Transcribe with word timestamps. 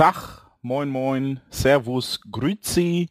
Tag, 0.00 0.46
moin 0.62 0.88
moin, 0.88 1.40
Servus, 1.50 2.20
Grüzi 2.32 3.10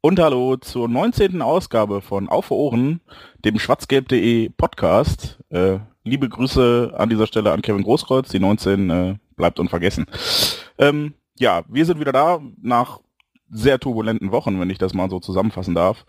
und 0.00 0.18
Hallo 0.18 0.56
zur 0.56 0.88
19. 0.88 1.40
Ausgabe 1.40 2.00
von 2.00 2.28
Auf 2.28 2.50
Ohren, 2.50 3.00
dem 3.44 3.56
schwarzgelb.de 3.60 4.48
Podcast. 4.48 5.38
Äh, 5.50 5.78
liebe 6.02 6.28
Grüße 6.28 6.92
an 6.96 7.08
dieser 7.08 7.28
Stelle 7.28 7.52
an 7.52 7.62
Kevin 7.62 7.84
Großkreuz, 7.84 8.30
die 8.30 8.40
19 8.40 8.90
äh, 8.90 9.14
bleibt 9.36 9.60
unvergessen. 9.60 10.06
Ähm, 10.76 11.14
ja, 11.38 11.62
wir 11.68 11.86
sind 11.86 12.00
wieder 12.00 12.10
da 12.10 12.40
nach 12.60 12.98
sehr 13.48 13.78
turbulenten 13.78 14.32
Wochen, 14.32 14.58
wenn 14.58 14.70
ich 14.70 14.78
das 14.78 14.92
mal 14.92 15.08
so 15.10 15.20
zusammenfassen 15.20 15.76
darf. 15.76 16.04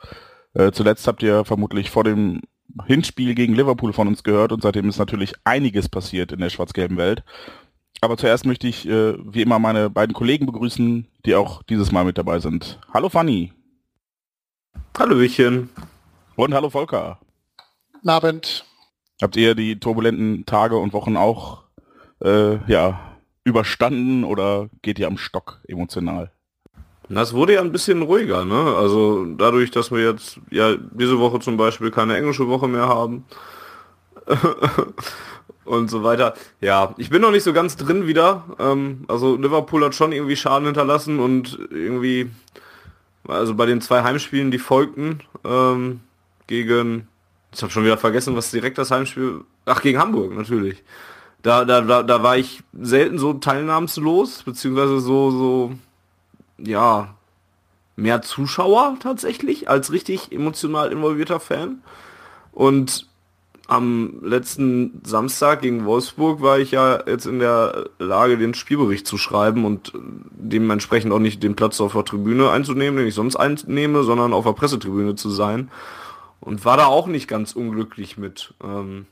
Äh, 0.56 0.72
zuletzt 0.72 1.06
habt 1.08 1.22
ihr 1.22 1.46
vermutlich 1.46 1.92
vor 1.92 2.04
dem 2.04 2.42
Hinspiel 2.88 3.36
gegen 3.36 3.54
Liverpool 3.54 3.94
von 3.94 4.08
uns 4.08 4.24
gehört 4.24 4.52
und 4.52 4.64
seitdem 4.64 4.90
ist 4.90 4.98
natürlich 4.98 5.36
einiges 5.44 5.88
passiert 5.88 6.32
in 6.32 6.40
der 6.40 6.50
schwarz-gelben 6.50 6.98
Welt. 6.98 7.24
Aber 8.02 8.18
zuerst 8.18 8.46
möchte 8.46 8.68
ich 8.68 8.88
äh, 8.88 9.16
wie 9.18 9.42
immer 9.42 9.60
meine 9.60 9.90
beiden 9.90 10.14
Kollegen 10.14 10.46
begrüßen, 10.46 11.08
die 11.26 11.36
auch 11.36 11.64
dieses 11.64 11.92
Mal 11.92 12.06
mit 12.06 12.18
dabei 12.18 12.40
sind. 12.40 12.80
Hallo 12.94 13.10
Fanny. 13.10 13.54
Hallöchen. 14.98 15.70
Und 16.36 16.54
hallo 16.54 16.70
Volker. 16.70 17.20
Guten 17.94 18.10
Abend. 18.10 18.66
Habt 19.22 19.38
ihr 19.38 19.56
die 19.56 19.80
turbulenten 19.80 20.46
Tage 20.46 20.78
und 20.78 20.94
Wochen 20.94 21.16
auch 21.18 21.64
äh, 22.24 22.58
ja, 22.70 23.00
überstanden 23.44 24.24
oder 24.24 24.70
geht 24.82 25.00
ihr 25.00 25.08
am 25.08 25.18
Stock 25.18 25.62
emotional? 25.68 26.32
Das 27.08 27.34
wurde 27.34 27.54
ja 27.54 27.62
ein 27.62 27.72
bisschen 27.72 28.02
ruhiger, 28.02 28.46
ne? 28.46 28.76
Also 28.78 29.26
dadurch, 29.26 29.72
dass 29.72 29.92
wir 29.92 30.04
jetzt 30.04 30.40
ja 30.50 30.76
diese 30.76 31.20
Woche 31.20 31.40
zum 31.40 31.56
Beispiel 31.56 31.92
keine 31.92 32.18
englische 32.18 32.48
Woche 32.48 32.68
mehr 32.68 32.88
haben. 32.88 33.26
und 35.66 35.90
so 35.90 36.04
weiter. 36.04 36.36
Ja, 36.62 36.94
ich 36.98 37.10
bin 37.10 37.22
noch 37.22 37.32
nicht 37.32 37.44
so 37.44 37.54
ganz 37.54 37.76
drin 37.76 38.08
wieder. 38.08 38.44
Ähm, 38.60 39.06
also 39.08 39.36
Liverpool 39.36 39.84
hat 39.84 39.96
schon 39.96 40.12
irgendwie 40.12 40.36
Schaden 40.36 40.66
hinterlassen 40.66 41.20
und 41.20 41.60
irgendwie, 41.72 42.30
also 43.28 43.56
bei 43.56 43.66
den 43.66 43.82
zwei 43.82 44.04
Heimspielen, 44.04 44.52
die 44.52 44.60
folgten, 44.60 45.22
ähm, 45.44 46.02
gegen, 46.48 47.08
ich 47.54 47.62
habe 47.62 47.72
schon 47.72 47.84
wieder 47.84 47.98
vergessen, 47.98 48.36
was 48.36 48.52
direkt 48.52 48.78
das 48.78 48.92
Heimspiel, 48.92 49.42
ach, 49.66 49.82
gegen 49.82 50.00
Hamburg 50.00 50.36
natürlich. 50.36 50.84
Da, 51.42 51.66
da, 51.66 51.82
da, 51.82 52.04
da 52.04 52.24
war 52.24 52.38
ich 52.38 52.64
selten 52.74 53.20
so 53.20 53.34
teilnahmslos, 53.34 54.44
beziehungsweise 54.44 55.00
so, 55.00 55.32
so, 55.32 55.72
ja, 56.58 57.16
mehr 57.96 58.22
Zuschauer 58.22 58.98
tatsächlich, 59.00 59.70
als 59.70 59.92
richtig 59.92 60.32
emotional 60.32 60.92
involvierter 60.92 61.40
Fan. 61.40 61.82
Und 62.52 63.08
am 63.68 64.20
letzten 64.22 65.02
Samstag 65.04 65.62
gegen 65.62 65.86
Wolfsburg 65.86 66.42
war 66.42 66.60
ich 66.60 66.72
ja 66.72 67.04
jetzt 67.08 67.26
in 67.26 67.40
der 67.40 67.90
Lage, 67.98 68.38
den 68.38 68.54
Spielbericht 68.54 69.08
zu 69.08 69.18
schreiben 69.18 69.66
und 69.66 69.92
dementsprechend 70.32 71.12
auch 71.12 71.20
nicht 71.20 71.42
den 71.42 71.56
Platz 71.56 71.82
auf 71.82 71.94
der 71.94 72.06
Tribüne 72.06 72.52
einzunehmen, 72.52 72.98
den 72.98 73.08
ich 73.08 73.16
sonst 73.16 73.36
einnehme, 73.36 74.04
sondern 74.04 74.34
auf 74.34 74.46
der 74.46 74.54
Pressetribüne 74.54 75.16
zu 75.16 75.30
sein. 75.30 75.72
Und 76.42 76.64
war 76.64 76.78
da 76.78 76.86
auch 76.86 77.08
nicht 77.08 77.28
ganz 77.28 77.54
unglücklich 77.54 78.18
mit. 78.18 78.54
Ähm, 78.64 79.08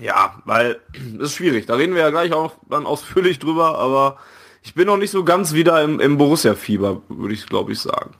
ja, 0.00 0.40
weil 0.46 0.80
es 1.18 1.18
ist 1.18 1.34
schwierig. 1.34 1.66
Da 1.66 1.74
reden 1.74 1.94
wir 1.94 2.00
ja 2.00 2.10
gleich 2.10 2.32
auch 2.32 2.54
dann 2.68 2.86
ausführlich 2.86 3.38
drüber, 3.38 3.78
aber 3.78 4.16
ich 4.62 4.74
bin 4.74 4.86
noch 4.86 4.96
nicht 4.96 5.10
so 5.10 5.24
ganz 5.24 5.52
wieder 5.52 5.82
im, 5.82 6.00
im 6.00 6.16
Borussia-Fieber, 6.16 7.02
würde 7.08 7.34
ich 7.34 7.46
glaube 7.46 7.72
ich 7.72 7.80
sagen. 7.80 8.12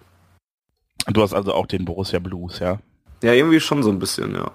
Du 1.07 1.23
hast 1.23 1.33
also 1.33 1.55
auch 1.55 1.67
den 1.67 1.87
Borussia 1.87 2.19
Blues, 2.19 2.59
ja? 2.59 2.79
Ja, 3.23 3.33
irgendwie 3.33 3.61
schon 3.61 3.83
so 3.83 3.91
ein 3.91 3.99
bisschen, 3.99 4.35
ja. 4.35 4.51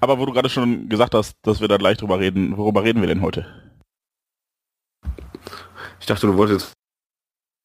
Aber 0.00 0.18
wo 0.18 0.26
du 0.26 0.32
gerade 0.32 0.48
schon 0.48 0.88
gesagt 0.88 1.14
hast, 1.14 1.34
dass 1.42 1.60
wir 1.60 1.68
da 1.68 1.76
gleich 1.76 1.98
drüber 1.98 2.18
reden, 2.18 2.56
worüber 2.56 2.82
reden 2.82 3.00
wir 3.00 3.08
denn 3.08 3.22
heute? 3.22 3.46
Ich 6.00 6.06
dachte, 6.06 6.26
du 6.26 6.36
wolltest 6.36 6.72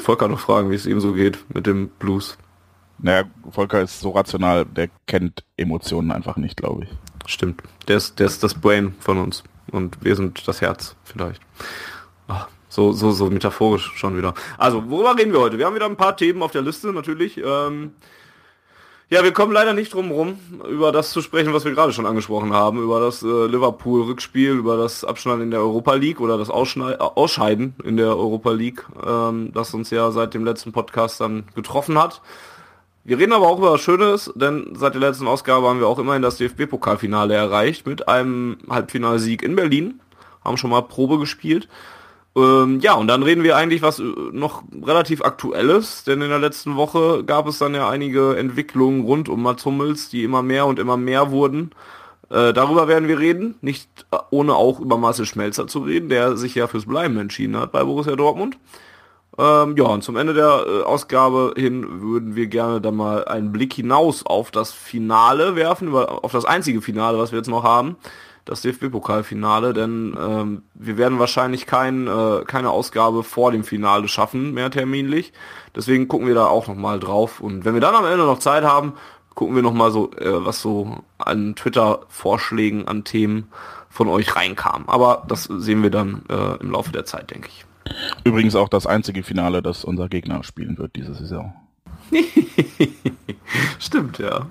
Volker 0.01 0.27
noch 0.27 0.39
fragen, 0.39 0.69
wie 0.69 0.75
es 0.75 0.85
ihm 0.85 0.99
so 0.99 1.13
geht 1.13 1.43
mit 1.53 1.65
dem 1.65 1.89
Blues. 1.89 2.37
Naja, 2.97 3.23
Volker 3.49 3.81
ist 3.81 3.99
so 3.99 4.11
rational, 4.11 4.65
der 4.65 4.89
kennt 5.07 5.43
Emotionen 5.57 6.11
einfach 6.11 6.37
nicht, 6.37 6.57
glaube 6.57 6.85
ich. 6.85 6.89
Stimmt. 7.27 7.61
Der 7.87 7.97
ist, 7.97 8.19
der 8.19 8.27
ist 8.27 8.43
das 8.43 8.53
Brain 8.53 8.95
von 8.99 9.17
uns. 9.17 9.43
Und 9.71 9.97
wir 10.03 10.15
sind 10.15 10.47
das 10.47 10.61
Herz, 10.61 10.95
vielleicht. 11.03 11.41
Ach, 12.27 12.47
so, 12.69 12.91
so, 12.91 13.11
so 13.11 13.29
metaphorisch 13.29 13.93
schon 13.95 14.17
wieder. 14.17 14.33
Also, 14.57 14.89
worüber 14.89 15.17
reden 15.17 15.33
wir 15.33 15.39
heute? 15.39 15.57
Wir 15.57 15.65
haben 15.65 15.75
wieder 15.75 15.87
ein 15.87 15.97
paar 15.97 16.15
Themen 16.15 16.43
auf 16.43 16.51
der 16.51 16.61
Liste, 16.61 16.93
natürlich. 16.93 17.37
Ähm, 17.37 17.93
ja, 19.09 19.23
wir 19.23 19.33
kommen 19.33 19.51
leider 19.51 19.73
nicht 19.73 19.93
drum 19.93 20.09
rum, 20.09 20.39
über 20.67 20.91
das 20.91 21.11
zu 21.11 21.21
sprechen, 21.21 21.53
was 21.53 21.63
wir 21.63 21.71
gerade 21.73 21.93
schon 21.93 22.07
angesprochen 22.07 22.53
haben, 22.53 22.81
über 22.81 22.99
das 22.99 23.21
äh, 23.21 23.45
Liverpool-Rückspiel, 23.45 24.53
über 24.53 24.77
das 24.77 25.03
Abschneiden 25.03 25.43
in 25.43 25.51
der 25.51 25.59
Europa 25.59 25.93
League 25.93 26.19
oder 26.19 26.39
das 26.39 26.49
Ausschnei 26.49 26.93
äh, 26.93 26.97
Ausscheiden 26.97 27.75
in 27.83 27.97
der 27.97 28.07
Europa 28.07 28.51
League, 28.51 28.83
ähm, 29.05 29.51
das 29.53 29.73
uns 29.75 29.91
ja 29.91 30.09
seit 30.09 30.33
dem 30.33 30.43
letzten 30.43 30.71
Podcast 30.71 31.21
dann 31.21 31.43
getroffen 31.53 31.99
hat. 31.99 32.21
Wir 33.03 33.19
reden 33.19 33.33
aber 33.33 33.47
auch 33.47 33.59
über 33.59 33.73
was 33.73 33.81
Schönes, 33.81 34.33
denn 34.35 34.73
seit 34.75 34.95
der 34.95 35.01
letzten 35.01 35.27
Ausgabe 35.27 35.67
haben 35.67 35.79
wir 35.79 35.87
auch 35.87 35.99
immerhin 35.99 36.23
das 36.23 36.37
DFB-Pokalfinale 36.37 37.35
erreicht 37.35 37.85
mit 37.85 38.07
einem 38.07 38.57
Halbfinalsieg 38.67 39.43
in 39.43 39.55
Berlin, 39.55 39.99
haben 40.43 40.57
schon 40.57 40.71
mal 40.71 40.81
Probe 40.81 41.19
gespielt 41.19 41.67
ähm, 42.37 42.81
ja, 42.81 42.95
und 42.95 43.07
dann 43.07 43.23
reden 43.23 43.43
wir 43.43 43.55
eigentlich 43.55 43.81
was 43.81 43.99
äh, 43.99 44.03
noch 44.03 44.63
relativ 44.83 45.21
aktuelles, 45.21 46.03
denn 46.03 46.21
in 46.21 46.29
der 46.29 46.39
letzten 46.39 46.75
Woche 46.75 47.23
gab 47.23 47.47
es 47.47 47.59
dann 47.59 47.73
ja 47.73 47.87
einige 47.89 48.35
Entwicklungen 48.35 49.05
rund 49.05 49.29
um 49.29 49.41
Mats 49.41 49.63
Hummels, 49.63 50.09
die 50.09 50.23
immer 50.23 50.41
mehr 50.41 50.65
und 50.65 50.77
immer 50.77 50.97
mehr 50.97 51.31
wurden. 51.31 51.71
Äh, 52.29 52.51
darüber 52.51 52.89
werden 52.89 53.07
wir 53.07 53.19
reden, 53.19 53.55
nicht 53.61 53.89
äh, 54.11 54.17
ohne 54.31 54.55
auch 54.55 54.81
über 54.81 54.97
Marcel 54.97 55.25
Schmelzer 55.25 55.67
zu 55.67 55.79
reden, 55.79 56.09
der 56.09 56.35
sich 56.35 56.55
ja 56.55 56.67
fürs 56.67 56.85
Bleiben 56.85 57.17
entschieden 57.17 57.57
hat 57.57 57.71
bei 57.71 57.83
Borussia 57.83 58.17
Dortmund. 58.17 58.57
Ähm, 59.37 59.77
ja, 59.77 59.85
und 59.85 60.03
zum 60.03 60.17
Ende 60.17 60.33
der 60.33 60.65
äh, 60.67 60.81
Ausgabe 60.83 61.53
hin 61.55 62.01
würden 62.01 62.35
wir 62.35 62.47
gerne 62.47 62.81
dann 62.81 62.95
mal 62.95 63.25
einen 63.25 63.53
Blick 63.53 63.73
hinaus 63.73 64.25
auf 64.25 64.51
das 64.51 64.73
Finale 64.73 65.55
werfen, 65.55 65.87
über, 65.89 66.23
auf 66.25 66.33
das 66.33 66.45
einzige 66.45 66.81
Finale, 66.81 67.17
was 67.17 67.31
wir 67.31 67.37
jetzt 67.37 67.49
noch 67.49 67.63
haben 67.63 67.95
das 68.45 68.61
DFB-Pokalfinale, 68.61 69.73
denn 69.73 70.15
ähm, 70.19 70.63
wir 70.75 70.97
werden 70.97 71.17
wahrscheinlich 71.17 71.65
kein, 71.65 72.07
äh, 72.07 72.43
keine 72.45 72.69
Ausgabe 72.69 73.23
vor 73.23 73.51
dem 73.51 73.63
Finale 73.63 74.07
schaffen, 74.07 74.53
mehr 74.53 74.69
terminlich. 74.69 75.33
Deswegen 75.75 76.07
gucken 76.07 76.27
wir 76.27 76.35
da 76.35 76.45
auch 76.45 76.67
nochmal 76.67 76.99
drauf. 76.99 77.39
Und 77.41 77.65
wenn 77.65 77.73
wir 77.73 77.81
dann 77.81 77.95
am 77.95 78.05
Ende 78.05 78.25
noch 78.25 78.39
Zeit 78.39 78.63
haben, 78.63 78.93
gucken 79.33 79.55
wir 79.55 79.63
nochmal 79.63 79.91
so, 79.91 80.11
äh, 80.11 80.45
was 80.45 80.61
so 80.61 81.03
an 81.17 81.55
Twitter-Vorschlägen, 81.55 82.87
an 82.87 83.03
Themen 83.03 83.49
von 83.89 84.07
euch 84.07 84.35
reinkam. 84.35 84.83
Aber 84.87 85.23
das 85.27 85.45
sehen 85.45 85.81
wir 85.81 85.89
dann 85.89 86.23
äh, 86.29 86.57
im 86.61 86.71
Laufe 86.71 86.91
der 86.91 87.05
Zeit, 87.05 87.31
denke 87.31 87.49
ich. 87.49 87.65
Übrigens 88.23 88.55
auch 88.55 88.69
das 88.69 88.85
einzige 88.85 89.23
Finale, 89.23 89.61
das 89.61 89.83
unser 89.83 90.07
Gegner 90.07 90.43
spielen 90.43 90.77
wird 90.77 90.95
diese 90.95 91.13
Saison. 91.13 91.53
Stimmt, 93.79 94.19
ja. 94.19 94.47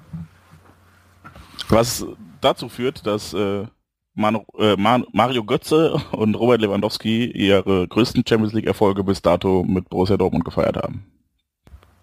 Was 1.68 2.06
dazu 2.40 2.68
führt, 2.68 3.06
dass 3.06 3.34
äh, 3.34 3.66
Manu, 4.14 4.44
äh, 4.58 4.76
Mario 4.76 5.44
Götze 5.44 6.00
und 6.12 6.34
Robert 6.34 6.60
Lewandowski 6.60 7.26
ihre 7.26 7.88
größten 7.88 8.24
Champions 8.26 8.52
League 8.52 8.66
Erfolge 8.66 9.04
bis 9.04 9.20
dato 9.22 9.64
mit 9.64 9.88
Borussia 9.88 10.16
Dortmund 10.16 10.44
gefeiert 10.44 10.76
haben. 10.76 11.04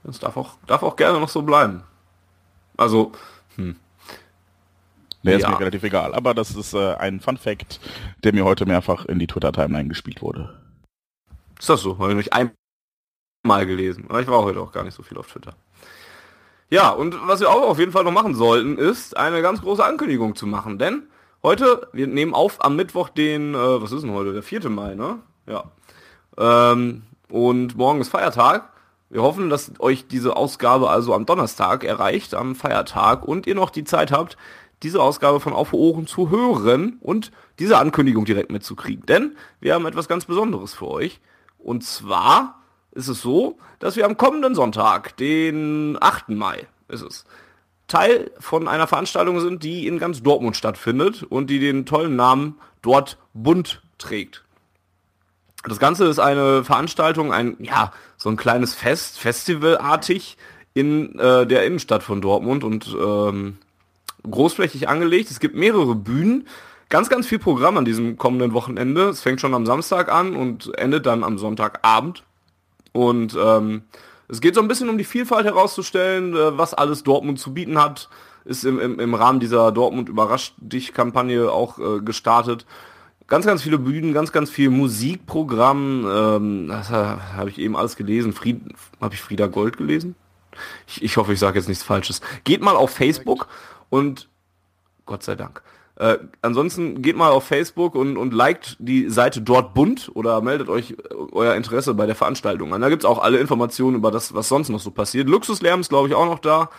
Das 0.03 0.19
darf 0.19 0.35
auch, 0.35 0.57
darf 0.67 0.83
auch 0.83 0.95
gerne 0.95 1.19
noch 1.19 1.29
so 1.29 1.41
bleiben. 1.41 1.83
Also, 2.77 3.11
hm. 3.55 3.75
Der 5.23 5.35
ist 5.35 5.43
ja. 5.43 5.49
mir 5.49 5.59
relativ 5.59 5.83
egal, 5.83 6.15
aber 6.15 6.33
das 6.33 6.55
ist 6.55 6.73
äh, 6.73 6.95
ein 6.95 7.19
Fun 7.19 7.37
Fact, 7.37 7.79
der 8.23 8.33
mir 8.33 8.43
heute 8.43 8.65
mehrfach 8.65 9.05
in 9.05 9.19
die 9.19 9.27
Twitter-Timeline 9.27 9.87
gespielt 9.87 10.21
wurde. 10.21 10.59
Ist 11.59 11.69
das 11.69 11.81
so? 11.81 11.99
Habe 11.99 12.09
ich 12.11 12.17
nicht 12.17 12.33
einmal 12.33 13.67
gelesen. 13.67 14.05
Aber 14.09 14.19
ich 14.19 14.27
war 14.27 14.41
heute 14.41 14.59
auch 14.59 14.71
gar 14.71 14.83
nicht 14.83 14.95
so 14.95 15.03
viel 15.03 15.19
auf 15.19 15.27
Twitter. 15.27 15.53
Ja, 16.71 16.89
und 16.89 17.15
was 17.27 17.39
wir 17.39 17.49
auch 17.51 17.69
auf 17.69 17.77
jeden 17.77 17.91
Fall 17.91 18.03
noch 18.03 18.11
machen 18.11 18.33
sollten, 18.33 18.77
ist 18.77 19.15
eine 19.15 19.43
ganz 19.43 19.61
große 19.61 19.85
Ankündigung 19.85 20.35
zu 20.35 20.47
machen, 20.47 20.79
denn 20.79 21.03
Heute, 21.43 21.87
wir 21.91 22.05
nehmen 22.05 22.35
auf 22.35 22.63
am 22.63 22.75
Mittwoch 22.75 23.09
den, 23.09 23.55
äh, 23.55 23.81
was 23.81 23.91
ist 23.91 24.03
denn 24.03 24.11
heute, 24.11 24.31
der 24.31 24.43
4. 24.43 24.69
Mai, 24.69 24.93
ne? 24.93 25.17
Ja. 25.47 25.71
Ähm, 26.37 27.01
und 27.29 27.75
morgen 27.75 27.99
ist 27.99 28.09
Feiertag. 28.09 28.69
Wir 29.09 29.23
hoffen, 29.23 29.49
dass 29.49 29.71
euch 29.79 30.05
diese 30.05 30.35
Ausgabe 30.35 30.91
also 30.91 31.15
am 31.15 31.25
Donnerstag 31.25 31.83
erreicht, 31.83 32.35
am 32.35 32.53
Feiertag, 32.53 33.27
und 33.27 33.47
ihr 33.47 33.55
noch 33.55 33.71
die 33.71 33.83
Zeit 33.83 34.11
habt, 34.11 34.37
diese 34.83 35.01
Ausgabe 35.01 35.39
von 35.39 35.53
Auf 35.53 35.73
Ohren 35.73 36.05
zu 36.05 36.29
hören 36.29 36.99
und 37.01 37.31
diese 37.57 37.79
Ankündigung 37.79 38.25
direkt 38.25 38.51
mitzukriegen. 38.51 39.07
Denn 39.07 39.35
wir 39.59 39.73
haben 39.73 39.87
etwas 39.87 40.07
ganz 40.07 40.25
Besonderes 40.25 40.75
für 40.75 40.89
euch. 40.89 41.21
Und 41.57 41.83
zwar 41.83 42.61
ist 42.91 43.07
es 43.07 43.19
so, 43.19 43.57
dass 43.79 43.95
wir 43.95 44.05
am 44.05 44.15
kommenden 44.15 44.53
Sonntag, 44.53 45.17
den 45.17 45.97
8. 45.99 46.29
Mai, 46.29 46.67
ist 46.87 47.01
es, 47.01 47.25
Teil 47.91 48.31
von 48.39 48.67
einer 48.67 48.87
Veranstaltung 48.87 49.39
sind, 49.41 49.63
die 49.63 49.85
in 49.85 49.99
ganz 49.99 50.23
Dortmund 50.23 50.55
stattfindet 50.55 51.23
und 51.23 51.49
die 51.49 51.59
den 51.59 51.85
tollen 51.85 52.15
Namen 52.15 52.57
Dort 52.81 53.17
Bunt 53.33 53.81
trägt. 53.97 54.43
Das 55.65 55.77
Ganze 55.77 56.05
ist 56.05 56.17
eine 56.17 56.63
Veranstaltung, 56.63 57.33
ein, 57.33 57.57
ja, 57.59 57.91
so 58.17 58.29
ein 58.29 58.37
kleines 58.37 58.73
Fest, 58.73 59.19
festivalartig 59.19 60.37
in 60.73 61.19
äh, 61.19 61.45
der 61.45 61.65
Innenstadt 61.65 62.01
von 62.01 62.21
Dortmund 62.21 62.63
und 62.63 62.87
ähm, 62.99 63.57
großflächig 64.23 64.87
angelegt. 64.87 65.29
Es 65.29 65.39
gibt 65.39 65.55
mehrere 65.55 65.93
Bühnen, 65.93 66.47
ganz, 66.89 67.09
ganz 67.09 67.27
viel 67.27 67.39
Programm 67.39 67.77
an 67.77 67.85
diesem 67.85 68.17
kommenden 68.17 68.53
Wochenende. 68.53 69.09
Es 69.09 69.21
fängt 69.21 69.41
schon 69.41 69.53
am 69.53 69.65
Samstag 69.65 70.11
an 70.11 70.35
und 70.35 70.75
endet 70.79 71.05
dann 71.05 71.23
am 71.23 71.37
Sonntagabend. 71.37 72.23
Und 72.93 73.37
ähm, 73.39 73.83
es 74.31 74.39
geht 74.39 74.55
so 74.55 74.61
ein 74.61 74.67
bisschen 74.69 74.89
um 74.89 74.97
die 74.97 75.03
Vielfalt 75.03 75.45
herauszustellen, 75.45 76.33
äh, 76.33 76.57
was 76.57 76.73
alles 76.73 77.03
Dortmund 77.03 77.39
zu 77.39 77.53
bieten 77.53 77.77
hat. 77.77 78.09
Ist 78.45 78.63
im, 78.63 78.79
im, 78.79 78.99
im 78.99 79.13
Rahmen 79.13 79.39
dieser 79.39 79.71
Dortmund 79.71 80.09
überrascht 80.09 80.55
dich 80.57 80.93
Kampagne 80.93 81.51
auch 81.51 81.77
äh, 81.77 81.99
gestartet. 81.99 82.65
Ganz, 83.27 83.45
ganz 83.45 83.61
viele 83.61 83.77
Bühnen, 83.77 84.13
ganz, 84.13 84.31
ganz 84.31 84.49
viel 84.49 84.69
Musikprogramm. 84.69 86.07
Ähm, 86.09 86.67
das 86.69 86.89
habe 86.89 87.49
ich 87.49 87.59
eben 87.59 87.75
alles 87.75 87.97
gelesen. 87.97 88.33
Fried, 88.33 88.61
habe 88.99 89.13
ich 89.13 89.21
Frieda 89.21 89.47
Gold 89.47 89.77
gelesen? 89.77 90.15
Ich, 90.87 91.03
ich 91.03 91.17
hoffe, 91.17 91.33
ich 91.33 91.39
sage 91.39 91.59
jetzt 91.59 91.67
nichts 91.67 91.83
Falsches. 91.83 92.21
Geht 92.45 92.61
mal 92.61 92.75
auf 92.75 92.91
Facebook 92.91 93.47
und 93.89 94.27
Gott 95.05 95.23
sei 95.23 95.35
Dank. 95.35 95.61
Äh, 96.01 96.17
ansonsten 96.41 97.03
geht 97.03 97.15
mal 97.15 97.29
auf 97.29 97.43
Facebook 97.43 97.93
und, 97.93 98.17
und 98.17 98.33
liked 98.33 98.75
die 98.79 99.07
Seite 99.11 99.39
dort 99.39 99.75
bunt 99.75 100.09
oder 100.15 100.41
meldet 100.41 100.67
euch 100.67 100.95
euer 101.31 101.53
Interesse 101.53 101.93
bei 101.93 102.07
der 102.07 102.15
Veranstaltung 102.15 102.73
an. 102.73 102.81
Da 102.81 102.89
gibt's 102.89 103.05
auch 103.05 103.19
alle 103.19 103.37
Informationen 103.37 103.97
über 103.97 104.09
das, 104.09 104.33
was 104.33 104.47
sonst 104.47 104.69
noch 104.69 104.79
so 104.79 104.89
passiert. 104.89 105.29
Luxuslärm 105.29 105.79
ist, 105.79 105.89
glaube 105.89 106.07
ich, 106.07 106.15
auch 106.15 106.25
noch 106.25 106.39
da. 106.39 106.71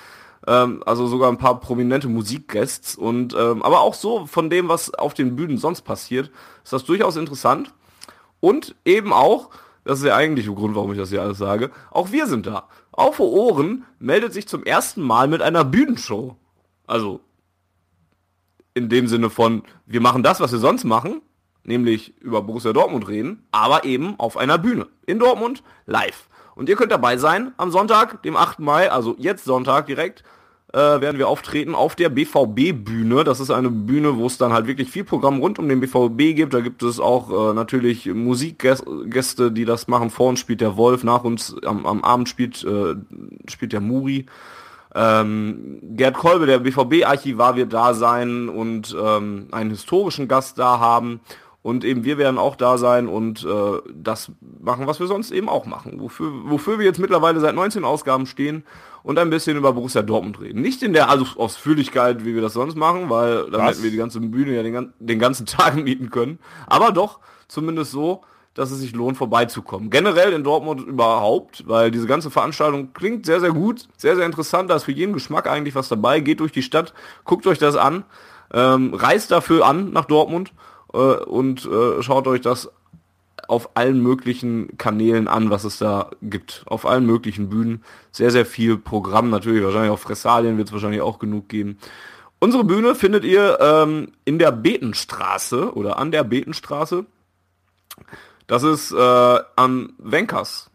Ähm, 0.44 0.82
also 0.86 1.06
sogar 1.06 1.30
ein 1.30 1.38
paar 1.38 1.60
prominente 1.60 2.08
Musikguests 2.08 2.96
und 2.96 3.32
ähm, 3.38 3.62
aber 3.62 3.82
auch 3.82 3.94
so 3.94 4.26
von 4.26 4.50
dem, 4.50 4.68
was 4.68 4.92
auf 4.92 5.14
den 5.14 5.36
Bühnen 5.36 5.56
sonst 5.56 5.82
passiert, 5.82 6.32
ist 6.64 6.72
das 6.72 6.82
durchaus 6.82 7.14
interessant. 7.14 7.72
Und 8.40 8.74
eben 8.84 9.12
auch, 9.12 9.50
das 9.84 9.98
ist 9.98 10.04
der 10.04 10.16
eigentliche 10.16 10.52
Grund, 10.52 10.74
warum 10.74 10.90
ich 10.90 10.98
das 10.98 11.10
hier 11.10 11.22
alles 11.22 11.38
sage, 11.38 11.70
auch 11.92 12.10
wir 12.10 12.26
sind 12.26 12.46
da. 12.46 12.64
Auf 12.90 13.20
Ohren 13.20 13.84
meldet 14.00 14.32
sich 14.32 14.48
zum 14.48 14.64
ersten 14.64 15.00
Mal 15.00 15.28
mit 15.28 15.42
einer 15.42 15.64
Bühnenshow. 15.64 16.34
Also 16.88 17.20
in 18.74 18.88
dem 18.88 19.06
Sinne 19.06 19.30
von, 19.30 19.62
wir 19.86 20.00
machen 20.00 20.22
das, 20.22 20.40
was 20.40 20.52
wir 20.52 20.58
sonst 20.58 20.84
machen, 20.84 21.22
nämlich 21.64 22.16
über 22.20 22.42
Borussia 22.42 22.72
Dortmund 22.72 23.08
reden, 23.08 23.46
aber 23.52 23.84
eben 23.84 24.18
auf 24.18 24.36
einer 24.36 24.58
Bühne. 24.58 24.88
In 25.06 25.18
Dortmund, 25.18 25.62
live. 25.86 26.28
Und 26.54 26.68
ihr 26.68 26.76
könnt 26.76 26.92
dabei 26.92 27.16
sein 27.16 27.52
am 27.56 27.70
Sonntag, 27.70 28.22
dem 28.22 28.36
8. 28.36 28.60
Mai, 28.60 28.90
also 28.90 29.14
jetzt 29.18 29.44
Sonntag 29.44 29.86
direkt, 29.86 30.22
äh, 30.72 30.78
werden 31.00 31.18
wir 31.18 31.28
auftreten 31.28 31.74
auf 31.74 31.94
der 31.94 32.08
BVB-Bühne. 32.08 33.24
Das 33.24 33.40
ist 33.40 33.50
eine 33.50 33.70
Bühne, 33.70 34.16
wo 34.16 34.26
es 34.26 34.38
dann 34.38 34.52
halt 34.52 34.66
wirklich 34.66 34.90
viel 34.90 35.04
Programm 35.04 35.38
rund 35.40 35.58
um 35.58 35.68
den 35.68 35.80
BVB 35.80 36.34
gibt. 36.34 36.54
Da 36.54 36.60
gibt 36.60 36.82
es 36.82 36.98
auch 36.98 37.50
äh, 37.50 37.54
natürlich 37.54 38.06
Musikgäste, 38.06 39.52
die 39.52 39.64
das 39.66 39.88
machen. 39.88 40.10
Vor 40.10 40.30
uns 40.30 40.40
spielt 40.40 40.62
der 40.62 40.76
Wolf, 40.76 41.04
nach 41.04 41.24
uns 41.24 41.54
am, 41.64 41.84
am 41.84 42.02
Abend 42.02 42.28
spielt, 42.28 42.64
äh, 42.64 42.94
spielt 43.48 43.72
der 43.72 43.80
Muri. 43.80 44.26
Ähm, 44.94 45.80
Gerd 45.96 46.14
Kolbe, 46.14 46.46
der 46.46 46.58
BVB-Archivar, 46.58 47.56
wird 47.56 47.72
da 47.72 47.94
sein 47.94 48.48
und 48.48 48.96
ähm, 49.00 49.48
einen 49.52 49.70
historischen 49.70 50.28
Gast 50.28 50.58
da 50.58 50.78
haben. 50.78 51.20
Und 51.62 51.84
eben 51.84 52.04
wir 52.04 52.18
werden 52.18 52.38
auch 52.38 52.56
da 52.56 52.76
sein 52.76 53.06
und 53.06 53.44
äh, 53.44 53.78
das 53.94 54.32
machen, 54.60 54.88
was 54.88 54.98
wir 54.98 55.06
sonst 55.06 55.30
eben 55.30 55.48
auch 55.48 55.64
machen. 55.64 56.00
Wofür, 56.00 56.32
wofür 56.46 56.78
wir 56.80 56.84
jetzt 56.84 56.98
mittlerweile 56.98 57.38
seit 57.38 57.54
19 57.54 57.84
Ausgaben 57.84 58.26
stehen 58.26 58.64
und 59.04 59.16
ein 59.18 59.30
bisschen 59.30 59.56
über 59.56 59.72
Borussia 59.72 60.02
Dortmund 60.02 60.40
reden. 60.40 60.60
Nicht 60.60 60.82
in 60.82 60.92
der 60.92 61.08
also 61.08 61.24
Ausführlichkeit, 61.36 62.24
wie 62.24 62.34
wir 62.34 62.42
das 62.42 62.54
sonst 62.54 62.76
machen, 62.76 63.10
weil 63.10 63.48
dann 63.50 63.60
was? 63.60 63.70
hätten 63.70 63.84
wir 63.84 63.90
die 63.92 63.96
ganze 63.96 64.18
Bühne 64.20 64.56
ja 64.56 64.62
den, 64.64 64.92
den 64.98 65.18
ganzen 65.20 65.46
Tag 65.46 65.76
mieten 65.76 66.10
können. 66.10 66.40
Aber 66.66 66.90
doch 66.90 67.20
zumindest 67.46 67.92
so, 67.92 68.22
dass 68.54 68.70
es 68.70 68.80
sich 68.80 68.92
lohnt, 68.92 69.16
vorbeizukommen. 69.16 69.90
Generell 69.90 70.32
in 70.32 70.44
Dortmund 70.44 70.86
überhaupt, 70.86 71.66
weil 71.66 71.90
diese 71.90 72.06
ganze 72.06 72.30
Veranstaltung 72.30 72.92
klingt 72.92 73.24
sehr, 73.24 73.40
sehr 73.40 73.52
gut, 73.52 73.88
sehr, 73.96 74.16
sehr 74.16 74.26
interessant. 74.26 74.70
Da 74.70 74.76
ist 74.76 74.84
für 74.84 74.92
jeden 74.92 75.14
Geschmack 75.14 75.46
eigentlich 75.46 75.74
was 75.74 75.88
dabei. 75.88 76.20
Geht 76.20 76.40
durch 76.40 76.52
die 76.52 76.62
Stadt, 76.62 76.92
guckt 77.24 77.46
euch 77.46 77.58
das 77.58 77.76
an, 77.76 78.04
ähm, 78.52 78.92
reist 78.92 79.30
dafür 79.30 79.66
an 79.66 79.92
nach 79.92 80.04
Dortmund 80.04 80.52
äh, 80.92 80.98
und 80.98 81.64
äh, 81.64 82.02
schaut 82.02 82.26
euch 82.26 82.42
das 82.42 82.70
auf 83.48 83.76
allen 83.76 84.00
möglichen 84.00 84.76
Kanälen 84.78 85.28
an, 85.28 85.50
was 85.50 85.64
es 85.64 85.78
da 85.78 86.10
gibt. 86.22 86.62
Auf 86.66 86.86
allen 86.86 87.06
möglichen 87.06 87.48
Bühnen. 87.48 87.84
Sehr, 88.10 88.30
sehr 88.30 88.46
viel 88.46 88.76
Programm. 88.76 89.30
Natürlich, 89.30 89.64
wahrscheinlich 89.64 89.90
auf 89.90 90.00
Fressalien 90.00 90.58
wird 90.58 90.68
es 90.68 90.72
wahrscheinlich 90.72 91.00
auch 91.00 91.18
genug 91.18 91.48
geben. 91.48 91.78
Unsere 92.38 92.64
Bühne 92.64 92.94
findet 92.94 93.24
ihr 93.24 93.58
ähm, 93.60 94.12
in 94.24 94.38
der 94.38 94.52
Betenstraße 94.52 95.74
oder 95.74 95.98
an 95.98 96.10
der 96.12 96.24
Betenstraße. 96.24 97.06
Das 98.46 98.62
ist 98.62 98.92
äh, 98.92 99.38
am 99.56 99.94
Wenkers. 99.98 100.70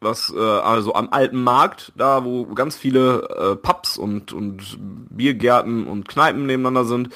Was, 0.00 0.34
äh, 0.34 0.40
also 0.40 0.94
am 0.94 1.10
alten 1.12 1.42
Markt, 1.42 1.92
da 1.96 2.24
wo 2.24 2.46
ganz 2.46 2.74
viele 2.76 3.28
äh, 3.28 3.56
Pubs 3.56 3.96
und, 3.96 4.32
und 4.32 4.76
Biergärten 5.10 5.86
und 5.86 6.08
Kneipen 6.08 6.44
nebeneinander 6.46 6.84
sind 6.84 7.10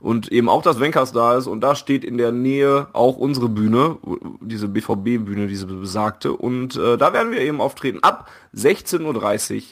und 0.00 0.30
eben 0.30 0.48
auch 0.48 0.62
das 0.62 0.78
Wenkers 0.78 1.12
da 1.12 1.36
ist 1.36 1.48
und 1.48 1.60
da 1.60 1.74
steht 1.74 2.04
in 2.04 2.18
der 2.18 2.30
Nähe 2.30 2.86
auch 2.92 3.16
unsere 3.16 3.48
Bühne, 3.48 3.96
diese 4.40 4.68
BVB-Bühne, 4.68 5.48
diese 5.48 5.66
besagte 5.66 6.32
und 6.32 6.76
äh, 6.76 6.96
da 6.96 7.12
werden 7.12 7.32
wir 7.32 7.40
eben 7.40 7.60
auftreten 7.60 7.98
ab 8.02 8.30
16.30 8.54 9.56
Uhr 9.56 9.62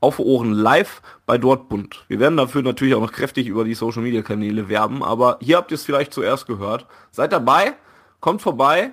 auf 0.00 0.18
Ohren 0.18 0.52
live 0.52 1.00
bei 1.26 1.38
Dortbund. 1.38 2.04
Wir 2.08 2.20
werden 2.20 2.36
dafür 2.36 2.62
natürlich 2.62 2.94
auch 2.94 3.00
noch 3.00 3.12
kräftig 3.12 3.46
über 3.46 3.64
die 3.64 3.74
Social 3.74 4.02
Media 4.02 4.22
Kanäle 4.22 4.68
werben, 4.68 5.02
aber 5.02 5.38
hier 5.40 5.56
habt 5.56 5.70
ihr 5.70 5.76
es 5.76 5.84
vielleicht 5.84 6.12
zuerst 6.12 6.46
gehört. 6.46 6.86
Seid 7.10 7.32
dabei, 7.32 7.74
kommt 8.20 8.42
vorbei, 8.42 8.92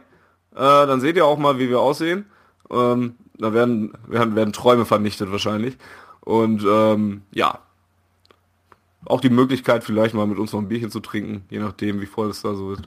äh, 0.60 0.88
dann 0.88 1.00
seht 1.00 1.16
ihr 1.16 1.26
auch 1.26 1.38
mal, 1.38 1.58
wie 1.58 1.70
wir 1.70 1.80
aussehen. 1.80 2.26
Ähm, 2.70 3.16
da 3.38 3.54
werden, 3.54 3.94
werden, 4.08 4.36
werden 4.36 4.52
Träume 4.52 4.86
vernichtet 4.86 5.32
wahrscheinlich. 5.32 5.78
Und 6.20 6.66
ähm, 6.70 7.22
ja, 7.32 7.60
auch 9.06 9.22
die 9.22 9.30
Möglichkeit, 9.30 9.86
vielleicht 9.86 10.14
mal 10.14 10.28
mit 10.28 10.38
uns 10.38 10.52
noch 10.52 10.60
ein 10.60 10.68
Bierchen 10.68 10.92
zu 10.92 11.00
trinken, 11.00 11.46
je 11.50 11.60
nachdem, 11.60 12.02
wie 12.02 12.06
voll 12.06 12.30
es 12.30 12.42
da 12.42 12.54
so 12.54 12.74
ist. 12.74 12.84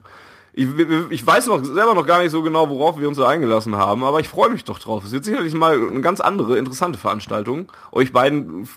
Ich, 0.52 0.69
ich 1.08 1.26
weiß 1.26 1.46
noch 1.46 1.64
selber 1.64 1.94
noch 1.94 2.06
gar 2.06 2.22
nicht 2.22 2.31
so 2.31 2.43
genau, 2.43 2.69
worauf 2.69 3.00
wir 3.00 3.08
uns 3.08 3.17
da 3.17 3.26
eingelassen 3.26 3.74
haben, 3.76 4.05
aber 4.05 4.20
ich 4.20 4.29
freue 4.29 4.50
mich 4.50 4.64
doch 4.64 4.79
drauf. 4.79 5.02
Es 5.06 5.12
wird 5.12 5.24
sicherlich 5.24 5.55
mal 5.55 5.74
eine 5.74 6.02
ganz 6.02 6.20
andere, 6.20 6.58
interessante 6.58 6.98
Veranstaltung. 6.98 7.72
Euch 7.91 8.12
beiden 8.12 8.69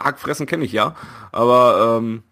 Hackfressen 0.00 0.46
kenne 0.46 0.64
ich 0.64 0.72
ja, 0.72 0.96
aber 1.30 2.00
ähm, 2.02 2.24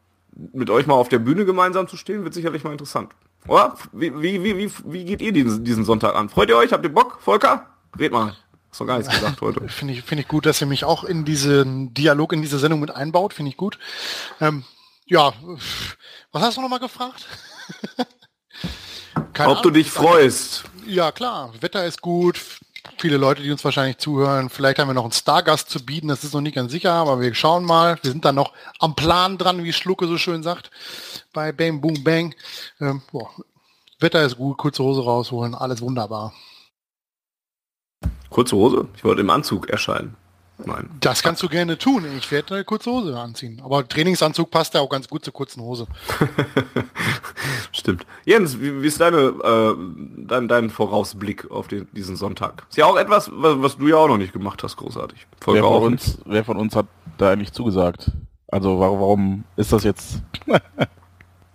mit 0.53 0.69
euch 0.69 0.89
mal 0.89 0.95
auf 0.95 1.09
der 1.09 1.21
Bühne 1.21 1.45
gemeinsam 1.45 1.87
zu 1.87 1.97
stehen, 1.97 2.25
wird 2.25 2.35
sicherlich 2.35 2.65
mal 2.65 2.73
interessant. 2.73 3.15
Oder? 3.49 3.77
Wie, 3.93 4.13
wie, 4.21 4.43
wie, 4.45 4.71
wie, 4.85 5.05
geht 5.05 5.21
ihr 5.21 5.33
diesen, 5.33 5.65
diesen 5.65 5.85
Sonntag 5.85 6.15
an? 6.15 6.29
Freut 6.29 6.49
ihr 6.49 6.57
euch? 6.57 6.73
Habt 6.73 6.85
ihr 6.85 6.93
Bock? 6.93 7.19
Volker? 7.21 7.67
Red 7.99 8.13
mal. 8.13 8.37
Hast 8.71 8.81
doch 8.81 8.87
gar 8.87 8.99
nichts 8.99 9.13
gesagt 9.13 9.41
heute. 9.41 9.61
Finde 9.69 9.95
ich, 9.95 10.03
finde 10.03 10.23
ich 10.23 10.29
gut, 10.29 10.47
dass 10.47 10.61
ihr 10.61 10.67
mich 10.67 10.85
auch 10.85 11.05
in 11.05 11.25
diesen 11.25 11.93
Dialog, 11.93 12.33
in 12.33 12.41
diese 12.41 12.59
Sendung 12.59 12.81
mit 12.81 12.91
einbaut. 12.91 13.35
Finde 13.35 13.51
ich 13.51 13.57
gut. 13.57 13.79
Ähm, 14.41 14.65
ja, 15.07 15.33
was 16.31 16.43
hast 16.43 16.57
du 16.57 16.63
nochmal 16.63 16.79
gefragt? 16.79 17.27
Ob 19.15 19.41
Ahnung. 19.41 19.63
du 19.63 19.71
dich 19.71 19.91
freust. 19.91 20.65
Ja, 20.87 21.13
klar. 21.13 21.53
Wetter 21.61 21.85
ist 21.85 22.01
gut. 22.01 22.41
Viele 22.99 23.17
Leute, 23.17 23.43
die 23.43 23.51
uns 23.51 23.65
wahrscheinlich 23.65 23.99
zuhören. 23.99 24.51
Vielleicht 24.51 24.79
haben 24.79 24.89
wir 24.89 24.95
noch 24.95 25.05
einen 25.05 25.13
Stargast 25.13 25.71
zu 25.71 25.85
bieten. 25.85 26.09
Das 26.09 26.25
ist 26.25 26.35
noch 26.35 26.41
nicht 26.41 26.55
ganz 26.55 26.73
sicher, 26.73 26.93
aber 26.93 27.21
wir 27.21 27.35
schauen 27.35 27.65
mal. 27.65 27.99
Wir 28.03 28.11
sind 28.11 28.25
dann 28.25 28.35
noch 28.35 28.53
am 28.81 28.97
Plan 28.97 29.39
dran, 29.39 29.63
wie 29.63 29.73
Schlucke 29.73 30.07
so 30.07 30.19
schön 30.19 30.43
sagt. 30.43 30.71
Bei 31.33 31.53
Bang 31.53 31.81
Boom 31.81 32.03
Bang. 32.03 32.35
Ähm. 32.81 33.03
Wetter 34.01 34.23
ist 34.25 34.37
gut. 34.37 34.59
Kurze 34.59 34.83
Hose 34.83 35.03
rausholen. 35.03 35.55
Alles 35.55 35.81
wunderbar. 35.81 36.33
Kurze 38.31 38.57
Hose? 38.57 38.89
Ich 38.97 39.05
wollte 39.05 39.21
im 39.21 39.31
Anzug 39.31 39.69
erscheinen. 39.69 40.17
Nein. 40.67 40.91
Das 41.01 41.23
kannst 41.23 41.43
du 41.43 41.49
gerne 41.49 41.79
tun. 41.79 42.05
Ich 42.17 42.31
werde 42.31 42.55
eine 42.55 42.65
kurze 42.65 42.91
Hose 42.91 43.19
anziehen. 43.19 43.61
Aber 43.65 43.87
Trainingsanzug 43.87 44.51
passt 44.51 44.75
ja 44.75 44.81
auch 44.81 44.89
ganz 44.89 45.09
gut 45.09 45.25
zur 45.25 45.33
kurzen 45.33 45.63
Hose. 45.63 45.87
Stimmt. 47.73 48.07
Jens, 48.25 48.61
wie, 48.61 48.83
wie 48.83 48.87
ist 48.87 49.01
deine, 49.01 49.19
äh, 49.19 49.75
dein, 50.27 50.49
dein 50.49 50.71
Vorausblick 50.71 51.51
auf 51.51 51.69
den, 51.69 51.89
diesen 51.93 52.17
Sonntag? 52.17 52.65
Ist 52.69 52.77
ja 52.77 52.87
auch 52.87 52.97
etwas, 52.97 53.31
was, 53.33 53.63
was, 53.63 53.77
du 53.79 53.89
ja 53.89 53.97
auch 53.97 54.09
noch 54.09 54.19
nicht 54.19 54.33
gemacht 54.33 54.63
hast, 54.63 54.77
großartig. 54.77 55.27
wer, 55.47 55.63
von 55.63 55.83
uns, 55.83 56.19
wer 56.25 56.45
von 56.45 56.57
uns 56.57 56.77
hat 56.77 56.87
da 57.19 57.31
eigentlich 57.31 57.53
zugesagt? 57.53 58.11
Also 58.49 58.79
warum, 58.79 59.01
warum 59.01 59.45
ist 59.57 59.73
das 59.73 59.85
jetzt? 59.85 60.23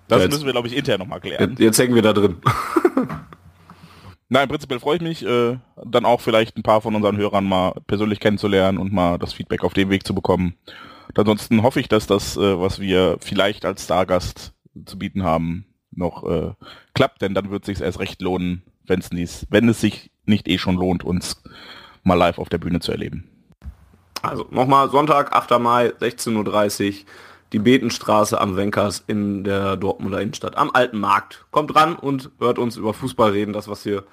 das 0.08 0.22
jetzt, 0.22 0.32
müssen 0.32 0.46
wir, 0.46 0.54
glaube 0.54 0.68
ich, 0.68 0.76
intern 0.76 1.00
nochmal 1.00 1.22
klären. 1.22 1.52
Jetzt, 1.52 1.60
jetzt 1.60 1.80
hängen 1.80 1.96
wir 1.96 2.02
da 2.02 2.14
drin. 2.14 2.38
Nein, 4.30 4.50
prinzipiell 4.50 4.80
freue 4.80 4.98
ich 4.98 5.02
mich, 5.02 5.26
äh, 5.26 5.58
dann 5.86 6.06
auch 6.06 6.20
vielleicht 6.20 6.58
ein 6.58 6.64
paar 6.64 6.82
von 6.82 6.96
unseren 6.96 7.18
Hörern 7.18 7.46
mal 7.46 7.74
persönlich 7.88 8.20
kennenzulernen 8.20 8.78
und 8.78 8.92
mal 8.92 9.18
das 9.18 9.34
Feedback 9.34 9.64
auf 9.64 9.74
dem 9.74 9.90
Weg 9.90 10.06
zu 10.06 10.14
bekommen. 10.14 10.56
ansonsten 11.16 11.64
hoffe 11.64 11.80
ich, 11.80 11.88
dass 11.88 12.08
das, 12.08 12.36
äh, 12.36 12.60
was 12.60 12.80
wir 12.80 13.18
vielleicht 13.22 13.66
als 13.66 13.86
Stargast 13.86 14.54
zu 14.86 15.00
bieten 15.00 15.24
haben, 15.24 15.66
noch 15.92 16.24
äh, 16.30 16.54
klappt, 16.94 17.22
denn 17.22 17.34
dann 17.34 17.50
wird 17.50 17.64
es 17.64 17.78
sich 17.78 17.82
erst 17.82 18.00
recht 18.00 18.22
lohnen, 18.22 18.64
wenn's 18.86 19.12
nicht, 19.12 19.48
wenn 19.50 19.70
es 19.70 19.80
sich 19.80 20.12
nicht 20.26 20.48
eh 20.48 20.58
schon 20.58 20.76
lohnt, 20.76 21.04
uns 21.04 21.42
mal 22.04 22.16
live 22.16 22.38
auf 22.38 22.50
der 22.50 22.58
Bühne 22.58 22.82
zu 22.82 22.92
erleben. 22.92 23.30
Also 24.22 24.46
nochmal 24.52 24.90
Sonntag, 24.90 25.34
8. 25.34 25.60
Mai, 25.60 25.88
16.30 25.88 26.90
Uhr, 26.90 27.06
die 27.54 27.60
Betenstraße 27.60 28.40
am 28.40 28.56
Wenkers 28.56 29.04
in 29.08 29.44
der 29.44 29.78
Dortmunder 29.78 30.22
Innenstadt, 30.22 30.58
am 30.58 30.72
Alten 30.74 31.00
Markt. 31.00 31.46
Kommt 31.52 31.76
ran 31.76 31.96
und 31.96 32.32
hört 32.40 32.60
uns 32.60 32.76
über 32.76 32.94
Fußball 32.94 33.32
reden, 33.32 33.54
das 33.54 33.68
was 33.68 33.86
ihr 33.86 34.04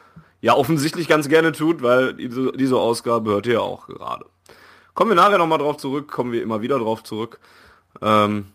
ja 0.40 0.54
offensichtlich 0.54 1.08
ganz 1.08 1.28
gerne 1.28 1.52
tut, 1.52 1.82
weil 1.82 2.14
diese, 2.14 2.52
diese 2.52 2.76
Ausgabe 2.76 3.30
hört 3.30 3.46
ihr 3.46 3.54
ja 3.54 3.60
auch 3.60 3.86
gerade. 3.86 4.26
Kommen 4.94 5.10
wir 5.10 5.16
nachher 5.16 5.38
nochmal 5.38 5.58
drauf 5.58 5.78
zurück, 5.78 6.10
kommen 6.10 6.32
wir 6.32 6.42
immer 6.42 6.60
wieder 6.62 6.78
drauf 6.78 7.02
zurück. 7.02 7.40
Ähm, 8.00 8.46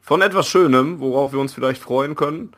von 0.00 0.20
etwas 0.20 0.48
Schönem, 0.48 1.00
worauf 1.00 1.32
wir 1.32 1.38
uns 1.38 1.54
vielleicht 1.54 1.80
freuen 1.80 2.16
können, 2.16 2.52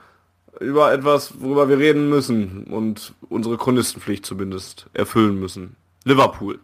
über 0.61 0.93
etwas, 0.93 1.41
worüber 1.41 1.69
wir 1.69 1.79
reden 1.79 2.09
müssen 2.09 2.65
und 2.65 3.15
unsere 3.29 3.57
Chronistenpflicht 3.59 4.25
zumindest 4.25 4.87
erfüllen 4.95 5.39
müssen. 5.39 5.77
Liverpool. 6.05 6.59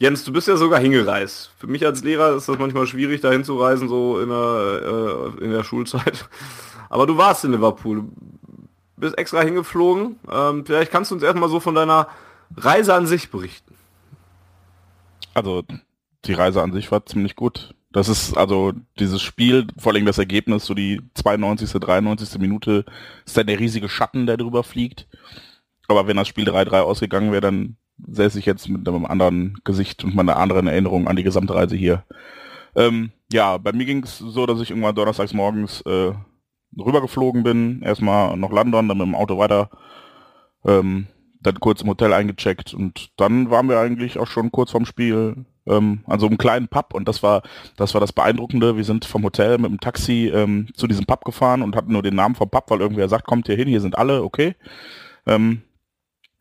Jens, 0.00 0.22
du 0.24 0.32
bist 0.32 0.46
ja 0.46 0.56
sogar 0.56 0.80
hingereist. 0.80 1.50
Für 1.58 1.66
mich 1.66 1.84
als 1.84 2.04
Lehrer 2.04 2.36
ist 2.36 2.48
das 2.48 2.58
manchmal 2.58 2.86
schwierig, 2.86 3.20
dahin 3.20 3.42
zu 3.42 3.58
reisen, 3.60 3.88
so 3.88 4.20
in 4.20 4.28
der, 4.28 5.34
äh, 5.40 5.44
in 5.44 5.50
der 5.50 5.64
Schulzeit. 5.64 6.28
Aber 6.88 7.06
du 7.06 7.16
warst 7.16 7.44
in 7.44 7.52
Liverpool. 7.52 8.04
Bist 8.96 9.18
extra 9.18 9.42
hingeflogen. 9.42 10.18
Ähm, 10.30 10.64
vielleicht 10.64 10.92
kannst 10.92 11.10
du 11.10 11.16
uns 11.16 11.24
erstmal 11.24 11.48
so 11.48 11.60
von 11.60 11.74
deiner 11.74 12.08
Reise 12.56 12.94
an 12.94 13.06
sich 13.06 13.30
berichten. 13.30 13.74
Also 15.34 15.64
die 16.24 16.32
Reise 16.32 16.62
an 16.62 16.72
sich 16.72 16.90
war 16.90 17.04
ziemlich 17.06 17.36
gut. 17.36 17.74
Das 17.90 18.08
ist 18.08 18.36
also 18.36 18.72
dieses 18.98 19.22
Spiel, 19.22 19.66
vor 19.78 19.92
allem 19.92 20.06
das 20.06 20.18
Ergebnis, 20.18 20.66
so 20.66 20.74
die 20.74 21.00
92., 21.14 21.72
93. 21.72 22.38
Minute, 22.38 22.84
ist 23.24 23.36
dann 23.36 23.46
der 23.46 23.58
riesige 23.58 23.88
Schatten, 23.88 24.26
der 24.26 24.36
drüber 24.36 24.62
fliegt. 24.62 25.08
Aber 25.86 26.06
wenn 26.06 26.16
das 26.16 26.28
Spiel 26.28 26.48
3-3 26.48 26.80
ausgegangen 26.80 27.32
wäre, 27.32 27.40
dann 27.40 27.76
säße 28.06 28.38
ich 28.38 28.46
jetzt 28.46 28.68
mit 28.68 28.88
einem 28.88 29.06
anderen 29.06 29.58
Gesicht 29.64 30.04
und 30.04 30.14
meiner 30.14 30.36
anderen 30.36 30.66
Erinnerung 30.66 31.08
an 31.08 31.16
die 31.16 31.22
gesamte 31.22 31.54
Reise 31.54 31.76
hier. 31.76 32.04
Ähm, 32.76 33.10
ja, 33.32 33.58
bei 33.58 33.72
mir 33.72 33.84
ging 33.84 34.02
es 34.04 34.18
so, 34.18 34.46
dass 34.46 34.60
ich 34.60 34.70
irgendwann 34.70 34.94
donnerstags 34.94 35.34
morgens 35.34 35.80
äh, 35.82 36.12
rübergeflogen 36.78 37.42
bin. 37.42 37.82
Erstmal 37.82 38.36
nach 38.36 38.50
London, 38.50 38.88
dann 38.88 38.98
mit 38.98 39.06
dem 39.06 39.14
Auto 39.14 39.38
weiter. 39.38 39.70
Ähm, 40.64 41.06
dann 41.40 41.60
kurz 41.60 41.82
im 41.82 41.88
Hotel 41.88 42.12
eingecheckt 42.12 42.74
und 42.74 43.10
dann 43.16 43.50
waren 43.50 43.68
wir 43.68 43.78
eigentlich 43.78 44.18
auch 44.18 44.26
schon 44.26 44.50
kurz 44.50 44.72
vorm 44.72 44.86
Spiel 44.86 45.46
ähm, 45.66 46.00
an 46.06 46.18
so 46.18 46.26
einem 46.26 46.38
kleinen 46.38 46.68
Pub 46.68 46.94
und 46.94 47.06
das 47.06 47.22
war 47.22 47.42
das 47.76 47.94
war 47.94 48.00
das 48.00 48.12
Beeindruckende. 48.12 48.76
Wir 48.76 48.84
sind 48.84 49.04
vom 49.04 49.22
Hotel 49.22 49.58
mit 49.58 49.70
dem 49.70 49.80
Taxi 49.80 50.30
ähm, 50.34 50.68
zu 50.74 50.86
diesem 50.86 51.06
Pub 51.06 51.24
gefahren 51.24 51.62
und 51.62 51.76
hatten 51.76 51.92
nur 51.92 52.02
den 52.02 52.16
Namen 52.16 52.34
vom 52.34 52.50
Pub, 52.50 52.64
weil 52.68 52.80
irgendwer 52.80 53.08
sagt, 53.08 53.26
kommt 53.26 53.46
hier 53.46 53.56
hin, 53.56 53.68
hier 53.68 53.80
sind 53.80 53.96
alle, 53.96 54.24
okay. 54.24 54.56
Ähm, 55.26 55.62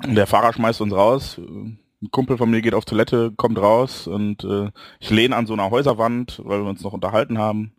der 0.04 0.28
Fahrer 0.28 0.54
schmeißt 0.54 0.82
uns 0.82 0.94
raus. 0.94 1.38
Ein 1.38 2.12
Kumpel 2.12 2.38
von 2.38 2.50
mir 2.50 2.62
geht 2.62 2.76
auf 2.76 2.86
Toilette, 2.86 3.32
kommt 3.36 3.58
raus 3.58 4.08
und 4.08 4.44
äh, 4.44 4.70
ich 5.00 5.10
lehne 5.10 5.36
an 5.36 5.48
so 5.48 5.54
einer 5.54 5.72
Häuserwand, 5.72 6.42
weil 6.44 6.62
wir 6.62 6.70
uns 6.70 6.84
noch 6.84 6.94
unterhalten 6.94 7.40
haben. 7.40 7.74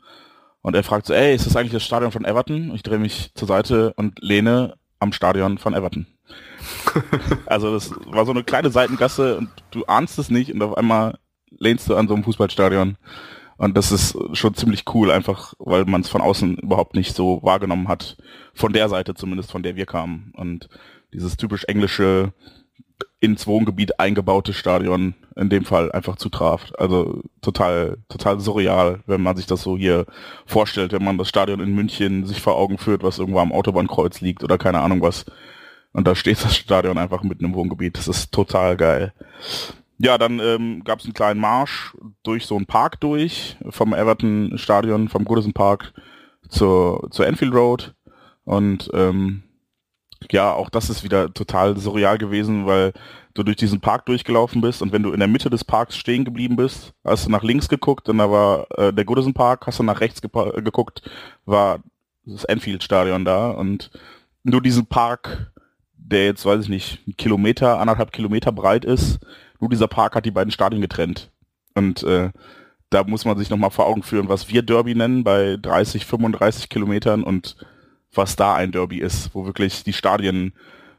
Und 0.60 0.74
er 0.74 0.82
fragt 0.82 1.06
so, 1.06 1.14
ey, 1.14 1.34
ist 1.34 1.46
das 1.46 1.54
eigentlich 1.54 1.72
das 1.72 1.84
Stadion 1.84 2.10
von 2.10 2.24
Everton? 2.24 2.74
Ich 2.74 2.82
drehe 2.82 2.98
mich 2.98 3.32
zur 3.34 3.46
Seite 3.46 3.94
und 3.94 4.20
lehne 4.20 4.74
am 4.98 5.12
Stadion 5.12 5.58
von 5.58 5.72
Everton. 5.72 6.06
also 7.46 7.72
das 7.72 7.92
war 8.06 8.26
so 8.26 8.32
eine 8.32 8.42
kleine 8.42 8.70
Seitengasse 8.70 9.38
und 9.38 9.50
du 9.70 9.84
ahnst 9.84 10.18
es 10.18 10.30
nicht 10.30 10.52
und 10.52 10.60
auf 10.62 10.76
einmal 10.76 11.18
lehnst 11.50 11.88
du 11.88 11.94
an 11.94 12.08
so 12.08 12.14
einem 12.14 12.24
Fußballstadion. 12.24 12.96
Und 13.56 13.76
das 13.76 13.90
ist 13.90 14.16
schon 14.34 14.54
ziemlich 14.54 14.84
cool, 14.94 15.10
einfach 15.10 15.54
weil 15.58 15.84
man 15.84 16.02
es 16.02 16.08
von 16.08 16.20
außen 16.20 16.58
überhaupt 16.58 16.94
nicht 16.94 17.14
so 17.14 17.40
wahrgenommen 17.42 17.88
hat. 17.88 18.16
Von 18.54 18.72
der 18.72 18.88
Seite 18.88 19.14
zumindest, 19.14 19.50
von 19.50 19.64
der 19.64 19.74
wir 19.74 19.84
kamen. 19.84 20.32
Und 20.36 20.68
dieses 21.12 21.36
typisch 21.36 21.64
englische 21.64 22.32
ins 23.20 23.46
Wohngebiet 23.46 23.98
eingebaute 23.98 24.52
Stadion 24.52 25.14
in 25.34 25.48
dem 25.48 25.64
Fall 25.64 25.90
einfach 25.92 26.16
zutraf. 26.16 26.72
Also 26.78 27.22
total, 27.40 27.98
total 28.08 28.40
surreal, 28.40 29.00
wenn 29.06 29.22
man 29.22 29.36
sich 29.36 29.46
das 29.46 29.62
so 29.62 29.76
hier 29.76 30.06
vorstellt, 30.46 30.92
wenn 30.92 31.04
man 31.04 31.18
das 31.18 31.28
Stadion 31.28 31.60
in 31.60 31.74
München 31.74 32.26
sich 32.26 32.40
vor 32.40 32.56
Augen 32.56 32.78
führt, 32.78 33.02
was 33.02 33.18
irgendwo 33.18 33.40
am 33.40 33.52
Autobahnkreuz 33.52 34.20
liegt 34.20 34.44
oder 34.44 34.58
keine 34.58 34.80
Ahnung 34.80 35.02
was. 35.02 35.26
Und 35.92 36.06
da 36.06 36.14
steht 36.14 36.44
das 36.44 36.56
Stadion 36.56 36.98
einfach 36.98 37.22
mitten 37.22 37.44
im 37.44 37.54
Wohngebiet. 37.54 37.96
Das 37.96 38.08
ist 38.08 38.32
total 38.32 38.76
geil. 38.76 39.12
Ja, 39.98 40.16
dann 40.16 40.38
ähm, 40.38 40.84
gab 40.84 41.00
es 41.00 41.04
einen 41.04 41.14
kleinen 41.14 41.40
Marsch 41.40 41.96
durch 42.22 42.46
so 42.46 42.54
einen 42.54 42.66
Park 42.66 43.00
durch, 43.00 43.56
vom 43.68 43.92
Everton 43.92 44.56
Stadion, 44.56 45.08
vom 45.08 45.24
Goodison 45.24 45.52
Park 45.52 45.92
zur, 46.48 47.08
zur 47.10 47.26
Enfield 47.26 47.52
Road. 47.52 47.94
Und 48.44 48.90
ähm, 48.94 49.42
ja, 50.30 50.52
auch 50.52 50.70
das 50.70 50.90
ist 50.90 51.04
wieder 51.04 51.32
total 51.32 51.76
surreal 51.76 52.18
gewesen, 52.18 52.66
weil 52.66 52.92
du 53.34 53.42
durch 53.42 53.56
diesen 53.56 53.80
Park 53.80 54.06
durchgelaufen 54.06 54.60
bist 54.60 54.82
und 54.82 54.92
wenn 54.92 55.02
du 55.02 55.12
in 55.12 55.20
der 55.20 55.28
Mitte 55.28 55.50
des 55.50 55.64
Parks 55.64 55.96
stehen 55.96 56.24
geblieben 56.24 56.56
bist, 56.56 56.92
hast 57.04 57.26
du 57.26 57.30
nach 57.30 57.42
links 57.42 57.68
geguckt 57.68 58.08
und 58.08 58.18
da 58.18 58.30
war 58.30 58.66
äh, 58.76 58.92
der 58.92 59.04
Goodison 59.04 59.34
Park, 59.34 59.66
hast 59.66 59.78
du 59.78 59.84
nach 59.84 60.00
rechts 60.00 60.20
geguckt, 60.20 61.02
war 61.44 61.80
das 62.24 62.44
Enfield 62.44 62.82
Stadion 62.82 63.24
da 63.24 63.50
und 63.50 63.90
nur 64.42 64.60
diesen 64.60 64.86
Park, 64.86 65.52
der 65.96 66.24
jetzt, 66.24 66.44
weiß 66.44 66.62
ich 66.62 66.68
nicht, 66.68 67.06
ein 67.06 67.16
Kilometer, 67.16 67.78
anderthalb 67.78 68.12
Kilometer 68.12 68.50
breit 68.50 68.84
ist, 68.84 69.20
nur 69.60 69.70
dieser 69.70 69.88
Park 69.88 70.14
hat 70.14 70.24
die 70.24 70.30
beiden 70.30 70.50
Stadien 70.50 70.80
getrennt. 70.80 71.30
Und 71.74 72.02
äh, 72.04 72.30
da 72.90 73.04
muss 73.04 73.24
man 73.24 73.36
sich 73.36 73.50
nochmal 73.50 73.70
vor 73.70 73.86
Augen 73.86 74.02
führen, 74.02 74.28
was 74.28 74.48
wir 74.48 74.62
Derby 74.62 74.94
nennen 74.94 75.24
bei 75.24 75.58
30, 75.60 76.06
35 76.06 76.68
Kilometern 76.68 77.22
und 77.22 77.56
was 78.12 78.36
da 78.36 78.54
ein 78.54 78.72
Derby 78.72 78.98
ist, 78.98 79.34
wo 79.34 79.46
wirklich 79.46 79.84
die 79.84 79.92
Stadien 79.92 80.52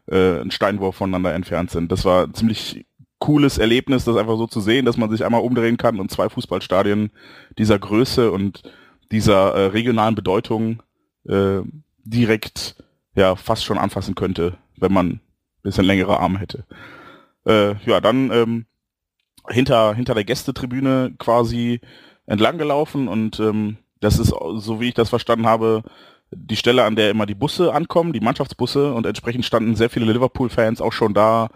äh, 0.08 0.39
ein 0.42 0.51
Steinwurf 0.51 0.96
voneinander 0.96 1.34
entfernt 1.34 1.72
sind. 1.72 1.92
Das 1.92 2.06
war 2.06 2.32
ziemlich 2.34 2.86
cooles 3.20 3.58
Erlebnis, 3.58 4.06
das 4.06 4.16
einfach 4.16 4.38
so 4.38 4.48
zu 4.48 4.62
sehen, 4.62 4.86
dass 4.86 4.98
man 4.98 5.10
sich 5.10 5.25
einmal 5.25 5.42
umdrehen 5.42 5.78
kann 5.78 6.00
und 6.00 6.12
zwei 6.12 6.30
Fußballstadien 6.30 7.12
dieser 7.58 7.78
Größe 7.78 8.32
und 8.32 8.63
dieser 9.12 9.54
äh, 9.56 9.66
regionalen 9.68 10.16
Bedeutung 10.16 10.82
äh, 11.28 11.60
direkt 12.04 12.75
ja 13.16 13.36
fast 13.36 13.66
schon 13.66 13.78
anfassen 13.78 14.16
könnte, 14.16 14.58
wenn 14.78 14.94
man 14.94 15.08
ein 15.08 15.22
bisschen 15.63 15.86
längere 15.86 16.20
Arme 16.20 16.39
hätte 16.39 16.66
äh, 17.46 17.75
ja, 17.86 18.00
dann 18.01 18.32
ähm, 18.32 18.66
hinter, 19.48 19.94
hinter 19.96 20.13
der 20.13 20.24
Gästetribüne 20.24 21.13
quasi 21.18 21.82
entlang 22.25 22.58
gelaufen 22.58 23.08
und 23.08 23.39
ähm, 23.39 23.78
das 24.00 24.20
ist, 24.20 24.30
so 24.30 24.80
wie 24.80 24.89
ich 24.89 24.94
das 24.94 25.10
verstanden 25.10 25.48
habe, 25.48 25.84
die 26.32 26.56
Stelle, 26.56 26.84
an 26.84 26.96
der 26.96 27.10
immer 27.10 27.26
die 27.26 27.36
Busse 27.36 27.74
ankommen, 27.74 28.14
die 28.14 28.20
Mannschaftsbusse 28.20 28.94
und 28.94 29.06
entsprechend 29.06 29.46
standen 29.46 29.76
sehr 29.76 29.90
viele 29.90 30.12
Liverpool-Fans 30.12 30.82
auch 30.82 30.94
schon 30.94 31.14
da 31.14 31.50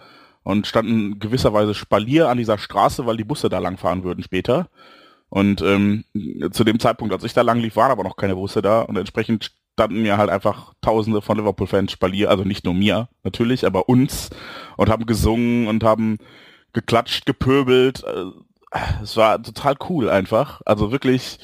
und 0.43 0.67
standen 0.67 1.19
gewisserweise 1.19 1.73
Spalier 1.73 2.29
an 2.29 2.37
dieser 2.37 2.57
Straße, 2.57 3.05
weil 3.05 3.17
die 3.17 3.23
Busse 3.23 3.49
da 3.49 3.59
langfahren 3.59 4.03
würden 4.03 4.23
später. 4.23 4.67
Und 5.29 5.61
ähm, 5.61 6.05
zu 6.51 6.63
dem 6.63 6.79
Zeitpunkt, 6.79 7.13
als 7.13 7.23
ich 7.23 7.33
da 7.33 7.41
lang 7.41 7.59
lief, 7.59 7.75
waren 7.75 7.91
aber 7.91 8.03
noch 8.03 8.17
keine 8.17 8.35
Busse 8.35 8.61
da 8.61 8.81
und 8.81 8.97
entsprechend 8.97 9.51
standen 9.73 10.03
mir 10.03 10.17
halt 10.17 10.29
einfach 10.29 10.73
Tausende 10.81 11.21
von 11.21 11.37
Liverpool-Fans 11.37 11.91
Spalier, 11.91 12.29
also 12.29 12.43
nicht 12.43 12.65
nur 12.65 12.73
mir 12.73 13.09
natürlich, 13.23 13.65
aber 13.65 13.89
uns 13.89 14.29
und 14.77 14.89
haben 14.89 15.05
gesungen 15.05 15.67
und 15.67 15.83
haben 15.83 16.17
geklatscht, 16.73 17.25
gepöbelt. 17.25 18.03
Äh, 18.03 18.79
es 19.01 19.17
war 19.17 19.41
total 19.41 19.75
cool 19.89 20.09
einfach. 20.09 20.61
Also 20.65 20.91
wirklich 20.91 21.39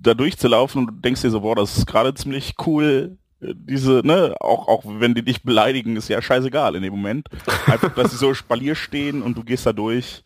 da 0.00 0.14
durchzulaufen 0.14 0.80
und 0.80 0.86
du 0.86 1.00
denkst 1.00 1.22
dir 1.22 1.30
so, 1.30 1.40
boah, 1.40 1.56
das 1.56 1.76
ist 1.76 1.86
gerade 1.86 2.14
ziemlich 2.14 2.54
cool. 2.66 3.18
Diese, 3.40 4.02
ne, 4.04 4.36
auch, 4.40 4.68
auch 4.68 4.82
wenn 4.84 5.14
die 5.14 5.24
dich 5.24 5.42
beleidigen, 5.42 5.96
ist 5.96 6.08
ja 6.08 6.22
scheißegal 6.22 6.76
in 6.76 6.82
dem 6.82 6.92
Moment. 6.92 7.28
Einfach, 7.66 7.92
dass 7.94 8.12
sie 8.12 8.16
so 8.16 8.34
Spalier 8.34 8.74
stehen 8.76 9.20
und 9.22 9.36
du 9.36 9.42
gehst 9.42 9.66
da 9.66 9.72
durch. 9.72 10.22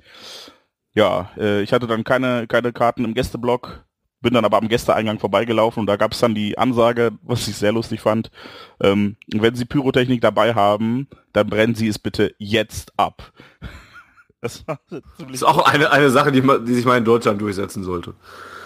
Ja, 0.94 1.30
äh, 1.38 1.62
ich 1.62 1.72
hatte 1.72 1.86
dann 1.86 2.04
keine, 2.04 2.46
keine 2.46 2.72
Karten 2.72 3.04
im 3.04 3.14
Gästeblock 3.14 3.86
bin 4.26 4.34
dann 4.34 4.44
aber 4.44 4.58
am 4.58 4.68
Gästeeingang 4.68 5.20
vorbeigelaufen 5.20 5.80
und 5.80 5.86
da 5.86 5.94
gab 5.94 6.12
es 6.12 6.18
dann 6.18 6.34
die 6.34 6.58
Ansage, 6.58 7.12
was 7.22 7.46
ich 7.46 7.56
sehr 7.56 7.70
lustig 7.70 8.00
fand, 8.00 8.32
ähm, 8.80 9.16
wenn 9.32 9.54
Sie 9.54 9.64
Pyrotechnik 9.64 10.20
dabei 10.20 10.54
haben, 10.54 11.06
dann 11.32 11.46
brennen 11.48 11.76
Sie 11.76 11.86
es 11.86 11.98
bitte 11.98 12.34
jetzt 12.38 12.92
ab. 12.96 13.32
Das, 14.42 14.64
das 14.66 14.80
ist 15.32 15.42
auch 15.42 15.66
eine, 15.66 15.90
eine 15.90 16.10
Sache, 16.10 16.30
die, 16.30 16.42
die 16.42 16.74
sich 16.74 16.84
mal 16.84 16.98
in 16.98 17.06
Deutschland 17.06 17.40
durchsetzen 17.40 17.82
sollte. 17.82 18.14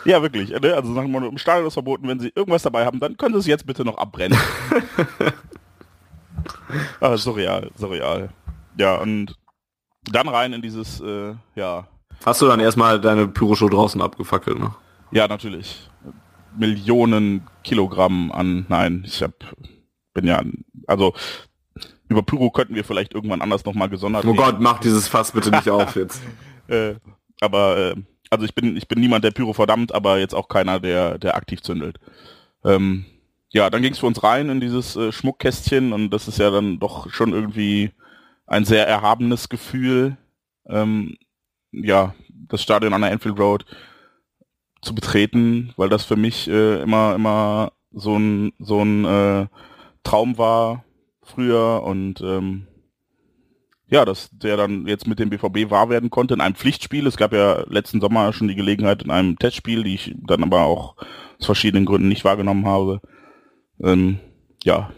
Ja, 0.04 0.22
wirklich. 0.22 0.50
Ne? 0.50 0.74
Also 0.74 0.94
sagen 0.94 1.12
wir 1.12 1.20
mal, 1.20 1.28
im 1.28 1.38
Stadion 1.38 1.66
ist 1.66 1.74
verboten, 1.74 2.08
wenn 2.08 2.20
Sie 2.20 2.32
irgendwas 2.34 2.62
dabei 2.62 2.84
haben, 2.86 3.00
dann 3.00 3.16
können 3.16 3.34
Sie 3.34 3.40
es 3.40 3.46
jetzt 3.46 3.66
bitte 3.66 3.84
noch 3.84 3.98
abbrennen. 3.98 4.38
ah, 7.00 7.16
surreal, 7.16 7.70
surreal. 7.76 8.30
Ja, 8.78 8.96
und 8.96 9.36
dann 10.10 10.28
rein 10.28 10.52
in 10.52 10.62
dieses, 10.62 11.00
äh, 11.00 11.34
ja. 11.54 11.86
Hast 12.24 12.42
du 12.42 12.46
dann 12.46 12.60
erstmal 12.60 13.00
deine 13.00 13.28
Pyroshow 13.28 13.68
draußen 13.68 14.00
abgefackelt, 14.00 14.58
ne? 14.58 14.74
Ja, 15.10 15.26
natürlich. 15.28 15.88
Millionen 16.56 17.46
Kilogramm 17.62 18.32
an, 18.32 18.66
nein, 18.68 19.04
ich 19.06 19.22
hab, 19.22 19.32
bin 20.14 20.26
ja, 20.26 20.42
also 20.86 21.14
über 22.08 22.22
Pyro 22.22 22.50
könnten 22.50 22.74
wir 22.74 22.84
vielleicht 22.84 23.14
irgendwann 23.14 23.40
anders 23.40 23.64
nochmal 23.64 23.88
gesondert 23.88 24.24
Oh 24.24 24.34
Gott, 24.34 24.56
mach 24.58 24.80
dieses 24.80 25.06
Fass 25.06 25.32
bitte 25.32 25.50
nicht 25.50 25.70
auf 25.70 25.94
jetzt. 25.94 26.20
Äh, 26.66 26.94
aber 27.40 27.76
äh, 27.78 27.94
also 28.30 28.44
ich 28.44 28.54
bin, 28.54 28.76
ich 28.76 28.88
bin 28.88 29.00
niemand, 29.00 29.24
der 29.24 29.32
Pyro 29.32 29.52
verdammt, 29.52 29.92
aber 29.92 30.18
jetzt 30.18 30.34
auch 30.34 30.48
keiner, 30.48 30.80
der, 30.80 31.18
der 31.18 31.36
aktiv 31.36 31.62
zündelt. 31.62 31.98
Ähm, 32.64 33.04
ja, 33.50 33.68
dann 33.68 33.82
ging 33.82 33.92
es 33.92 33.98
für 33.98 34.06
uns 34.06 34.22
rein 34.22 34.48
in 34.48 34.60
dieses 34.60 34.96
äh, 34.96 35.10
Schmuckkästchen 35.12 35.92
und 35.92 36.10
das 36.10 36.28
ist 36.28 36.38
ja 36.38 36.50
dann 36.50 36.78
doch 36.78 37.10
schon 37.10 37.32
irgendwie 37.32 37.90
ein 38.46 38.64
sehr 38.64 38.86
erhabenes 38.86 39.48
Gefühl, 39.48 40.16
ähm, 40.68 41.16
ja, 41.72 42.14
das 42.48 42.62
Stadion 42.62 42.94
an 42.94 43.02
der 43.02 43.10
Enfield 43.10 43.38
Road 43.38 43.64
zu 44.82 44.94
betreten, 44.94 45.72
weil 45.76 45.88
das 45.88 46.04
für 46.04 46.16
mich 46.16 46.48
äh, 46.48 46.80
immer, 46.82 47.14
immer 47.14 47.72
so 47.92 48.16
ein, 48.16 48.52
so 48.58 48.82
ein 48.82 49.04
äh, 49.04 49.46
Traum 50.04 50.38
war 50.38 50.84
früher 51.22 51.82
und 51.82 52.20
ähm, 52.20 52.66
ja, 53.90 54.04
dass 54.04 54.30
der 54.32 54.56
dann 54.56 54.86
jetzt 54.86 55.06
mit 55.06 55.18
dem 55.18 55.30
BVB 55.30 55.70
wahr 55.70 55.90
werden 55.90 56.10
konnte 56.10 56.34
in 56.34 56.40
einem 56.40 56.54
Pflichtspiel. 56.54 57.06
Es 57.06 57.16
gab 57.16 57.32
ja 57.32 57.64
letzten 57.68 58.00
Sommer 58.00 58.32
schon 58.32 58.48
die 58.48 58.54
Gelegenheit 58.54 59.02
in 59.02 59.10
einem 59.10 59.36
Testspiel, 59.36 59.82
die 59.82 59.94
ich 59.94 60.14
dann 60.26 60.44
aber 60.44 60.62
auch 60.62 60.96
aus 61.38 61.46
verschiedenen 61.46 61.86
Gründen 61.86 62.08
nicht 62.08 62.24
wahrgenommen 62.24 62.66
habe. 62.66 63.00
Ähm, 63.82 64.20
ja, 64.62 64.90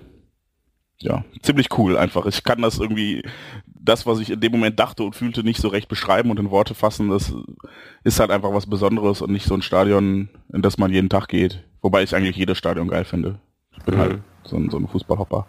ja, 0.99 1.25
ziemlich 1.43 1.69
cool 1.79 1.97
einfach. 1.97 2.27
Ich 2.27 2.45
kann 2.45 2.63
das 2.63 2.79
irgendwie, 2.79 3.23
das, 3.67 4.07
was 4.07 4.21
ich 4.21 4.31
in 4.31 4.41
dem 4.41 4.53
Moment 4.53 4.79
dachte 4.79 5.03
und 5.03 5.17
fühlte, 5.17 5.43
nicht 5.43 5.61
so 5.61 5.69
recht 5.69 5.89
beschreiben 5.89 6.31
und 6.31 6.39
in 6.39 6.51
Worte 6.51 6.75
fassen. 6.75 7.09
Das 7.09 7.35
ist 8.05 8.21
halt 8.21 8.31
einfach 8.31 8.53
was 8.53 8.67
Besonderes 8.67 9.23
und 9.23 9.33
nicht 9.33 9.47
so 9.47 9.55
ein 9.55 9.63
Stadion, 9.63 10.29
in 10.53 10.63
das 10.63 10.79
man 10.79 10.93
jeden 10.93 11.09
Tag 11.09 11.29
geht. 11.29 11.65
Wobei 11.81 12.03
ich 12.03 12.15
eigentlich 12.15 12.37
jedes 12.37 12.59
Stadion 12.59 12.89
geil 12.89 13.05
finde. 13.05 13.41
Ich 13.77 13.83
bin 13.85 13.95
mhm. 13.95 13.99
halt 13.99 14.19
so 14.45 14.57
ein, 14.57 14.71
so 14.71 14.77
ein 14.77 14.87
Fußballhopper. 14.87 15.47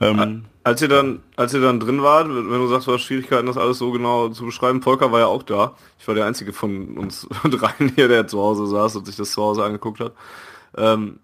Ähm, 0.00 0.44
als 0.64 0.80
ihr 0.80 0.88
dann, 0.88 1.22
als 1.36 1.52
ihr 1.52 1.60
dann 1.60 1.78
drin 1.78 2.02
wart, 2.02 2.26
wenn 2.28 2.48
du 2.48 2.66
sagst, 2.66 2.88
du 2.88 2.92
hast 2.92 3.02
Schwierigkeiten, 3.02 3.46
das 3.46 3.58
alles 3.58 3.78
so 3.78 3.92
genau 3.92 4.30
zu 4.30 4.46
beschreiben, 4.46 4.80
Volker 4.80 5.12
war 5.12 5.20
ja 5.20 5.26
auch 5.26 5.42
da. 5.42 5.74
Ich 5.98 6.08
war 6.08 6.14
der 6.14 6.24
einzige 6.24 6.54
von 6.54 6.96
uns 6.96 7.28
dreien 7.44 7.92
hier, 7.94 8.08
der 8.08 8.26
zu 8.26 8.40
Hause 8.40 8.66
saß 8.66 8.96
und 8.96 9.06
sich 9.06 9.16
das 9.16 9.32
zu 9.32 9.42
Hause 9.42 9.62
angeguckt 9.62 10.00
hat. 10.00 10.14
Ähm, 10.76 11.20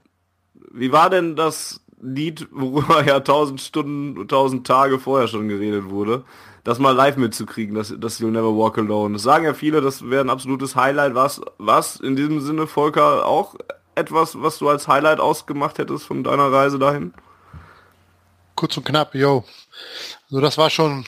wie 0.72 0.92
war 0.92 1.08
denn 1.08 1.36
das 1.36 1.80
Lied, 2.02 2.48
worüber 2.50 3.04
ja 3.04 3.20
tausend 3.20 3.62
Stunden, 3.62 4.28
tausend 4.28 4.66
Tage 4.66 4.98
vorher 4.98 5.26
schon 5.26 5.48
geredet 5.48 5.88
wurde, 5.88 6.24
das 6.62 6.78
mal 6.78 6.92
live 6.92 7.16
mitzukriegen, 7.16 7.74
das, 7.74 7.94
das 7.98 8.20
You'll 8.20 8.30
Never 8.30 8.54
Walk 8.56 8.76
Alone. 8.76 9.14
Das 9.14 9.22
sagen 9.22 9.46
ja 9.46 9.54
viele, 9.54 9.80
das 9.80 10.08
wäre 10.08 10.22
ein 10.22 10.30
absolutes 10.30 10.76
Highlight. 10.76 11.14
Was, 11.14 11.40
was 11.56 11.96
in 11.96 12.14
diesem 12.14 12.40
Sinne, 12.42 12.66
Volker, 12.66 13.26
auch 13.26 13.54
etwas, 13.94 14.40
was 14.42 14.58
du 14.58 14.68
als 14.68 14.86
Highlight 14.86 15.18
ausgemacht 15.18 15.78
hättest 15.78 16.04
von 16.04 16.22
deiner 16.22 16.52
Reise 16.52 16.78
dahin? 16.78 17.14
Kurz 18.60 18.76
und 18.76 18.84
knapp, 18.84 19.14
yo. 19.14 19.42
Also 20.26 20.40
das 20.42 20.58
war 20.58 20.68
schon, 20.68 21.06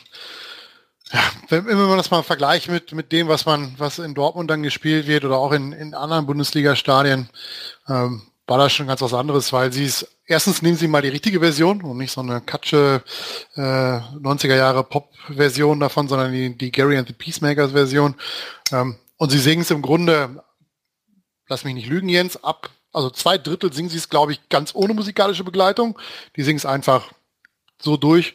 ja, 1.12 1.20
wenn, 1.50 1.66
wenn 1.66 1.76
man 1.76 1.98
das 1.98 2.10
mal 2.10 2.22
vergleicht 2.22 2.70
mit, 2.70 2.92
mit 2.92 3.12
dem, 3.12 3.28
was 3.28 3.44
man, 3.44 3.74
was 3.76 3.98
in 3.98 4.14
Dortmund 4.14 4.50
dann 4.50 4.62
gespielt 4.62 5.06
wird 5.06 5.26
oder 5.26 5.36
auch 5.36 5.52
in, 5.52 5.72
in 5.72 5.92
anderen 5.92 6.24
Bundesliga-Stadien, 6.24 7.28
ähm, 7.88 8.22
war 8.46 8.56
das 8.56 8.72
schon 8.72 8.86
ganz 8.86 9.02
was 9.02 9.12
anderes, 9.12 9.52
weil 9.52 9.70
sie 9.70 9.84
es, 9.84 10.08
erstens 10.26 10.62
nehmen 10.62 10.78
sie 10.78 10.88
mal 10.88 11.02
die 11.02 11.10
richtige 11.10 11.40
Version 11.40 11.82
und 11.82 11.98
nicht 11.98 12.12
so 12.12 12.22
eine 12.22 12.40
Katsche 12.40 13.02
äh, 13.54 13.60
90er 13.60 14.56
Jahre 14.56 14.82
Pop-Version 14.82 15.78
davon, 15.78 16.08
sondern 16.08 16.32
die, 16.32 16.56
die 16.56 16.72
Gary 16.72 16.96
and 16.96 17.06
the 17.06 17.14
Peacemakers 17.14 17.72
Version. 17.72 18.14
Ähm, 18.72 18.96
und 19.18 19.30
sie 19.30 19.38
singen 19.38 19.60
es 19.60 19.70
im 19.70 19.82
Grunde, 19.82 20.42
lass 21.48 21.64
mich 21.64 21.74
nicht 21.74 21.88
lügen, 21.88 22.08
Jens, 22.08 22.42
ab, 22.42 22.70
also 22.94 23.10
zwei 23.10 23.36
Drittel 23.36 23.74
singen 23.74 23.90
sie 23.90 23.98
es, 23.98 24.08
glaube 24.08 24.32
ich, 24.32 24.48
ganz 24.48 24.74
ohne 24.74 24.94
musikalische 24.94 25.44
Begleitung. 25.44 25.98
Die 26.36 26.42
singen 26.42 26.56
es 26.56 26.66
einfach 26.66 27.10
so 27.82 27.96
durch. 27.96 28.34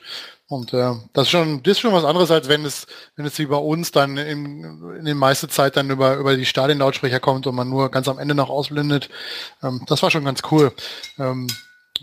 Und 0.50 0.74
äh, 0.74 0.94
das 1.12 1.24
ist 1.24 1.32
schon, 1.32 1.62
das 1.64 1.74
ist 1.74 1.80
schon 1.82 1.92
was 1.94 2.06
anderes, 2.06 2.32
als 2.32 2.48
wenn 2.48 2.64
es, 2.64 2.88
wenn 3.18 3.26
es 3.26 3.38
wie 3.38 3.48
bei 3.48 3.58
uns 3.58 3.92
dann 3.92 4.16
in, 4.18 4.96
in 4.98 5.06
den 5.06 5.18
meiste 5.18 5.50
Zeit 5.50 5.76
dann 5.76 5.90
über, 5.90 6.16
über 6.16 6.38
die 6.38 6.46
Stadienlautsprecher 6.46 7.20
kommt 7.20 7.48
und 7.48 7.56
man 7.56 7.70
nur 7.70 7.92
ganz 7.92 8.08
am 8.08 8.18
Ende 8.18 8.34
noch 8.34 8.50
ausblendet. 8.50 9.10
Ähm, 9.62 9.84
das 9.88 10.02
war 10.04 10.10
schon 10.10 10.24
ganz 10.24 10.42
cool. 10.52 10.72
Ähm, 11.20 11.48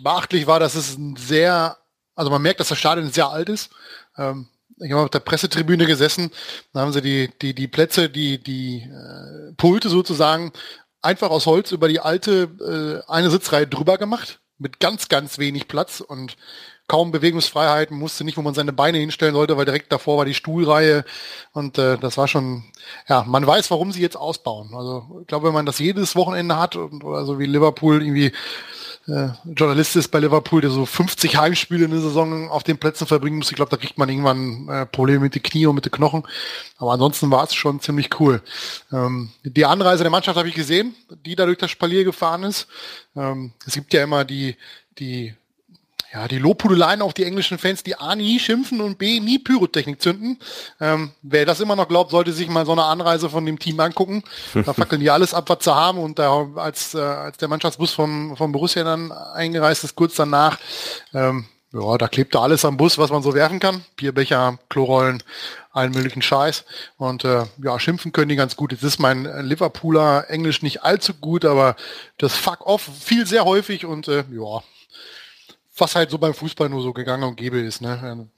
beachtlich 0.03 0.47
war, 0.47 0.61
dass 0.61 0.75
es 0.75 0.99
ein 0.99 1.17
sehr, 1.17 1.79
also 2.15 2.31
man 2.31 2.43
merkt, 2.43 2.61
dass 2.61 2.69
das 2.69 2.79
Stadion 2.79 3.11
sehr 3.11 3.31
alt 3.31 3.49
ist. 3.49 3.71
Ähm, 4.19 4.49
ich 4.79 4.93
habe 4.93 5.03
auf 5.03 5.11
der 5.11 5.21
Pressetribüne 5.21 5.87
gesessen, 5.87 6.31
da 6.73 6.81
haben 6.81 6.93
sie 6.93 7.01
die, 7.01 7.31
die, 7.41 7.55
die 7.55 7.69
Plätze, 7.69 8.11
die, 8.11 8.43
die 8.43 8.83
äh, 8.83 9.53
Pulte 9.57 9.89
sozusagen 9.89 10.53
einfach 11.01 11.31
aus 11.31 11.47
Holz 11.47 11.73
über 11.73 11.89
die 11.89 12.01
alte 12.01 13.03
äh, 13.07 13.11
eine 13.11 13.31
Sitzreihe 13.31 13.67
drüber 13.67 13.97
gemacht, 13.97 14.41
mit 14.59 14.81
ganz, 14.81 15.09
ganz 15.09 15.39
wenig 15.39 15.69
Platz 15.69 16.01
und 16.01 16.37
kaum 16.87 17.13
Bewegungsfreiheiten, 17.13 17.99
musste 17.99 18.25
nicht, 18.25 18.37
wo 18.37 18.43
man 18.43 18.55
seine 18.55 18.73
Beine 18.73 18.99
hinstellen 18.99 19.35
sollte, 19.35 19.57
weil 19.57 19.65
direkt 19.65 19.91
davor 19.91 20.19
war 20.19 20.25
die 20.25 20.35
Stuhlreihe 20.35 21.05
und 21.53 21.79
äh, 21.79 21.97
das 21.99 22.19
war 22.19 22.29
schon, 22.29 22.65
ja, 23.09 23.25
man 23.27 23.47
weiß, 23.47 23.71
warum 23.71 23.93
sie 23.93 24.03
jetzt 24.03 24.17
ausbauen. 24.17 24.75
Also 24.75 25.21
ich 25.23 25.27
glaube, 25.27 25.47
wenn 25.47 25.55
man 25.55 25.67
das 25.67 25.79
jedes 25.79 26.15
Wochenende 26.15 26.59
hat 26.59 26.77
und 26.77 27.03
oder 27.03 27.25
so 27.25 27.39
wie 27.39 27.47
Liverpool 27.47 28.03
irgendwie 28.03 28.33
äh, 29.07 29.29
Journalist 29.45 29.97
ist 29.97 30.09
bei 30.09 30.19
Liverpool, 30.19 30.61
der 30.61 30.71
so 30.71 30.87
50 30.87 31.37
Heimspiele 31.37 31.85
in 31.85 31.91
der 31.91 32.01
Saison 32.01 32.51
auf 32.51 32.63
den 32.63 32.79
Plätzen 32.79 33.07
verbringen 33.07 33.39
muss, 33.39 33.51
ich 33.51 33.57
glaube, 33.57 33.71
da 33.71 33.77
kriegt 33.77 33.99
man 33.99 34.09
irgendwann 34.09 34.69
äh, 34.69 34.87
Probleme 34.87 35.21
mit 35.21 35.35
den 35.35 35.43
Knie 35.43 35.67
und 35.67 35.75
mit 35.75 35.85
den 35.85 35.93
Knochen. 35.93 36.25
Aber 36.79 36.93
ansonsten 36.93 37.31
war 37.31 37.45
es 37.45 37.55
schon 37.55 37.81
ziemlich 37.81 38.19
cool. 38.21 38.43
Ähm, 38.93 39.31
die 39.43 39.67
Anreise 39.67 40.05
der 40.05 40.11
Mannschaft 40.11 40.39
habe 40.39 40.49
ich 40.49 40.55
gesehen, 40.55 40.95
die 41.25 41.37
da 41.37 41.45
durch 41.47 41.59
das 41.59 41.71
Spalier 41.71 42.05
gefahren 42.05 42.45
ist. 42.45 42.67
Ähm, 43.15 43.53
es 43.67 43.75
gibt 43.75 43.93
ja 43.93 44.03
immer 44.03 44.25
die, 44.25 44.57
die 44.99 45.35
ja, 46.15 46.29
die 46.29 46.39
Lobhudeleien 46.39 47.03
auf 47.03 47.13
die 47.13 47.25
englischen 47.25 47.59
Fans, 47.59 47.83
die 47.83 47.97
A 47.97 48.15
nie 48.15 48.39
schimpfen 48.39 48.81
und 48.81 48.99
B 48.99 49.19
nie 49.19 49.41
Pyrotechnik 49.41 50.01
zünden. 50.01 50.39
Ähm, 50.81 51.11
wer 51.23 51.45
das 51.45 51.59
immer 51.59 51.75
noch 51.75 51.89
glaubt, 51.89 52.13
sollte 52.13 52.33
sich 52.33 52.49
mal 52.49 52.65
so 52.65 52.71
eine 52.71 52.85
Anreise 52.85 53.29
von 53.29 53.45
dem 53.45 53.59
Team 53.59 53.81
angucken. 53.81 54.23
Da 54.55 54.73
fackeln 54.75 55.01
die 55.01 55.11
alles 55.11 55.35
ab, 55.35 55.49
was 55.49 55.65
sie 55.65 55.75
haben. 55.75 55.99
Und 55.99 56.21
da, 56.21 56.47
als, 56.55 56.95
äh, 56.95 57.01
als 57.01 57.39
der 57.39 57.49
Mannschaftsbus 57.49 57.93
vom, 57.93 58.37
vom 58.37 58.53
Borussia 58.53 58.85
dann 58.85 59.11
eingereist 59.11 59.83
ist, 59.83 59.97
kurz 59.97 60.15
danach, 60.15 60.59
ähm, 61.13 61.47
ja, 61.73 61.99
da 61.99 62.07
klebte 62.07 62.39
alles 62.39 62.65
am 62.65 62.77
Bus, 62.77 62.97
was 62.97 63.11
man 63.11 63.25
so 63.25 63.35
werfen 63.35 63.59
kann. 63.59 63.85
Bierbecher, 63.97 64.61
Klorollen, 64.69 65.21
allen 65.73 65.91
möglichen 65.91 66.23
Scheiß. 66.23 66.65
Und 66.97 67.25
äh, 67.25 67.47
ja, 67.61 67.81
schimpfen 67.81 68.13
können 68.13 68.29
die 68.29 68.37
ganz 68.37 68.55
gut. 68.55 68.71
Jetzt 68.71 68.85
ist 68.85 69.01
mein 69.01 69.25
Liverpooler 69.45 70.31
Englisch 70.31 70.63
nicht 70.63 70.85
allzu 70.85 71.15
gut, 71.15 71.45
aber 71.45 71.75
das 72.19 72.37
Fuck 72.37 72.65
off 72.65 72.89
viel 73.01 73.27
sehr 73.27 73.45
häufig 73.45 73.85
und 73.85 74.07
äh, 74.07 74.23
ja, 74.31 74.63
was 75.77 75.95
halt 75.97 76.11
so 76.11 76.19
beim 76.19 76.35
Fußball 76.35 76.69
nur 76.69 76.83
so 76.83 76.93
gegangen 76.93 77.25
und 77.25 77.37
gäbe 77.37 77.59
ist, 77.61 77.81
ne? 77.81 78.29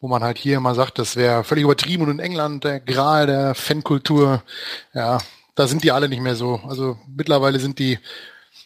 Wo 0.00 0.08
man 0.08 0.22
halt 0.22 0.38
hier 0.38 0.56
immer 0.58 0.74
sagt, 0.74 0.98
das 0.98 1.16
wäre 1.16 1.44
völlig 1.44 1.64
übertrieben 1.64 2.04
und 2.04 2.10
in 2.10 2.18
England 2.18 2.64
der 2.64 2.80
Gral 2.80 3.26
der 3.26 3.54
Fankultur, 3.54 4.42
ja, 4.92 5.18
da 5.54 5.66
sind 5.66 5.84
die 5.84 5.92
alle 5.92 6.08
nicht 6.08 6.20
mehr 6.20 6.36
so. 6.36 6.60
Also 6.68 6.98
mittlerweile 7.06 7.58
sind 7.60 7.78
die, 7.78 7.98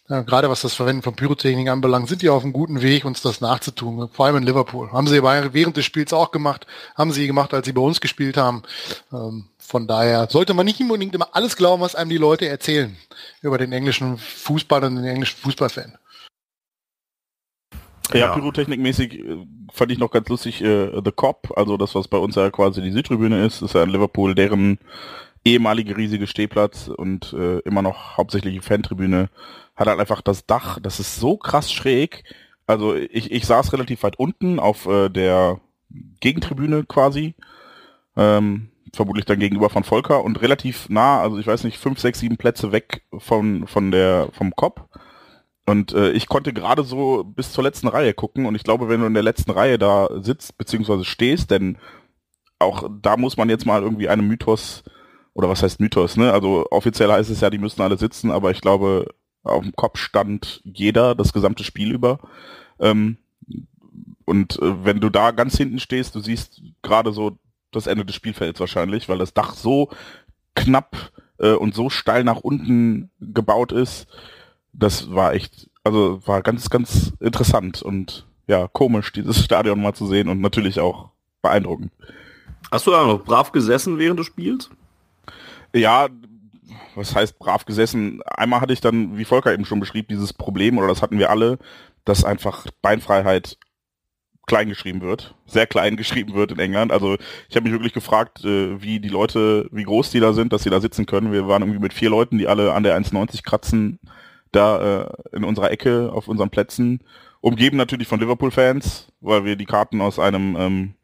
ja, 0.08 0.22
gerade 0.22 0.48
was 0.48 0.62
das 0.62 0.74
Verwenden 0.74 1.02
von 1.02 1.14
Pyrotechnik 1.14 1.68
anbelangt, 1.68 2.08
sind 2.08 2.22
die 2.22 2.30
auf 2.30 2.42
einem 2.42 2.52
guten 2.52 2.80
Weg, 2.80 3.04
uns 3.04 3.20
das 3.20 3.40
nachzutun. 3.40 4.08
Vor 4.12 4.26
allem 4.26 4.36
in 4.36 4.42
Liverpool. 4.42 4.90
Haben 4.90 5.06
sie 5.06 5.22
während 5.22 5.76
des 5.76 5.84
Spiels 5.84 6.12
auch 6.12 6.30
gemacht, 6.30 6.66
haben 6.96 7.12
sie 7.12 7.26
gemacht, 7.26 7.52
als 7.54 7.66
sie 7.66 7.72
bei 7.72 7.82
uns 7.82 8.00
gespielt 8.00 8.36
haben. 8.36 8.62
Ähm, 9.12 9.44
von 9.58 9.86
daher 9.86 10.28
sollte 10.30 10.54
man 10.54 10.64
nicht 10.64 10.80
unbedingt 10.80 11.14
immer 11.14 11.28
alles 11.32 11.56
glauben, 11.56 11.82
was 11.82 11.94
einem 11.94 12.10
die 12.10 12.16
Leute 12.16 12.48
erzählen 12.48 12.96
über 13.42 13.58
den 13.58 13.72
englischen 13.72 14.16
Fußball 14.16 14.82
und 14.84 14.96
den 14.96 15.04
englischen 15.04 15.36
Fußballfan. 15.36 15.98
Ja, 18.12 18.18
ja. 18.18 18.34
pyrotechnikmäßig 18.34 19.18
äh, 19.18 19.36
fand 19.72 19.92
ich 19.92 19.98
noch 19.98 20.10
ganz 20.10 20.28
lustig, 20.28 20.62
äh, 20.62 21.00
The 21.04 21.12
Cop, 21.12 21.52
also 21.56 21.76
das, 21.76 21.94
was 21.94 22.08
bei 22.08 22.18
uns 22.18 22.36
ja 22.36 22.50
quasi 22.50 22.82
die 22.82 22.92
Südtribüne 22.92 23.44
ist, 23.44 23.62
ist 23.62 23.74
ja 23.74 23.82
in 23.82 23.90
Liverpool 23.90 24.34
deren 24.34 24.78
ehemalige 25.44 25.96
riesige 25.96 26.26
Stehplatz 26.26 26.88
und 26.88 27.32
äh, 27.32 27.58
immer 27.60 27.82
noch 27.82 28.16
hauptsächliche 28.16 28.62
Fantribüne, 28.62 29.30
hat 29.76 29.88
halt 29.88 30.00
einfach 30.00 30.20
das 30.20 30.46
Dach, 30.46 30.78
das 30.80 31.00
ist 31.00 31.16
so 31.16 31.36
krass 31.36 31.72
schräg. 31.72 32.24
Also 32.66 32.94
ich, 32.94 33.30
ich 33.30 33.46
saß 33.46 33.72
relativ 33.72 34.02
weit 34.02 34.18
unten 34.18 34.58
auf 34.58 34.86
äh, 34.86 35.08
der 35.08 35.60
Gegentribüne 36.20 36.84
quasi, 36.84 37.34
ähm, 38.16 38.70
vermutlich 38.94 39.24
dann 39.24 39.38
gegenüber 39.38 39.70
von 39.70 39.84
Volker 39.84 40.24
und 40.24 40.42
relativ 40.42 40.88
nah, 40.88 41.20
also 41.20 41.38
ich 41.38 41.46
weiß 41.46 41.64
nicht, 41.64 41.78
fünf, 41.78 41.98
sechs, 41.98 42.20
sieben 42.20 42.36
Plätze 42.36 42.72
weg 42.72 43.02
von, 43.16 43.66
von 43.66 43.90
der, 43.90 44.28
vom 44.32 44.54
Cop 44.54 44.88
und 45.68 45.92
äh, 45.92 46.12
ich 46.12 46.28
konnte 46.28 46.54
gerade 46.54 46.82
so 46.82 47.24
bis 47.24 47.52
zur 47.52 47.62
letzten 47.62 47.88
Reihe 47.88 48.14
gucken 48.14 48.46
und 48.46 48.54
ich 48.54 48.62
glaube, 48.62 48.88
wenn 48.88 49.00
du 49.00 49.06
in 49.06 49.12
der 49.12 49.22
letzten 49.22 49.50
Reihe 49.50 49.78
da 49.78 50.08
sitzt 50.22 50.56
bzw. 50.56 51.04
stehst, 51.04 51.50
denn 51.50 51.76
auch 52.58 52.88
da 53.02 53.18
muss 53.18 53.36
man 53.36 53.50
jetzt 53.50 53.66
mal 53.66 53.82
irgendwie 53.82 54.08
einem 54.08 54.26
Mythos 54.26 54.82
oder 55.34 55.50
was 55.50 55.62
heißt 55.62 55.78
Mythos, 55.78 56.16
ne? 56.16 56.32
Also 56.32 56.66
offiziell 56.70 57.12
heißt 57.12 57.28
es 57.28 57.42
ja, 57.42 57.50
die 57.50 57.58
müssen 57.58 57.82
alle 57.82 57.98
sitzen, 57.98 58.30
aber 58.30 58.50
ich 58.50 58.62
glaube, 58.62 59.08
auf 59.42 59.62
dem 59.62 59.76
Kopf 59.76 59.98
stand 59.98 60.62
jeder 60.64 61.14
das 61.14 61.34
gesamte 61.34 61.64
Spiel 61.64 61.92
über. 61.92 62.18
Ähm, 62.80 63.18
und 64.24 64.60
äh, 64.62 64.84
wenn 64.86 65.00
du 65.00 65.10
da 65.10 65.32
ganz 65.32 65.58
hinten 65.58 65.80
stehst, 65.80 66.14
du 66.14 66.20
siehst 66.20 66.62
gerade 66.80 67.12
so 67.12 67.38
das 67.72 67.86
Ende 67.86 68.06
des 68.06 68.16
Spielfelds 68.16 68.58
wahrscheinlich, 68.58 69.10
weil 69.10 69.18
das 69.18 69.34
Dach 69.34 69.52
so 69.52 69.90
knapp 70.54 71.12
äh, 71.38 71.52
und 71.52 71.74
so 71.74 71.90
steil 71.90 72.24
nach 72.24 72.40
unten 72.40 73.10
gebaut 73.20 73.72
ist, 73.72 74.06
das 74.78 75.12
war 75.12 75.34
echt, 75.34 75.68
also 75.84 76.20
war 76.26 76.42
ganz, 76.42 76.70
ganz 76.70 77.12
interessant 77.20 77.82
und 77.82 78.26
ja, 78.46 78.68
komisch, 78.68 79.12
dieses 79.12 79.38
Stadion 79.44 79.80
mal 79.80 79.94
zu 79.94 80.06
sehen 80.06 80.28
und 80.28 80.40
natürlich 80.40 80.80
auch 80.80 81.10
beeindruckend. 81.42 81.92
Hast 82.70 82.86
du 82.86 82.90
da 82.90 83.04
noch 83.04 83.24
brav 83.24 83.52
gesessen 83.52 83.98
während 83.98 84.18
des 84.18 84.26
Spiels? 84.26 84.70
Ja, 85.74 86.08
was 86.94 87.14
heißt 87.14 87.38
brav 87.38 87.64
gesessen? 87.64 88.22
Einmal 88.24 88.60
hatte 88.60 88.72
ich 88.72 88.80
dann, 88.80 89.16
wie 89.16 89.24
Volker 89.24 89.52
eben 89.52 89.64
schon 89.64 89.80
beschrieb, 89.80 90.08
dieses 90.08 90.32
Problem, 90.32 90.78
oder 90.78 90.88
das 90.88 91.02
hatten 91.02 91.18
wir 91.18 91.30
alle, 91.30 91.58
dass 92.04 92.24
einfach 92.24 92.66
Beinfreiheit 92.82 93.58
klein 94.46 94.68
geschrieben 94.68 95.02
wird, 95.02 95.34
sehr 95.46 95.66
klein 95.66 95.96
geschrieben 95.98 96.34
wird 96.34 96.52
in 96.52 96.58
England. 96.58 96.90
Also 96.90 97.16
ich 97.48 97.56
habe 97.56 97.64
mich 97.64 97.72
wirklich 97.72 97.92
gefragt, 97.92 98.44
äh, 98.44 98.80
wie 98.82 98.98
die 99.00 99.08
Leute, 99.08 99.68
wie 99.70 99.84
groß 99.84 100.10
die 100.10 100.20
da 100.20 100.32
sind, 100.32 100.52
dass 100.52 100.62
sie 100.62 100.70
da 100.70 100.80
sitzen 100.80 101.06
können. 101.06 101.32
Wir 101.32 101.46
waren 101.46 101.62
irgendwie 101.62 101.80
mit 101.80 101.92
vier 101.92 102.10
Leuten, 102.10 102.38
die 102.38 102.48
alle 102.48 102.72
an 102.72 102.82
der 102.82 102.98
1,90 102.98 103.44
kratzen, 103.44 104.00
da 104.52 105.02
äh, 105.02 105.36
in 105.36 105.44
unserer 105.44 105.70
Ecke 105.70 106.12
auf 106.12 106.28
unseren 106.28 106.50
Plätzen, 106.50 107.00
umgeben 107.40 107.76
natürlich 107.76 108.08
von 108.08 108.20
Liverpool-Fans, 108.20 109.08
weil 109.20 109.44
wir 109.44 109.56
die 109.56 109.66
Karten 109.66 110.00
aus 110.00 110.18
einem 110.18 110.56
ähm, 110.58 110.94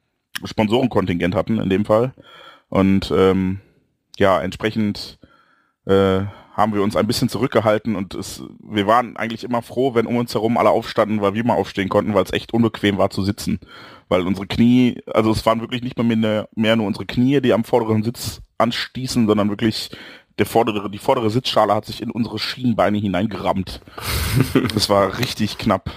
Sponsorenkontingent 0.44 1.34
hatten 1.34 1.58
in 1.58 1.70
dem 1.70 1.84
Fall. 1.84 2.12
Und 2.68 3.12
ähm, 3.16 3.60
ja, 4.18 4.40
entsprechend 4.40 5.18
äh, 5.86 6.22
haben 6.54 6.72
wir 6.72 6.82
uns 6.82 6.94
ein 6.94 7.06
bisschen 7.06 7.28
zurückgehalten 7.28 7.96
und 7.96 8.14
es, 8.14 8.42
wir 8.60 8.86
waren 8.86 9.16
eigentlich 9.16 9.42
immer 9.42 9.60
froh, 9.60 9.94
wenn 9.94 10.06
um 10.06 10.16
uns 10.16 10.34
herum 10.34 10.56
alle 10.56 10.70
aufstanden, 10.70 11.20
weil 11.20 11.34
wir 11.34 11.44
mal 11.44 11.56
aufstehen 11.56 11.88
konnten, 11.88 12.14
weil 12.14 12.22
es 12.22 12.32
echt 12.32 12.54
unbequem 12.54 12.96
war 12.96 13.10
zu 13.10 13.24
sitzen. 13.24 13.58
Weil 14.08 14.26
unsere 14.26 14.46
Knie, 14.46 15.00
also 15.12 15.32
es 15.32 15.44
waren 15.46 15.60
wirklich 15.60 15.82
nicht 15.82 15.98
mehr, 15.98 16.48
mehr 16.54 16.76
nur 16.76 16.86
unsere 16.86 17.06
Knie, 17.06 17.40
die 17.40 17.52
am 17.52 17.64
vorderen 17.64 18.04
Sitz 18.04 18.40
anstießen, 18.58 19.26
sondern 19.26 19.50
wirklich 19.50 19.90
der 20.38 20.46
vordere, 20.46 20.90
die 20.90 20.98
vordere 20.98 21.30
Sitzschale 21.30 21.74
hat 21.74 21.86
sich 21.86 22.02
in 22.02 22.10
unsere 22.10 22.38
Schienbeine 22.38 22.98
hineingerammt. 22.98 23.80
das 24.74 24.88
war 24.88 25.18
richtig 25.18 25.58
knapp. 25.58 25.90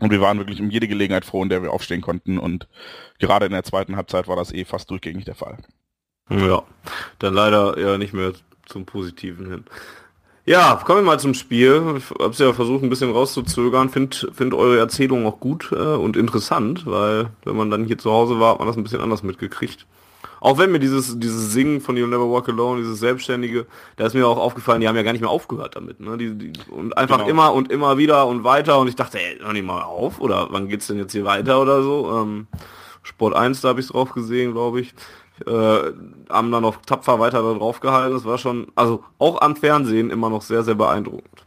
Und 0.00 0.10
wir 0.10 0.20
waren 0.20 0.38
wirklich 0.38 0.60
um 0.60 0.70
jede 0.70 0.88
Gelegenheit 0.88 1.24
froh, 1.24 1.42
in 1.42 1.48
der 1.48 1.62
wir 1.62 1.72
aufstehen 1.72 2.00
konnten. 2.00 2.38
Und 2.38 2.68
gerade 3.18 3.46
in 3.46 3.52
der 3.52 3.62
zweiten 3.62 3.96
Halbzeit 3.96 4.28
war 4.28 4.36
das 4.36 4.52
eh 4.52 4.64
fast 4.64 4.90
durchgängig 4.90 5.24
der 5.24 5.36
Fall. 5.36 5.58
Ja, 6.30 6.62
dann 7.18 7.34
leider 7.34 7.78
ja 7.78 7.96
nicht 7.96 8.12
mehr 8.12 8.32
zum 8.66 8.86
Positiven 8.86 9.50
hin. 9.50 9.64
Ja, 10.46 10.82
kommen 10.84 11.00
wir 11.00 11.04
mal 11.04 11.20
zum 11.20 11.32
Spiel. 11.32 11.94
Ich 11.96 12.10
habe 12.10 12.34
ja 12.36 12.52
versucht, 12.52 12.82
ein 12.82 12.90
bisschen 12.90 13.12
rauszuzögern. 13.12 13.88
Find, 13.88 14.28
find 14.34 14.52
eure 14.52 14.78
Erzählung 14.78 15.26
auch 15.26 15.40
gut 15.40 15.72
äh, 15.72 15.76
und 15.76 16.16
interessant, 16.16 16.84
weil 16.84 17.30
wenn 17.44 17.56
man 17.56 17.70
dann 17.70 17.86
hier 17.86 17.96
zu 17.96 18.10
Hause 18.10 18.40
war, 18.40 18.52
hat 18.52 18.58
man 18.58 18.68
das 18.68 18.76
ein 18.76 18.82
bisschen 18.82 19.00
anders 19.00 19.22
mitgekriegt. 19.22 19.86
Auch 20.44 20.58
wenn 20.58 20.70
mir 20.70 20.78
dieses, 20.78 21.18
dieses 21.18 21.54
Singen 21.54 21.80
von 21.80 21.96
You'll 21.96 22.08
Never 22.08 22.30
Walk 22.30 22.50
Alone, 22.50 22.82
dieses 22.82 22.98
Selbstständige, 23.00 23.64
da 23.96 24.04
ist 24.04 24.12
mir 24.12 24.28
auch 24.28 24.36
aufgefallen, 24.36 24.82
die 24.82 24.88
haben 24.88 24.94
ja 24.96 25.02
gar 25.02 25.12
nicht 25.12 25.22
mehr 25.22 25.30
aufgehört 25.30 25.74
damit. 25.74 26.00
Ne? 26.00 26.18
Die, 26.18 26.34
die, 26.36 26.52
und 26.70 26.98
einfach 26.98 27.20
genau. 27.20 27.30
immer 27.30 27.54
und 27.54 27.72
immer 27.72 27.96
wieder 27.96 28.26
und 28.26 28.44
weiter. 28.44 28.78
Und 28.78 28.88
ich 28.88 28.94
dachte, 28.94 29.18
ey, 29.18 29.40
noch 29.42 29.54
nicht 29.54 29.64
mal 29.64 29.80
auf? 29.80 30.20
Oder 30.20 30.48
wann 30.50 30.68
geht's 30.68 30.86
denn 30.86 30.98
jetzt 30.98 31.12
hier 31.12 31.24
weiter 31.24 31.62
oder 31.62 31.82
so? 31.82 32.20
Ähm, 32.20 32.46
Sport 33.02 33.34
1, 33.34 33.62
da 33.62 33.70
habe 33.70 33.80
ich 33.80 33.88
drauf 33.88 34.12
gesehen, 34.12 34.52
glaube 34.52 34.82
ich 34.82 34.94
äh, 35.46 35.92
haben 36.28 36.52
dann 36.52 36.62
noch 36.62 36.76
tapfer 36.82 37.18
weiter 37.18 37.42
da 37.42 37.54
drauf 37.54 37.80
gehalten. 37.80 38.14
Das 38.14 38.24
war 38.24 38.36
schon, 38.36 38.70
also 38.74 39.02
auch 39.18 39.40
am 39.40 39.56
Fernsehen 39.56 40.10
immer 40.10 40.28
noch 40.28 40.42
sehr, 40.42 40.62
sehr 40.62 40.74
beeindruckend. 40.74 41.46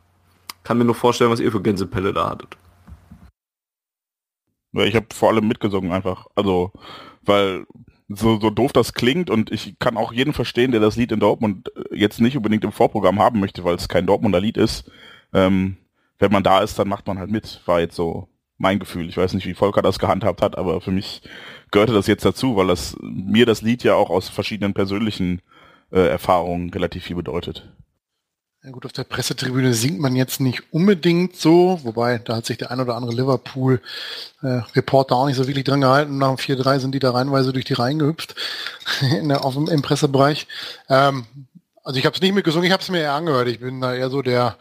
Kann 0.63 0.77
mir 0.77 0.86
nur 0.86 0.95
vorstellen, 0.95 1.31
was 1.31 1.39
ihr 1.39 1.51
für 1.51 1.62
Gänsepelle 1.62 2.13
da 2.13 2.31
hattet. 2.31 2.57
Ja, 4.73 4.83
ich 4.83 4.95
habe 4.95 5.07
vor 5.13 5.29
allem 5.29 5.47
mitgesungen 5.47 5.91
einfach. 5.91 6.25
Also, 6.36 6.71
weil 7.21 7.65
so, 8.10 8.39
so 8.39 8.50
doof 8.50 8.72
das 8.74 8.93
klingt 8.93 9.30
und 9.30 9.52
ich 9.52 9.78
kann 9.80 9.98
auch 9.98 10.13
jeden 10.13 10.34
verstehen, 10.34 10.72
der 10.72 10.80
das 10.80 10.96
Lied 10.96 11.12
in 11.12 11.20
Dortmund 11.20 11.72
äh, 11.76 11.96
jetzt 11.96 12.22
nicht 12.22 12.38
unbedingt 12.38 12.63
im 12.63 12.72
Vorprogramm 12.72 13.20
haben 13.20 13.39
möchte, 13.39 13.63
weil 13.63 13.76
es 13.76 13.89
kein 13.89 14.06
Dortmunder 14.06 14.39
Lied 14.39 14.58
ist. 14.58 14.89
Ähm, 15.34 15.78
wenn 16.20 16.32
man 16.32 16.43
da 16.43 16.62
ist, 16.62 16.80
dann 16.80 16.88
macht 16.88 17.06
man 17.08 17.20
halt 17.20 17.30
mit. 17.30 17.62
War 17.65 17.80
jetzt 17.80 17.96
so 17.96 18.28
mein 18.58 18.80
Gefühl. 18.80 19.10
Ich 19.10 19.17
weiß 19.17 19.34
nicht, 19.34 19.46
wie 19.46 19.54
Volker 19.54 19.82
das 19.82 20.00
gehandhabt 20.00 20.41
hat, 20.41 20.58
aber 20.58 20.82
für 20.82 20.91
mich 20.91 21.22
gehörte 21.72 21.93
das 21.93 22.08
jetzt 22.08 22.26
dazu, 22.26 22.56
weil 22.56 22.67
das 22.67 22.96
mir 23.02 23.46
das 23.46 23.62
Lied 23.62 23.84
ja 23.84 23.96
auch 23.96 24.10
aus 24.10 24.30
verschiedenen 24.30 24.74
persönlichen 24.74 25.41
äh, 25.91 26.08
Erfahrungen 26.08 26.70
relativ 26.70 27.04
viel 27.04 27.15
bedeutet. 27.15 27.72
Ja 28.67 28.73
gut, 28.73 28.86
auf 28.86 28.91
der 28.91 29.06
Pressetribüne 29.06 29.73
singt 29.73 30.01
man 30.01 30.17
jetzt 30.17 30.41
nicht 30.41 30.73
unbedingt 30.73 31.38
so, 31.38 31.80
wobei 31.84 32.17
da 32.17 32.36
hat 32.36 32.45
sich 32.45 32.58
der 32.58 32.69
ein 32.69 32.82
oder 32.82 32.97
andere 32.97 33.13
Liverpool-Reporter 33.13 35.15
äh, 35.15 35.17
auch 35.17 35.25
nicht 35.25 35.38
so 35.38 35.47
wirklich 35.47 35.63
dran 35.63 35.80
gehalten. 35.80 36.17
Nach 36.17 36.36
dem 36.36 36.38
4-3 36.58 36.80
sind 36.80 36.93
die 36.93 36.99
da 36.99 37.12
reinweise 37.12 37.53
durch 37.53 37.63
die 37.63 37.75
Reihen 37.75 37.97
gehüpft 37.97 38.36
in 39.21 39.30
der, 39.30 39.45
auf 39.45 39.53
dem, 39.53 39.69
im 39.69 39.82
Pressebereich. 39.82 40.47
Ähm, 40.89 41.25
also 41.82 41.97
ich 41.97 42.06
habe 42.06 42.13
es 42.13 42.21
nicht 42.21 42.34
mitgesungen, 42.34 42.67
ich 42.67 42.73
habe 42.73 42.84
es 42.84 42.89
mir 42.89 42.99
eher 42.99 43.13
angehört. 43.13 43.47
Ich 43.47 43.62
bin 43.62 43.80
da 43.80 43.93
eher 43.93 44.10
so 44.10 44.21
der 44.21 44.58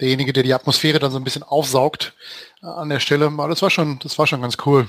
derjenige, 0.00 0.32
der 0.32 0.42
die 0.42 0.54
Atmosphäre 0.54 0.98
dann 0.98 1.12
so 1.12 1.18
ein 1.18 1.24
bisschen 1.24 1.42
aufsaugt 1.42 2.14
äh, 2.62 2.66
an 2.66 2.88
der 2.88 3.00
Stelle. 3.00 3.26
Aber 3.26 3.48
das 3.48 3.60
war 3.60 3.68
schon, 3.68 3.98
das 3.98 4.18
war 4.18 4.26
schon 4.26 4.40
ganz 4.40 4.56
cool. 4.64 4.88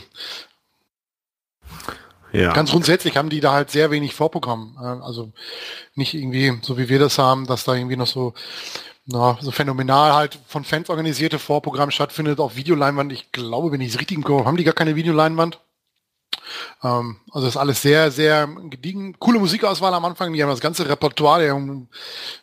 Ja. 2.32 2.54
Ganz 2.54 2.72
grundsätzlich 2.72 3.18
haben 3.18 3.30
die 3.30 3.40
da 3.40 3.52
halt 3.52 3.72
sehr 3.72 3.92
wenig 3.92 4.14
Vorprogramm. 4.14 4.78
Also 4.78 5.34
nicht 5.96 6.14
irgendwie, 6.14 6.58
so 6.62 6.78
wie 6.78 6.90
wir 6.90 7.00
das 7.00 7.18
haben, 7.18 7.46
dass 7.46 7.64
da 7.64 7.76
irgendwie 7.76 7.98
noch 7.98 8.08
so, 8.08 8.34
na, 9.06 9.38
so 9.42 9.52
phänomenal 9.52 10.14
halt 10.14 10.40
von 10.48 10.64
Fans 10.64 10.90
organisierte 10.90 11.40
Vorprogramm 11.40 11.92
stattfindet 11.92 12.40
auf 12.40 12.56
Videoleinwand. 12.56 13.12
Ich 13.12 13.32
glaube, 13.32 13.72
wenn 13.72 13.82
ich 13.82 13.90
es 13.90 14.00
richtig 14.00 14.18
im 14.18 14.24
Kopf 14.24 14.46
haben 14.46 14.58
die 14.58 14.64
gar 14.64 14.74
keine 14.74 14.96
Videoleinwand. 14.96 15.60
Ähm, 16.84 17.18
also 17.32 17.48
ist 17.48 17.58
alles 17.58 17.82
sehr, 17.82 18.12
sehr 18.12 18.48
gediegen. 18.70 19.18
Coole 19.20 19.40
Musikauswahl 19.40 19.94
am 19.94 20.06
Anfang. 20.06 20.34
Die 20.34 20.42
haben 20.42 20.50
das 20.50 20.62
ganze 20.62 20.88
Repertoire 20.88 21.42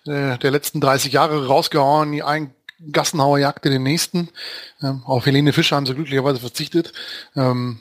der, 0.06 0.32
äh, 0.34 0.38
der 0.38 0.50
letzten 0.50 0.80
30 0.80 1.12
Jahre 1.12 1.46
rausgehauen. 1.46 2.12
Die 2.12 2.22
ein 2.22 2.54
Gassenhauer 2.92 3.38
jagte 3.38 3.70
den 3.70 3.82
nächsten. 3.82 4.28
Ähm, 4.82 5.02
auf 5.04 5.26
Helene 5.26 5.52
Fischer 5.52 5.76
haben 5.76 5.86
sie 5.86 5.94
glücklicherweise 5.94 6.40
verzichtet. 6.40 6.92
Ähm, 7.34 7.80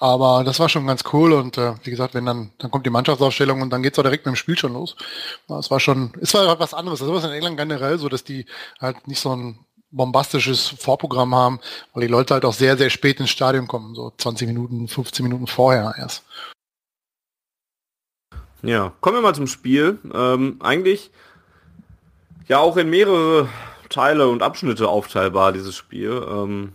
aber 0.00 0.44
das 0.44 0.60
war 0.60 0.68
schon 0.68 0.86
ganz 0.86 1.04
cool 1.12 1.32
und 1.32 1.58
äh, 1.58 1.74
wie 1.84 1.90
gesagt, 1.90 2.14
wenn 2.14 2.26
dann, 2.26 2.50
dann 2.58 2.70
kommt 2.70 2.86
die 2.86 2.90
Mannschaftsausstellung 2.90 3.62
und 3.62 3.70
dann 3.70 3.82
geht's 3.82 3.98
auch 3.98 4.02
direkt 4.02 4.26
mit 4.26 4.34
dem 4.34 4.36
Spiel 4.36 4.58
schon 4.58 4.72
los. 4.72 4.96
Es 5.48 5.70
war 5.70 5.80
schon, 5.80 6.12
es 6.20 6.34
war 6.34 6.58
was 6.58 6.74
anderes. 6.74 7.00
Das 7.00 7.08
ist 7.08 7.24
in 7.24 7.30
England 7.30 7.56
generell 7.56 7.98
so, 7.98 8.08
dass 8.08 8.24
die 8.24 8.46
halt 8.80 9.08
nicht 9.08 9.20
so 9.20 9.34
ein 9.34 9.58
bombastisches 9.90 10.68
Vorprogramm 10.68 11.34
haben, 11.34 11.60
weil 11.92 12.02
die 12.02 12.12
Leute 12.12 12.34
halt 12.34 12.44
auch 12.44 12.52
sehr, 12.52 12.76
sehr 12.76 12.90
spät 12.90 13.20
ins 13.20 13.30
Stadion 13.30 13.66
kommen, 13.66 13.94
so 13.94 14.12
20 14.16 14.46
Minuten, 14.48 14.88
15 14.88 15.24
Minuten 15.24 15.46
vorher 15.46 15.94
erst. 15.96 16.24
Ja, 18.62 18.92
kommen 19.00 19.16
wir 19.16 19.22
mal 19.22 19.34
zum 19.34 19.46
Spiel. 19.46 19.98
Ähm, 20.12 20.56
eigentlich 20.60 21.10
ja 22.48 22.58
auch 22.58 22.76
in 22.76 22.90
mehrere 22.90 23.48
Teile 23.88 24.28
und 24.28 24.42
Abschnitte 24.42 24.88
aufteilbar, 24.88 25.52
dieses 25.52 25.74
Spiel. 25.76 26.26
Ähm, 26.28 26.72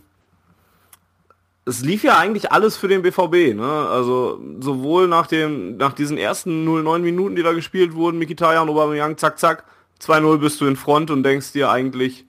es 1.64 1.82
lief 1.82 2.02
ja 2.02 2.18
eigentlich 2.18 2.50
alles 2.50 2.76
für 2.76 2.88
den 2.88 3.02
BVB, 3.02 3.54
ne? 3.54 3.88
Also 3.88 4.40
sowohl 4.60 5.06
nach 5.06 5.26
dem, 5.28 5.76
nach 5.76 5.92
diesen 5.92 6.18
ersten 6.18 6.64
09 6.64 7.02
Minuten, 7.02 7.36
die 7.36 7.42
da 7.42 7.52
gespielt 7.52 7.94
wurden, 7.94 8.18
Mikitarian, 8.18 8.68
Aubameyang, 8.68 9.16
zack, 9.16 9.38
zack, 9.38 9.64
2-0 10.00 10.38
bist 10.38 10.60
du 10.60 10.66
in 10.66 10.76
Front 10.76 11.10
und 11.10 11.22
denkst 11.22 11.52
dir 11.52 11.70
eigentlich, 11.70 12.26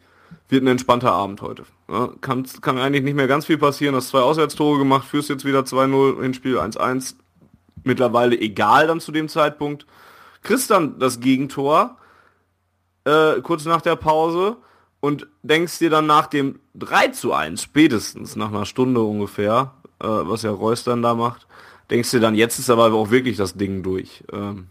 wird 0.50 0.64
ein 0.64 0.68
entspannter 0.68 1.12
Abend 1.12 1.42
heute. 1.42 1.64
Ne? 1.88 2.12
Kann, 2.22 2.46
kann 2.62 2.78
eigentlich 2.78 3.04
nicht 3.04 3.16
mehr 3.16 3.28
ganz 3.28 3.48
viel 3.48 3.58
passieren, 3.58 3.96
hast 3.96 4.10
zwei 4.10 4.20
Auswärtstore 4.20 4.78
gemacht, 4.78 5.08
führst 5.08 5.30
jetzt 5.30 5.46
wieder 5.46 5.62
2-0, 5.62 6.22
Hinspiel 6.22 6.60
1-1. 6.60 7.16
Mittlerweile 7.84 8.40
egal 8.40 8.88
dann 8.88 9.00
zu 9.00 9.12
dem 9.12 9.30
Zeitpunkt. 9.30 9.88
Kriegst 10.44 10.70
dann 10.70 11.00
das 11.00 11.20
Gegentor, 11.20 11.98
äh, 13.06 13.42
kurz 13.42 13.66
nach 13.66 13.82
der 13.82 13.96
Pause 13.96 14.58
und 15.04 15.28
denkst 15.42 15.80
dir 15.80 15.90
dann 15.90 16.06
nach 16.06 16.28
dem 16.28 16.62
3 16.76 17.10
zu 17.10 17.34
1, 17.34 17.62
spätestens 17.62 18.38
nach 18.38 18.48
einer 18.48 18.66
Stunde 18.66 19.02
ungefähr, 19.02 19.74
äh, 20.00 20.08
was 20.08 20.44
ja 20.44 20.52
Reus 20.52 20.86
dann 20.86 21.02
da 21.02 21.14
macht, 21.14 21.46
denkst 21.90 22.12
dir 22.12 22.22
dann, 22.22 22.36
jetzt 22.36 22.58
ist 22.58 22.70
aber 22.70 22.86
auch 22.94 23.12
wirklich 23.12 23.36
das 23.36 23.56
Ding 23.56 23.84
durch, 23.84 24.24
ähm, 24.32 24.68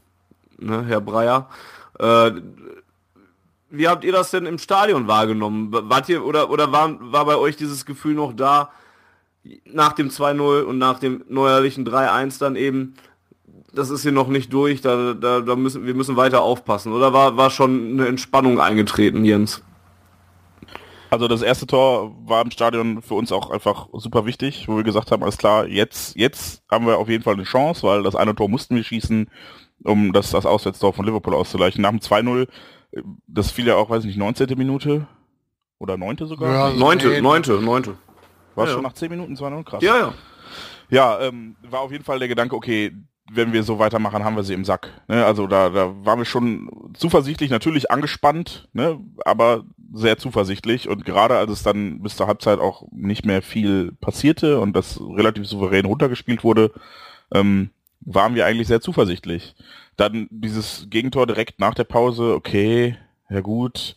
ne, 0.57 0.87
Herr 0.87 1.03
Breyer. 1.03 1.51
Äh, 1.99 2.31
wie 3.69 3.87
habt 3.87 4.05
ihr 4.05 4.13
das 4.13 4.31
denn 4.31 4.47
im 4.47 4.57
Stadion 4.57 5.07
wahrgenommen? 5.07 5.69
Wart 5.71 6.09
ihr 6.09 6.25
oder, 6.25 6.49
oder 6.49 6.73
war, 6.73 6.97
war 7.13 7.27
bei 7.27 7.37
euch 7.37 7.57
dieses 7.57 7.85
Gefühl 7.85 8.15
noch 8.15 8.33
da, 8.33 8.71
nach 9.67 9.93
dem 9.93 10.09
2-0 10.09 10.63
und 10.63 10.79
nach 10.79 10.99
dem 10.99 11.25
neuerlichen 11.29 11.87
3-1 11.87 12.39
dann 12.39 12.57
eben, 12.57 12.95
das 13.75 13.91
ist 13.91 14.01
hier 14.01 14.13
noch 14.13 14.29
nicht 14.29 14.51
durch, 14.51 14.81
da, 14.81 15.13
da, 15.13 15.43
da 15.43 15.57
müssen, 15.57 15.85
wir 15.85 15.95
müssen 15.95 16.17
weiter 16.17 16.41
aufpassen. 16.41 16.95
Oder 16.95 17.13
war, 17.13 17.37
war 17.37 17.51
schon 17.51 17.91
eine 17.91 18.07
Entspannung 18.07 18.61
eingetreten, 18.61 19.27
Jens? 19.27 19.63
Also 21.13 21.29
das 21.29 21.43
erste 21.43 21.67
Tor 21.67 22.15
war 22.27 22.41
im 22.41 22.51
Stadion 22.51 23.03
für 23.03 23.13
uns 23.13 23.33
auch 23.33 23.51
einfach 23.51 23.91
super 23.93 24.25
wichtig, 24.25 24.67
wo 24.67 24.79
wir 24.79 24.83
gesagt 24.83 25.11
haben, 25.11 25.23
alles 25.23 25.37
klar, 25.37 25.67
jetzt, 25.67 26.17
jetzt 26.17 26.63
haben 26.71 26.87
wir 26.87 26.97
auf 26.97 27.11
jeden 27.11 27.23
Fall 27.23 27.35
eine 27.35 27.43
Chance, 27.43 27.83
weil 27.83 28.03
das 28.03 28.17
eine 28.17 28.35
Tor 28.35 28.49
mussten 28.49 28.77
wir 28.77 28.83
schießen, 28.83 29.29
um 29.85 30.15
das, 30.15 30.31
das 30.31 30.47
Auswärtstor 30.47 30.95
von 30.95 31.05
Liverpool 31.05 31.35
auszugleichen. 31.35 31.83
Nach 31.83 31.91
dem 31.91 31.99
2-0, 31.99 32.49
das 33.27 33.51
fiel 33.51 33.67
ja 33.67 33.75
auch, 33.77 33.91
weiß 33.91 34.05
ich 34.05 34.07
nicht, 34.07 34.17
19. 34.17 34.57
Minute 34.57 35.07
oder 35.79 35.99
9. 35.99 36.17
sogar? 36.21 36.51
Ja, 36.51 36.75
9. 36.75 37.21
9. 37.23 37.43
9. 37.63 37.87
War 38.55 38.67
ja, 38.67 38.73
schon 38.73 38.83
nach 38.83 38.95
10 38.95 39.11
Minuten 39.11 39.35
2-0 39.35 39.65
krass. 39.65 39.83
Ja, 39.83 39.99
ja. 39.99 40.15
Ja, 40.89 41.21
ähm, 41.21 41.57
war 41.69 41.81
auf 41.81 41.93
jeden 41.93 42.05
Fall 42.05 42.21
der 42.21 42.29
Gedanke, 42.29 42.57
okay, 42.57 42.91
wenn 43.35 43.53
wir 43.53 43.63
so 43.63 43.79
weitermachen, 43.79 44.25
haben 44.25 44.37
wir 44.37 44.43
sie 44.43 44.55
im 44.55 44.65
Sack. 44.65 44.91
Ne? 45.09 45.25
Also 45.25 45.47
da, 45.47 45.71
da 45.71 45.95
waren 46.05 46.19
wir 46.19 46.25
schon 46.25 46.69
zuversichtlich, 46.95 47.51
natürlich 47.51 47.91
angespannt, 47.91 48.69
ne? 48.73 48.99
aber 49.25 49.65
sehr 49.93 50.19
zuversichtlich. 50.19 50.89
Und 50.89 51.05
gerade 51.05 51.37
als 51.37 51.51
es 51.51 51.63
dann 51.63 52.03
bis 52.03 52.17
zur 52.17 52.27
Halbzeit 52.27 52.59
auch 52.59 52.85
nicht 52.93 53.25
mehr 53.25 53.43
viel 53.43 53.93
passierte 54.01 54.61
und 54.61 54.75
das 54.75 55.01
relativ 55.01 55.47
souverän 55.47 55.87
runtergespielt 55.87 56.45
wurde, 56.45 56.73
ähm, 57.33 57.71
waren 58.01 58.35
wir 58.35 58.47
eigentlich 58.47 58.69
sehr 58.69 58.81
zuversichtlich. 58.81 59.55
Dann 59.97 60.29
dieses 60.31 60.87
Gegentor 60.91 61.27
direkt 61.27 61.61
nach 61.61 61.75
der 61.75 61.85
Pause, 61.85 62.35
okay, 62.35 62.97
ja 63.29 63.41
gut, 63.41 63.97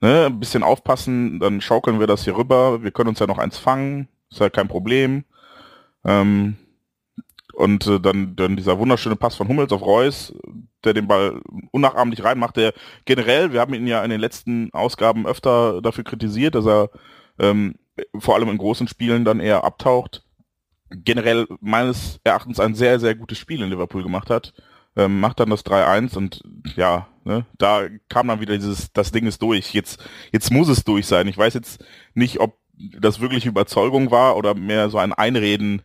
ne, 0.00 0.26
ein 0.26 0.40
bisschen 0.40 0.62
aufpassen, 0.62 1.40
dann 1.40 1.60
schaukeln 1.60 2.00
wir 2.00 2.06
das 2.06 2.24
hier 2.24 2.36
rüber, 2.36 2.82
wir 2.82 2.90
können 2.90 3.08
uns 3.08 3.18
ja 3.18 3.26
noch 3.26 3.38
eins 3.38 3.58
fangen, 3.58 4.08
ist 4.30 4.40
halt 4.40 4.52
kein 4.52 4.68
Problem. 4.68 5.24
Ähm, 6.04 6.56
und 7.60 7.86
äh, 7.86 8.00
dann, 8.00 8.34
dann 8.36 8.56
dieser 8.56 8.78
wunderschöne 8.78 9.16
Pass 9.16 9.36
von 9.36 9.46
Hummels 9.46 9.72
auf 9.72 9.82
Reus, 9.82 10.34
der 10.82 10.94
den 10.94 11.06
Ball 11.06 11.40
unnachahmlich 11.70 12.24
reinmacht, 12.24 12.56
der 12.56 12.72
generell, 13.04 13.52
wir 13.52 13.60
haben 13.60 13.74
ihn 13.74 13.86
ja 13.86 14.02
in 14.02 14.10
den 14.10 14.20
letzten 14.20 14.72
Ausgaben 14.72 15.26
öfter 15.26 15.82
dafür 15.82 16.04
kritisiert, 16.04 16.54
dass 16.54 16.66
er 16.66 16.90
ähm, 17.38 17.74
vor 18.18 18.34
allem 18.34 18.48
in 18.48 18.58
großen 18.58 18.88
Spielen 18.88 19.24
dann 19.24 19.40
eher 19.40 19.62
abtaucht. 19.64 20.24
Generell 20.90 21.46
meines 21.60 22.18
Erachtens 22.24 22.58
ein 22.58 22.74
sehr, 22.74 22.98
sehr 22.98 23.14
gutes 23.14 23.38
Spiel 23.38 23.62
in 23.62 23.70
Liverpool 23.70 24.02
gemacht 24.02 24.30
hat. 24.30 24.54
Ähm, 24.96 25.20
macht 25.20 25.38
dann 25.38 25.50
das 25.50 25.64
3-1 25.64 26.16
und 26.16 26.42
ja, 26.74 27.06
ne, 27.24 27.46
da 27.58 27.82
kam 28.08 28.26
dann 28.26 28.40
wieder 28.40 28.56
dieses, 28.56 28.92
das 28.92 29.12
Ding 29.12 29.26
ist 29.26 29.40
durch. 29.40 29.72
Jetzt, 29.72 30.02
jetzt 30.32 30.50
muss 30.50 30.68
es 30.68 30.82
durch 30.82 31.06
sein. 31.06 31.28
Ich 31.28 31.38
weiß 31.38 31.54
jetzt 31.54 31.84
nicht, 32.14 32.40
ob 32.40 32.58
das 32.98 33.20
wirklich 33.20 33.46
Überzeugung 33.46 34.10
war 34.10 34.36
oder 34.36 34.54
mehr 34.54 34.88
so 34.88 34.98
ein 34.98 35.12
Einreden, 35.12 35.82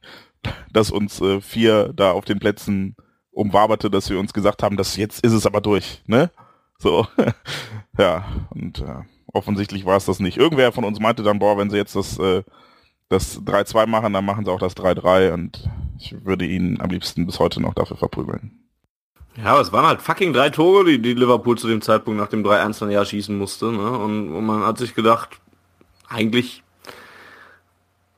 dass 0.71 0.91
uns 0.91 1.21
äh, 1.21 1.41
vier 1.41 1.91
da 1.93 2.11
auf 2.11 2.25
den 2.25 2.39
Plätzen 2.39 2.95
umwaberte, 3.31 3.89
dass 3.89 4.09
wir 4.09 4.19
uns 4.19 4.33
gesagt 4.33 4.63
haben, 4.63 4.77
dass 4.77 4.95
jetzt 4.95 5.23
ist 5.23 5.33
es 5.33 5.45
aber 5.45 5.61
durch, 5.61 6.01
ne? 6.07 6.31
So, 6.77 7.07
ja, 7.97 8.25
und 8.49 8.79
äh, 8.79 9.03
offensichtlich 9.33 9.85
war 9.85 9.97
es 9.97 10.05
das 10.05 10.19
nicht. 10.19 10.37
Irgendwer 10.37 10.71
von 10.71 10.83
uns 10.83 10.99
meinte 10.99 11.23
dann, 11.23 11.39
boah, 11.39 11.57
wenn 11.57 11.69
sie 11.69 11.77
jetzt 11.77 11.95
das, 11.95 12.17
äh, 12.19 12.43
das 13.09 13.41
3-2 13.41 13.87
machen, 13.87 14.13
dann 14.13 14.25
machen 14.25 14.45
sie 14.45 14.51
auch 14.51 14.59
das 14.59 14.75
3-3 14.75 15.33
und 15.33 15.69
ich 15.97 16.25
würde 16.25 16.45
ihn 16.45 16.79
am 16.81 16.89
liebsten 16.89 17.25
bis 17.25 17.39
heute 17.39 17.61
noch 17.61 17.73
dafür 17.73 17.97
verprügeln. 17.97 18.65
Ja, 19.37 19.51
aber 19.51 19.61
es 19.61 19.73
waren 19.73 19.85
halt 19.85 20.01
fucking 20.01 20.31
drei 20.31 20.49
Tore, 20.49 20.85
die, 20.85 21.01
die 21.01 21.13
Liverpool 21.13 21.57
zu 21.57 21.67
dem 21.67 21.81
Zeitpunkt 21.81 22.19
nach 22.19 22.29
dem 22.29 22.43
3-1 22.43 22.79
dann 22.79 22.91
ja 22.91 23.03
schießen 23.03 23.37
musste. 23.37 23.71
Ne? 23.71 23.91
Und, 23.91 24.31
und 24.31 24.45
man 24.45 24.63
hat 24.63 24.77
sich 24.77 24.95
gedacht, 24.95 25.41
eigentlich 26.07 26.63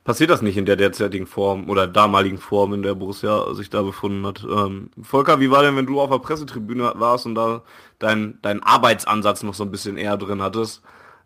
passiert 0.08 0.30
das 0.30 0.40
nicht 0.40 0.56
in 0.56 0.64
der 0.64 0.76
derzeitigen 0.76 1.26
Form 1.26 1.68
oder 1.68 1.86
damaligen 1.86 2.38
Form, 2.38 2.72
in 2.72 2.82
der 2.82 2.94
Borussia 2.94 3.52
sich 3.52 3.68
da 3.68 3.82
befunden 3.82 4.26
hat. 4.26 4.42
Ähm, 4.42 4.90
Volker, 5.02 5.38
wie 5.38 5.50
war 5.50 5.62
denn, 5.62 5.76
wenn 5.76 5.84
du 5.84 6.00
auf 6.00 6.08
der 6.08 6.18
Pressetribüne 6.18 6.94
warst 6.96 7.26
und 7.26 7.34
da 7.34 7.60
dein, 7.98 8.38
dein 8.40 8.62
Arbeitsansatz 8.62 9.42
noch 9.42 9.52
so 9.52 9.64
ein 9.64 9.70
bisschen 9.70 9.98
eher 9.98 10.16
drin 10.16 10.40
hattest? 10.40 10.80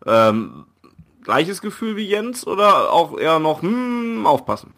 Ähm, 0.05 0.65
gleiches 1.23 1.61
Gefühl 1.61 1.95
wie 1.95 2.09
Jens 2.09 2.45
oder 2.45 2.91
auch 2.91 3.17
eher 3.17 3.39
noch, 3.39 3.61
hm, 3.61 4.27
aufpassen? 4.27 4.73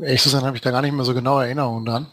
Ehrlich 0.00 0.22
zu 0.22 0.34
habe 0.40 0.56
ich 0.56 0.62
da 0.62 0.70
gar 0.70 0.80
nicht 0.80 0.94
mehr 0.94 1.04
so 1.04 1.12
genaue 1.12 1.44
Erinnerungen 1.44 1.84
dran. 1.84 2.06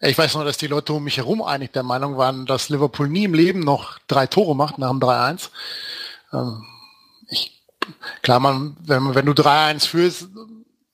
Ich 0.00 0.18
weiß 0.18 0.34
nur, 0.34 0.44
dass 0.44 0.56
die 0.56 0.66
Leute 0.66 0.92
um 0.92 1.04
mich 1.04 1.18
herum 1.18 1.40
einig 1.40 1.72
der 1.72 1.84
Meinung 1.84 2.16
waren, 2.16 2.46
dass 2.46 2.68
Liverpool 2.68 3.08
nie 3.08 3.26
im 3.26 3.34
Leben 3.34 3.60
noch 3.60 4.00
drei 4.08 4.26
Tore 4.26 4.56
macht 4.56 4.78
nach 4.78 4.90
dem 4.90 4.98
3-1. 4.98 5.50
Ähm, 6.32 6.64
klar, 8.22 8.40
man, 8.40 8.76
wenn, 8.80 9.14
wenn 9.14 9.26
du 9.26 9.32
3-1 9.32 9.86
führst, 9.86 10.28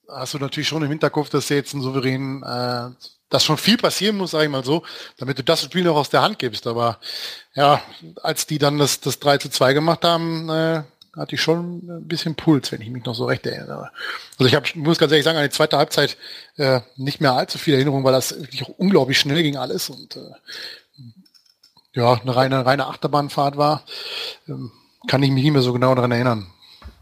hast 0.07 0.33
du 0.33 0.39
natürlich 0.39 0.67
schon 0.67 0.83
im 0.83 0.89
Hinterkopf, 0.89 1.29
dass 1.29 1.47
sie 1.47 1.55
jetzt 1.55 1.73
ein 1.73 1.81
souverän, 1.81 2.43
äh, 2.43 2.89
dass 3.29 3.45
schon 3.45 3.57
viel 3.57 3.77
passieren 3.77 4.17
muss, 4.17 4.31
sage 4.31 4.45
ich 4.45 4.49
mal 4.49 4.63
so, 4.63 4.83
damit 5.17 5.37
du 5.37 5.43
das 5.43 5.63
Spiel 5.63 5.83
noch 5.83 5.95
aus 5.95 6.09
der 6.09 6.21
Hand 6.21 6.39
gibst. 6.39 6.67
Aber 6.67 6.99
ja, 7.55 7.81
als 8.21 8.45
die 8.45 8.57
dann 8.57 8.77
das, 8.77 8.99
das 8.99 9.19
3 9.19 9.37
zu 9.37 9.49
2 9.49 9.73
gemacht 9.73 10.03
haben, 10.03 10.49
äh, 10.49 10.83
hatte 11.15 11.35
ich 11.35 11.41
schon 11.41 11.79
ein 11.87 12.07
bisschen 12.07 12.35
Puls, 12.35 12.71
wenn 12.71 12.81
ich 12.81 12.89
mich 12.89 13.03
noch 13.03 13.15
so 13.15 13.25
recht 13.25 13.45
erinnere. 13.45 13.91
Also 14.39 14.45
ich 14.45 14.55
hab, 14.55 14.73
muss 14.75 14.97
ganz 14.97 15.11
ehrlich 15.11 15.25
sagen, 15.25 15.37
an 15.37 15.43
die 15.43 15.49
zweite 15.49 15.77
Halbzeit 15.77 16.17
äh, 16.55 16.81
nicht 16.95 17.19
mehr 17.19 17.33
allzu 17.33 17.57
viel 17.57 17.73
Erinnerung, 17.73 18.03
weil 18.03 18.13
das 18.13 18.37
wirklich 18.39 18.63
unglaublich 18.77 19.19
schnell 19.19 19.43
ging 19.43 19.57
alles 19.57 19.89
und 19.89 20.15
äh, 20.15 20.31
ja, 21.93 22.13
eine 22.13 22.35
reine, 22.35 22.65
reine 22.65 22.87
Achterbahnfahrt 22.87 23.57
war. 23.57 23.83
Ähm, 24.47 24.71
kann 25.07 25.23
ich 25.23 25.31
mich 25.31 25.43
nicht 25.43 25.51
mehr 25.51 25.61
so 25.61 25.73
genau 25.73 25.93
daran 25.95 26.11
erinnern. 26.11 26.47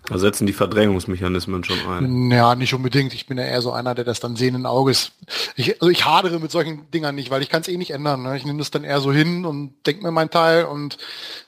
Da 0.09 0.17
setzen 0.17 0.47
die 0.47 0.53
Verdrängungsmechanismen 0.53 1.63
schon 1.63 1.77
ein. 1.87 2.31
Ja, 2.31 2.55
nicht 2.55 2.73
unbedingt. 2.73 3.13
Ich 3.13 3.27
bin 3.27 3.37
ja 3.37 3.43
eher 3.43 3.61
so 3.61 3.71
einer, 3.71 3.93
der 3.93 4.05
das 4.05 4.19
dann 4.19 4.35
sehenden 4.35 4.65
Auges. 4.65 5.11
Ich, 5.55 5.79
also 5.81 5.89
ich 5.89 6.05
hadere 6.05 6.39
mit 6.39 6.51
solchen 6.51 6.89
Dingern 6.91 7.13
nicht, 7.13 7.29
weil 7.29 7.43
ich 7.43 7.49
kann 7.49 7.61
es 7.61 7.67
eh 7.67 7.77
nicht 7.77 7.91
ändern. 7.91 8.23
Ne? 8.23 8.35
Ich 8.35 8.43
nehme 8.43 8.57
das 8.57 8.71
dann 8.71 8.83
eher 8.83 9.01
so 9.01 9.13
hin 9.13 9.45
und 9.45 9.73
denke 9.85 10.03
mir 10.03 10.11
meinen 10.11 10.31
Teil 10.31 10.65
und 10.65 10.97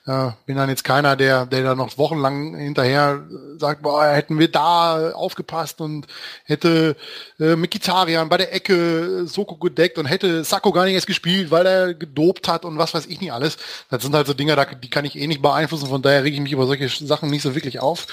äh, 0.06 0.30
bin 0.46 0.56
dann 0.56 0.68
jetzt 0.68 0.84
keiner, 0.84 1.16
der, 1.16 1.46
der 1.46 1.64
da 1.64 1.74
noch 1.74 1.98
wochenlang 1.98 2.54
hinterher 2.56 3.24
sagt, 3.58 3.82
boah, 3.82 4.06
hätten 4.06 4.38
wir 4.38 4.50
da 4.50 5.10
aufgepasst 5.10 5.80
und 5.80 6.06
hätte 6.44 6.96
äh, 7.40 7.56
Mikitarian 7.56 8.28
bei 8.28 8.36
der 8.36 8.54
Ecke 8.54 9.26
Soko 9.26 9.56
gedeckt 9.56 9.98
und 9.98 10.06
hätte 10.06 10.44
Sako 10.44 10.72
gar 10.72 10.84
nicht 10.84 10.94
erst 10.94 11.06
gespielt, 11.06 11.50
weil 11.50 11.66
er 11.66 11.94
gedopt 11.94 12.46
hat 12.46 12.64
und 12.64 12.78
was 12.78 12.94
weiß 12.94 13.06
ich 13.06 13.20
nicht 13.20 13.32
alles. 13.32 13.56
Das 13.90 14.02
sind 14.02 14.14
halt 14.14 14.26
so 14.26 14.34
Dinge, 14.34 14.56
die 14.82 14.90
kann 14.90 15.04
ich 15.04 15.18
eh 15.18 15.26
nicht 15.26 15.42
beeinflussen. 15.42 15.88
Von 15.88 16.02
daher 16.02 16.22
rege 16.22 16.36
ich 16.36 16.42
mich 16.42 16.52
über 16.52 16.66
solche 16.66 16.88
Sachen 16.88 17.30
nicht 17.30 17.42
so 17.42 17.54
wirklich 17.54 17.80
auf 17.80 18.06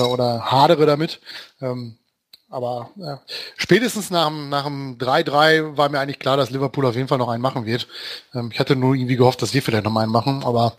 oder, 0.00 0.10
oder 0.10 0.50
hadere 0.50 0.86
damit. 0.86 1.20
Ähm, 1.60 1.96
aber 2.48 2.90
ja, 2.96 3.20
spätestens 3.56 4.10
nach, 4.10 4.30
nach 4.30 4.64
dem 4.64 4.98
3-3 4.98 5.76
war 5.76 5.88
mir 5.88 5.98
eigentlich 5.98 6.20
klar, 6.20 6.36
dass 6.36 6.50
Liverpool 6.50 6.86
auf 6.86 6.94
jeden 6.94 7.08
Fall 7.08 7.18
noch 7.18 7.28
einen 7.28 7.42
machen 7.42 7.66
wird. 7.66 7.88
Ähm, 8.34 8.50
ich 8.52 8.60
hatte 8.60 8.76
nur 8.76 8.94
irgendwie 8.94 9.16
gehofft, 9.16 9.42
dass 9.42 9.52
wir 9.52 9.62
vielleicht 9.62 9.84
noch 9.84 9.96
einen 9.96 10.12
machen, 10.12 10.44
aber 10.44 10.74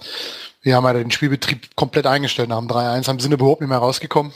wir 0.61 0.75
haben 0.75 0.85
ja 0.85 0.93
den 0.93 1.11
Spielbetrieb 1.11 1.75
komplett 1.75 2.07
eingestellt 2.07 2.49
nach 2.49 2.59
dem 2.59 2.67
3-1, 2.67 3.07
haben 3.07 3.19
sind 3.19 3.33
überhaupt 3.33 3.61
nicht 3.61 3.69
mehr 3.69 3.77
rausgekommen. 3.79 4.31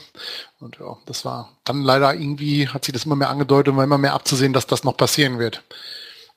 Und 0.60 0.78
ja, 0.78 0.96
das 1.06 1.24
war 1.24 1.56
dann 1.64 1.82
leider 1.82 2.14
irgendwie, 2.14 2.68
hat 2.68 2.84
sich 2.84 2.92
das 2.92 3.06
immer 3.06 3.16
mehr 3.16 3.30
angedeutet 3.30 3.68
und 3.68 3.76
war 3.76 3.84
immer 3.84 3.98
mehr 3.98 4.14
abzusehen, 4.14 4.52
dass 4.52 4.66
das 4.66 4.84
noch 4.84 4.96
passieren 4.96 5.38
wird. 5.38 5.62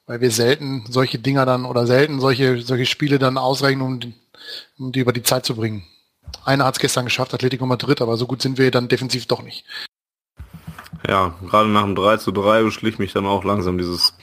Weil 0.08 0.22
wir 0.22 0.32
selten 0.32 0.86
solche 0.90 1.20
Dinger 1.20 1.46
dann 1.46 1.66
oder 1.66 1.88
selten 1.88 2.20
solche, 2.20 2.62
solche 2.62 2.86
Spiele 2.86 3.20
dann 3.20 3.38
ausreichen, 3.38 3.82
um 3.82 4.00
die, 4.00 4.14
um 4.78 4.92
die 4.92 5.00
über 5.00 5.14
die 5.14 5.24
Zeit 5.24 5.46
zu 5.46 5.56
bringen. 5.56 5.86
Einer 6.44 6.66
hat 6.66 6.76
es 6.76 6.80
gestern 6.80 7.06
geschafft, 7.06 7.34
Atletico 7.34 7.66
Madrid, 7.66 8.02
aber 8.02 8.18
so 8.18 8.28
gut 8.28 8.42
sind 8.42 8.58
wir 8.58 8.70
dann 8.72 8.88
defensiv 8.88 9.26
doch 9.26 9.42
nicht. 9.42 9.66
Ja, 11.08 11.36
gerade 11.48 11.70
nach 11.70 11.84
dem 11.84 11.96
3 11.96 12.18
zu 12.18 12.32
3 12.32 12.64
beschlich 12.64 13.00
mich 13.00 13.14
dann 13.14 13.26
auch 13.26 13.44
langsam 13.44 13.78
dieses 13.78 14.18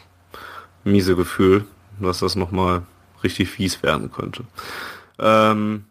miese 0.84 1.16
Gefühl, 1.16 1.64
dass 2.00 2.18
das 2.18 2.36
nochmal 2.36 2.82
richtig 3.22 3.50
fies 3.50 3.82
werden 3.82 4.10
könnte. 4.10 4.44
Ähm, 5.18 5.84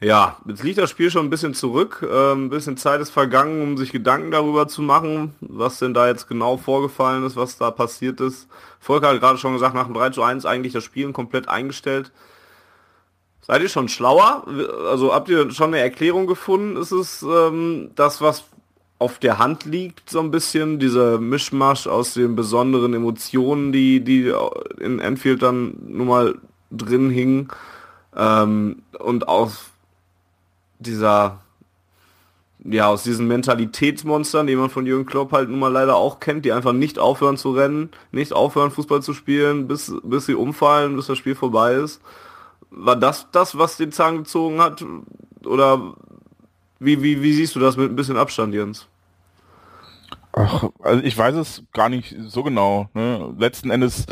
ja, 0.00 0.38
jetzt 0.46 0.64
liegt 0.64 0.78
das 0.78 0.90
Spiel 0.90 1.10
schon 1.10 1.26
ein 1.26 1.30
bisschen 1.30 1.54
zurück. 1.54 2.04
Ähm, 2.10 2.46
ein 2.46 2.50
bisschen 2.50 2.76
Zeit 2.76 3.00
ist 3.00 3.10
vergangen, 3.10 3.62
um 3.62 3.76
sich 3.76 3.92
Gedanken 3.92 4.32
darüber 4.32 4.66
zu 4.66 4.82
machen, 4.82 5.34
was 5.40 5.78
denn 5.78 5.94
da 5.94 6.08
jetzt 6.08 6.26
genau 6.28 6.56
vorgefallen 6.56 7.24
ist, 7.24 7.36
was 7.36 7.56
da 7.56 7.70
passiert 7.70 8.20
ist. 8.20 8.48
Volker 8.80 9.08
hat 9.08 9.20
gerade 9.20 9.38
schon 9.38 9.52
gesagt, 9.52 9.74
nach 9.74 9.84
dem 9.84 9.94
3 9.94 10.10
zu 10.10 10.22
1 10.22 10.44
eigentlich 10.44 10.72
das 10.72 10.84
Spiel 10.84 11.12
komplett 11.12 11.48
eingestellt. 11.48 12.10
Seid 13.42 13.60
ihr 13.62 13.68
schon 13.68 13.88
schlauer? 13.88 14.44
Also 14.88 15.12
habt 15.12 15.28
ihr 15.28 15.50
schon 15.50 15.74
eine 15.74 15.80
Erklärung 15.80 16.26
gefunden? 16.26 16.76
Ist 16.76 16.92
es 16.92 17.22
ähm, 17.22 17.90
das, 17.96 18.20
was 18.20 18.44
auf 19.02 19.18
der 19.18 19.38
Hand 19.38 19.64
liegt, 19.64 20.08
so 20.08 20.20
ein 20.20 20.30
bisschen, 20.30 20.78
dieser 20.78 21.18
Mischmasch 21.18 21.88
aus 21.88 22.14
den 22.14 22.36
besonderen 22.36 22.94
Emotionen, 22.94 23.72
die, 23.72 24.00
die 24.00 24.32
in 24.78 25.00
Enfield 25.00 25.42
dann 25.42 25.74
nun 25.88 26.06
mal 26.06 26.38
drin 26.70 27.10
hingen 27.10 27.48
ähm, 28.16 28.82
und 29.00 29.26
aus 29.26 29.72
dieser, 30.78 31.40
ja, 32.64 32.86
aus 32.86 33.02
diesen 33.02 33.26
Mentalitätsmonstern, 33.26 34.46
die 34.46 34.54
man 34.54 34.70
von 34.70 34.86
Jürgen 34.86 35.06
Klopp 35.06 35.32
halt 35.32 35.48
nun 35.48 35.58
mal 35.58 35.72
leider 35.72 35.96
auch 35.96 36.20
kennt, 36.20 36.44
die 36.44 36.52
einfach 36.52 36.72
nicht 36.72 37.00
aufhören 37.00 37.36
zu 37.36 37.50
rennen, 37.50 37.90
nicht 38.12 38.32
aufhören 38.32 38.70
Fußball 38.70 39.02
zu 39.02 39.14
spielen, 39.14 39.66
bis, 39.66 39.92
bis 40.04 40.26
sie 40.26 40.34
umfallen, 40.34 40.94
bis 40.94 41.08
das 41.08 41.18
Spiel 41.18 41.34
vorbei 41.34 41.74
ist. 41.74 42.00
War 42.74 42.96
das 42.96 43.30
das, 43.30 43.58
was 43.58 43.76
den 43.76 43.92
Zahn 43.92 44.18
gezogen 44.18 44.60
hat? 44.60 44.84
Oder 45.44 45.94
wie, 46.78 47.02
wie, 47.02 47.22
wie 47.22 47.32
siehst 47.32 47.54
du 47.54 47.60
das 47.60 47.76
mit 47.76 47.90
ein 47.90 47.96
bisschen 47.96 48.16
Abstand, 48.16 48.54
Jens? 48.54 48.88
Ach, 50.32 50.64
also 50.80 51.02
ich 51.02 51.16
weiß 51.16 51.34
es 51.36 51.64
gar 51.72 51.88
nicht 51.88 52.16
so 52.26 52.42
genau. 52.42 52.88
Ne? 52.94 53.34
Letzten 53.38 53.70
Endes 53.70 54.06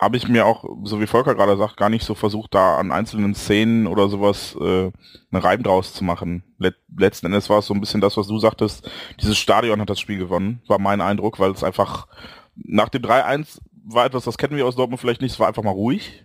habe 0.00 0.16
ich 0.16 0.28
mir 0.28 0.46
auch, 0.46 0.64
so 0.84 1.00
wie 1.00 1.06
Volker 1.06 1.34
gerade 1.34 1.56
sagt, 1.56 1.76
gar 1.76 1.88
nicht 1.88 2.04
so 2.04 2.14
versucht, 2.14 2.54
da 2.54 2.76
an 2.76 2.92
einzelnen 2.92 3.34
Szenen 3.34 3.86
oder 3.86 4.08
sowas 4.08 4.56
äh, 4.60 4.92
einen 5.30 5.42
Reim 5.42 5.62
draus 5.62 5.92
zu 5.92 6.04
machen. 6.04 6.44
Let 6.58 6.76
letzten 6.96 7.26
Endes 7.26 7.48
war 7.50 7.58
es 7.58 7.66
so 7.66 7.74
ein 7.74 7.80
bisschen 7.80 8.00
das, 8.00 8.16
was 8.16 8.28
du 8.28 8.38
sagtest. 8.38 8.88
Dieses 9.20 9.38
Stadion 9.38 9.80
hat 9.80 9.90
das 9.90 9.98
Spiel 9.98 10.18
gewonnen, 10.18 10.62
war 10.68 10.78
mein 10.78 11.00
Eindruck, 11.00 11.40
weil 11.40 11.50
es 11.50 11.64
einfach 11.64 12.06
nach 12.54 12.90
dem 12.90 13.02
3-1 13.02 13.58
war 13.88 14.06
etwas, 14.06 14.24
das 14.24 14.38
kennen 14.38 14.56
wir 14.56 14.66
aus 14.66 14.76
Dortmund 14.76 15.00
vielleicht 15.00 15.22
nicht, 15.22 15.32
es 15.32 15.40
war 15.40 15.48
einfach 15.48 15.62
mal 15.62 15.70
ruhig. 15.70 16.24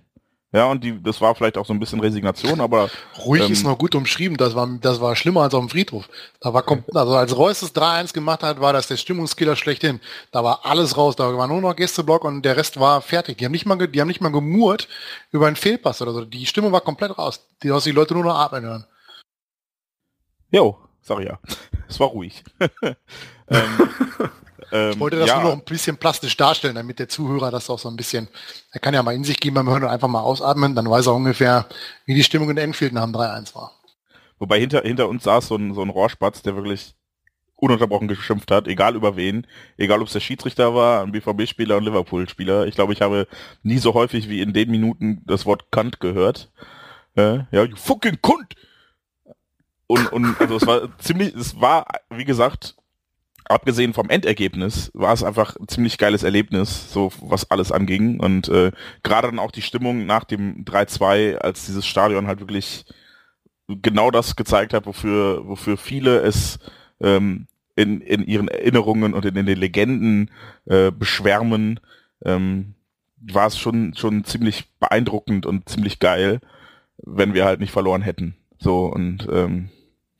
Ja, 0.53 0.65
und 0.65 0.83
die, 0.83 1.01
das 1.01 1.21
war 1.21 1.33
vielleicht 1.33 1.57
auch 1.57 1.65
so 1.65 1.73
ein 1.73 1.79
bisschen 1.79 2.01
Resignation, 2.01 2.59
aber. 2.59 2.89
Ruhig 3.19 3.43
ähm, 3.43 3.53
ist 3.53 3.63
noch 3.63 3.77
gut 3.77 3.95
umschrieben, 3.95 4.35
das 4.35 4.53
war, 4.53 4.67
das 4.81 4.99
war 4.99 5.15
schlimmer 5.15 5.43
als 5.43 5.53
auf 5.53 5.61
dem 5.61 5.69
Friedhof. 5.69 6.09
Da 6.41 6.53
war, 6.53 6.65
also 6.67 7.15
als 7.15 7.37
Reus 7.37 7.61
das 7.61 7.73
3-1 7.73 8.13
gemacht 8.13 8.43
hat, 8.43 8.59
war 8.59 8.73
das 8.73 8.87
der 8.87 8.97
Stimmungskiller 8.97 9.55
schlechthin. 9.55 10.01
Da 10.33 10.43
war 10.43 10.65
alles 10.65 10.97
raus, 10.97 11.15
da 11.15 11.37
war 11.37 11.47
nur 11.47 11.61
noch 11.61 11.75
Gästeblock 11.75 12.25
und 12.25 12.43
der 12.43 12.57
Rest 12.57 12.77
war 12.77 13.01
fertig. 13.01 13.37
Die 13.37 13.45
haben 13.45 13.53
nicht 13.53 13.65
mal, 13.65 13.87
die 13.87 14.01
haben 14.01 14.09
nicht 14.09 14.19
mal 14.19 14.31
gemurrt 14.31 14.89
über 15.31 15.47
einen 15.47 15.55
Fehlpass 15.55 16.01
oder 16.01 16.11
so. 16.11 16.25
Die 16.25 16.45
Stimme 16.45 16.71
war 16.73 16.81
komplett 16.81 17.17
raus. 17.17 17.47
Die 17.63 17.71
hast 17.71 17.85
die 17.85 17.91
Leute 17.91 18.13
nur 18.13 18.25
noch 18.25 18.35
atmen 18.35 18.63
hören. 18.63 18.85
Jo, 20.51 20.77
sag 21.01 21.19
ich 21.19 21.27
ja. 21.27 21.39
Es 21.87 21.99
war 21.99 22.07
ruhig. 22.07 22.43
ähm, 22.81 23.89
ähm, 24.71 24.91
Ich 24.91 24.99
wollte 24.99 25.17
das 25.17 25.27
ja, 25.27 25.41
nur 25.41 25.51
noch 25.51 25.59
ein 25.59 25.65
bisschen 25.65 25.97
plastisch 25.97 26.37
darstellen, 26.37 26.75
damit 26.75 26.99
der 26.99 27.09
Zuhörer 27.09 27.51
das 27.51 27.69
auch 27.69 27.79
so 27.79 27.89
ein 27.89 27.95
bisschen, 27.95 28.27
er 28.71 28.79
kann 28.79 28.93
ja 28.93 29.03
mal 29.03 29.15
in 29.15 29.23
sich 29.23 29.39
gehen 29.39 29.53
beim 29.53 29.69
Hören 29.69 29.83
und 29.83 29.89
einfach 29.89 30.07
mal 30.07 30.21
ausatmen, 30.21 30.75
dann 30.75 30.89
weiß 30.89 31.07
er 31.07 31.13
ungefähr, 31.13 31.67
wie 32.05 32.15
die 32.15 32.23
Stimmung 32.23 32.49
in 32.49 32.57
Enfield 32.57 32.93
nach 32.93 33.03
dem 33.03 33.13
3-1 33.13 33.55
war. 33.55 33.71
Wobei 34.39 34.59
hinter, 34.59 34.81
hinter 34.81 35.07
uns 35.07 35.23
saß 35.23 35.47
so 35.47 35.55
ein, 35.55 35.73
so 35.73 35.81
ein 35.81 35.89
Rohrspatz, 35.89 36.41
der 36.41 36.55
wirklich 36.55 36.95
ununterbrochen 37.61 38.07
geschimpft 38.07 38.49
hat, 38.49 38.67
egal 38.67 38.95
über 38.95 39.15
wen, 39.15 39.45
egal 39.77 40.01
ob 40.01 40.07
es 40.07 40.13
der 40.13 40.19
Schiedsrichter 40.19 40.73
war, 40.73 41.03
ein 41.03 41.11
BVB-Spieler 41.11 41.77
und 41.77 41.83
Liverpool-Spieler. 41.83 42.65
Ich 42.65 42.73
glaube, 42.73 42.93
ich 42.93 43.01
habe 43.01 43.27
nie 43.61 43.77
so 43.77 43.93
häufig 43.93 44.29
wie 44.29 44.41
in 44.41 44.51
den 44.51 44.71
Minuten 44.71 45.21
das 45.25 45.45
Wort 45.45 45.71
Kant 45.71 45.99
gehört. 45.99 46.51
Äh, 47.15 47.43
ja, 47.51 47.63
you 47.63 47.75
fucking 47.75 48.17
Kund! 48.21 48.55
Und, 49.85 50.11
und 50.11 50.41
also 50.41 50.55
es 50.55 50.65
war 50.65 50.89
ziemlich, 50.97 51.35
es 51.35 51.59
war, 51.59 51.85
wie 52.09 52.25
gesagt, 52.25 52.75
abgesehen 53.45 53.93
vom 53.93 54.09
Endergebnis, 54.09 54.91
war 54.93 55.13
es 55.13 55.23
einfach 55.23 55.55
ein 55.57 55.67
ziemlich 55.67 55.97
geiles 55.97 56.23
Erlebnis, 56.23 56.91
so 56.91 57.11
was 57.21 57.49
alles 57.51 57.71
anging. 57.71 58.19
Und 58.19 58.49
äh, 58.49 58.71
gerade 59.03 59.27
dann 59.27 59.39
auch 59.39 59.51
die 59.51 59.61
Stimmung 59.61 60.05
nach 60.05 60.23
dem 60.23 60.63
3-2, 60.65 61.37
als 61.37 61.65
dieses 61.65 61.85
Stadion 61.85 62.27
halt 62.27 62.39
wirklich 62.39 62.85
genau 63.67 64.11
das 64.11 64.35
gezeigt 64.35 64.73
hat, 64.73 64.85
wofür, 64.85 65.47
wofür 65.47 65.77
viele 65.77 66.19
es 66.21 66.59
ähm, 66.99 67.47
in, 67.75 68.01
in 68.01 68.25
ihren 68.25 68.47
Erinnerungen 68.47 69.13
und 69.13 69.25
in, 69.25 69.35
in 69.35 69.45
den 69.45 69.57
Legenden 69.57 70.31
äh, 70.65 70.91
beschwärmen, 70.91 71.79
ähm, 72.25 72.75
war 73.21 73.47
es 73.47 73.57
schon, 73.57 73.93
schon 73.95 74.23
ziemlich 74.23 74.65
beeindruckend 74.79 75.45
und 75.45 75.69
ziemlich 75.69 75.99
geil, 75.99 76.41
wenn 76.97 77.33
wir 77.33 77.45
halt 77.45 77.59
nicht 77.59 77.71
verloren 77.71 78.01
hätten. 78.01 78.35
So 78.59 78.85
und 78.85 79.27
ähm, 79.31 79.69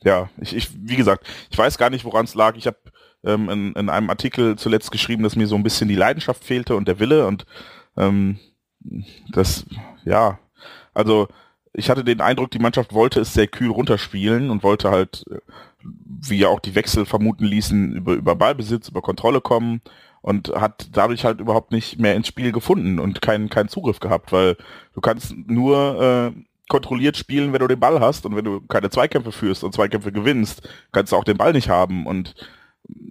ja, 0.04 0.30
ich, 0.40 0.54
ich, 0.54 0.70
wie 0.74 0.96
gesagt, 0.96 1.26
ich 1.50 1.58
weiß 1.58 1.78
gar 1.78 1.90
nicht, 1.90 2.04
woran 2.04 2.24
es 2.24 2.34
lag. 2.34 2.56
Ich 2.56 2.66
habe 2.66 2.78
ähm, 3.24 3.48
in, 3.48 3.72
in 3.74 3.88
einem 3.88 4.10
Artikel 4.10 4.56
zuletzt 4.56 4.90
geschrieben, 4.90 5.22
dass 5.22 5.36
mir 5.36 5.46
so 5.46 5.56
ein 5.56 5.62
bisschen 5.62 5.88
die 5.88 5.96
Leidenschaft 5.96 6.44
fehlte 6.44 6.76
und 6.76 6.88
der 6.88 6.98
Wille 6.98 7.26
und 7.26 7.46
ähm, 7.96 8.38
das, 9.32 9.64
ja, 10.04 10.38
also 10.94 11.28
ich 11.72 11.88
hatte 11.88 12.04
den 12.04 12.20
Eindruck, 12.20 12.50
die 12.50 12.58
Mannschaft 12.58 12.92
wollte 12.92 13.20
es 13.20 13.32
sehr 13.32 13.46
kühl 13.46 13.70
runterspielen 13.70 14.50
und 14.50 14.62
wollte 14.62 14.90
halt, 14.90 15.24
äh, 15.30 15.38
wie 15.82 16.38
ja 16.38 16.48
auch 16.48 16.60
die 16.60 16.74
Wechsel 16.74 17.06
vermuten 17.06 17.44
ließen, 17.44 17.94
über, 17.94 18.12
über 18.14 18.36
Ballbesitz, 18.36 18.88
über 18.88 19.02
Kontrolle 19.02 19.40
kommen 19.40 19.80
und 20.20 20.48
hat 20.54 20.88
dadurch 20.92 21.24
halt 21.24 21.40
überhaupt 21.40 21.72
nicht 21.72 21.98
mehr 21.98 22.14
ins 22.14 22.28
Spiel 22.28 22.52
gefunden 22.52 22.98
und 22.98 23.22
keinen 23.22 23.48
keinen 23.48 23.68
Zugriff 23.68 24.00
gehabt, 24.00 24.32
weil 24.32 24.56
du 24.94 25.00
kannst 25.00 25.34
nur 25.36 26.32
äh, 26.34 26.40
kontrolliert 26.68 27.16
spielen, 27.16 27.52
wenn 27.52 27.60
du 27.60 27.68
den 27.68 27.80
Ball 27.80 28.00
hast 28.00 28.24
und 28.26 28.36
wenn 28.36 28.44
du 28.44 28.60
keine 28.60 28.90
Zweikämpfe 28.90 29.32
führst 29.32 29.64
und 29.64 29.74
Zweikämpfe 29.74 30.12
gewinnst, 30.12 30.68
kannst 30.92 31.12
du 31.12 31.16
auch 31.16 31.24
den 31.24 31.36
Ball 31.36 31.52
nicht 31.52 31.68
haben 31.68 32.06
und 32.06 32.34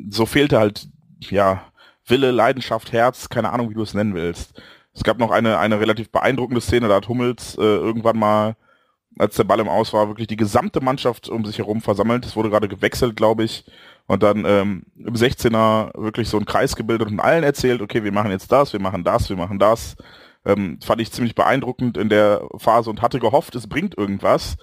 so 0.10 0.26
fehlte 0.26 0.60
halt, 0.60 0.88
ja, 1.30 1.62
Wille, 2.06 2.32
Leidenschaft, 2.32 2.92
Herz, 2.92 3.30
keine 3.30 3.52
Ahnung, 3.52 3.70
wie 3.70 3.76
du 3.76 3.82
es 3.82 3.94
nennen 3.94 4.16
willst. 4.16 4.62
Es 4.94 5.04
gab 5.04 5.18
noch 5.18 5.32
eine, 5.32 5.58
eine 5.58 5.80
relativ 5.80 6.10
beeindruckende 6.12 6.62
Szene, 6.62 6.88
da 6.88 6.96
hat 6.96 7.08
Hummels 7.08 7.56
äh, 7.58 7.62
irgendwann 7.62 8.18
mal, 8.18 8.56
als 9.18 9.36
der 9.36 9.44
Ball 9.44 9.60
im 9.60 9.70
Aus 9.70 9.94
war, 9.94 10.08
wirklich 10.08 10.28
die 10.28 10.38
gesamte 10.38 10.82
Mannschaft 10.82 11.30
um 11.30 11.46
sich 11.46 11.58
herum 11.58 11.82
versammelt. 11.82 12.26
Es 12.26 12.36
wurde 12.36 12.50
gerade 12.50 12.68
gewechselt, 12.68 13.16
glaube 13.16 13.44
ich. 13.44 13.66
Und 14.08 14.24
dann 14.24 14.46
ähm, 14.46 14.84
im 14.98 15.14
16er 15.14 15.98
wirklich 16.02 16.28
so 16.28 16.38
einen 16.38 16.46
Kreis 16.46 16.76
gebildet 16.76 17.10
und 17.10 17.20
allen 17.20 17.44
erzählt, 17.44 17.82
okay, 17.82 18.04
wir 18.04 18.12
machen 18.12 18.32
jetzt 18.32 18.52
das, 18.52 18.74
wir 18.74 18.82
machen 18.82 19.04
das, 19.04 19.30
wir 19.30 19.38
machen 19.38 19.60
das. 19.60 19.96
Ähm, 20.46 20.80
fand 20.84 21.02
ich 21.02 21.12
ziemlich 21.12 21.36
beeindruckend 21.36 21.98
in 21.98 22.10
der 22.10 22.42
Phase 22.58 22.90
und 22.90 23.02
hatte 23.02 23.20
gehofft, 23.20 23.56
es 23.56 23.68
bringt 23.68 23.98
irgendwas. 23.98 24.58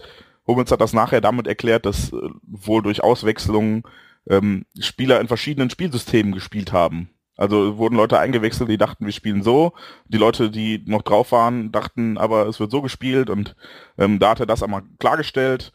Hummels 0.46 0.72
hat 0.72 0.80
das 0.80 0.92
nachher 0.92 1.20
damit 1.20 1.46
erklärt, 1.46 1.86
dass 1.86 2.12
äh, 2.12 2.16
wohl 2.42 2.82
durch 2.82 3.02
Auswechslungen 3.02 3.84
ähm, 4.28 4.64
Spieler 4.78 5.20
in 5.20 5.28
verschiedenen 5.28 5.70
Spielsystemen 5.70 6.32
gespielt 6.32 6.72
haben. 6.72 7.10
Also 7.36 7.78
wurden 7.78 7.94
Leute 7.94 8.18
eingewechselt, 8.18 8.68
die 8.68 8.78
dachten, 8.78 9.06
wir 9.06 9.12
spielen 9.12 9.44
so. 9.44 9.72
Die 10.06 10.18
Leute, 10.18 10.50
die 10.50 10.82
noch 10.86 11.02
drauf 11.02 11.30
waren, 11.30 11.70
dachten, 11.70 12.18
aber 12.18 12.48
es 12.48 12.58
wird 12.58 12.72
so 12.72 12.82
gespielt 12.82 13.30
und 13.30 13.54
ähm, 13.96 14.18
da 14.18 14.30
hat 14.30 14.40
er 14.40 14.46
das 14.46 14.62
einmal 14.62 14.82
klargestellt, 14.98 15.72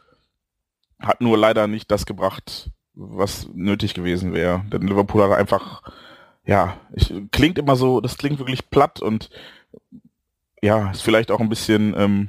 hat 1.00 1.22
nur 1.22 1.38
leider 1.38 1.66
nicht 1.66 1.90
das 1.90 2.04
gebracht, 2.04 2.70
was 2.92 3.48
nötig 3.54 3.94
gewesen 3.94 4.34
wäre. 4.34 4.62
Denn 4.70 4.82
Liverpool 4.82 5.22
hat 5.22 5.38
einfach, 5.38 5.82
ja, 6.44 6.76
ich, 6.94 7.12
klingt 7.32 7.56
immer 7.56 7.76
so, 7.76 8.02
das 8.02 8.18
klingt 8.18 8.38
wirklich 8.38 8.68
platt 8.68 9.00
und 9.00 9.30
ja, 10.60 10.90
ist 10.90 11.02
vielleicht 11.02 11.30
auch 11.30 11.40
ein 11.40 11.48
bisschen, 11.48 11.94
ähm, 11.96 12.28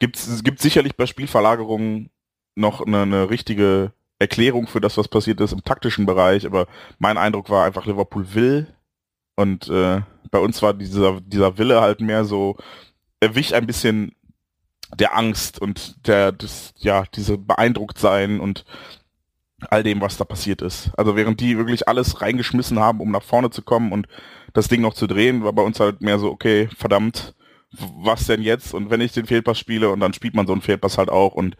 gibt 0.00 0.16
es 0.16 0.42
gibt 0.42 0.60
sicherlich 0.60 0.96
bei 0.96 1.06
Spielverlagerungen 1.06 2.10
noch 2.56 2.84
eine, 2.84 3.02
eine 3.02 3.30
richtige 3.30 3.92
Erklärung 4.20 4.68
für 4.68 4.80
das, 4.80 4.96
was 4.96 5.08
passiert 5.08 5.40
ist 5.40 5.52
im 5.52 5.64
taktischen 5.64 6.06
Bereich, 6.06 6.46
aber 6.46 6.66
mein 6.98 7.18
Eindruck 7.18 7.50
war 7.50 7.64
einfach, 7.64 7.86
Liverpool 7.86 8.34
will 8.34 8.68
und 9.34 9.68
äh, 9.68 10.02
bei 10.30 10.38
uns 10.38 10.62
war 10.62 10.74
dieser, 10.74 11.20
dieser 11.20 11.58
Wille 11.58 11.80
halt 11.80 12.00
mehr 12.00 12.24
so, 12.24 12.56
er 13.18 13.34
wich 13.34 13.54
ein 13.54 13.66
bisschen 13.66 14.12
der 14.94 15.16
Angst 15.16 15.60
und 15.60 16.06
der, 16.06 16.32
das, 16.32 16.74
ja, 16.76 17.04
diese 17.14 17.38
beeindruckt 17.38 17.98
sein 17.98 18.40
und 18.40 18.64
all 19.68 19.82
dem, 19.82 20.00
was 20.00 20.16
da 20.16 20.24
passiert 20.24 20.62
ist. 20.62 20.90
Also 20.96 21.16
während 21.16 21.40
die 21.40 21.56
wirklich 21.56 21.88
alles 21.88 22.20
reingeschmissen 22.20 22.78
haben, 22.78 23.00
um 23.00 23.10
nach 23.10 23.22
vorne 23.22 23.50
zu 23.50 23.62
kommen 23.62 23.92
und 23.92 24.06
das 24.52 24.68
Ding 24.68 24.80
noch 24.80 24.94
zu 24.94 25.06
drehen, 25.06 25.44
war 25.44 25.52
bei 25.52 25.62
uns 25.62 25.80
halt 25.80 26.00
mehr 26.00 26.18
so, 26.18 26.30
okay, 26.30 26.68
verdammt, 26.76 27.34
was 27.72 28.26
denn 28.26 28.42
jetzt? 28.42 28.74
Und 28.74 28.90
wenn 28.90 29.00
ich 29.00 29.12
den 29.12 29.26
Fehlpass 29.26 29.58
spiele 29.58 29.90
und 29.90 30.00
dann 30.00 30.12
spielt 30.12 30.34
man 30.34 30.46
so 30.46 30.52
einen 30.52 30.62
Fehlpass 30.62 30.98
halt 30.98 31.08
auch 31.08 31.34
und 31.34 31.56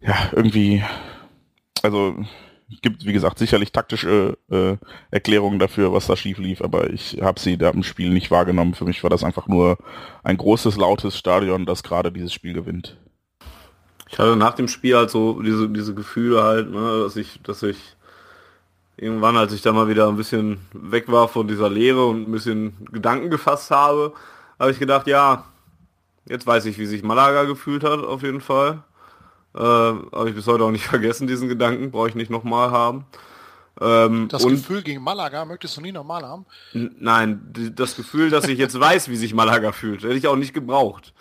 ja, 0.00 0.30
irgendwie, 0.32 0.84
also 1.86 2.16
gibt, 2.82 3.04
wie 3.04 3.12
gesagt, 3.12 3.38
sicherlich 3.38 3.72
taktische 3.72 4.36
äh, 4.50 4.76
Erklärungen 5.10 5.58
dafür, 5.58 5.92
was 5.92 6.06
da 6.06 6.16
schief 6.16 6.38
lief, 6.38 6.60
aber 6.60 6.90
ich 6.90 7.18
habe 7.22 7.38
sie 7.38 7.56
da 7.56 7.70
im 7.70 7.82
Spiel 7.82 8.10
nicht 8.10 8.30
wahrgenommen. 8.30 8.74
Für 8.74 8.84
mich 8.84 9.02
war 9.02 9.10
das 9.10 9.24
einfach 9.24 9.46
nur 9.46 9.78
ein 10.24 10.36
großes, 10.36 10.76
lautes 10.76 11.16
Stadion, 11.16 11.66
das 11.66 11.82
gerade 11.82 12.10
dieses 12.10 12.32
Spiel 12.32 12.52
gewinnt. 12.54 12.96
Ich 14.10 14.18
hatte 14.18 14.36
nach 14.36 14.54
dem 14.54 14.68
Spiel 14.68 14.96
halt 14.96 15.10
so 15.10 15.40
diese, 15.42 15.68
diese 15.68 15.94
Gefühle 15.94 16.42
halt, 16.42 16.70
ne, 16.70 17.02
dass 17.04 17.16
ich, 17.16 17.40
dass 17.42 17.62
ich 17.62 17.78
irgendwann, 18.96 19.36
als 19.36 19.52
ich 19.52 19.62
da 19.62 19.72
mal 19.72 19.88
wieder 19.88 20.08
ein 20.08 20.16
bisschen 20.16 20.58
weg 20.72 21.10
war 21.10 21.28
von 21.28 21.48
dieser 21.48 21.68
Lehre 21.68 22.06
und 22.06 22.28
ein 22.28 22.32
bisschen 22.32 22.86
Gedanken 22.92 23.30
gefasst 23.30 23.70
habe, 23.70 24.12
habe 24.58 24.70
ich 24.70 24.78
gedacht, 24.78 25.06
ja, 25.06 25.44
jetzt 26.28 26.46
weiß 26.46 26.64
ich, 26.66 26.78
wie 26.78 26.86
sich 26.86 27.02
Malaga 27.02 27.44
gefühlt 27.44 27.84
hat, 27.84 28.00
auf 28.00 28.22
jeden 28.22 28.40
Fall. 28.40 28.82
Äh, 29.56 29.60
habe 29.60 30.28
ich 30.28 30.34
bis 30.34 30.46
heute 30.46 30.64
auch 30.64 30.70
nicht 30.70 30.84
vergessen, 30.86 31.26
diesen 31.26 31.48
Gedanken, 31.48 31.90
brauche 31.90 32.08
ich 32.08 32.14
nicht 32.14 32.30
nochmal 32.30 32.70
haben. 32.70 33.06
Ähm, 33.80 34.28
Das 34.28 34.46
Gefühl 34.46 34.82
gegen 34.82 35.02
Malaga 35.02 35.44
möchtest 35.44 35.76
du 35.76 35.80
nie 35.80 35.92
normal 35.92 36.24
haben. 36.24 36.46
Nein, 36.72 37.52
das 37.74 37.96
Gefühl, 37.96 38.30
dass 38.30 38.48
ich 38.48 38.58
jetzt 38.58 38.78
weiß, 38.78 39.08
wie 39.08 39.16
sich 39.16 39.34
Malaga 39.34 39.72
fühlt, 39.72 40.02
hätte 40.02 40.14
ich 40.14 40.28
auch 40.28 40.36
nicht 40.36 40.54
gebraucht. 40.54 41.12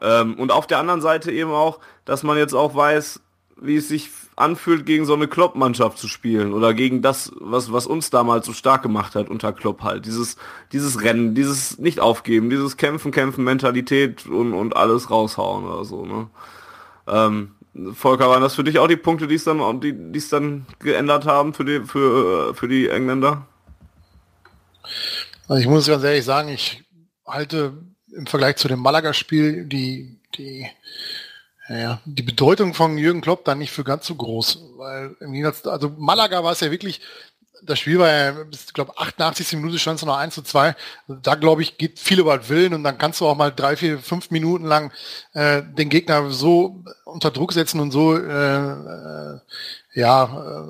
Ähm, 0.00 0.34
und 0.34 0.50
auf 0.50 0.66
der 0.66 0.78
anderen 0.78 1.00
Seite 1.00 1.30
eben 1.30 1.50
auch, 1.50 1.78
dass 2.04 2.22
man 2.22 2.36
jetzt 2.36 2.54
auch 2.54 2.74
weiß, 2.74 3.20
wie 3.60 3.76
es 3.76 3.88
sich 3.88 4.10
anfühlt, 4.36 4.84
gegen 4.86 5.04
so 5.06 5.14
eine 5.14 5.28
Klopp-Mannschaft 5.28 5.98
zu 5.98 6.08
spielen 6.08 6.52
oder 6.52 6.74
gegen 6.74 7.02
das, 7.02 7.30
was, 7.36 7.72
was 7.72 7.86
uns 7.86 8.10
damals 8.10 8.46
so 8.46 8.52
stark 8.52 8.82
gemacht 8.82 9.14
hat 9.14 9.28
unter 9.28 9.52
Klopp 9.52 9.82
halt. 9.82 10.06
Dieses, 10.06 10.36
dieses 10.72 11.02
Rennen, 11.02 11.36
dieses 11.36 11.78
nicht 11.78 12.00
aufgeben, 12.00 12.50
dieses 12.50 12.76
Kämpfen, 12.76 13.12
Kämpfen, 13.12 13.44
Mentalität 13.44 14.26
und, 14.26 14.52
und 14.52 14.76
alles 14.76 15.10
raushauen 15.10 15.64
oder 15.64 15.84
so. 15.84 16.04
Ne? 16.04 16.26
Ähm, 17.06 17.52
Volker, 17.94 18.28
waren 18.28 18.42
das 18.42 18.54
für 18.54 18.64
dich 18.64 18.78
auch 18.78 18.86
die 18.86 18.96
Punkte, 18.96 19.26
die 19.26 19.34
es 19.34 19.44
dann, 19.44 19.80
die, 19.80 19.92
die 19.92 20.18
es 20.18 20.28
dann 20.28 20.66
geändert 20.78 21.26
haben 21.26 21.54
für 21.54 21.64
die, 21.64 21.80
für, 21.84 22.50
äh, 22.50 22.54
für 22.54 22.68
die 22.68 22.88
Engländer? 22.88 23.46
Also 25.48 25.60
ich 25.60 25.68
muss 25.68 25.86
ganz 25.86 26.04
ehrlich 26.04 26.24
sagen, 26.24 26.48
ich 26.48 26.84
halte 27.26 27.72
im 28.14 28.26
Vergleich 28.26 28.56
zu 28.56 28.68
dem 28.68 28.78
Malaga-Spiel 28.78 29.64
die, 29.64 30.20
die, 30.36 30.68
ja, 31.68 32.00
die 32.04 32.22
Bedeutung 32.22 32.74
von 32.74 32.96
Jürgen 32.96 33.20
Klopp 33.20 33.44
dann 33.44 33.58
nicht 33.58 33.72
für 33.72 33.84
ganz 33.84 34.06
so 34.06 34.14
groß. 34.14 34.62
Weil 34.76 35.16
im 35.20 35.44
also 35.64 35.88
Malaga 35.98 36.44
war 36.44 36.52
es 36.52 36.60
ja 36.60 36.70
wirklich, 36.70 37.00
das 37.66 37.78
Spiel 37.78 37.98
war 37.98 38.10
ja, 38.10 38.34
ich 38.50 38.72
glaube, 38.72 38.98
88. 38.98 39.52
Minute 39.54 39.78
stand 39.78 39.98
es 39.98 40.04
noch 40.04 40.16
1 40.16 40.34
zu 40.34 40.42
2. 40.42 40.74
Da, 41.08 41.34
glaube 41.34 41.62
ich, 41.62 41.78
geht 41.78 41.98
viel 41.98 42.20
über 42.20 42.36
den 42.38 42.48
Willen 42.48 42.74
und 42.74 42.84
dann 42.84 42.98
kannst 42.98 43.20
du 43.20 43.26
auch 43.26 43.36
mal 43.36 43.50
drei, 43.50 43.76
vier, 43.76 43.98
fünf 43.98 44.30
Minuten 44.30 44.64
lang 44.64 44.92
äh, 45.32 45.62
den 45.62 45.88
Gegner 45.88 46.30
so 46.30 46.82
unter 47.04 47.30
Druck 47.30 47.52
setzen 47.52 47.80
und 47.80 47.90
so 47.90 48.16
äh, 48.16 48.20
äh, 48.22 49.40
ja, 49.94 50.24
äh, 50.24 50.62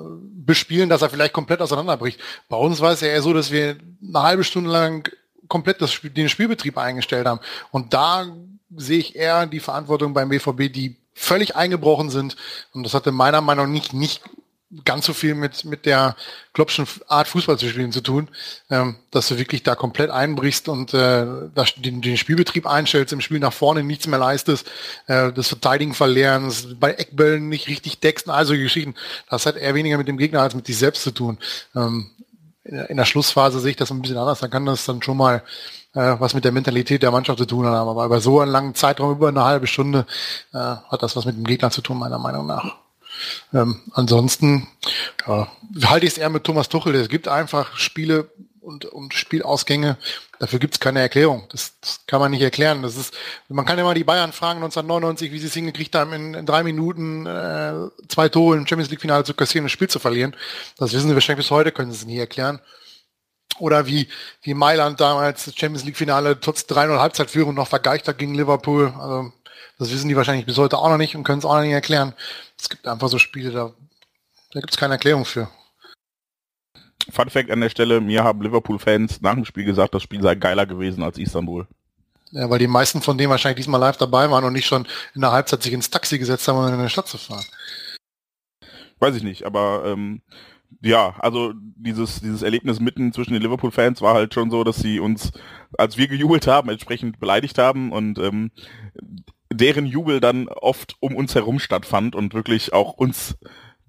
bespielen, 0.45 0.89
dass 0.89 1.01
er 1.01 1.09
vielleicht 1.09 1.33
komplett 1.33 1.61
auseinanderbricht. 1.61 2.19
Bei 2.49 2.57
uns 2.57 2.79
war 2.79 2.91
es 2.91 3.01
ja 3.01 3.07
eher 3.07 3.21
so, 3.21 3.33
dass 3.33 3.51
wir 3.51 3.77
eine 4.07 4.21
halbe 4.21 4.43
Stunde 4.43 4.69
lang 4.69 5.09
komplett 5.47 5.81
das 5.81 5.99
den 6.01 6.29
Spielbetrieb 6.29 6.77
eingestellt 6.77 7.27
haben. 7.27 7.39
Und 7.71 7.93
da 7.93 8.27
sehe 8.75 8.99
ich 8.99 9.15
eher 9.15 9.45
die 9.45 9.59
Verantwortung 9.59 10.13
beim 10.13 10.29
BVB, 10.29 10.71
die 10.71 10.97
völlig 11.13 11.55
eingebrochen 11.55 12.09
sind. 12.09 12.35
Und 12.73 12.83
das 12.83 12.93
hatte 12.93 13.11
meiner 13.11 13.41
Meinung 13.41 13.67
nach 13.67 13.73
nicht, 13.73 13.93
nicht 13.93 14.21
ganz 14.83 15.05
so 15.05 15.13
viel 15.13 15.35
mit, 15.35 15.63
mit 15.63 15.85
der 15.85 16.15
Kloppschen 16.53 16.87
Art 17.07 17.27
Fußball 17.27 17.57
zu 17.57 17.69
spielen 17.69 17.91
zu 17.91 18.01
tun, 18.01 18.29
ähm, 18.69 18.97
dass 19.11 19.27
du 19.27 19.37
wirklich 19.37 19.63
da 19.63 19.75
komplett 19.75 20.09
einbrichst 20.09 20.67
und 20.67 20.93
äh, 20.93 21.25
den, 21.77 22.01
den 22.01 22.17
Spielbetrieb 22.17 22.65
einstellst, 22.65 23.13
im 23.13 23.21
Spiel 23.21 23.39
nach 23.39 23.53
vorne 23.53 23.83
nichts 23.83 24.07
mehr 24.07 24.19
leistest, 24.19 24.67
äh, 25.07 25.31
das 25.31 25.49
Verteidigen 25.49 25.93
verlernst, 25.93 26.79
bei 26.79 26.93
Eckbällen 26.93 27.47
nicht 27.47 27.67
richtig 27.67 27.99
deckst, 27.99 28.27
also 28.27 28.53
Geschichten. 28.53 28.95
Das 29.29 29.45
hat 29.45 29.55
eher 29.55 29.75
weniger 29.75 29.97
mit 29.97 30.07
dem 30.07 30.17
Gegner 30.17 30.41
als 30.41 30.55
mit 30.55 30.67
dich 30.67 30.77
selbst 30.77 31.03
zu 31.03 31.11
tun. 31.11 31.37
Ähm, 31.75 32.09
in 32.63 32.97
der 32.97 33.05
Schlussphase 33.05 33.59
sehe 33.59 33.71
ich 33.71 33.77
das 33.77 33.91
ein 33.91 34.01
bisschen 34.01 34.17
anders, 34.17 34.39
dann 34.39 34.49
kann 34.49 34.65
das 34.65 34.85
dann 34.85 35.03
schon 35.03 35.17
mal 35.17 35.43
äh, 35.93 36.15
was 36.19 36.33
mit 36.33 36.43
der 36.43 36.51
Mentalität 36.51 37.03
der 37.03 37.11
Mannschaft 37.11 37.37
zu 37.37 37.45
tun 37.45 37.67
haben. 37.67 37.87
Aber 37.87 38.05
über 38.05 38.19
so 38.19 38.39
einen 38.39 38.51
langen 38.51 38.73
Zeitraum, 38.73 39.11
über 39.11 39.27
eine 39.27 39.43
halbe 39.43 39.67
Stunde, 39.67 40.07
äh, 40.53 40.57
hat 40.57 41.03
das 41.03 41.15
was 41.15 41.25
mit 41.25 41.37
dem 41.37 41.43
Gegner 41.43 41.69
zu 41.69 41.81
tun, 41.81 41.99
meiner 41.99 42.17
Meinung 42.17 42.47
nach. 42.47 42.84
Ähm, 43.53 43.81
ansonsten 43.93 44.67
ja, 45.27 45.47
halte 45.85 46.05
ich 46.05 46.13
es 46.13 46.17
eher 46.17 46.29
mit 46.29 46.43
Thomas 46.43 46.69
Tuchel. 46.69 46.95
Es 46.95 47.09
gibt 47.09 47.27
einfach 47.27 47.77
Spiele 47.77 48.29
und, 48.65 48.85
und 48.85 49.13
Spielausgänge. 49.13 49.97
Dafür 50.39 50.59
gibt 50.59 50.73
es 50.73 50.79
keine 50.79 50.99
Erklärung. 50.99 51.47
Das, 51.51 51.73
das, 51.79 52.01
kann 52.07 52.19
man 52.19 52.31
nicht 52.31 52.41
erklären. 52.41 52.81
Das 52.81 52.97
ist, 52.97 53.13
man 53.47 53.65
kann 53.65 53.81
mal 53.81 53.93
die 53.93 54.03
Bayern 54.03 54.33
fragen 54.33 54.57
1999, 54.63 55.31
wie 55.31 55.39
sie 55.39 55.47
es 55.47 55.53
hingekriegt 55.53 55.95
haben, 55.95 56.13
in, 56.13 56.33
in 56.33 56.45
drei 56.45 56.63
Minuten 56.63 57.25
äh, 57.25 57.73
zwei 58.09 58.27
Tore 58.29 58.57
im 58.57 58.67
Champions 58.67 58.89
League 58.89 59.01
Finale 59.01 59.23
zu 59.23 59.33
kassieren 59.33 59.63
und 59.63 59.67
das 59.67 59.73
Spiel 59.73 59.89
zu 59.89 59.99
verlieren. 59.99 60.35
Das 60.77 60.93
wissen 60.93 61.07
sie 61.07 61.13
wahrscheinlich 61.13 61.45
bis 61.45 61.51
heute, 61.51 61.71
können 61.71 61.91
sie 61.91 61.97
es 61.97 62.05
nie 62.05 62.17
erklären. 62.19 62.59
Oder 63.59 63.85
wie, 63.87 64.09
wie 64.41 64.53
Mailand 64.53 64.99
damals 64.99 65.45
das 65.45 65.55
Champions 65.55 65.85
League 65.85 65.95
Finale 65.95 66.39
trotz 66.39 66.63
3-0 66.63 66.99
Halbzeitführung 66.99 67.53
noch 67.53 67.67
vergleicht 67.67 68.07
hat 68.07 68.17
gegen 68.17 68.35
Liverpool. 68.35 68.93
Also, 68.99 69.31
das 69.77 69.91
wissen 69.91 70.07
die 70.07 70.15
wahrscheinlich 70.15 70.45
bis 70.45 70.57
heute 70.57 70.77
auch 70.77 70.89
noch 70.89 70.97
nicht 70.97 71.15
und 71.15 71.23
können 71.23 71.39
es 71.39 71.45
auch 71.45 71.55
noch 71.55 71.61
nicht 71.61 71.71
erklären. 71.71 72.13
Es 72.57 72.69
gibt 72.69 72.87
einfach 72.87 73.09
so 73.09 73.19
Spiele, 73.19 73.51
da, 73.51 73.73
da 74.51 74.59
gibt 74.59 74.71
es 74.71 74.77
keine 74.77 74.93
Erklärung 74.93 75.25
für. 75.25 75.49
Fun 77.11 77.29
Fact 77.29 77.51
an 77.51 77.61
der 77.61 77.69
Stelle, 77.69 78.01
mir 78.01 78.23
haben 78.23 78.41
Liverpool-Fans 78.41 79.21
nach 79.21 79.35
dem 79.35 79.45
Spiel 79.45 79.65
gesagt, 79.65 79.93
das 79.93 80.01
Spiel 80.01 80.21
sei 80.21 80.35
geiler 80.35 80.65
gewesen 80.65 81.03
als 81.03 81.17
Istanbul. 81.17 81.67
Ja, 82.31 82.49
weil 82.49 82.59
die 82.59 82.67
meisten 82.67 83.01
von 83.01 83.17
denen 83.17 83.29
wahrscheinlich 83.29 83.57
diesmal 83.57 83.79
live 83.79 83.97
dabei 83.97 84.29
waren 84.31 84.43
und 84.43 84.53
nicht 84.53 84.65
schon 84.65 84.87
in 85.13 85.21
der 85.21 85.31
Halbzeit 85.31 85.61
sich 85.61 85.73
ins 85.73 85.89
Taxi 85.89 86.17
gesetzt 86.17 86.47
haben, 86.47 86.57
um 86.57 86.67
in 86.67 86.73
eine 86.73 86.89
Stadt 86.89 87.07
zu 87.07 87.17
fahren. 87.17 87.45
Weiß 88.99 89.15
ich 89.15 89.23
nicht, 89.23 89.45
aber 89.45 89.83
ähm, 89.85 90.21
ja, 90.81 91.15
also 91.19 91.53
dieses, 91.55 92.21
dieses 92.21 92.41
Erlebnis 92.41 92.79
mitten 92.79 93.13
zwischen 93.13 93.33
den 93.33 93.41
Liverpool-Fans 93.41 94.01
war 94.01 94.15
halt 94.15 94.33
schon 94.33 94.49
so, 94.49 94.63
dass 94.63 94.77
sie 94.77 94.99
uns, 94.99 95.31
als 95.77 95.97
wir 95.97 96.07
gejubelt 96.07 96.47
haben, 96.47 96.69
entsprechend 96.69 97.19
beleidigt 97.19 97.57
haben 97.57 97.91
und 97.91 98.17
ähm, 98.19 98.51
deren 99.51 99.85
Jubel 99.85 100.19
dann 100.19 100.47
oft 100.47 100.95
um 100.99 101.15
uns 101.15 101.35
herum 101.35 101.59
stattfand 101.59 102.15
und 102.15 102.33
wirklich 102.33 102.73
auch 102.73 102.93
uns 102.93 103.37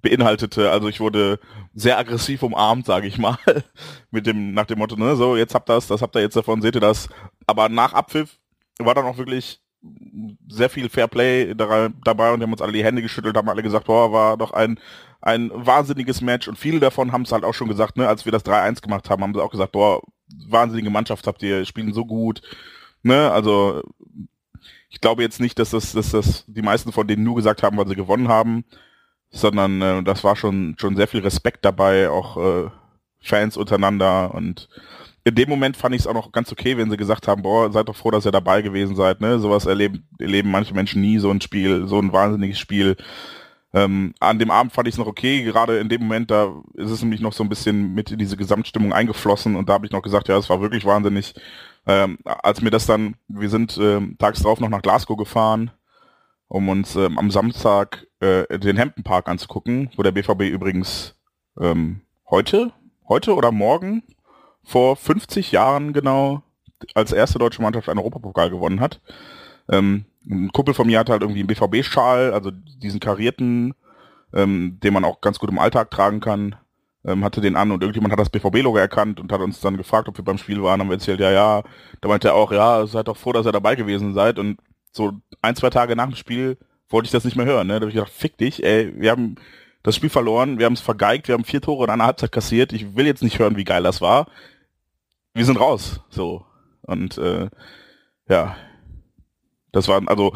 beinhaltete. 0.02 0.70
Also 0.70 0.88
ich 0.88 1.00
wurde 1.00 1.38
sehr 1.74 1.98
aggressiv 1.98 2.42
umarmt, 2.42 2.86
sage 2.86 3.06
ich 3.06 3.18
mal, 3.18 3.38
mit 4.10 4.26
dem 4.26 4.52
nach 4.52 4.66
dem 4.66 4.78
Motto, 4.78 4.96
ne, 4.96 5.16
so 5.16 5.36
jetzt 5.36 5.54
habt 5.54 5.68
das, 5.68 5.86
das 5.86 6.02
habt 6.02 6.14
ihr 6.16 6.22
jetzt 6.22 6.36
davon, 6.36 6.62
seht 6.62 6.74
ihr 6.74 6.80
das. 6.80 7.08
Aber 7.46 7.68
nach 7.68 7.92
Abpfiff 7.92 8.38
war 8.78 8.94
dann 8.94 9.06
auch 9.06 9.18
wirklich 9.18 9.60
sehr 10.48 10.68
viel 10.70 10.88
Fairplay 10.88 11.54
dabei 11.54 12.32
und 12.32 12.42
haben 12.42 12.52
uns 12.52 12.62
alle 12.62 12.72
die 12.72 12.84
Hände 12.84 13.02
geschüttelt, 13.02 13.36
haben 13.36 13.48
alle 13.48 13.62
gesagt, 13.62 13.86
boah, 13.86 14.12
war 14.12 14.36
doch 14.36 14.52
ein 14.52 14.78
ein 15.26 15.50
wahnsinniges 15.52 16.20
Match 16.20 16.46
und 16.46 16.56
viele 16.56 16.78
davon 16.78 17.10
haben 17.10 17.22
es 17.22 17.32
halt 17.32 17.42
auch 17.42 17.54
schon 17.54 17.68
gesagt, 17.68 17.96
ne, 17.96 18.06
als 18.06 18.24
wir 18.24 18.32
das 18.32 18.44
3-1 18.44 18.80
gemacht 18.80 19.10
haben, 19.10 19.22
haben 19.22 19.34
sie 19.34 19.42
auch 19.42 19.50
gesagt, 19.50 19.72
boah, 19.72 20.00
wahnsinnige 20.48 20.90
Mannschaft 20.90 21.26
habt 21.26 21.42
ihr, 21.42 21.64
spielen 21.64 21.92
so 21.92 22.04
gut, 22.04 22.42
ne, 23.02 23.30
also 23.32 23.82
ich 24.96 25.00
glaube 25.02 25.22
jetzt 25.22 25.40
nicht, 25.40 25.58
dass 25.58 25.70
das, 25.72 25.92
dass 25.92 26.12
das 26.12 26.44
die 26.46 26.62
meisten 26.62 26.90
von 26.90 27.06
denen 27.06 27.22
nur 27.22 27.36
gesagt 27.36 27.62
haben, 27.62 27.76
weil 27.76 27.86
sie 27.86 27.94
gewonnen 27.94 28.28
haben, 28.28 28.64
sondern 29.28 29.82
äh, 29.82 30.02
das 30.02 30.24
war 30.24 30.36
schon 30.36 30.74
schon 30.78 30.96
sehr 30.96 31.06
viel 31.06 31.20
Respekt 31.20 31.66
dabei, 31.66 32.08
auch 32.08 32.38
äh, 32.38 32.70
Fans 33.20 33.58
untereinander 33.58 34.32
und 34.32 34.70
in 35.22 35.34
dem 35.34 35.50
Moment 35.50 35.76
fand 35.76 35.94
ich 35.94 36.00
es 36.00 36.06
auch 36.06 36.14
noch 36.14 36.32
ganz 36.32 36.50
okay, 36.50 36.78
wenn 36.78 36.90
sie 36.90 36.96
gesagt 36.96 37.28
haben, 37.28 37.42
boah, 37.42 37.70
seid 37.70 37.88
doch 37.88 37.96
froh, 37.96 38.10
dass 38.10 38.24
ihr 38.24 38.32
dabei 38.32 38.62
gewesen 38.62 38.96
seid, 38.96 39.20
ne? 39.20 39.38
Sowas 39.38 39.66
erleben, 39.66 40.08
erleben 40.18 40.50
manche 40.50 40.72
Menschen 40.72 41.02
nie, 41.02 41.18
so 41.18 41.30
ein 41.30 41.42
Spiel, 41.42 41.86
so 41.86 41.98
ein 41.98 42.12
wahnsinniges 42.14 42.58
Spiel. 42.58 42.96
Ähm, 43.76 44.14
an 44.20 44.38
dem 44.38 44.50
Abend 44.50 44.72
fand 44.72 44.88
ich 44.88 44.94
es 44.94 44.98
noch 44.98 45.06
okay, 45.06 45.42
gerade 45.42 45.78
in 45.78 45.90
dem 45.90 46.00
Moment, 46.00 46.30
da 46.30 46.50
ist 46.76 46.90
es 46.90 47.02
nämlich 47.02 47.20
noch 47.20 47.34
so 47.34 47.44
ein 47.44 47.50
bisschen 47.50 47.92
mit 47.92 48.10
in 48.10 48.18
diese 48.18 48.38
Gesamtstimmung 48.38 48.94
eingeflossen 48.94 49.54
und 49.54 49.68
da 49.68 49.74
habe 49.74 49.84
ich 49.84 49.92
noch 49.92 50.00
gesagt, 50.00 50.28
ja, 50.28 50.38
es 50.38 50.48
war 50.48 50.62
wirklich 50.62 50.86
wahnsinnig. 50.86 51.34
Ähm, 51.86 52.16
als 52.24 52.62
mir 52.62 52.70
das 52.70 52.86
dann, 52.86 53.16
wir 53.28 53.50
sind 53.50 53.76
ähm, 53.78 54.16
tags 54.18 54.40
drauf 54.40 54.60
noch 54.60 54.70
nach 54.70 54.80
Glasgow 54.80 55.18
gefahren, 55.18 55.72
um 56.48 56.70
uns 56.70 56.96
ähm, 56.96 57.18
am 57.18 57.30
Samstag 57.30 58.06
äh, 58.20 58.58
den 58.58 58.78
Hampton 58.78 59.04
Park 59.04 59.28
anzugucken, 59.28 59.90
wo 59.94 60.02
der 60.02 60.12
BVB 60.12 60.44
übrigens 60.44 61.14
ähm, 61.60 62.00
heute, 62.30 62.72
heute 63.10 63.34
oder 63.34 63.52
morgen 63.52 64.02
vor 64.64 64.96
50 64.96 65.52
Jahren 65.52 65.92
genau 65.92 66.42
als 66.94 67.12
erste 67.12 67.38
deutsche 67.38 67.60
Mannschaft 67.60 67.90
einen 67.90 67.98
Europapokal 67.98 68.48
gewonnen 68.48 68.80
hat. 68.80 69.02
Ähm, 69.68 70.06
ein 70.28 70.52
Kumpel 70.52 70.74
von 70.74 70.86
mir 70.86 70.98
hat 70.98 71.10
halt 71.10 71.22
irgendwie 71.22 71.40
einen 71.40 71.48
BVB-Schal, 71.48 72.32
also 72.32 72.50
diesen 72.50 73.00
karierten, 73.00 73.74
ähm, 74.32 74.78
den 74.82 74.92
man 74.92 75.04
auch 75.04 75.20
ganz 75.20 75.38
gut 75.38 75.50
im 75.50 75.58
Alltag 75.58 75.90
tragen 75.90 76.20
kann, 76.20 76.56
ähm, 77.04 77.24
hatte 77.24 77.40
den 77.40 77.56
an 77.56 77.70
und 77.70 77.82
irgendjemand 77.82 78.12
hat 78.12 78.18
das 78.18 78.30
BVB-Logo 78.30 78.76
erkannt 78.76 79.20
und 79.20 79.32
hat 79.32 79.40
uns 79.40 79.60
dann 79.60 79.76
gefragt, 79.76 80.08
ob 80.08 80.18
wir 80.18 80.24
beim 80.24 80.38
Spiel 80.38 80.62
waren, 80.62 80.80
haben 80.80 80.88
wir 80.88 80.94
erzählt, 80.94 81.20
ja, 81.20 81.30
ja, 81.30 81.62
da 82.00 82.08
meinte 82.08 82.28
er 82.28 82.34
auch, 82.34 82.50
ja, 82.52 82.86
seid 82.86 83.08
doch 83.08 83.16
froh, 83.16 83.32
dass 83.32 83.46
ihr 83.46 83.52
dabei 83.52 83.76
gewesen 83.76 84.14
seid 84.14 84.38
und 84.38 84.58
so 84.90 85.12
ein, 85.42 85.54
zwei 85.56 85.70
Tage 85.70 85.94
nach 85.94 86.06
dem 86.06 86.16
Spiel 86.16 86.58
wollte 86.88 87.06
ich 87.06 87.12
das 87.12 87.24
nicht 87.24 87.36
mehr 87.36 87.46
hören, 87.46 87.66
ne? 87.66 87.74
Da 87.74 87.80
habe 87.80 87.88
ich 87.88 87.94
gedacht, 87.94 88.12
fick 88.12 88.36
dich, 88.38 88.64
ey, 88.64 88.92
wir 88.96 89.10
haben 89.10 89.36
das 89.82 89.94
Spiel 89.94 90.10
verloren, 90.10 90.58
wir 90.58 90.66
haben 90.66 90.72
es 90.72 90.80
vergeigt, 90.80 91.28
wir 91.28 91.34
haben 91.34 91.44
vier 91.44 91.60
Tore 91.60 91.84
in 91.84 91.90
einer 91.90 92.06
Halbzeit 92.06 92.32
kassiert, 92.32 92.72
ich 92.72 92.96
will 92.96 93.06
jetzt 93.06 93.22
nicht 93.22 93.38
hören, 93.38 93.56
wie 93.56 93.64
geil 93.64 93.82
das 93.82 94.00
war. 94.00 94.26
Wir 95.34 95.44
sind 95.44 95.60
raus, 95.60 96.00
so. 96.08 96.44
Und 96.82 97.18
äh, 97.18 97.48
ja, 98.28 98.56
das 99.76 99.88
war, 99.88 100.00
also 100.06 100.32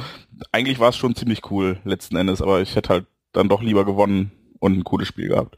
eigentlich 0.53 0.78
war 0.78 0.91
es 0.91 0.97
schon 0.97 1.16
ziemlich 1.16 1.51
cool 1.51 1.78
letzten 1.84 2.16
Endes, 2.16 2.43
aber 2.43 2.61
ich 2.61 2.76
hätte 2.76 2.91
halt 2.91 3.07
dann 3.32 3.49
doch 3.49 3.62
lieber 3.62 3.86
gewonnen 3.86 4.32
und 4.59 4.76
ein 4.76 4.84
cooles 4.84 5.09
Spiel 5.09 5.28
gehabt. 5.28 5.57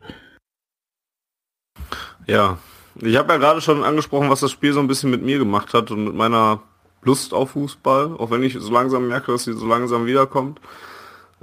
Ja, 2.29 2.59
ich 3.01 3.17
habe 3.17 3.33
ja 3.33 3.39
gerade 3.39 3.61
schon 3.61 3.83
angesprochen, 3.83 4.31
was 4.31 4.41
das 4.41 4.53
Spiel 4.53 4.73
so 4.73 4.79
ein 4.79 4.87
bisschen 4.87 5.11
mit 5.11 5.23
mir 5.23 5.39
gemacht 5.39 5.75
hat 5.75 5.91
und 5.91 6.05
mit 6.05 6.15
meiner 6.15 6.63
Lust 7.03 7.35
auf 7.35 7.51
Fußball, 7.51 8.15
auch 8.19 8.31
wenn 8.31 8.45
ich 8.45 8.57
so 8.57 8.73
langsam 8.73 9.09
merke, 9.09 9.33
dass 9.33 9.45
sie 9.45 9.53
so 9.53 9.67
langsam 9.67 10.07
wiederkommt. 10.07 10.61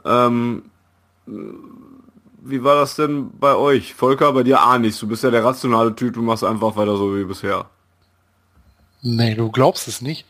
Ähm, 0.06 0.64
wie 1.26 2.64
war 2.64 2.76
das 2.76 2.96
denn 2.96 3.32
bei 3.38 3.54
euch? 3.54 3.94
Volker, 3.94 4.32
bei 4.32 4.44
dir 4.44 4.64
auch 4.64 4.78
nicht. 4.78 5.02
Du 5.02 5.08
bist 5.08 5.26
ja 5.26 5.32
der 5.32 5.44
rationale 5.44 5.94
Typ, 5.94 6.14
du 6.14 6.22
machst 6.22 6.46
einfach 6.46 6.78
weiter 6.78 6.96
so 6.96 7.14
wie 7.18 7.26
bisher. 7.26 7.70
Nee, 9.02 9.36
du 9.36 9.52
glaubst 9.52 9.88
es 9.88 10.02
nicht. 10.02 10.26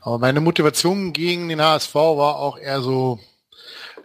Aber 0.00 0.18
meine 0.18 0.40
Motivation 0.40 1.12
gegen 1.12 1.48
den 1.48 1.60
HSV 1.60 1.94
war 1.94 2.36
auch 2.36 2.58
eher 2.58 2.82
so, 2.82 3.18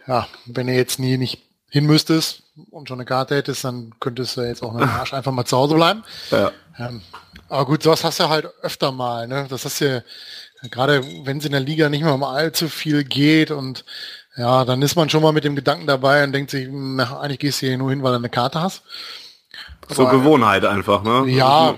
ja, 0.06 0.26
wenn 0.46 0.68
er 0.68 0.74
jetzt 0.74 0.98
nie 0.98 1.16
nicht 1.16 1.42
hin 1.70 1.86
müsstest 1.86 2.42
und 2.70 2.88
schon 2.88 2.98
eine 2.98 3.04
Karte 3.04 3.36
hättest, 3.36 3.64
dann 3.64 3.94
könntest 4.00 4.36
du 4.36 4.40
jetzt 4.42 4.62
auch 4.62 4.74
einen 4.74 4.88
Arsch 4.88 5.12
einfach 5.14 5.32
mal 5.32 5.44
zu 5.44 5.56
Hause 5.56 5.74
bleiben. 5.74 6.02
Ja. 6.30 6.52
Ähm, 6.78 7.02
aber 7.48 7.66
gut, 7.66 7.82
sowas 7.82 8.04
hast 8.04 8.20
du 8.20 8.28
halt 8.28 8.46
öfter 8.62 8.92
mal, 8.92 9.26
ne? 9.28 9.46
Das 9.48 9.64
hast 9.64 9.80
du 9.80 10.02
gerade 10.70 11.04
wenn 11.24 11.38
es 11.38 11.44
in 11.44 11.52
der 11.52 11.60
Liga 11.60 11.88
nicht 11.88 12.02
mehr 12.02 12.14
um 12.14 12.24
allzu 12.24 12.68
viel 12.68 13.04
geht 13.04 13.50
und 13.50 13.84
ja, 14.36 14.64
dann 14.64 14.82
ist 14.82 14.96
man 14.96 15.10
schon 15.10 15.22
mal 15.22 15.32
mit 15.32 15.44
dem 15.44 15.56
Gedanken 15.56 15.86
dabei 15.86 16.22
und 16.24 16.32
denkt 16.32 16.50
sich, 16.50 16.68
na, 16.70 17.20
eigentlich 17.20 17.40
gehst 17.40 17.62
du 17.62 17.66
hier 17.66 17.78
nur 17.78 17.90
hin, 17.90 18.02
weil 18.02 18.12
du 18.12 18.18
eine 18.18 18.28
Karte 18.28 18.60
hast. 18.60 18.82
So 19.90 20.06
Aber, 20.06 20.18
Gewohnheit 20.18 20.64
einfach, 20.64 21.02
ne? 21.02 21.24
Ja, 21.28 21.74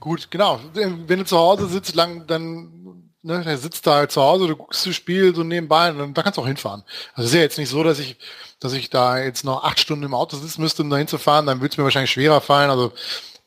gut, 0.00 0.30
genau. 0.30 0.60
Wenn 0.72 1.18
du 1.18 1.24
zu 1.24 1.36
Hause 1.38 1.66
sitzt, 1.66 1.94
lang, 1.94 2.26
dann, 2.26 3.10
ne, 3.22 3.42
der 3.42 3.58
sitzt 3.58 3.86
da 3.86 3.96
halt 3.96 4.12
zu 4.12 4.22
Hause, 4.22 4.48
du 4.48 4.56
guckst 4.56 4.86
das 4.86 4.94
Spiel 4.94 5.34
so 5.34 5.42
nebenbei 5.42 5.90
und 5.90 6.16
da 6.16 6.22
kannst 6.22 6.36
du 6.36 6.42
auch 6.42 6.46
hinfahren. 6.46 6.82
Also 7.14 7.26
es 7.26 7.30
ist 7.30 7.34
ja 7.36 7.42
jetzt 7.42 7.58
nicht 7.58 7.70
so, 7.70 7.82
dass 7.82 7.98
ich, 7.98 8.16
dass 8.60 8.72
ich 8.72 8.90
da 8.90 9.18
jetzt 9.18 9.44
noch 9.44 9.64
acht 9.64 9.80
Stunden 9.80 10.04
im 10.04 10.14
Auto 10.14 10.36
sitzen 10.36 10.62
müsste, 10.62 10.82
um 10.82 10.90
da 10.90 10.96
hinzufahren, 10.96 11.46
dann 11.46 11.60
würde 11.60 11.72
es 11.72 11.78
mir 11.78 11.84
wahrscheinlich 11.84 12.10
schwerer 12.12 12.40
fallen. 12.40 12.70
Also 12.70 12.92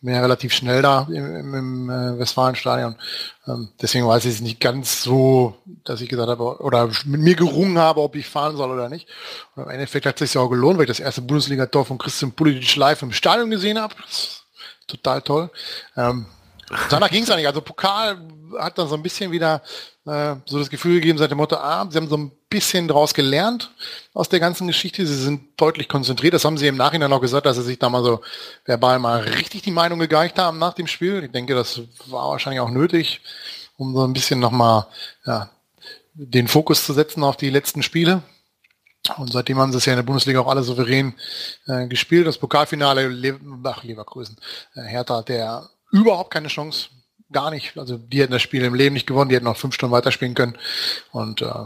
bin 0.01 0.13
ja 0.13 0.21
relativ 0.21 0.53
schnell 0.53 0.81
da 0.81 1.07
im, 1.09 1.35
im, 1.35 1.53
im 1.53 1.89
äh, 1.89 2.19
Westfalenstadion. 2.19 2.95
Ähm, 3.47 3.69
deswegen 3.81 4.07
weiß 4.07 4.25
ich 4.25 4.35
es 4.35 4.41
nicht 4.41 4.59
ganz 4.59 5.01
so, 5.01 5.57
dass 5.83 6.01
ich 6.01 6.09
gesagt 6.09 6.29
habe, 6.29 6.61
oder 6.61 6.89
mit 7.05 7.21
mir 7.21 7.35
gerungen 7.35 7.79
habe, 7.79 8.01
ob 8.01 8.15
ich 8.15 8.27
fahren 8.27 8.55
soll 8.57 8.71
oder 8.71 8.89
nicht. 8.89 9.07
Und 9.55 9.63
im 9.63 9.69
Endeffekt 9.69 10.05
hat 10.05 10.21
es 10.21 10.31
sich 10.31 10.35
ja 10.35 10.41
auch 10.41 10.49
gelohnt, 10.49 10.77
weil 10.77 10.83
ich 10.83 10.89
das 10.89 10.99
erste 10.99 11.21
Bundesliga-Tor 11.21 11.85
von 11.85 11.97
Christian 11.97 12.31
Pulic 12.31 12.75
live 12.75 13.01
im 13.01 13.11
Stadion 13.11 13.49
gesehen 13.49 13.79
habe. 13.79 13.95
Total 14.85 15.21
toll. 15.21 15.49
Ähm, 15.95 16.27
danach 16.89 17.09
ging 17.09 17.23
es 17.23 17.29
eigentlich. 17.31 17.47
Also 17.47 17.61
Pokal 17.61 18.21
hat 18.57 18.77
dann 18.77 18.87
so 18.87 18.95
ein 18.95 19.03
bisschen 19.03 19.31
wieder 19.31 19.61
äh, 20.05 20.35
so 20.45 20.59
das 20.59 20.69
Gefühl 20.69 20.95
gegeben 20.95 21.17
seit 21.17 21.31
dem 21.31 21.37
Motto, 21.37 21.55
ah, 21.55 21.87
sie 21.89 21.97
haben 21.97 22.07
so 22.07 22.17
ein 22.17 22.31
bisschen 22.49 22.87
daraus 22.87 23.13
gelernt 23.13 23.71
aus 24.13 24.29
der 24.29 24.39
ganzen 24.39 24.67
Geschichte. 24.67 25.05
Sie 25.05 25.15
sind 25.15 25.59
deutlich 25.59 25.89
konzentriert. 25.89 26.33
Das 26.33 26.45
haben 26.45 26.57
sie 26.57 26.67
im 26.67 26.77
Nachhinein 26.77 27.11
auch 27.11 27.21
gesagt, 27.21 27.45
dass 27.45 27.57
sie 27.57 27.63
sich 27.63 27.79
da 27.79 27.89
mal 27.89 28.03
so 28.03 28.21
verbal 28.65 28.99
mal 28.99 29.21
richtig 29.21 29.63
die 29.63 29.71
Meinung 29.71 29.99
gegeicht 29.99 30.39
haben 30.39 30.59
nach 30.59 30.73
dem 30.73 30.87
Spiel. 30.87 31.23
Ich 31.23 31.31
denke, 31.31 31.55
das 31.55 31.81
war 32.05 32.29
wahrscheinlich 32.29 32.61
auch 32.61 32.69
nötig, 32.69 33.21
um 33.75 33.93
so 33.93 34.03
ein 34.03 34.13
bisschen 34.13 34.39
nochmal 34.39 34.87
ja, 35.25 35.49
den 36.13 36.47
Fokus 36.47 36.85
zu 36.85 36.93
setzen 36.93 37.23
auf 37.23 37.37
die 37.37 37.49
letzten 37.49 37.83
Spiele. 37.83 38.23
Und 39.17 39.31
seitdem 39.31 39.57
haben 39.57 39.71
sie 39.71 39.77
es 39.77 39.85
ja 39.85 39.93
in 39.93 39.97
der 39.97 40.03
Bundesliga 40.03 40.39
auch 40.41 40.47
alle 40.47 40.63
souverän 40.63 41.13
äh, 41.67 41.87
gespielt. 41.87 42.27
Das 42.27 42.37
Pokalfinale, 42.37 43.07
Le 43.07 43.39
ach, 43.63 43.83
Leverkusen, 43.83 44.37
äh, 44.75 44.81
Hertha, 44.81 45.21
der 45.21 45.69
überhaupt 45.91 46.31
keine 46.31 46.49
Chance 46.49 46.89
gar 47.31 47.51
nicht. 47.51 47.77
Also 47.77 47.97
die 47.97 48.21
hätten 48.21 48.33
das 48.33 48.41
Spiel 48.41 48.63
im 48.63 48.75
Leben 48.75 48.93
nicht 48.93 49.07
gewonnen, 49.07 49.29
die 49.29 49.35
hätten 49.35 49.45
noch 49.45 49.57
fünf 49.57 49.75
Stunden 49.75 49.93
weiterspielen 49.93 50.35
können. 50.35 50.57
Und 51.11 51.41
äh, 51.41 51.65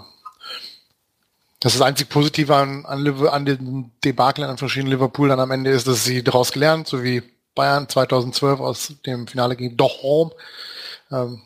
das 1.61 1.73
ist 1.73 1.79
das 1.79 1.87
einzig 1.87 2.09
Positive 2.09 2.55
an, 2.55 2.85
an, 2.85 3.27
an 3.27 3.45
den 3.45 3.91
Debakel 4.03 4.43
an 4.43 4.57
verschiedenen 4.57 4.93
Liverpool 4.93 5.29
dann 5.29 5.39
am 5.39 5.51
Ende 5.51 5.69
ist, 5.69 5.87
dass 5.87 6.03
sie 6.03 6.23
daraus 6.23 6.51
gelernt, 6.51 6.87
so 6.87 7.03
wie 7.03 7.21
Bayern 7.53 7.87
2012 7.87 8.59
aus 8.59 8.93
dem 9.05 9.27
Finale 9.27 9.55
gegen 9.55 9.77
Dochorm. 9.77 10.31
Ähm, 11.11 11.41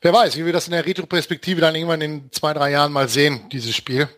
wer 0.00 0.12
weiß, 0.12 0.36
wie 0.36 0.46
wir 0.46 0.52
das 0.52 0.66
in 0.66 0.72
der 0.72 0.86
Retro-Perspektive 0.86 1.60
dann 1.60 1.74
irgendwann 1.74 2.00
in 2.02 2.30
zwei, 2.30 2.54
drei 2.54 2.70
Jahren 2.70 2.92
mal 2.92 3.08
sehen, 3.08 3.48
dieses 3.50 3.74
Spiel. 3.74 4.08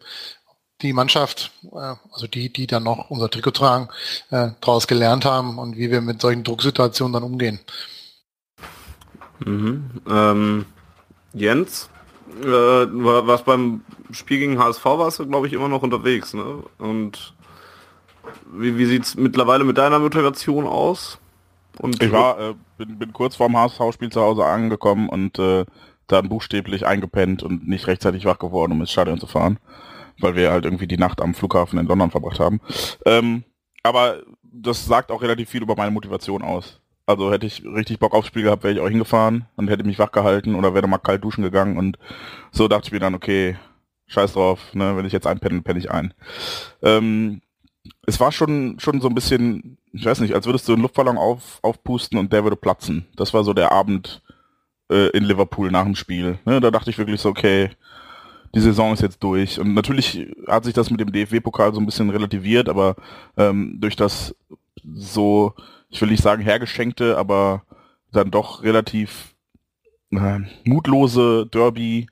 Die 0.82 0.92
Mannschaft, 0.92 1.52
äh, 1.72 1.94
also 2.12 2.26
die, 2.26 2.52
die 2.52 2.66
dann 2.66 2.82
noch 2.82 3.08
unser 3.08 3.30
Trikot 3.30 3.52
tragen, 3.52 3.88
äh, 4.30 4.50
daraus 4.60 4.86
gelernt 4.86 5.24
haben 5.24 5.58
und 5.58 5.76
wie 5.78 5.90
wir 5.90 6.02
mit 6.02 6.20
solchen 6.20 6.44
Drucksituationen 6.44 7.14
dann 7.14 7.22
umgehen. 7.22 7.60
Mhm. 9.44 9.90
Ähm, 10.08 10.64
Jens, 11.34 11.90
äh, 12.42 12.46
was 12.46 13.42
beim 13.44 13.82
Spiel 14.10 14.38
gegen 14.38 14.58
HSV 14.58 14.84
warst 14.84 15.18
du, 15.18 15.26
glaube 15.26 15.46
ich, 15.46 15.52
immer 15.52 15.68
noch 15.68 15.82
unterwegs. 15.82 16.34
Ne? 16.34 16.62
Und 16.78 17.34
wie, 18.52 18.78
wie 18.78 18.86
sieht 18.86 19.04
es 19.04 19.14
mittlerweile 19.16 19.64
mit 19.64 19.78
deiner 19.78 19.98
Motivation 19.98 20.66
aus? 20.66 21.18
Und 21.78 22.02
ich 22.02 22.12
war, 22.12 22.38
äh, 22.38 22.54
bin, 22.76 22.98
bin 22.98 23.12
kurz 23.12 23.36
vorm 23.36 23.56
HSV-Spiel 23.56 24.10
zu 24.10 24.20
Hause 24.20 24.44
angekommen 24.44 25.08
und 25.08 25.38
äh, 25.38 25.64
dann 26.06 26.28
buchstäblich 26.28 26.86
eingepennt 26.86 27.42
und 27.42 27.66
nicht 27.66 27.86
rechtzeitig 27.86 28.24
wach 28.24 28.38
geworden, 28.38 28.72
um 28.72 28.80
ins 28.80 28.90
Stadion 28.90 29.18
zu 29.18 29.26
fahren, 29.26 29.58
weil 30.18 30.34
wir 30.34 30.50
halt 30.50 30.64
irgendwie 30.64 30.86
die 30.86 30.98
Nacht 30.98 31.22
am 31.22 31.34
Flughafen 31.34 31.78
in 31.78 31.86
London 31.86 32.10
verbracht 32.10 32.40
haben. 32.40 32.60
Ähm, 33.06 33.44
aber 33.82 34.22
das 34.42 34.84
sagt 34.84 35.10
auch 35.10 35.22
relativ 35.22 35.48
viel 35.48 35.62
über 35.62 35.74
meine 35.76 35.90
Motivation 35.90 36.42
aus. 36.42 36.81
Also 37.06 37.32
hätte 37.32 37.46
ich 37.46 37.64
richtig 37.64 37.98
Bock 37.98 38.14
aufs 38.14 38.28
Spiel 38.28 38.42
gehabt, 38.42 38.62
wäre 38.62 38.74
ich 38.74 38.80
auch 38.80 38.88
hingefahren 38.88 39.46
und 39.56 39.68
hätte 39.68 39.84
mich 39.84 39.98
wach 39.98 40.12
gehalten 40.12 40.54
oder 40.54 40.74
wäre 40.74 40.86
mal 40.86 40.98
kalt 40.98 41.24
duschen 41.24 41.42
gegangen 41.42 41.76
und 41.76 41.98
so 42.52 42.68
dachte 42.68 42.86
ich 42.86 42.92
mir 42.92 43.00
dann, 43.00 43.14
okay, 43.14 43.56
scheiß 44.06 44.34
drauf, 44.34 44.74
ne, 44.74 44.96
wenn 44.96 45.06
ich 45.06 45.12
jetzt 45.12 45.26
einpenne, 45.26 45.62
penne 45.62 45.78
ich 45.78 45.90
ein. 45.90 46.14
Ähm, 46.82 47.42
es 48.06 48.20
war 48.20 48.30
schon, 48.30 48.78
schon 48.78 49.00
so 49.00 49.08
ein 49.08 49.14
bisschen, 49.14 49.78
ich 49.92 50.04
weiß 50.04 50.20
nicht, 50.20 50.34
als 50.34 50.46
würdest 50.46 50.68
du 50.68 50.74
einen 50.74 50.82
Luftballon 50.82 51.18
auf, 51.18 51.58
aufpusten 51.62 52.18
und 52.18 52.32
der 52.32 52.44
würde 52.44 52.56
platzen. 52.56 53.06
Das 53.16 53.34
war 53.34 53.42
so 53.42 53.52
der 53.52 53.72
Abend 53.72 54.22
äh, 54.90 55.08
in 55.08 55.24
Liverpool 55.24 55.70
nach 55.70 55.84
dem 55.84 55.96
Spiel. 55.96 56.38
Ne, 56.44 56.60
da 56.60 56.70
dachte 56.70 56.90
ich 56.90 56.98
wirklich 56.98 57.20
so, 57.20 57.30
okay, 57.30 57.70
die 58.54 58.60
Saison 58.60 58.92
ist 58.92 59.02
jetzt 59.02 59.22
durch. 59.22 59.58
Und 59.58 59.74
natürlich 59.74 60.28
hat 60.46 60.64
sich 60.64 60.74
das 60.74 60.90
mit 60.90 61.00
dem 61.00 61.12
DFW-Pokal 61.12 61.74
so 61.74 61.80
ein 61.80 61.86
bisschen 61.86 62.10
relativiert, 62.10 62.68
aber 62.68 62.96
ähm, 63.36 63.78
durch 63.80 63.96
das 63.96 64.34
so, 64.84 65.54
ich 65.92 66.00
will 66.00 66.10
nicht 66.10 66.22
sagen 66.22 66.42
hergeschenkte, 66.42 67.16
aber 67.18 67.62
dann 68.10 68.30
doch 68.30 68.62
relativ 68.62 69.34
äh, 70.10 70.40
mutlose 70.64 71.46
Derby 71.46 72.06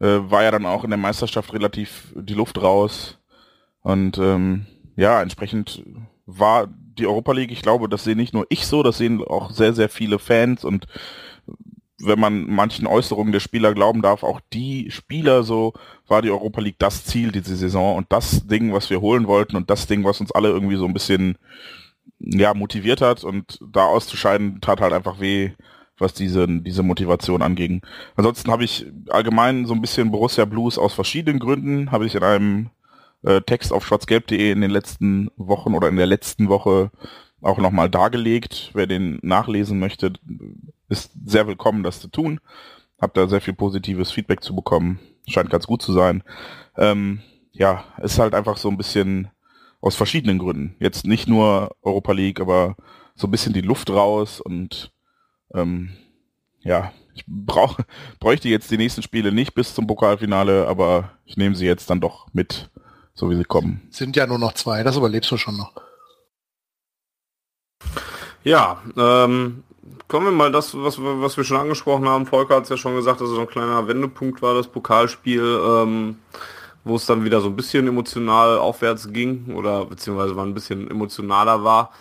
äh, 0.00 0.18
war 0.24 0.42
ja 0.42 0.50
dann 0.50 0.66
auch 0.66 0.84
in 0.84 0.90
der 0.90 0.98
Meisterschaft 0.98 1.52
relativ 1.52 2.12
die 2.14 2.34
Luft 2.34 2.60
raus. 2.60 3.18
Und 3.80 4.18
ähm, 4.18 4.66
ja, 4.96 5.22
entsprechend 5.22 5.82
war 6.26 6.68
die 6.68 7.06
Europa 7.06 7.32
League, 7.32 7.52
ich 7.52 7.62
glaube, 7.62 7.88
das 7.88 8.04
sehen 8.04 8.18
nicht 8.18 8.34
nur 8.34 8.46
ich 8.48 8.66
so, 8.66 8.82
das 8.82 8.98
sehen 8.98 9.22
auch 9.22 9.50
sehr, 9.50 9.72
sehr 9.72 9.88
viele 9.88 10.18
Fans 10.18 10.64
und 10.64 10.86
wenn 12.04 12.18
man 12.18 12.50
manchen 12.50 12.88
Äußerungen 12.88 13.32
der 13.32 13.38
Spieler 13.38 13.74
glauben 13.74 14.02
darf, 14.02 14.24
auch 14.24 14.40
die 14.52 14.90
Spieler 14.90 15.44
so, 15.44 15.72
war 16.08 16.20
die 16.20 16.30
Europa 16.30 16.60
League 16.60 16.78
das 16.80 17.04
Ziel 17.04 17.30
diese 17.30 17.54
Saison 17.54 17.96
und 17.96 18.10
das 18.10 18.46
Ding, 18.48 18.72
was 18.72 18.90
wir 18.90 19.00
holen 19.00 19.28
wollten 19.28 19.54
und 19.54 19.70
das 19.70 19.86
Ding, 19.86 20.02
was 20.02 20.20
uns 20.20 20.32
alle 20.32 20.48
irgendwie 20.48 20.76
so 20.76 20.84
ein 20.84 20.94
bisschen 20.94 21.38
ja, 22.18 22.54
motiviert 22.54 23.00
hat 23.00 23.24
und 23.24 23.58
da 23.72 23.86
auszuscheiden, 23.86 24.60
tat 24.60 24.80
halt 24.80 24.92
einfach 24.92 25.20
weh, 25.20 25.52
was 25.98 26.14
diese, 26.14 26.46
diese 26.48 26.82
Motivation 26.82 27.42
anging. 27.42 27.82
Ansonsten 28.16 28.50
habe 28.50 28.64
ich 28.64 28.86
allgemein 29.10 29.66
so 29.66 29.74
ein 29.74 29.80
bisschen 29.80 30.10
Borussia 30.10 30.44
Blues 30.44 30.78
aus 30.78 30.94
verschiedenen 30.94 31.38
Gründen, 31.38 31.90
habe 31.90 32.06
ich 32.06 32.14
in 32.14 32.22
einem 32.22 32.70
äh, 33.22 33.40
Text 33.40 33.72
auf 33.72 33.86
schwarzgelb.de 33.86 34.50
in 34.50 34.60
den 34.60 34.70
letzten 34.70 35.30
Wochen 35.36 35.74
oder 35.74 35.88
in 35.88 35.96
der 35.96 36.06
letzten 36.06 36.48
Woche 36.48 36.90
auch 37.40 37.58
nochmal 37.58 37.90
dargelegt. 37.90 38.70
Wer 38.74 38.86
den 38.86 39.18
nachlesen 39.22 39.78
möchte, 39.78 40.12
ist 40.88 41.12
sehr 41.24 41.46
willkommen, 41.46 41.82
das 41.82 42.00
zu 42.00 42.08
tun. 42.08 42.40
Hab 43.00 43.14
da 43.14 43.26
sehr 43.26 43.40
viel 43.40 43.54
positives 43.54 44.12
Feedback 44.12 44.42
zu 44.42 44.54
bekommen. 44.54 45.00
Scheint 45.26 45.50
ganz 45.50 45.66
gut 45.66 45.82
zu 45.82 45.92
sein. 45.92 46.22
Ähm, 46.76 47.20
ja, 47.52 47.84
ist 48.00 48.18
halt 48.18 48.34
einfach 48.34 48.56
so 48.56 48.68
ein 48.68 48.76
bisschen 48.76 49.28
aus 49.82 49.96
verschiedenen 49.96 50.38
Gründen. 50.38 50.76
Jetzt 50.78 51.06
nicht 51.06 51.28
nur 51.28 51.76
Europa 51.82 52.12
League, 52.12 52.40
aber 52.40 52.76
so 53.14 53.26
ein 53.26 53.30
bisschen 53.30 53.52
die 53.52 53.60
Luft 53.60 53.90
raus 53.90 54.40
und 54.40 54.92
ähm, 55.52 55.90
ja, 56.60 56.92
ich 57.14 57.24
brauch, 57.26 57.78
bräuchte 58.20 58.48
jetzt 58.48 58.70
die 58.70 58.78
nächsten 58.78 59.02
Spiele 59.02 59.32
nicht 59.32 59.54
bis 59.54 59.74
zum 59.74 59.86
Pokalfinale, 59.86 60.66
aber 60.68 61.10
ich 61.26 61.36
nehme 61.36 61.54
sie 61.54 61.66
jetzt 61.66 61.90
dann 61.90 62.00
doch 62.00 62.28
mit, 62.32 62.70
so 63.12 63.28
wie 63.28 63.36
sie 63.36 63.44
kommen. 63.44 63.82
Sind 63.90 64.16
ja 64.16 64.26
nur 64.26 64.38
noch 64.38 64.54
zwei, 64.54 64.82
das 64.82 64.96
überlebst 64.96 65.30
du 65.30 65.36
schon 65.36 65.58
noch. 65.58 65.72
Ja, 68.44 68.80
ähm, 68.96 69.64
kommen 70.08 70.26
wir 70.26 70.32
mal 70.32 70.52
das, 70.52 70.74
was, 70.74 70.96
was 71.00 71.36
wir 71.36 71.44
schon 71.44 71.56
angesprochen 71.56 72.08
haben. 72.08 72.26
Volker 72.26 72.56
hat 72.56 72.64
es 72.64 72.70
ja 72.70 72.76
schon 72.76 72.94
gesagt, 72.94 73.20
dass 73.20 73.28
es 73.28 73.34
so 73.34 73.40
ein 73.40 73.48
kleiner 73.48 73.86
Wendepunkt 73.88 74.42
war, 74.42 74.54
das 74.54 74.68
Pokalspiel. 74.68 75.42
Ähm, 75.42 76.16
wo 76.84 76.96
es 76.96 77.06
dann 77.06 77.24
wieder 77.24 77.40
so 77.40 77.48
ein 77.48 77.56
bisschen 77.56 77.86
emotional 77.86 78.58
aufwärts 78.58 79.12
ging 79.12 79.54
oder 79.54 79.84
beziehungsweise 79.86 80.34
man 80.34 80.48
ein 80.48 80.54
bisschen 80.54 80.90
emotionaler 80.90 81.64
war. 81.64 81.92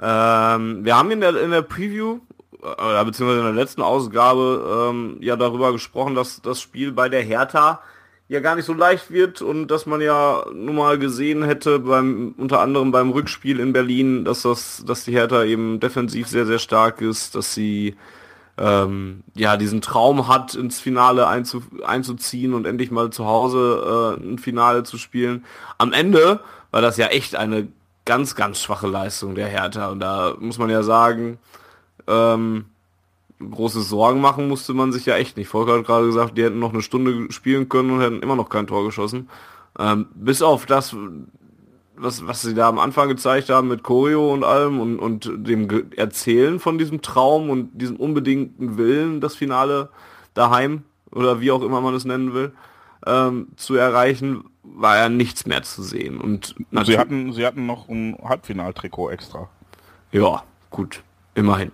Ähm, 0.00 0.84
wir 0.84 0.96
haben 0.96 1.10
in 1.10 1.20
der, 1.20 1.40
in 1.40 1.50
der 1.50 1.62
Preview 1.62 2.20
oder 2.60 3.04
beziehungsweise 3.04 3.40
in 3.40 3.46
der 3.46 3.54
letzten 3.54 3.82
Ausgabe 3.82 4.90
ähm, 4.90 5.18
ja 5.20 5.36
darüber 5.36 5.72
gesprochen, 5.72 6.14
dass 6.14 6.42
das 6.42 6.60
Spiel 6.60 6.92
bei 6.92 7.08
der 7.08 7.22
Hertha 7.22 7.80
ja 8.28 8.40
gar 8.40 8.56
nicht 8.56 8.66
so 8.66 8.74
leicht 8.74 9.10
wird 9.10 9.40
und 9.40 9.68
dass 9.68 9.86
man 9.86 10.00
ja 10.00 10.44
nun 10.52 10.76
mal 10.76 10.98
gesehen 10.98 11.44
hätte 11.44 11.78
beim 11.78 12.34
unter 12.36 12.60
anderem 12.60 12.90
beim 12.90 13.10
Rückspiel 13.10 13.58
in 13.60 13.72
Berlin, 13.72 14.24
dass 14.24 14.42
das 14.42 14.84
dass 14.86 15.04
die 15.04 15.12
Hertha 15.12 15.44
eben 15.44 15.80
defensiv 15.80 16.28
sehr 16.28 16.46
sehr 16.46 16.58
stark 16.58 17.00
ist, 17.00 17.34
dass 17.34 17.54
sie 17.54 17.96
ähm, 18.58 19.22
ja, 19.34 19.56
diesen 19.56 19.80
Traum 19.80 20.28
hat, 20.28 20.54
ins 20.54 20.80
Finale 20.80 21.26
einzu, 21.26 21.62
einzuziehen 21.84 22.54
und 22.54 22.66
endlich 22.66 22.90
mal 22.90 23.10
zu 23.10 23.24
Hause 23.26 24.16
äh, 24.18 24.22
ein 24.22 24.38
Finale 24.38 24.82
zu 24.82 24.98
spielen. 24.98 25.44
Am 25.78 25.92
Ende 25.92 26.40
war 26.70 26.82
das 26.82 26.96
ja 26.96 27.06
echt 27.06 27.36
eine 27.36 27.68
ganz, 28.04 28.34
ganz 28.34 28.60
schwache 28.60 28.86
Leistung 28.86 29.34
der 29.34 29.48
Hertha. 29.48 29.88
Und 29.88 30.00
da 30.00 30.34
muss 30.40 30.58
man 30.58 30.70
ja 30.70 30.82
sagen, 30.82 31.38
ähm, 32.06 32.64
große 33.38 33.82
Sorgen 33.82 34.20
machen 34.20 34.48
musste 34.48 34.74
man 34.74 34.92
sich 34.92 35.06
ja 35.06 35.16
echt 35.16 35.36
nicht. 35.36 35.48
Volker 35.48 35.78
hat 35.78 35.86
gerade 35.86 36.06
gesagt, 36.06 36.36
die 36.36 36.42
hätten 36.42 36.58
noch 36.58 36.72
eine 36.72 36.82
Stunde 36.82 37.30
spielen 37.30 37.68
können 37.68 37.90
und 37.90 38.00
hätten 38.00 38.22
immer 38.22 38.36
noch 38.36 38.48
kein 38.48 38.66
Tor 38.66 38.84
geschossen. 38.84 39.28
Ähm, 39.78 40.06
bis 40.14 40.42
auf 40.42 40.66
das, 40.66 40.96
was, 42.00 42.26
was 42.26 42.42
sie 42.42 42.54
da 42.54 42.68
am 42.68 42.78
Anfang 42.78 43.08
gezeigt 43.08 43.50
haben 43.50 43.68
mit 43.68 43.82
Choreo 43.82 44.32
und 44.32 44.44
allem 44.44 44.80
und, 44.80 44.98
und 44.98 45.30
dem 45.34 45.68
Ge 45.68 45.84
Erzählen 45.96 46.58
von 46.58 46.78
diesem 46.78 47.02
Traum 47.02 47.50
und 47.50 47.70
diesem 47.80 47.96
unbedingten 47.96 48.78
Willen, 48.78 49.20
das 49.20 49.34
Finale 49.34 49.90
daheim 50.34 50.84
oder 51.10 51.40
wie 51.40 51.50
auch 51.50 51.62
immer 51.62 51.80
man 51.80 51.94
es 51.94 52.04
nennen 52.04 52.34
will, 52.34 52.52
ähm, 53.06 53.48
zu 53.56 53.74
erreichen, 53.74 54.44
war 54.62 54.96
ja 54.96 55.08
nichts 55.08 55.46
mehr 55.46 55.62
zu 55.62 55.82
sehen. 55.82 56.20
Und 56.20 56.54
sie 56.84 56.98
hatten, 56.98 57.32
sie 57.32 57.46
hatten 57.46 57.66
noch 57.66 57.88
ein 57.88 58.16
Halbfinaltrikot 58.22 59.10
extra. 59.10 59.48
Ja, 60.12 60.42
gut, 60.70 61.02
immerhin. 61.34 61.72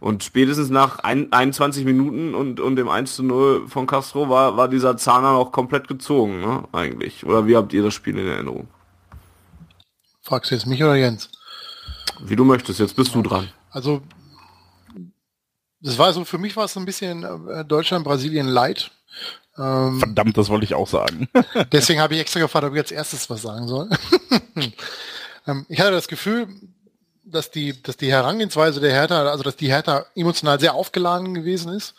Und 0.00 0.24
spätestens 0.24 0.70
nach 0.70 1.00
ein, 1.00 1.30
21 1.30 1.84
Minuten 1.84 2.34
und, 2.34 2.58
und 2.58 2.76
dem 2.76 2.88
1 2.88 3.16
zu 3.16 3.22
0 3.22 3.68
von 3.68 3.86
Castro 3.86 4.30
war, 4.30 4.56
war 4.56 4.68
dieser 4.68 4.96
Zahner 4.96 5.32
noch 5.32 5.52
komplett 5.52 5.88
gezogen, 5.88 6.40
ne, 6.40 6.64
eigentlich. 6.72 7.26
Oder 7.26 7.46
wie 7.46 7.56
habt 7.56 7.72
ihr 7.74 7.82
das 7.82 7.92
Spiel 7.92 8.16
in 8.16 8.26
Erinnerung? 8.26 8.68
Fragst 10.30 10.52
du 10.52 10.54
jetzt 10.54 10.64
mich 10.64 10.80
oder 10.80 10.94
Jens? 10.94 11.28
Wie 12.20 12.36
du 12.36 12.44
möchtest, 12.44 12.78
jetzt 12.78 12.94
bist 12.94 13.12
du 13.16 13.20
dran. 13.20 13.48
Also, 13.72 14.00
das 15.80 15.98
war 15.98 16.12
so, 16.12 16.24
für 16.24 16.38
mich 16.38 16.56
war 16.56 16.66
es 16.66 16.76
ein 16.76 16.84
bisschen 16.84 17.24
äh, 17.48 17.64
Deutschland, 17.64 18.04
Brasilien 18.04 18.46
light. 18.46 18.92
Ähm, 19.58 19.98
Verdammt, 19.98 20.38
das 20.38 20.48
wollte 20.48 20.64
ich 20.66 20.74
auch 20.74 20.86
sagen. 20.86 21.28
deswegen 21.72 22.00
habe 22.00 22.14
ich 22.14 22.20
extra 22.20 22.38
gefragt, 22.38 22.64
ob 22.64 22.74
ich 22.74 22.78
als 22.78 22.92
erstes 22.92 23.28
was 23.28 23.42
sagen 23.42 23.66
soll. 23.66 23.90
ähm, 25.48 25.66
ich 25.68 25.80
hatte 25.80 25.90
das 25.90 26.06
Gefühl, 26.06 26.46
dass 27.24 27.50
die, 27.50 27.82
dass 27.82 27.96
die 27.96 28.12
Herangehensweise 28.12 28.78
der 28.78 28.92
Hertha, 28.92 29.24
also 29.24 29.42
dass 29.42 29.56
die 29.56 29.72
Hertha 29.72 30.06
emotional 30.14 30.60
sehr 30.60 30.74
aufgeladen 30.74 31.34
gewesen 31.34 31.72
ist. 31.72 31.96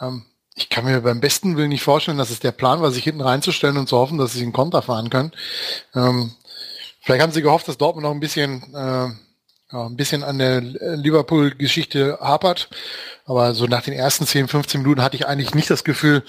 Ähm, 0.00 0.24
ich 0.54 0.68
kann 0.68 0.84
mir 0.84 1.00
beim 1.00 1.18
besten 1.18 1.56
Willen 1.56 1.70
nicht 1.70 1.82
vorstellen, 1.82 2.18
dass 2.18 2.30
es 2.30 2.38
der 2.38 2.52
Plan 2.52 2.80
war, 2.80 2.92
sich 2.92 3.02
hinten 3.02 3.22
reinzustellen 3.22 3.76
und 3.76 3.88
zu 3.88 3.96
hoffen, 3.96 4.18
dass 4.18 4.34
sie 4.34 4.42
einen 4.42 4.52
Konter 4.52 4.82
fahren 4.82 5.10
können. 5.10 5.32
Ähm, 5.96 6.30
Vielleicht 7.06 7.22
haben 7.22 7.30
sie 7.30 7.40
gehofft, 7.40 7.68
dass 7.68 7.78
Dortmund 7.78 8.02
noch 8.02 8.10
ein 8.10 8.18
bisschen, 8.18 8.64
äh, 8.74 9.08
ja, 9.72 9.86
ein 9.86 9.96
bisschen 9.96 10.24
an 10.24 10.38
der 10.38 10.60
Liverpool-Geschichte 10.60 12.18
hapert. 12.20 12.68
Aber 13.24 13.54
so 13.54 13.66
nach 13.66 13.82
den 13.82 13.94
ersten 13.94 14.26
10, 14.26 14.48
15 14.48 14.82
Minuten 14.82 15.02
hatte 15.02 15.14
ich 15.14 15.24
eigentlich 15.24 15.54
nicht 15.54 15.70
das 15.70 15.84
Gefühl, 15.84 16.24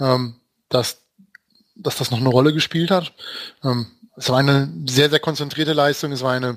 ähm, 0.00 0.36
dass, 0.70 1.02
dass 1.74 1.96
das 1.96 2.10
noch 2.10 2.18
eine 2.18 2.30
Rolle 2.30 2.54
gespielt 2.54 2.90
hat. 2.90 3.12
Ähm, 3.62 3.88
es 4.16 4.30
war 4.30 4.38
eine 4.38 4.72
sehr, 4.88 5.10
sehr 5.10 5.20
konzentrierte 5.20 5.74
Leistung. 5.74 6.12
Es 6.12 6.22
war 6.22 6.32
eine 6.32 6.56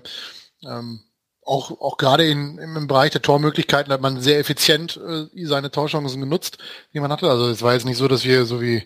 ähm, 0.65 1.01
auch, 1.45 1.79
auch 1.79 1.97
gerade 1.97 2.27
in, 2.27 2.57
im 2.57 2.87
Bereich 2.87 3.11
der 3.11 3.21
Tormöglichkeiten 3.21 3.93
hat 3.93 4.01
man 4.01 4.19
sehr 4.19 4.39
effizient 4.39 4.99
äh, 5.07 5.45
seine 5.45 5.69
Torchancen 5.69 6.19
genutzt, 6.19 6.57
die 6.93 6.99
man 6.99 7.11
hatte. 7.11 7.29
Also 7.29 7.49
es 7.49 7.61
war 7.61 7.73
jetzt 7.73 7.85
nicht 7.85 7.97
so, 7.97 8.07
dass 8.07 8.25
wir 8.25 8.45
so 8.45 8.61
wie, 8.61 8.83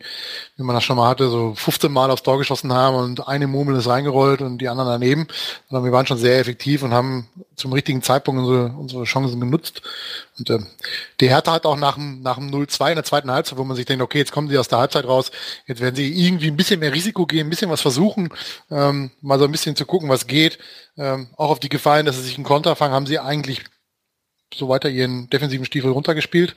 wie 0.57 0.63
man 0.63 0.75
das 0.75 0.83
schon 0.83 0.97
mal 0.97 1.07
hatte, 1.07 1.29
so 1.29 1.53
15 1.55 1.89
Mal 1.91 2.11
aufs 2.11 2.23
Tor 2.23 2.37
geschossen 2.37 2.73
haben 2.73 2.97
und 2.97 3.27
eine 3.27 3.47
Murmel 3.47 3.77
ist 3.77 3.87
reingerollt 3.87 4.41
und 4.41 4.57
die 4.57 4.67
anderen 4.67 4.89
daneben, 4.89 5.27
sondern 5.69 5.85
wir 5.85 5.93
waren 5.93 6.05
schon 6.05 6.17
sehr 6.17 6.39
effektiv 6.39 6.83
und 6.83 6.93
haben 6.93 7.29
zum 7.55 7.71
richtigen 7.71 8.01
Zeitpunkt 8.01 8.41
unsere, 8.41 8.65
unsere 8.77 9.03
Chancen 9.05 9.39
genutzt. 9.39 9.81
Und 10.39 10.49
äh, 10.49 10.59
die 11.19 11.29
Hertha 11.29 11.51
hat 11.51 11.65
auch 11.65 11.77
nach 11.77 11.95
dem, 11.95 12.21
nach 12.21 12.37
dem 12.37 12.49
0-2 12.49 12.89
in 12.89 12.95
der 12.95 13.03
zweiten 13.03 13.31
Halbzeit, 13.31 13.57
wo 13.57 13.63
man 13.63 13.75
sich 13.75 13.85
denkt, 13.85 14.01
okay, 14.01 14.19
jetzt 14.19 14.31
kommen 14.31 14.49
sie 14.49 14.57
aus 14.57 14.67
der 14.67 14.79
Halbzeit 14.79 15.05
raus, 15.05 15.31
jetzt 15.67 15.81
werden 15.81 15.95
sie 15.95 16.11
irgendwie 16.11 16.47
ein 16.47 16.57
bisschen 16.57 16.79
mehr 16.79 16.93
Risiko 16.93 17.25
gehen, 17.25 17.47
ein 17.47 17.49
bisschen 17.49 17.69
was 17.69 17.81
versuchen, 17.81 18.29
ähm, 18.71 19.11
mal 19.21 19.39
so 19.39 19.45
ein 19.45 19.51
bisschen 19.51 19.75
zu 19.75 19.85
gucken, 19.85 20.09
was 20.09 20.27
geht. 20.27 20.57
Ähm, 20.97 21.27
auch 21.37 21.51
auf 21.51 21.59
die 21.59 21.69
Gefallen, 21.69 22.05
dass 22.05 22.15
sie 22.15 22.23
sich 22.23 22.35
einen 22.35 22.45
Konter 22.45 22.75
fangen, 22.75 22.93
haben 22.93 23.07
sie 23.07 23.19
eigentlich 23.19 23.63
so 24.53 24.69
weiter 24.69 24.89
ihren 24.89 25.29
defensiven 25.29 25.65
Stiefel 25.65 25.91
runtergespielt. 25.91 26.55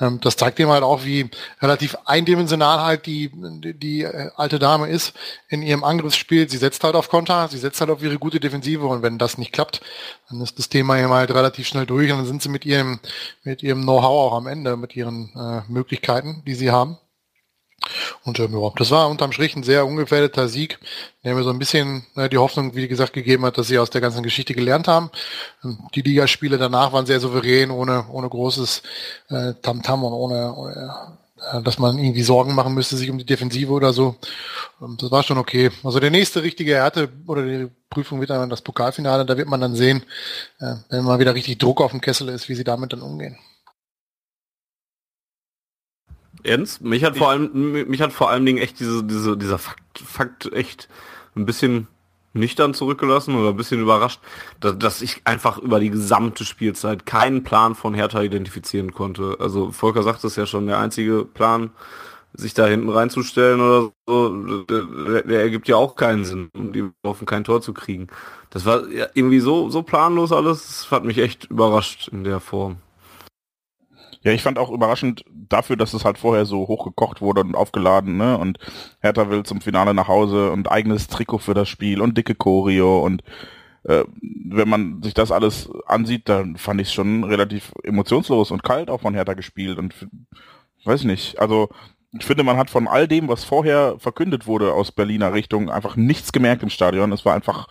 Ähm, 0.00 0.20
das 0.20 0.36
zeigt 0.36 0.58
dem 0.58 0.68
halt 0.68 0.82
auch, 0.82 1.04
wie 1.04 1.28
relativ 1.60 1.96
eindimensional 2.04 2.80
halt 2.80 3.06
die, 3.06 3.30
die, 3.32 3.74
die 3.74 4.02
äh, 4.02 4.30
alte 4.36 4.58
Dame 4.58 4.88
ist 4.88 5.14
in 5.48 5.62
ihrem 5.62 5.84
Angriffsspiel. 5.84 6.48
Sie 6.48 6.58
setzt 6.58 6.84
halt 6.84 6.94
auf 6.94 7.08
Konter, 7.08 7.48
sie 7.48 7.58
setzt 7.58 7.80
halt 7.80 7.90
auf 7.90 8.02
ihre 8.02 8.18
gute 8.18 8.40
Defensive 8.40 8.86
und 8.86 9.02
wenn 9.02 9.18
das 9.18 9.38
nicht 9.38 9.52
klappt, 9.52 9.80
dann 10.28 10.40
ist 10.40 10.58
das 10.58 10.68
Thema 10.68 10.98
eben 10.98 11.10
halt 11.10 11.30
relativ 11.30 11.66
schnell 11.66 11.86
durch 11.86 12.10
und 12.10 12.18
dann 12.18 12.26
sind 12.26 12.42
sie 12.42 12.48
mit 12.48 12.64
ihrem, 12.64 13.00
mit 13.44 13.62
ihrem 13.62 13.82
Know-how 13.82 14.32
auch 14.32 14.36
am 14.36 14.46
Ende, 14.46 14.76
mit 14.76 14.96
ihren 14.96 15.32
äh, 15.34 15.62
Möglichkeiten, 15.70 16.42
die 16.46 16.54
sie 16.54 16.70
haben. 16.70 16.98
Und 18.24 18.38
ja, 18.38 18.46
das 18.76 18.90
war 18.90 19.08
unterm 19.08 19.32
Strich 19.32 19.56
ein 19.56 19.64
sehr 19.64 19.84
ungefährdeter 19.84 20.48
Sieg, 20.48 20.78
der 21.24 21.34
mir 21.34 21.42
so 21.42 21.50
ein 21.50 21.58
bisschen 21.58 22.06
äh, 22.14 22.28
die 22.28 22.38
Hoffnung, 22.38 22.74
wie 22.74 22.86
gesagt, 22.86 23.12
gegeben 23.12 23.44
hat, 23.44 23.58
dass 23.58 23.66
sie 23.66 23.78
aus 23.78 23.90
der 23.90 24.00
ganzen 24.00 24.22
Geschichte 24.22 24.54
gelernt 24.54 24.86
haben. 24.86 25.10
Die 25.94 26.02
Ligaspiele 26.02 26.56
danach 26.56 26.92
waren 26.92 27.06
sehr 27.06 27.18
souverän, 27.18 27.70
ohne, 27.70 28.06
ohne 28.10 28.28
großes 28.28 28.82
äh, 29.28 29.54
Tamtam 29.60 30.04
und 30.04 30.12
ohne, 30.12 30.54
ohne 30.54 31.18
äh, 31.50 31.62
dass 31.62 31.78
man 31.78 31.98
irgendwie 31.98 32.22
Sorgen 32.22 32.54
machen 32.54 32.74
müsste, 32.74 32.96
sich 32.96 33.10
um 33.10 33.18
die 33.18 33.26
Defensive 33.26 33.72
oder 33.72 33.92
so. 33.92 34.16
Das 34.98 35.10
war 35.10 35.22
schon 35.22 35.38
okay. 35.38 35.70
Also 35.82 35.98
der 35.98 36.10
nächste 36.10 36.42
richtige 36.42 36.74
Härte 36.74 37.08
oder 37.26 37.44
die 37.44 37.68
Prüfung 37.90 38.20
wird 38.20 38.30
dann 38.30 38.50
das 38.50 38.62
Pokalfinale, 38.62 39.26
da 39.26 39.36
wird 39.36 39.48
man 39.48 39.60
dann 39.60 39.74
sehen, 39.74 40.04
äh, 40.60 40.74
wenn 40.90 41.04
mal 41.04 41.18
wieder 41.18 41.34
richtig 41.34 41.58
Druck 41.58 41.80
auf 41.80 41.90
dem 41.90 42.00
Kessel 42.00 42.28
ist, 42.28 42.48
wie 42.48 42.54
sie 42.54 42.64
damit 42.64 42.92
dann 42.92 43.02
umgehen. 43.02 43.38
Ernst? 46.44 46.82
Mich 46.82 47.04
hat 47.04 47.16
vor 47.16 47.30
allem, 47.30 47.72
mich 47.88 48.00
hat 48.00 48.12
vor 48.12 48.30
allen 48.30 48.46
Dingen 48.46 48.58
echt 48.58 48.80
diese, 48.80 49.04
diese, 49.04 49.36
dieser 49.36 49.58
Fakt, 49.58 49.98
Fakt 49.98 50.52
echt 50.52 50.88
ein 51.34 51.46
bisschen 51.46 51.88
nüchtern 52.34 52.74
zurückgelassen 52.74 53.34
oder 53.34 53.50
ein 53.50 53.56
bisschen 53.56 53.80
überrascht, 53.80 54.20
dass, 54.60 54.78
dass 54.78 55.02
ich 55.02 55.22
einfach 55.24 55.58
über 55.58 55.80
die 55.80 55.90
gesamte 55.90 56.44
Spielzeit 56.44 57.04
keinen 57.04 57.44
Plan 57.44 57.74
von 57.74 57.94
Hertha 57.94 58.22
identifizieren 58.22 58.92
konnte. 58.92 59.36
Also 59.38 59.70
Volker 59.70 60.02
sagt 60.02 60.24
es 60.24 60.36
ja 60.36 60.46
schon, 60.46 60.66
der 60.66 60.78
einzige 60.78 61.24
Plan, 61.24 61.70
sich 62.34 62.54
da 62.54 62.66
hinten 62.66 62.88
reinzustellen 62.88 63.60
oder 63.60 63.90
so, 64.06 64.64
der, 64.64 65.22
der 65.22 65.40
ergibt 65.42 65.68
ja 65.68 65.76
auch 65.76 65.96
keinen 65.96 66.24
Sinn, 66.24 66.48
um 66.54 66.72
die 66.72 66.84
hoffen, 67.04 67.26
kein 67.26 67.44
Tor 67.44 67.60
zu 67.60 67.74
kriegen. 67.74 68.06
Das 68.50 68.64
war 68.64 68.84
irgendwie 69.14 69.40
so, 69.40 69.68
so 69.70 69.82
planlos 69.82 70.32
alles, 70.32 70.66
das 70.66 70.90
hat 70.90 71.04
mich 71.04 71.18
echt 71.18 71.44
überrascht 71.50 72.08
in 72.08 72.24
der 72.24 72.40
Form. 72.40 72.76
Ja, 74.22 74.32
ich 74.32 74.42
fand 74.42 74.58
auch 74.58 74.70
überraschend 74.70 75.24
dafür, 75.32 75.76
dass 75.76 75.94
es 75.94 76.04
halt 76.04 76.18
vorher 76.18 76.44
so 76.44 76.68
hochgekocht 76.68 77.20
wurde 77.20 77.40
und 77.40 77.56
aufgeladen, 77.56 78.16
ne? 78.16 78.38
Und 78.38 78.58
Hertha 79.00 79.28
will 79.30 79.42
zum 79.42 79.60
Finale 79.60 79.94
nach 79.94 80.08
Hause 80.08 80.52
und 80.52 80.70
eigenes 80.70 81.08
Trikot 81.08 81.38
für 81.38 81.54
das 81.54 81.68
Spiel 81.68 82.00
und 82.00 82.16
dicke 82.16 82.34
Choreo 82.34 83.00
und 83.00 83.22
äh, 83.84 84.04
wenn 84.20 84.68
man 84.68 85.02
sich 85.02 85.14
das 85.14 85.32
alles 85.32 85.68
ansieht, 85.86 86.28
dann 86.28 86.56
fand 86.56 86.80
ich 86.80 86.88
es 86.88 86.94
schon 86.94 87.24
relativ 87.24 87.72
emotionslos 87.82 88.50
und 88.52 88.62
kalt 88.62 88.90
auch 88.90 89.00
von 89.00 89.14
Hertha 89.14 89.34
gespielt 89.34 89.78
und 89.78 89.94
weiß 90.84 91.04
nicht, 91.04 91.40
also 91.40 91.68
ich 92.16 92.24
finde, 92.24 92.44
man 92.44 92.58
hat 92.58 92.70
von 92.70 92.88
all 92.88 93.08
dem, 93.08 93.28
was 93.28 93.44
vorher 93.44 93.96
verkündet 93.98 94.46
wurde 94.46 94.74
aus 94.74 94.92
Berliner 94.92 95.32
Richtung, 95.32 95.70
einfach 95.70 95.96
nichts 95.96 96.32
gemerkt 96.32 96.62
im 96.62 96.68
Stadion. 96.68 97.10
Es 97.10 97.24
war 97.24 97.34
einfach, 97.34 97.68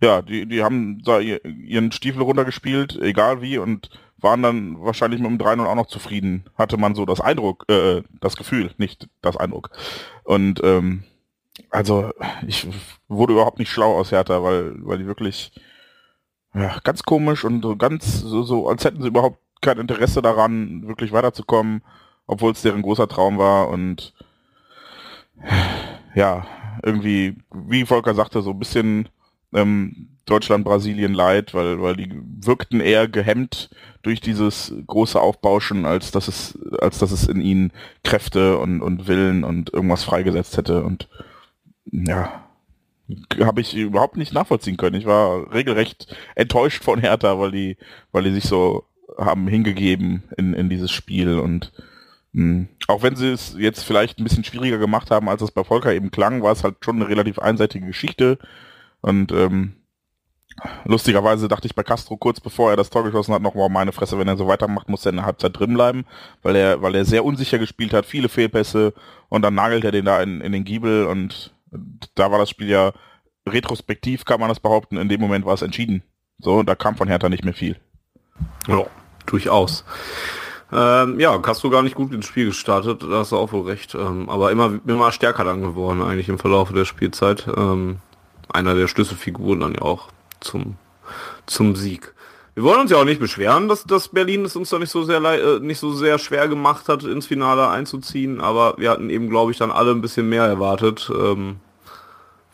ja, 0.00 0.22
die, 0.22 0.46
die 0.46 0.62
haben 0.62 1.02
da 1.04 1.20
ihren 1.20 1.92
Stiefel 1.92 2.22
runtergespielt, 2.22 2.98
egal 3.00 3.42
wie, 3.42 3.58
und 3.58 3.90
waren 4.18 4.42
dann 4.42 4.82
wahrscheinlich 4.82 5.20
mit 5.20 5.30
dem 5.30 5.38
3-0 5.38 5.66
auch 5.66 5.74
noch 5.74 5.86
zufrieden, 5.86 6.44
hatte 6.56 6.76
man 6.76 6.94
so 6.94 7.04
das 7.04 7.20
Eindruck, 7.20 7.64
äh, 7.68 8.02
das 8.20 8.36
Gefühl, 8.36 8.72
nicht 8.78 9.08
das 9.22 9.36
Eindruck. 9.36 9.70
Und 10.24 10.60
ähm, 10.64 11.04
also 11.70 12.10
ich 12.46 12.66
wurde 13.08 13.34
überhaupt 13.34 13.58
nicht 13.58 13.70
schlau 13.70 13.96
aus 13.96 14.12
Hertha, 14.12 14.42
weil, 14.42 14.74
weil 14.84 14.98
die 14.98 15.06
wirklich 15.06 15.52
ja, 16.54 16.78
ganz 16.84 17.02
komisch 17.02 17.44
und 17.44 17.62
so 17.62 17.76
ganz 17.76 18.20
so, 18.20 18.42
so, 18.42 18.68
als 18.68 18.84
hätten 18.84 19.02
sie 19.02 19.08
überhaupt 19.08 19.38
kein 19.60 19.78
Interesse 19.78 20.22
daran, 20.22 20.86
wirklich 20.86 21.12
weiterzukommen, 21.12 21.82
obwohl 22.26 22.52
es 22.52 22.62
deren 22.62 22.82
großer 22.82 23.08
Traum 23.08 23.38
war 23.38 23.68
und 23.68 24.14
ja, 26.14 26.46
irgendwie, 26.82 27.36
wie 27.52 27.84
Volker 27.84 28.14
sagte, 28.14 28.42
so 28.42 28.50
ein 28.50 28.58
bisschen 28.58 29.08
ähm, 29.52 30.15
Deutschland, 30.26 30.64
Brasilien 30.64 31.14
leid, 31.14 31.54
weil, 31.54 31.80
weil 31.80 31.96
die 31.96 32.10
wirkten 32.40 32.80
eher 32.80 33.08
gehemmt 33.08 33.70
durch 34.02 34.20
dieses 34.20 34.74
große 34.86 35.20
Aufbauschen, 35.20 35.86
als 35.86 36.10
dass 36.10 36.28
es, 36.28 36.58
als 36.80 36.98
dass 36.98 37.12
es 37.12 37.28
in 37.28 37.40
ihnen 37.40 37.72
Kräfte 38.04 38.58
und, 38.58 38.82
und 38.82 39.06
Willen 39.06 39.44
und 39.44 39.72
irgendwas 39.72 40.04
freigesetzt 40.04 40.56
hätte. 40.56 40.82
Und 40.82 41.08
ja, 41.90 42.44
habe 43.40 43.60
ich 43.60 43.76
überhaupt 43.76 44.16
nicht 44.16 44.32
nachvollziehen 44.32 44.76
können. 44.76 44.96
Ich 44.96 45.06
war 45.06 45.52
regelrecht 45.52 46.14
enttäuscht 46.34 46.82
von 46.82 47.00
Hertha, 47.00 47.38
weil 47.38 47.52
die, 47.52 47.76
weil 48.10 48.24
die 48.24 48.32
sich 48.32 48.44
so 48.44 48.84
haben 49.16 49.46
hingegeben 49.46 50.24
in, 50.36 50.54
in 50.54 50.68
dieses 50.68 50.90
Spiel 50.90 51.38
und 51.38 51.72
mh, 52.32 52.42
hm, 52.42 52.68
auch 52.88 53.02
wenn 53.02 53.16
sie 53.16 53.30
es 53.30 53.54
jetzt 53.56 53.84
vielleicht 53.84 54.18
ein 54.18 54.24
bisschen 54.24 54.44
schwieriger 54.44 54.78
gemacht 54.78 55.10
haben, 55.10 55.28
als 55.28 55.42
es 55.42 55.52
bei 55.52 55.62
Volker 55.62 55.94
eben 55.94 56.10
klang, 56.10 56.42
war 56.42 56.52
es 56.52 56.64
halt 56.64 56.76
schon 56.84 56.96
eine 56.96 57.08
relativ 57.08 57.38
einseitige 57.38 57.86
Geschichte 57.86 58.38
und 59.00 59.30
ähm, 59.32 59.76
Lustigerweise 60.84 61.48
dachte 61.48 61.66
ich 61.66 61.74
bei 61.74 61.82
Castro 61.82 62.16
kurz 62.16 62.40
bevor 62.40 62.70
er 62.70 62.76
das 62.76 62.90
Tor 62.90 63.04
geschossen 63.04 63.34
hat 63.34 63.42
noch, 63.42 63.54
wow, 63.54 63.68
meine 63.68 63.92
Fresse, 63.92 64.18
wenn 64.18 64.28
er 64.28 64.36
so 64.36 64.48
weitermacht, 64.48 64.88
muss 64.88 65.04
er 65.04 65.10
in 65.10 65.16
der 65.16 65.26
Halbzeit 65.26 65.58
drin 65.58 65.74
bleiben, 65.74 66.06
weil 66.42 66.56
er, 66.56 66.80
weil 66.82 66.94
er 66.94 67.04
sehr 67.04 67.24
unsicher 67.24 67.58
gespielt 67.58 67.92
hat, 67.92 68.06
viele 68.06 68.28
Fehlpässe 68.28 68.94
und 69.28 69.42
dann 69.42 69.54
nagelt 69.54 69.84
er 69.84 69.92
den 69.92 70.06
da 70.06 70.22
in, 70.22 70.40
in 70.40 70.52
den 70.52 70.64
Giebel 70.64 71.06
und 71.06 71.52
da 72.14 72.30
war 72.30 72.38
das 72.38 72.50
Spiel 72.50 72.68
ja 72.68 72.92
retrospektiv, 73.46 74.24
kann 74.24 74.40
man 74.40 74.48
das 74.48 74.60
behaupten, 74.60 74.96
in 74.96 75.08
dem 75.08 75.20
Moment 75.20 75.44
war 75.44 75.54
es 75.54 75.62
entschieden. 75.62 76.02
So, 76.38 76.62
da 76.62 76.74
kam 76.74 76.96
von 76.96 77.08
Hertha 77.08 77.28
nicht 77.28 77.44
mehr 77.44 77.54
viel. 77.54 77.76
Ja, 78.66 78.84
durchaus. 79.26 79.84
Ähm, 80.72 81.20
ja, 81.20 81.38
Castro 81.38 81.70
gar 81.70 81.82
nicht 81.82 81.94
gut 81.94 82.12
ins 82.12 82.26
Spiel 82.26 82.46
gestartet, 82.46 83.02
da 83.02 83.18
hast 83.18 83.32
du 83.32 83.36
auch 83.36 83.52
wohl 83.52 83.66
recht. 83.66 83.94
Ähm, 83.94 84.28
aber 84.28 84.50
immer, 84.50 84.80
immer 84.86 85.12
stärker 85.12 85.44
dann 85.44 85.62
geworden 85.62 86.02
eigentlich 86.02 86.28
im 86.28 86.38
Verlauf 86.38 86.72
der 86.72 86.84
Spielzeit. 86.84 87.46
Ähm, 87.56 87.98
einer 88.52 88.74
der 88.74 88.88
Schlüsselfiguren 88.88 89.60
dann 89.60 89.74
ja 89.74 89.82
auch 89.82 90.08
zum, 90.46 90.76
zum 91.46 91.76
Sieg. 91.76 92.14
Wir 92.54 92.62
wollen 92.62 92.80
uns 92.80 92.90
ja 92.90 92.96
auch 92.96 93.04
nicht 93.04 93.20
beschweren, 93.20 93.68
dass, 93.68 93.84
dass 93.84 94.08
Berlin 94.08 94.46
es 94.46 94.56
uns 94.56 94.70
da 94.70 94.78
nicht 94.78 94.90
so 94.90 95.04
sehr 95.04 95.22
äh, 95.22 95.60
nicht 95.60 95.78
so 95.78 95.92
sehr 95.92 96.18
schwer 96.18 96.48
gemacht 96.48 96.88
hat, 96.88 97.04
ins 97.04 97.26
Finale 97.26 97.68
einzuziehen, 97.68 98.40
aber 98.40 98.76
wir 98.78 98.90
hatten 98.90 99.10
eben, 99.10 99.28
glaube 99.28 99.52
ich, 99.52 99.58
dann 99.58 99.70
alle 99.70 99.90
ein 99.90 100.00
bisschen 100.00 100.28
mehr 100.28 100.44
erwartet, 100.44 101.10
ähm, 101.14 101.56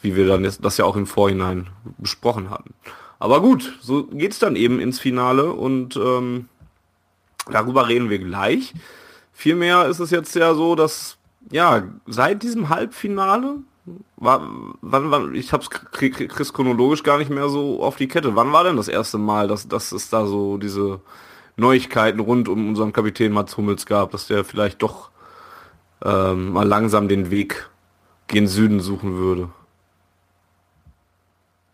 wie 0.01 0.17
wir 0.17 0.27
dann 0.27 0.43
jetzt 0.43 0.65
das 0.65 0.77
ja 0.77 0.85
auch 0.85 0.97
im 0.97 1.07
Vorhinein 1.07 1.69
besprochen 1.99 2.51
hatten. 2.51 2.75
Aber 3.21 3.41
gut, 3.41 3.79
so 3.81 4.03
geht's 4.07 4.41
dann 4.41 4.57
eben 4.57 4.81
ins 4.81 4.99
Finale 4.99 5.53
und 5.53 5.95
ähm, 5.95 6.49
darüber 7.49 7.87
reden 7.87 8.11
wir 8.11 8.19
gleich. 8.19 8.75
Vielmehr 9.33 9.87
ist 9.87 10.01
es 10.01 10.11
jetzt 10.11 10.35
ja 10.35 10.55
so, 10.55 10.75
dass 10.75 11.17
ja 11.53 11.85
seit 12.07 12.43
diesem 12.43 12.71
Halbfinale 12.71 13.59
war, 14.17 14.49
wann, 14.81 15.11
wann, 15.11 15.35
ich 15.35 15.53
hab's 15.53 15.69
Chris 15.71 16.53
chronologisch 16.53 17.03
gar 17.03 17.19
nicht 17.19 17.31
mehr 17.31 17.49
so 17.49 17.83
auf 17.83 17.97
die 17.97 18.09
Kette. 18.09 18.37
Wann 18.37 18.53
war 18.53 18.65
denn 18.65 18.77
das 18.77 18.89
erste 18.89 19.19
Mal, 19.19 19.49
dass, 19.49 19.67
dass 19.67 19.93
es 19.93 20.09
da 20.09 20.27
so 20.27 20.59
diese 20.59 21.01
Neuigkeiten 21.57 22.21
rund 22.21 22.49
um 22.49 22.69
unseren 22.69 22.93
Kapitän 22.93 23.33
Mats 23.33 23.57
Hummels 23.57 23.87
gab, 23.87 24.13
dass 24.13 24.27
der 24.27 24.45
vielleicht 24.45 24.83
doch 24.83 25.11
ähm, 26.05 26.53
mal 26.53 26.67
langsam 26.67 27.09
den 27.09 27.31
Weg 27.31 27.71
gen 28.29 28.47
Süden 28.47 28.81
suchen 28.81 29.17
würde? 29.17 29.49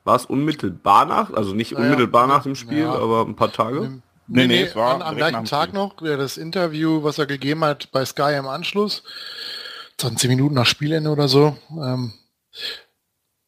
War 0.05 0.17
es 0.17 0.25
unmittelbar 0.25 1.05
nach, 1.05 1.35
also 1.35 1.53
nicht 1.53 1.73
naja, 1.73 1.85
unmittelbar 1.85 2.27
nach 2.27 2.43
dem 2.43 2.55
Spiel, 2.55 2.79
ja, 2.79 2.95
aber 2.95 3.27
ein 3.27 3.37
paar 3.37 3.53
Tage? 3.53 4.01
Nee, 4.27 4.47
nee, 4.47 4.47
nee 4.47 4.63
es 4.63 4.75
war 4.75 5.05
am 5.05 5.17
gleichen 5.17 5.45
Tag 5.45 5.75
noch, 5.75 5.97
das 5.97 6.39
Interview, 6.39 7.03
was 7.03 7.19
er 7.19 7.27
gegeben 7.27 7.63
hat 7.65 7.93
bei 7.93 8.05
Sky 8.07 8.35
im 8.39 8.47
Anschluss. 8.47 9.03
20 9.99 10.29
Minuten 10.31 10.55
nach 10.55 10.67
Spielende 10.67 11.11
oder 11.11 11.29
so. 11.29 11.57
Ähm, 11.71 12.13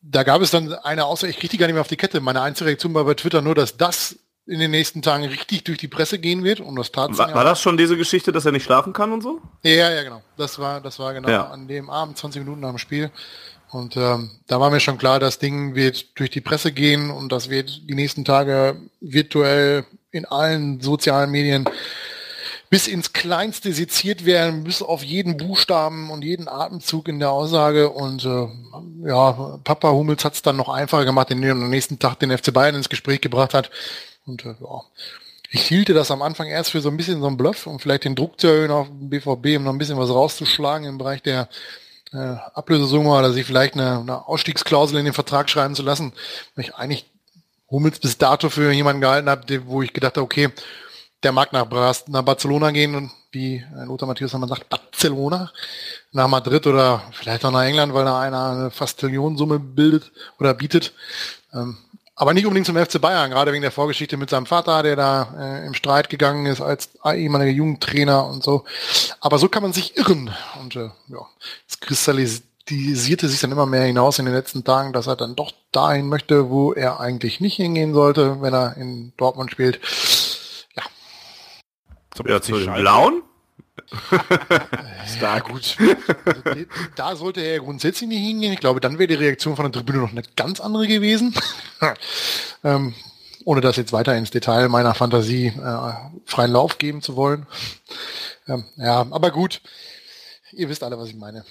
da 0.03 0.23
gab 0.23 0.43
es 0.43 0.51
dann 0.51 0.73
eine 0.73 1.05
Aussage, 1.05 1.31
ich 1.31 1.39
kriege 1.39 1.53
die 1.53 1.59
gar 1.59 1.67
nicht 1.67 1.75
mehr 1.75 1.81
auf 1.81 1.89
die 1.89 1.97
Kette. 1.97 2.21
Meine 2.21 2.43
einzige 2.43 2.69
Reaktion 2.69 2.95
war 2.95 3.05
bei 3.05 3.15
Twitter 3.15 3.43
nur, 3.43 3.55
dass 3.55 3.77
das 3.77 4.17
in 4.47 4.59
den 4.59 4.71
nächsten 4.71 5.03
Tagen 5.03 5.25
richtig 5.25 5.65
durch 5.65 5.79
die 5.79 5.89
Presse 5.89 6.19
gehen 6.19 6.43
wird 6.43 6.61
und 6.61 6.75
das 6.75 6.91
tat 6.91 7.17
war, 7.17 7.33
war 7.35 7.45
das 7.45 7.61
schon 7.61 7.77
diese 7.77 7.97
Geschichte, 7.97 8.33
dass 8.33 8.47
er 8.47 8.53
nicht 8.53 8.65
schlafen 8.65 8.93
kann 8.93 9.13
und 9.13 9.23
so? 9.23 9.41
Ja, 9.63 9.91
ja, 9.91 10.03
genau. 10.03 10.23
Das 10.37 10.59
war, 10.59 10.81
das 10.81 10.99
war 10.99 11.15
genau 11.15 11.29
ja. 11.29 11.47
an 11.49 11.69
dem 11.69 11.89
Abend, 11.89 12.19
20 12.19 12.43
Minuten 12.43 12.61
nach 12.61 12.71
dem 12.71 12.79
Spiel. 12.79 13.11
Und 13.71 13.97
ähm, 13.97 14.31
da 14.49 14.59
war 14.59 14.71
mir 14.71 14.81
schon 14.81 14.99
klar, 14.99 15.21
das 15.21 15.39
Ding 15.39 15.77
wird 15.77 16.19
durch 16.19 16.31
die 16.31 16.41
Presse 16.41 16.73
gehen 16.73 17.11
und 17.11 17.31
das 17.31 17.51
wird 17.51 17.89
die 17.89 17.95
nächsten 17.95 18.25
Tage 18.25 18.81
virtuell 19.01 19.85
in 20.11 20.25
allen 20.25 20.81
sozialen 20.81 21.31
Medien 21.31 21.69
bis 22.71 22.87
ins 22.87 23.13
Kleinste 23.13 23.73
seziert 23.73 24.25
werden, 24.25 24.63
bis 24.63 24.81
auf 24.81 25.03
jeden 25.03 25.37
Buchstaben 25.37 26.09
und 26.09 26.23
jeden 26.23 26.49
Atemzug 26.49 27.09
in 27.09 27.19
der 27.19 27.33
Aussage. 27.33 27.91
Und 27.91 28.25
äh, 28.25 28.47
ja, 29.09 29.59
Papa 29.65 29.91
Hummels 29.91 30.25
hat 30.25 30.35
es 30.35 30.43
dann 30.43 30.57
noch 30.57 30.69
einfacher 30.69 31.05
gemacht, 31.05 31.31
indem 31.33 31.59
er 31.59 31.65
am 31.65 31.71
nächsten 31.71 31.99
Tag 31.99 32.21
den 32.21 32.37
FC 32.37 32.53
Bayern 32.53 32.77
ins 32.77 32.89
Gespräch 32.89 33.21
gebracht 33.21 33.55
hat. 33.55 33.71
Und 34.25 34.45
äh, 34.45 34.55
ja, 34.61 34.83
ich 35.51 35.63
hielte 35.63 35.95
das 35.95 36.13
am 36.13 36.23
Anfang 36.23 36.47
erst 36.47 36.71
für 36.71 36.81
so 36.81 36.91
ein 36.91 36.97
bisschen 36.97 37.21
so 37.21 37.27
ein 37.27 37.37
Bluff, 37.37 37.67
um 37.67 37.81
vielleicht 37.81 38.05
den 38.05 38.15
Druck 38.15 38.41
zu 38.41 38.47
erhöhen 38.47 38.71
auf 38.71 38.87
den 38.87 39.11
BVB, 39.11 39.57
um 39.57 39.65
noch 39.65 39.73
ein 39.73 39.79
bisschen 39.79 39.99
was 39.99 40.11
rauszuschlagen 40.11 40.87
im 40.87 40.97
Bereich 40.97 41.23
der 41.23 41.49
äh, 42.13 42.37
Ablösesumme 42.55 43.11
oder 43.11 43.33
sich 43.33 43.47
vielleicht 43.47 43.75
eine, 43.75 43.99
eine 43.99 44.29
Ausstiegsklausel 44.29 44.97
in 44.97 45.07
den 45.07 45.15
Vertrag 45.15 45.51
schreiben 45.51 45.75
zu 45.75 45.83
lassen, 45.83 46.13
weil 46.55 46.67
ich 46.67 46.75
eigentlich 46.77 47.07
Hummels 47.69 47.99
bis 47.99 48.17
dato 48.17 48.49
für 48.49 48.71
jemanden 48.71 49.01
gehalten 49.01 49.29
habe, 49.29 49.67
wo 49.67 49.83
ich 49.83 49.93
gedacht 49.93 50.17
habe, 50.17 50.25
okay, 50.25 50.51
der 51.23 51.33
mag 51.33 51.53
nach, 51.53 51.67
nach 52.07 52.23
Barcelona 52.23 52.71
gehen 52.71 52.95
und 52.95 53.11
wie 53.33 53.65
Lothar 53.87 54.09
Matthäus 54.09 54.33
man 54.33 54.49
sagt, 54.49 54.69
Barcelona, 54.69 55.53
nach 56.13 56.29
Madrid 56.29 56.67
oder 56.67 57.03
vielleicht 57.13 57.45
auch 57.45 57.53
nach 57.53 57.65
England, 57.65 57.95
weil 57.95 58.05
da 58.05 58.21
einer 58.21 58.51
eine 58.51 58.71
fast 58.71 58.99
Trillionensumme 58.99 59.59
bildet 59.59 60.11
oder 60.39 60.55
bietet. 60.55 60.93
Ähm, 61.53 61.77
aber 62.21 62.35
nicht 62.35 62.45
unbedingt 62.45 62.67
zum 62.67 62.77
FC 62.77 63.01
Bayern, 63.01 63.31
gerade 63.31 63.51
wegen 63.51 63.63
der 63.63 63.71
Vorgeschichte 63.71 64.19
mit 64.19 64.29
seinem 64.29 64.45
Vater, 64.45 64.83
der 64.83 64.95
da 64.95 65.35
äh, 65.39 65.67
im 65.67 65.73
Streit 65.73 66.11
gegangen 66.11 66.45
ist 66.45 66.61
als 66.61 66.91
ehemaliger 67.03 67.51
Jugendtrainer 67.51 68.27
und 68.27 68.43
so. 68.43 68.65
Aber 69.21 69.39
so 69.39 69.49
kann 69.49 69.63
man 69.63 69.73
sich 69.73 69.97
irren. 69.97 70.31
Und 70.61 70.77
äh, 70.77 70.91
ja, 71.09 71.27
es 71.67 71.81
kristallisierte 71.81 73.27
sich 73.27 73.41
dann 73.41 73.53
immer 73.53 73.65
mehr 73.65 73.85
hinaus 73.85 74.19
in 74.19 74.27
den 74.27 74.35
letzten 74.35 74.65
Tagen, 74.65 74.93
dass 74.93 75.07
er 75.07 75.17
dann 75.17 75.35
doch 75.35 75.53
dahin 75.73 76.09
möchte, 76.09 76.51
wo 76.51 76.75
er 76.75 77.01
eigentlich 77.01 77.41
nicht 77.41 77.57
hingehen 77.57 77.95
sollte, 77.95 78.43
wenn 78.43 78.53
er 78.53 78.77
in 78.77 79.15
Dortmund 79.17 79.51
spielt. 79.51 79.81
Zum 82.23 82.31
ja, 82.31 82.41
zu 82.41 82.59
den 82.59 82.75
Blauen? 82.75 83.23
ja, 85.21 85.39
gut. 85.41 85.77
Also, 86.25 86.61
da 86.97 87.17
sollte 87.17 87.41
er 87.41 87.61
grundsätzlich 87.61 88.09
nicht 88.09 88.25
hingehen. 88.25 88.53
Ich 88.53 88.61
glaube, 88.61 88.81
dann 88.81 88.99
wäre 88.99 89.09
die 89.09 89.15
Reaktion 89.15 89.57
von 89.57 89.65
der 89.65 89.73
Tribüne 89.73 89.99
noch 89.99 90.13
eine 90.13 90.23
ganz 90.37 90.61
andere 90.61 90.87
gewesen. 90.87 91.35
ähm, 92.65 92.95
ohne 93.45 93.61
das 93.61 93.77
jetzt 93.77 93.93
weiter 93.93 94.17
ins 94.17 94.31
Detail 94.31 94.69
meiner 94.69 94.95
Fantasie 94.95 95.47
äh, 95.47 95.93
freien 96.25 96.53
Lauf 96.53 96.79
geben 96.79 97.03
zu 97.03 97.17
wollen. 97.17 97.47
Ähm, 98.47 98.65
ja, 98.77 99.07
aber 99.11 99.31
gut. 99.31 99.61
Ihr 100.53 100.69
wisst 100.69 100.83
alle, 100.83 100.99
was 100.99 101.09
ich 101.09 101.17
meine. 101.17 101.45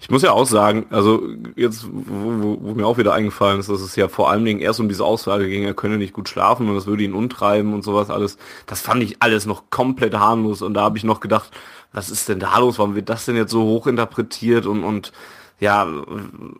Ich 0.00 0.10
muss 0.10 0.22
ja 0.22 0.32
auch 0.32 0.46
sagen, 0.46 0.86
also 0.90 1.22
jetzt, 1.56 1.86
wo, 1.90 2.42
wo, 2.42 2.58
wo, 2.60 2.74
mir 2.74 2.86
auch 2.86 2.98
wieder 2.98 3.12
eingefallen 3.12 3.60
ist, 3.60 3.68
dass 3.68 3.80
es 3.80 3.96
ja 3.96 4.08
vor 4.08 4.30
allen 4.30 4.44
Dingen 4.44 4.60
erst 4.60 4.80
um 4.80 4.88
diese 4.88 5.04
Aussage 5.04 5.48
ging, 5.48 5.64
er 5.64 5.74
könne 5.74 5.98
nicht 5.98 6.14
gut 6.14 6.28
schlafen 6.28 6.68
und 6.68 6.74
das 6.74 6.86
würde 6.86 7.04
ihn 7.04 7.14
untreiben 7.14 7.74
und 7.74 7.82
sowas 7.82 8.10
alles. 8.10 8.38
Das 8.66 8.80
fand 8.80 9.02
ich 9.02 9.22
alles 9.22 9.46
noch 9.46 9.64
komplett 9.70 10.14
harmlos 10.14 10.62
und 10.62 10.74
da 10.74 10.82
habe 10.82 10.98
ich 10.98 11.04
noch 11.04 11.20
gedacht, 11.20 11.50
was 11.92 12.10
ist 12.10 12.28
denn 12.28 12.40
da 12.40 12.58
los? 12.58 12.78
Warum 12.78 12.94
wird 12.94 13.08
das 13.08 13.26
denn 13.26 13.36
jetzt 13.36 13.50
so 13.50 13.62
hoch 13.62 13.86
interpretiert 13.86 14.66
und, 14.66 14.84
und 14.84 15.12
ja, 15.60 15.86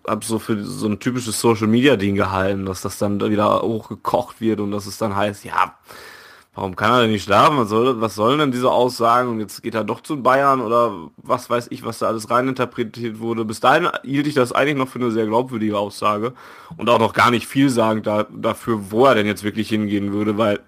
hab 0.06 0.24
so 0.24 0.38
für 0.38 0.62
so 0.62 0.86
ein 0.86 1.00
typisches 1.00 1.40
Social 1.40 1.66
Media 1.66 1.96
Ding 1.96 2.16
gehalten, 2.16 2.66
dass 2.66 2.82
das 2.82 2.98
dann 2.98 3.20
wieder 3.20 3.62
hochgekocht 3.62 4.40
wird 4.40 4.61
und 4.61 4.70
dass 4.70 4.86
es 4.86 4.98
dann 4.98 5.16
heißt, 5.16 5.44
ja, 5.44 5.74
Warum 6.55 6.74
kann 6.74 6.92
er 6.92 7.03
denn 7.03 7.12
nicht 7.12 7.22
schlafen? 7.22 7.59
Was, 7.59 7.68
soll, 7.68 8.01
was 8.01 8.16
sollen 8.16 8.40
denn 8.40 8.51
diese 8.51 8.70
Aussagen? 8.70 9.30
Und 9.30 9.40
jetzt 9.40 9.62
geht 9.62 9.76
er 9.76 9.84
doch 9.84 10.01
zu 10.01 10.20
Bayern 10.20 10.61
oder 10.61 11.11
was 11.16 11.48
weiß 11.48 11.68
ich, 11.70 11.84
was 11.84 12.01
da 12.01 12.09
alles 12.09 12.28
reininterpretiert 12.28 13.20
wurde. 13.20 13.44
Bis 13.44 13.61
dahin 13.61 13.88
hielt 14.03 14.26
ich 14.26 14.34
das 14.34 14.53
eigentlich 14.53 14.76
noch 14.76 14.88
für 14.88 14.98
eine 14.98 15.12
sehr 15.12 15.26
glaubwürdige 15.26 15.78
Aussage 15.78 16.32
und 16.76 16.90
auch 16.90 16.98
noch 16.98 17.12
gar 17.12 17.30
nicht 17.30 17.46
viel 17.46 17.70
sagen 17.70 18.03
da, 18.03 18.24
dafür, 18.24 18.90
wo 18.90 19.07
er 19.07 19.14
denn 19.14 19.26
jetzt 19.26 19.44
wirklich 19.44 19.68
hingehen 19.68 20.12
würde, 20.12 20.38
weil 20.38 20.59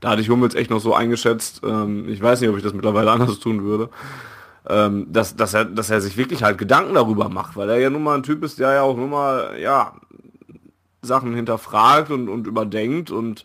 da 0.00 0.10
hatte 0.10 0.22
ich 0.22 0.28
Hummels 0.28 0.54
echt 0.54 0.70
noch 0.70 0.80
so 0.80 0.94
eingeschätzt. 0.94 1.62
Ähm, 1.64 2.08
ich 2.08 2.22
weiß 2.22 2.40
nicht, 2.40 2.50
ob 2.50 2.56
ich 2.56 2.62
das 2.62 2.74
mittlerweile 2.74 3.10
anders 3.10 3.40
tun 3.40 3.64
würde. 3.64 3.90
Ähm, 4.68 5.06
dass, 5.12 5.34
dass, 5.34 5.54
er, 5.54 5.64
dass 5.64 5.90
er 5.90 6.00
sich 6.00 6.16
wirklich 6.16 6.42
halt 6.42 6.56
Gedanken 6.56 6.94
darüber 6.94 7.28
macht, 7.28 7.56
weil 7.56 7.68
er 7.68 7.78
ja 7.78 7.90
nun 7.90 8.02
mal 8.02 8.14
ein 8.14 8.22
Typ 8.22 8.42
ist, 8.44 8.58
der 8.58 8.72
ja 8.72 8.82
auch 8.82 8.96
nun 8.96 9.10
mal, 9.10 9.58
ja, 9.60 9.94
Sachen 11.02 11.34
hinterfragt 11.34 12.10
und, 12.10 12.28
und 12.30 12.46
überdenkt 12.46 13.10
und 13.10 13.44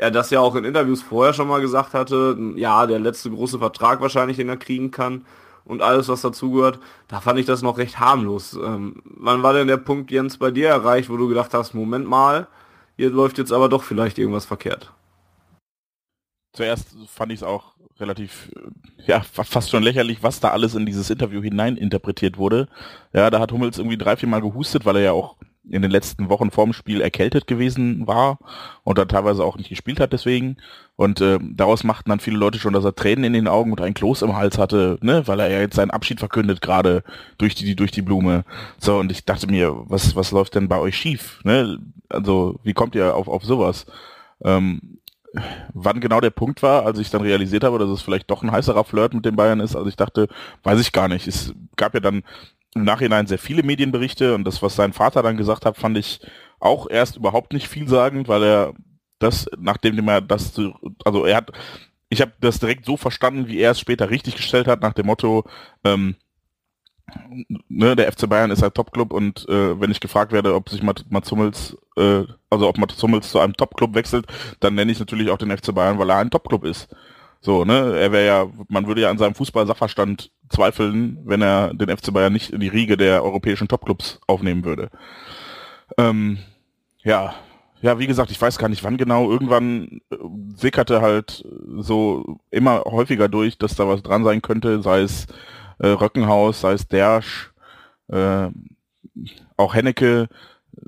er 0.00 0.10
das 0.10 0.30
ja 0.30 0.40
auch 0.40 0.56
in 0.56 0.64
Interviews 0.64 1.02
vorher 1.02 1.34
schon 1.34 1.46
mal 1.46 1.60
gesagt 1.60 1.92
hatte, 1.92 2.34
ja, 2.56 2.86
der 2.86 2.98
letzte 2.98 3.30
große 3.30 3.58
Vertrag 3.58 4.00
wahrscheinlich, 4.00 4.38
den 4.38 4.48
er 4.48 4.56
kriegen 4.56 4.90
kann 4.90 5.26
und 5.66 5.82
alles, 5.82 6.08
was 6.08 6.22
dazugehört, 6.22 6.78
da 7.06 7.20
fand 7.20 7.38
ich 7.38 7.44
das 7.44 7.60
noch 7.60 7.76
recht 7.76 8.00
harmlos. 8.00 8.54
Ähm, 8.54 9.02
wann 9.04 9.42
war 9.42 9.52
denn 9.52 9.68
der 9.68 9.76
Punkt, 9.76 10.10
Jens, 10.10 10.38
bei 10.38 10.50
dir 10.50 10.68
erreicht, 10.68 11.10
wo 11.10 11.18
du 11.18 11.28
gedacht 11.28 11.52
hast, 11.52 11.74
Moment 11.74 12.08
mal, 12.08 12.46
hier 12.96 13.10
läuft 13.10 13.36
jetzt 13.36 13.52
aber 13.52 13.68
doch 13.68 13.82
vielleicht 13.82 14.18
irgendwas 14.18 14.46
verkehrt? 14.46 14.90
Zuerst 16.54 16.96
fand 17.06 17.32
ich 17.32 17.40
es 17.40 17.42
auch 17.42 17.74
relativ, 17.98 18.50
ja, 19.06 19.20
fast 19.20 19.68
schon 19.68 19.82
lächerlich, 19.82 20.22
was 20.22 20.40
da 20.40 20.48
alles 20.50 20.74
in 20.74 20.86
dieses 20.86 21.10
Interview 21.10 21.42
hinein 21.42 21.76
interpretiert 21.76 22.38
wurde. 22.38 22.68
Ja, 23.12 23.28
da 23.28 23.38
hat 23.38 23.52
Hummels 23.52 23.76
irgendwie 23.76 23.98
drei, 23.98 24.16
vier 24.16 24.30
Mal 24.30 24.40
gehustet, 24.40 24.86
weil 24.86 24.96
er 24.96 25.02
ja 25.02 25.12
auch 25.12 25.36
in 25.68 25.82
den 25.82 25.90
letzten 25.90 26.28
Wochen 26.28 26.50
vorm 26.50 26.72
Spiel 26.72 27.00
erkältet 27.00 27.46
gewesen 27.46 28.06
war 28.06 28.38
und 28.82 28.98
dann 28.98 29.08
teilweise 29.08 29.44
auch 29.44 29.56
nicht 29.56 29.68
gespielt 29.68 30.00
hat 30.00 30.12
deswegen. 30.12 30.56
Und 30.96 31.20
äh, 31.20 31.38
daraus 31.40 31.84
machten 31.84 32.10
dann 32.10 32.20
viele 32.20 32.38
Leute 32.38 32.58
schon, 32.58 32.72
dass 32.72 32.84
er 32.84 32.94
Tränen 32.94 33.24
in 33.24 33.32
den 33.32 33.48
Augen 33.48 33.70
und 33.70 33.80
ein 33.80 33.94
Kloß 33.94 34.22
im 34.22 34.36
Hals 34.36 34.58
hatte, 34.58 34.98
ne, 35.02 35.26
weil 35.26 35.40
er 35.40 35.50
ja 35.50 35.60
jetzt 35.60 35.76
seinen 35.76 35.90
Abschied 35.90 36.18
verkündet 36.18 36.60
gerade 36.60 37.04
durch 37.38 37.54
die 37.54 37.76
durch 37.76 37.90
die 37.90 38.02
Blume. 38.02 38.44
So 38.78 38.98
und 38.98 39.12
ich 39.12 39.24
dachte 39.24 39.46
mir, 39.46 39.74
was 39.86 40.16
was 40.16 40.30
läuft 40.30 40.54
denn 40.54 40.68
bei 40.68 40.78
euch 40.78 40.96
schief? 40.96 41.40
Ne? 41.44 41.78
Also 42.08 42.58
wie 42.62 42.74
kommt 42.74 42.94
ihr 42.94 43.14
auf 43.14 43.28
auf 43.28 43.44
sowas? 43.44 43.86
Ähm, 44.44 45.00
wann 45.74 46.00
genau 46.00 46.20
der 46.20 46.30
Punkt 46.30 46.62
war, 46.62 46.86
als 46.86 46.98
ich 46.98 47.10
dann 47.10 47.22
realisiert 47.22 47.64
habe, 47.64 47.78
dass 47.78 47.90
es 47.90 48.02
vielleicht 48.02 48.30
doch 48.30 48.42
ein 48.42 48.50
heißerer 48.50 48.84
Flirt 48.84 49.14
mit 49.14 49.24
den 49.24 49.36
Bayern 49.36 49.60
ist. 49.60 49.76
Also 49.76 49.88
ich 49.88 49.96
dachte, 49.96 50.28
weiß 50.64 50.80
ich 50.80 50.92
gar 50.92 51.08
nicht. 51.08 51.26
Es 51.28 51.54
gab 51.76 51.94
ja 51.94 52.00
dann 52.00 52.22
im 52.74 52.84
Nachhinein 52.84 53.26
sehr 53.26 53.38
viele 53.38 53.62
Medienberichte 53.62 54.34
und 54.34 54.44
das, 54.44 54.62
was 54.62 54.76
sein 54.76 54.92
Vater 54.92 55.22
dann 55.22 55.36
gesagt 55.36 55.66
hat, 55.66 55.76
fand 55.76 55.98
ich 55.98 56.20
auch 56.60 56.88
erst 56.88 57.16
überhaupt 57.16 57.52
nicht 57.52 57.68
vielsagend, 57.68 58.28
weil 58.28 58.42
er 58.42 58.74
das, 59.18 59.48
nachdem 59.58 60.08
er 60.08 60.20
das, 60.20 60.58
also 61.04 61.24
er 61.24 61.36
hat, 61.36 61.52
ich 62.08 62.20
habe 62.20 62.32
das 62.40 62.60
direkt 62.60 62.84
so 62.84 62.96
verstanden, 62.96 63.48
wie 63.48 63.58
er 63.58 63.72
es 63.72 63.80
später 63.80 64.10
richtig 64.10 64.36
gestellt 64.36 64.66
hat, 64.66 64.82
nach 64.82 64.92
dem 64.92 65.06
Motto, 65.06 65.44
ähm, 65.84 66.16
ne, 67.68 67.96
der 67.96 68.10
FC 68.12 68.28
Bayern 68.28 68.50
ist 68.50 68.62
ein 68.62 68.72
Topclub 68.72 69.12
und 69.12 69.48
äh, 69.48 69.80
wenn 69.80 69.90
ich 69.90 70.00
gefragt 70.00 70.32
werde, 70.32 70.54
ob 70.54 70.68
sich 70.68 70.82
Mats 70.82 71.30
Hummels, 71.30 71.76
äh, 71.96 72.24
also 72.50 72.68
ob 72.68 72.78
Mats 72.78 73.02
Hummels 73.02 73.30
zu 73.30 73.40
einem 73.40 73.54
Topclub 73.54 73.94
wechselt, 73.94 74.26
dann 74.60 74.74
nenne 74.74 74.92
ich 74.92 74.98
natürlich 74.98 75.30
auch 75.30 75.38
den 75.38 75.56
FC 75.56 75.74
Bayern, 75.74 75.98
weil 75.98 76.10
er 76.10 76.18
ein 76.18 76.30
Topclub 76.30 76.64
ist. 76.64 76.88
So, 77.40 77.64
ne, 77.64 77.98
er 77.98 78.12
wäre 78.12 78.26
ja, 78.26 78.46
man 78.68 78.86
würde 78.86 79.02
ja 79.02 79.10
an 79.10 79.18
seinem 79.18 79.34
Fußball-Sachverstand 79.34 80.30
zweifeln, 80.50 81.18
wenn 81.24 81.42
er 81.42 81.72
den 81.74 81.96
FC 81.96 82.12
Bayern 82.12 82.32
nicht 82.32 82.50
in 82.50 82.60
die 82.60 82.68
Riege 82.68 82.96
der 82.96 83.24
europäischen 83.24 83.68
Topclubs 83.68 84.20
aufnehmen 84.26 84.64
würde. 84.64 84.90
Ähm, 85.96 86.38
ja, 87.02 87.34
ja, 87.82 87.98
wie 87.98 88.06
gesagt, 88.06 88.30
ich 88.30 88.40
weiß 88.40 88.58
gar 88.58 88.68
nicht 88.68 88.84
wann 88.84 88.98
genau. 88.98 89.30
Irgendwann 89.30 90.00
äh, 90.10 90.16
sickerte 90.54 91.00
halt 91.00 91.44
so 91.78 92.40
immer 92.50 92.82
häufiger 92.84 93.28
durch, 93.28 93.56
dass 93.56 93.74
da 93.74 93.88
was 93.88 94.02
dran 94.02 94.24
sein 94.24 94.42
könnte, 94.42 94.82
sei 94.82 95.00
es 95.00 95.26
äh, 95.78 95.88
Röckenhaus, 95.88 96.60
sei 96.60 96.72
es 96.72 96.88
Dersch, 96.88 97.52
äh, 98.08 98.48
auch 99.56 99.74
Hennecke, 99.74 100.28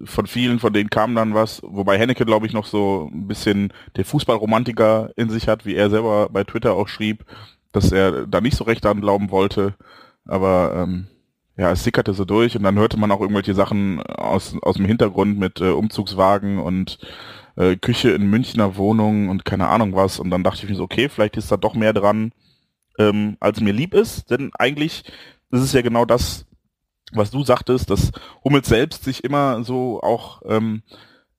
von 0.05 0.27
vielen, 0.27 0.59
von 0.59 0.73
denen 0.73 0.91
kam 0.91 1.15
dann 1.15 1.35
was, 1.35 1.61
wobei 1.65 1.99
Hennecke, 1.99 2.25
glaube 2.25 2.47
ich, 2.47 2.53
noch 2.53 2.67
so 2.67 3.11
ein 3.13 3.27
bisschen 3.27 3.73
der 3.97 4.05
Fußballromantiker 4.05 5.11
in 5.17 5.29
sich 5.29 5.49
hat, 5.49 5.67
wie 5.67 5.75
er 5.75 5.91
selber 5.91 6.29
bei 6.31 6.45
Twitter 6.45 6.75
auch 6.75 6.89
schrieb, 6.89 7.25
dass 7.73 7.93
er 7.93 8.27
da 8.27 8.41
nicht 8.41 8.57
so 8.57 8.65
recht 8.65 8.85
dran 8.85 9.01
glauben 9.01 9.31
wollte. 9.31 9.75
Aber 10.27 10.75
ähm, 10.77 11.09
ja, 11.57 11.71
es 11.71 11.85
sickerte 11.85 12.15
so 12.15 12.25
durch 12.25 12.57
und 12.57 12.63
dann 12.63 12.79
hörte 12.79 12.97
man 12.97 13.11
auch 13.11 13.21
irgendwelche 13.21 13.55
Sachen 13.55 14.03
aus, 14.03 14.55
aus 14.63 14.77
dem 14.77 14.87
Hintergrund 14.87 15.39
mit 15.39 15.61
äh, 15.61 15.71
Umzugswagen 15.71 16.59
und 16.59 16.99
äh, 17.57 17.77
Küche 17.77 18.11
in 18.11 18.31
Münchner 18.31 18.77
Wohnung 18.77 19.29
und 19.29 19.45
keine 19.45 19.69
Ahnung 19.69 19.95
was. 19.95 20.19
Und 20.19 20.31
dann 20.31 20.45
dachte 20.45 20.65
ich 20.65 20.71
mir 20.71 20.77
so, 20.77 20.85
okay, 20.85 21.09
vielleicht 21.09 21.37
ist 21.37 21.53
da 21.53 21.57
doch 21.57 21.75
mehr 21.75 21.93
dran, 21.93 22.33
ähm, 22.99 23.37
als 23.41 23.61
mir 23.61 23.73
lieb 23.73 23.95
ist. 23.95 24.31
Denn 24.31 24.51
eigentlich 24.55 25.05
ist 25.51 25.61
es 25.61 25.73
ja 25.73 25.83
genau 25.83 26.05
das, 26.05 26.47
was 27.13 27.31
du 27.31 27.45
sagtest, 27.45 27.91
dass 27.91 28.13
Hummels 28.45 28.69
selbst 28.69 29.05
sich 29.05 29.23
immer 29.23 29.65
so 29.65 30.01
auch 30.03 30.43
ähm, 30.47 30.83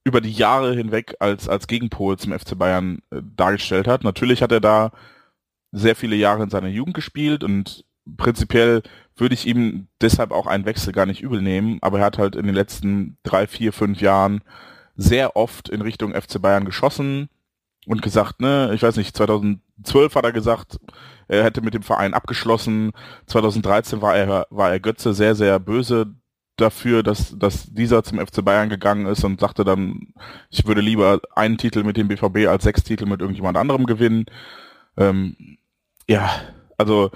über 0.04 0.20
die 0.20 0.32
Jahre 0.32 0.74
hinweg 0.74 1.16
als, 1.18 1.48
als 1.48 1.66
Gegenpol 1.66 2.18
zum 2.18 2.38
FC 2.38 2.56
Bayern 2.56 3.00
äh, 3.10 3.20
dargestellt 3.36 3.88
hat. 3.88 4.04
Natürlich 4.04 4.42
hat 4.42 4.52
er 4.52 4.60
da 4.60 4.92
sehr 5.74 5.96
viele 5.96 6.16
Jahre 6.16 6.44
in 6.44 6.50
seiner 6.50 6.68
Jugend 6.68 6.94
gespielt 6.94 7.44
und 7.44 7.84
prinzipiell 8.16 8.82
würde 9.16 9.34
ich 9.34 9.46
ihm 9.46 9.88
deshalb 10.00 10.30
auch 10.30 10.46
einen 10.46 10.66
Wechsel 10.66 10.92
gar 10.92 11.06
nicht 11.06 11.22
übel 11.22 11.42
nehmen, 11.42 11.78
aber 11.82 11.98
er 11.98 12.04
hat 12.04 12.18
halt 12.18 12.36
in 12.36 12.46
den 12.46 12.54
letzten 12.54 13.16
drei, 13.22 13.46
vier, 13.46 13.72
fünf 13.72 14.00
Jahren 14.00 14.42
sehr 14.96 15.36
oft 15.36 15.68
in 15.68 15.80
Richtung 15.80 16.14
FC 16.14 16.40
Bayern 16.40 16.64
geschossen 16.64 17.28
und 17.86 18.02
gesagt, 18.02 18.40
ne, 18.40 18.70
ich 18.74 18.82
weiß 18.82 18.96
nicht, 18.96 19.16
2012 19.16 20.14
hat 20.14 20.24
er 20.24 20.32
gesagt, 20.32 20.78
er 21.28 21.44
hätte 21.44 21.62
mit 21.62 21.74
dem 21.74 21.82
Verein 21.82 22.14
abgeschlossen. 22.14 22.92
2013 23.26 24.02
war 24.02 24.16
er, 24.16 24.46
war 24.50 24.70
er 24.70 24.80
Götze 24.80 25.14
sehr, 25.14 25.34
sehr 25.34 25.58
böse 25.58 26.14
dafür, 26.56 27.02
dass, 27.02 27.36
dass 27.36 27.66
dieser 27.72 28.04
zum 28.04 28.24
FC 28.24 28.44
Bayern 28.44 28.68
gegangen 28.68 29.06
ist 29.06 29.24
und 29.24 29.40
sagte 29.40 29.64
dann, 29.64 30.14
ich 30.50 30.66
würde 30.66 30.80
lieber 30.80 31.20
einen 31.34 31.58
Titel 31.58 31.82
mit 31.82 31.96
dem 31.96 32.08
BVB 32.08 32.46
als 32.48 32.64
sechs 32.64 32.84
Titel 32.84 33.06
mit 33.06 33.20
irgendjemand 33.20 33.56
anderem 33.56 33.86
gewinnen. 33.86 34.26
Ähm, 34.96 35.58
ja, 36.08 36.30
also 36.76 37.10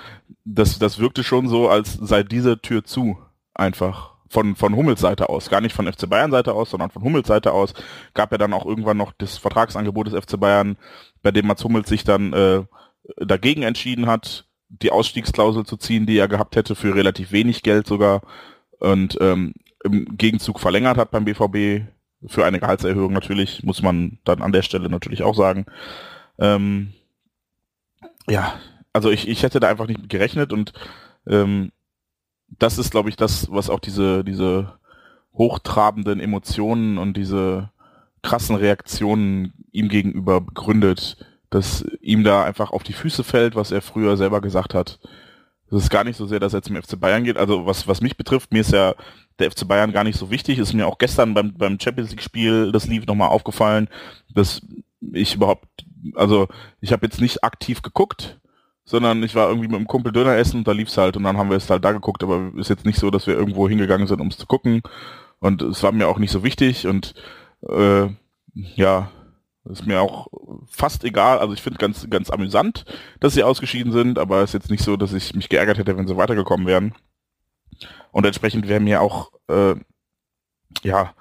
das, 0.45 0.79
das 0.79 0.99
wirkte 0.99 1.25
schon 1.25 1.49
so, 1.49 1.69
als 1.69 1.95
sei 1.95 2.23
diese 2.23 2.61
Tür 2.61 2.85
zu, 2.85 3.19
einfach. 3.55 4.17
Von, 4.31 4.57
von 4.57 4.77
Hummels 4.77 5.01
Seite 5.01 5.31
aus, 5.31 5.49
gar 5.49 5.63
nicht 5.63 5.75
von 5.75 5.91
FC 5.91 6.07
Bayern 6.07 6.31
Seite 6.31 6.53
aus, 6.53 6.69
sondern 6.69 6.91
von 6.91 7.03
Hummels 7.03 7.29
Seite 7.29 7.53
aus, 7.53 7.73
gab 8.13 8.31
ja 8.31 8.37
dann 8.37 8.53
auch 8.53 8.67
irgendwann 8.67 8.99
noch 8.99 9.13
das 9.17 9.39
Vertragsangebot 9.39 10.09
des 10.09 10.23
FC 10.23 10.39
Bayern, 10.39 10.77
bei 11.23 11.31
dem 11.31 11.47
Mats 11.47 11.65
Hummels 11.65 11.89
sich 11.89 12.05
dann 12.05 12.35
äh, 12.35 12.63
dagegen 13.17 13.63
entschieden 13.63 14.07
hat, 14.07 14.45
die 14.69 14.91
Ausstiegsklausel 14.91 15.65
zu 15.65 15.79
ziehen, 15.79 16.05
die 16.05 16.19
er 16.19 16.29
gehabt 16.29 16.57
hätte 16.57 16.75
für 16.75 16.95
relativ 16.95 17.33
wenig 17.33 17.63
Geld 17.63 17.87
sogar 17.87 18.21
und 18.81 19.17
ähm, 19.21 19.55
im 19.85 20.17
Gegenzug 20.17 20.61
verlängert 20.61 20.99
hat 20.99 21.11
beim 21.11 21.25
BVB 21.25 21.87
für 22.27 22.45
eine 22.45 22.61
Gehaltserhöhung 22.61 23.13
natürlich, 23.13 23.63
muss 23.63 23.83
man 23.83 24.19
dann 24.25 24.43
an 24.43 24.53
der 24.53 24.63
Stelle 24.63 24.89
natürlich 24.89 25.23
auch 25.23 25.35
sagen. 25.35 25.67
Ähm, 26.39 26.93
ja, 28.29 28.55
also 28.93 29.11
ich, 29.11 29.29
ich 29.29 29.43
hätte 29.43 29.61
da 29.61 29.69
einfach 29.69 29.87
nicht 29.87 30.01
mit 30.01 30.11
gerechnet 30.11 30.53
und 30.53 30.73
ähm, 31.27 31.73
das 32.59 32.79
ist, 32.79 32.91
glaube 32.91 33.11
ich, 33.11 33.17
das, 33.17 33.51
was 33.51 33.71
auch 33.71 33.81
diese, 33.81 34.25
diese 34.25 34.79
hochtrabenden 35.35 36.21
Emotionen 36.21 36.99
und 36.99 37.17
diese 37.17 37.71
krassen 38.23 38.57
Reaktionen 38.57 39.53
ihm 39.71 39.89
gegenüber 39.89 40.41
begründet, 40.41 41.17
dass 41.51 41.85
ihm 42.01 42.25
da 42.25 42.45
einfach 42.45 42.73
auf 42.73 42.83
die 42.83 42.93
Füße 42.93 43.25
fällt, 43.25 43.55
was 43.55 43.71
er 43.71 43.83
früher 43.83 44.17
selber 44.17 44.41
gesagt 44.41 44.75
hat. 44.75 44.99
Das 45.71 45.83
ist 45.83 45.91
gar 45.91 46.05
nicht 46.05 46.17
so 46.17 46.27
sehr, 46.27 46.41
dass 46.41 46.55
er 46.55 46.63
zum 46.63 46.77
FC 46.77 46.99
Bayern 46.99 47.25
geht. 47.25 47.37
Also 47.37 47.67
was, 47.67 47.87
was 47.87 48.01
mich 48.01 48.17
betrifft, 48.17 48.53
mir 48.53 48.63
ist 48.63 48.73
ja 48.73 48.95
der 49.39 49.51
FC 49.51 49.69
Bayern 49.69 49.93
gar 49.93 50.05
nicht 50.05 50.19
so 50.19 50.31
wichtig. 50.31 50.59
Ist 50.59 50.73
mir 50.73 50.87
auch 50.87 50.99
gestern 50.99 51.35
beim, 51.35 51.55
beim 51.55 51.79
Champions 51.79 52.11
League 52.11 52.23
Spiel, 52.23 52.73
das 52.73 52.87
lief 52.87 53.07
nochmal 53.07 53.29
aufgefallen, 53.29 53.89
dass 54.35 54.63
ich 55.13 55.35
überhaupt, 55.35 55.67
also 56.15 56.49
ich 56.81 56.93
habe 56.93 57.07
jetzt 57.07 57.21
nicht 57.21 57.45
aktiv 57.45 57.83
geguckt, 57.83 58.39
sondern 58.89 59.23
ich 59.23 59.35
war 59.35 59.49
irgendwie 59.49 59.69
mit 59.69 59.77
einem 59.77 59.87
Kumpel 59.87 60.13
Döner 60.13 60.37
essen 60.37 60.59
und 60.59 60.69
da 60.69 60.73
lief's 60.73 60.97
halt 60.97 61.17
und 61.19 61.25
dann 61.25 61.37
haben 61.37 61.51
wir 61.51 61.59
es 61.59 61.69
halt 61.69 61.85
da 61.85 61.93
geguckt, 61.93 62.23
aber 62.23 62.53
ist 62.57 62.71
jetzt 62.71 62.87
nicht 62.87 62.99
so, 62.99 63.11
dass 63.11 63.27
wir 63.27 63.35
irgendwo 63.35 63.69
hingegangen 63.69 64.07
sind, 64.07 64.21
um 64.21 64.29
es 64.29 64.39
zu 64.39 64.47
gucken 64.47 64.81
und 65.41 65.61
es 65.61 65.83
war 65.83 65.93
mir 65.93 66.09
auch 66.09 66.19
nicht 66.19 66.31
so 66.31 66.43
wichtig 66.43 66.87
und 66.87 67.13
äh, 67.69 68.09
ja, 68.55 69.11
ist 69.65 69.87
mir 69.87 70.01
auch 70.01 70.29
fast 70.67 71.05
egal. 71.05 71.39
Also 71.39 71.53
ich 71.53 71.61
finde 71.61 71.79
ganz, 71.79 72.09
ganz 72.09 72.31
amüsant, 72.31 72.87
dass 73.21 73.35
sie 73.35 73.43
ausgeschieden 73.43 73.93
sind, 73.93 74.19
aber 74.19 74.39
es 74.39 74.51
ist 74.51 74.55
jetzt 74.55 74.71
nicht 74.71 74.83
so, 74.83 74.97
dass 74.97 75.13
ich 75.13 75.35
mich 75.35 75.51
geärgert 75.51 75.77
hätte, 75.77 75.99
wenn 75.99 76.09
sie 76.09 76.17
weitergekommen 76.17 76.67
wären. 76.67 76.95
Und 78.11 78.25
entsprechend 78.25 78.69
wäre 78.69 78.81
mir 78.81 79.03
auch, 79.03 79.33
äh, 79.49 79.75
ja, 80.83 81.13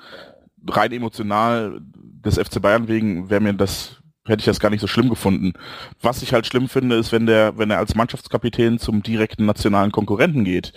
rein 0.69 0.93
emotional 0.93 1.81
des 1.81 2.37
FC 2.37 2.61
Bayern 2.61 2.87
wegen, 2.87 3.29
wäre 3.29 3.41
mir 3.41 3.53
das 3.53 4.01
hätte 4.27 4.41
ich 4.41 4.45
das 4.45 4.59
gar 4.59 4.69
nicht 4.69 4.81
so 4.81 4.87
schlimm 4.87 5.09
gefunden. 5.09 5.53
Was 6.01 6.21
ich 6.21 6.33
halt 6.33 6.45
schlimm 6.45 6.69
finde, 6.69 6.95
ist, 6.95 7.11
wenn 7.11 7.25
der, 7.25 7.57
wenn 7.57 7.71
er 7.71 7.79
als 7.79 7.95
Mannschaftskapitän 7.95 8.79
zum 8.79 9.03
direkten 9.03 9.45
nationalen 9.45 9.91
Konkurrenten 9.91 10.43
geht 10.43 10.73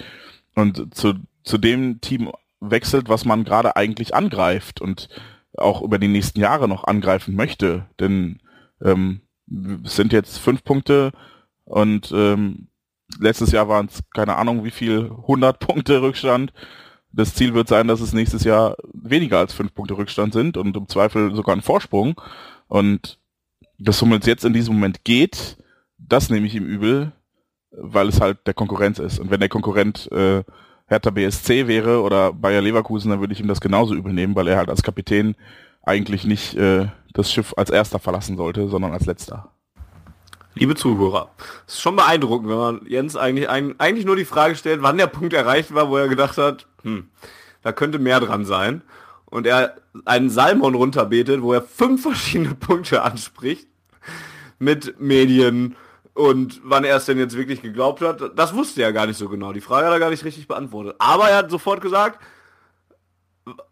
und 0.54 0.94
zu, 0.94 1.14
zu 1.42 1.58
dem 1.58 2.00
Team 2.00 2.30
wechselt, 2.60 3.08
was 3.08 3.24
man 3.24 3.44
gerade 3.44 3.76
eigentlich 3.76 4.14
angreift 4.14 4.80
und 4.80 5.08
auch 5.56 5.82
über 5.82 5.98
die 5.98 6.08
nächsten 6.08 6.40
Jahre 6.40 6.68
noch 6.68 6.84
angreifen 6.84 7.34
möchte. 7.34 7.86
Denn 7.98 8.40
ähm, 8.82 9.20
es 9.84 9.96
sind 9.96 10.12
jetzt 10.12 10.38
fünf 10.38 10.62
Punkte 10.64 11.12
und 11.64 12.12
ähm, 12.14 12.68
letztes 13.18 13.52
Jahr 13.52 13.68
waren 13.68 13.86
es 13.86 14.00
keine 14.14 14.36
Ahnung 14.36 14.64
wie 14.64 14.70
viel, 14.70 15.10
100 15.10 15.58
Punkte 15.58 16.02
Rückstand. 16.02 16.52
Das 17.12 17.34
Ziel 17.34 17.54
wird 17.54 17.68
sein, 17.68 17.88
dass 17.88 18.00
es 18.00 18.12
nächstes 18.12 18.44
Jahr 18.44 18.76
weniger 18.92 19.38
als 19.38 19.52
fünf 19.52 19.74
Punkte 19.74 19.96
Rückstand 19.96 20.32
sind 20.32 20.56
und 20.56 20.76
im 20.76 20.88
Zweifel 20.88 21.34
sogar 21.34 21.56
ein 21.56 21.62
Vorsprung. 21.62 22.20
Und 22.68 23.19
dass 23.80 24.00
Hummels 24.02 24.26
jetzt 24.26 24.44
in 24.44 24.52
diesem 24.52 24.74
Moment 24.74 25.04
geht, 25.04 25.56
das 25.98 26.30
nehme 26.30 26.46
ich 26.46 26.54
ihm 26.54 26.66
übel, 26.66 27.12
weil 27.70 28.08
es 28.08 28.20
halt 28.20 28.46
der 28.46 28.54
Konkurrenz 28.54 28.98
ist. 28.98 29.18
Und 29.18 29.30
wenn 29.30 29.40
der 29.40 29.48
Konkurrent 29.48 30.10
äh, 30.12 30.44
Hertha 30.86 31.10
BSC 31.10 31.66
wäre 31.66 32.02
oder 32.02 32.32
Bayer 32.32 32.60
Leverkusen, 32.60 33.10
dann 33.10 33.20
würde 33.20 33.32
ich 33.32 33.40
ihm 33.40 33.48
das 33.48 33.60
genauso 33.60 33.94
übel 33.94 34.12
nehmen, 34.12 34.34
weil 34.34 34.48
er 34.48 34.58
halt 34.58 34.68
als 34.68 34.82
Kapitän 34.82 35.36
eigentlich 35.82 36.24
nicht 36.24 36.54
äh, 36.54 36.88
das 37.14 37.32
Schiff 37.32 37.54
als 37.56 37.70
erster 37.70 37.98
verlassen 37.98 38.36
sollte, 38.36 38.68
sondern 38.68 38.92
als 38.92 39.06
letzter. 39.06 39.50
Liebe 40.54 40.74
Zuhörer, 40.74 41.30
es 41.66 41.74
ist 41.74 41.80
schon 41.80 41.96
beeindruckend, 41.96 42.50
wenn 42.50 42.56
man 42.56 42.80
Jens 42.86 43.16
eigentlich, 43.16 43.48
eigentlich 43.48 44.04
nur 44.04 44.16
die 44.16 44.24
Frage 44.24 44.56
stellt, 44.56 44.82
wann 44.82 44.98
der 44.98 45.06
Punkt 45.06 45.32
erreicht 45.32 45.72
war, 45.72 45.88
wo 45.88 45.96
er 45.96 46.08
gedacht 46.08 46.36
hat, 46.38 46.66
hm, 46.82 47.08
da 47.62 47.72
könnte 47.72 47.98
mehr 47.98 48.20
dran 48.20 48.44
sein. 48.44 48.82
Und 49.26 49.46
er 49.46 49.76
einen 50.04 50.28
Salmon 50.28 50.74
runterbetet, 50.74 51.40
wo 51.40 51.52
er 51.52 51.62
fünf 51.62 52.02
verschiedene 52.02 52.54
Punkte 52.56 53.02
anspricht 53.02 53.69
mit 54.60 55.00
Medien 55.00 55.74
und 56.14 56.60
wann 56.62 56.84
er 56.84 56.96
es 56.96 57.06
denn 57.06 57.18
jetzt 57.18 57.36
wirklich 57.36 57.62
geglaubt 57.62 58.02
hat, 58.02 58.38
das 58.38 58.54
wusste 58.54 58.82
er 58.82 58.92
gar 58.92 59.06
nicht 59.06 59.16
so 59.16 59.28
genau. 59.28 59.52
Die 59.52 59.60
Frage 59.60 59.86
hat 59.86 59.92
er 59.92 59.98
gar 59.98 60.10
nicht 60.10 60.24
richtig 60.24 60.46
beantwortet. 60.46 60.94
Aber 60.98 61.28
er 61.28 61.38
hat 61.38 61.50
sofort 61.50 61.80
gesagt, 61.80 62.20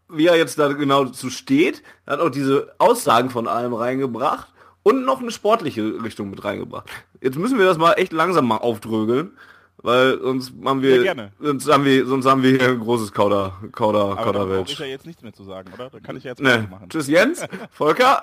wie 0.09 0.27
er 0.27 0.37
jetzt 0.37 0.59
da 0.59 0.73
genau 0.73 1.05
zu 1.07 1.31
steht, 1.31 1.83
er 2.07 2.15
hat 2.15 2.21
auch 2.21 2.31
diese 2.31 2.75
Aussagen 2.79 3.31
von 3.31 3.47
allem 3.47 3.75
reingebracht 3.75 4.49
und 4.83 5.05
noch 5.05 5.21
eine 5.21 5.31
sportliche 5.31 6.03
Richtung 6.03 6.31
mit 6.31 6.43
reingebracht. 6.45 6.89
Jetzt 7.21 7.37
müssen 7.37 7.59
wir 7.59 7.67
das 7.67 7.77
mal 7.77 7.93
echt 7.95 8.13
langsam 8.13 8.47
mal 8.47 8.57
aufdrögeln, 8.57 9.37
weil 9.77 10.19
sonst 10.21 10.55
haben 10.65 10.81
wir, 10.81 11.03
ja, 11.03 11.15
sonst 11.39 11.71
haben 11.71 11.85
wir, 11.85 12.07
sonst 12.07 12.25
haben 12.25 12.43
wir 12.43 12.51
hier 12.51 12.69
ein 12.69 12.81
großes 12.81 13.13
Kauder, 13.13 13.59
Kauder, 13.73 14.05
Aber 14.05 14.17
Kauderwelsch. 14.25 14.73
ich 14.73 14.79
ja 14.79 14.87
jetzt 14.87 15.07
nichts 15.07 15.23
mehr 15.23 15.35
zu 15.35 15.45
sagen, 15.45 15.71
oder? 15.75 15.91
Da 15.91 16.01
kann 16.01 16.17
ich 16.17 16.25
ja 16.25 16.31
jetzt 16.31 16.41
nee. 16.41 16.67
machen. 16.71 16.89
Tschüss 16.89 17.09
Jens, 17.09 17.45
Volker. 17.71 18.23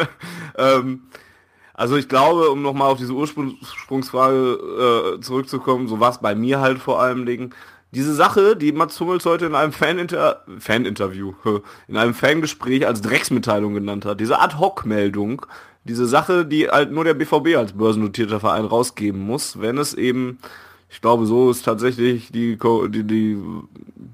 ähm, 0.56 1.02
also 1.78 1.96
ich 1.96 2.08
glaube, 2.08 2.50
um 2.50 2.60
nochmal 2.60 2.90
auf 2.90 2.98
diese 2.98 3.12
Ursprungsfrage 3.12 5.14
äh, 5.16 5.20
zurückzukommen, 5.20 5.86
so 5.86 6.00
war 6.00 6.10
es 6.10 6.18
bei 6.18 6.34
mir 6.34 6.58
halt 6.58 6.80
vor 6.80 7.00
allem 7.00 7.24
Dingen. 7.24 7.54
Diese 7.92 8.16
Sache, 8.16 8.56
die 8.56 8.72
Mats 8.72 8.98
Hummels 8.98 9.24
heute 9.24 9.46
in 9.46 9.54
einem 9.54 9.70
Fan-Inter 9.70 10.42
Fan-Interview, 10.58 11.34
in 11.86 11.96
einem 11.96 12.14
Fangespräch 12.14 12.84
als 12.84 13.00
Drecksmitteilung 13.00 13.74
genannt 13.74 14.06
hat, 14.06 14.18
diese 14.18 14.40
Ad-Hoc-Meldung, 14.40 15.46
diese 15.84 16.06
Sache, 16.06 16.44
die 16.44 16.68
halt 16.68 16.90
nur 16.90 17.04
der 17.04 17.14
BVB 17.14 17.56
als 17.56 17.74
börsennotierter 17.74 18.40
Verein 18.40 18.64
rausgeben 18.64 19.20
muss, 19.20 19.60
wenn 19.60 19.78
es 19.78 19.94
eben 19.94 20.40
ich 20.90 21.00
glaube, 21.00 21.26
so 21.26 21.50
ist 21.50 21.64
tatsächlich 21.64 22.32
die, 22.32 22.58
die, 22.88 23.04
die 23.04 23.38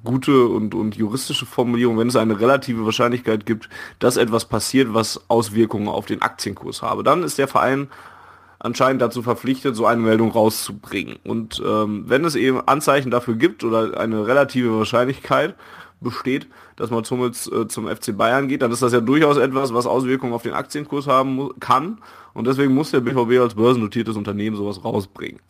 gute 0.02 0.46
und, 0.46 0.74
und 0.74 0.96
juristische 0.96 1.46
Formulierung, 1.46 1.98
wenn 1.98 2.08
es 2.08 2.16
eine 2.16 2.38
relative 2.38 2.84
Wahrscheinlichkeit 2.84 3.46
gibt, 3.46 3.68
dass 4.00 4.16
etwas 4.16 4.46
passiert, 4.46 4.92
was 4.92 5.28
Auswirkungen 5.28 5.88
auf 5.88 6.06
den 6.06 6.22
Aktienkurs 6.22 6.82
habe. 6.82 7.04
Dann 7.04 7.22
ist 7.22 7.38
der 7.38 7.48
Verein 7.48 7.88
anscheinend 8.58 9.02
dazu 9.02 9.22
verpflichtet, 9.22 9.76
so 9.76 9.86
eine 9.86 10.00
Meldung 10.00 10.30
rauszubringen. 10.30 11.16
Und 11.24 11.62
ähm, 11.64 12.04
wenn 12.08 12.24
es 12.24 12.34
eben 12.34 12.66
Anzeichen 12.66 13.10
dafür 13.10 13.34
gibt 13.34 13.62
oder 13.62 13.98
eine 13.98 14.26
relative 14.26 14.76
Wahrscheinlichkeit 14.76 15.54
besteht, 16.00 16.48
dass 16.76 16.90
man 16.90 17.04
zum, 17.04 17.24
äh, 17.24 17.32
zum 17.32 17.88
FC 17.88 18.16
Bayern 18.16 18.48
geht, 18.48 18.62
dann 18.62 18.72
ist 18.72 18.82
das 18.82 18.92
ja 18.92 19.00
durchaus 19.00 19.36
etwas, 19.36 19.74
was 19.74 19.86
Auswirkungen 19.86 20.32
auf 20.32 20.42
den 20.42 20.54
Aktienkurs 20.54 21.06
haben 21.06 21.50
kann. 21.60 21.98
Und 22.32 22.46
deswegen 22.46 22.74
muss 22.74 22.90
der 22.90 23.00
BVB 23.00 23.40
als 23.40 23.54
börsennotiertes 23.54 24.16
Unternehmen 24.16 24.56
sowas 24.56 24.82
rausbringen. 24.84 25.40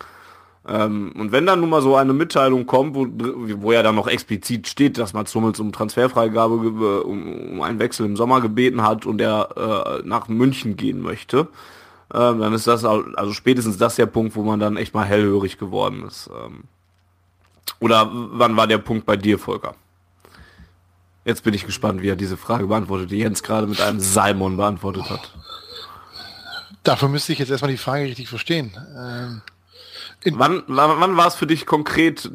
Ähm, 0.67 1.13
und 1.19 1.31
wenn 1.31 1.45
dann 1.45 1.61
nun 1.61 1.69
mal 1.69 1.83
so 1.83 1.95
eine 1.95 2.15
Mitteilung 2.15 2.65
kommt, 2.67 2.95
wo, 2.95 3.07
wo 3.09 3.73
ja 3.73 3.83
dann 3.83 3.95
noch 3.95 4.07
explizit 4.07 4.67
steht, 4.67 4.97
dass 4.97 5.13
Mats 5.13 5.35
Hummels 5.35 5.61
um 5.61 5.73
Transferfreigabe, 5.73 6.55
um, 6.55 7.53
um 7.53 7.63
einen 7.63 7.79
Wechsel 7.79 8.07
im 8.07 8.17
Sommer 8.17 8.41
gebeten 8.41 8.83
hat 8.83 9.05
und 9.05 9.21
er 9.21 10.01
äh, 10.03 10.07
nach 10.07 10.29
München 10.29 10.77
gehen 10.77 11.03
möchte, 11.03 11.49
ähm, 12.13 12.41
dann 12.41 12.55
ist 12.55 12.67
das 12.67 12.85
also 12.85 13.33
spätestens 13.33 13.77
das 13.77 13.97
der 13.97 14.07
Punkt, 14.07 14.37
wo 14.37 14.43
man 14.43 14.59
dann 14.59 14.77
echt 14.77 14.95
mal 14.95 15.05
hellhörig 15.05 15.59
geworden 15.59 16.05
ist. 16.07 16.31
Ähm, 16.31 16.65
oder 17.81 18.11
wann 18.13 18.57
war 18.57 18.67
der 18.67 18.79
Punkt 18.79 19.05
bei 19.05 19.17
dir, 19.17 19.39
Volker? 19.39 19.75
Jetzt 21.27 21.45
bin 21.45 21.55
ich 21.55 21.67
gespannt, 21.67 22.03
wie 22.03 22.09
er 22.09 22.17
diese 22.17 22.37
Frage 22.37 22.67
beantwortet, 22.67 23.11
die 23.11 23.19
Jens 23.19 23.43
gerade 23.43 23.67
mit 23.67 23.81
einem 23.81 24.01
Simon 24.01 24.57
beantwortet 24.57 25.11
hat. 25.11 25.35
Dafür 26.83 27.09
müsste 27.09 27.33
ich 27.33 27.39
jetzt 27.39 27.51
erstmal 27.51 27.71
die 27.71 27.79
Frage 27.79 28.05
richtig 28.05 28.29
verstehen. 28.29 28.73
Ähm 28.97 29.43
wann, 30.33 30.63
wann, 30.67 31.01
wann 31.01 31.17
war 31.17 31.27
es 31.27 31.35
für 31.35 31.47
dich 31.47 31.67
konkret, 31.67 32.31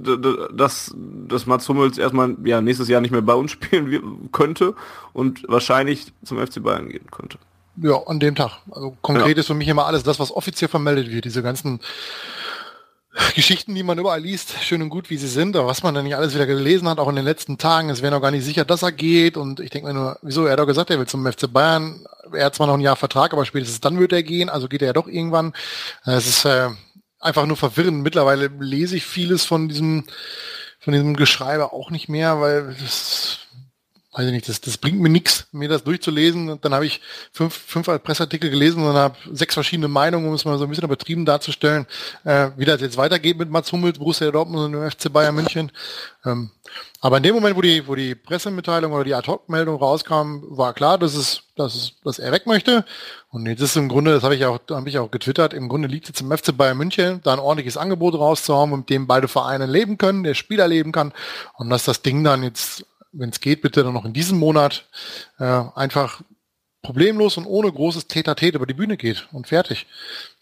dass, 0.53 0.93
dass 1.27 1.45
Mats 1.45 1.67
Hummels 1.67 1.97
erstmal 1.97 2.35
ja, 2.43 2.61
nächstes 2.61 2.87
Jahr 2.87 3.01
nicht 3.01 3.11
mehr 3.11 3.21
bei 3.21 3.33
uns 3.33 3.51
spielen 3.53 4.29
könnte 4.31 4.75
und 5.13 5.43
wahrscheinlich 5.47 6.11
zum 6.23 6.45
FC 6.45 6.61
Bayern 6.61 6.89
gehen 6.89 7.07
könnte? 7.11 7.37
Ja, 7.81 7.95
an 8.07 8.19
dem 8.19 8.35
Tag. 8.35 8.59
Also 8.71 8.95
konkret 9.01 9.37
ja. 9.37 9.41
ist 9.41 9.47
für 9.47 9.53
mich 9.53 9.67
immer 9.67 9.85
alles 9.85 10.03
das, 10.03 10.19
was 10.19 10.31
offiziell 10.31 10.69
vermeldet 10.69 11.11
wird. 11.11 11.25
Diese 11.25 11.41
ganzen 11.41 11.79
Geschichten, 13.35 13.73
die 13.73 13.83
man 13.83 13.97
überall 13.97 14.21
liest, 14.21 14.53
schön 14.61 14.81
und 14.81 14.89
gut, 14.89 15.09
wie 15.09 15.17
sie 15.17 15.27
sind, 15.27 15.55
aber 15.55 15.67
was 15.67 15.83
man 15.83 15.93
dann 15.95 16.03
nicht 16.03 16.15
alles 16.15 16.35
wieder 16.35 16.45
gelesen 16.45 16.87
hat, 16.87 16.99
auch 16.99 17.09
in 17.09 17.15
den 17.15 17.25
letzten 17.25 17.57
Tagen, 17.57 17.89
es 17.89 18.01
wäre 18.01 18.13
noch 18.13 18.21
gar 18.21 18.31
nicht 18.31 18.45
sicher, 18.45 18.65
dass 18.65 18.83
er 18.83 18.91
geht 18.91 19.35
und 19.35 19.59
ich 19.59 19.71
denke 19.71 19.87
mir 19.87 19.93
nur, 19.93 20.19
wieso, 20.21 20.45
er 20.45 20.53
hat 20.53 20.59
doch 20.59 20.67
gesagt, 20.67 20.89
er 20.89 20.99
will 20.99 21.07
zum 21.07 21.25
FC 21.25 21.51
Bayern, 21.51 22.05
er 22.33 22.45
hat 22.45 22.55
zwar 22.55 22.67
noch 22.67 22.75
ein 22.75 22.81
Jahr 22.81 22.95
Vertrag, 22.95 23.33
aber 23.33 23.45
spätestens 23.45 23.81
dann 23.81 23.99
wird 23.99 24.13
er 24.13 24.23
gehen, 24.23 24.49
also 24.49 24.67
geht 24.67 24.81
er 24.81 24.87
ja 24.87 24.93
doch 24.93 25.07
irgendwann. 25.07 25.53
Es 26.05 26.27
ist 26.27 26.45
äh, 26.45 26.69
einfach 27.19 27.45
nur 27.45 27.57
verwirrend. 27.57 28.03
Mittlerweile 28.03 28.47
lese 28.59 28.97
ich 28.97 29.05
vieles 29.05 29.45
von 29.45 29.67
diesem 29.67 30.05
von 30.79 30.93
diesem 30.93 31.15
Geschreibe 31.15 31.73
auch 31.73 31.91
nicht 31.91 32.07
mehr, 32.07 32.39
weil 32.39 32.73
das 32.79 33.39
weiß 34.11 34.25
ich 34.25 34.31
nicht, 34.31 34.49
das, 34.49 34.59
das 34.59 34.77
bringt 34.77 34.99
mir 34.99 35.09
nichts, 35.09 35.47
mir 35.51 35.69
das 35.69 35.83
durchzulesen. 35.83 36.49
Und 36.49 36.65
dann 36.65 36.73
habe 36.73 36.85
ich 36.85 36.99
fünf, 37.31 37.53
fünf 37.53 37.85
Presseartikel 38.03 38.49
gelesen 38.49 38.83
und 38.83 38.95
habe 38.95 39.15
sechs 39.31 39.53
verschiedene 39.53 39.87
Meinungen, 39.87 40.27
um 40.27 40.33
es 40.33 40.45
mal 40.45 40.57
so 40.57 40.63
ein 40.63 40.69
bisschen 40.69 40.85
übertrieben 40.85 41.25
darzustellen, 41.25 41.85
äh, 42.23 42.49
wie 42.57 42.65
das 42.65 42.81
jetzt 42.81 42.97
weitergeht 42.97 43.37
mit 43.37 43.51
Mats 43.51 43.71
Hummels, 43.71 43.99
Borussia 43.99 44.31
Dortmund 44.31 44.65
und 44.65 44.71
dem 44.71 44.89
FC 44.89 45.13
Bayern 45.13 45.35
München. 45.35 45.71
Ähm, 46.25 46.49
aber 47.01 47.17
in 47.17 47.23
dem 47.23 47.35
Moment, 47.35 47.55
wo 47.55 47.61
die, 47.61 47.87
wo 47.87 47.93
die 47.93 48.15
Pressemitteilung 48.15 48.91
oder 48.93 49.03
die 49.03 49.13
Ad-Hoc-Meldung 49.13 49.77
rauskam, 49.77 50.41
war 50.49 50.73
klar, 50.73 50.97
dass 50.97 51.13
es, 51.13 51.43
dass 51.55 51.75
es, 51.75 51.93
dass 52.03 52.19
er 52.19 52.31
weg 52.31 52.47
möchte. 52.47 52.85
Und 53.29 53.45
jetzt 53.45 53.61
ist 53.61 53.77
im 53.77 53.89
Grunde, 53.89 54.11
das 54.11 54.23
habe 54.23 54.35
ich 54.35 54.43
auch, 54.45 54.59
habe 54.71 54.89
ich 54.89 54.97
auch 54.97 55.11
getwittert, 55.11 55.53
im 55.53 55.69
Grunde 55.69 55.87
liegt 55.87 56.07
jetzt 56.07 56.21
im 56.21 56.35
FC 56.35 56.55
Bayern 56.57 56.77
München, 56.77 57.21
da 57.23 57.33
ein 57.33 57.39
ordentliches 57.39 57.77
Angebot 57.77 58.15
rauszuhauen, 58.15 58.71
mit 58.71 58.89
dem 58.89 59.05
beide 59.05 59.27
Vereine 59.27 59.67
leben 59.67 59.99
können, 59.99 60.23
der 60.23 60.33
Spieler 60.33 60.67
leben 60.67 60.91
kann. 60.91 61.13
Und 61.53 61.69
dass 61.69 61.85
das 61.85 62.01
Ding 62.01 62.23
dann 62.23 62.43
jetzt 62.43 62.85
wenn 63.11 63.29
es 63.29 63.39
geht, 63.39 63.61
bitte 63.61 63.83
dann 63.83 63.93
noch 63.93 64.05
in 64.05 64.13
diesem 64.13 64.37
Monat 64.37 64.85
äh, 65.39 65.63
einfach 65.75 66.21
problemlos 66.81 67.35
und 67.37 67.45
ohne 67.45 67.71
großes 67.71 68.07
Täter-Tät 68.07 68.55
über 68.55 68.65
die 68.65 68.73
Bühne 68.73 68.95
geht 68.95 69.27
und 69.33 69.47
fertig. 69.47 69.85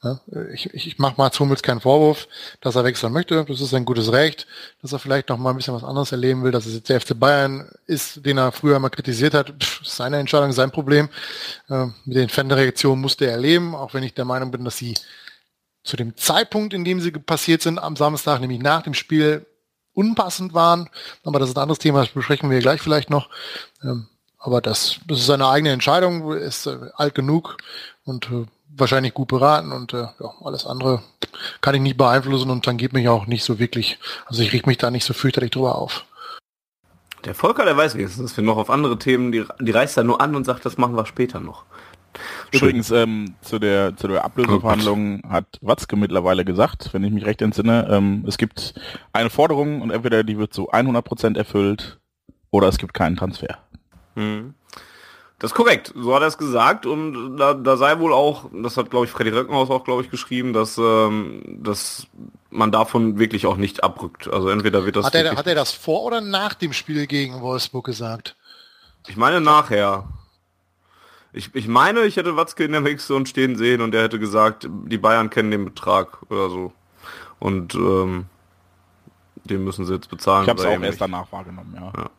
Ja, 0.03 0.22
ich 0.53 0.72
ich, 0.74 0.99
mache 0.99 1.15
Mats 1.18 1.39
Hummels 1.39 1.63
keinen 1.63 1.82
Vorwurf, 1.82 2.28
dass 2.61 2.76
er 2.76 2.84
wechseln 2.84 3.11
möchte. 3.11 3.43
Das 3.43 3.59
ist 3.59 3.74
ein 3.74 3.86
gutes 3.86 4.11
Recht, 4.11 4.45
dass 4.82 4.93
er 4.93 4.99
vielleicht 4.99 5.30
noch 5.30 5.39
mal 5.39 5.49
ein 5.49 5.57
bisschen 5.57 5.74
was 5.74 5.84
anderes 5.84 6.11
erleben 6.11 6.43
will, 6.43 6.51
dass 6.51 6.68
es 6.68 6.76
jetzt 6.76 6.89
der 6.89 7.01
FC 7.01 7.20
Bayern 7.20 7.68
ist, 7.88 8.24
den 8.24 8.38
er 8.38 8.51
früher 8.51 8.78
mal 8.78 8.89
kritisiert 8.89 9.34
hat. 9.34 9.51
Pff, 9.61 9.82
seine 9.84 10.18
Entscheidung, 10.18 10.51
sein 10.51 10.70
Problem. 10.70 11.09
Äh, 11.70 11.88
mit 12.05 12.18
den 12.18 12.30
Fanreaktionen 12.30 13.01
musste 13.01 13.26
er 13.26 13.32
erleben, 13.32 13.74
auch 13.74 13.95
wenn 13.95 14.03
ich 14.03 14.13
der 14.13 14.26
Meinung 14.26 14.51
bin, 14.51 14.63
dass 14.63 14.78
sie 14.78 14.93
zu 15.84 15.97
dem 15.97 16.15
Zeitpunkt, 16.18 16.74
in 16.74 16.86
dem 16.86 17.01
sie 17.01 17.11
passiert 17.11 17.63
sind 17.63 17.80
am 17.80 17.95
Samstag, 17.95 18.41
nämlich 18.41 18.59
nach 18.59 18.84
dem 18.84 18.93
Spiel, 18.93 19.47
unpassend 19.97 20.53
waren. 20.53 20.89
Aber 21.23 21.39
das 21.39 21.49
ist 21.49 21.57
ein 21.57 21.61
anderes 21.63 21.79
Thema, 21.79 22.01
das 22.01 22.09
besprechen 22.09 22.49
wir 22.49 22.59
gleich 22.59 22.81
vielleicht 22.81 23.09
noch. 23.09 23.29
Ähm, 23.83 24.07
aber 24.37 24.61
das, 24.61 24.99
ist 25.09 25.25
seine 25.25 25.47
eigene 25.47 25.73
Entscheidung, 25.73 26.31
ist 26.33 26.67
äh, 26.67 26.77
alt 26.95 27.15
genug 27.15 27.57
und 28.05 28.29
äh, 28.31 28.45
wahrscheinlich 28.69 29.13
gut 29.15 29.29
beraten 29.29 29.71
und 29.71 29.93
äh, 29.93 30.07
ja, 30.19 30.33
alles 30.43 30.65
andere 30.65 31.01
kann 31.61 31.73
ich 31.73 31.81
nicht 31.81 31.97
beeinflussen 31.97 32.51
und 32.51 32.67
dann 32.67 32.77
geht 32.77 32.93
mich 32.93 33.09
auch 33.09 33.25
nicht 33.25 33.43
so 33.43 33.57
wirklich, 33.57 33.97
also 34.27 34.43
ich 34.43 34.53
riech 34.53 34.67
mich 34.67 34.77
da 34.77 34.91
nicht 34.91 35.03
so 35.03 35.13
fürchterlich 35.13 35.51
drüber 35.51 35.75
auf. 35.75 36.05
Der 37.25 37.33
Volker, 37.33 37.65
der 37.65 37.75
weiß 37.75 37.95
wenigstens, 37.95 38.29
dass 38.29 38.37
wir 38.37 38.43
noch 38.43 38.57
auf 38.57 38.69
andere 38.69 38.99
Themen, 38.99 39.31
die, 39.31 39.43
die 39.59 39.71
reißt 39.71 39.97
er 39.97 40.03
nur 40.03 40.21
an 40.21 40.35
und 40.35 40.45
sagt, 40.45 40.65
das 40.65 40.77
machen 40.77 40.95
wir 40.95 41.07
später 41.07 41.39
noch. 41.39 41.65
Übrigens, 42.51 42.91
ähm, 42.91 43.35
zu 43.41 43.59
der, 43.59 43.95
zu 43.97 44.07
der 44.07 44.23
Ablöseverhandlung 44.23 45.21
oh 45.25 45.29
hat 45.29 45.45
Watzke 45.61 45.95
mittlerweile 45.95 46.45
gesagt, 46.45 46.93
wenn 46.93 47.03
ich 47.03 47.11
mich 47.11 47.25
recht 47.25 47.41
entsinne, 47.41 47.87
ähm, 47.89 48.23
es 48.27 48.37
gibt 48.37 48.73
eine 49.13 49.29
Forderung 49.29 49.81
und 49.81 49.91
entweder 49.91 50.23
die 50.23 50.37
wird 50.37 50.53
zu 50.53 50.71
100% 50.71 51.37
erfüllt 51.37 51.99
oder 52.51 52.67
es 52.67 52.77
gibt 52.77 52.93
keinen 52.93 53.17
Transfer. 53.17 53.57
Hm. 54.15 54.53
Das 55.39 55.51
ist 55.51 55.55
korrekt, 55.55 55.93
so 55.95 56.15
hat 56.15 56.21
er 56.21 56.27
es 56.27 56.39
gesagt 56.39 56.87
und 56.87 57.37
da, 57.37 57.53
da 57.53 57.77
sei 57.77 57.99
wohl 57.99 58.11
auch, 58.11 58.49
das 58.51 58.75
hat 58.75 58.89
glaube 58.89 59.05
ich 59.05 59.11
Freddy 59.11 59.29
Röckenhaus 59.29 59.69
auch 59.69 59.83
glaube 59.83 60.01
ich 60.01 60.09
geschrieben, 60.09 60.51
dass, 60.51 60.79
ähm, 60.79 61.43
dass 61.45 62.07
man 62.49 62.71
davon 62.71 63.19
wirklich 63.19 63.45
auch 63.45 63.57
nicht 63.57 63.83
abrückt. 63.83 64.27
Also 64.27 64.49
entweder 64.49 64.85
wird 64.85 64.95
das... 64.95 65.05
Hat 65.05 65.13
er, 65.13 65.35
hat 65.35 65.45
er 65.45 65.53
das 65.53 65.73
vor 65.73 66.03
oder 66.03 66.21
nach 66.21 66.55
dem 66.55 66.73
Spiel 66.73 67.05
gegen 67.05 67.41
Wolfsburg 67.41 67.85
gesagt? 67.85 68.35
Ich 69.07 69.15
meine 69.15 69.39
nachher. 69.39 70.05
Ich, 71.38 71.53
ich 71.53 71.67
meine, 71.67 72.01
ich 72.01 72.17
hätte 72.17 72.35
Watzke 72.35 72.63
in 72.63 72.71
der 72.71 72.81
Mixzone 72.81 73.25
stehen 73.25 73.55
sehen 73.55 73.81
und 73.81 73.93
er 73.93 74.03
hätte 74.03 74.19
gesagt, 74.19 74.67
die 74.85 74.97
Bayern 74.97 75.29
kennen 75.29 75.51
den 75.51 75.65
Betrag 75.65 76.19
oder 76.29 76.49
so. 76.49 76.73
Und 77.39 77.75
ähm, 77.75 78.25
den 79.43 79.63
müssen 79.63 79.85
sie 79.85 79.93
jetzt 79.93 80.09
bezahlen. 80.09 80.43
Ich 80.43 80.49
habe 80.49 80.59
es 80.59 80.65
auch 80.65 80.81
erst 80.81 81.01
danach 81.01 81.31
wahrgenommen, 81.31 81.73
ja. 81.75 81.93
ja. 81.95 82.09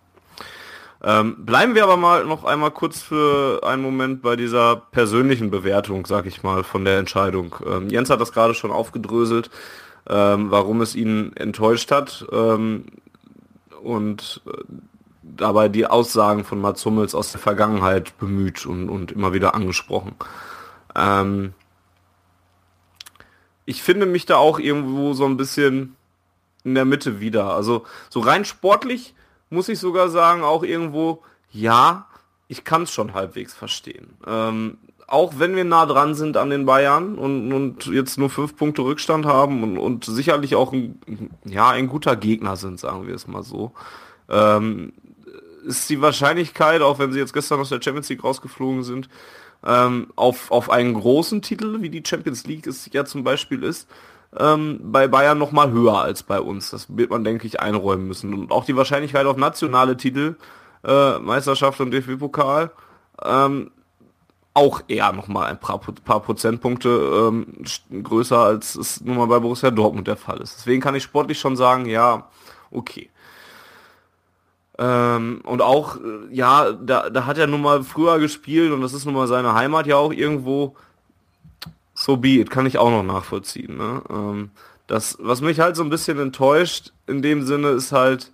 Ähm, 1.00 1.44
bleiben 1.44 1.74
wir 1.74 1.84
aber 1.84 1.96
mal 1.96 2.24
noch 2.24 2.44
einmal 2.44 2.72
kurz 2.72 3.02
für 3.02 3.60
einen 3.62 3.82
Moment 3.82 4.22
bei 4.22 4.34
dieser 4.34 4.76
persönlichen 4.76 5.50
Bewertung, 5.50 6.06
sag 6.06 6.26
ich 6.26 6.42
mal, 6.42 6.64
von 6.64 6.84
der 6.84 6.98
Entscheidung. 6.98 7.54
Ähm, 7.64 7.88
Jens 7.88 8.10
hat 8.10 8.20
das 8.20 8.32
gerade 8.32 8.54
schon 8.54 8.72
aufgedröselt, 8.72 9.50
ähm, 10.08 10.50
warum 10.50 10.80
es 10.80 10.96
ihn 10.96 11.32
enttäuscht 11.36 11.92
hat. 11.92 12.26
Ähm, 12.32 12.86
und 13.80 14.42
äh, 14.46 14.50
dabei 15.38 15.68
die 15.68 15.86
Aussagen 15.86 16.44
von 16.44 16.60
Mats 16.60 16.84
Hummels 16.84 17.14
aus 17.14 17.32
der 17.32 17.40
Vergangenheit 17.40 18.16
bemüht 18.18 18.66
und, 18.66 18.88
und 18.88 19.12
immer 19.12 19.32
wieder 19.32 19.54
angesprochen. 19.54 20.14
Ähm, 20.94 21.54
ich 23.64 23.82
finde 23.82 24.06
mich 24.06 24.26
da 24.26 24.36
auch 24.36 24.58
irgendwo 24.58 25.14
so 25.14 25.24
ein 25.24 25.36
bisschen 25.36 25.96
in 26.64 26.74
der 26.74 26.84
Mitte 26.84 27.20
wieder. 27.20 27.54
Also 27.54 27.84
so 28.08 28.20
rein 28.20 28.44
sportlich 28.44 29.14
muss 29.50 29.68
ich 29.68 29.78
sogar 29.78 30.10
sagen, 30.10 30.42
auch 30.42 30.62
irgendwo, 30.62 31.22
ja, 31.50 32.06
ich 32.48 32.64
kann 32.64 32.82
es 32.82 32.92
schon 32.92 33.14
halbwegs 33.14 33.54
verstehen. 33.54 34.16
Ähm, 34.26 34.78
auch 35.06 35.34
wenn 35.38 35.56
wir 35.56 35.64
nah 35.64 35.86
dran 35.86 36.14
sind 36.14 36.36
an 36.36 36.50
den 36.50 36.66
Bayern 36.66 37.16
und, 37.16 37.52
und 37.52 37.86
jetzt 37.86 38.18
nur 38.18 38.28
fünf 38.28 38.56
Punkte 38.56 38.82
Rückstand 38.82 39.24
haben 39.24 39.62
und, 39.62 39.78
und 39.78 40.04
sicherlich 40.04 40.54
auch 40.54 40.72
ein, 40.72 41.00
ja, 41.44 41.70
ein 41.70 41.88
guter 41.88 42.14
Gegner 42.14 42.56
sind, 42.56 42.78
sagen 42.78 43.06
wir 43.06 43.14
es 43.14 43.26
mal 43.26 43.42
so. 43.42 43.72
Ähm, 44.28 44.92
ist 45.68 45.88
die 45.90 46.00
Wahrscheinlichkeit, 46.00 46.80
auch 46.80 46.98
wenn 46.98 47.12
sie 47.12 47.18
jetzt 47.18 47.32
gestern 47.32 47.60
aus 47.60 47.68
der 47.68 47.80
Champions 47.82 48.08
League 48.08 48.24
rausgeflogen 48.24 48.82
sind, 48.82 49.08
ähm, 49.64 50.08
auf, 50.16 50.50
auf 50.50 50.70
einen 50.70 50.94
großen 50.94 51.42
Titel, 51.42 51.82
wie 51.82 51.90
die 51.90 52.02
Champions 52.04 52.46
League 52.46 52.66
es 52.66 52.88
ja 52.92 53.04
zum 53.04 53.22
Beispiel 53.22 53.62
ist, 53.62 53.88
ähm, 54.36 54.80
bei 54.82 55.08
Bayern 55.08 55.38
noch 55.38 55.52
mal 55.52 55.70
höher 55.70 55.98
als 55.98 56.22
bei 56.22 56.40
uns. 56.40 56.70
Das 56.70 56.96
wird 56.96 57.10
man, 57.10 57.24
denke 57.24 57.46
ich, 57.46 57.60
einräumen 57.60 58.08
müssen. 58.08 58.34
Und 58.34 58.50
auch 58.50 58.64
die 58.64 58.76
Wahrscheinlichkeit 58.76 59.26
auf 59.26 59.36
nationale 59.36 59.96
Titel, 59.96 60.36
äh, 60.84 61.18
Meisterschaft 61.18 61.80
und 61.80 61.90
DFB-Pokal, 61.90 62.70
ähm, 63.24 63.70
auch 64.54 64.82
eher 64.88 65.12
noch 65.12 65.28
mal 65.28 65.46
ein 65.46 65.60
paar, 65.60 65.78
paar 65.78 66.20
Prozentpunkte 66.20 66.88
ähm, 66.88 68.02
größer, 68.02 68.38
als 68.38 68.74
es 68.74 69.00
nun 69.00 69.16
mal 69.16 69.26
bei 69.26 69.38
Borussia 69.38 69.70
Dortmund 69.70 70.08
der 70.08 70.16
Fall 70.16 70.38
ist. 70.38 70.56
Deswegen 70.58 70.80
kann 70.80 70.94
ich 70.94 71.04
sportlich 71.04 71.38
schon 71.38 71.56
sagen, 71.56 71.86
ja, 71.86 72.28
okay. 72.70 73.10
Ähm, 74.78 75.40
und 75.44 75.60
auch, 75.60 75.96
äh, 75.96 76.00
ja, 76.30 76.72
da, 76.72 77.10
da 77.10 77.26
hat 77.26 77.36
er 77.36 77.48
nun 77.48 77.62
mal 77.62 77.82
früher 77.82 78.18
gespielt 78.20 78.72
und 78.72 78.80
das 78.80 78.92
ist 78.92 79.04
nun 79.04 79.14
mal 79.14 79.26
seine 79.26 79.54
Heimat 79.54 79.86
ja 79.86 79.96
auch 79.96 80.12
irgendwo. 80.12 80.76
So 81.94 82.16
be 82.16 82.38
it, 82.38 82.50
kann 82.50 82.66
ich 82.66 82.78
auch 82.78 82.90
noch 82.90 83.02
nachvollziehen. 83.02 83.76
Ne? 83.76 84.02
Ähm, 84.08 84.50
das, 84.86 85.18
was 85.20 85.40
mich 85.40 85.58
halt 85.58 85.74
so 85.74 85.82
ein 85.82 85.90
bisschen 85.90 86.18
enttäuscht 86.20 86.92
in 87.08 87.22
dem 87.22 87.44
Sinne 87.44 87.70
ist 87.70 87.90
halt 87.90 88.30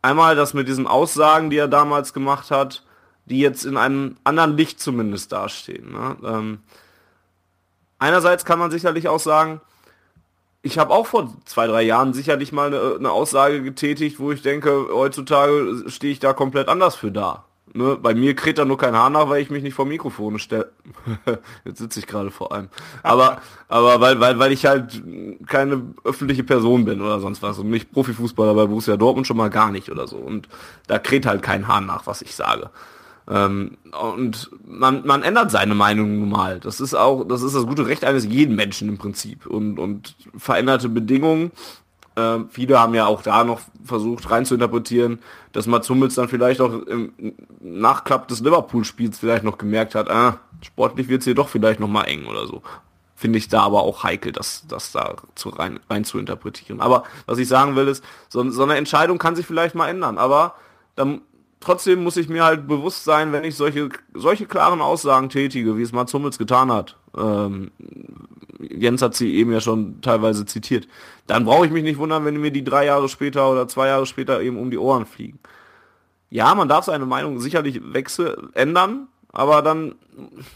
einmal 0.00 0.34
das 0.34 0.54
mit 0.54 0.66
diesen 0.66 0.86
Aussagen, 0.86 1.50
die 1.50 1.58
er 1.58 1.68
damals 1.68 2.14
gemacht 2.14 2.50
hat, 2.50 2.82
die 3.26 3.40
jetzt 3.40 3.64
in 3.64 3.76
einem 3.76 4.16
anderen 4.24 4.56
Licht 4.56 4.80
zumindest 4.80 5.32
dastehen. 5.32 5.92
Ne? 5.92 6.16
Ähm, 6.24 6.58
einerseits 7.98 8.44
kann 8.44 8.58
man 8.58 8.70
sicherlich 8.70 9.08
auch 9.08 9.20
sagen, 9.20 9.60
ich 10.66 10.78
habe 10.78 10.92
auch 10.92 11.06
vor 11.06 11.32
zwei, 11.44 11.68
drei 11.68 11.82
Jahren 11.82 12.12
sicherlich 12.12 12.52
mal 12.52 12.66
eine, 12.66 12.96
eine, 12.98 13.10
Aussage 13.12 13.62
getätigt, 13.62 14.18
wo 14.18 14.32
ich 14.32 14.42
denke, 14.42 14.88
heutzutage 14.92 15.84
stehe 15.86 16.12
ich 16.12 16.18
da 16.18 16.32
komplett 16.32 16.68
anders 16.68 16.96
für 16.96 17.12
da. 17.12 17.44
Ne? 17.72 17.96
Bei 18.00 18.14
mir 18.14 18.34
kräht 18.34 18.58
da 18.58 18.64
nur 18.64 18.76
kein 18.76 18.96
Haar 18.96 19.10
nach, 19.10 19.28
weil 19.28 19.42
ich 19.42 19.50
mich 19.50 19.62
nicht 19.62 19.74
vor 19.74 19.86
Mikrofone 19.86 20.40
stelle. 20.40 20.72
Jetzt 21.64 21.78
sitze 21.78 22.00
ich 22.00 22.08
gerade 22.08 22.32
vor 22.32 22.52
einem. 22.52 22.68
Aber, 23.04 23.40
aber 23.68 24.00
weil, 24.00 24.18
weil, 24.18 24.38
weil 24.40 24.50
ich 24.50 24.66
halt 24.66 25.02
keine 25.46 25.82
öffentliche 26.02 26.42
Person 26.42 26.84
bin 26.84 27.00
oder 27.00 27.20
sonst 27.20 27.42
was 27.42 27.60
und 27.60 27.70
nicht 27.70 27.92
Profifußballer 27.92 28.54
bei 28.54 28.66
Borussia 28.66 28.96
Dortmund 28.96 29.28
schon 29.28 29.36
mal 29.36 29.50
gar 29.50 29.70
nicht 29.70 29.90
oder 29.90 30.08
so. 30.08 30.16
Und 30.16 30.48
da 30.88 30.98
kräht 30.98 31.26
halt 31.26 31.42
kein 31.42 31.68
Haar 31.68 31.80
nach, 31.80 32.06
was 32.06 32.22
ich 32.22 32.34
sage. 32.34 32.70
Ähm, 33.28 33.76
und 34.00 34.50
man, 34.64 35.04
man 35.06 35.22
ändert 35.22 35.50
seine 35.50 35.74
Meinung 35.74 36.18
nun 36.20 36.28
mal. 36.28 36.60
Das 36.60 36.80
ist 36.80 36.94
auch, 36.94 37.24
das 37.24 37.42
ist 37.42 37.54
das 37.54 37.66
gute 37.66 37.86
Recht 37.86 38.04
eines 38.04 38.24
jeden 38.24 38.54
Menschen 38.54 38.88
im 38.88 38.98
Prinzip. 38.98 39.46
Und, 39.46 39.78
und 39.78 40.14
veränderte 40.36 40.88
Bedingungen. 40.88 41.50
Äh, 42.14 42.40
viele 42.48 42.78
haben 42.78 42.94
ja 42.94 43.06
auch 43.06 43.22
da 43.22 43.44
noch 43.44 43.60
versucht 43.84 44.30
rein 44.30 44.46
zu 44.46 44.54
interpretieren, 44.54 45.18
dass 45.52 45.66
Mats 45.66 45.90
Hummels 45.90 46.14
dann 46.14 46.28
vielleicht 46.28 46.60
auch 46.60 46.72
im 46.72 47.12
Nachklapp 47.60 48.28
des 48.28 48.40
Liverpool-Spiels 48.40 49.18
vielleicht 49.18 49.44
noch 49.44 49.58
gemerkt 49.58 49.94
hat, 49.94 50.08
ah, 50.08 50.38
sportlich 50.62 51.08
wird 51.08 51.20
es 51.20 51.24
hier 51.24 51.34
doch 51.34 51.48
vielleicht 51.48 51.80
noch 51.80 51.88
mal 51.88 52.04
eng 52.04 52.26
oder 52.26 52.46
so. 52.46 52.62
Finde 53.16 53.38
ich 53.38 53.48
da 53.48 53.62
aber 53.62 53.82
auch 53.82 54.04
heikel, 54.04 54.32
das, 54.32 54.64
das 54.68 54.92
da 54.92 55.16
zu 55.34 55.48
rein, 55.48 55.80
rein 55.88 56.04
zu 56.04 56.18
interpretieren. 56.18 56.80
Aber 56.80 57.04
was 57.24 57.38
ich 57.38 57.48
sagen 57.48 57.74
will 57.74 57.88
ist, 57.88 58.04
so, 58.28 58.48
so 58.50 58.62
eine 58.62 58.76
Entscheidung 58.76 59.18
kann 59.18 59.36
sich 59.36 59.46
vielleicht 59.46 59.74
mal 59.74 59.88
ändern. 59.88 60.18
Aber 60.18 60.54
dann 60.96 61.22
trotzdem 61.66 62.04
muss 62.04 62.16
ich 62.16 62.28
mir 62.28 62.44
halt 62.44 62.68
bewusst 62.68 63.02
sein, 63.02 63.32
wenn 63.32 63.42
ich 63.42 63.56
solche, 63.56 63.88
solche 64.14 64.46
klaren 64.46 64.80
Aussagen 64.80 65.28
tätige, 65.28 65.76
wie 65.76 65.82
es 65.82 65.92
Mats 65.92 66.14
Hummels 66.14 66.38
getan 66.38 66.70
hat, 66.70 66.96
ähm, 67.18 67.72
Jens 68.60 69.02
hat 69.02 69.16
sie 69.16 69.34
eben 69.34 69.50
ja 69.50 69.60
schon 69.60 70.00
teilweise 70.00 70.46
zitiert, 70.46 70.86
dann 71.26 71.44
brauche 71.44 71.66
ich 71.66 71.72
mich 71.72 71.82
nicht 71.82 71.98
wundern, 71.98 72.24
wenn 72.24 72.40
mir 72.40 72.52
die 72.52 72.62
drei 72.62 72.86
Jahre 72.86 73.08
später 73.08 73.50
oder 73.50 73.66
zwei 73.66 73.88
Jahre 73.88 74.06
später 74.06 74.40
eben 74.40 74.58
um 74.58 74.70
die 74.70 74.78
Ohren 74.78 75.06
fliegen. 75.06 75.40
Ja, 76.30 76.54
man 76.54 76.68
darf 76.68 76.84
seine 76.84 77.04
Meinung 77.04 77.40
sicherlich 77.40 77.80
wechsel 77.92 78.48
ändern, 78.54 79.08
aber 79.32 79.60
dann 79.60 79.96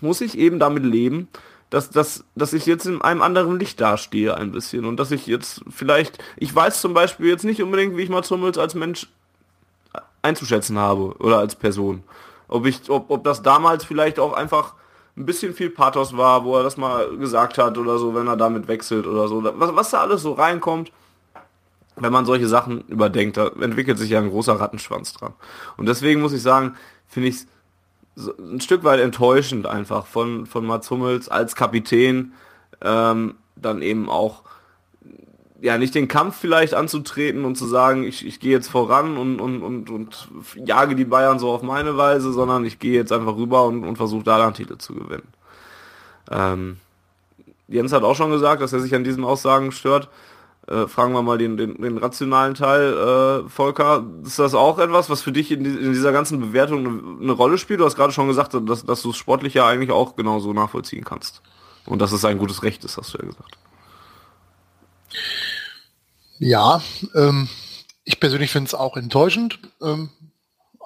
muss 0.01 0.21
ich 0.21 0.39
eben 0.39 0.61
damit 0.61 0.85
leben, 0.85 1.27
dass, 1.71 1.91
dass, 1.91 2.25
dass 2.37 2.53
ich 2.53 2.67
jetzt 2.67 2.87
in 2.87 3.03
einem 3.03 3.23
anderen 3.23 3.59
Licht 3.59 3.81
dastehe 3.81 4.37
ein 4.37 4.53
bisschen 4.53 4.85
und 4.85 4.97
dass 4.97 5.11
ich 5.11 5.27
jetzt 5.27 5.63
vielleicht, 5.71 6.19
ich 6.37 6.55
weiß 6.55 6.81
zum 6.81 6.95
Beispiel 6.95 7.27
jetzt 7.27 7.45
nicht 7.45 7.63
unbedingt, 7.63 7.97
wie 7.97 8.03
ich 8.03 8.11
Mats 8.11 8.31
Hummels 8.31 8.59
als 8.59 8.75
Mensch 8.77 9.09
einzuschätzen 10.23 10.79
habe 10.79 11.17
oder 11.19 11.39
als 11.39 11.55
Person. 11.55 12.03
Ob 12.49 12.67
ich, 12.67 12.91
ob, 12.91 13.11
ob 13.11 13.25
das 13.25 13.43
damals 13.43 13.85
vielleicht 13.85 14.19
auch 14.19 14.33
einfach 14.33 14.75
ein 15.17 15.27
bisschen 15.27 15.55
viel 15.55 15.71
Pathos 15.71 16.17
war, 16.17 16.45
wo 16.45 16.57
er 16.57 16.63
das 16.63 16.77
mal 16.77 17.17
gesagt 17.17 17.59
hat 17.59 17.79
oder 17.79 17.99
so, 17.99 18.15
wenn 18.15 18.27
er 18.27 18.37
damit 18.37 18.69
wechselt 18.69 19.07
oder 19.07 19.29
so. 19.29 19.43
Was, 19.45 19.75
was 19.75 19.91
da 19.91 20.01
alles 20.01 20.23
so 20.23 20.33
reinkommt, 20.33 20.93
wenn 21.97 22.13
man 22.13 22.25
solche 22.25 22.49
Sachen 22.49 22.83
überdenkt, 22.89 23.37
da 23.37 23.49
entwickelt 23.61 23.99
sich 23.99 24.11
ja 24.11 24.19
ein 24.19 24.31
großer 24.31 24.59
Rattenschwanz 24.59 25.13
dran. 25.13 25.35
Und 25.77 25.87
deswegen 25.87 26.21
muss 26.21 26.33
ich 26.33 26.43
sagen, 26.43 26.77
finde 27.07 27.29
ich 27.29 27.37
es 27.37 27.47
so 28.17 28.33
ein 28.39 28.61
Stück 28.61 28.85
weit 28.85 29.01
enttäuschend 29.01 29.67
einfach 29.67 30.07
von, 30.07 30.47
von 30.47 30.67
Mats 30.67 30.91
Hummels 30.91 31.29
als 31.29 31.55
Kapitän 31.55 32.33
ähm, 32.83 33.35
dann 33.57 33.83
eben 33.83 34.09
auch 34.09 34.43
ja 35.63 35.79
nicht 35.79 35.95
den 35.95 36.09
Kampf 36.09 36.37
vielleicht 36.37 36.75
anzutreten 36.75 37.45
und 37.45 37.57
zu 37.57 37.67
sagen, 37.67 38.05
ich, 38.05 38.27
ich 38.27 38.41
gehe 38.41 38.53
jetzt 38.53 38.69
voran 38.69 39.17
und, 39.17 39.41
und, 39.41 39.63
und, 39.63 39.91
und 39.91 40.29
jage 40.55 40.97
die 40.97 41.05
Bayern 41.05 41.39
so 41.39 41.51
auf 41.51 41.63
meine 41.63 41.97
Weise, 41.97 42.33
sondern 42.33 42.65
ich 42.65 42.79
gehe 42.79 42.95
jetzt 42.95 43.13
einfach 43.13 43.37
rüber 43.37 43.65
und, 43.65 43.85
und 43.85 43.97
versuche 43.97 44.25
da 44.25 44.39
dann 44.39 44.55
Titel 44.55 44.79
zu 44.79 44.95
gewinnen. 44.95 45.29
Ähm, 46.31 46.79
Jens 47.69 47.93
hat 47.93 48.03
auch 48.03 48.17
schon 48.17 48.31
gesagt, 48.31 48.63
dass 48.63 48.73
er 48.73 48.81
sich 48.81 48.95
an 48.95 49.05
diesen 49.05 49.25
Aussagen 49.25 49.73
stört. 49.73 50.09
Äh, 50.67 50.87
fragen 50.87 51.13
wir 51.13 51.23
mal 51.23 51.39
den, 51.39 51.57
den, 51.57 51.81
den 51.81 51.99
rationalen 51.99 52.55
Teil, 52.55 52.93
äh, 52.93 53.49
Volker. 53.49 54.05
Ist 54.25 54.39
das 54.39 54.55
auch 54.55 54.79
etwas, 54.79 55.11
was 55.11 55.23
für 55.23 55.33
dich 55.33 55.51
in, 55.51 55.65
die, 55.65 55.71
in 55.71 55.93
dieser 55.93 56.13
ganzen 56.13 56.41
Bewertung 56.41 56.87
eine, 56.87 57.23
eine, 57.23 57.33
Rolle 57.33 57.59
spielt? 57.59 57.81
Du 57.81 57.85
hast 57.85 57.97
gerade 57.97 58.13
schon 58.13 58.29
gesagt, 58.29 58.55
dass, 58.55 58.85
dass 58.85 59.03
du 59.03 59.11
es 59.11 59.17
sportlich 59.17 59.55
ja 59.55 59.67
eigentlich 59.67 59.91
auch 59.91 60.17
genauso 60.17 60.53
nachvollziehen 60.53 61.05
kannst. 61.05 61.43
Und 61.87 62.01
dass 62.01 62.13
es 62.13 62.25
ein 62.25 62.39
gutes 62.39 62.63
Recht 62.63 62.85
ist, 62.85 62.97
hast 62.97 63.15
du 63.15 63.19
ja 63.19 63.25
gesagt. 63.25 63.59
Ja, 66.41 66.81
ähm, 67.15 67.51
ich 68.05 68.19
persönlich 68.19 68.51
finde 68.51 68.69
es 68.69 68.75
auch 68.75 68.97
enttäuschend, 68.97 69.59
ähm, 69.83 70.09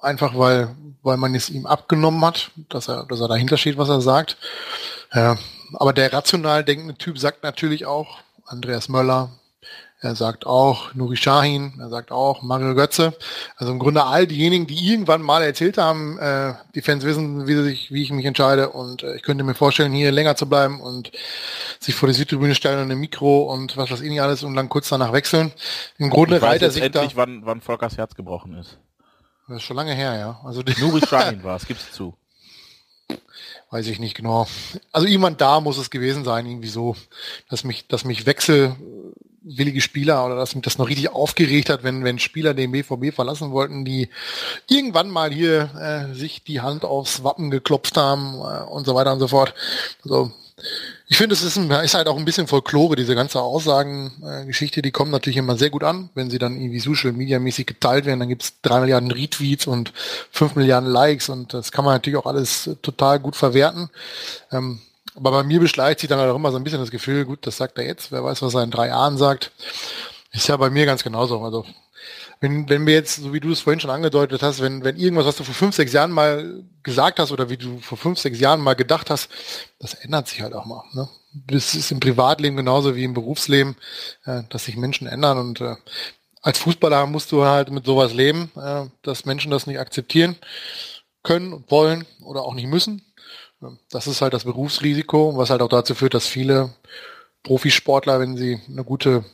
einfach 0.03 0.37
weil, 0.37 0.75
weil 1.03 1.17
man 1.17 1.33
es 1.37 1.49
ihm 1.49 1.65
abgenommen 1.65 2.25
hat, 2.25 2.51
dass 2.69 2.89
er, 2.89 3.07
dass 3.07 3.21
er 3.21 3.29
dahinter 3.29 3.57
steht, 3.57 3.79
was 3.79 3.89
er 3.89 4.01
sagt. 4.01 4.37
Ja, 5.15 5.39
aber 5.75 5.93
der 5.93 6.13
rational 6.13 6.65
denkende 6.65 6.97
Typ 6.97 7.21
sagt 7.21 7.45
natürlich 7.45 7.87
auch, 7.87 8.19
Andreas 8.47 8.89
Möller, 8.89 9.31
er 10.05 10.15
sagt 10.15 10.45
auch 10.45 10.93
Nuri 10.93 11.17
Shahin, 11.17 11.73
er 11.81 11.89
sagt 11.89 12.13
auch 12.13 12.43
Mario 12.43 12.75
Götze. 12.75 13.15
Also 13.57 13.73
im 13.73 13.79
Grunde 13.79 14.05
all 14.05 14.27
diejenigen, 14.27 14.67
die 14.67 14.75
irgendwann 14.75 15.23
mal 15.23 15.43
erzählt 15.43 15.79
haben, 15.79 16.19
äh, 16.19 16.53
die 16.75 16.83
Fans 16.83 17.05
wissen, 17.05 17.47
wie, 17.47 17.55
sich, 17.55 17.91
wie 17.91 18.03
ich 18.03 18.13
mich 18.13 18.27
entscheide 18.27 18.69
und 18.69 19.03
äh, 19.03 19.17
ich 19.17 19.23
könnte 19.23 19.45
mir 19.45 19.55
vorstellen, 19.55 19.93
hier 19.93 20.13
länger 20.13 20.37
zu 20.37 20.47
bleiben 20.47 20.83
und 20.83 21.11
sich 21.81 21.95
vor 21.95 22.07
die 22.07 22.15
Südtribüne 22.15 22.55
stellen 22.55 22.83
und 22.83 22.93
ein 22.93 22.99
Mikro 22.99 23.45
und 23.51 23.79
was 23.79 23.91
weiß 23.91 24.03
ich 24.03 24.11
nicht 24.11 24.21
alles 24.21 24.43
und 24.43 24.55
dann 24.55 24.69
kurz 24.69 24.91
danach 24.91 25.15
wechseln. 25.15 25.53
Im 25.97 26.11
Grunde 26.11 26.43
reiht 26.43 26.61
er 26.61 26.71
sich 26.71 26.83
endlich, 26.83 27.13
da... 27.13 27.17
wann, 27.17 27.47
wann 27.47 27.63
Volkers 27.63 27.97
Herz 27.97 28.15
gebrochen 28.15 28.59
ist. 28.59 28.77
Das 29.49 29.57
ist 29.57 29.63
schon 29.63 29.77
lange 29.77 29.95
her, 29.95 30.19
ja. 30.19 30.41
Also 30.45 30.63
Nuri 30.81 31.01
Shahin 31.09 31.43
war 31.43 31.57
es, 31.57 31.67
gibt's 31.67 31.93
zu 31.93 32.15
weiß 33.71 33.89
ich 33.89 33.99
nicht 33.99 34.15
genau. 34.15 34.47
Also 34.93 35.09
jemand 35.09 35.41
da 35.41 35.61
muss 35.61 35.79
es 35.79 35.91
gewesen 35.91 36.23
sein, 36.25 36.47
irgendwie 36.47 36.69
so, 36.69 36.95
dass 37.49 37.65
mich, 37.65 37.89
dass 37.89 38.05
mich 38.05 38.25
Wechsel 38.25 38.77
willige 39.45 39.81
Spieler 39.81 40.25
oder 40.25 40.37
dass 40.37 40.55
mich 40.55 40.65
das 40.65 40.79
noch 40.79 40.89
richtig 40.89 41.11
aufgeregt 41.11 41.69
hat, 41.69 41.85
wenn, 41.85 42.03
wenn 42.03 42.19
Spieler 42.19 42.55
den 42.55 42.73
BVB 42.73 43.15
verlassen 43.15 43.53
wollten, 43.53 43.85
die 43.85 44.09
irgendwann 44.69 45.11
mal 45.11 45.33
hier 45.33 45.71
äh, 45.79 46.15
sich 46.15 46.43
die 46.43 46.61
Hand 46.61 46.85
aufs 46.85 47.23
Wappen 47.23 47.51
geklopft 47.51 47.97
haben 47.97 48.35
äh, 48.35 48.65
und 48.65 48.87
so 48.87 48.95
weiter 48.95 49.13
und 49.13 49.21
so 49.21 49.29
fort. 49.29 49.55
Also 50.03 50.33
ich 51.09 51.19
finde, 51.19 51.35
es 51.35 51.43
ist, 51.43 51.57
ist 51.57 51.95
halt 51.95 52.07
auch 52.07 52.17
ein 52.17 52.25
bisschen 52.25 52.47
Folklore, 52.47 52.97
diese 52.97 53.15
ganze 53.15 53.41
Aussagen-Geschichte, 53.41 54.81
äh, 54.81 54.83
die 54.83 54.93
kommen 54.93 55.11
natürlich 55.11 55.37
immer 55.37 55.57
sehr 55.57 55.71
gut 55.71 55.85
an, 55.85 56.11
wenn 56.15 56.31
sie 56.31 56.39
dann 56.39 56.57
irgendwie 56.57 56.79
Social 56.79 57.13
Media 57.13 57.39
mäßig 57.39 57.67
geteilt 57.67 58.07
werden, 58.07 58.21
dann 58.21 58.29
gibt's 58.29 58.55
drei 58.63 58.81
Milliarden 58.81 59.11
Retweets 59.11 59.67
und 59.67 59.93
fünf 60.31 60.55
Milliarden 60.55 60.89
Likes 60.89 61.29
und 61.29 61.53
das 61.53 61.73
kann 61.73 61.85
man 61.85 61.95
natürlich 61.95 62.19
auch 62.19 62.27
alles 62.27 62.71
total 62.83 63.19
gut 63.19 63.37
verwerten. 63.37 63.91
Ähm, 64.53 64.81
aber 65.15 65.31
bei 65.31 65.43
mir 65.43 65.61
beschleicht 65.61 66.01
sich 66.01 66.09
dann 66.09 66.19
halt 66.19 66.31
auch 66.31 66.37
immer 66.37 66.51
so 66.51 66.57
ein 66.57 66.65
bisschen 66.65 66.81
das 66.81 66.91
Gefühl, 66.91 67.25
gut, 67.25 67.47
das 67.47 67.57
sagt 67.57 67.79
er 67.79 67.87
jetzt, 67.87 68.13
wer 68.13 68.25
weiß, 68.25 68.43
was 68.43 68.55
er 68.55 68.63
in 68.63 68.71
drei 68.71 68.89
Jahren 68.89 69.17
sagt. 69.17 69.53
Ist 70.33 70.49
ja 70.49 70.57
bei 70.57 70.71
mir 70.71 70.87
ganz 70.87 71.05
genauso. 71.05 71.41
Also 71.43 71.65
wenn, 72.41 72.69
wenn 72.69 72.87
wir 72.87 72.95
jetzt, 72.95 73.17
so 73.17 73.33
wie 73.33 73.41
du 73.41 73.51
es 73.53 73.61
vorhin 73.61 73.81
schon 73.81 73.91
angedeutet 73.91 74.43
hast, 74.43 74.61
wenn, 74.61 74.85
wenn 74.85 74.97
irgendwas, 74.97 75.27
was 75.27 75.37
du 75.37 75.45
vor 75.45 75.55
fünf, 75.55 75.75
sechs 75.75 75.93
Jahren 75.93 76.11
mal 76.11 76.65
gesagt 76.83 77.19
hast 77.19 77.33
oder 77.33 77.49
wie 77.49 77.57
du 77.57 77.79
vor 77.79 77.97
fünf, 77.97 78.19
sechs 78.19 78.41
Jahren 78.41 78.61
mal 78.61 78.75
gedacht 78.75 79.09
hast, 79.09 79.31
das 79.79 79.95
ändert 79.95 80.29
sich 80.29 80.43
halt 80.43 80.53
auch 80.53 80.67
mal. 80.67 80.83
Ne? 80.93 81.09
Das 81.33 81.75
ist 81.75 81.91
im 81.91 82.01
Privatleben 82.01 82.57
genauso 82.57 82.97
wie 82.97 83.05
im 83.05 83.15
Berufsleben, 83.15 83.77
äh, 84.25 84.43
dass 84.51 84.67
sich 84.67 84.77
Menschen 84.77 85.07
ändern 85.07 85.39
und 85.39 85.61
äh, 85.61 85.77
als 86.43 86.59
Fußballer 86.59 87.07
musst 87.07 87.33
du 87.33 87.45
halt 87.45 87.71
mit 87.71 87.87
sowas 87.87 88.13
leben, 88.13 88.51
äh, 88.57 88.85
dass 89.03 89.25
Menschen 89.25 89.51
das 89.51 89.67
nicht 89.67 89.79
akzeptieren 89.79 90.37
können 91.23 91.65
wollen 91.69 92.05
oder 92.23 92.43
auch 92.43 92.53
nicht 92.53 92.67
müssen. 92.67 93.01
Das 93.91 94.07
ist 94.07 94.21
halt 94.21 94.35
das 94.35 94.45
Berufsrisiko, 94.45 95.37
was 95.37 95.51
halt 95.51 95.63
auch 95.63 95.69
dazu 95.69 95.95
führt, 95.95 96.15
dass 96.15 96.27
viele 96.27 96.75
Profisportler, 97.43 98.21
wenn 98.21 98.37
sie 98.37 98.61
eine 98.69 98.85
gute 98.85 99.25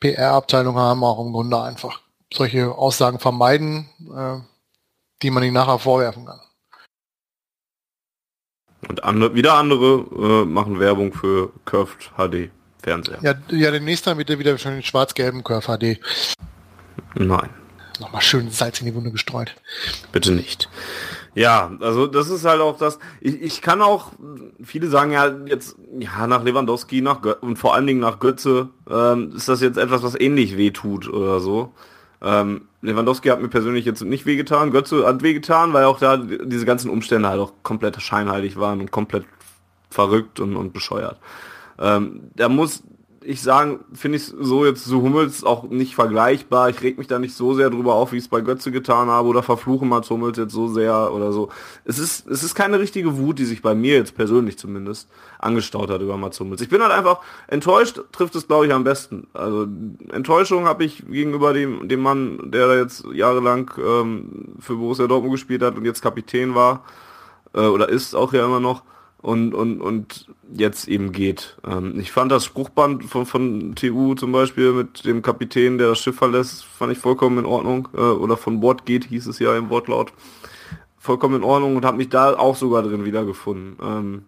PR-Abteilung 0.00 0.76
haben, 0.76 1.04
auch 1.04 1.24
im 1.24 1.32
Grunde 1.32 1.60
einfach 1.60 2.00
solche 2.32 2.72
Aussagen 2.72 3.18
vermeiden, 3.18 3.88
äh, 4.14 4.38
die 5.22 5.30
man 5.30 5.42
ihnen 5.42 5.54
nachher 5.54 5.78
vorwerfen 5.78 6.26
kann. 6.26 6.40
Und 8.88 9.04
andere, 9.04 9.34
wieder 9.34 9.54
andere 9.54 10.06
äh, 10.42 10.44
machen 10.44 10.80
Werbung 10.80 11.12
für 11.12 11.52
Curved 11.64 12.10
HD 12.16 12.50
Fernseher. 12.82 13.18
Ja, 13.22 13.34
ja 13.56 13.70
demnächst 13.70 14.06
dann 14.06 14.16
bitte 14.16 14.38
wieder 14.38 14.58
für 14.58 14.70
den 14.70 14.82
schwarz-gelben 14.82 15.44
Curve 15.44 15.78
HD. 15.78 16.00
Nein. 17.14 17.50
Nochmal 18.00 18.22
schön 18.22 18.50
Salz 18.50 18.80
in 18.80 18.86
die 18.86 18.94
Wunde 18.94 19.12
gestreut. 19.12 19.54
Bitte 20.10 20.32
nicht. 20.32 20.68
Ja, 21.34 21.72
also 21.80 22.06
das 22.06 22.28
ist 22.28 22.44
halt 22.44 22.60
auch 22.60 22.76
das. 22.76 22.98
Ich, 23.20 23.40
ich 23.40 23.62
kann 23.62 23.80
auch, 23.80 24.12
viele 24.62 24.88
sagen 24.88 25.12
ja 25.12 25.34
jetzt, 25.46 25.76
ja, 25.98 26.26
nach 26.26 26.44
Lewandowski 26.44 27.00
nach 27.00 27.22
Gö 27.22 27.34
und 27.40 27.56
vor 27.56 27.74
allen 27.74 27.86
Dingen 27.86 28.00
nach 28.00 28.18
Götze, 28.18 28.68
ähm, 28.90 29.32
ist 29.34 29.48
das 29.48 29.62
jetzt 29.62 29.78
etwas, 29.78 30.02
was 30.02 30.18
ähnlich 30.18 30.58
wehtut 30.58 31.08
oder 31.08 31.40
so. 31.40 31.72
Ähm, 32.20 32.68
Lewandowski 32.82 33.28
hat 33.28 33.40
mir 33.40 33.48
persönlich 33.48 33.84
jetzt 33.86 34.02
nicht 34.02 34.26
wehgetan, 34.26 34.72
Götze 34.72 35.06
hat 35.06 35.22
wehgetan, 35.22 35.72
weil 35.72 35.84
auch 35.84 35.98
da 35.98 36.18
diese 36.18 36.66
ganzen 36.66 36.90
Umstände 36.90 37.28
halt 37.28 37.40
auch 37.40 37.52
komplett 37.62 38.00
scheinheilig 38.00 38.58
waren 38.58 38.80
und 38.80 38.90
komplett 38.90 39.24
verrückt 39.88 40.38
und, 40.38 40.56
und 40.56 40.72
bescheuert. 40.72 41.18
Ähm, 41.78 42.30
da 42.36 42.48
muss 42.48 42.82
ich 43.24 43.42
sagen, 43.42 43.80
finde 43.92 44.16
ich 44.16 44.24
so 44.24 44.64
jetzt 44.64 44.84
so 44.84 45.02
Hummels 45.02 45.44
auch 45.44 45.64
nicht 45.64 45.94
vergleichbar. 45.94 46.70
Ich 46.70 46.82
reg 46.82 46.98
mich 46.98 47.06
da 47.06 47.18
nicht 47.18 47.34
so 47.34 47.54
sehr 47.54 47.70
drüber 47.70 47.94
auf, 47.94 48.12
wie 48.12 48.16
ich 48.16 48.24
es 48.24 48.28
bei 48.28 48.40
Götze 48.40 48.70
getan 48.70 49.08
habe 49.08 49.28
oder 49.28 49.42
verfluche 49.42 49.84
Mats 49.84 50.10
Hummels 50.10 50.38
jetzt 50.38 50.52
so 50.52 50.68
sehr 50.68 51.12
oder 51.12 51.32
so. 51.32 51.48
Es 51.84 51.98
ist, 51.98 52.26
es 52.28 52.42
ist 52.42 52.54
keine 52.54 52.78
richtige 52.78 53.18
Wut, 53.18 53.38
die 53.38 53.44
sich 53.44 53.62
bei 53.62 53.74
mir 53.74 53.94
jetzt 53.94 54.14
persönlich 54.14 54.58
zumindest 54.58 55.08
angestaut 55.38 55.90
hat 55.90 56.00
über 56.00 56.16
Mats 56.16 56.38
Hummels. 56.40 56.60
Ich 56.60 56.68
bin 56.68 56.82
halt 56.82 56.92
einfach 56.92 57.20
enttäuscht, 57.48 58.00
trifft 58.12 58.34
es 58.34 58.46
glaube 58.46 58.66
ich 58.66 58.72
am 58.72 58.84
besten. 58.84 59.26
Also 59.32 59.66
Enttäuschung 60.10 60.66
habe 60.66 60.84
ich 60.84 61.04
gegenüber 61.06 61.52
dem, 61.52 61.88
dem 61.88 62.00
Mann, 62.00 62.50
der 62.50 62.68
da 62.68 62.76
jetzt 62.76 63.04
jahrelang 63.12 63.70
ähm, 63.78 64.54
für 64.58 64.76
Borussia 64.76 65.06
Dortmund 65.06 65.32
gespielt 65.34 65.62
hat 65.62 65.76
und 65.76 65.84
jetzt 65.84 66.02
Kapitän 66.02 66.54
war 66.54 66.84
äh, 67.54 67.60
oder 67.60 67.88
ist 67.88 68.14
auch 68.14 68.32
ja 68.32 68.44
immer 68.44 68.60
noch 68.60 68.82
und, 69.22 69.54
und, 69.54 69.80
und 69.80 70.26
jetzt 70.52 70.88
eben 70.88 71.12
geht. 71.12 71.56
Ähm, 71.64 71.98
ich 71.98 72.10
fand 72.10 72.32
das 72.32 72.44
Spruchband 72.44 73.04
von, 73.04 73.24
von 73.24 73.74
TU 73.76 74.14
zum 74.14 74.32
Beispiel 74.32 74.72
mit 74.72 75.04
dem 75.04 75.22
Kapitän, 75.22 75.78
der 75.78 75.90
das 75.90 76.00
Schiff 76.00 76.16
verlässt, 76.16 76.64
fand 76.64 76.92
ich 76.92 76.98
vollkommen 76.98 77.38
in 77.38 77.46
Ordnung. 77.46 77.88
Äh, 77.94 78.00
oder 78.00 78.36
von 78.36 78.60
Bord 78.60 78.84
geht, 78.84 79.04
hieß 79.04 79.28
es 79.28 79.38
ja 79.38 79.56
im 79.56 79.70
Wortlaut. 79.70 80.12
Vollkommen 80.98 81.36
in 81.36 81.44
Ordnung 81.44 81.76
und 81.76 81.84
habe 81.84 81.96
mich 81.96 82.08
da 82.08 82.36
auch 82.36 82.56
sogar 82.56 82.82
drin 82.82 83.04
wiedergefunden. 83.04 83.76
Ähm, 83.82 84.24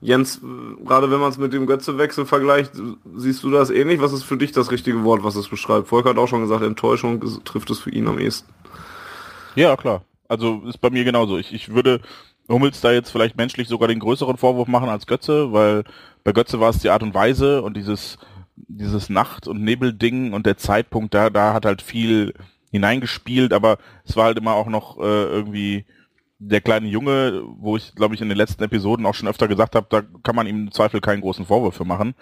Jens, 0.00 0.40
gerade 0.84 1.10
wenn 1.10 1.18
man 1.18 1.30
es 1.30 1.38
mit 1.38 1.52
dem 1.52 1.66
Götzewechsel 1.66 2.24
vergleicht, 2.24 2.72
siehst 3.16 3.42
du 3.42 3.50
das 3.50 3.70
ähnlich? 3.70 4.00
Was 4.00 4.12
ist 4.12 4.22
für 4.22 4.36
dich 4.36 4.52
das 4.52 4.70
richtige 4.70 5.02
Wort, 5.02 5.24
was 5.24 5.34
es 5.34 5.48
beschreibt? 5.48 5.88
Volker 5.88 6.10
hat 6.10 6.18
auch 6.18 6.28
schon 6.28 6.42
gesagt, 6.42 6.62
Enttäuschung 6.62 7.20
trifft 7.44 7.70
es 7.70 7.80
für 7.80 7.90
ihn 7.90 8.06
am 8.06 8.18
ehesten. 8.18 8.52
Ja, 9.56 9.76
klar. 9.76 10.02
Also 10.28 10.62
ist 10.68 10.80
bei 10.80 10.90
mir 10.90 11.04
genauso. 11.04 11.38
Ich, 11.38 11.52
ich 11.52 11.74
würde 11.74 12.00
Hummels 12.48 12.80
da 12.80 12.92
jetzt 12.92 13.10
vielleicht 13.10 13.36
menschlich 13.36 13.68
sogar 13.68 13.88
den 13.88 14.00
größeren 14.00 14.36
Vorwurf 14.36 14.68
machen 14.68 14.88
als 14.88 15.06
Götze, 15.06 15.52
weil 15.52 15.84
bei 16.24 16.32
Götze 16.32 16.60
war 16.60 16.70
es 16.70 16.78
die 16.78 16.90
Art 16.90 17.02
und 17.02 17.14
Weise 17.14 17.62
und 17.62 17.76
dieses, 17.76 18.18
dieses 18.56 19.10
Nacht- 19.10 19.46
und 19.46 19.62
Nebelding 19.62 20.32
und 20.32 20.46
der 20.46 20.56
Zeitpunkt, 20.56 21.14
da, 21.14 21.30
da 21.30 21.52
hat 21.52 21.66
halt 21.66 21.82
viel 21.82 22.34
hineingespielt, 22.70 23.52
aber 23.52 23.78
es 24.04 24.16
war 24.16 24.26
halt 24.26 24.38
immer 24.38 24.54
auch 24.54 24.66
noch 24.66 24.98
äh, 24.98 25.24
irgendwie 25.24 25.86
der 26.38 26.60
kleine 26.60 26.86
Junge, 26.86 27.42
wo 27.58 27.76
ich 27.76 27.94
glaube 27.94 28.14
ich 28.14 28.20
in 28.20 28.28
den 28.28 28.38
letzten 28.38 28.62
Episoden 28.62 29.06
auch 29.06 29.14
schon 29.14 29.28
öfter 29.28 29.48
gesagt 29.48 29.74
habe, 29.74 29.86
da 29.90 30.02
kann 30.22 30.36
man 30.36 30.46
ihm 30.46 30.66
im 30.66 30.72
Zweifel 30.72 31.00
keinen 31.00 31.20
großen 31.20 31.46
Vorwurf 31.46 31.74
für 31.74 31.84
machen. 31.84 32.14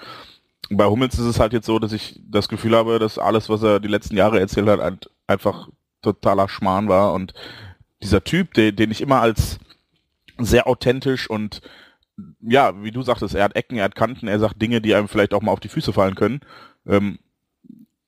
Bei 0.70 0.86
Hummels 0.86 1.18
ist 1.18 1.26
es 1.26 1.38
halt 1.38 1.52
jetzt 1.52 1.66
so, 1.66 1.78
dass 1.78 1.92
ich 1.92 2.20
das 2.26 2.48
Gefühl 2.48 2.74
habe, 2.74 2.98
dass 2.98 3.18
alles, 3.18 3.48
was 3.48 3.62
er 3.62 3.78
die 3.78 3.88
letzten 3.88 4.16
Jahre 4.16 4.40
erzählt 4.40 4.68
hat, 4.68 5.10
einfach 5.26 5.68
totaler 6.02 6.48
Schmarrn 6.48 6.88
war 6.88 7.12
und 7.12 7.34
dieser 8.02 8.24
Typ, 8.24 8.54
den, 8.54 8.74
den 8.74 8.90
ich 8.90 9.00
immer 9.00 9.20
als 9.20 9.58
sehr 10.38 10.66
authentisch 10.66 11.28
und 11.28 11.60
ja, 12.40 12.82
wie 12.82 12.90
du 12.90 13.02
sagtest, 13.02 13.34
er 13.34 13.44
hat 13.44 13.56
Ecken, 13.56 13.78
er 13.78 13.84
hat 13.84 13.94
Kanten, 13.94 14.28
er 14.28 14.38
sagt 14.38 14.60
Dinge, 14.60 14.80
die 14.80 14.94
einem 14.94 15.08
vielleicht 15.08 15.34
auch 15.34 15.42
mal 15.42 15.52
auf 15.52 15.60
die 15.60 15.68
Füße 15.68 15.92
fallen 15.92 16.14
können. 16.14 16.40
Ähm, 16.86 17.18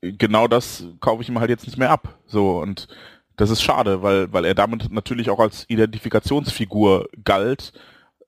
genau 0.00 0.48
das 0.48 0.84
kaufe 1.00 1.22
ich 1.22 1.28
ihm 1.28 1.40
halt 1.40 1.50
jetzt 1.50 1.66
nicht 1.66 1.78
mehr 1.78 1.90
ab. 1.90 2.18
So 2.26 2.58
und 2.60 2.88
das 3.36 3.50
ist 3.50 3.62
schade, 3.62 4.02
weil 4.02 4.32
weil 4.32 4.44
er 4.44 4.54
damit 4.54 4.90
natürlich 4.90 5.30
auch 5.30 5.40
als 5.40 5.64
Identifikationsfigur 5.68 7.08
galt, 7.24 7.72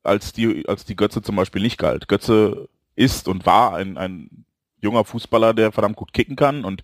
als 0.02 0.32
die 0.32 0.68
als 0.68 0.84
die 0.84 0.96
Götze 0.96 1.22
zum 1.22 1.36
Beispiel 1.36 1.62
nicht 1.62 1.78
galt. 1.78 2.08
Götze 2.08 2.68
ist 2.96 3.28
und 3.28 3.46
war 3.46 3.74
ein 3.74 3.96
ein 3.96 4.44
junger 4.82 5.04
Fußballer, 5.04 5.54
der 5.54 5.72
verdammt 5.72 5.96
gut 5.96 6.12
kicken 6.12 6.36
kann 6.36 6.64
und 6.64 6.82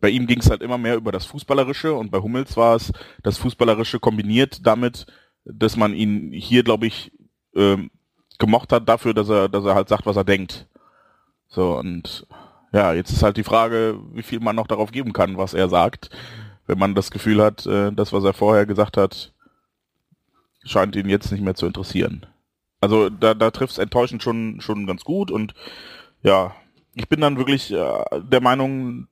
bei 0.00 0.10
ihm 0.10 0.26
ging 0.26 0.38
es 0.38 0.50
halt 0.50 0.62
immer 0.62 0.78
mehr 0.78 0.96
über 0.96 1.12
das 1.12 1.26
Fußballerische 1.26 1.92
und 1.94 2.10
bei 2.10 2.18
Hummels 2.18 2.56
war 2.56 2.76
es 2.76 2.92
das 3.22 3.38
Fußballerische 3.38 3.98
kombiniert 3.98 4.66
damit, 4.66 5.06
dass 5.50 5.76
man 5.76 5.94
ihn 5.94 6.32
hier, 6.32 6.62
glaube 6.62 6.86
ich, 6.86 7.12
ähm, 7.54 7.90
gemocht 8.38 8.72
hat 8.72 8.88
dafür, 8.88 9.14
dass 9.14 9.28
er, 9.28 9.48
dass 9.48 9.64
er 9.64 9.74
halt 9.74 9.88
sagt, 9.88 10.06
was 10.06 10.16
er 10.16 10.24
denkt. 10.24 10.66
So, 11.48 11.76
und 11.78 12.26
ja, 12.72 12.92
jetzt 12.92 13.10
ist 13.10 13.22
halt 13.22 13.36
die 13.36 13.44
Frage, 13.44 13.98
wie 14.12 14.22
viel 14.22 14.40
man 14.40 14.56
noch 14.56 14.66
darauf 14.66 14.92
geben 14.92 15.12
kann, 15.12 15.38
was 15.38 15.54
er 15.54 15.68
sagt. 15.68 16.10
Wenn 16.66 16.78
man 16.78 16.94
das 16.94 17.10
Gefühl 17.10 17.42
hat, 17.42 17.66
äh, 17.66 17.90
das, 17.92 18.12
was 18.12 18.24
er 18.24 18.34
vorher 18.34 18.66
gesagt 18.66 18.96
hat, 18.96 19.32
scheint 20.64 20.94
ihn 20.96 21.08
jetzt 21.08 21.32
nicht 21.32 21.42
mehr 21.42 21.54
zu 21.54 21.66
interessieren. 21.66 22.26
Also 22.80 23.08
da, 23.08 23.34
da 23.34 23.50
trifft 23.50 23.72
es 23.72 23.78
enttäuschend 23.78 24.22
schon, 24.22 24.60
schon 24.60 24.86
ganz 24.86 25.02
gut 25.02 25.30
und 25.30 25.54
ja, 26.22 26.54
ich 26.94 27.08
bin 27.08 27.20
dann 27.20 27.38
wirklich 27.38 27.72
äh, 27.72 28.04
der 28.20 28.40
Meinung, 28.40 29.08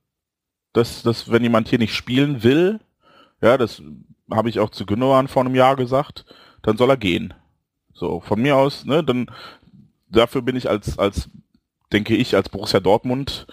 dass, 0.72 1.02
dass 1.02 1.30
wenn 1.30 1.42
jemand 1.42 1.68
hier 1.68 1.78
nicht 1.78 1.94
spielen 1.94 2.42
will, 2.42 2.80
ja, 3.40 3.56
das 3.56 3.82
habe 4.30 4.48
ich 4.48 4.60
auch 4.60 4.70
zu 4.70 4.86
Gündogan 4.86 5.28
vor 5.28 5.44
einem 5.44 5.54
Jahr 5.54 5.76
gesagt, 5.76 6.24
dann 6.62 6.76
soll 6.76 6.90
er 6.90 6.96
gehen. 6.96 7.34
So, 7.92 8.20
von 8.20 8.40
mir 8.40 8.56
aus, 8.56 8.84
ne, 8.84 9.02
dann 9.02 9.30
dafür 10.08 10.42
bin 10.42 10.56
ich 10.56 10.68
als, 10.68 10.98
als, 10.98 11.30
denke 11.92 12.16
ich, 12.16 12.34
als 12.34 12.48
Borussia 12.48 12.80
Dortmund 12.80 13.46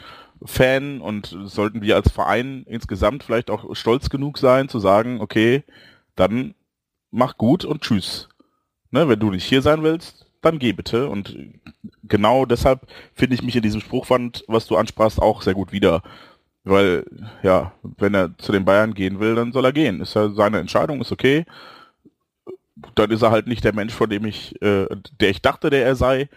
Fan 0.45 0.99
und 0.99 1.37
sollten 1.45 1.81
wir 1.81 1.95
als 1.95 2.11
Verein 2.11 2.63
insgesamt 2.67 3.23
vielleicht 3.23 3.49
auch 3.49 3.75
stolz 3.75 4.09
genug 4.09 4.37
sein 4.37 4.67
zu 4.67 4.79
sagen, 4.79 5.21
okay, 5.21 5.63
dann 6.15 6.53
mach 7.11 7.37
gut 7.37 7.63
und 7.63 7.81
tschüss. 7.81 8.29
Ne, 8.91 9.07
wenn 9.07 9.19
du 9.19 9.31
nicht 9.31 9.45
hier 9.45 9.61
sein 9.61 9.83
willst, 9.83 10.27
dann 10.41 10.59
geh 10.59 10.73
bitte. 10.73 11.09
Und 11.09 11.35
genau 12.03 12.45
deshalb 12.45 12.87
finde 13.13 13.35
ich 13.35 13.41
mich 13.41 13.55
in 13.55 13.63
diesem 13.63 13.81
Spruchwand, 13.81 14.43
was 14.47 14.67
du 14.67 14.75
ansprachst, 14.75 15.21
auch 15.21 15.41
sehr 15.41 15.53
gut 15.53 15.71
wieder. 15.71 16.03
Weil, 16.63 17.05
ja, 17.41 17.73
wenn 17.97 18.13
er 18.13 18.37
zu 18.37 18.51
den 18.51 18.65
Bayern 18.65 18.93
gehen 18.93 19.19
will, 19.19 19.35
dann 19.35 19.51
soll 19.51 19.65
er 19.65 19.73
gehen. 19.73 19.99
Ist 20.01 20.15
ja 20.15 20.29
seine 20.29 20.59
Entscheidung, 20.59 21.01
ist 21.01 21.11
okay 21.11 21.45
dann 22.95 23.11
ist 23.11 23.21
er 23.21 23.31
halt 23.31 23.47
nicht 23.47 23.63
der 23.63 23.73
Mensch, 23.73 23.93
von 23.93 24.09
dem 24.09 24.25
ich, 24.25 24.59
äh, 24.61 24.87
der 25.19 25.29
ich 25.29 25.41
dachte, 25.41 25.69
der 25.69 25.85
er 25.85 25.95
sei. 25.95 26.29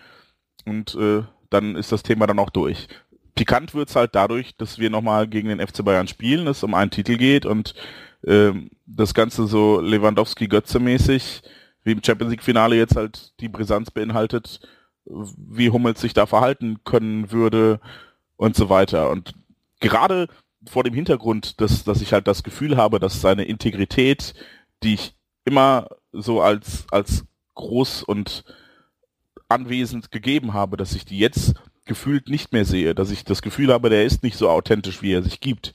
Und 0.65 0.95
äh, 0.95 1.23
dann 1.51 1.77
ist 1.77 1.93
das 1.93 2.03
Thema 2.03 2.27
dann 2.27 2.39
auch 2.39 2.51
durch. 2.51 2.89
Pikant 3.35 3.75
wird's 3.75 3.97
halt 3.97 4.15
dadurch, 4.15 4.57
dass 4.57 4.79
wir 4.79 4.91
nochmal 4.91 5.29
gegen 5.29 5.49
den 5.49 5.67
FC 5.67 5.85
Bayern 5.85 6.09
spielen, 6.09 6.47
es 6.47 6.63
um 6.63 6.75
einen 6.75 6.91
Titel 6.91 7.17
geht 7.17 7.47
und 7.47 7.75
äh, 8.23 8.53
das 8.87 9.15
Ganze 9.15 9.47
so 9.47 9.81
Lewandowski-Götze-mäßig, 9.81 11.43
wie 11.85 11.93
im 11.93 12.03
Champions 12.03 12.31
League-Finale 12.33 12.77
jetzt 12.77 12.97
halt 12.97 13.39
die 13.41 13.49
Brisanz 13.49 13.91
beinhaltet, 13.91 14.61
wie 15.05 15.71
Hummels 15.71 16.01
sich 16.01 16.15
da 16.15 16.27
verhalten 16.27 16.79
können 16.85 17.31
würde 17.31 17.81
und 18.37 18.57
so 18.57 18.69
weiter. 18.69 19.11
Und 19.11 19.35
gerade 19.81 20.29
vor 20.69 20.85
dem 20.85 20.95
Hintergrund, 20.95 21.61
dass, 21.61 21.85
dass 21.85 22.01
ich 22.01 22.13
halt 22.13 22.27
das 22.27 22.43
Gefühl 22.43 22.77
habe, 22.77 22.99
dass 22.99 23.21
seine 23.21 23.45
Integrität, 23.45 24.35
die 24.83 24.95
ich 24.95 25.15
immer 25.45 25.89
so 26.13 26.41
als, 26.41 26.87
als 26.91 27.25
groß 27.55 28.03
und 28.03 28.45
anwesend 29.49 30.11
gegeben 30.11 30.55
habe, 30.55 30.77
dass 30.77 30.95
ich 30.95 31.05
die 31.05 31.19
jetzt 31.19 31.55
gefühlt 31.85 32.29
nicht 32.29 32.53
mehr 32.53 32.65
sehe, 32.65 32.95
dass 32.95 33.11
ich 33.11 33.25
das 33.25 33.43
Gefühl 33.43 33.73
habe, 33.73 33.91
der 33.91 34.05
ist 34.05 34.23
nicht 34.23 34.37
so 34.37 34.51
authentisch, 34.51 35.03
wie 35.03 35.13
er 35.13 35.23
sich 35.23 35.41
gibt. 35.41 35.75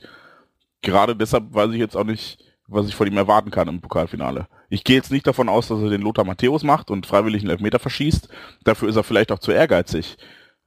Gerade 0.81 1.15
deshalb 1.15 1.53
weiß 1.53 1.71
ich 1.71 1.79
jetzt 1.79 1.95
auch 1.95 2.03
nicht, 2.03 2.39
was 2.67 2.87
ich 2.87 2.95
von 2.95 3.07
ihm 3.07 3.17
erwarten 3.17 3.51
kann 3.51 3.67
im 3.67 3.81
Pokalfinale. 3.81 4.47
Ich 4.69 4.83
gehe 4.83 4.95
jetzt 4.95 5.11
nicht 5.11 5.27
davon 5.27 5.49
aus, 5.49 5.67
dass 5.67 5.81
er 5.81 5.89
den 5.89 6.01
Lothar 6.01 6.25
Matthäus 6.25 6.63
macht 6.63 6.91
und 6.91 7.05
freiwillig 7.05 7.41
einen 7.41 7.51
Elfmeter 7.51 7.79
verschießt. 7.79 8.29
Dafür 8.63 8.89
ist 8.89 8.95
er 8.95 9.03
vielleicht 9.03 9.31
auch 9.31 9.39
zu 9.39 9.51
ehrgeizig. 9.51 10.17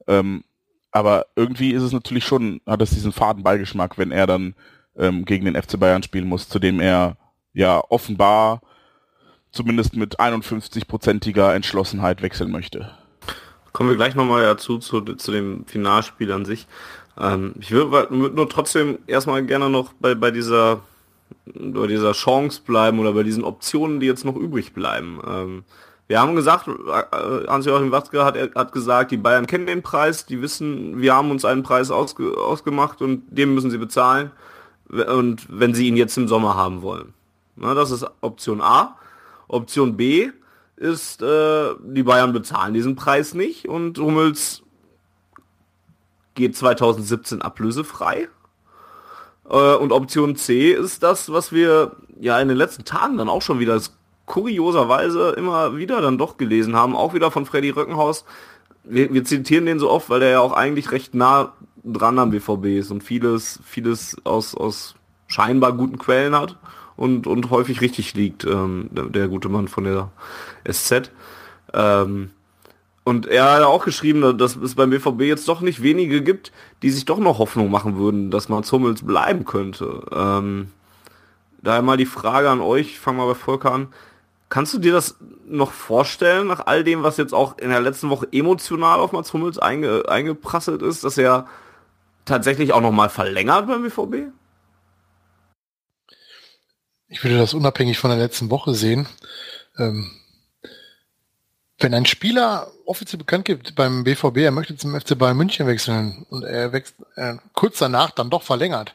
Ähm, 0.06 0.44
aber 0.94 1.26
irgendwie 1.34 1.72
ist 1.72 1.82
es 1.82 1.92
natürlich 1.92 2.24
schon, 2.24 2.60
hat 2.66 2.80
es 2.80 2.90
diesen 2.90 3.12
faden 3.12 3.42
Beigeschmack, 3.42 3.98
wenn 3.98 4.12
er 4.12 4.28
dann 4.28 4.54
ähm, 4.96 5.24
gegen 5.24 5.44
den 5.44 5.60
FC 5.60 5.78
Bayern 5.78 6.04
spielen 6.04 6.28
muss, 6.28 6.48
zu 6.48 6.60
dem 6.60 6.80
er 6.80 7.16
ja 7.52 7.82
offenbar 7.88 8.62
zumindest 9.50 9.96
mit 9.96 10.20
51-prozentiger 10.20 11.52
Entschlossenheit 11.52 12.22
wechseln 12.22 12.52
möchte. 12.52 12.90
Kommen 13.72 13.90
wir 13.90 13.96
gleich 13.96 14.14
nochmal 14.14 14.44
dazu, 14.44 14.78
zu, 14.78 15.00
zu 15.00 15.32
dem 15.32 15.66
Finalspiel 15.66 16.30
an 16.30 16.44
sich. 16.44 16.68
Ähm, 17.18 17.54
ich 17.58 17.72
würde 17.72 17.90
würd 18.10 18.34
nur 18.34 18.48
trotzdem 18.48 18.98
erstmal 19.08 19.44
gerne 19.44 19.68
noch 19.68 19.92
bei, 19.94 20.14
bei 20.14 20.30
dieser 20.30 20.80
bei 21.46 21.86
dieser 21.88 22.12
Chance 22.12 22.62
bleiben 22.64 23.00
oder 23.00 23.12
bei 23.12 23.22
diesen 23.24 23.44
Optionen, 23.44 23.98
die 23.98 24.06
jetzt 24.06 24.24
noch 24.24 24.36
übrig 24.36 24.72
bleiben. 24.72 25.20
Ähm, 25.26 25.64
wir 26.06 26.20
haben 26.20 26.34
gesagt, 26.34 26.68
äh, 26.68 27.46
Hans-Joachim 27.48 27.90
Watzke 27.90 28.24
hat, 28.24 28.36
hat 28.54 28.72
gesagt, 28.72 29.10
die 29.10 29.16
Bayern 29.16 29.46
kennen 29.46 29.66
den 29.66 29.82
Preis, 29.82 30.26
die 30.26 30.42
wissen, 30.42 31.00
wir 31.00 31.14
haben 31.14 31.30
uns 31.30 31.44
einen 31.44 31.62
Preis 31.62 31.90
ausge, 31.90 32.36
ausgemacht 32.36 33.00
und 33.00 33.24
den 33.28 33.54
müssen 33.54 33.70
sie 33.70 33.78
bezahlen. 33.78 34.30
Und 34.88 35.46
wenn 35.48 35.74
sie 35.74 35.88
ihn 35.88 35.96
jetzt 35.96 36.16
im 36.18 36.28
Sommer 36.28 36.56
haben 36.56 36.82
wollen. 36.82 37.14
Na, 37.56 37.74
das 37.74 37.90
ist 37.90 38.06
Option 38.20 38.60
A. 38.60 38.98
Option 39.48 39.96
B 39.96 40.30
ist, 40.76 41.22
äh, 41.22 41.74
die 41.80 42.02
Bayern 42.02 42.32
bezahlen 42.32 42.74
diesen 42.74 42.96
Preis 42.96 43.32
nicht 43.32 43.66
und 43.66 43.98
Hummels 43.98 44.62
geht 46.34 46.56
2017 46.56 47.40
ablösefrei. 47.42 48.28
Äh, 49.48 49.74
und 49.76 49.92
Option 49.92 50.36
C 50.36 50.72
ist 50.72 51.02
das, 51.02 51.32
was 51.32 51.52
wir 51.52 51.96
ja 52.20 52.38
in 52.40 52.48
den 52.48 52.56
letzten 52.56 52.84
Tagen 52.84 53.16
dann 53.16 53.28
auch 53.28 53.42
schon 53.42 53.58
wieder 53.58 53.80
kurioserweise 54.26 55.30
immer 55.36 55.76
wieder 55.76 56.00
dann 56.00 56.18
doch 56.18 56.36
gelesen 56.36 56.76
haben, 56.76 56.96
auch 56.96 57.14
wieder 57.14 57.30
von 57.30 57.46
Freddy 57.46 57.70
Röckenhaus. 57.70 58.24
Wir, 58.84 59.12
wir 59.12 59.24
zitieren 59.24 59.66
den 59.66 59.78
so 59.78 59.90
oft, 59.90 60.10
weil 60.10 60.20
der 60.20 60.30
ja 60.30 60.40
auch 60.40 60.52
eigentlich 60.52 60.92
recht 60.92 61.14
nah 61.14 61.52
dran 61.84 62.18
am 62.18 62.30
BVB 62.30 62.78
ist 62.78 62.90
und 62.90 63.02
vieles, 63.02 63.60
vieles 63.64 64.16
aus, 64.24 64.54
aus 64.54 64.94
scheinbar 65.26 65.72
guten 65.72 65.98
Quellen 65.98 66.34
hat 66.34 66.56
und, 66.96 67.26
und 67.26 67.50
häufig 67.50 67.80
richtig 67.80 68.14
liegt, 68.14 68.44
ähm, 68.44 68.88
der, 68.90 69.04
der, 69.04 69.28
gute 69.28 69.48
Mann 69.48 69.68
von 69.68 69.84
der 69.84 70.10
SZ. 70.70 71.10
Ähm, 71.72 72.30
und 73.04 73.26
er 73.26 73.52
hat 73.52 73.62
auch 73.62 73.84
geschrieben, 73.84 74.38
dass 74.38 74.56
es 74.56 74.74
beim 74.76 74.90
BVB 74.90 75.22
jetzt 75.22 75.46
doch 75.48 75.60
nicht 75.60 75.82
wenige 75.82 76.22
gibt, 76.22 76.52
die 76.82 76.90
sich 76.90 77.04
doch 77.04 77.18
noch 77.18 77.38
Hoffnung 77.38 77.70
machen 77.70 77.98
würden, 77.98 78.30
dass 78.30 78.48
Mats 78.48 78.72
Hummels 78.72 79.04
bleiben 79.04 79.44
könnte. 79.44 80.06
Ähm, 80.10 80.68
daher 81.60 81.82
mal 81.82 81.98
die 81.98 82.06
Frage 82.06 82.48
an 82.48 82.60
euch, 82.60 82.86
ich 82.86 82.98
fange 82.98 83.18
mal 83.18 83.26
bei 83.26 83.34
Volker 83.34 83.72
an. 83.72 83.88
Kannst 84.54 84.72
du 84.72 84.78
dir 84.78 84.92
das 84.92 85.16
noch 85.46 85.72
vorstellen, 85.72 86.46
nach 86.46 86.66
all 86.66 86.84
dem, 86.84 87.02
was 87.02 87.16
jetzt 87.16 87.34
auch 87.34 87.58
in 87.58 87.70
der 87.70 87.80
letzten 87.80 88.08
Woche 88.08 88.28
emotional 88.30 89.00
auf 89.00 89.10
Mats 89.10 89.32
Hummels 89.32 89.58
einge, 89.58 90.08
eingeprasselt 90.08 90.80
ist, 90.80 91.02
dass 91.02 91.18
er 91.18 91.48
tatsächlich 92.24 92.72
auch 92.72 92.80
noch 92.80 92.92
mal 92.92 93.08
verlängert 93.08 93.66
beim 93.66 93.82
BVB? 93.82 94.32
Ich 97.08 97.24
würde 97.24 97.36
das 97.36 97.52
unabhängig 97.52 97.98
von 97.98 98.10
der 98.10 98.18
letzten 98.20 98.48
Woche 98.48 98.76
sehen. 98.76 99.08
Ähm, 99.76 100.08
wenn 101.80 101.92
ein 101.92 102.06
Spieler 102.06 102.70
offiziell 102.86 103.18
bekannt 103.18 103.46
gibt 103.46 103.74
beim 103.74 104.04
BVB, 104.04 104.36
er 104.36 104.52
möchte 104.52 104.76
zum 104.76 104.94
FC 104.94 105.18
Bayern 105.18 105.36
München 105.36 105.66
wechseln 105.66 106.26
und 106.30 106.44
er 106.44 106.72
wächst 106.72 106.94
äh, 107.16 107.34
kurz 107.54 107.78
danach 107.78 108.12
dann 108.12 108.30
doch 108.30 108.44
verlängert, 108.44 108.94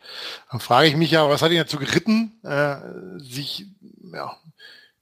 dann 0.52 0.62
frage 0.62 0.88
ich 0.88 0.96
mich 0.96 1.12
ja, 1.12 1.30
was 1.30 1.42
hat 1.42 1.52
ihn 1.52 1.58
dazu 1.58 1.80
geritten, 1.80 2.40
äh, 2.44 2.78
sich 3.18 3.66
ja, 4.14 4.38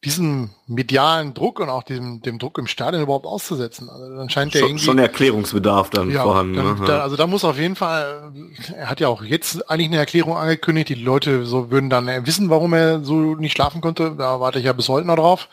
diesen 0.06 0.52
medialen 0.68 1.34
Druck 1.34 1.60
und 1.60 1.70
auch 1.70 1.82
dem, 1.82 2.22
dem 2.22 2.38
Druck 2.38 2.60
im 2.60 2.68
Stadion 2.68 3.02
überhaupt 3.02 3.26
auszusetzen. 3.26 3.90
Also 3.90 4.16
dann 4.16 4.30
scheint 4.30 4.54
der 4.54 4.62
irgendwie 4.62 4.84
schon 4.84 5.00
Erklärungsbedarf 5.00 5.90
dann 5.90 6.12
ja, 6.12 6.22
vorhanden. 6.22 6.56
Dann, 6.56 6.80
ne? 6.80 6.86
da, 6.86 7.02
also 7.02 7.16
da 7.16 7.26
muss 7.26 7.44
auf 7.44 7.58
jeden 7.58 7.76
Fall, 7.76 8.32
er 8.76 8.90
hat 8.90 9.00
ja 9.00 9.08
auch 9.08 9.24
jetzt 9.24 9.70
eigentlich 9.70 9.88
eine 9.88 9.98
Erklärung 9.98 10.38
angekündigt. 10.38 10.90
Die 10.90 10.96
Leute 10.96 11.46
so 11.46 11.72
würden 11.72 11.90
dann 11.90 12.08
wissen, 12.28 12.50
warum 12.52 12.74
er 12.74 13.04
so 13.04 13.36
nicht 13.36 13.54
schlafen 13.54 13.82
konnte. 13.82 14.14
Da 14.16 14.40
warte 14.40 14.60
ich 14.60 14.66
ja 14.66 14.74
bis 14.74 14.88
heute 14.88 15.08
noch 15.08 15.16
drauf. 15.16 15.50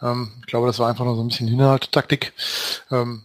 Ähm, 0.00 0.30
ich 0.40 0.46
glaube, 0.46 0.68
das 0.68 0.78
war 0.78 0.88
einfach 0.88 1.04
nur 1.04 1.16
so 1.16 1.22
ein 1.22 1.28
bisschen 1.28 1.48
Hinhalttaktik. 1.48 2.32
Ähm, 2.92 3.24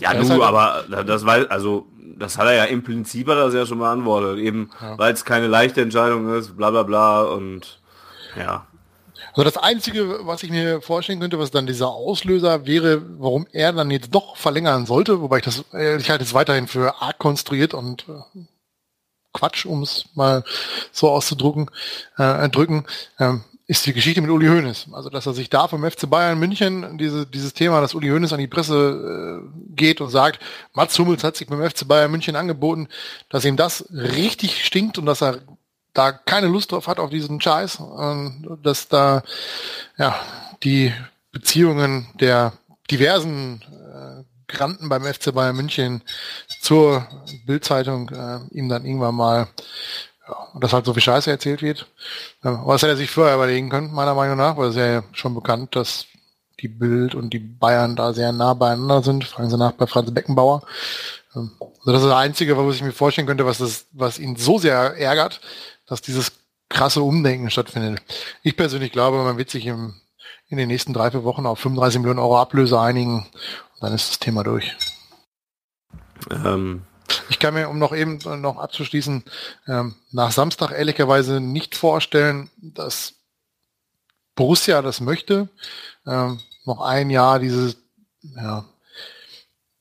ja, 0.00 0.12
du, 0.12 0.28
halt 0.28 0.42
aber 0.42 1.04
das 1.04 1.24
war 1.24 1.48
also 1.50 1.86
das 2.18 2.36
hat 2.36 2.46
er 2.46 2.54
ja 2.54 2.64
im 2.64 2.82
Prinzip 2.82 3.28
hat 3.28 3.36
er 3.36 3.44
das 3.44 3.54
ja 3.54 3.64
schon 3.64 3.78
beantwortet, 3.78 4.38
eben 4.38 4.70
ja. 4.80 4.98
weil 4.98 5.12
es 5.12 5.24
keine 5.24 5.46
leichte 5.46 5.82
Entscheidung 5.82 6.34
ist, 6.34 6.56
bla 6.56 6.70
bla 6.70 6.82
bla 6.82 7.22
und 7.22 7.80
ja. 8.36 8.66
Also 9.36 9.42
das 9.50 9.56
Einzige, 9.56 10.26
was 10.26 10.44
ich 10.44 10.50
mir 10.50 10.80
vorstellen 10.80 11.18
könnte, 11.18 11.40
was 11.40 11.50
dann 11.50 11.66
dieser 11.66 11.88
Auslöser 11.88 12.66
wäre, 12.66 13.02
warum 13.20 13.48
er 13.50 13.72
dann 13.72 13.90
jetzt 13.90 14.14
doch 14.14 14.36
verlängern 14.36 14.86
sollte, 14.86 15.20
wobei 15.20 15.38
ich 15.38 15.44
das, 15.44 15.64
äh, 15.72 15.96
ich 15.96 16.08
halte 16.08 16.22
es 16.22 16.34
weiterhin 16.34 16.68
für 16.68 17.02
arg 17.02 17.18
konstruiert 17.18 17.74
und 17.74 18.06
äh, 18.08 18.40
Quatsch, 19.32 19.66
um 19.66 19.82
es 19.82 20.04
mal 20.14 20.44
so 20.92 21.10
auszudrücken, 21.10 21.68
äh, 22.16 22.48
drücken. 22.48 22.86
Ähm, 23.18 23.42
ist 23.66 23.86
die 23.86 23.94
Geschichte 23.94 24.20
mit 24.20 24.30
Uli 24.30 24.46
Hoeneß. 24.46 24.88
Also, 24.92 25.08
dass 25.08 25.26
er 25.26 25.32
sich 25.32 25.48
da 25.48 25.68
vom 25.68 25.90
FC 25.90 26.08
Bayern 26.08 26.38
München 26.38 26.98
diese, 26.98 27.26
dieses 27.26 27.54
Thema, 27.54 27.80
dass 27.80 27.94
Uli 27.94 28.08
Hoeneß 28.10 28.32
an 28.34 28.38
die 28.38 28.46
Presse 28.46 29.42
äh, 29.42 29.74
geht 29.74 30.00
und 30.00 30.10
sagt, 30.10 30.38
Mats 30.74 30.98
Hummels 30.98 31.24
hat 31.24 31.36
sich 31.36 31.48
beim 31.48 31.68
FC 31.68 31.88
Bayern 31.88 32.10
München 32.10 32.36
angeboten, 32.36 32.88
dass 33.30 33.44
ihm 33.44 33.56
das 33.56 33.86
richtig 33.90 34.64
stinkt 34.64 34.98
und 34.98 35.06
dass 35.06 35.22
er 35.22 35.40
da 35.94 36.12
keine 36.12 36.48
Lust 36.48 36.72
drauf 36.72 36.88
hat 36.88 36.98
auf 36.98 37.10
diesen 37.10 37.40
Scheiß, 37.40 37.76
und 37.76 38.58
dass 38.62 38.88
da 38.88 39.22
ja 39.96 40.14
die 40.62 40.92
Beziehungen 41.32 42.08
der 42.20 42.52
diversen 42.90 43.62
äh, 43.62 44.24
Granten 44.52 44.88
beim 44.88 45.04
FC 45.04 45.34
Bayern 45.34 45.56
München 45.56 46.02
zur 46.60 47.06
Bildzeitung 47.46 48.10
äh, 48.10 48.40
ihm 48.50 48.68
dann 48.68 48.84
irgendwann 48.84 49.14
mal 49.14 49.48
ja, 50.28 50.34
und 50.52 50.62
dass 50.62 50.72
halt 50.72 50.84
so 50.84 50.92
viel 50.94 51.02
Scheiße 51.02 51.30
erzählt 51.30 51.62
wird. 51.62 51.86
Was 52.42 52.82
hätte 52.82 52.92
er 52.92 52.96
sich 52.96 53.10
vorher 53.10 53.34
überlegen 53.34 53.70
können, 53.70 53.92
meiner 53.92 54.14
Meinung 54.14 54.36
nach, 54.36 54.56
weil 54.56 54.68
es 54.68 54.76
ja 54.76 55.02
schon 55.12 55.34
bekannt, 55.34 55.76
dass 55.76 56.06
die 56.60 56.68
Bild 56.68 57.14
und 57.14 57.30
die 57.30 57.40
Bayern 57.40 57.96
da 57.96 58.12
sehr 58.12 58.32
nah 58.32 58.54
beieinander 58.54 59.02
sind. 59.02 59.24
Fragen 59.24 59.50
Sie 59.50 59.58
nach 59.58 59.72
bei 59.72 59.86
Franz 59.86 60.12
Beckenbauer. 60.12 60.62
Also 61.34 61.50
das 61.84 61.96
ist 61.96 62.08
das 62.08 62.16
Einzige, 62.16 62.56
was 62.56 62.76
ich 62.76 62.82
mir 62.82 62.92
vorstellen 62.92 63.26
könnte, 63.26 63.44
was, 63.44 63.58
das, 63.58 63.86
was 63.92 64.18
ihn 64.18 64.36
so 64.36 64.58
sehr 64.58 64.96
ärgert, 64.96 65.40
dass 65.86 66.02
dieses 66.02 66.32
krasse 66.68 67.02
Umdenken 67.02 67.50
stattfindet. 67.50 68.02
Ich 68.42 68.56
persönlich 68.56 68.92
glaube, 68.92 69.22
man 69.22 69.38
wird 69.38 69.50
sich 69.50 69.66
im, 69.66 69.94
in 70.48 70.58
den 70.58 70.68
nächsten 70.68 70.92
drei, 70.92 71.10
vier 71.10 71.24
Wochen 71.24 71.46
auf 71.46 71.60
35 71.60 72.00
Millionen 72.00 72.18
Euro 72.18 72.38
Ablöse 72.38 72.80
einigen 72.80 73.26
und 73.74 73.82
dann 73.82 73.94
ist 73.94 74.10
das 74.10 74.18
Thema 74.18 74.42
durch. 74.42 74.74
Ähm, 76.30 76.82
ich 77.28 77.38
kann 77.38 77.54
mir, 77.54 77.68
um 77.68 77.78
noch 77.78 77.94
eben 77.94 78.18
noch 78.40 78.58
abzuschließen, 78.58 79.24
ähm, 79.68 79.94
nach 80.10 80.32
Samstag 80.32 80.72
ehrlicherweise 80.72 81.40
nicht 81.40 81.76
vorstellen, 81.76 82.50
dass 82.56 83.14
Borussia 84.34 84.82
das 84.82 85.00
möchte, 85.00 85.48
ähm, 86.06 86.40
noch 86.64 86.80
ein 86.80 87.10
Jahr 87.10 87.38
dieses, 87.38 87.76
ja, 88.22 88.64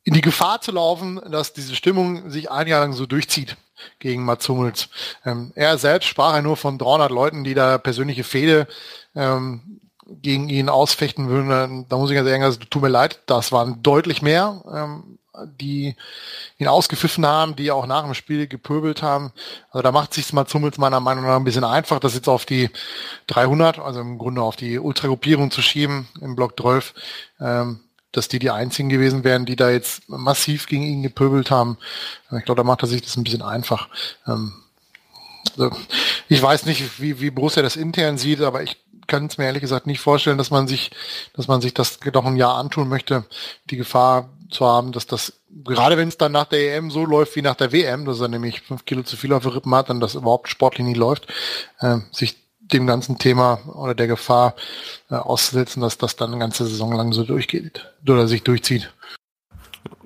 in 0.04 0.14
die 0.14 0.22
Gefahr 0.22 0.60
zu 0.62 0.72
laufen, 0.72 1.20
dass 1.32 1.54
diese 1.54 1.76
Stimmung 1.76 2.30
sich 2.30 2.52
ein 2.52 2.68
Jahr 2.68 2.82
lang 2.82 2.94
so 2.94 3.06
durchzieht 3.06 3.56
gegen 4.00 4.26
Mats 4.26 4.48
Hummels. 4.50 4.90
Ähm, 5.26 5.52
er 5.56 5.78
selbst 5.78 6.08
sprach 6.08 6.36
ja 6.36 6.42
nur 6.42 6.58
von 6.58 6.78
300 6.78 7.12
Leuten, 7.12 7.44
die 7.44 7.54
da 7.54 7.78
persönliche 7.78 8.24
Fehde 8.24 8.68
ähm, 9.16 9.80
gegen 10.06 10.50
ihn 10.50 10.70
ausfechten 10.70 11.30
würden. 11.30 11.86
Da 11.90 11.98
muss 11.98 12.10
ich 12.10 12.16
ganz 12.16 12.28
ehrlich 12.28 12.54
sagen, 12.54 12.70
tut 12.70 12.82
mir 12.82 12.90
leid, 12.90 13.22
das 13.26 13.52
waren 13.52 13.82
deutlich 13.82 14.22
mehr. 14.22 14.64
Ähm, 14.72 15.20
die 15.46 15.96
ihn 16.58 16.68
ausgepfiffen 16.68 17.26
haben, 17.26 17.56
die 17.56 17.72
auch 17.72 17.88
nach 17.88 18.04
dem 18.04 18.14
Spiel 18.14 18.48
gepöbelt 18.48 19.02
haben. 19.02 19.32
Also 19.72 19.82
da 19.82 19.92
macht 19.92 20.14
sich 20.14 20.32
mal 20.32 20.46
Hummels 20.54 20.78
meiner 20.78 21.00
Meinung 21.00 21.26
nach 21.26 21.36
ein 21.36 21.44
bisschen 21.44 21.64
einfach, 21.64 22.00
das 22.00 22.14
jetzt 22.14 22.28
auf 22.28 22.46
die 22.46 22.70
300, 23.28 23.80
also 23.80 24.00
im 24.02 24.18
Grunde 24.18 24.42
auf 24.42 24.56
die 24.56 24.78
Ultragruppierung 24.78 25.50
zu 25.50 25.62
schieben 25.62 26.08
im 26.22 26.36
Block 26.36 26.60
12, 26.60 26.94
ähm, 27.40 27.80
dass 28.14 28.30
die 28.30 28.40
die 28.40 28.52
einzigen 28.52 28.88
gewesen 28.88 29.26
wären, 29.26 29.46
die 29.46 29.58
da 29.58 29.70
jetzt 29.70 30.08
massiv 30.08 30.68
gegen 30.68 30.84
ihn 30.84 31.04
gepöbelt 31.04 31.52
haben. 31.52 31.78
Ich 32.38 32.46
glaube, 32.46 32.62
da 32.62 32.64
macht 32.64 32.84
er 32.84 32.88
sich 32.88 33.02
das 33.02 33.18
ein 33.18 33.26
bisschen 33.26 33.42
einfach. 33.42 33.90
Ähm, 34.26 34.54
also 35.58 35.76
ich 36.30 36.42
weiß 36.42 36.66
nicht, 36.66 37.02
wie, 37.02 37.20
wie 37.20 37.32
Borussia 37.32 37.62
das 37.62 37.76
intern 37.76 38.18
sieht, 38.18 38.42
aber 38.42 38.64
ich 38.64 38.78
kann 39.08 39.26
es 39.26 39.38
mir 39.38 39.46
ehrlich 39.46 39.62
gesagt 39.62 39.88
nicht 39.88 40.00
vorstellen, 40.00 40.38
dass 40.38 40.52
man 40.52 40.68
sich, 40.68 40.92
dass 41.34 41.48
man 41.48 41.60
sich 41.60 41.74
das 41.74 42.00
noch 42.14 42.26
ein 42.26 42.38
Jahr 42.38 42.56
antun 42.56 42.88
möchte. 42.88 43.26
Die 43.70 43.78
Gefahr 43.78 44.30
zu 44.50 44.66
haben, 44.66 44.92
dass 44.92 45.08
das, 45.08 45.34
gerade 45.64 45.98
wenn 45.98 46.08
es 46.08 46.18
dann 46.18 46.32
nach 46.32 46.46
der 46.46 46.78
EM 46.78 46.92
so 46.92 47.06
läuft 47.06 47.36
wie 47.36 47.42
nach 47.42 47.56
der 47.56 47.72
WM, 47.72 48.06
dass 48.06 48.22
er 48.22 48.28
nämlich 48.28 48.62
fünf 48.62 48.86
Kilo 48.86 49.04
zu 49.04 49.18
viel 49.18 49.34
auf 49.34 49.44
der 49.44 49.56
Rippen 49.56 49.74
hat 49.76 49.90
und 49.90 50.00
das 50.00 50.16
überhaupt 50.16 50.48
sportlich 50.48 50.86
nie 50.86 50.94
läuft, 50.94 51.28
äh, 51.80 51.98
sich 52.12 52.43
dem 52.74 52.88
ganzen 52.88 53.18
Thema 53.18 53.60
oder 53.74 53.96
der 53.96 54.08
Gefahr 54.08 54.56
äh, 55.10 55.16
auszusetzen, 55.16 55.82
dass 55.82 55.98
das 55.98 56.16
dann 56.16 56.32
eine 56.32 56.40
ganze 56.40 56.66
Saison 56.66 56.94
lang 56.94 57.14
so 57.14 57.24
durchgeht 57.24 57.92
oder 58.08 58.28
sich 58.28 58.44
durchzieht. 58.44 58.94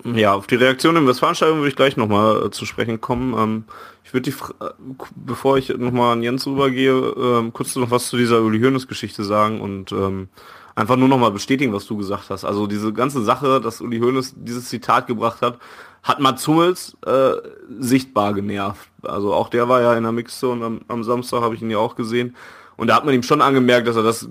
Ja, 0.03 0.33
auf 0.33 0.47
die 0.47 0.55
Reaktion 0.55 0.95
im 0.95 1.07
Westfalenstadion 1.07 1.57
würde 1.57 1.69
ich 1.69 1.75
gleich 1.75 1.97
nochmal 1.97 2.45
äh, 2.45 2.51
zu 2.51 2.65
sprechen 2.65 3.01
kommen. 3.01 3.33
Ähm, 3.37 3.63
ich 4.03 4.13
würde 4.13 4.29
die, 4.29 4.37
äh, 4.63 4.69
bevor 5.15 5.57
ich 5.57 5.69
nochmal 5.69 6.13
an 6.13 6.23
Jens 6.23 6.45
rübergehe, 6.47 6.93
äh, 6.93 7.51
kurz 7.51 7.75
noch 7.75 7.91
was 7.91 8.07
zu 8.07 8.17
dieser 8.17 8.41
Uli 8.41 8.59
Hoeneß 8.59 8.87
Geschichte 8.87 9.23
sagen 9.23 9.59
und 9.59 9.91
ähm, 9.91 10.29
einfach 10.75 10.95
nur 10.95 11.07
nochmal 11.07 11.31
bestätigen, 11.31 11.73
was 11.73 11.87
du 11.87 11.97
gesagt 11.97 12.29
hast. 12.29 12.45
Also 12.45 12.67
diese 12.67 12.93
ganze 12.93 13.23
Sache, 13.23 13.59
dass 13.59 13.81
Uli 13.81 13.99
Hoeneß 13.99 14.35
dieses 14.37 14.69
Zitat 14.69 15.07
gebracht 15.07 15.41
hat, 15.41 15.59
hat 16.03 16.19
Mats 16.19 16.47
Hummels 16.47 16.95
äh, 17.05 17.31
sichtbar 17.79 18.33
genervt. 18.33 18.89
Also 19.01 19.33
auch 19.33 19.49
der 19.49 19.67
war 19.67 19.81
ja 19.81 19.95
in 19.95 20.03
der 20.03 20.11
Mixzone 20.13 20.65
am, 20.65 20.81
am 20.87 21.03
Samstag, 21.03 21.41
habe 21.41 21.55
ich 21.55 21.61
ihn 21.61 21.71
ja 21.71 21.79
auch 21.79 21.95
gesehen. 21.95 22.35
Und 22.77 22.87
da 22.87 22.95
hat 22.95 23.05
man 23.05 23.13
ihm 23.13 23.23
schon 23.23 23.41
angemerkt, 23.41 23.87
dass 23.87 23.95
er 23.95 24.03
das 24.03 24.29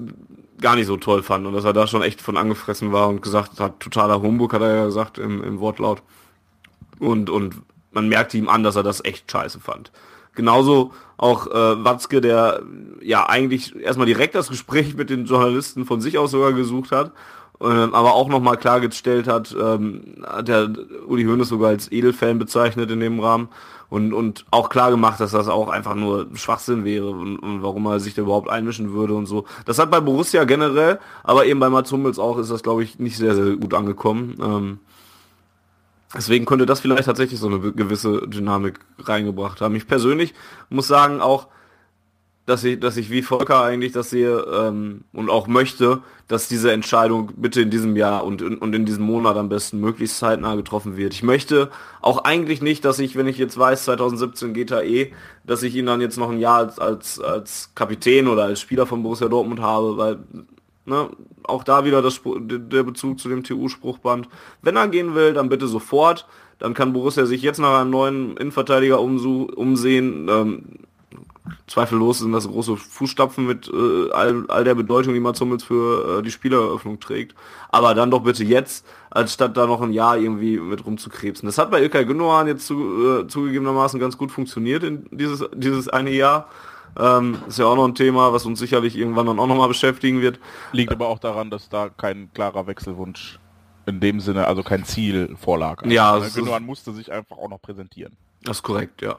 gar 0.61 0.77
nicht 0.77 0.87
so 0.87 0.97
toll 0.97 1.23
fand 1.23 1.47
und 1.47 1.53
dass 1.53 1.65
er 1.65 1.73
da 1.73 1.87
schon 1.87 2.03
echt 2.03 2.23
von 2.23 2.37
angefressen 2.37 2.93
war 2.93 3.09
und 3.09 3.21
gesagt 3.21 3.61
hat, 3.61 3.81
totaler 3.81 4.23
Humbug, 4.23 4.55
hat 4.55 4.63
er 4.63 4.75
ja 4.75 4.85
gesagt 4.87 5.19
im, 5.19 5.45
im 5.45 5.61
Wortlaut. 5.61 6.03
Und, 6.99 7.29
und 7.29 7.57
man 7.93 8.09
merkte 8.09 8.39
ihm 8.39 8.49
an, 8.49 8.63
dass 8.63 8.77
er 8.77 8.83
das 8.83 9.05
echt 9.05 9.31
scheiße 9.31 9.61
fand. 9.61 9.93
Genauso 10.35 10.93
auch 11.17 11.47
äh, 11.47 11.85
Watzke, 11.85 12.21
der 12.21 12.63
ja 13.03 13.29
eigentlich 13.29 13.75
erstmal 13.77 14.07
direkt 14.07 14.35
das 14.35 14.49
Gespräch 14.49 14.95
mit 14.95 15.11
den 15.11 15.25
Journalisten 15.25 15.87
von 15.87 16.01
sich 16.01 16.19
aus 16.19 16.31
sogar 16.31 16.53
gesucht 16.53 16.93
hat, 16.93 17.13
äh, 17.61 17.65
aber 17.65 18.15
auch 18.15 18.29
nochmal 18.29 18.57
klargestellt 18.57 19.29
hat, 19.29 19.55
ähm, 19.59 20.25
hat 20.27 20.49
der 20.49 20.71
Uli 21.07 21.25
Hoeneß 21.25 21.49
sogar 21.49 21.71
als 21.71 21.91
Edelfan 21.91 22.39
bezeichnet 22.39 22.91
in 22.91 23.01
dem 23.01 23.21
Rahmen 23.21 23.49
und, 23.89 24.13
und 24.13 24.45
auch 24.51 24.69
klar 24.69 24.91
gemacht, 24.91 25.21
dass 25.21 25.31
das 25.31 25.49
auch 25.49 25.69
einfach 25.69 25.95
nur 25.95 26.27
Schwachsinn 26.35 26.85
wäre 26.85 27.11
und, 27.11 27.39
und 27.39 27.63
warum 27.63 27.87
er 27.87 28.01
sich 28.01 28.15
da 28.15 28.23
überhaupt 28.23 28.51
einmischen 28.51 28.93
würde 28.93 29.15
und 29.15 29.27
so. 29.27 29.47
Das 29.65 29.79
hat 29.79 29.91
bei 29.91 30.01
Borussia 30.01 30.45
generell, 30.45 30.99
aber 31.23 31.47
eben 31.47 31.61
bei 31.61 31.71
Mats 31.71 31.93
Hummels 31.93 32.19
auch 32.19 32.39
ist 32.39 32.51
das, 32.51 32.63
glaube 32.63 32.83
ich, 32.83 32.99
nicht 32.99 33.17
sehr, 33.17 33.35
sehr 33.35 33.57
gut 33.57 33.75
angekommen. 33.75 34.37
Ähm, 34.43 34.79
Deswegen 36.15 36.47
könnte 36.47 36.67
das 36.67 36.81
vielleicht 36.81 37.05
tatsächlich 37.05 37.39
so 37.39 37.49
eine 37.49 37.59
gewisse 37.73 38.27
Dynamik 38.29 38.81
reingebracht 39.01 39.61
haben. 39.61 39.75
Ich 39.75 39.87
persönlich 39.87 40.35
muss 40.71 40.87
sagen 40.87 41.21
auch, 41.21 41.49
dass 42.47 42.65
ich, 42.65 42.81
dass 42.81 42.97
ich 42.97 43.11
wie 43.11 43.23
Volker 43.23 43.63
eigentlich 43.63 43.93
das 43.93 44.11
sehe 44.11 44.39
ähm, 44.39 45.03
und 45.13 45.31
auch 45.31 45.49
möchte, 45.49 46.01
dass 46.29 46.49
diese 46.49 46.73
Entscheidung 46.73 47.33
bitte 47.37 47.61
in 47.61 47.71
diesem 47.71 47.97
Jahr 47.97 48.25
und, 48.25 48.43
und 48.43 48.75
in 48.75 48.87
diesem 48.87 49.05
Monat 49.05 49.37
am 49.37 49.49
besten 49.49 49.81
möglichst 49.81 50.19
zeitnah 50.19 50.55
getroffen 50.55 50.97
wird. 50.97 51.13
Ich 51.13 51.23
möchte 51.23 51.71
auch 52.01 52.25
eigentlich 52.25 52.63
nicht, 52.63 52.85
dass 52.85 52.99
ich, 52.99 53.17
wenn 53.17 53.27
ich 53.27 53.39
jetzt 53.39 53.59
weiß, 53.59 53.85
2017 53.85 54.55
geht 54.55 54.71
er 54.71 54.85
eh, 54.85 55.13
dass 55.45 55.63
ich 55.63 55.75
ihn 55.75 55.87
dann 55.87 56.01
jetzt 56.01 56.19
noch 56.19 56.31
ein 56.31 56.39
Jahr 56.39 56.59
als, 56.59 56.79
als, 56.79 57.21
als 57.21 57.71
Kapitän 57.75 58.29
oder 58.29 58.45
als 58.45 58.61
Spieler 58.61 58.87
von 58.87 59.03
Borussia 59.03 59.29
Dortmund 59.29 59.61
habe, 59.61 59.97
weil 59.97 60.19
Ne? 60.87 61.11
Auch 61.43 61.65
da 61.65 61.85
wieder 61.85 62.01
das, 62.01 62.21
der 62.25 62.85
Bezug 62.85 63.19
zu 63.19 63.29
dem 63.29 63.43
TU-Spruchband. 63.43 64.29
Wenn 64.63 64.77
er 64.77 64.89
gehen 64.89 65.15
will, 65.15 65.35
dann 65.35 65.49
bitte 65.49 65.67
sofort. 65.67 66.27
Dann 66.59 66.75
kann 66.75 66.93
Borussia 66.93 67.27
sich 67.27 67.43
jetzt 67.43 67.59
nach 67.59 67.81
einem 67.81 67.91
neuen 67.91 68.37
Innenverteidiger 68.37 69.01
umsehen. 69.01 70.29
Ähm, 70.31 70.65
zweifellos 71.67 72.19
sind 72.19 72.33
das 72.33 72.49
große 72.49 72.77
Fußstapfen 72.77 73.47
mit 73.47 73.69
äh, 73.69 74.11
all, 74.13 74.45
all 74.49 74.65
der 74.65 74.75
Bedeutung, 74.75 75.15
die 75.15 75.21
Mats 75.21 75.41
Hummels 75.41 75.65
für 75.65 76.19
äh, 76.19 76.23
die 76.23 76.31
Spieleröffnung 76.31 77.01
trägt. 77.01 77.35
Aber 77.71 77.95
dann 77.95 78.11
doch 78.11 78.23
bitte 78.23 78.45
jetzt, 78.45 78.87
anstatt 79.11 79.57
da 79.57 79.67
noch 79.67 79.81
ein 79.81 79.93
Jahr 79.93 80.17
irgendwie 80.17 80.59
mit 80.59 80.85
rumzukrebsen. 80.85 81.47
Das 81.47 81.59
hat 81.59 81.71
bei 81.71 81.81
Ilkay 81.83 82.05
Gündogan 82.05 82.47
jetzt 82.47 82.67
zu, 82.67 83.21
äh, 83.21 83.27
zugegebenermaßen 83.27 84.01
ganz 84.01 84.17
gut 84.17 84.31
funktioniert 84.31 84.83
in 84.83 85.07
dieses, 85.11 85.45
dieses 85.55 85.89
eine 85.89 86.11
Jahr. 86.11 86.49
Ähm, 86.99 87.39
ist 87.47 87.59
ja 87.59 87.67
auch 87.67 87.77
noch 87.77 87.87
ein 87.87 87.95
Thema, 87.95 88.33
was 88.33 88.47
uns 88.47 88.59
sicherlich 88.59 88.97
irgendwann 88.97 89.27
dann 89.27 89.39
auch 89.39 89.47
nochmal 89.47 89.69
beschäftigen 89.69 90.23
wird. 90.23 90.41
Liegt 90.73 90.93
aber 90.93 91.09
auch 91.09 91.19
daran, 91.19 91.51
dass 91.51 91.69
da 91.69 91.91
kein 91.91 92.31
klarer 92.33 92.67
Wechselwunsch 92.67 93.39
in 93.87 94.01
dem 94.01 94.21
Sinne, 94.21 94.47
also 94.47 94.63
kein 94.63 94.85
Ziel 94.85 95.37
vorlag. 95.37 95.83
Also 95.83 95.95
ja, 95.95 96.19
Gündogan 96.19 96.65
musste 96.65 96.93
sich 96.93 97.13
einfach 97.13 97.37
auch 97.37 97.49
noch 97.49 97.61
präsentieren. 97.61 98.17
Das 98.43 98.59
ist 98.59 98.63
korrekt, 98.63 99.03
ja. 99.03 99.19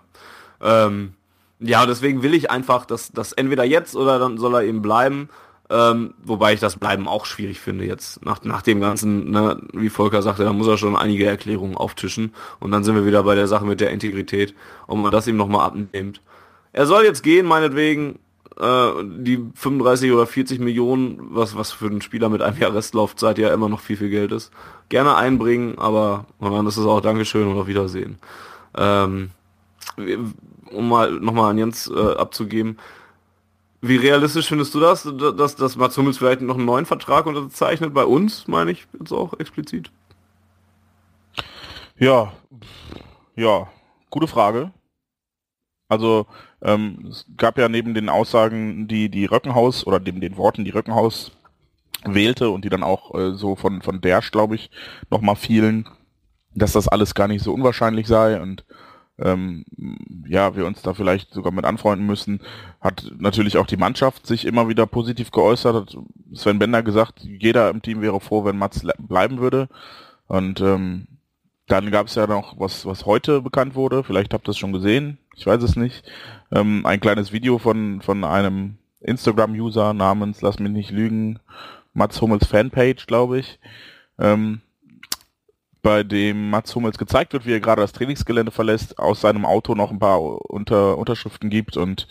Ähm, 0.61 1.13
ja, 1.59 1.85
deswegen 1.85 2.23
will 2.23 2.33
ich 2.33 2.51
einfach, 2.51 2.85
dass 2.85 3.11
das 3.11 3.33
entweder 3.33 3.63
jetzt 3.63 3.95
oder 3.95 4.19
dann 4.19 4.37
soll 4.37 4.55
er 4.55 4.63
eben 4.63 4.81
bleiben. 4.81 5.29
Ähm, 5.69 6.13
wobei 6.23 6.53
ich 6.53 6.61
das 6.61 6.77
Bleiben 6.77 7.09
auch 7.09 7.25
schwierig 7.25 7.59
finde 7.59 7.85
jetzt. 7.85 8.23
Nach, 8.23 8.41
nach 8.43 8.61
dem 8.61 8.79
Ganzen, 8.79 9.31
ne, 9.31 9.61
wie 9.73 9.89
Volker 9.89 10.21
sagte, 10.21 10.45
da 10.45 10.53
muss 10.53 10.67
er 10.67 10.77
schon 10.77 10.95
einige 10.95 11.25
Erklärungen 11.25 11.75
auftischen. 11.75 12.33
Und 12.59 12.71
dann 12.71 12.85
sind 12.85 12.95
wir 12.95 13.05
wieder 13.05 13.23
bei 13.23 13.35
der 13.35 13.47
Sache 13.47 13.65
mit 13.65 13.81
der 13.81 13.91
Integrität, 13.91 14.55
ob 14.87 14.97
man 14.97 15.11
das 15.11 15.27
ihm 15.27 15.35
nochmal 15.35 15.65
abnimmt. 15.65 16.21
Er 16.71 16.85
soll 16.85 17.03
jetzt 17.03 17.23
gehen, 17.23 17.45
meinetwegen. 17.45 18.19
Äh, 18.59 18.89
die 19.03 19.45
35 19.55 20.11
oder 20.11 20.25
40 20.25 20.59
Millionen, 20.59 21.19
was, 21.29 21.55
was 21.55 21.71
für 21.71 21.87
einen 21.87 22.01
Spieler 22.01 22.29
mit 22.29 22.41
einem 22.41 22.57
Jahr 22.57 22.73
Restlaufzeit 22.73 23.37
ja 23.37 23.53
immer 23.53 23.69
noch 23.69 23.81
viel, 23.81 23.97
viel 23.97 24.09
Geld 24.09 24.31
ist. 24.31 24.51
Gerne 24.89 25.15
einbringen, 25.15 25.77
aber 25.77 26.25
und 26.39 26.51
dann 26.51 26.65
ist 26.65 26.77
es 26.77 26.85
auch 26.85 27.01
Dankeschön 27.01 27.47
und 27.47 27.57
auf 27.59 27.67
Wiedersehen. 27.67 28.17
Ähm, 28.75 29.31
um 30.71 30.89
mal 30.89 31.11
nochmal 31.11 31.51
an 31.51 31.57
Jens 31.57 31.89
äh, 31.89 32.13
abzugeben. 32.15 32.77
Wie 33.81 33.97
realistisch 33.97 34.47
findest 34.47 34.73
du 34.73 34.79
das, 34.79 35.07
dass, 35.37 35.55
dass 35.55 35.75
Mats 35.75 35.97
Hummels 35.97 36.17
vielleicht 36.17 36.41
noch 36.41 36.55
einen 36.55 36.65
neuen 36.65 36.85
Vertrag 36.85 37.25
unterzeichnet? 37.27 37.93
Bei 37.93 38.05
uns, 38.05 38.47
meine 38.47 38.71
ich 38.71 38.87
jetzt 38.99 39.11
auch 39.11 39.39
explizit. 39.39 39.91
Ja, 41.99 42.33
ja, 43.35 43.67
gute 44.09 44.27
Frage. 44.27 44.71
Also 45.89 46.25
ähm, 46.61 47.07
es 47.09 47.25
gab 47.37 47.57
ja 47.57 47.69
neben 47.69 47.93
den 47.93 48.09
Aussagen, 48.09 48.87
die 48.87 49.09
die 49.09 49.25
Röckenhaus 49.25 49.85
oder 49.85 49.99
neben 49.99 50.21
den 50.21 50.37
Worten, 50.37 50.65
die 50.65 50.71
Röckenhaus 50.71 51.31
wählte 52.03 52.49
und 52.49 52.65
die 52.65 52.69
dann 52.69 52.83
auch 52.83 53.13
äh, 53.15 53.33
so 53.35 53.55
von 53.55 53.81
von 53.81 54.01
Dersch, 54.01 54.31
glaube 54.31 54.55
ich, 54.55 54.69
nochmal 55.09 55.35
fielen, 55.35 55.87
dass 56.55 56.73
das 56.73 56.87
alles 56.87 57.13
gar 57.13 57.27
nicht 57.27 57.43
so 57.43 57.53
unwahrscheinlich 57.53 58.07
sei 58.07 58.41
und 58.41 58.65
ähm, 59.19 59.65
ja, 60.27 60.55
wir 60.55 60.65
uns 60.65 60.81
da 60.81 60.93
vielleicht 60.93 61.33
sogar 61.33 61.51
mit 61.51 61.65
anfreunden 61.65 62.05
müssen, 62.05 62.41
hat 62.81 63.11
natürlich 63.17 63.57
auch 63.57 63.65
die 63.65 63.77
Mannschaft 63.77 64.27
sich 64.27 64.45
immer 64.45 64.67
wieder 64.67 64.85
positiv 64.85 65.31
geäußert, 65.31 65.75
hat 65.75 65.97
Sven 66.33 66.59
Bender 66.59 66.83
gesagt, 66.83 67.21
jeder 67.21 67.69
im 67.69 67.81
Team 67.81 68.01
wäre 68.01 68.19
froh, 68.19 68.45
wenn 68.45 68.57
Mats 68.57 68.85
bleiben 68.99 69.39
würde. 69.39 69.69
Und 70.27 70.61
ähm, 70.61 71.07
dann 71.67 71.91
gab 71.91 72.07
es 72.07 72.15
ja 72.15 72.27
noch 72.27 72.59
was, 72.59 72.85
was 72.85 73.05
heute 73.05 73.41
bekannt 73.41 73.75
wurde, 73.75 74.03
vielleicht 74.03 74.33
habt 74.33 74.47
ihr 74.47 74.51
es 74.51 74.57
schon 74.57 74.73
gesehen, 74.73 75.17
ich 75.35 75.45
weiß 75.45 75.61
es 75.63 75.75
nicht, 75.75 76.03
ähm, 76.51 76.85
ein 76.85 76.99
kleines 76.99 77.31
Video 77.31 77.57
von, 77.57 78.01
von 78.01 78.23
einem 78.23 78.77
Instagram-User 79.01 79.93
namens, 79.93 80.41
lass 80.41 80.59
mich 80.59 80.71
nicht 80.71 80.91
lügen, 80.91 81.39
Mats 81.93 82.21
Hummels 82.21 82.47
Fanpage, 82.47 83.05
glaube 83.07 83.39
ich, 83.39 83.59
ähm, 84.19 84.61
bei 85.87 86.03
dem 86.03 86.49
Mats 86.49 86.75
Hummels 86.75 86.97
gezeigt 86.97 87.31
wird, 87.31 87.45
wie 87.45 87.53
er 87.53 87.61
gerade 87.61 87.81
das 87.81 87.93
Trainingsgelände 87.93 88.51
verlässt, 88.51 88.99
aus 88.99 89.21
seinem 89.21 89.45
Auto 89.45 89.73
noch 89.73 89.89
ein 89.89 89.99
paar 89.99 90.19
Unter 90.21 90.97
Unterschriften 90.97 91.49
gibt 91.49 91.77
und 91.77 92.09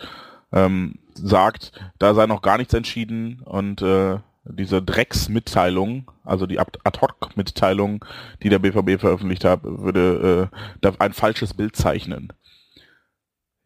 ähm, 0.50 0.98
sagt, 1.12 1.72
da 1.98 2.14
sei 2.14 2.24
noch 2.24 2.40
gar 2.40 2.56
nichts 2.56 2.72
entschieden 2.72 3.42
und 3.44 3.82
äh, 3.82 4.16
diese 4.44 4.80
Drecksmitteilung, 4.80 6.10
also 6.24 6.46
die 6.46 6.58
Ad-Hoc-Mitteilung, 6.58 8.02
die 8.42 8.48
der 8.48 8.60
BVB 8.60 8.98
veröffentlicht 8.98 9.44
hat, 9.44 9.60
würde 9.62 10.50
äh, 10.82 10.92
ein 10.98 11.12
falsches 11.12 11.52
Bild 11.52 11.76
zeichnen. 11.76 12.32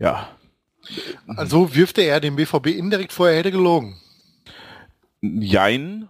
Ja. 0.00 0.26
Also 1.28 1.72
wirft 1.76 1.98
er 1.98 2.18
dem 2.18 2.34
BVB 2.34 2.66
indirekt 2.66 3.12
vor, 3.12 3.28
er 3.28 3.38
hätte 3.38 3.52
gelogen. 3.52 3.96
Jein. 5.20 6.08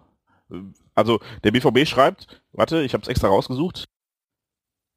Also 0.95 1.21
der 1.45 1.51
BVB 1.51 1.87
schreibt, 1.87 2.40
warte, 2.53 2.83
ich 2.83 2.95
habe 2.95 3.03
es 3.03 3.09
extra 3.09 3.29
rausgesucht. 3.29 3.89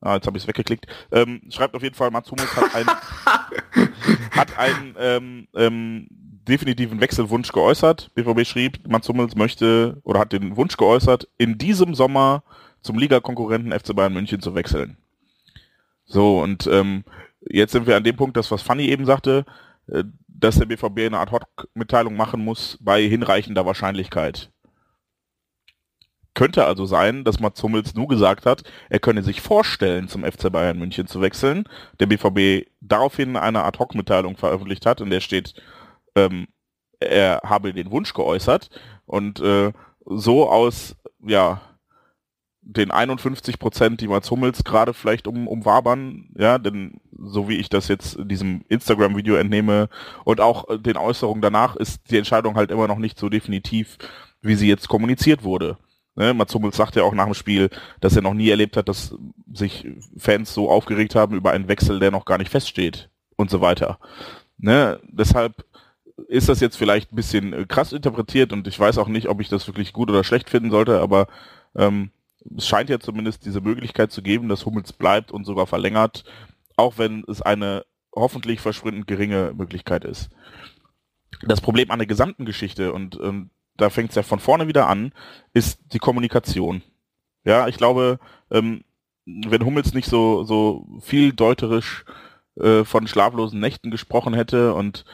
Ah, 0.02 0.16
jetzt 0.16 0.28
habe 0.28 0.38
ich 0.38 0.44
es 0.44 0.48
weggeklickt. 0.48 0.86
Ähm, 1.12 1.42
schreibt 1.50 1.76
auf 1.76 1.84
jeden 1.84 1.96
Fall, 1.96 2.12
Mats 2.12 2.30
Hummels 2.30 2.54
hat 2.58 2.76
einen, 2.76 2.90
hat 4.32 4.58
einen 4.58 4.96
ähm, 5.00 5.48
ähm, 5.56 6.08
definitiven 6.10 7.00
Wechselwunsch 7.00 7.54
geäußert. 7.54 8.14
BVB 8.14 8.46
schrieb, 8.46 8.86
Mats 8.88 9.08
Hummels 9.08 9.36
möchte 9.36 10.02
oder 10.04 10.20
hat 10.20 10.34
den 10.34 10.58
Wunsch 10.58 10.76
geäußert, 10.76 11.30
in 11.38 11.58
diesem 11.58 11.96
Sommer 11.96 12.44
zum 12.82 12.98
Ligakonkurrenten 12.98 13.72
FC 13.72 13.96
Bayern 13.96 14.14
München 14.14 14.42
zu 14.42 14.56
wechseln. 14.56 14.98
So, 16.06 16.42
und 16.42 16.68
ähm, 16.68 17.06
jetzt 17.50 17.72
sind 17.72 17.88
wir 17.88 17.96
an 17.96 18.04
dem 18.04 18.18
Punkt, 18.18 18.36
das 18.36 18.52
was 18.52 18.62
Fanny 18.62 18.88
eben 18.88 19.06
sagte, 19.06 19.46
äh, 19.88 20.04
dass 20.28 20.60
der 20.60 20.66
BVB 20.66 21.00
eine 21.00 21.20
Art 21.20 21.32
Hoc-Mitteilung 21.32 22.16
machen 22.16 22.44
muss 22.44 22.78
bei 22.82 23.08
hinreichender 23.08 23.66
Wahrscheinlichkeit. 23.66 24.52
Könnte 26.34 26.66
also 26.66 26.86
sein, 26.86 27.24
dass 27.24 27.40
Mats 27.40 27.62
Hummels 27.62 27.94
nur 27.94 28.08
gesagt 28.08 28.46
hat, 28.46 28.64
er 28.90 29.00
könne 29.00 29.22
sich 29.22 29.42
vorstellen, 29.42 30.08
zum 30.08 30.24
FC 30.24 30.52
Bayern 30.52 30.80
München 30.80 31.06
zu 31.06 31.22
wechseln. 31.22 31.66
Der 32.00 32.08
BVB 32.08 32.68
daraufhin 32.82 33.38
eine 33.38 33.64
Ad-Hoc-Mitteilung 33.64 34.38
veröffentlicht 34.38 34.86
hat, 34.86 35.00
in 35.00 35.12
der 35.12 35.20
steht, 35.20 35.54
ähm, 36.16 36.48
er 37.00 37.42
habe 37.44 37.74
den 37.74 37.92
Wunsch 37.92 38.14
geäußert 38.14 38.70
und 39.06 39.40
äh, 39.42 39.74
so 40.06 40.50
aus 40.50 40.96
ja 41.26 41.62
den 42.66 42.92
51 42.92 43.60
Prozent, 43.60 44.02
die 44.02 44.08
Mats 44.08 44.32
Hummels 44.32 44.64
gerade 44.64 44.94
vielleicht 44.94 45.28
um, 45.28 45.48
umwabern, 45.48 46.30
ja, 46.38 46.58
denn 46.58 47.02
so 47.12 47.50
wie 47.50 47.58
ich 47.58 47.70
das 47.70 47.90
jetzt 47.90 48.18
diesem 48.20 48.64
Instagram-Video 48.70 49.36
entnehme 49.36 49.90
und 50.24 50.40
auch 50.40 50.70
äh, 50.70 50.80
den 50.80 50.98
Äußerungen 50.98 51.42
danach, 51.42 51.76
ist 51.76 52.10
die 52.10 52.18
Entscheidung 52.18 52.56
halt 52.56 52.72
immer 52.72 52.88
noch 52.88 52.98
nicht 52.98 53.20
so 53.20 53.30
definitiv, 53.30 53.98
wie 54.42 54.56
sie 54.56 54.68
jetzt 54.68 54.88
kommuniziert 54.88 55.44
wurde. 55.44 55.78
Ne, 56.16 56.34
Mats 56.34 56.54
Hummels 56.54 56.78
sagt 56.78 56.96
ja 56.96 57.04
auch 57.04 57.14
nach 57.14 57.26
dem 57.26 57.34
Spiel, 57.34 57.70
dass 58.00 58.16
er 58.16 58.22
noch 58.22 58.36
nie 58.36 58.50
erlebt 58.50 58.78
hat, 58.78 58.88
dass 58.88 59.16
sich 59.52 59.88
Fans 60.18 60.54
so 60.54 60.70
aufgeregt 60.70 61.16
haben 61.16 61.36
über 61.36 61.52
einen 61.52 61.68
Wechsel, 61.68 62.00
der 62.00 62.12
noch 62.12 62.26
gar 62.26 62.38
nicht 62.38 62.52
feststeht 62.52 63.10
und 63.36 63.50
so 63.50 63.62
weiter. 63.62 64.00
Ne, 64.58 65.00
deshalb 65.08 65.66
ist 66.28 66.50
das 66.50 66.60
jetzt 66.60 66.78
vielleicht 66.78 67.12
ein 67.12 67.16
bisschen 67.16 67.54
äh, 67.54 67.66
krass 67.66 67.94
interpretiert 67.94 68.54
und 68.54 68.68
ich 68.68 68.80
weiß 68.80 68.98
auch 69.00 69.08
nicht, 69.08 69.28
ob 69.28 69.42
ich 69.42 69.50
das 69.50 69.68
wirklich 69.68 69.94
gut 69.94 70.10
oder 70.10 70.24
schlecht 70.24 70.50
finden 70.50 70.70
sollte, 70.70 71.02
aber 71.02 71.28
ähm, 71.76 72.12
es 72.56 72.68
scheint 72.68 72.90
ja 72.90 73.00
zumindest 73.00 73.46
diese 73.46 73.62
Möglichkeit 73.62 74.12
zu 74.12 74.22
geben, 74.22 74.50
dass 74.50 74.66
Hummels 74.66 74.94
bleibt 74.94 75.32
und 75.32 75.46
sogar 75.46 75.66
verlängert, 75.66 76.24
auch 76.76 76.98
wenn 76.98 77.24
es 77.28 77.42
eine 77.42 77.86
hoffentlich 78.16 78.62
verschwindend 78.62 79.08
geringe 79.08 79.54
Möglichkeit 79.56 80.06
ist. 80.06 80.30
Das 81.42 81.62
Problem 81.62 81.90
an 81.90 82.00
der 82.00 82.08
gesamten 82.08 82.46
Geschichte, 82.46 82.94
und 82.94 83.20
ähm, 83.22 83.50
da 83.78 83.90
fängt 83.90 84.10
es 84.10 84.16
ja 84.16 84.24
von 84.24 84.40
vorne 84.40 84.68
wieder 84.68 84.88
an, 84.88 85.14
ist 85.54 85.80
die 85.94 86.00
Kommunikation. 86.00 86.82
Ja, 87.44 87.68
ich 87.68 87.78
glaube, 87.78 88.20
ähm, 88.52 88.84
wenn 89.26 89.66
Hummels 89.66 89.94
nicht 89.94 90.08
so, 90.08 90.44
so 90.44 90.86
viel 91.02 91.34
deuterisch 91.34 92.06
äh, 92.60 92.84
von 92.84 93.08
schlaflosen 93.08 93.60
Nächten 93.60 93.92
gesprochen 93.92 94.34
hätte 94.34 94.74
und 94.74 95.06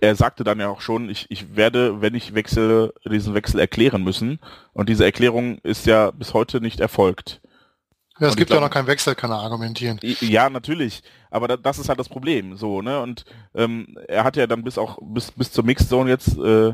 er 0.00 0.14
sagte 0.16 0.44
dann 0.44 0.60
ja 0.60 0.68
auch 0.68 0.80
schon, 0.80 1.10
ich, 1.10 1.26
ich 1.30 1.54
werde, 1.54 2.00
wenn 2.00 2.14
ich 2.14 2.34
wechsle, 2.34 2.94
diesen 3.04 3.34
Wechsel 3.34 3.60
erklären 3.60 4.02
müssen. 4.02 4.38
Und 4.72 4.88
diese 4.88 5.04
Erklärung 5.04 5.58
ist 5.58 5.86
ja 5.86 6.10
bis 6.10 6.32
heute 6.32 6.60
nicht 6.60 6.80
erfolgt. 6.80 7.42
Ja, 8.18 8.28
es 8.28 8.36
gibt 8.36 8.50
ja 8.50 8.60
noch 8.60 8.70
keinen 8.70 8.86
Wechsel, 8.86 9.14
kann 9.14 9.30
er 9.30 9.40
argumentieren. 9.40 10.00
Ja, 10.02 10.48
natürlich. 10.48 11.02
Aber 11.30 11.48
da, 11.48 11.58
das 11.58 11.78
ist 11.78 11.90
halt 11.90 12.00
das 12.00 12.08
Problem. 12.08 12.56
So, 12.56 12.80
ne? 12.80 13.02
Und 13.02 13.26
ähm, 13.54 13.98
er 14.08 14.24
hat 14.24 14.36
ja 14.36 14.46
dann 14.46 14.64
bis 14.64 14.78
auch 14.78 14.98
bis 15.02 15.32
bis 15.32 15.52
zur 15.52 15.64
Mixzone 15.64 16.08
jetzt 16.08 16.38
äh, 16.38 16.72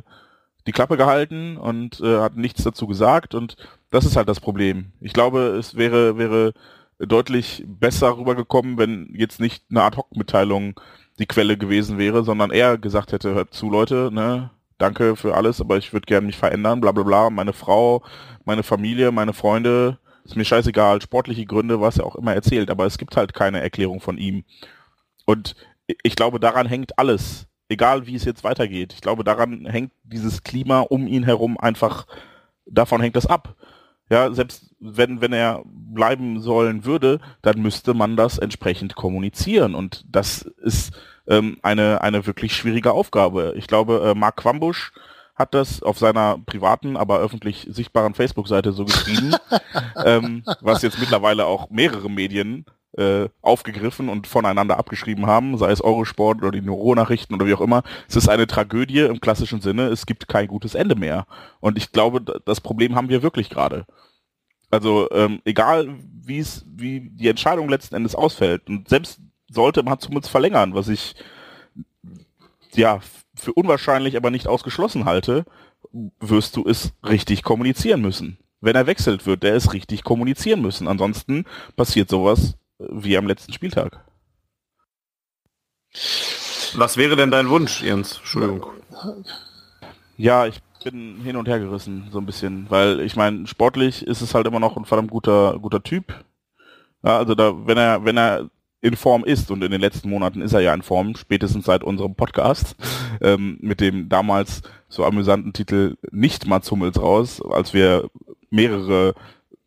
die 0.66 0.72
Klappe 0.72 0.96
gehalten 0.96 1.56
und 1.56 2.00
äh, 2.00 2.20
hat 2.20 2.36
nichts 2.36 2.62
dazu 2.62 2.86
gesagt. 2.86 3.34
Und 3.34 3.56
das 3.90 4.04
ist 4.04 4.16
halt 4.16 4.28
das 4.28 4.40
Problem. 4.40 4.92
Ich 5.00 5.12
glaube, 5.12 5.56
es 5.58 5.76
wäre 5.76 6.18
wäre 6.18 6.54
deutlich 6.98 7.64
besser 7.66 8.16
rübergekommen, 8.16 8.78
wenn 8.78 9.12
jetzt 9.14 9.40
nicht 9.40 9.64
eine 9.70 9.82
Ad-Hoc-Mitteilung 9.82 10.80
die 11.18 11.26
Quelle 11.26 11.56
gewesen 11.56 11.98
wäre, 11.98 12.24
sondern 12.24 12.50
er 12.50 12.78
gesagt 12.78 13.12
hätte, 13.12 13.34
hört 13.34 13.52
zu 13.52 13.70
Leute, 13.70 14.10
ne, 14.12 14.50
danke 14.78 15.16
für 15.16 15.34
alles, 15.34 15.60
aber 15.60 15.76
ich 15.76 15.92
würde 15.92 16.06
gerne 16.06 16.26
mich 16.26 16.36
verändern, 16.36 16.80
bla 16.80 16.92
bla 16.92 17.02
bla, 17.02 17.30
meine 17.30 17.52
Frau, 17.52 18.02
meine 18.44 18.62
Familie, 18.62 19.12
meine 19.12 19.32
Freunde, 19.32 19.98
ist 20.24 20.36
mir 20.36 20.44
scheißegal, 20.44 21.02
sportliche 21.02 21.44
Gründe, 21.44 21.80
was 21.80 21.98
er 21.98 22.06
auch 22.06 22.16
immer 22.16 22.34
erzählt, 22.34 22.70
aber 22.70 22.86
es 22.86 22.98
gibt 22.98 23.16
halt 23.16 23.34
keine 23.34 23.60
Erklärung 23.60 24.00
von 24.00 24.18
ihm. 24.18 24.44
Und 25.26 25.56
ich 26.02 26.16
glaube, 26.16 26.40
daran 26.40 26.66
hängt 26.66 26.98
alles, 26.98 27.46
egal 27.72 28.06
wie 28.06 28.14
es 28.14 28.24
jetzt 28.24 28.44
weitergeht. 28.44 28.92
Ich 28.92 29.00
glaube, 29.00 29.24
daran 29.24 29.66
hängt 29.66 29.92
dieses 30.04 30.42
Klima 30.42 30.80
um 30.80 31.06
ihn 31.06 31.24
herum 31.24 31.58
einfach, 31.58 32.06
davon 32.66 33.00
hängt 33.00 33.16
das 33.16 33.26
ab. 33.26 33.56
Ja, 34.10 34.32
selbst 34.32 34.74
wenn, 34.78 35.20
wenn 35.20 35.32
er 35.32 35.62
bleiben 35.64 36.40
sollen 36.40 36.84
würde, 36.84 37.20
dann 37.40 37.62
müsste 37.62 37.94
man 37.94 38.16
das 38.16 38.38
entsprechend 38.38 38.94
kommunizieren. 38.94 39.74
Und 39.74 40.04
das 40.06 40.42
ist 40.42 40.92
ähm, 41.26 41.58
eine, 41.62 42.02
eine 42.02 42.26
wirklich 42.26 42.54
schwierige 42.54 42.92
Aufgabe. 42.92 43.54
Ich 43.56 43.66
glaube, 43.66 44.02
äh, 44.04 44.18
Mark 44.18 44.36
Quambusch 44.36 44.92
hat 45.34 45.54
das 45.54 45.82
auf 45.82 45.98
seiner 45.98 46.38
privaten, 46.44 46.96
aber 46.96 47.20
öffentlich 47.20 47.66
sichtbaren 47.70 48.14
Facebook-Seite 48.14 48.72
so 48.72 48.84
geschrieben, 48.84 49.34
ähm, 50.04 50.44
was 50.60 50.82
jetzt 50.82 50.98
mittlerweile 50.98 51.46
auch 51.46 51.70
mehrere 51.70 52.10
Medien 52.10 52.66
äh, 52.96 53.28
aufgegriffen 53.40 54.08
und 54.08 54.26
voneinander 54.26 54.78
abgeschrieben 54.78 55.26
haben, 55.26 55.56
sei 55.56 55.70
es 55.70 55.82
Eurosport 55.82 56.38
oder 56.38 56.50
die 56.50 56.60
Neuro-Nachrichten 56.60 57.34
oder 57.34 57.46
wie 57.46 57.54
auch 57.54 57.60
immer. 57.60 57.82
Es 58.08 58.16
ist 58.16 58.28
eine 58.28 58.46
Tragödie 58.46 59.00
im 59.00 59.20
klassischen 59.20 59.60
Sinne, 59.60 59.86
es 59.86 60.06
gibt 60.06 60.28
kein 60.28 60.46
gutes 60.46 60.74
Ende 60.74 60.94
mehr. 60.94 61.26
Und 61.60 61.78
ich 61.78 61.92
glaube, 61.92 62.20
das 62.44 62.60
Problem 62.60 62.94
haben 62.94 63.08
wir 63.08 63.22
wirklich 63.22 63.48
gerade. 63.48 63.86
Also 64.70 65.08
ähm, 65.10 65.40
egal, 65.44 65.88
wie 66.24 66.38
es, 66.38 66.64
wie 66.66 67.10
die 67.10 67.28
Entscheidung 67.28 67.68
letzten 67.68 67.94
Endes 67.94 68.14
ausfällt. 68.14 68.68
Und 68.68 68.88
selbst 68.88 69.20
sollte 69.50 69.82
man 69.82 69.98
zumindest 69.98 70.30
verlängern, 70.30 70.74
was 70.74 70.88
ich 70.88 71.14
ja 72.74 73.00
für 73.34 73.52
unwahrscheinlich, 73.52 74.16
aber 74.16 74.30
nicht 74.30 74.46
ausgeschlossen 74.46 75.04
halte, 75.04 75.44
wirst 76.20 76.56
du 76.56 76.66
es 76.66 76.92
richtig 77.06 77.42
kommunizieren 77.42 78.00
müssen. 78.00 78.38
Wenn 78.60 78.76
er 78.76 78.86
wechselt 78.86 79.26
wird, 79.26 79.42
der 79.42 79.54
es 79.54 79.72
richtig 79.72 80.04
kommunizieren 80.04 80.62
müssen. 80.62 80.88
Ansonsten 80.88 81.44
passiert 81.76 82.08
sowas 82.08 82.56
wie 82.90 83.16
am 83.16 83.26
letzten 83.26 83.52
Spieltag. 83.52 84.04
Was 86.74 86.96
wäre 86.96 87.16
denn 87.16 87.30
dein 87.30 87.50
Wunsch, 87.50 87.82
Jens? 87.82 88.18
Entschuldigung. 88.18 88.66
Ja, 90.16 90.46
ich 90.46 90.60
bin 90.84 91.20
hin 91.22 91.36
und 91.36 91.48
her 91.48 91.58
gerissen, 91.58 92.08
so 92.10 92.18
ein 92.18 92.26
bisschen, 92.26 92.66
weil 92.70 93.00
ich 93.00 93.16
meine, 93.16 93.46
sportlich 93.46 94.06
ist 94.06 94.20
es 94.20 94.34
halt 94.34 94.46
immer 94.46 94.60
noch 94.60 94.76
ein 94.76 94.84
verdammt 94.84 95.10
guter, 95.10 95.58
guter 95.60 95.82
Typ. 95.82 96.24
Ja, 97.04 97.18
also 97.18 97.34
da, 97.34 97.66
wenn 97.66 97.78
er, 97.78 98.04
wenn 98.04 98.16
er 98.16 98.50
in 98.80 98.96
Form 98.96 99.24
ist 99.24 99.50
und 99.50 99.62
in 99.62 99.70
den 99.70 99.80
letzten 99.80 100.10
Monaten 100.10 100.42
ist 100.42 100.52
er 100.52 100.60
ja 100.60 100.74
in 100.74 100.82
Form, 100.82 101.14
spätestens 101.14 101.66
seit 101.66 101.84
unserem 101.84 102.14
Podcast, 102.14 102.76
ähm, 103.20 103.58
mit 103.60 103.80
dem 103.80 104.08
damals 104.08 104.62
so 104.88 105.04
amüsanten 105.04 105.52
Titel 105.52 105.96
Nicht 106.10 106.46
Mats 106.46 106.70
Hummels 106.70 107.00
raus, 107.00 107.40
als 107.50 107.72
wir 107.72 108.10
mehrere 108.50 109.14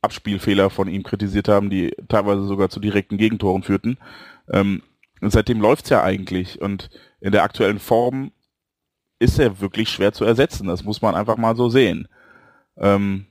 Abspielfehler 0.06 0.70
von 0.70 0.88
ihm 0.88 1.04
kritisiert 1.04 1.50
haben, 1.50 1.70
die 1.70 1.92
teilweise 2.08 2.46
sogar 2.46 2.70
zu 2.70 2.80
direkten 2.80 3.18
Gegentoren 3.18 3.64
führten. 3.64 3.98
Ähm, 4.50 4.82
Und 5.22 5.32
seitdem 5.32 5.60
läuft's 5.62 5.90
ja 5.90 6.04
eigentlich. 6.04 6.62
Und 6.62 6.90
in 7.20 7.32
der 7.32 7.44
aktuellen 7.44 7.80
Form 7.80 8.32
ist 9.20 9.40
er 9.40 9.60
wirklich 9.60 9.90
schwer 9.90 10.14
zu 10.14 10.26
ersetzen. 10.26 10.68
Das 10.68 10.84
muss 10.84 11.02
man 11.02 11.16
einfach 11.16 11.38
mal 11.38 11.56
so 11.56 11.70
sehen. 11.70 12.08
Ähm, 12.78 13.26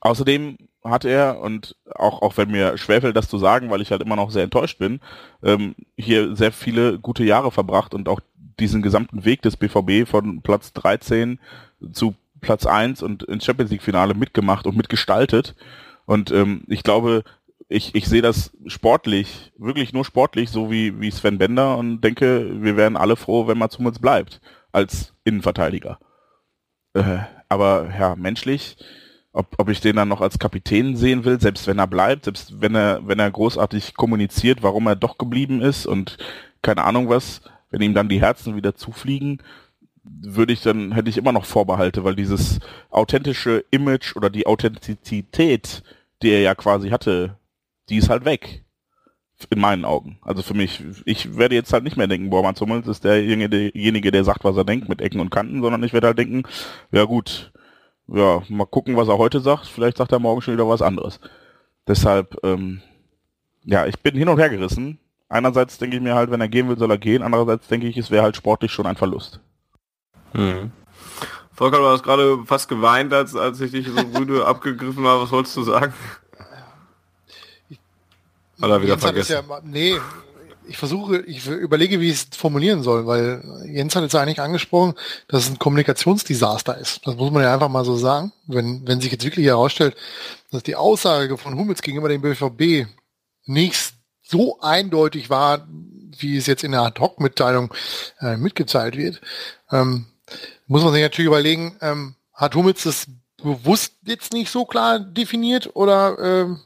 außerdem 0.00 0.58
hat 0.84 1.04
er, 1.04 1.40
und 1.40 1.76
auch, 1.94 2.22
auch 2.22 2.36
wenn 2.36 2.50
mir 2.50 2.76
schwerfällt, 2.78 3.16
das 3.16 3.28
zu 3.28 3.38
sagen, 3.38 3.70
weil 3.70 3.80
ich 3.80 3.90
halt 3.90 4.02
immer 4.02 4.16
noch 4.16 4.30
sehr 4.30 4.44
enttäuscht 4.44 4.78
bin, 4.78 5.00
ähm, 5.42 5.74
hier 5.96 6.36
sehr 6.36 6.52
viele 6.52 6.98
gute 6.98 7.24
Jahre 7.24 7.50
verbracht 7.50 7.94
und 7.94 8.08
auch 8.08 8.20
diesen 8.60 8.82
gesamten 8.82 9.24
Weg 9.24 9.42
des 9.42 9.56
BVB 9.56 10.08
von 10.08 10.42
Platz 10.42 10.72
13 10.72 11.38
zu 11.92 12.14
Platz 12.46 12.64
1 12.64 13.02
und 13.02 13.24
ins 13.24 13.44
Champions 13.44 13.72
League 13.72 13.82
Finale 13.82 14.14
mitgemacht 14.14 14.66
und 14.66 14.76
mitgestaltet. 14.76 15.56
Und 16.06 16.30
ähm, 16.30 16.62
ich 16.68 16.84
glaube, 16.84 17.24
ich, 17.68 17.94
ich 17.96 18.06
sehe 18.06 18.22
das 18.22 18.52
sportlich, 18.66 19.52
wirklich 19.58 19.92
nur 19.92 20.04
sportlich, 20.04 20.50
so 20.50 20.70
wie, 20.70 21.00
wie 21.00 21.10
Sven 21.10 21.38
Bender 21.38 21.76
und 21.76 22.00
denke, 22.02 22.62
wir 22.62 22.76
wären 22.76 22.96
alle 22.96 23.16
froh, 23.16 23.48
wenn 23.48 23.58
Mats 23.58 23.78
Hummels 23.78 23.98
bleibt 23.98 24.40
als 24.70 25.12
Innenverteidiger. 25.24 25.98
Äh, 26.94 27.18
aber 27.48 27.92
ja, 27.98 28.14
menschlich, 28.14 28.76
ob, 29.32 29.48
ob 29.58 29.68
ich 29.68 29.80
den 29.80 29.96
dann 29.96 30.08
noch 30.08 30.20
als 30.20 30.38
Kapitän 30.38 30.96
sehen 30.96 31.24
will, 31.24 31.40
selbst 31.40 31.66
wenn 31.66 31.80
er 31.80 31.88
bleibt, 31.88 32.26
selbst 32.26 32.60
wenn 32.60 32.76
er, 32.76 33.00
wenn 33.08 33.18
er 33.18 33.30
großartig 33.30 33.94
kommuniziert, 33.94 34.62
warum 34.62 34.86
er 34.86 34.94
doch 34.94 35.18
geblieben 35.18 35.60
ist 35.60 35.86
und 35.86 36.16
keine 36.62 36.84
Ahnung 36.84 37.08
was, 37.08 37.42
wenn 37.70 37.82
ihm 37.82 37.94
dann 37.94 38.08
die 38.08 38.20
Herzen 38.20 38.54
wieder 38.54 38.76
zufliegen, 38.76 39.42
würde 40.08 40.52
ich 40.52 40.62
dann, 40.62 40.92
hätte 40.92 41.10
ich 41.10 41.18
immer 41.18 41.32
noch 41.32 41.44
Vorbehalte, 41.44 42.04
weil 42.04 42.16
dieses 42.16 42.60
authentische 42.90 43.64
Image 43.70 44.16
oder 44.16 44.30
die 44.30 44.46
Authentizität, 44.46 45.82
die 46.22 46.30
er 46.30 46.40
ja 46.40 46.54
quasi 46.54 46.90
hatte, 46.90 47.36
die 47.88 47.96
ist 47.96 48.08
halt 48.08 48.24
weg. 48.24 48.62
In 49.50 49.60
meinen 49.60 49.84
Augen. 49.84 50.18
Also 50.22 50.42
für 50.42 50.54
mich, 50.54 50.82
ich 51.04 51.36
werde 51.36 51.54
jetzt 51.54 51.70
halt 51.74 51.84
nicht 51.84 51.98
mehr 51.98 52.06
denken, 52.06 52.30
boah, 52.30 52.42
Mats 52.42 52.58
Hummels 52.62 52.88
ist 52.88 53.04
derjenige, 53.04 54.10
der 54.10 54.24
sagt, 54.24 54.44
was 54.44 54.56
er 54.56 54.64
denkt, 54.64 54.88
mit 54.88 55.02
Ecken 55.02 55.20
und 55.20 55.28
Kanten, 55.28 55.60
sondern 55.60 55.82
ich 55.82 55.92
werde 55.92 56.06
halt 56.06 56.18
denken, 56.18 56.44
ja 56.90 57.04
gut, 57.04 57.52
ja, 58.08 58.42
mal 58.48 58.64
gucken, 58.64 58.96
was 58.96 59.08
er 59.08 59.18
heute 59.18 59.40
sagt. 59.40 59.66
Vielleicht 59.66 59.98
sagt 59.98 60.12
er 60.12 60.20
morgen 60.20 60.40
schon 60.40 60.54
wieder 60.54 60.68
was 60.68 60.80
anderes. 60.80 61.20
Deshalb, 61.86 62.36
ähm, 62.44 62.80
ja, 63.64 63.86
ich 63.86 63.98
bin 63.98 64.16
hin 64.16 64.28
und 64.28 64.38
her 64.38 64.48
gerissen. 64.48 64.98
Einerseits 65.28 65.76
denke 65.76 65.96
ich 65.96 66.02
mir 66.02 66.14
halt, 66.14 66.30
wenn 66.30 66.40
er 66.40 66.48
gehen 66.48 66.68
will, 66.68 66.78
soll 66.78 66.90
er 66.90 66.98
gehen. 66.98 67.22
Andererseits 67.22 67.68
denke 67.68 67.88
ich, 67.88 67.98
es 67.98 68.10
wäre 68.10 68.22
halt 68.22 68.36
sportlich 68.36 68.72
schon 68.72 68.86
ein 68.86 68.96
Verlust. 68.96 69.40
Hm. 70.32 70.70
Volker, 71.52 71.78
du 71.78 71.86
hast 71.86 72.02
gerade 72.02 72.44
fast 72.44 72.68
geweint, 72.68 73.12
als, 73.14 73.34
als 73.34 73.60
ich 73.60 73.72
dich 73.72 73.86
so 73.86 74.18
rüde 74.18 74.46
abgegriffen 74.46 75.06
habe. 75.06 75.22
Was 75.22 75.30
wolltest 75.30 75.56
du 75.56 75.62
sagen? 75.62 75.94
Hat 78.60 78.70
er 78.70 78.82
wieder 78.82 78.98
vergessen. 78.98 79.32
Ja, 79.32 79.60
nee, 79.64 79.98
ich 80.68 80.76
versuche, 80.76 81.20
ich 81.20 81.46
überlege, 81.46 82.00
wie 82.00 82.10
ich 82.10 82.26
es 82.30 82.36
formulieren 82.36 82.82
soll, 82.82 83.06
weil 83.06 83.42
Jens 83.66 83.94
hat 83.94 84.02
jetzt 84.02 84.14
eigentlich 84.14 84.40
angesprochen, 84.40 84.94
dass 85.28 85.44
es 85.44 85.50
ein 85.50 85.58
Kommunikationsdesaster 85.58 86.76
ist. 86.78 87.06
Das 87.06 87.16
muss 87.16 87.30
man 87.30 87.42
ja 87.42 87.54
einfach 87.54 87.68
mal 87.68 87.84
so 87.84 87.96
sagen. 87.96 88.32
Wenn, 88.46 88.86
wenn 88.86 89.00
sich 89.00 89.12
jetzt 89.12 89.24
wirklich 89.24 89.46
herausstellt, 89.46 89.96
dass 90.50 90.62
die 90.62 90.76
Aussage 90.76 91.38
von 91.38 91.56
Hummels 91.56 91.82
gegenüber 91.82 92.08
dem 92.08 92.22
BVB 92.22 92.88
nicht 93.44 93.94
so 94.22 94.58
eindeutig 94.60 95.30
war, 95.30 95.66
wie 96.18 96.36
es 96.36 96.46
jetzt 96.46 96.64
in 96.64 96.72
der 96.72 96.82
Ad-Hoc-Mitteilung 96.82 97.72
äh, 98.20 98.36
mitgeteilt 98.36 98.96
wird, 98.96 99.20
ähm, 99.70 100.06
muss 100.66 100.82
man 100.82 100.92
sich 100.92 101.02
natürlich 101.02 101.28
überlegen, 101.28 101.76
ähm, 101.80 102.14
hat 102.32 102.54
Hummels 102.54 102.82
das 102.84 103.06
bewusst 103.42 103.92
jetzt 104.04 104.32
nicht 104.32 104.50
so 104.50 104.64
klar 104.64 104.98
definiert 104.98 105.70
oder 105.74 106.18
ähm, 106.18 106.60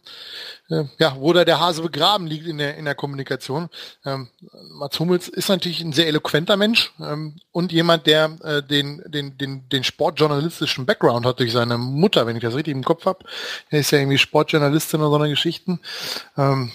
äh, 0.70 0.84
ja, 0.98 1.16
wo 1.18 1.32
da 1.32 1.44
der 1.44 1.58
Hase 1.58 1.82
begraben 1.82 2.26
liegt 2.26 2.46
in 2.46 2.58
der, 2.58 2.76
in 2.76 2.84
der 2.84 2.94
Kommunikation. 2.94 3.68
Ähm, 4.04 4.28
Mats 4.78 4.98
Hummels 5.00 5.28
ist 5.28 5.48
natürlich 5.48 5.80
ein 5.80 5.92
sehr 5.92 6.06
eloquenter 6.06 6.56
Mensch 6.56 6.92
ähm, 7.00 7.36
und 7.50 7.72
jemand, 7.72 8.06
der 8.06 8.36
äh, 8.42 8.62
den, 8.62 9.02
den, 9.06 9.36
den, 9.36 9.68
den 9.68 9.84
sportjournalistischen 9.84 10.86
Background 10.86 11.26
hat 11.26 11.40
durch 11.40 11.52
seine 11.52 11.76
Mutter, 11.76 12.26
wenn 12.26 12.36
ich 12.36 12.42
das 12.42 12.54
richtig 12.54 12.74
im 12.74 12.84
Kopf 12.84 13.04
habe. 13.04 13.24
Er 13.68 13.80
ist 13.80 13.90
ja 13.90 13.98
irgendwie 13.98 14.18
Sportjournalistin 14.18 15.00
oder 15.00 15.10
so 15.10 15.16
eine 15.16 15.30
Geschichten. 15.30 15.80
Ähm, 16.36 16.70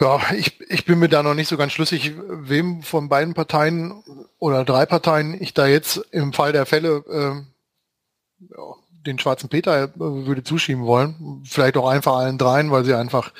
ja, 0.00 0.20
ich, 0.36 0.60
ich 0.70 0.84
bin 0.84 0.98
mir 0.98 1.08
da 1.08 1.22
noch 1.22 1.34
nicht 1.34 1.48
so 1.48 1.56
ganz 1.56 1.72
schlüssig, 1.72 2.14
wem 2.28 2.82
von 2.82 3.08
beiden 3.08 3.34
Parteien 3.34 4.02
oder 4.38 4.64
drei 4.64 4.86
Parteien 4.86 5.36
ich 5.40 5.54
da 5.54 5.66
jetzt 5.66 5.96
im 6.12 6.32
Fall 6.32 6.52
der 6.52 6.66
Fälle 6.66 7.04
äh, 7.10 8.46
ja, 8.50 8.74
den 9.06 9.18
schwarzen 9.18 9.48
Peter 9.48 9.84
äh, 9.84 9.90
würde 9.96 10.44
zuschieben 10.44 10.84
wollen. 10.84 11.42
Vielleicht 11.44 11.76
auch 11.76 11.88
einfach 11.88 12.16
allen 12.16 12.38
dreien, 12.38 12.70
weil 12.70 12.84
sie 12.84 12.94
einfach 12.94 13.32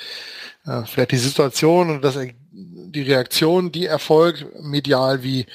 äh, 0.65 0.83
vielleicht 0.85 1.11
die 1.11 1.17
Situation 1.17 1.89
und 1.89 2.03
das, 2.03 2.17
die 2.51 3.01
Reaktion, 3.01 3.71
die 3.71 3.85
erfolgt, 3.85 4.45
medial 4.61 5.23
wie, 5.23 5.45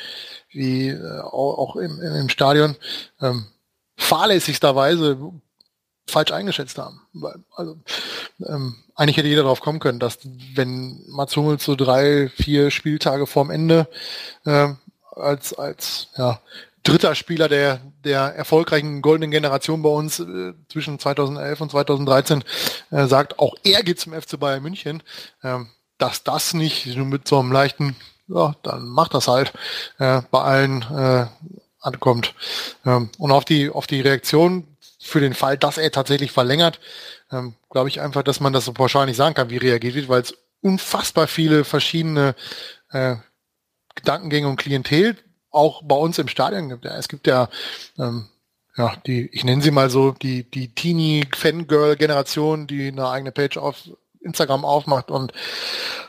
wie 0.51 0.89
äh, 0.89 1.21
auch 1.21 1.77
im, 1.77 2.01
im 2.01 2.29
Stadion, 2.29 2.77
ähm, 3.21 3.47
fahrlässigsterweise 3.97 5.19
falsch 6.07 6.33
eingeschätzt 6.33 6.79
haben. 6.79 7.01
Also 7.55 7.79
ähm, 8.47 8.77
eigentlich 8.95 9.17
hätte 9.17 9.29
jeder 9.29 9.43
darauf 9.43 9.61
kommen 9.61 9.81
können, 9.81 9.99
dass 9.99 10.19
wenn 10.55 11.03
Mats 11.09 11.37
Hummels 11.37 11.65
so 11.65 11.75
drei, 11.75 12.29
vier 12.29 12.71
Spieltage 12.71 13.27
vorm 13.27 13.51
Ende 13.51 13.89
äh, 14.45 14.69
als 15.17 15.55
als 15.55 16.09
ja 16.17 16.41
dritter 16.85 17.15
Spieler 17.15 17.49
der, 17.49 17.81
der 18.05 18.21
erfolgreichen 18.37 19.03
goldenen 19.03 19.31
Generation 19.31 19.83
bei 19.83 19.89
uns 19.89 20.21
äh, 20.21 20.53
zwischen 20.69 20.99
2011 20.99 21.61
und 21.61 21.71
2013 21.71 22.45
äh, 22.91 23.07
sagt, 23.07 23.39
auch 23.39 23.55
er 23.65 23.83
geht 23.83 23.99
zum 23.99 24.13
FC 24.13 24.39
Bayern 24.39 24.63
München, 24.63 25.03
ähm, 25.43 25.69
dass 25.99 26.23
das 26.23 26.55
nicht 26.55 26.87
nur 26.95 27.07
mit 27.07 27.27
so 27.27 27.41
einem 27.41 27.53
leichten, 27.53 27.97
ja, 28.29 28.55
dann 28.63 28.87
macht 28.87 29.15
das 29.15 29.29
halt, 29.29 29.53
äh, 29.99 30.21
bei 30.31 30.41
allen 30.43 30.83
äh, 30.83 31.27
ankommt. 31.81 32.35
Ähm, 32.85 33.11
und 33.19 33.33
auf 33.33 33.45
die, 33.45 33.71
auf 33.71 33.87
die 33.87 34.03
Reaktion 34.03 34.74
für 35.05 35.21
den 35.21 35.35
Fall, 35.35 35.59
dass 35.59 35.77
er 35.77 35.93
tatsächlich 35.93 36.33
verlängert, 36.33 36.81
ähm, 37.31 37.55
glaube 37.69 37.91
ich 37.91 38.01
einfach, 38.01 38.23
dass 38.23 38.41
man 38.41 38.55
das 38.55 38.65
so 38.65 38.73
pauschal 38.73 39.05
nicht 39.05 39.17
sagen 39.17 39.35
kann, 39.35 39.51
wie 39.51 39.59
reagiert 39.59 39.95
wird, 39.95 40.09
weil 40.09 40.23
es 40.23 40.35
unfassbar 40.63 41.27
viele 41.27 41.65
verschiedene 41.65 42.35
äh, 42.91 43.17
Gedankengänge 43.95 44.49
und 44.49 44.57
Klientel 44.57 45.19
auch 45.51 45.83
bei 45.85 45.95
uns 45.95 46.19
im 46.19 46.29
Stadion 46.29 46.71
gibt. 46.71 46.87
Ja, 46.87 46.97
es 46.97 47.09
gibt 47.09 47.27
ja, 47.27 47.51
ähm, 47.99 48.31
ja, 48.79 48.97
die, 49.07 49.29
ich 49.31 49.45
nenne 49.45 49.63
sie 49.63 49.71
mal 49.71 49.91
so, 49.91 50.13
die, 50.13 50.51
die 50.51 50.75
Teenie-Fangirl-Generation, 50.75 52.67
die 52.67 52.89
eine 52.89 53.07
eigene 53.09 53.31
Page 53.31 53.59
auf 53.59 53.77
Instagram 54.25 54.65
aufmacht 54.65 55.11
und 55.11 55.33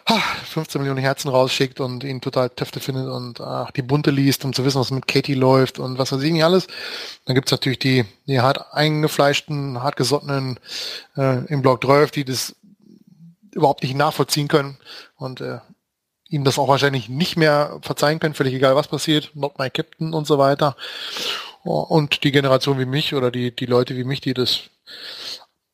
ha, 0.07 0.19
15 0.45 0.81
Millionen 0.81 1.01
Herzen 1.01 1.29
rausschickt 1.29 1.79
und 1.79 2.03
ihn 2.03 2.21
total 2.21 2.49
Töfte 2.49 2.79
findet 2.79 3.07
und 3.07 3.41
ach, 3.41 3.71
die 3.71 3.81
Bunte 3.81 4.11
liest, 4.11 4.45
um 4.45 4.53
zu 4.53 4.65
wissen, 4.65 4.79
was 4.79 4.91
mit 4.91 5.07
Katie 5.07 5.33
läuft 5.33 5.79
und 5.79 5.97
was 5.97 6.11
weiß 6.11 6.21
ich 6.21 6.31
nicht 6.31 6.43
alles. 6.43 6.67
Dann 7.25 7.35
gibt's 7.35 7.51
natürlich 7.51 7.79
die, 7.79 8.05
die 8.25 8.39
hart 8.39 8.73
eingefleischten, 8.73 9.83
hartgesottenen 9.83 10.59
äh, 11.17 11.45
im 11.45 11.61
Blog 11.61 11.83
12, 11.83 12.11
die 12.11 12.25
das 12.25 12.55
überhaupt 13.53 13.83
nicht 13.83 13.95
nachvollziehen 13.95 14.47
können 14.47 14.77
und 15.15 15.41
äh, 15.41 15.59
ihm 16.29 16.43
das 16.43 16.59
auch 16.59 16.67
wahrscheinlich 16.67 17.09
nicht 17.09 17.37
mehr 17.37 17.79
verzeihen 17.81 18.19
können, 18.19 18.33
völlig 18.33 18.53
egal 18.53 18.75
was 18.75 18.87
passiert, 18.87 19.31
not 19.33 19.57
my 19.59 19.69
captain 19.69 20.13
und 20.13 20.27
so 20.27 20.37
weiter. 20.37 20.75
Und 21.63 22.23
die 22.23 22.31
Generation 22.31 22.77
wie 22.77 22.85
mich 22.85 23.15
oder 23.15 23.31
die, 23.31 23.55
die 23.55 23.65
Leute 23.65 23.95
wie 23.95 24.03
mich, 24.03 24.21
die 24.21 24.33
das 24.35 24.69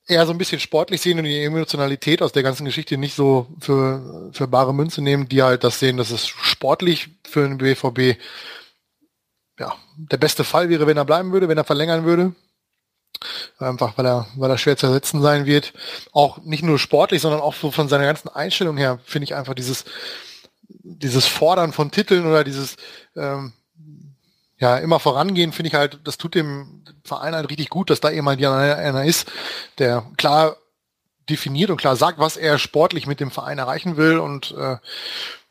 eher 0.07 0.25
so 0.25 0.31
ein 0.31 0.37
bisschen 0.37 0.59
sportlich 0.59 1.01
sehen 1.01 1.19
und 1.19 1.25
die 1.25 1.43
Emotionalität 1.43 2.21
aus 2.21 2.31
der 2.31 2.43
ganzen 2.43 2.65
Geschichte 2.65 2.97
nicht 2.97 3.15
so 3.15 3.47
für, 3.59 4.31
für 4.33 4.47
bare 4.47 4.73
Münze 4.73 5.01
nehmen, 5.01 5.29
die 5.29 5.43
halt 5.43 5.63
das 5.63 5.79
sehen, 5.79 5.97
dass 5.97 6.11
es 6.11 6.27
sportlich 6.27 7.09
für 7.23 7.47
den 7.47 7.57
BVB 7.57 8.19
ja, 9.59 9.75
der 9.95 10.17
beste 10.17 10.43
Fall 10.43 10.69
wäre, 10.69 10.87
wenn 10.87 10.97
er 10.97 11.05
bleiben 11.05 11.31
würde, 11.31 11.47
wenn 11.47 11.57
er 11.57 11.63
verlängern 11.63 12.03
würde. 12.03 12.33
Einfach 13.59 13.97
weil 13.97 14.07
er, 14.07 14.27
weil 14.35 14.49
er 14.49 14.57
schwer 14.57 14.77
zu 14.77 14.87
ersetzen 14.87 15.21
sein 15.21 15.45
wird. 15.45 15.73
Auch 16.11 16.39
nicht 16.39 16.63
nur 16.63 16.79
sportlich, 16.79 17.21
sondern 17.21 17.41
auch 17.41 17.53
so 17.53 17.69
von 17.69 17.87
seiner 17.87 18.05
ganzen 18.05 18.29
Einstellung 18.29 18.77
her 18.77 18.99
finde 19.05 19.25
ich 19.25 19.35
einfach 19.35 19.53
dieses, 19.53 19.85
dieses 20.67 21.27
Fordern 21.27 21.73
von 21.73 21.91
Titeln 21.91 22.25
oder 22.25 22.43
dieses 22.43 22.77
ähm, 23.15 23.53
ja 24.61 24.77
immer 24.77 24.99
vorangehen, 24.99 25.51
finde 25.51 25.69
ich 25.69 25.75
halt, 25.75 25.99
das 26.05 26.17
tut 26.17 26.35
dem 26.35 26.85
Verein 27.03 27.35
halt 27.35 27.49
richtig 27.49 27.69
gut, 27.69 27.89
dass 27.89 27.99
da 27.99 28.09
jemand 28.09 28.43
einer 28.43 29.03
ist, 29.03 29.29
der 29.79 30.05
klar 30.17 30.55
definiert 31.29 31.69
und 31.71 31.77
klar 31.77 31.95
sagt, 31.95 32.19
was 32.19 32.37
er 32.37 32.57
sportlich 32.57 33.07
mit 33.07 33.19
dem 33.19 33.31
Verein 33.31 33.57
erreichen 33.57 33.97
will 33.97 34.19
und 34.19 34.51
äh, 34.57 34.77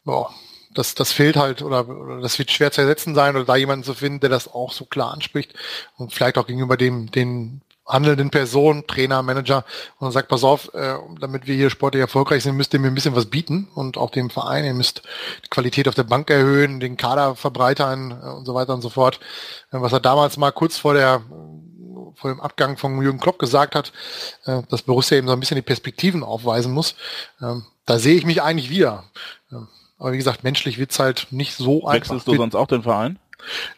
boah, 0.05 0.32
das, 0.73 0.95
das 0.95 1.12
fehlt 1.12 1.37
halt 1.37 1.62
oder, 1.62 1.89
oder 1.89 2.20
das 2.20 2.39
wird 2.39 2.51
schwer 2.51 2.70
zu 2.70 2.82
ersetzen 2.82 3.15
sein 3.15 3.35
oder 3.35 3.45
da 3.45 3.57
jemanden 3.57 3.85
zu 3.85 3.95
finden, 3.95 4.20
der 4.20 4.31
das 4.31 4.47
auch 4.47 4.73
so 4.73 4.85
klar 4.85 5.12
anspricht 5.12 5.55
und 5.97 6.15
vielleicht 6.15 6.39
auch 6.39 6.47
gegenüber 6.47 6.77
dem 6.77 7.11
den 7.11 7.62
handelnden 7.91 8.31
Person, 8.31 8.87
Trainer, 8.87 9.23
Manager 9.23 9.65
und 9.99 10.12
sagt, 10.12 10.29
pass 10.29 10.45
auf, 10.45 10.73
äh, 10.75 10.95
damit 11.21 11.47
wir 11.47 11.55
hier 11.55 11.71
sportlich 11.71 12.01
erfolgreich 12.01 12.43
sind, 12.43 12.57
müsst 12.57 12.73
ihr 12.73 12.81
mir 12.81 12.89
ein 12.89 12.95
bisschen 12.95 13.17
was 13.17 13.27
bieten 13.27 13.69
und 13.75 13.97
auch 13.97 14.11
dem 14.11 14.31
Verein, 14.31 14.65
ihr 14.65 14.75
müsst 14.75 15.03
die 15.45 15.49
Qualität 15.49 15.89
auf 15.89 15.95
der 15.95 16.05
Bank 16.05 16.31
erhöhen, 16.31 16.81
den 16.81 16.97
Kader 16.97 17.37
verbreitern 17.37 18.11
äh, 18.11 18.29
und 18.31 18.45
so 18.45 18.55
weiter 18.55 18.75
und 18.75 18.83
so 18.83 18.91
fort. 18.91 19.21
Äh, 19.73 19.81
was 19.81 19.93
er 19.93 20.01
damals 20.01 20.37
mal 20.37 20.53
kurz 20.53 20.79
vor 20.79 20.95
der 20.95 21.23
vor 22.15 22.31
dem 22.31 22.41
Abgang 22.41 22.77
von 22.77 23.01
Jürgen 23.01 23.19
Klopp 23.19 23.39
gesagt 23.39 23.75
hat, 23.75 23.93
äh, 24.45 24.62
dass 24.69 24.83
Borussia 24.83 25.17
eben 25.17 25.27
so 25.27 25.33
ein 25.33 25.41
bisschen 25.41 25.57
die 25.57 25.62
Perspektiven 25.62 26.23
aufweisen 26.23 26.73
muss. 26.73 26.95
Ähm, 27.41 27.65
da 27.87 27.99
sehe 27.99 28.15
ich 28.15 28.27
mich 28.27 28.43
eigentlich 28.43 28.69
wieder. 28.69 29.05
Ja. 29.51 29.67
Aber 29.99 30.12
wie 30.12 30.19
gesagt, 30.19 30.45
menschlich 30.45 30.79
wird's 30.79 30.99
halt 30.99 31.29
nicht 31.31 31.55
so 31.55 31.87
einfach. 31.87 31.95
Wechselst 31.95 32.29
du 32.29 32.37
sonst 32.37 32.55
auch 32.55 32.67
den 32.67 32.83
Verein? 32.83 33.19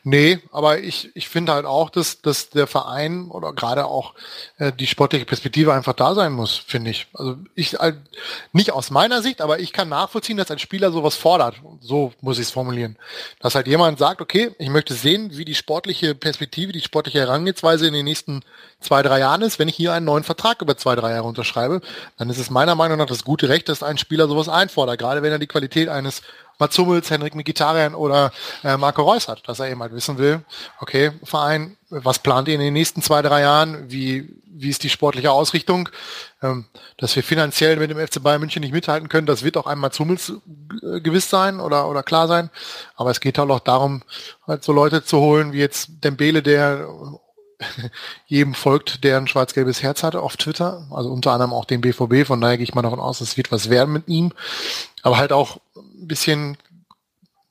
Nee, 0.05 0.41
aber 0.51 0.81
ich, 0.81 1.11
ich 1.15 1.29
finde 1.29 1.53
halt 1.53 1.67
auch, 1.67 1.91
dass, 1.91 2.21
dass 2.21 2.51
der 2.51 2.67
Verein 2.67 3.29
oder 3.29 3.53
gerade 3.53 3.87
auch 3.87 4.15
äh, 4.59 4.73
die 4.73 4.87
sportliche 4.87 5.25
Perspektive 5.25 5.73
einfach 5.73 5.93
da 5.93 6.15
sein 6.15 6.33
muss, 6.33 6.57
finde 6.57 6.91
ich. 6.91 7.07
Also 7.15 7.37
ich 7.55 7.75
halt, 7.75 7.97
nicht 8.53 8.73
aus 8.73 8.91
meiner 8.91 9.23
Sicht, 9.23 9.41
aber 9.41 9.61
ich 9.61 9.73
kann 9.73 9.89
nachvollziehen, 9.89 10.37
dass 10.37 10.51
ein 10.51 10.59
Spieler 10.59 10.93
sowas 10.93 11.17
fordert. 11.17 11.57
So 11.81 12.13
muss 12.21 12.39
ich 12.39 12.47
es 12.47 12.51
formulieren. 12.51 12.97
Dass 13.41 13.55
halt 13.55 13.67
jemand 13.67 13.99
sagt, 13.99 14.21
okay, 14.21 14.55
ich 14.59 14.69
möchte 14.69 14.95
sehen, 14.95 15.37
wie 15.37 15.45
die 15.45 15.55
sportliche 15.55 16.15
Perspektive, 16.15 16.73
die 16.73 16.81
sportliche 16.81 17.21
Herangehensweise 17.21 17.87
in 17.87 17.95
den 17.95 18.05
nächsten 18.05 18.43
zwei, 18.81 19.03
drei 19.03 19.21
Jahren 19.21 19.43
ist. 19.43 19.59
Wenn 19.59 19.69
ich 19.69 19.77
hier 19.77 19.93
einen 19.93 20.07
neuen 20.07 20.25
Vertrag 20.25 20.61
über 20.63 20.77
zwei, 20.77 20.95
drei 20.95 21.13
Jahre 21.13 21.29
unterschreibe, 21.29 21.81
dann 22.19 22.31
ist 22.31 22.39
es 22.39 22.51
meiner 22.51 22.75
Meinung 22.75 22.99
nach 22.99 23.07
das 23.07 23.25
gute 23.25 23.49
Recht, 23.49 23.69
dass 23.69 23.83
ein 23.83 23.99
Spieler 23.99 24.29
sowas 24.29 24.49
einfordert, 24.49 24.99
gerade 24.99 25.23
wenn 25.23 25.33
er 25.33 25.39
die 25.39 25.47
Qualität 25.47 25.89
eines 25.89 26.23
Mats 26.63 26.79
Hummels, 26.79 27.11
Henrik 27.11 27.35
Mkhitaryan 27.35 27.97
oder 27.97 28.31
äh, 28.63 28.77
Marco 28.77 29.03
Reus 29.03 29.27
hat, 29.27 29.49
dass 29.49 29.59
er 29.59 29.69
eben 29.69 29.83
halt 29.83 29.93
wissen 29.93 30.17
will, 30.17 30.45
okay, 30.79 31.11
Verein, 31.25 31.77
was 31.91 32.21
plant 32.21 32.47
ihr 32.47 32.55
in 32.55 32.61
den 32.61 32.73
nächsten 32.73 33.03
zwei, 33.03 33.21
drei 33.21 33.41
Jahren? 33.41 33.91
Wie, 33.91 34.33
wie 34.45 34.69
ist 34.69 34.85
die 34.85 34.89
sportliche 34.89 35.33
Ausrichtung? 35.33 35.89
Ähm, 36.41 36.67
dass 36.99 37.17
wir 37.17 37.25
finanziell 37.25 37.77
mit 37.77 37.91
dem 37.91 37.99
FC 37.99 38.23
Bayern 38.23 38.41
München 38.41 38.61
nicht 38.61 38.73
mithalten 38.73 39.09
können, 39.09 39.27
das 39.27 39.43
wird 39.43 39.57
auch 39.57 39.67
einmal 39.67 39.91
Hummels 39.99 40.33
äh, 40.83 41.01
gewiss 41.01 41.29
sein 41.29 41.59
oder, 41.59 41.89
oder 41.89 42.05
klar 42.05 42.29
sein. 42.29 42.49
Aber 42.95 43.11
es 43.11 43.21
geht 43.21 43.39
halt 43.39 43.51
auch 43.51 43.59
darum, 43.59 44.03
halt 44.47 44.63
so 44.63 44.73
Leute 44.73 45.05
zu 45.05 45.19
holen, 45.19 45.53
wie 45.53 45.59
jetzt 45.59 46.05
Dembele, 46.05 46.43
der 46.43 46.87
jedem 48.27 48.55
folgt, 48.55 49.03
der 49.03 49.17
ein 49.17 49.27
schwarz-gelbes 49.27 49.83
Herz 49.83 50.03
hatte 50.05 50.21
auf 50.21 50.37
Twitter, 50.37 50.87
also 50.91 51.11
unter 51.11 51.33
anderem 51.33 51.53
auch 51.53 51.65
den 51.65 51.81
BVB, 51.81 52.27
von 52.27 52.41
daher 52.41 52.57
gehe 52.57 52.65
ich 52.65 52.75
mal 52.75 52.83
davon 52.83 53.01
aus, 53.01 53.21
es 53.21 53.37
wird 53.37 53.53
was 53.53 53.69
werden 53.71 53.93
mit 53.93 54.09
ihm, 54.09 54.33
aber 55.03 55.19
halt 55.19 55.33
auch 55.33 55.59
ein 56.03 56.09
bisschen 56.09 56.59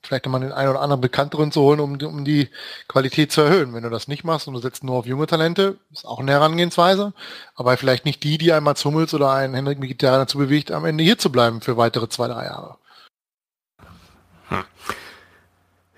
vielleicht 0.04 0.24
nochmal 0.26 0.40
den 0.40 0.52
einen 0.52 0.70
oder 0.70 0.80
anderen 0.80 1.00
Bekannteren 1.00 1.52
zu 1.52 1.62
holen, 1.62 1.80
um, 1.80 1.94
um 2.02 2.24
die 2.24 2.48
Qualität 2.88 3.30
zu 3.32 3.42
erhöhen. 3.42 3.72
Wenn 3.72 3.84
du 3.84 3.90
das 3.90 4.08
nicht 4.08 4.24
machst 4.24 4.48
und 4.48 4.54
du 4.54 4.60
setzt 4.60 4.82
nur 4.84 4.96
auf 4.96 5.06
junge 5.06 5.26
Talente, 5.26 5.78
ist 5.92 6.04
auch 6.04 6.18
eine 6.18 6.32
Herangehensweise, 6.32 7.12
aber 7.54 7.76
vielleicht 7.76 8.04
nicht 8.04 8.22
die, 8.24 8.38
die 8.38 8.52
einmal 8.52 8.74
Hummels 8.74 9.14
oder 9.14 9.32
einen 9.32 9.54
Henrik 9.54 9.78
Mkhitaryan 9.78 10.20
dazu 10.20 10.38
bewegt, 10.38 10.72
am 10.72 10.84
Ende 10.84 11.04
hier 11.04 11.18
zu 11.18 11.30
bleiben 11.30 11.60
für 11.60 11.76
weitere 11.76 12.08
zwei, 12.08 12.28
drei 12.28 12.44
Jahre. 12.46 12.76
Hm. 14.48 14.64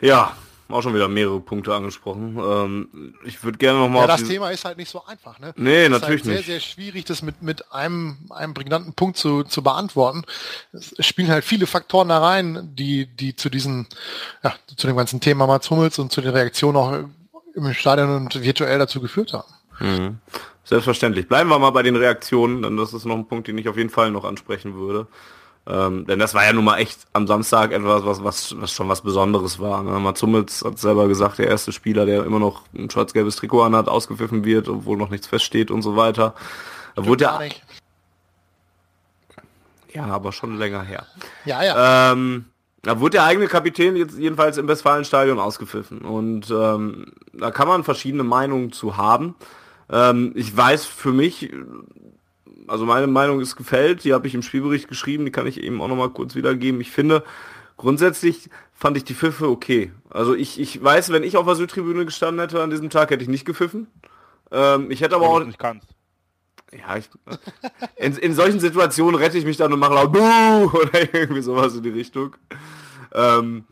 Ja, 0.00 0.36
auch 0.68 0.82
schon 0.82 0.94
wieder 0.94 1.08
mehrere 1.08 1.40
Punkte 1.40 1.74
angesprochen. 1.74 2.38
Ähm, 2.38 3.14
ich 3.24 3.42
würde 3.44 3.58
gerne 3.58 3.78
noch 3.78 3.88
mal. 3.88 4.00
Ja, 4.00 4.06
das 4.06 4.24
Thema 4.24 4.50
ist 4.50 4.64
halt 4.64 4.78
nicht 4.78 4.90
so 4.90 5.04
einfach, 5.04 5.38
ne? 5.38 5.52
Nee, 5.56 5.88
natürlich 5.88 6.22
ist 6.22 6.26
halt 6.26 6.36
nicht. 6.36 6.46
Sehr, 6.46 6.54
sehr 6.54 6.60
schwierig, 6.60 7.04
das 7.04 7.22
mit 7.22 7.42
mit 7.42 7.72
einem 7.72 8.16
einem 8.30 8.54
prägnanten 8.54 8.94
Punkt 8.94 9.16
zu 9.16 9.44
zu 9.44 9.62
beantworten. 9.62 10.24
Es 10.72 10.94
spielen 11.00 11.28
halt 11.28 11.44
viele 11.44 11.66
Faktoren 11.66 12.08
da 12.08 12.18
rein, 12.18 12.70
die 12.74 13.06
die 13.06 13.36
zu 13.36 13.50
diesen 13.50 13.86
ja 14.42 14.54
zu 14.76 14.86
dem 14.86 14.96
ganzen 14.96 15.20
Thema 15.20 15.46
Mats 15.46 15.70
Hummels 15.70 15.98
und 15.98 16.12
zu 16.12 16.20
den 16.20 16.32
Reaktionen 16.32 16.76
auch 16.76 16.94
im 17.54 17.72
Stadion 17.74 18.16
und 18.16 18.42
virtuell 18.42 18.78
dazu 18.78 19.00
geführt 19.00 19.32
haben. 19.32 19.48
Mhm. 19.80 20.18
Selbstverständlich. 20.64 21.28
Bleiben 21.28 21.50
wir 21.50 21.58
mal 21.58 21.70
bei 21.70 21.82
den 21.82 21.96
Reaktionen, 21.96 22.62
denn 22.62 22.76
das 22.76 22.94
ist 22.94 23.04
noch 23.04 23.16
ein 23.16 23.28
Punkt, 23.28 23.48
den 23.48 23.58
ich 23.58 23.68
auf 23.68 23.76
jeden 23.76 23.90
Fall 23.90 24.10
noch 24.10 24.24
ansprechen 24.24 24.74
würde. 24.74 25.06
Ähm, 25.66 26.06
denn 26.06 26.18
das 26.18 26.34
war 26.34 26.44
ja 26.44 26.52
nun 26.52 26.64
mal 26.64 26.78
echt 26.78 27.00
am 27.14 27.26
Samstag 27.26 27.72
etwas, 27.72 28.04
was, 28.04 28.22
was, 28.22 28.54
was 28.60 28.72
schon 28.72 28.88
was 28.88 29.00
Besonderes 29.00 29.58
war. 29.58 29.82
Ne? 29.82 29.98
Mats 29.98 30.22
Hummels 30.22 30.62
hat 30.62 30.78
selber 30.78 31.08
gesagt, 31.08 31.38
der 31.38 31.48
erste 31.48 31.72
Spieler, 31.72 32.04
der 32.04 32.24
immer 32.24 32.38
noch 32.38 32.62
ein 32.74 32.90
schwarz-gelbes 32.90 33.36
Trikot 33.36 33.62
anhat, 33.62 33.88
ausgepfiffen 33.88 34.44
wird, 34.44 34.68
obwohl 34.68 34.98
noch 34.98 35.08
nichts 35.08 35.26
feststeht 35.26 35.70
und 35.70 35.82
so 35.82 35.96
weiter. 35.96 36.34
Da 36.94 37.06
wurde 37.06 37.24
ja, 37.24 37.40
ja, 39.94 40.06
aber 40.06 40.32
schon 40.32 40.58
länger 40.58 40.82
her. 40.82 41.06
Ja, 41.44 41.62
ja. 41.62 42.12
Ähm, 42.12 42.46
da 42.82 43.00
wurde 43.00 43.12
der 43.12 43.24
eigene 43.24 43.46
Kapitän 43.46 43.96
jetzt 43.96 44.18
jedenfalls 44.18 44.58
im 44.58 44.68
Westfalenstadion 44.68 45.38
ausgepfiffen. 45.38 46.00
Und 46.00 46.50
ähm, 46.50 47.12
da 47.32 47.50
kann 47.50 47.68
man 47.68 47.84
verschiedene 47.84 48.24
Meinungen 48.24 48.72
zu 48.72 48.96
haben. 48.96 49.36
Ähm, 49.90 50.32
ich 50.34 50.54
weiß 50.54 50.84
für 50.84 51.12
mich, 51.12 51.50
also 52.66 52.84
meine 52.86 53.06
Meinung 53.06 53.40
ist 53.40 53.56
gefällt, 53.56 54.04
die 54.04 54.12
habe 54.12 54.26
ich 54.26 54.34
im 54.34 54.42
Spielbericht 54.42 54.88
geschrieben, 54.88 55.24
die 55.24 55.32
kann 55.32 55.46
ich 55.46 55.62
eben 55.62 55.80
auch 55.80 55.88
nochmal 55.88 56.10
kurz 56.10 56.34
wiedergeben. 56.34 56.80
Ich 56.80 56.90
finde, 56.90 57.24
grundsätzlich 57.76 58.50
fand 58.72 58.96
ich 58.96 59.04
die 59.04 59.14
Pfiffe 59.14 59.48
okay. 59.48 59.92
Also 60.10 60.34
ich, 60.34 60.60
ich 60.60 60.82
weiß, 60.82 61.10
wenn 61.10 61.22
ich 61.22 61.36
auf 61.36 61.46
der 61.46 61.56
Südtribüne 61.56 62.04
gestanden 62.04 62.40
hätte 62.40 62.62
an 62.62 62.70
diesem 62.70 62.90
Tag, 62.90 63.10
hätte 63.10 63.22
ich 63.22 63.28
nicht 63.28 63.44
gepfiffen. 63.44 63.86
Ähm, 64.50 64.90
ich 64.90 65.00
hätte 65.00 65.16
aber 65.16 65.28
auch... 65.28 65.44
Nicht 65.44 65.58
kannst. 65.58 65.88
Ja, 66.72 66.96
ich, 66.96 67.08
in, 67.96 68.16
in 68.16 68.34
solchen 68.34 68.58
Situationen 68.58 69.14
rette 69.14 69.38
ich 69.38 69.44
mich 69.44 69.56
dann 69.56 69.72
und 69.72 69.78
mache 69.78 69.94
laut 69.94 70.12
Buh! 70.12 70.78
oder 70.78 71.14
irgendwie 71.14 71.42
sowas 71.42 71.76
in 71.76 71.82
die 71.82 71.90
Richtung. 71.90 72.34
Ähm, 73.12 73.64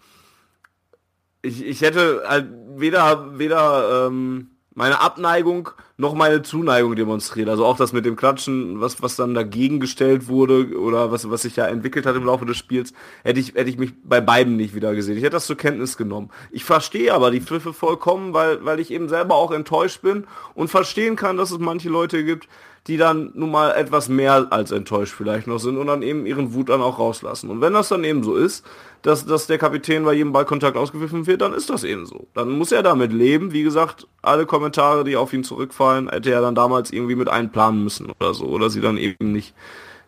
ich, 1.42 1.64
ich 1.64 1.80
hätte 1.80 2.22
halt 2.26 2.48
weder, 2.76 3.38
weder 3.38 4.06
ähm, 4.06 4.51
meine 4.74 5.00
Abneigung 5.00 5.70
noch 5.96 6.14
meine 6.14 6.42
Zuneigung 6.42 6.96
demonstriert. 6.96 7.48
Also 7.48 7.64
auch 7.64 7.76
das 7.76 7.92
mit 7.92 8.04
dem 8.04 8.16
Klatschen, 8.16 8.80
was, 8.80 9.02
was 9.02 9.16
dann 9.16 9.34
dagegen 9.34 9.80
gestellt 9.80 10.28
wurde 10.28 10.78
oder 10.78 11.12
was, 11.12 11.30
was 11.30 11.42
sich 11.42 11.56
ja 11.56 11.66
entwickelt 11.66 12.06
hat 12.06 12.16
im 12.16 12.24
Laufe 12.24 12.46
des 12.46 12.56
Spiels, 12.56 12.92
hätte 13.22 13.40
ich, 13.40 13.54
hätte 13.54 13.70
ich 13.70 13.78
mich 13.78 13.92
bei 14.02 14.20
beiden 14.20 14.56
nicht 14.56 14.74
wieder 14.74 14.94
gesehen. 14.94 15.16
Ich 15.16 15.22
hätte 15.22 15.36
das 15.36 15.46
zur 15.46 15.56
Kenntnis 15.56 15.96
genommen. 15.96 16.30
Ich 16.50 16.64
verstehe 16.64 17.12
aber 17.12 17.30
die 17.30 17.40
Pfiffe 17.40 17.72
vollkommen, 17.72 18.34
weil, 18.34 18.64
weil 18.64 18.80
ich 18.80 18.90
eben 18.90 19.08
selber 19.08 19.34
auch 19.34 19.52
enttäuscht 19.52 20.02
bin 20.02 20.26
und 20.54 20.68
verstehen 20.68 21.16
kann, 21.16 21.36
dass 21.36 21.50
es 21.50 21.58
manche 21.58 21.88
Leute 21.88 22.24
gibt, 22.24 22.48
die 22.88 22.96
dann 22.96 23.30
nun 23.34 23.50
mal 23.50 23.70
etwas 23.72 24.08
mehr 24.08 24.48
als 24.50 24.72
enttäuscht 24.72 25.14
vielleicht 25.16 25.46
noch 25.46 25.58
sind 25.58 25.76
und 25.76 25.86
dann 25.86 26.02
eben 26.02 26.26
ihren 26.26 26.52
Wut 26.52 26.68
dann 26.68 26.80
auch 26.80 26.98
rauslassen. 26.98 27.48
Und 27.48 27.60
wenn 27.60 27.72
das 27.72 27.88
dann 27.88 28.02
eben 28.02 28.24
so 28.24 28.34
ist, 28.34 28.64
dass, 29.02 29.24
dass 29.24 29.46
der 29.46 29.58
Kapitän 29.58 30.04
bei 30.04 30.14
jedem 30.14 30.32
Ballkontakt 30.32 30.76
ausgepfiffen 30.76 31.26
wird, 31.26 31.42
dann 31.42 31.52
ist 31.52 31.70
das 31.70 31.84
eben 31.84 32.06
so. 32.06 32.26
Dann 32.34 32.50
muss 32.50 32.72
er 32.72 32.82
damit 32.82 33.12
leben. 33.12 33.52
Wie 33.52 33.62
gesagt, 33.62 34.08
alle 34.20 34.46
Kommentare, 34.46 35.04
die 35.04 35.16
auf 35.16 35.32
ihn 35.32 35.44
zurückfallen, 35.44 36.08
hätte 36.08 36.32
er 36.32 36.40
dann 36.40 36.56
damals 36.56 36.92
irgendwie 36.92 37.14
mit 37.14 37.28
einplanen 37.28 37.84
müssen 37.84 38.10
oder 38.10 38.34
so. 38.34 38.46
Oder 38.46 38.68
sie 38.68 38.80
dann 38.80 38.96
eben 38.96 39.30
nicht, 39.30 39.54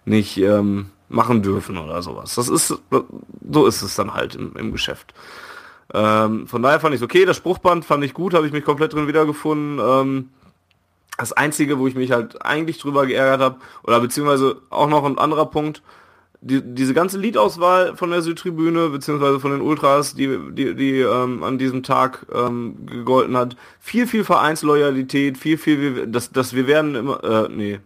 nicht 0.04 0.36
ähm, 0.38 0.86
machen 1.08 1.42
dürfen 1.42 1.78
oder 1.78 2.02
sowas. 2.02 2.34
Das 2.34 2.48
ist, 2.48 2.76
so 3.50 3.66
ist 3.66 3.82
es 3.82 3.94
dann 3.94 4.14
halt 4.14 4.34
im, 4.34 4.54
im 4.56 4.72
Geschäft. 4.72 5.14
Ähm, 5.92 6.48
von 6.48 6.62
daher 6.62 6.80
fand 6.80 6.94
ich 6.94 7.02
okay, 7.02 7.24
das 7.24 7.36
Spruchband 7.36 7.84
fand 7.84 8.04
ich 8.04 8.14
gut, 8.14 8.34
habe 8.34 8.46
ich 8.46 8.52
mich 8.52 8.64
komplett 8.64 8.92
drin 8.92 9.06
wiedergefunden. 9.06 9.78
Ähm, 9.80 10.30
das 11.18 11.32
Einzige, 11.32 11.78
wo 11.78 11.86
ich 11.86 11.94
mich 11.94 12.10
halt 12.10 12.44
eigentlich 12.44 12.78
drüber 12.78 13.06
geärgert 13.06 13.40
habe, 13.40 13.56
oder 13.84 14.00
beziehungsweise 14.00 14.56
auch 14.70 14.88
noch 14.88 15.04
ein 15.04 15.18
anderer 15.18 15.46
Punkt, 15.46 15.82
die, 16.40 16.60
diese 16.62 16.92
ganze 16.92 17.18
Liedauswahl 17.18 17.96
von 17.96 18.10
der 18.10 18.20
Südtribüne, 18.20 18.90
beziehungsweise 18.90 19.40
von 19.40 19.52
den 19.52 19.62
Ultras, 19.62 20.14
die, 20.14 20.38
die, 20.50 20.74
die 20.74 21.00
ähm, 21.00 21.42
an 21.42 21.56
diesem 21.56 21.82
Tag 21.82 22.26
ähm, 22.34 22.86
gegolten 22.86 23.36
hat, 23.36 23.56
viel, 23.80 24.06
viel 24.06 24.24
Vereinsloyalität, 24.24 25.38
viel, 25.38 25.56
viel, 25.56 26.06
dass, 26.06 26.32
dass 26.32 26.54
wir 26.54 26.66
werden 26.66 26.94
immer, 26.96 27.24
äh, 27.24 27.48
nee, 27.48 27.80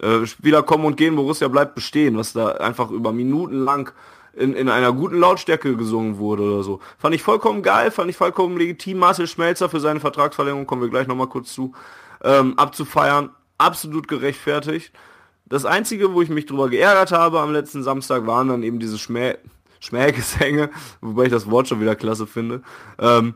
äh, 0.00 0.26
Spieler 0.26 0.62
kommen 0.62 0.86
und 0.86 0.96
gehen, 0.96 1.16
Borussia 1.16 1.48
bleibt 1.48 1.74
bestehen, 1.74 2.16
was 2.16 2.32
da 2.32 2.48
einfach 2.52 2.90
über 2.90 3.12
Minuten 3.12 3.64
lang 3.64 3.92
in, 4.32 4.54
in 4.54 4.70
einer 4.70 4.92
guten 4.92 5.18
Lautstärke 5.18 5.76
gesungen 5.76 6.18
wurde 6.18 6.44
oder 6.44 6.62
so. 6.62 6.80
Fand 6.96 7.14
ich 7.14 7.22
vollkommen 7.22 7.62
geil, 7.62 7.90
fand 7.90 8.08
ich 8.08 8.16
vollkommen 8.16 8.56
legitim. 8.56 8.98
Marcel 8.98 9.26
Schmelzer 9.26 9.68
für 9.68 9.80
seine 9.80 10.00
Vertragsverlängerung, 10.00 10.66
kommen 10.66 10.82
wir 10.82 10.88
gleich 10.88 11.08
nochmal 11.08 11.26
kurz 11.26 11.52
zu 11.52 11.72
ähm, 12.22 12.58
abzufeiern. 12.58 13.30
Absolut 13.58 14.08
gerechtfertigt. 14.08 14.92
Das 15.46 15.64
Einzige, 15.64 16.12
wo 16.12 16.22
ich 16.22 16.28
mich 16.28 16.46
drüber 16.46 16.68
geärgert 16.68 17.12
habe 17.12 17.40
am 17.40 17.52
letzten 17.52 17.82
Samstag, 17.82 18.26
waren 18.26 18.48
dann 18.48 18.62
eben 18.62 18.78
diese 18.78 18.98
Schmäh 18.98 19.36
Schmähgesänge, 19.80 20.70
wobei 21.00 21.24
ich 21.24 21.30
das 21.30 21.50
Wort 21.50 21.68
schon 21.68 21.80
wieder 21.80 21.94
klasse 21.94 22.26
finde. 22.26 22.62
Ähm, 22.98 23.34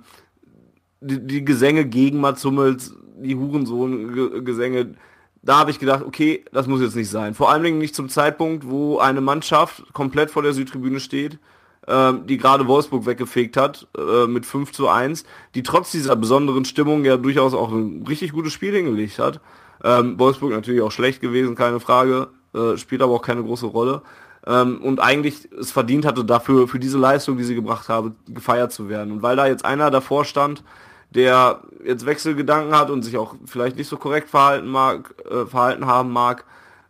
die, 1.01 1.25
die, 1.25 1.45
Gesänge 1.45 1.85
gegen 1.85 2.21
Mats 2.21 2.45
Hummels, 2.45 2.95
die 3.17 3.37
Hurensohn-Gesänge, 3.37 4.95
da 5.43 5.59
habe 5.59 5.71
ich 5.71 5.79
gedacht, 5.79 6.05
okay, 6.05 6.45
das 6.53 6.67
muss 6.67 6.81
jetzt 6.81 6.97
nicht 6.97 7.11
sein. 7.11 7.35
Vor 7.35 7.51
allen 7.51 7.63
Dingen 7.63 7.79
nicht 7.79 7.95
zum 7.95 8.09
Zeitpunkt, 8.09 8.69
wo 8.69 8.99
eine 8.99 9.21
Mannschaft 9.21 9.93
komplett 9.93 10.31
vor 10.31 10.43
der 10.43 10.53
Südtribüne 10.53 11.01
steht, 11.01 11.39
die 11.85 12.39
gerade 12.39 12.69
Wolfsburg 12.69 13.07
weggefegt 13.07 13.57
hat 13.57 13.89
äh, 13.99 14.29
mit 14.29 14.47
5 14.47 14.71
zu 14.71 14.89
1, 14.89 15.25
die 15.57 15.65
trotz 15.65 15.91
dieser 15.91 16.15
besonderen 16.15 16.65
Stimmung 16.65 17.05
ja 17.05 17.17
durchaus 17.17 17.55
auch 17.55 17.73
ein 17.73 18.05
richtig 18.07 18.33
gutes 18.33 18.53
Spiel 18.53 18.73
hingelegt 18.73 19.19
hat. 19.19 19.41
Ähm, 19.83 20.19
Wolfsburg 20.19 20.53
natürlich 20.53 20.81
auch 20.81 20.93
schlecht 20.93 21.21
gewesen, 21.21 21.57
keine 21.57 21.81
Frage, 21.81 22.29
äh, 22.55 22.77
spielt 22.77 23.03
aber 23.03 23.15
auch 23.15 23.23
keine 23.23 23.43
große 23.43 23.67
Rolle. 23.67 24.03
Ähm, 24.47 24.81
und 24.81 25.01
eigentlich 25.01 25.49
es 25.59 25.73
verdient 25.73 26.05
hatte 26.05 26.25
dafür, 26.25 26.69
für 26.69 26.79
diese 26.79 26.99
Leistung, 26.99 27.37
die 27.37 27.45
sie 27.45 27.55
gebracht 27.55 27.89
habe, 27.89 28.13
gefeiert 28.29 28.73
zu 28.73 28.89
werden. 28.89 29.13
Und 29.13 29.23
weil 29.23 29.37
da 29.37 29.47
jetzt 29.47 29.65
einer 29.65 29.91
davor 29.91 30.25
stand, 30.25 30.63
der 31.11 31.63
jetzt 31.85 32.07
Wechselgedanken 32.07 32.77
hat 32.77 32.91
und 32.91 33.03
sich 33.03 33.17
auch 33.17 33.35
vielleicht 33.45 33.77
nicht 33.77 33.89
so 33.89 33.97
korrekt 33.97 34.31
verhalten 34.31 34.69
mag, 34.69 35.15
äh, 35.31 35.47
verhalten 35.47 35.87
haben 35.87 36.11
mag, 36.11 36.45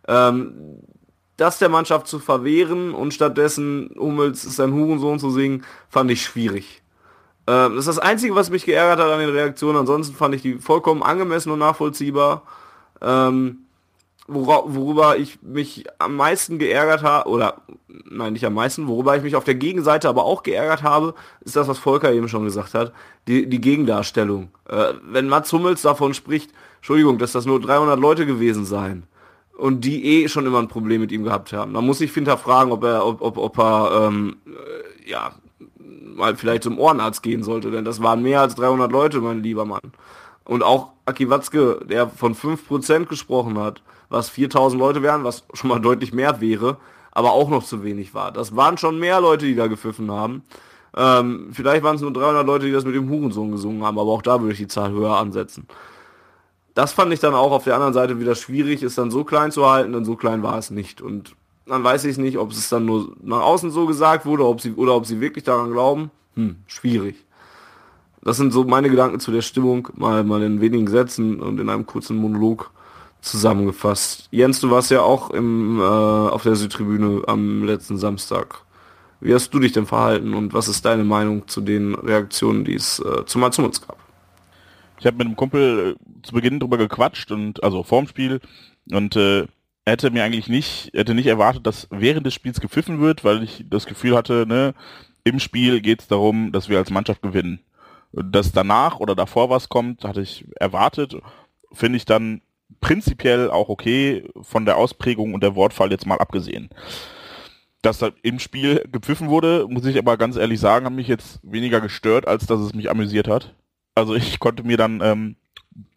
ähm, 0.07 0.79
das 1.37 1.57
der 1.57 1.69
Mannschaft 1.69 2.07
zu 2.07 2.19
verwehren 2.19 2.93
und 2.93 3.13
stattdessen 3.13 3.91
Hummels 3.97 4.45
ist 4.45 4.59
ein 4.59 4.73
Hurensohn 4.73 5.19
zu 5.19 5.31
singen, 5.31 5.63
fand 5.89 6.11
ich 6.11 6.23
schwierig. 6.23 6.81
Ähm, 7.47 7.75
das 7.75 7.87
ist 7.87 7.97
das 7.97 7.99
Einzige, 7.99 8.35
was 8.35 8.49
mich 8.49 8.65
geärgert 8.65 8.99
hat 8.99 9.11
an 9.11 9.19
den 9.19 9.29
Reaktionen. 9.29 9.79
Ansonsten 9.79 10.15
fand 10.15 10.35
ich 10.35 10.41
die 10.41 10.59
vollkommen 10.59 11.03
angemessen 11.03 11.51
und 11.51 11.59
nachvollziehbar. 11.59 12.43
Ähm, 13.01 13.59
worüber 14.27 15.17
ich 15.17 15.41
mich 15.41 15.83
am 15.99 16.15
meisten 16.15 16.57
geärgert 16.57 17.03
habe, 17.03 17.29
oder 17.29 17.61
nein, 18.09 18.33
nicht 18.33 18.45
am 18.45 18.53
meisten, 18.53 18.87
worüber 18.87 19.17
ich 19.17 19.23
mich 19.23 19.35
auf 19.35 19.43
der 19.43 19.55
Gegenseite 19.55 20.07
aber 20.07 20.23
auch 20.23 20.43
geärgert 20.43 20.81
habe, 20.81 21.13
ist 21.41 21.57
das, 21.57 21.67
was 21.67 21.77
Volker 21.77 22.13
eben 22.13 22.29
schon 22.29 22.45
gesagt 22.45 22.73
hat, 22.73 22.93
die, 23.27 23.49
die 23.49 23.59
Gegendarstellung. 23.59 24.49
Äh, 24.69 24.93
wenn 25.03 25.27
Mats 25.27 25.51
Hummels 25.51 25.81
davon 25.81 26.13
spricht, 26.13 26.51
Entschuldigung, 26.77 27.17
dass 27.17 27.33
das 27.33 27.45
nur 27.45 27.59
300 27.59 27.99
Leute 27.99 28.25
gewesen 28.25 28.65
seien 28.65 29.07
und 29.57 29.81
die 29.81 30.05
eh 30.05 30.27
schon 30.27 30.45
immer 30.45 30.59
ein 30.59 30.67
Problem 30.67 31.01
mit 31.01 31.11
ihm 31.11 31.23
gehabt 31.23 31.53
haben, 31.53 31.73
dann 31.73 31.85
muss 31.85 32.01
ich 32.01 32.13
hinterfragen, 32.13 32.71
ob 32.71 32.83
er, 32.83 33.05
ob, 33.05 33.21
ob, 33.21 33.37
ob 33.37 33.57
er, 33.59 34.07
ähm, 34.07 34.37
äh, 34.47 35.09
ja, 35.09 35.31
mal 36.15 36.35
vielleicht 36.35 36.63
zum 36.63 36.79
Ohrenarzt 36.79 37.23
gehen 37.23 37.43
sollte, 37.43 37.71
denn 37.71 37.85
das 37.85 38.01
waren 38.01 38.21
mehr 38.21 38.41
als 38.41 38.55
300 38.55 38.91
Leute, 38.91 39.19
mein 39.21 39.43
lieber 39.43 39.65
Mann. 39.65 39.81
Und 40.45 40.63
auch 40.63 40.89
Aki 41.05 41.29
Watzke, 41.29 41.79
der 41.85 42.09
von 42.09 42.35
5% 42.35 43.05
gesprochen 43.05 43.57
hat, 43.57 43.81
was 44.09 44.29
4000 44.29 44.79
Leute 44.79 45.01
wären, 45.01 45.23
was 45.23 45.43
schon 45.53 45.69
mal 45.69 45.79
deutlich 45.79 46.13
mehr 46.13 46.41
wäre, 46.41 46.77
aber 47.11 47.31
auch 47.31 47.49
noch 47.49 47.63
zu 47.63 47.83
wenig 47.83 48.13
war. 48.13 48.31
Das 48.31 48.55
waren 48.55 48.77
schon 48.77 48.99
mehr 48.99 49.21
Leute, 49.21 49.45
die 49.45 49.55
da 49.55 49.67
gepfiffen 49.67 50.11
haben. 50.11 50.43
Ähm, 50.95 51.49
vielleicht 51.51 51.83
waren 51.83 51.95
es 51.95 52.01
nur 52.01 52.13
300 52.13 52.45
Leute, 52.45 52.65
die 52.65 52.71
das 52.71 52.85
mit 52.85 52.95
dem 52.95 53.09
Hurensohn 53.09 53.51
gesungen 53.51 53.83
haben, 53.83 53.97
aber 53.97 54.11
auch 54.11 54.21
da 54.21 54.41
würde 54.41 54.53
ich 54.53 54.59
die 54.59 54.67
Zahl 54.67 54.91
höher 54.91 55.17
ansetzen. 55.17 55.67
Das 56.73 56.91
fand 56.91 57.13
ich 57.13 57.19
dann 57.19 57.35
auch 57.35 57.51
auf 57.51 57.65
der 57.65 57.75
anderen 57.75 57.93
Seite 57.93 58.19
wieder 58.19 58.35
schwierig, 58.35 58.81
es 58.81 58.95
dann 58.95 59.11
so 59.11 59.23
klein 59.23 59.51
zu 59.51 59.69
halten, 59.69 59.93
denn 59.93 60.05
so 60.05 60.15
klein 60.15 60.41
war 60.41 60.57
es 60.57 60.71
nicht. 60.71 61.01
Und 61.01 61.35
dann 61.65 61.83
weiß 61.83 62.05
ich 62.05 62.17
nicht, 62.17 62.37
ob 62.37 62.51
es 62.51 62.69
dann 62.69 62.85
nur 62.85 63.15
nach 63.21 63.41
außen 63.41 63.71
so 63.71 63.85
gesagt 63.85 64.25
wurde, 64.25 64.45
ob 64.45 64.59
sie, 64.59 64.73
oder 64.73 64.95
ob 64.95 65.05
sie 65.05 65.21
wirklich 65.21 65.43
daran 65.43 65.71
glauben. 65.71 66.11
Hm, 66.35 66.57
schwierig. 66.65 67.15
Das 68.23 68.37
sind 68.37 68.53
so 68.53 68.63
meine 68.63 68.89
Gedanken 68.89 69.19
zu 69.19 69.31
der 69.31 69.41
Stimmung, 69.41 69.89
mal, 69.95 70.23
mal 70.23 70.41
in 70.41 70.61
wenigen 70.61 70.87
Sätzen 70.87 71.41
und 71.41 71.59
in 71.59 71.69
einem 71.69 71.85
kurzen 71.85 72.17
Monolog 72.17 72.71
zusammengefasst. 73.21 74.27
Jens, 74.31 74.59
du 74.59 74.71
warst 74.71 74.91
ja 74.91 75.01
auch 75.01 75.29
im, 75.29 75.79
äh, 75.79 75.83
auf 75.83 76.43
der 76.43 76.55
Südtribüne 76.55 77.23
am 77.27 77.63
letzten 77.63 77.97
Samstag. 77.97 78.61
Wie 79.19 79.33
hast 79.33 79.53
du 79.53 79.59
dich 79.59 79.71
denn 79.71 79.85
verhalten 79.85 80.33
und 80.33 80.53
was 80.53 80.67
ist 80.67 80.83
deine 80.83 81.03
Meinung 81.03 81.47
zu 81.47 81.61
den 81.61 81.95
Reaktionen, 81.95 82.65
die 82.65 82.75
es 82.75 82.99
äh, 82.99 83.25
zu 83.25 83.39
uns 83.39 83.81
gab? 83.87 84.02
Ich 85.03 85.07
habe 85.07 85.17
mit 85.17 85.27
einem 85.27 85.35
Kumpel 85.35 85.95
äh, 85.95 86.21
zu 86.23 86.33
Beginn 86.33 86.59
drüber 86.59 86.77
gequatscht 86.77 87.31
und 87.31 87.61
also 87.63 87.83
vorm 87.83 88.07
Spiel 88.07 88.39
und 88.89 89.15
äh, 89.15 89.45
hätte 89.85 90.11
mir 90.11 90.23
eigentlich 90.23 90.47
nicht, 90.47 90.91
hätte 90.93 91.13
nicht 91.13 91.27
erwartet, 91.27 91.67
dass 91.67 91.87
während 91.91 92.25
des 92.25 92.33
Spiels 92.33 92.61
gepfiffen 92.61 93.01
wird, 93.01 93.23
weil 93.23 93.43
ich 93.43 93.65
das 93.69 93.85
Gefühl 93.85 94.15
hatte, 94.15 94.45
ne, 94.47 94.73
im 95.25 95.39
Spiel 95.39 95.81
geht 95.81 96.01
es 96.01 96.07
darum, 96.07 96.51
dass 96.53 96.69
wir 96.69 96.77
als 96.77 96.89
Mannschaft 96.89 97.21
gewinnen 97.21 97.59
dass 98.13 98.51
danach 98.51 98.99
oder 98.99 99.15
davor 99.15 99.49
was 99.49 99.69
kommt, 99.69 100.03
hatte 100.05 100.21
ich 100.21 100.45
erwartet. 100.59 101.15
Finde 101.71 101.97
ich 101.97 102.05
dann 102.05 102.41
prinzipiell 102.79 103.49
auch 103.49 103.69
okay, 103.69 104.29
von 104.41 104.65
der 104.65 104.77
Ausprägung 104.77 105.33
und 105.33 105.41
der 105.41 105.55
Wortfall 105.55 105.91
jetzt 105.91 106.05
mal 106.05 106.19
abgesehen. 106.19 106.69
Dass 107.81 107.97
da 107.97 108.11
im 108.21 108.39
Spiel 108.39 108.85
gepfiffen 108.91 109.29
wurde, 109.29 109.65
muss 109.67 109.85
ich 109.85 109.97
aber 109.97 110.17
ganz 110.17 110.37
ehrlich 110.37 110.59
sagen, 110.59 110.85
hat 110.85 110.93
mich 110.93 111.07
jetzt 111.07 111.39
weniger 111.43 111.81
gestört, 111.81 112.27
als 112.27 112.45
dass 112.45 112.61
es 112.61 112.73
mich 112.73 112.89
amüsiert 112.89 113.27
hat. 113.27 113.55
Also 113.95 114.15
ich 114.15 114.39
konnte 114.39 114.63
mir 114.63 114.77
dann 114.77 115.01
ähm, 115.01 115.35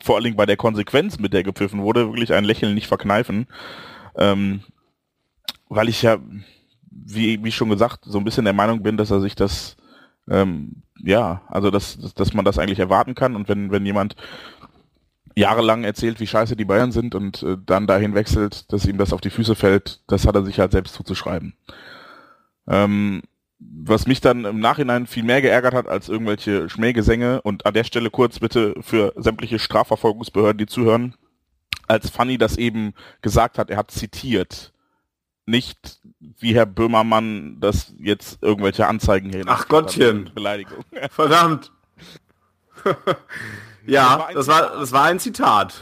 vor 0.03 0.17
allen 0.17 0.25
Dingen 0.25 0.37
bei 0.37 0.47
der 0.47 0.57
Konsequenz, 0.57 1.19
mit 1.19 1.33
der 1.33 1.43
gepfiffen 1.43 1.83
wurde, 1.83 2.09
wirklich 2.09 2.33
ein 2.33 2.45
Lächeln 2.45 2.75
nicht 2.75 2.89
verkneifen. 2.89 3.47
Ähm, 4.17 4.63
weil 5.69 5.89
ich 5.89 6.03
ja, 6.03 6.19
wie, 6.91 7.43
wie 7.43 7.53
schon 7.53 7.71
gesagt, 7.71 8.01
so 8.05 8.19
ein 8.19 8.25
bisschen 8.25 8.45
der 8.45 8.55
Meinung 8.55 8.83
bin, 8.83 8.97
dass 8.97 9.11
er 9.11 9.21
sich 9.21 9.35
das 9.35 9.77
ähm, 10.29 10.83
ja, 11.03 11.43
also 11.49 11.71
dass, 11.71 11.99
dass, 11.99 12.15
dass 12.15 12.35
man 12.35 12.45
das 12.45 12.59
eigentlich 12.59 12.79
erwarten 12.79 13.15
kann 13.15 13.37
und 13.37 13.49
wenn, 13.49 13.71
wenn 13.71 13.87
jemand 13.87 14.17
jahrelang 15.35 15.85
erzählt, 15.85 16.19
wie 16.21 16.27
scheiße 16.27 16.57
die 16.57 16.65
Bayern 16.65 16.93
sind 16.93 17.15
und 17.15 17.43
äh, 17.43 17.57
dann 17.65 17.87
dahin 17.87 18.15
wechselt, 18.15 18.73
dass 18.73 18.87
ihm 18.87 18.97
das 18.97 19.13
auf 19.13 19.21
die 19.21 19.31
Füße 19.31 19.55
fällt, 19.55 20.01
das 20.07 20.27
hat 20.27 20.35
er 20.35 20.45
sich 20.45 20.59
halt 20.59 20.73
selbst 20.73 20.95
zuzuschreiben. 20.95 21.55
Ähm, 22.67 23.23
was 23.59 24.07
mich 24.07 24.21
dann 24.21 24.45
im 24.45 24.61
Nachhinein 24.61 25.07
viel 25.07 25.23
mehr 25.23 25.41
geärgert 25.41 25.75
hat 25.75 25.89
als 25.89 26.09
irgendwelche 26.09 26.69
Schmähgesänge 26.69 27.41
und 27.43 27.65
an 27.65 27.75
der 27.75 27.85
Stelle 27.85 28.11
kurz 28.11 28.39
bitte 28.39 28.75
für 28.81 29.13
sämtliche 29.17 29.59
Strafverfolgungsbehörden, 29.59 30.59
die 30.59 30.67
zuhören, 30.67 31.15
als 31.89 32.11
Fanny 32.11 32.37
das 32.37 32.57
eben 32.57 32.93
gesagt 33.23 33.59
hat, 33.59 33.71
er 33.71 33.79
hat 33.79 33.91
zitiert 33.91 34.73
nicht 35.47 36.01
wie 36.19 36.55
Herr 36.55 36.67
Böhmermann 36.67 37.61
das 37.61 37.95
jetzt 37.99 38.43
irgendwelche 38.43 38.87
Anzeigen 38.87 39.31
hier. 39.31 39.45
Ach 39.47 39.69
Gottchen. 39.69 40.31
Beleidigung. 40.35 40.85
Verdammt. 41.11 41.73
ja, 43.87 44.29
das 44.35 44.49
war, 44.49 44.79
das 44.79 44.93
war 44.93 45.05
ein 45.05 45.21
Zitat. 45.21 45.81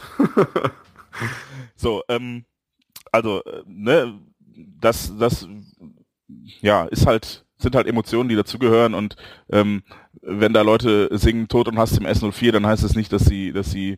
so, 1.75 2.03
ähm, 2.07 2.45
also, 3.11 3.43
äh, 3.43 3.63
ne, 3.65 4.19
das, 4.79 5.13
das, 5.17 5.47
ja, 6.61 6.85
ist 6.85 7.05
halt, 7.05 7.44
sind 7.57 7.75
halt 7.75 7.87
Emotionen, 7.87 8.29
die 8.29 8.35
dazugehören 8.35 8.93
und 8.93 9.15
ähm, 9.51 9.83
wenn 10.21 10.53
da 10.53 10.61
Leute 10.61 11.09
singen 11.17 11.47
Tod 11.47 11.67
und 11.67 11.77
Hass 11.77 11.97
im 11.97 12.05
S04, 12.05 12.51
dann 12.51 12.65
heißt 12.65 12.83
es 12.83 12.95
nicht, 12.95 13.13
dass 13.13 13.25
sie, 13.25 13.53
dass 13.53 13.71
sie 13.71 13.97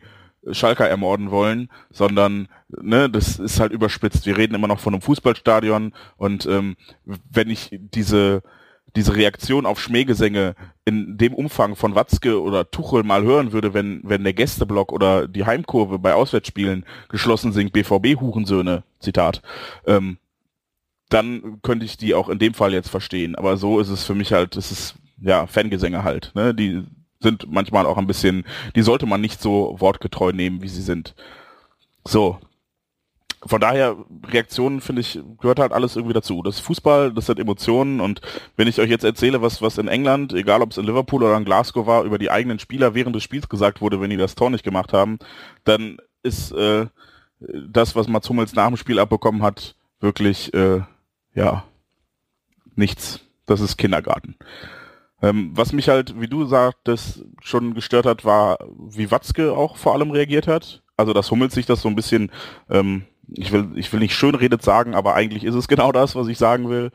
Schalker 0.52 0.88
ermorden 0.88 1.32
wollen, 1.32 1.70
sondern 1.90 2.48
ne, 2.70 3.10
das 3.10 3.40
ist 3.40 3.60
halt 3.60 3.72
überspitzt. 3.72 4.26
Wir 4.26 4.38
reden 4.38 4.56
immer 4.56 4.68
noch 4.68 4.80
von 4.80 4.94
einem 4.94 5.02
Fußballstadion 5.02 5.94
und 6.18 6.46
ähm, 6.46 6.76
wenn 7.06 7.50
ich 7.50 7.70
diese 7.72 8.44
diese 8.96 9.16
Reaktion 9.16 9.66
auf 9.66 9.80
Schmähgesänge 9.80 10.56
in 10.86 11.18
dem 11.18 11.34
Umfang 11.36 11.76
von 11.76 11.94
Watzke 11.94 12.42
oder 12.42 12.72
Tuchel 12.72 13.04
mal 13.04 13.22
hören 13.24 13.52
würde, 13.52 13.74
wenn, 13.74 14.02
wenn 14.04 14.24
der 14.24 14.34
Gästeblock 14.34 14.92
oder 14.92 15.28
die 15.28 15.46
Heimkurve 15.46 16.00
bei 16.00 16.14
Auswärtsspielen 16.14 16.86
geschlossen 17.10 17.52
singt, 17.52 17.74
BVB-Hurensöhne, 17.74 18.84
Zitat, 19.00 19.42
ähm, 19.86 20.18
dann 21.10 21.60
könnte 21.62 21.86
ich 21.86 21.98
die 21.98 22.14
auch 22.14 22.30
in 22.30 22.40
dem 22.40 22.54
Fall 22.54 22.74
jetzt 22.74 22.90
verstehen. 22.90 23.36
Aber 23.36 23.58
so 23.58 23.80
ist 23.80 23.90
es 23.90 24.04
für 24.04 24.16
mich 24.16 24.34
halt, 24.34 24.56
es 24.58 24.72
ist 24.72 24.96
ja 25.22 25.48
Fangesänge 25.48 26.04
halt, 26.04 26.32
ne? 26.36 26.54
Die 26.54 26.84
sind 27.20 27.52
manchmal 27.52 27.86
auch 27.86 27.98
ein 27.98 28.08
bisschen, 28.08 28.46
die 28.76 28.82
sollte 28.82 29.06
man 29.06 29.22
nicht 29.22 29.42
so 29.42 29.76
wortgetreu 29.80 30.32
nehmen, 30.32 30.62
wie 30.62 30.68
sie 30.68 30.82
sind. 30.82 31.16
So. 32.06 32.40
Von 33.46 33.62
daher, 33.62 33.96
Reaktionen, 34.28 34.82
finde 34.82 35.02
ich, 35.02 35.20
gehört 35.40 35.60
halt 35.60 35.72
alles 35.72 35.96
irgendwie 35.96 36.14
dazu. 36.14 36.42
Das 36.42 36.56
ist 36.56 36.62
Fußball, 36.62 37.14
das 37.14 37.28
sind 37.28 37.40
Emotionen 37.40 38.02
und 38.02 38.22
wenn 38.56 38.68
ich 38.68 38.80
euch 38.80 38.90
jetzt 38.90 39.04
erzähle, 39.04 39.42
was, 39.42 39.62
was 39.62 39.78
in 39.78 39.88
England, 39.88 40.34
egal 40.34 40.62
ob 40.62 40.72
es 40.72 40.78
in 40.78 40.86
Liverpool 40.86 41.24
oder 41.24 41.38
in 41.38 41.46
Glasgow 41.46 41.86
war, 41.86 42.04
über 42.04 42.18
die 42.18 42.32
eigenen 42.32 42.60
Spieler 42.60 42.96
während 42.96 43.16
des 43.16 43.24
Spiels 43.24 43.48
gesagt 43.48 43.80
wurde, 43.80 44.02
wenn 44.02 44.10
die 44.10 44.18
das 44.18 44.36
Tor 44.36 44.50
nicht 44.50 44.64
gemacht 44.64 44.92
haben, 44.92 45.20
dann 45.66 45.98
ist 46.24 46.52
äh, 46.52 46.88
das, 47.40 47.96
was 47.96 48.08
Mats 48.08 48.28
Hummels 48.28 48.54
nach 48.56 48.68
dem 48.68 48.78
Spiel 48.78 49.00
abbekommen 49.00 49.44
hat, 49.44 49.76
wirklich, 50.00 50.54
äh, 50.56 50.82
ja, 51.38 51.64
nichts. 52.76 53.22
Das 53.46 53.62
ist 53.62 53.78
Kindergarten. 53.78 54.36
Ähm, 55.22 55.52
was 55.54 55.72
mich 55.72 55.88
halt, 55.88 56.20
wie 56.20 56.28
du 56.28 56.46
sagtest, 56.46 57.24
schon 57.42 57.76
gestört 57.76 58.06
hat, 58.06 58.26
war, 58.26 58.58
wie 58.76 59.12
Watzke 59.12 59.54
auch 59.54 59.78
vor 59.78 59.94
allem 59.94 60.12
reagiert 60.12 60.48
hat. 60.48 60.84
Also 60.98 61.14
das 61.14 61.30
Hummels 61.30 61.54
sich 61.54 61.68
das 61.68 61.82
so 61.82 61.90
ein 61.90 61.96
bisschen, 61.96 62.32
ähm, 62.70 63.06
ich 63.30 63.52
will, 63.52 63.70
ich 63.76 63.94
will 63.94 64.00
nicht 64.00 64.16
schönredet 64.16 64.64
sagen, 64.64 64.96
aber 64.96 65.14
eigentlich 65.14 65.44
ist 65.44 65.56
es 65.56 65.68
genau 65.70 65.92
das, 65.92 66.16
was 66.16 66.28
ich 66.28 66.40
sagen 66.40 66.70
will. 66.70 66.92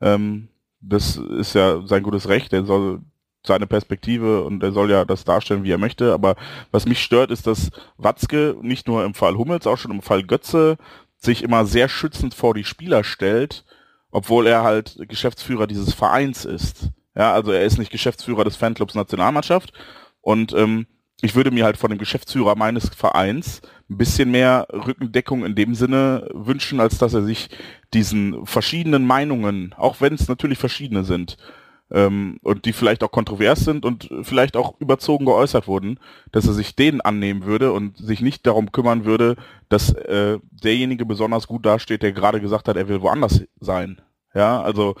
Ähm, 0.00 0.48
das 0.80 1.16
ist 1.16 1.54
ja 1.54 1.84
sein 1.84 2.04
gutes 2.04 2.28
Recht. 2.28 2.52
Er 2.52 2.64
soll 2.64 3.00
seine 3.44 3.66
Perspektive 3.66 4.44
und 4.44 4.62
er 4.62 4.72
soll 4.72 4.90
ja 4.90 5.04
das 5.04 5.24
darstellen, 5.24 5.64
wie 5.64 5.72
er 5.72 5.78
möchte. 5.78 6.14
Aber 6.14 6.36
was 6.70 6.86
mich 6.86 7.02
stört, 7.02 7.32
ist, 7.32 7.46
dass 7.46 7.70
Watzke 7.96 8.56
nicht 8.62 8.86
nur 8.86 9.04
im 9.04 9.14
Fall 9.14 9.36
Hummels, 9.36 9.66
auch 9.66 9.78
schon 9.78 9.90
im 9.90 10.02
Fall 10.02 10.22
Götze 10.22 10.78
sich 11.16 11.42
immer 11.42 11.66
sehr 11.66 11.88
schützend 11.88 12.34
vor 12.34 12.54
die 12.54 12.64
Spieler 12.64 13.04
stellt, 13.04 13.64
obwohl 14.10 14.46
er 14.46 14.62
halt 14.62 14.96
Geschäftsführer 15.08 15.66
dieses 15.66 15.94
Vereins 15.94 16.44
ist. 16.44 16.90
Ja, 17.14 17.32
also 17.32 17.52
er 17.52 17.64
ist 17.64 17.78
nicht 17.78 17.90
Geschäftsführer 17.90 18.44
des 18.44 18.56
Fanclubs 18.56 18.94
Nationalmannschaft 18.94 19.72
und 20.20 20.52
ähm, 20.52 20.86
ich 21.22 21.34
würde 21.34 21.50
mir 21.50 21.64
halt 21.64 21.76
von 21.76 21.90
dem 21.90 21.98
Geschäftsführer 21.98 22.56
meines 22.56 22.88
Vereins 22.88 23.60
ein 23.90 23.98
bisschen 23.98 24.30
mehr 24.30 24.66
Rückendeckung 24.72 25.44
in 25.44 25.54
dem 25.54 25.74
Sinne 25.74 26.28
wünschen, 26.32 26.80
als 26.80 26.98
dass 26.98 27.12
er 27.12 27.22
sich 27.22 27.50
diesen 27.92 28.46
verschiedenen 28.46 29.04
Meinungen, 29.06 29.74
auch 29.76 30.00
wenn 30.00 30.14
es 30.14 30.28
natürlich 30.28 30.58
verschiedene 30.58 31.04
sind, 31.04 31.36
ähm, 31.90 32.38
und 32.42 32.64
die 32.64 32.72
vielleicht 32.72 33.02
auch 33.02 33.10
kontrovers 33.10 33.60
sind 33.60 33.84
und 33.84 34.10
vielleicht 34.22 34.56
auch 34.56 34.74
überzogen 34.80 35.24
geäußert 35.24 35.66
wurden, 35.66 35.98
dass 36.32 36.46
er 36.46 36.52
sich 36.52 36.76
denen 36.76 37.00
annehmen 37.00 37.44
würde 37.44 37.72
und 37.72 37.96
sich 37.98 38.20
nicht 38.20 38.46
darum 38.46 38.72
kümmern 38.72 39.04
würde, 39.04 39.36
dass 39.68 39.92
äh, 39.92 40.38
derjenige 40.50 41.06
besonders 41.06 41.46
gut 41.46 41.66
dasteht, 41.66 42.02
der 42.02 42.12
gerade 42.12 42.40
gesagt 42.40 42.68
hat, 42.68 42.76
er 42.76 42.88
will 42.88 43.02
woanders 43.02 43.42
sein. 43.60 44.00
Ja, 44.34 44.62
also 44.62 44.94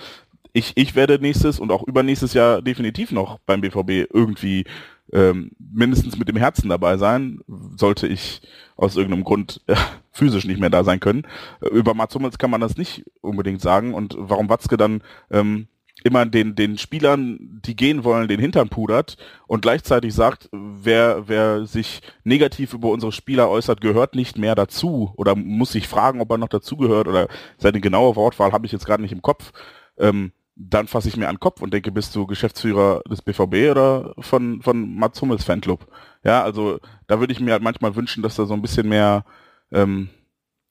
ich, 0.52 0.72
ich 0.76 0.94
werde 0.94 1.18
nächstes 1.20 1.60
und 1.60 1.70
auch 1.70 1.84
übernächstes 1.84 2.34
Jahr 2.34 2.62
definitiv 2.62 3.12
noch 3.12 3.38
beim 3.46 3.60
BVB 3.60 4.12
irgendwie 4.12 4.64
ähm, 5.12 5.52
mindestens 5.58 6.18
mit 6.18 6.28
dem 6.28 6.36
Herzen 6.36 6.68
dabei 6.68 6.96
sein, 6.96 7.40
sollte 7.76 8.06
ich 8.06 8.42
aus 8.76 8.96
irgendeinem 8.96 9.24
Grund 9.24 9.60
äh, 9.66 9.76
physisch 10.12 10.44
nicht 10.44 10.60
mehr 10.60 10.70
da 10.70 10.84
sein 10.84 11.00
können. 11.00 11.26
Über 11.70 11.94
Mats 11.94 12.14
Hummels 12.14 12.38
kann 12.38 12.50
man 12.50 12.60
das 12.60 12.76
nicht 12.76 13.04
unbedingt 13.20 13.60
sagen 13.60 13.94
und 13.94 14.14
warum 14.18 14.48
Watzke 14.48 14.76
dann 14.76 15.02
ähm, 15.30 15.68
immer 16.04 16.26
den, 16.26 16.54
den 16.54 16.78
Spielern, 16.78 17.60
die 17.64 17.76
gehen 17.76 18.04
wollen, 18.04 18.28
den 18.28 18.40
Hintern 18.40 18.68
pudert 18.68 19.16
und 19.46 19.62
gleichzeitig 19.62 20.14
sagt, 20.14 20.48
wer, 20.52 21.28
wer 21.28 21.66
sich 21.66 22.00
negativ 22.24 22.72
über 22.72 22.90
unsere 22.90 23.12
Spieler 23.12 23.48
äußert, 23.48 23.80
gehört 23.80 24.14
nicht 24.14 24.38
mehr 24.38 24.54
dazu 24.54 25.12
oder 25.16 25.34
muss 25.34 25.72
sich 25.72 25.88
fragen, 25.88 26.20
ob 26.20 26.30
er 26.30 26.38
noch 26.38 26.48
dazugehört 26.48 27.08
oder 27.08 27.28
seine 27.58 27.80
genaue 27.80 28.16
Wortwahl 28.16 28.52
habe 28.52 28.66
ich 28.66 28.72
jetzt 28.72 28.86
gerade 28.86 29.02
nicht 29.02 29.12
im 29.12 29.22
Kopf, 29.22 29.52
ähm, 29.98 30.32
dann 30.56 30.88
fasse 30.88 31.08
ich 31.08 31.16
mir 31.16 31.28
an 31.28 31.36
den 31.36 31.40
Kopf 31.40 31.62
und 31.62 31.72
denke, 31.72 31.90
bist 31.90 32.14
du 32.14 32.26
Geschäftsführer 32.26 33.02
des 33.08 33.22
BVB 33.22 33.70
oder 33.70 34.14
von, 34.18 34.60
von 34.60 34.94
Mats 34.94 35.20
Hummels 35.22 35.44
Fanclub? 35.44 35.86
Ja, 36.22 36.42
also 36.42 36.78
da 37.06 37.18
würde 37.18 37.32
ich 37.32 37.40
mir 37.40 37.52
halt 37.52 37.62
manchmal 37.62 37.96
wünschen, 37.96 38.22
dass 38.22 38.36
da 38.36 38.44
so 38.44 38.52
ein 38.52 38.60
bisschen 38.60 38.88
mehr 38.88 39.24
ähm, 39.72 40.10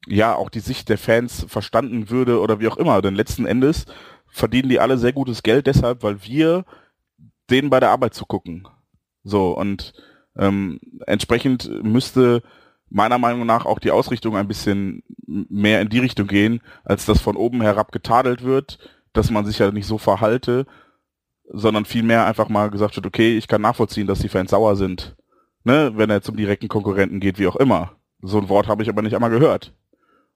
ja 0.10 0.36
auch 0.36 0.50
die 0.50 0.60
Sicht 0.60 0.90
der 0.90 0.98
Fans 0.98 1.46
verstanden 1.48 2.10
würde 2.10 2.40
oder 2.40 2.60
wie 2.60 2.68
auch 2.68 2.78
immer. 2.78 3.02
Denn 3.02 3.16
letzten 3.16 3.46
Endes 3.46 3.86
verdienen 4.28 4.70
die 4.70 4.80
alle 4.80 4.98
sehr 4.98 5.14
gutes 5.14 5.44
Geld 5.44 5.68
deshalb, 5.68 6.04
weil 6.04 6.24
wir 6.24 6.66
denen 7.50 7.70
bei 7.70 7.80
der 7.80 7.90
Arbeit 7.90 8.14
zu 8.14 8.26
gucken. 8.26 8.68
So, 9.24 9.52
und 9.58 9.94
ähm, 10.38 10.80
entsprechend 11.06 11.84
müsste 11.84 12.44
meiner 12.90 13.18
Meinung 13.18 13.46
nach 13.46 13.66
auch 13.66 13.80
die 13.80 13.92
Ausrichtung 13.92 14.36
ein 14.36 14.48
bisschen 14.48 15.04
mehr 15.28 15.82
in 15.82 15.90
die 15.90 16.00
Richtung 16.00 16.28
gehen, 16.28 16.62
als 16.84 17.06
dass 17.06 17.22
von 17.22 17.36
oben 17.36 17.62
herab 17.62 17.92
getadelt 17.92 18.44
wird, 18.44 18.80
dass 19.14 19.30
man 19.30 19.46
sich 19.46 19.60
ja 19.60 19.72
nicht 19.72 19.86
so 19.86 19.98
verhalte, 19.98 20.66
sondern 21.52 21.86
vielmehr 21.86 22.26
einfach 22.26 22.50
mal 22.50 22.70
gesagt 22.70 22.96
wird, 22.96 23.06
okay, 23.06 23.38
ich 23.38 23.48
kann 23.48 23.62
nachvollziehen, 23.62 24.08
dass 24.08 24.20
die 24.20 24.30
Fans 24.30 24.52
sauer 24.52 24.76
sind, 24.76 25.16
ne, 25.64 25.92
wenn 25.96 26.10
er 26.10 26.22
zum 26.22 26.36
direkten 26.36 26.68
Konkurrenten 26.68 27.20
geht, 27.20 27.40
wie 27.40 27.48
auch 27.48 27.56
immer. 27.56 27.94
So 28.22 28.40
ein 28.40 28.50
Wort 28.50 28.68
habe 28.68 28.84
ich 28.84 28.90
aber 28.90 29.02
nicht 29.02 29.16
einmal 29.16 29.30
gehört. 29.30 29.74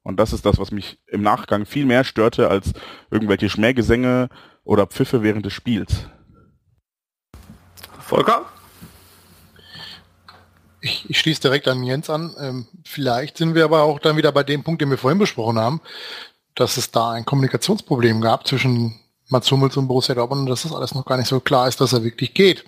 Und 0.03 0.17
das 0.19 0.33
ist 0.33 0.45
das, 0.45 0.59
was 0.59 0.71
mich 0.71 0.99
im 1.07 1.21
Nachgang 1.21 1.65
viel 1.65 1.85
mehr 1.85 2.03
störte 2.03 2.49
als 2.49 2.73
irgendwelche 3.09 3.49
Schmähgesänge 3.49 4.29
oder 4.63 4.85
Pfiffe 4.85 5.23
während 5.23 5.45
des 5.45 5.53
Spiels. 5.53 6.07
Volker? 7.99 8.45
Ich, 10.81 11.09
ich 11.09 11.17
schließe 11.17 11.41
direkt 11.41 11.67
an 11.69 11.83
Jens 11.83 12.09
an. 12.09 12.35
Ähm, 12.37 12.67
vielleicht 12.83 13.37
sind 13.37 13.55
wir 13.55 13.63
aber 13.63 13.83
auch 13.83 13.99
dann 13.99 14.17
wieder 14.17 14.33
bei 14.33 14.43
dem 14.43 14.63
Punkt, 14.63 14.81
den 14.81 14.89
wir 14.89 14.97
vorhin 14.97 15.19
besprochen 15.19 15.57
haben, 15.57 15.79
dass 16.55 16.75
es 16.75 16.91
da 16.91 17.11
ein 17.11 17.25
Kommunikationsproblem 17.25 18.19
gab 18.19 18.45
zwischen 18.45 18.99
Mats 19.29 19.49
Hummels 19.49 19.77
und 19.77 19.87
Borussia 19.87 20.13
Dortmund 20.13 20.41
und 20.41 20.49
dass 20.49 20.63
das 20.63 20.73
alles 20.73 20.93
noch 20.93 21.05
gar 21.05 21.17
nicht 21.17 21.29
so 21.29 21.39
klar 21.39 21.69
ist, 21.69 21.79
dass 21.79 21.93
er 21.93 22.03
wirklich 22.03 22.33
geht. 22.33 22.65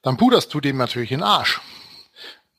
Dann 0.00 0.16
puderst 0.16 0.52
du 0.54 0.60
dem 0.60 0.78
natürlich 0.78 1.12
in 1.12 1.20
den 1.20 1.24
Arsch. 1.24 1.60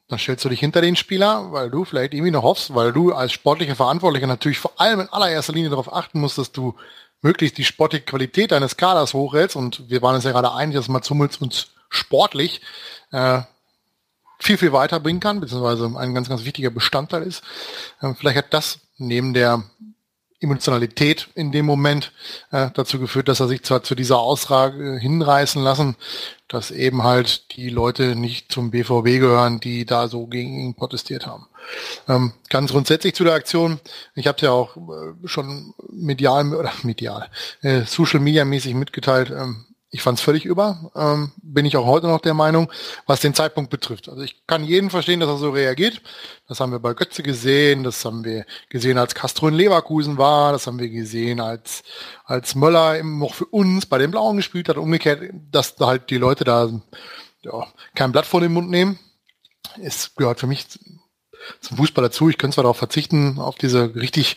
Dann 0.08 0.20
stellst 0.20 0.46
du 0.46 0.50
dich 0.50 0.60
hinter 0.60 0.82
den 0.82 0.96
Spieler, 0.96 1.52
weil 1.52 1.72
du 1.72 1.84
vielleicht 1.84 2.14
irgendwie 2.14 2.32
noch 2.32 2.44
hoffst, 2.44 2.76
weil 2.76 2.94
du 2.94 3.14
als 3.14 3.32
sportlicher 3.32 3.76
Verantwortlicher 3.76 4.28
natürlich 4.28 4.60
vor 4.60 4.80
allem 4.80 5.00
in 5.00 5.10
allererster 5.10 5.54
Linie 5.54 5.72
darauf 5.72 5.92
achten 5.92 6.20
musst, 6.20 6.38
dass 6.38 6.52
du 6.52 6.76
möglichst 7.22 7.58
die 7.58 7.64
sportliche 7.64 8.06
Qualität 8.06 8.52
deines 8.52 8.78
Kaders 8.78 9.16
hochhältst. 9.16 9.56
Und 9.56 9.90
wir 9.90 10.02
waren 10.04 10.16
uns 10.16 10.24
ja 10.24 10.32
gerade 10.32 10.54
einig, 10.54 10.76
dass 10.76 10.88
Mats 10.88 11.10
Hummels 11.10 11.38
uns 11.38 11.70
sportlich 11.90 12.62
äh, 13.12 13.42
viel, 14.40 14.58
viel 14.58 14.74
weiterbringen 14.74 15.20
kann, 15.20 15.40
beziehungsweise 15.40 15.92
ein 15.98 16.14
ganz, 16.14 16.30
ganz 16.30 16.46
wichtiger 16.46 16.70
Bestandteil 16.70 17.24
ist. 17.24 17.44
Ähm, 18.02 18.16
vielleicht 18.16 18.38
hat 18.38 18.54
das 18.54 18.80
neben 18.98 19.34
der 19.34 19.64
Emotionalität 20.40 21.30
in 21.34 21.52
dem 21.52 21.66
Moment 21.66 22.12
äh, 22.52 22.70
dazu 22.74 23.00
geführt, 23.00 23.28
dass 23.28 23.40
er 23.40 23.48
sich 23.48 23.64
zwar 23.64 23.84
zu 23.84 23.96
dieser 23.96 24.20
Aussage 24.20 24.98
hinreißen 25.00 25.64
lassen, 25.64 25.96
dass 26.48 26.72
eben 26.72 27.04
halt 27.04 27.56
die 27.56 27.70
Leute 27.70 28.16
nicht 28.16 28.52
zum 28.52 28.72
BVB 28.72 29.20
gehören, 29.20 29.60
die 29.60 29.86
da 29.86 30.08
so 30.08 30.28
gegen 30.28 30.60
ihn 30.60 30.76
protestiert 30.76 31.26
haben. 31.26 31.48
Ähm, 32.08 32.34
ganz 32.50 32.72
grundsätzlich 32.72 33.16
zu 33.16 33.24
der 33.24 33.34
Aktion, 33.34 33.80
ich 34.14 34.28
habe 34.28 34.36
es 34.36 34.42
ja 34.44 34.52
auch 34.52 34.78
äh, 34.78 35.28
schon 35.28 35.74
medial 35.92 36.54
oder 36.54 36.72
medial, 36.84 37.30
äh, 37.62 37.82
Social 37.86 38.20
Media 38.20 38.46
mäßig 38.46 38.76
mitgeteilt, 38.76 39.32
ähm, 39.32 39.66
ich 39.96 40.02
fand 40.02 40.20
es 40.20 40.24
völlig 40.26 40.44
über, 40.44 40.92
ähm, 40.94 41.32
bin 41.38 41.66
ich 41.66 41.78
auch 41.78 41.86
heute 41.86 42.08
noch 42.08 42.20
der 42.20 42.34
Meinung, 42.34 42.70
was 43.06 43.22
den 43.22 43.34
Zeitpunkt 43.34 43.70
betrifft. 43.70 44.10
Also 44.10 44.24
ich 44.24 44.46
kann 44.46 44.66
jeden 44.66 44.90
verstehen, 44.90 45.22
dass 45.22 45.30
er 45.30 45.38
so 45.38 45.52
reagiert. 45.52 46.02
Das 46.50 46.60
haben 46.60 46.74
wir 46.74 46.80
bei 46.80 46.94
Götze 46.94 47.24
gesehen, 47.24 47.86
das 47.86 48.04
haben 48.04 48.26
wir 48.26 48.46
gesehen, 48.68 48.98
als 48.98 49.16
Castro 49.16 49.48
in 49.48 49.54
Leverkusen 49.54 50.18
war, 50.18 50.52
das 50.52 50.68
haben 50.68 50.80
wir 50.80 50.90
gesehen, 50.90 51.40
als, 51.40 51.84
als 52.26 52.56
Möller 52.56 53.00
eben 53.00 53.20
noch 53.20 53.36
für 53.36 53.46
uns 53.46 53.86
bei 53.86 53.98
den 53.98 54.12
Blauen 54.12 54.36
gespielt 54.36 54.68
hat. 54.68 54.76
Umgekehrt, 54.76 55.22
dass 55.50 55.78
da 55.78 55.88
halt 55.88 56.10
die 56.10 56.18
Leute 56.18 56.44
da 56.44 56.70
ja, 57.44 57.68
kein 57.96 58.12
Blatt 58.12 58.26
vor 58.26 58.42
den 58.42 58.52
Mund 58.52 58.70
nehmen. 58.70 59.00
Es 59.82 60.14
gehört 60.14 60.42
für 60.42 60.48
mich 60.48 60.68
zum 61.62 61.78
Fußball 61.78 62.04
dazu. 62.04 62.28
Ich 62.28 62.38
könnte 62.38 62.56
zwar 62.56 62.66
darauf 62.66 62.78
verzichten, 62.78 63.40
auf 63.40 63.56
diese 63.56 63.96
richtig 63.96 64.36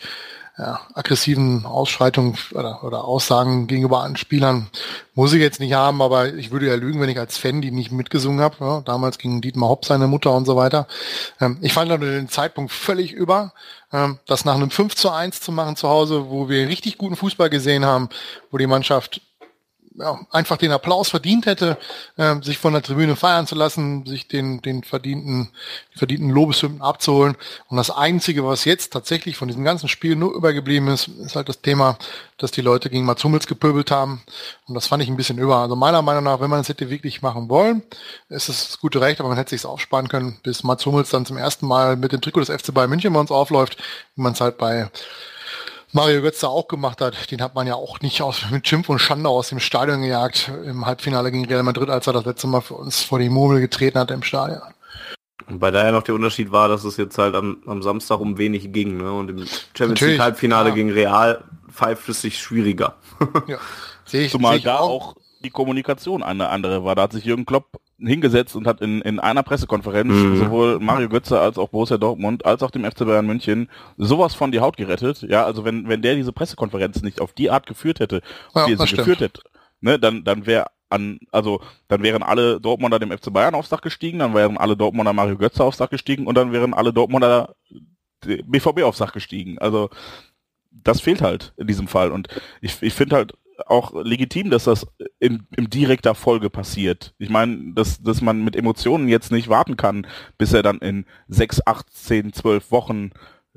ja, 0.59 0.81
aggressiven 0.93 1.65
Ausschreitungen 1.65 2.37
oder, 2.51 2.83
oder 2.83 3.05
Aussagen 3.05 3.67
gegenüber 3.67 3.99
anderen 3.99 4.17
Spielern 4.17 4.67
muss 5.15 5.31
ich 5.31 5.39
jetzt 5.39 5.61
nicht 5.61 5.73
haben, 5.73 6.01
aber 6.01 6.33
ich 6.33 6.51
würde 6.51 6.67
ja 6.67 6.75
lügen, 6.75 6.99
wenn 6.99 7.09
ich 7.09 7.17
als 7.17 7.37
Fan 7.37 7.61
die 7.61 7.71
nicht 7.71 7.91
mitgesungen 7.91 8.41
habe. 8.41 8.57
Ja, 8.59 8.81
damals 8.81 9.17
ging 9.17 9.39
Dietmar 9.39 9.69
Hopp 9.69 9.85
seine 9.85 10.07
Mutter 10.07 10.33
und 10.33 10.45
so 10.45 10.57
weiter. 10.57 10.87
Ähm, 11.39 11.57
ich 11.61 11.71
fand 11.71 11.89
dann 11.89 12.01
den 12.01 12.27
Zeitpunkt 12.27 12.73
völlig 12.73 13.13
über, 13.13 13.53
ähm, 13.93 14.19
das 14.27 14.43
nach 14.43 14.55
einem 14.55 14.69
5 14.69 14.95
zu 14.95 15.09
1 15.09 15.39
zu 15.39 15.53
machen 15.53 15.77
zu 15.77 15.87
Hause, 15.87 16.29
wo 16.29 16.49
wir 16.49 16.67
richtig 16.67 16.97
guten 16.97 17.15
Fußball 17.15 17.49
gesehen 17.49 17.85
haben, 17.85 18.09
wo 18.51 18.57
die 18.57 18.67
Mannschaft 18.67 19.21
ja, 19.99 20.19
einfach 20.31 20.57
den 20.57 20.71
Applaus 20.71 21.09
verdient 21.09 21.45
hätte, 21.45 21.77
äh, 22.15 22.41
sich 22.41 22.57
von 22.57 22.73
der 22.73 22.81
Tribüne 22.81 23.15
feiern 23.15 23.47
zu 23.47 23.55
lassen, 23.55 24.05
sich 24.05 24.27
den, 24.27 24.61
den 24.61 24.83
verdienten, 24.83 25.49
verdienten 25.95 26.29
Lobeshymnen 26.29 26.81
abzuholen. 26.81 27.35
Und 27.67 27.77
das 27.77 27.91
Einzige, 27.91 28.45
was 28.45 28.65
jetzt 28.65 28.93
tatsächlich 28.93 29.35
von 29.35 29.49
diesem 29.49 29.63
ganzen 29.63 29.89
Spiel 29.89 30.15
nur 30.15 30.33
übergeblieben 30.33 30.87
ist, 30.87 31.07
ist 31.07 31.35
halt 31.35 31.49
das 31.49 31.61
Thema, 31.61 31.97
dass 32.37 32.51
die 32.51 32.61
Leute 32.61 32.89
gegen 32.89 33.05
Mats 33.05 33.23
Hummels 33.23 33.45
gepöbelt 33.45 33.91
haben. 33.91 34.21
Und 34.67 34.75
das 34.75 34.87
fand 34.87 35.03
ich 35.03 35.09
ein 35.09 35.17
bisschen 35.17 35.37
über. 35.37 35.57
Also 35.57 35.75
meiner 35.75 36.01
Meinung 36.01 36.23
nach, 36.23 36.39
wenn 36.39 36.49
man 36.49 36.61
es 36.61 36.69
hätte 36.69 36.89
wirklich 36.89 37.21
machen 37.21 37.49
wollen, 37.49 37.83
ist 38.29 38.47
es 38.47 38.67
das 38.67 38.79
gute 38.79 39.01
Recht, 39.01 39.19
aber 39.19 39.29
man 39.29 39.37
hätte 39.37 39.51
sich 39.51 39.65
aufsparen 39.65 40.07
können, 40.07 40.39
bis 40.43 40.63
Mats 40.63 40.85
Hummels 40.85 41.09
dann 41.09 41.25
zum 41.25 41.37
ersten 41.37 41.67
Mal 41.67 41.97
mit 41.97 42.13
dem 42.13 42.21
Trikot 42.21 42.39
des 42.39 42.49
FC 42.49 42.73
Bayern 42.73 42.89
München 42.89 43.11
bei 43.11 43.19
uns 43.19 43.31
aufläuft, 43.31 43.77
wie 44.15 44.21
man 44.21 44.33
es 44.33 44.41
halt 44.41 44.57
bei 44.57 44.89
Mario 45.91 46.21
Götze 46.21 46.47
auch 46.47 46.67
gemacht 46.67 47.01
hat. 47.01 47.31
Den 47.31 47.41
hat 47.41 47.55
man 47.55 47.65
ja 47.65 47.75
auch 47.75 47.99
nicht 48.01 48.21
aus, 48.21 48.45
mit 48.51 48.67
Schimpf 48.67 48.89
und 48.89 48.99
Schande 48.99 49.29
aus 49.29 49.49
dem 49.49 49.59
Stadion 49.59 50.01
gejagt 50.01 50.51
im 50.65 50.85
Halbfinale 50.85 51.31
gegen 51.31 51.45
Real 51.45 51.63
Madrid, 51.63 51.89
als 51.89 52.07
er 52.07 52.13
das 52.13 52.25
letzte 52.25 52.47
Mal 52.47 52.61
für 52.61 52.75
uns 52.75 53.01
vor 53.01 53.19
die 53.19 53.29
Murmel 53.29 53.59
getreten 53.59 53.97
hat 53.97 54.11
im 54.11 54.23
Stadion. 54.23 54.61
Und 55.47 55.59
bei 55.59 55.71
daher 55.71 55.91
noch 55.91 56.03
der 56.03 56.13
Unterschied 56.13 56.51
war, 56.51 56.67
dass 56.67 56.83
es 56.83 56.97
jetzt 56.97 57.17
halt 57.17 57.33
am, 57.33 57.63
am 57.65 57.81
Samstag 57.81 58.19
um 58.19 58.37
wenig 58.37 58.71
ging. 58.71 58.97
Ne? 58.97 59.11
Und 59.11 59.29
im 59.29 59.47
Champions 59.75 60.01
League 60.01 60.19
Halbfinale 60.19 60.69
ja. 60.69 60.75
gegen 60.75 60.91
Real 60.91 61.43
pfeift 61.71 62.07
es 62.09 62.21
sich 62.21 62.37
schwieriger. 62.37 62.95
ja. 63.47 63.57
Sehe 64.05 64.25
ich, 64.25 64.31
Zumal 64.31 64.53
seh 64.53 64.57
ich 64.59 64.63
da 64.65 64.77
auch. 64.77 64.89
auch 64.89 65.15
die 65.43 65.49
Kommunikation 65.49 66.21
eine 66.21 66.49
andere 66.49 66.83
war. 66.83 66.95
Da 66.95 67.03
hat 67.03 67.13
sich 67.13 67.25
Jürgen 67.25 67.45
Klopp 67.45 67.79
hingesetzt 67.99 68.55
und 68.55 68.67
hat 68.67 68.81
in, 68.81 69.01
in 69.01 69.19
einer 69.19 69.43
Pressekonferenz 69.43 70.13
mhm. 70.13 70.37
sowohl 70.37 70.79
Mario 70.79 71.09
Götze 71.09 71.39
als 71.39 71.57
auch 71.57 71.69
Borussia 71.69 71.97
Dortmund 71.97 72.45
als 72.45 72.63
auch 72.63 72.71
dem 72.71 72.85
FC 72.85 72.99
Bayern 72.99 73.25
München 73.25 73.69
sowas 73.97 74.35
von 74.35 74.51
die 74.51 74.59
Haut 74.59 74.77
gerettet. 74.77 75.21
Ja, 75.23 75.45
also 75.45 75.65
wenn, 75.65 75.87
wenn 75.87 76.01
der 76.01 76.15
diese 76.15 76.31
Pressekonferenz 76.31 77.01
nicht 77.01 77.21
auf 77.21 77.33
die 77.33 77.49
Art 77.49 77.65
geführt 77.65 77.99
hätte, 77.99 78.21
ja, 78.55 78.67
wie 78.67 78.73
er 78.73 78.77
sie 78.87 78.95
geführt 78.95 79.19
hätte, 79.19 79.41
ne, 79.81 79.99
dann, 79.99 80.23
dann 80.23 80.45
wäre 80.45 80.67
an, 80.89 81.19
also 81.31 81.61
dann 81.87 82.01
wären 82.03 82.23
alle 82.23 82.59
Dortmunder 82.59 82.99
dem 82.99 83.11
FC 83.11 83.31
Bayern 83.31 83.55
aufs 83.55 83.69
Dach 83.69 83.81
gestiegen, 83.81 84.19
dann 84.19 84.33
wären 84.33 84.57
alle 84.57 84.75
Dortmunder 84.75 85.13
Mario 85.13 85.37
Götze 85.37 85.63
aufs 85.63 85.77
Dach 85.77 85.89
gestiegen 85.89 86.25
und 86.25 86.35
dann 86.35 86.51
wären 86.51 86.73
alle 86.73 86.93
Dortmunder 86.93 87.55
BVB 88.21 88.83
aufs 88.83 88.97
Dach 88.97 89.13
gestiegen. 89.13 89.57
Also 89.59 89.89
das 90.71 91.01
fehlt 91.01 91.21
halt 91.21 91.53
in 91.57 91.67
diesem 91.67 91.87
Fall. 91.87 92.11
Und 92.11 92.27
ich, 92.61 92.81
ich 92.81 92.93
finde 92.93 93.15
halt 93.15 93.33
auch 93.67 93.93
legitim, 94.03 94.49
dass 94.49 94.65
das 94.65 94.87
in, 95.19 95.47
in 95.55 95.69
direkter 95.69 96.15
Folge 96.15 96.49
passiert. 96.49 97.13
Ich 97.17 97.29
meine, 97.29 97.73
dass, 97.73 98.01
dass 98.01 98.21
man 98.21 98.43
mit 98.43 98.55
Emotionen 98.55 99.07
jetzt 99.07 99.31
nicht 99.31 99.49
warten 99.49 99.77
kann, 99.77 100.07
bis 100.37 100.53
er 100.53 100.63
dann 100.63 100.79
in 100.79 101.05
sechs, 101.27 101.61
acht, 101.65 101.89
zehn, 101.91 102.33
zwölf 102.33 102.71
Wochen 102.71 103.11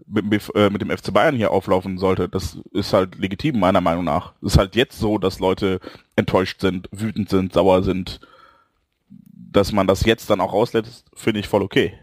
mit, 0.07 0.55
äh, 0.55 0.71
mit 0.71 0.81
dem 0.81 0.91
FC 0.91 1.13
Bayern 1.13 1.37
hier 1.37 1.51
auflaufen 1.51 1.99
sollte. 1.99 2.29
Das 2.29 2.59
ist 2.73 2.93
halt 2.93 3.17
legitim, 3.17 3.59
meiner 3.59 3.81
Meinung 3.81 4.05
nach. 4.05 4.35
Es 4.43 4.53
ist 4.53 4.59
halt 4.59 4.77
jetzt 4.77 4.99
so, 4.99 5.19
dass 5.19 5.39
Leute 5.39 5.81
enttäuscht 6.17 6.61
sind, 6.61 6.89
wütend 6.93 7.29
sind, 7.29 7.53
sauer 7.53 7.83
sind. 7.83 8.21
Dass 9.09 9.73
man 9.73 9.87
das 9.87 10.05
jetzt 10.05 10.31
dann 10.31 10.41
auch 10.41 10.53
rauslässt, 10.53 11.05
finde 11.15 11.41
ich 11.41 11.49
voll 11.49 11.63
okay. 11.63 11.99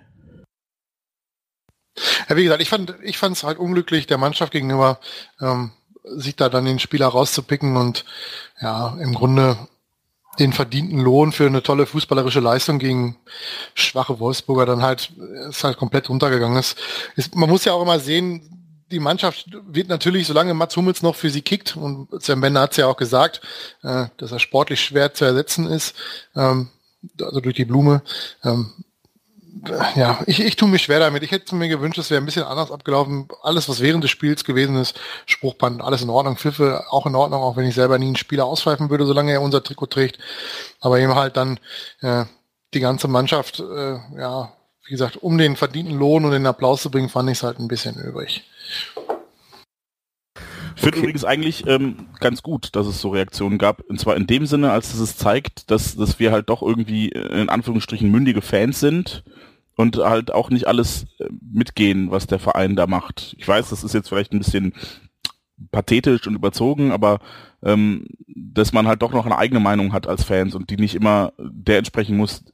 Ja, 2.29 2.37
wie 2.37 2.43
gesagt, 2.43 2.61
ich 2.61 2.69
fand 2.69 2.95
ich 3.03 3.17
fand 3.17 3.35
es 3.35 3.43
halt 3.43 3.57
unglücklich 3.57 4.07
der 4.07 4.17
Mannschaft 4.17 4.51
gegenüber. 4.51 4.99
Ähm, 5.41 5.71
sich 6.15 6.35
da 6.35 6.49
dann 6.49 6.65
den 6.65 6.79
Spieler 6.79 7.07
rauszupicken 7.07 7.77
und 7.77 8.05
ja, 8.61 8.97
im 8.99 9.13
Grunde 9.13 9.57
den 10.39 10.53
verdienten 10.53 10.99
Lohn 10.99 11.31
für 11.31 11.45
eine 11.45 11.61
tolle 11.61 11.85
fußballerische 11.85 12.39
Leistung 12.39 12.79
gegen 12.79 13.17
schwache 13.73 14.19
Wolfsburger 14.19 14.65
dann 14.65 14.81
halt, 14.81 15.11
ist 15.49 15.63
halt 15.63 15.77
komplett 15.77 16.09
runtergegangen 16.09 16.57
ist. 16.57 16.77
ist 17.15 17.35
man 17.35 17.49
muss 17.49 17.65
ja 17.65 17.73
auch 17.73 17.81
immer 17.81 17.99
sehen, 17.99 18.59
die 18.91 18.99
Mannschaft 18.99 19.45
wird 19.67 19.89
natürlich, 19.89 20.27
solange 20.27 20.53
Mats 20.53 20.75
Hummels 20.75 21.03
noch 21.03 21.15
für 21.15 21.29
sie 21.29 21.41
kickt, 21.41 21.75
und 21.75 22.07
Sam 22.23 22.41
Bender 22.41 22.61
hat 22.61 22.71
es 22.71 22.77
ja 22.77 22.87
auch 22.87 22.97
gesagt, 22.97 23.41
äh, 23.83 24.05
dass 24.17 24.31
er 24.31 24.39
sportlich 24.39 24.81
schwer 24.81 25.13
zu 25.13 25.25
ersetzen 25.25 25.67
ist, 25.67 25.95
ähm, 26.35 26.69
also 27.21 27.39
durch 27.39 27.55
die 27.55 27.65
Blume, 27.65 28.01
ähm, 28.43 28.73
ja, 29.95 30.19
ich, 30.25 30.39
ich 30.39 30.55
tue 30.55 30.69
mich 30.69 30.83
schwer 30.83 30.99
damit. 30.99 31.23
Ich 31.23 31.31
hätte 31.31 31.55
mir 31.55 31.69
gewünscht, 31.69 31.97
es 31.97 32.09
wäre 32.09 32.21
ein 32.21 32.25
bisschen 32.25 32.43
anders 32.43 32.71
abgelaufen. 32.71 33.27
Alles, 33.41 33.67
was 33.67 33.81
während 33.81 34.03
des 34.03 34.11
Spiels 34.11 34.43
gewesen 34.43 34.75
ist, 34.77 34.99
Spruchband, 35.25 35.81
alles 35.81 36.01
in 36.01 36.09
Ordnung, 36.09 36.37
Pfiffe 36.37 36.85
auch 36.89 37.05
in 37.05 37.15
Ordnung, 37.15 37.41
auch 37.41 37.57
wenn 37.57 37.65
ich 37.65 37.75
selber 37.75 37.97
nie 37.97 38.07
einen 38.07 38.15
Spieler 38.15 38.45
auspfeifen 38.45 38.89
würde, 38.89 39.05
solange 39.05 39.31
er 39.31 39.41
unser 39.41 39.63
Trikot 39.63 39.87
trägt. 39.87 40.19
Aber 40.79 40.99
eben 40.99 41.15
halt 41.15 41.37
dann 41.37 41.59
äh, 42.01 42.25
die 42.73 42.79
ganze 42.79 43.07
Mannschaft, 43.07 43.59
äh, 43.59 43.97
ja, 44.17 44.53
wie 44.85 44.91
gesagt, 44.91 45.17
um 45.17 45.37
den 45.37 45.55
verdienten 45.55 45.97
Lohn 45.97 46.25
und 46.25 46.31
den 46.31 46.45
Applaus 46.45 46.81
zu 46.81 46.91
bringen, 46.91 47.09
fand 47.09 47.29
ich 47.29 47.37
es 47.39 47.43
halt 47.43 47.59
ein 47.59 47.67
bisschen 47.67 47.95
übrig. 47.95 48.43
Ich 50.79 50.83
finde 50.83 50.99
okay. 50.99 51.07
übrigens 51.07 51.25
eigentlich 51.25 51.67
ähm, 51.67 52.07
ganz 52.21 52.41
gut, 52.41 52.73
dass 52.73 52.87
es 52.87 53.01
so 53.01 53.09
Reaktionen 53.09 53.57
gab. 53.57 53.81
Und 53.81 53.99
zwar 53.99 54.15
in 54.15 54.27
dem 54.27 54.45
Sinne, 54.45 54.71
als 54.71 54.93
es 54.93 55.17
zeigt, 55.17 55.69
dass, 55.71 55.97
dass 55.97 56.19
wir 56.19 56.31
halt 56.31 56.49
doch 56.49 56.61
irgendwie 56.61 57.11
äh, 57.11 57.41
in 57.41 57.49
Anführungsstrichen 57.49 58.09
mündige 58.09 58.41
Fans 58.41 58.79
sind 58.79 59.25
und 59.75 59.97
halt 59.97 60.33
auch 60.33 60.49
nicht 60.49 60.69
alles 60.69 61.05
äh, 61.19 61.25
mitgehen, 61.41 62.11
was 62.11 62.27
der 62.27 62.39
Verein 62.39 62.77
da 62.77 62.87
macht. 62.87 63.35
Ich 63.37 63.45
weiß, 63.45 63.71
das 63.71 63.83
ist 63.83 63.93
jetzt 63.93 64.07
vielleicht 64.07 64.31
ein 64.31 64.39
bisschen 64.39 64.73
pathetisch 65.69 66.25
und 66.27 66.35
überzogen, 66.35 66.93
aber 66.93 67.19
ähm, 67.61 68.07
dass 68.27 68.71
man 68.71 68.87
halt 68.87 69.01
doch 69.01 69.11
noch 69.11 69.25
eine 69.25 69.37
eigene 69.37 69.59
Meinung 69.59 69.91
hat 69.91 70.07
als 70.07 70.23
Fans 70.23 70.55
und 70.55 70.69
die 70.69 70.77
nicht 70.77 70.95
immer 70.95 71.33
der 71.39 71.79
entsprechen 71.79 72.15
muss, 72.15 72.45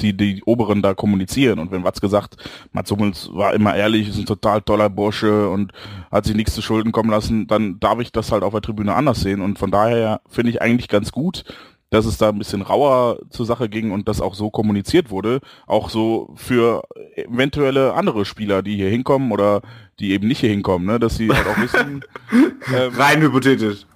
die 0.00 0.16
die 0.16 0.42
Oberen 0.44 0.82
da 0.82 0.94
kommunizieren. 0.94 1.58
Und 1.58 1.70
wenn 1.70 1.84
Watz 1.84 2.00
gesagt, 2.00 2.36
Mats 2.72 2.90
Hummels 2.90 3.30
war 3.32 3.54
immer 3.54 3.74
ehrlich, 3.74 4.08
ist 4.08 4.18
ein 4.18 4.26
total 4.26 4.62
toller 4.62 4.90
Bursche 4.90 5.48
und 5.48 5.72
hat 6.10 6.24
sich 6.24 6.34
nichts 6.34 6.54
zu 6.54 6.62
Schulden 6.62 6.92
kommen 6.92 7.10
lassen, 7.10 7.46
dann 7.46 7.78
darf 7.80 8.00
ich 8.00 8.12
das 8.12 8.32
halt 8.32 8.42
auf 8.42 8.52
der 8.52 8.62
Tribüne 8.62 8.94
anders 8.94 9.20
sehen. 9.20 9.40
Und 9.40 9.58
von 9.58 9.70
daher 9.70 10.20
finde 10.28 10.50
ich 10.50 10.60
eigentlich 10.60 10.88
ganz 10.88 11.12
gut, 11.12 11.44
dass 11.90 12.06
es 12.06 12.18
da 12.18 12.30
ein 12.30 12.38
bisschen 12.38 12.62
rauer 12.62 13.18
zur 13.30 13.46
Sache 13.46 13.68
ging 13.68 13.92
und 13.92 14.08
das 14.08 14.20
auch 14.20 14.34
so 14.34 14.50
kommuniziert 14.50 15.10
wurde, 15.10 15.40
auch 15.66 15.90
so 15.90 16.34
für 16.34 16.82
eventuelle 17.14 17.94
andere 17.94 18.24
Spieler, 18.24 18.62
die 18.62 18.74
hier 18.74 18.88
hinkommen 18.88 19.30
oder 19.30 19.62
die 20.00 20.10
eben 20.10 20.26
nicht 20.26 20.40
hier 20.40 20.50
hinkommen, 20.50 20.88
ne? 20.88 20.98
dass 20.98 21.16
sie 21.16 21.30
halt 21.30 21.46
auch 21.46 21.56
wissen. 21.56 22.04
ähm, 22.74 22.92
Rein 22.96 23.22
hypothetisch 23.22 23.86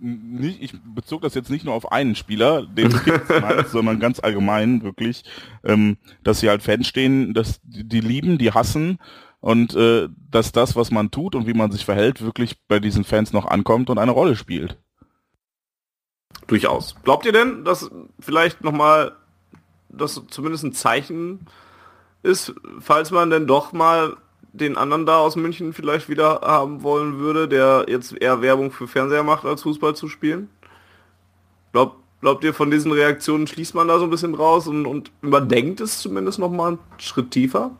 nicht, 0.00 0.62
ich 0.62 0.72
bezog 0.94 1.22
das 1.22 1.34
jetzt 1.34 1.50
nicht 1.50 1.64
nur 1.64 1.74
auf 1.74 1.92
einen 1.92 2.14
Spieler, 2.14 2.66
den 2.66 2.88
meinst, 3.40 3.72
sondern 3.72 4.00
ganz 4.00 4.20
allgemein 4.20 4.82
wirklich, 4.82 5.24
ähm, 5.64 5.98
dass 6.24 6.40
sie 6.40 6.48
halt 6.48 6.62
Fans 6.62 6.86
stehen, 6.86 7.34
dass 7.34 7.60
die, 7.62 7.86
die 7.86 8.00
lieben, 8.00 8.38
die 8.38 8.52
hassen 8.52 8.98
und 9.40 9.74
äh, 9.74 10.08
dass 10.30 10.52
das, 10.52 10.76
was 10.76 10.90
man 10.90 11.10
tut 11.10 11.34
und 11.34 11.46
wie 11.46 11.54
man 11.54 11.72
sich 11.72 11.84
verhält, 11.84 12.22
wirklich 12.22 12.56
bei 12.68 12.80
diesen 12.80 13.04
Fans 13.04 13.32
noch 13.32 13.46
ankommt 13.46 13.90
und 13.90 13.98
eine 13.98 14.12
Rolle 14.12 14.36
spielt. 14.36 14.78
Durchaus. 16.46 16.96
Glaubt 17.04 17.26
ihr 17.26 17.32
denn, 17.32 17.64
dass 17.64 17.90
vielleicht 18.18 18.62
nochmal 18.62 19.12
das 19.88 20.22
zumindest 20.28 20.64
ein 20.64 20.72
Zeichen 20.72 21.46
ist, 22.22 22.54
falls 22.80 23.10
man 23.10 23.30
denn 23.30 23.46
doch 23.46 23.72
mal 23.72 24.16
den 24.52 24.76
anderen 24.76 25.06
da 25.06 25.18
aus 25.18 25.36
München 25.36 25.72
vielleicht 25.72 26.08
wieder 26.08 26.40
haben 26.42 26.82
wollen 26.82 27.18
würde, 27.18 27.48
der 27.48 27.86
jetzt 27.88 28.12
eher 28.20 28.42
Werbung 28.42 28.72
für 28.72 28.88
Fernseher 28.88 29.22
macht, 29.22 29.44
als 29.44 29.62
Fußball 29.62 29.94
zu 29.94 30.08
spielen? 30.08 30.50
Glaubt, 31.72 31.96
glaubt 32.20 32.44
ihr, 32.44 32.54
von 32.54 32.70
diesen 32.70 32.92
Reaktionen 32.92 33.46
schließt 33.46 33.74
man 33.74 33.88
da 33.88 33.98
so 33.98 34.04
ein 34.04 34.10
bisschen 34.10 34.34
raus 34.34 34.66
und, 34.66 34.86
und 34.86 35.12
überdenkt 35.22 35.80
es 35.80 36.00
zumindest 36.00 36.38
nochmal 36.38 36.68
einen 36.68 36.78
Schritt 36.98 37.30
tiefer? 37.30 37.70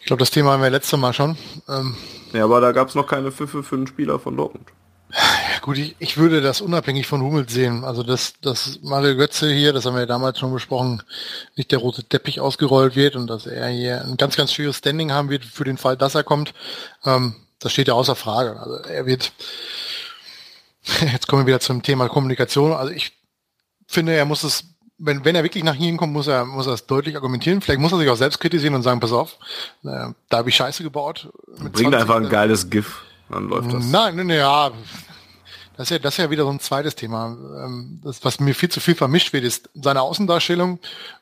Ich 0.00 0.06
glaube, 0.06 0.20
das 0.20 0.30
Thema 0.30 0.52
haben 0.52 0.62
wir 0.62 0.70
letztes 0.70 0.98
Mal 0.98 1.12
schon. 1.12 1.36
Ähm 1.68 1.96
ja, 2.32 2.44
aber 2.44 2.60
da 2.60 2.72
gab 2.72 2.88
es 2.88 2.94
noch 2.94 3.06
keine 3.06 3.32
Pfiffe 3.32 3.62
für 3.62 3.76
einen 3.76 3.86
Spieler 3.86 4.18
von 4.18 4.36
Dortmund. 4.36 4.70
Ja, 5.16 5.58
gut, 5.62 5.78
ich, 5.78 5.96
ich 5.98 6.18
würde 6.18 6.42
das 6.42 6.60
unabhängig 6.60 7.06
von 7.06 7.22
Hummels 7.22 7.52
sehen. 7.52 7.84
Also 7.84 8.02
dass, 8.02 8.34
dass 8.40 8.80
Mario 8.82 9.16
Götze 9.16 9.50
hier, 9.50 9.72
das 9.72 9.86
haben 9.86 9.94
wir 9.94 10.00
ja 10.00 10.06
damals 10.06 10.38
schon 10.38 10.52
besprochen, 10.52 11.02
nicht 11.56 11.72
der 11.72 11.78
rote 11.78 12.04
Teppich 12.04 12.40
ausgerollt 12.40 12.96
wird 12.96 13.16
und 13.16 13.26
dass 13.26 13.46
er 13.46 13.68
hier 13.68 14.02
ein 14.02 14.18
ganz, 14.18 14.36
ganz 14.36 14.52
schwieriges 14.52 14.78
Standing 14.78 15.12
haben 15.12 15.30
wird 15.30 15.44
für 15.44 15.64
den 15.64 15.78
Fall, 15.78 15.96
dass 15.96 16.14
er 16.14 16.24
kommt. 16.24 16.52
Ähm, 17.04 17.36
das 17.60 17.72
steht 17.72 17.88
ja 17.88 17.94
außer 17.94 18.14
Frage. 18.14 18.60
Also 18.60 18.74
er 18.88 19.06
wird, 19.06 19.32
jetzt 21.00 21.28
kommen 21.28 21.42
wir 21.42 21.46
wieder 21.46 21.60
zum 21.60 21.82
Thema 21.82 22.08
Kommunikation. 22.08 22.72
Also 22.72 22.92
ich 22.92 23.12
finde, 23.86 24.12
er 24.12 24.26
muss 24.26 24.44
es, 24.44 24.64
wenn, 24.98 25.24
wenn 25.24 25.34
er 25.34 25.44
wirklich 25.44 25.64
nach 25.64 25.74
hier 25.74 25.96
kommt, 25.96 26.12
muss 26.12 26.26
er, 26.26 26.44
muss 26.44 26.66
er 26.66 26.74
es 26.74 26.86
deutlich 26.86 27.16
argumentieren. 27.16 27.62
Vielleicht 27.62 27.80
muss 27.80 27.92
er 27.92 27.98
sich 27.98 28.10
auch 28.10 28.16
selbst 28.16 28.38
kritisieren 28.38 28.74
und 28.74 28.82
sagen, 28.82 29.00
pass 29.00 29.12
auf, 29.12 29.38
äh, 29.84 30.08
da 30.28 30.36
habe 30.36 30.50
ich 30.50 30.56
Scheiße 30.56 30.82
gebaut. 30.82 31.30
Bringt 31.46 31.78
20, 31.78 31.94
einfach 31.94 32.16
ein 32.16 32.28
geiles 32.28 32.68
GIF 32.68 33.02
dann 33.28 33.48
läuft 33.48 33.72
das. 33.72 33.86
Nein, 33.86 34.16
nein, 34.16 34.30
ja. 34.30 34.70
Das 35.76 35.86
ist 35.86 35.90
ja, 35.90 35.98
das 35.98 36.14
ist 36.14 36.18
ja 36.18 36.30
wieder 36.30 36.44
so 36.44 36.50
ein 36.50 36.60
zweites 36.60 36.96
Thema. 36.96 37.36
Ähm, 37.64 38.00
das, 38.02 38.24
was 38.24 38.40
mir 38.40 38.54
viel 38.54 38.68
zu 38.68 38.80
viel 38.80 38.94
vermischt 38.94 39.32
wird, 39.32 39.44
ist 39.44 39.68
seine 39.74 40.02
Außendarstellung 40.02 40.78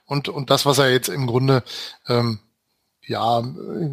und, 0.06 0.28
und 0.28 0.50
das, 0.50 0.64
was 0.66 0.78
er 0.78 0.90
jetzt 0.90 1.08
im 1.08 1.26
Grunde 1.26 1.62
ähm, 2.08 2.38
ja 3.06 3.42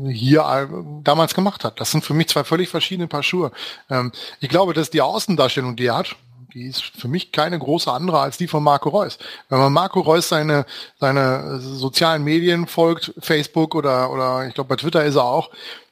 hier 0.10 0.42
äh, 0.42 0.68
damals 1.04 1.34
gemacht 1.34 1.64
hat. 1.64 1.80
Das 1.80 1.92
sind 1.92 2.06
für 2.06 2.14
mich 2.14 2.30
zwei 2.30 2.44
völlig 2.44 2.70
verschiedene 2.70 3.08
Paar 3.08 3.24
Schuhe. 3.24 3.52
Ähm, 3.90 4.12
ich 4.40 4.50
glaube, 4.50 4.74
dass 4.74 4.90
die 4.90 5.02
Außendarstellung, 5.02 5.76
die 5.76 5.88
er 5.88 5.98
hat, 5.98 6.16
die 6.54 6.68
ist 6.68 6.84
für 6.84 7.08
mich 7.08 7.32
keine 7.32 7.58
große 7.58 7.92
andere 7.92 8.20
als 8.20 8.38
die 8.38 8.48
von 8.48 8.64
Marco 8.64 8.90
Reus. 8.90 9.18
Wenn 9.50 9.60
man 9.60 9.74
Marco 9.74 10.02
Reus 10.02 10.30
seine, 10.30 10.66
seine 11.00 11.60
sozialen 11.60 12.24
Medien 12.24 12.68
folgt, 12.68 13.14
Facebook 13.20 13.74
oder, 13.74 14.12
oder 14.12 14.48
ich 14.48 14.54
glaube 14.54 14.68
bei 14.70 14.76
Twitter 14.76 15.04
ist 15.06 15.16
er 15.16 15.24
auch, 15.24 15.50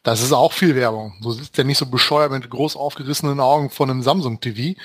das 0.09 0.21
ist 0.21 0.33
auch 0.33 0.53
viel 0.53 0.75
Werbung. 0.75 1.13
So 1.21 1.31
sitzt 1.31 1.57
er 1.57 1.63
nicht 1.63 1.77
so 1.77 1.85
bescheuert 1.85 2.31
mit 2.31 2.49
groß 2.49 2.75
aufgerissenen 2.75 3.39
Augen 3.39 3.69
von 3.69 3.89
einem 3.89 4.03
Samsung 4.03 4.39
TV. 4.39 4.79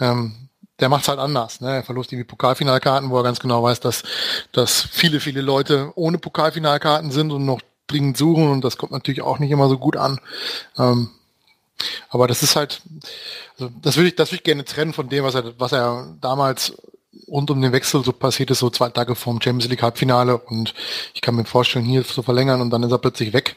Ähm, 0.00 0.48
der 0.80 0.88
macht's 0.88 1.08
halt 1.08 1.18
anders. 1.18 1.60
Ne? 1.60 1.76
Er 1.76 1.82
verlost 1.82 2.12
irgendwie 2.12 2.28
Pokalfinalkarten, 2.28 3.10
wo 3.10 3.18
er 3.18 3.22
ganz 3.22 3.40
genau 3.40 3.62
weiß, 3.62 3.80
dass, 3.80 4.02
dass 4.52 4.82
viele, 4.82 5.20
viele 5.20 5.40
Leute 5.40 5.92
ohne 5.94 6.18
Pokalfinalkarten 6.18 7.10
sind 7.10 7.30
und 7.30 7.44
noch 7.44 7.60
dringend 7.86 8.16
suchen 8.16 8.48
und 8.48 8.64
das 8.64 8.76
kommt 8.76 8.92
natürlich 8.92 9.22
auch 9.22 9.38
nicht 9.38 9.50
immer 9.50 9.68
so 9.68 9.78
gut 9.78 9.96
an. 9.96 10.18
Ähm, 10.78 11.10
aber 12.08 12.26
das 12.26 12.42
ist 12.42 12.56
halt, 12.56 12.82
also 13.58 13.72
das 13.82 13.96
würde 13.96 14.08
ich, 14.08 14.16
das 14.16 14.32
ich 14.32 14.42
gerne 14.42 14.64
trennen 14.64 14.92
von 14.92 15.08
dem, 15.08 15.24
was 15.24 15.34
er, 15.34 15.58
was 15.58 15.72
er 15.72 16.16
damals 16.20 16.74
rund 17.28 17.50
um 17.50 17.60
den 17.60 17.72
Wechsel 17.72 18.02
so 18.04 18.12
passiert 18.12 18.50
ist, 18.50 18.58
so 18.58 18.70
zwei 18.70 18.88
Tage 18.88 19.14
vorm 19.14 19.40
Champions 19.40 19.70
League 19.70 19.82
Halbfinale 19.82 20.38
und 20.38 20.74
ich 21.14 21.20
kann 21.20 21.34
mir 21.36 21.44
vorstellen, 21.44 21.84
hier 21.84 22.04
zu 22.04 22.22
verlängern 22.22 22.60
und 22.60 22.70
dann 22.70 22.82
ist 22.82 22.92
er 22.92 22.98
plötzlich 22.98 23.32
weg. 23.32 23.56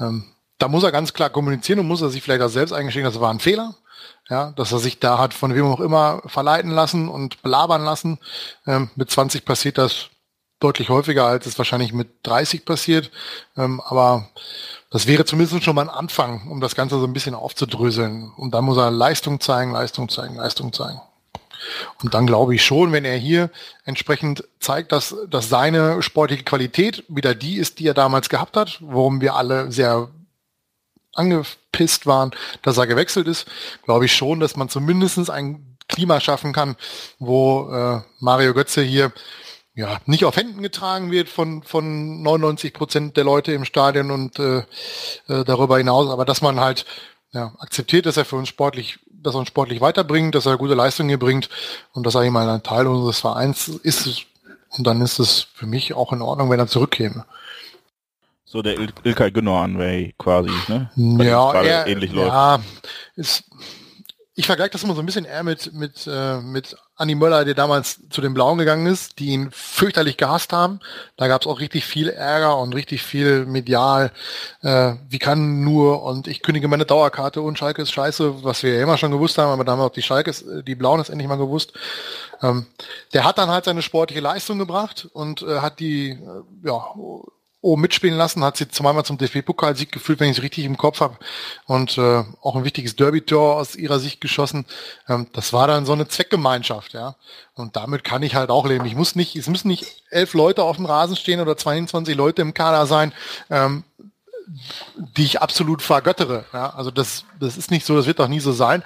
Ähm, 0.00 0.24
da 0.58 0.68
muss 0.68 0.84
er 0.84 0.92
ganz 0.92 1.12
klar 1.12 1.30
kommunizieren 1.30 1.80
und 1.80 1.88
muss 1.88 2.02
er 2.02 2.10
sich 2.10 2.22
vielleicht 2.22 2.42
auch 2.42 2.48
selbst 2.48 2.72
eingestehen, 2.72 3.04
das 3.04 3.20
war 3.20 3.32
ein 3.32 3.40
Fehler. 3.40 3.74
Ja, 4.30 4.52
dass 4.52 4.72
er 4.72 4.78
sich 4.78 5.00
da 5.00 5.18
hat 5.18 5.34
von 5.34 5.54
wem 5.54 5.66
auch 5.66 5.80
immer 5.80 6.22
verleiten 6.26 6.70
lassen 6.70 7.08
und 7.08 7.42
belabern 7.42 7.84
lassen. 7.84 8.18
Ähm, 8.66 8.88
mit 8.96 9.10
20 9.10 9.44
passiert 9.44 9.76
das 9.76 10.08
deutlich 10.60 10.88
häufiger, 10.88 11.26
als 11.26 11.44
es 11.44 11.58
wahrscheinlich 11.58 11.92
mit 11.92 12.08
30 12.22 12.64
passiert. 12.64 13.10
Ähm, 13.56 13.82
aber 13.84 14.30
das 14.90 15.06
wäre 15.06 15.26
zumindest 15.26 15.62
schon 15.62 15.74
mal 15.74 15.82
ein 15.82 15.94
Anfang, 15.94 16.48
um 16.48 16.60
das 16.60 16.74
Ganze 16.74 16.98
so 16.98 17.06
ein 17.06 17.12
bisschen 17.12 17.34
aufzudröseln. 17.34 18.32
Und 18.36 18.54
dann 18.54 18.64
muss 18.64 18.78
er 18.78 18.90
Leistung 18.90 19.40
zeigen, 19.40 19.72
Leistung 19.72 20.08
zeigen, 20.08 20.36
Leistung 20.36 20.72
zeigen. 20.72 21.00
Und 22.02 22.14
dann 22.14 22.26
glaube 22.26 22.54
ich 22.54 22.64
schon, 22.64 22.92
wenn 22.92 23.04
er 23.04 23.16
hier 23.16 23.50
entsprechend 23.84 24.44
zeigt, 24.60 24.92
dass, 24.92 25.14
dass 25.28 25.48
seine 25.48 26.02
sportliche 26.02 26.44
Qualität 26.44 27.04
wieder 27.08 27.34
die 27.34 27.56
ist, 27.56 27.78
die 27.78 27.86
er 27.86 27.94
damals 27.94 28.28
gehabt 28.28 28.56
hat, 28.56 28.78
worum 28.80 29.20
wir 29.20 29.34
alle 29.34 29.70
sehr 29.70 30.08
angepisst 31.14 32.06
waren, 32.06 32.32
dass 32.62 32.78
er 32.78 32.86
gewechselt 32.86 33.28
ist, 33.28 33.46
glaube 33.84 34.06
ich 34.06 34.14
schon, 34.14 34.40
dass 34.40 34.56
man 34.56 34.68
zumindest 34.68 35.30
ein 35.30 35.76
Klima 35.88 36.20
schaffen 36.20 36.52
kann, 36.52 36.76
wo 37.18 37.70
äh, 37.70 38.00
Mario 38.20 38.54
Götze 38.54 38.82
hier 38.82 39.12
ja 39.74 39.98
nicht 40.06 40.24
auf 40.24 40.36
Händen 40.36 40.62
getragen 40.62 41.10
wird 41.10 41.28
von 41.28 41.62
von 41.62 42.22
99 42.22 42.72
Prozent 42.72 43.16
der 43.16 43.24
Leute 43.24 43.52
im 43.52 43.64
Stadion 43.64 44.10
und 44.10 44.38
äh, 44.38 44.58
äh, 45.28 45.44
darüber 45.44 45.78
hinaus, 45.78 46.08
aber 46.10 46.24
dass 46.24 46.42
man 46.42 46.60
halt 46.60 46.86
ja, 47.34 47.52
akzeptiert, 47.58 48.06
dass 48.06 48.16
er 48.16 48.24
für 48.24 48.36
uns 48.36 48.48
sportlich, 48.48 49.00
dass 49.10 49.34
er 49.34 49.40
uns 49.40 49.48
sportlich 49.48 49.80
weiterbringt, 49.80 50.34
dass 50.34 50.46
er 50.46 50.56
gute 50.56 50.74
Leistungen 50.74 51.08
hier 51.08 51.18
bringt 51.18 51.50
und 51.92 52.06
dass 52.06 52.14
er 52.14 52.22
eben 52.22 52.36
ein 52.36 52.62
Teil 52.62 52.86
unseres 52.86 53.18
Vereins 53.18 53.68
ist. 53.68 54.26
Und 54.70 54.86
dann 54.86 55.00
ist 55.02 55.18
es 55.18 55.46
für 55.54 55.66
mich 55.66 55.94
auch 55.94 56.12
in 56.12 56.22
Ordnung, 56.22 56.50
wenn 56.50 56.60
er 56.60 56.68
zurückkäme. 56.68 57.24
So 58.54 58.62
der 58.62 58.78
Il 58.78 58.92
Ilkay 59.02 59.32
Gündogan-Way 59.32 60.14
quasi, 60.16 60.52
ne? 60.68 60.88
ja, 61.24 61.52
er, 61.54 61.88
ähnlich 61.88 62.12
läuft. 62.12 62.28
ja, 62.28 62.60
ist, 63.16 63.42
ich 64.36 64.46
vergleiche 64.46 64.70
das 64.70 64.84
immer 64.84 64.94
so 64.94 65.00
ein 65.00 65.06
bisschen 65.06 65.24
eher 65.24 65.42
mit, 65.42 65.72
mit, 65.72 66.06
äh, 66.06 66.40
mit 66.40 66.76
Andi 66.94 67.16
Möller, 67.16 67.44
der 67.44 67.54
damals 67.54 68.08
zu 68.10 68.20
den 68.20 68.32
Blauen 68.32 68.58
gegangen 68.58 68.86
ist, 68.86 69.18
die 69.18 69.30
ihn 69.30 69.48
fürchterlich 69.50 70.18
gehasst 70.18 70.52
haben. 70.52 70.78
Da 71.16 71.26
gab 71.26 71.42
es 71.42 71.48
auch 71.48 71.58
richtig 71.58 71.84
viel 71.84 72.08
Ärger 72.08 72.56
und 72.58 72.76
richtig 72.76 73.02
viel 73.02 73.44
medial. 73.44 74.12
Äh, 74.62 74.92
wie 75.08 75.18
kann 75.18 75.64
nur 75.64 76.04
und 76.04 76.28
ich 76.28 76.40
kündige 76.40 76.68
meine 76.68 76.86
Dauerkarte 76.86 77.42
und 77.42 77.58
Schalke 77.58 77.82
ist 77.82 77.90
scheiße, 77.90 78.44
was 78.44 78.62
wir 78.62 78.74
ja 78.76 78.84
immer 78.84 78.98
schon 78.98 79.10
gewusst 79.10 79.36
haben, 79.36 79.50
aber 79.50 79.64
da 79.64 79.72
haben 79.72 79.80
auch 79.80 79.90
die 79.90 80.02
Schalke, 80.02 80.32
die 80.62 80.76
Blauen 80.76 81.00
ist 81.00 81.08
endlich 81.08 81.26
mal 81.26 81.38
gewusst. 81.38 81.72
Ähm, 82.40 82.66
der 83.12 83.24
hat 83.24 83.36
dann 83.36 83.50
halt 83.50 83.64
seine 83.64 83.82
sportliche 83.82 84.20
Leistung 84.20 84.60
gebracht 84.60 85.08
und 85.12 85.42
äh, 85.42 85.58
hat 85.58 85.80
die, 85.80 86.10
äh, 86.10 86.68
ja, 86.68 86.84
oben 87.64 87.82
mitspielen 87.82 88.16
lassen, 88.16 88.44
hat 88.44 88.56
sie 88.56 88.68
zweimal 88.68 89.04
zum 89.04 89.18
DFB-Pokalsieg 89.18 89.90
geführt, 89.90 90.20
wenn 90.20 90.30
ich 90.30 90.38
es 90.38 90.42
richtig 90.42 90.64
im 90.64 90.76
Kopf 90.76 91.00
habe. 91.00 91.16
Und 91.66 91.96
äh, 91.98 92.22
auch 92.42 92.56
ein 92.56 92.64
wichtiges 92.64 92.94
Derby-Tor 92.96 93.56
aus 93.56 93.74
ihrer 93.74 93.98
Sicht 93.98 94.20
geschossen. 94.20 94.66
Ähm, 95.08 95.26
das 95.32 95.52
war 95.52 95.66
dann 95.66 95.86
so 95.86 95.92
eine 95.92 96.06
Zweckgemeinschaft, 96.06 96.92
ja. 96.92 97.16
Und 97.54 97.76
damit 97.76 98.04
kann 98.04 98.22
ich 98.22 98.34
halt 98.34 98.50
auch 98.50 98.66
leben. 98.66 98.84
Ich 98.84 98.94
muss 98.94 99.16
nicht, 99.16 99.34
es 99.34 99.48
müssen 99.48 99.68
nicht 99.68 100.02
elf 100.10 100.34
Leute 100.34 100.62
auf 100.62 100.76
dem 100.76 100.86
Rasen 100.86 101.16
stehen 101.16 101.40
oder 101.40 101.56
22 101.56 102.14
Leute 102.14 102.42
im 102.42 102.52
Kader 102.52 102.86
sein. 102.86 103.12
Ähm, 103.50 103.84
die 104.96 105.24
ich 105.24 105.40
absolut 105.40 105.82
vergöttere. 105.82 106.44
Ja, 106.52 106.74
also 106.74 106.90
das, 106.90 107.24
das 107.40 107.56
ist 107.56 107.70
nicht 107.70 107.86
so, 107.86 107.96
das 107.96 108.06
wird 108.06 108.20
auch 108.20 108.28
nie 108.28 108.40
so 108.40 108.52
sein. 108.52 108.82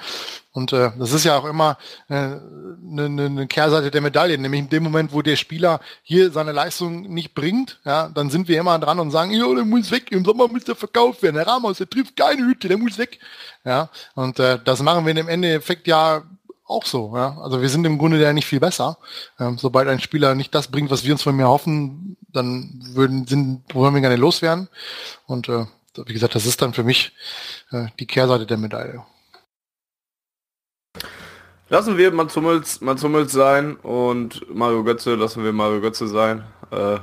Und 0.52 0.72
äh, 0.72 0.90
das 0.98 1.12
ist 1.12 1.24
ja 1.24 1.36
auch 1.36 1.44
immer 1.44 1.78
eine 2.08 2.36
äh, 2.36 2.40
ne, 2.80 3.08
ne, 3.08 3.30
ne 3.30 3.46
Kehrseite 3.46 3.90
der 3.90 4.00
Medaille, 4.00 4.38
nämlich 4.38 4.60
in 4.60 4.68
dem 4.68 4.82
Moment, 4.82 5.12
wo 5.12 5.22
der 5.22 5.36
Spieler 5.36 5.80
hier 6.02 6.30
seine 6.32 6.52
Leistung 6.52 7.02
nicht 7.02 7.34
bringt, 7.34 7.78
ja, 7.84 8.08
dann 8.08 8.30
sind 8.30 8.48
wir 8.48 8.58
immer 8.58 8.78
dran 8.78 8.98
und 8.98 9.10
sagen, 9.10 9.30
ja, 9.30 9.46
der 9.54 9.64
muss 9.64 9.90
weg, 9.90 10.10
im 10.10 10.24
Sommer 10.24 10.48
muss 10.48 10.64
der 10.64 10.74
verkauft 10.74 11.22
werden, 11.22 11.36
der 11.36 11.46
Ramos, 11.46 11.78
der 11.78 11.88
trifft 11.88 12.16
keine 12.16 12.44
Hütte, 12.44 12.66
der 12.66 12.78
muss 12.78 12.98
weg. 12.98 13.20
Ja, 13.64 13.88
und 14.14 14.40
äh, 14.40 14.58
das 14.64 14.82
machen 14.82 15.06
wir 15.06 15.16
im 15.16 15.28
Endeffekt 15.28 15.86
ja 15.86 16.22
auch 16.68 16.84
so. 16.84 17.16
Ja? 17.16 17.38
Also 17.38 17.60
wir 17.60 17.68
sind 17.68 17.84
im 17.84 17.98
Grunde 17.98 18.20
ja 18.20 18.32
nicht 18.32 18.46
viel 18.46 18.60
besser. 18.60 18.98
Ähm, 19.38 19.58
sobald 19.58 19.88
ein 19.88 20.00
Spieler 20.00 20.34
nicht 20.34 20.54
das 20.54 20.68
bringt, 20.68 20.90
was 20.90 21.04
wir 21.04 21.12
uns 21.12 21.22
von 21.22 21.34
mir 21.34 21.48
hoffen, 21.48 22.16
dann 22.28 22.80
würden 22.92 23.26
sind, 23.26 23.62
wollen 23.74 23.94
wir 23.94 24.00
gerne 24.00 24.16
loswerden. 24.16 24.68
Und 25.26 25.48
äh, 25.48 25.66
wie 26.06 26.12
gesagt, 26.12 26.34
das 26.34 26.46
ist 26.46 26.62
dann 26.62 26.74
für 26.74 26.84
mich 26.84 27.12
äh, 27.72 27.86
die 27.98 28.06
Kehrseite 28.06 28.46
der 28.46 28.58
Medaille. 28.58 29.04
Lassen 31.70 31.98
wir 31.98 32.12
Mats 32.12 32.34
Hummels, 32.36 32.80
Mats 32.80 33.02
Hummels 33.02 33.32
sein 33.32 33.76
und 33.76 34.48
Mario 34.54 34.84
Götze, 34.84 35.16
lassen 35.16 35.44
wir 35.44 35.52
Mario 35.52 35.80
Götze 35.80 36.08
sein. 36.08 36.44
Äh, 36.70 36.98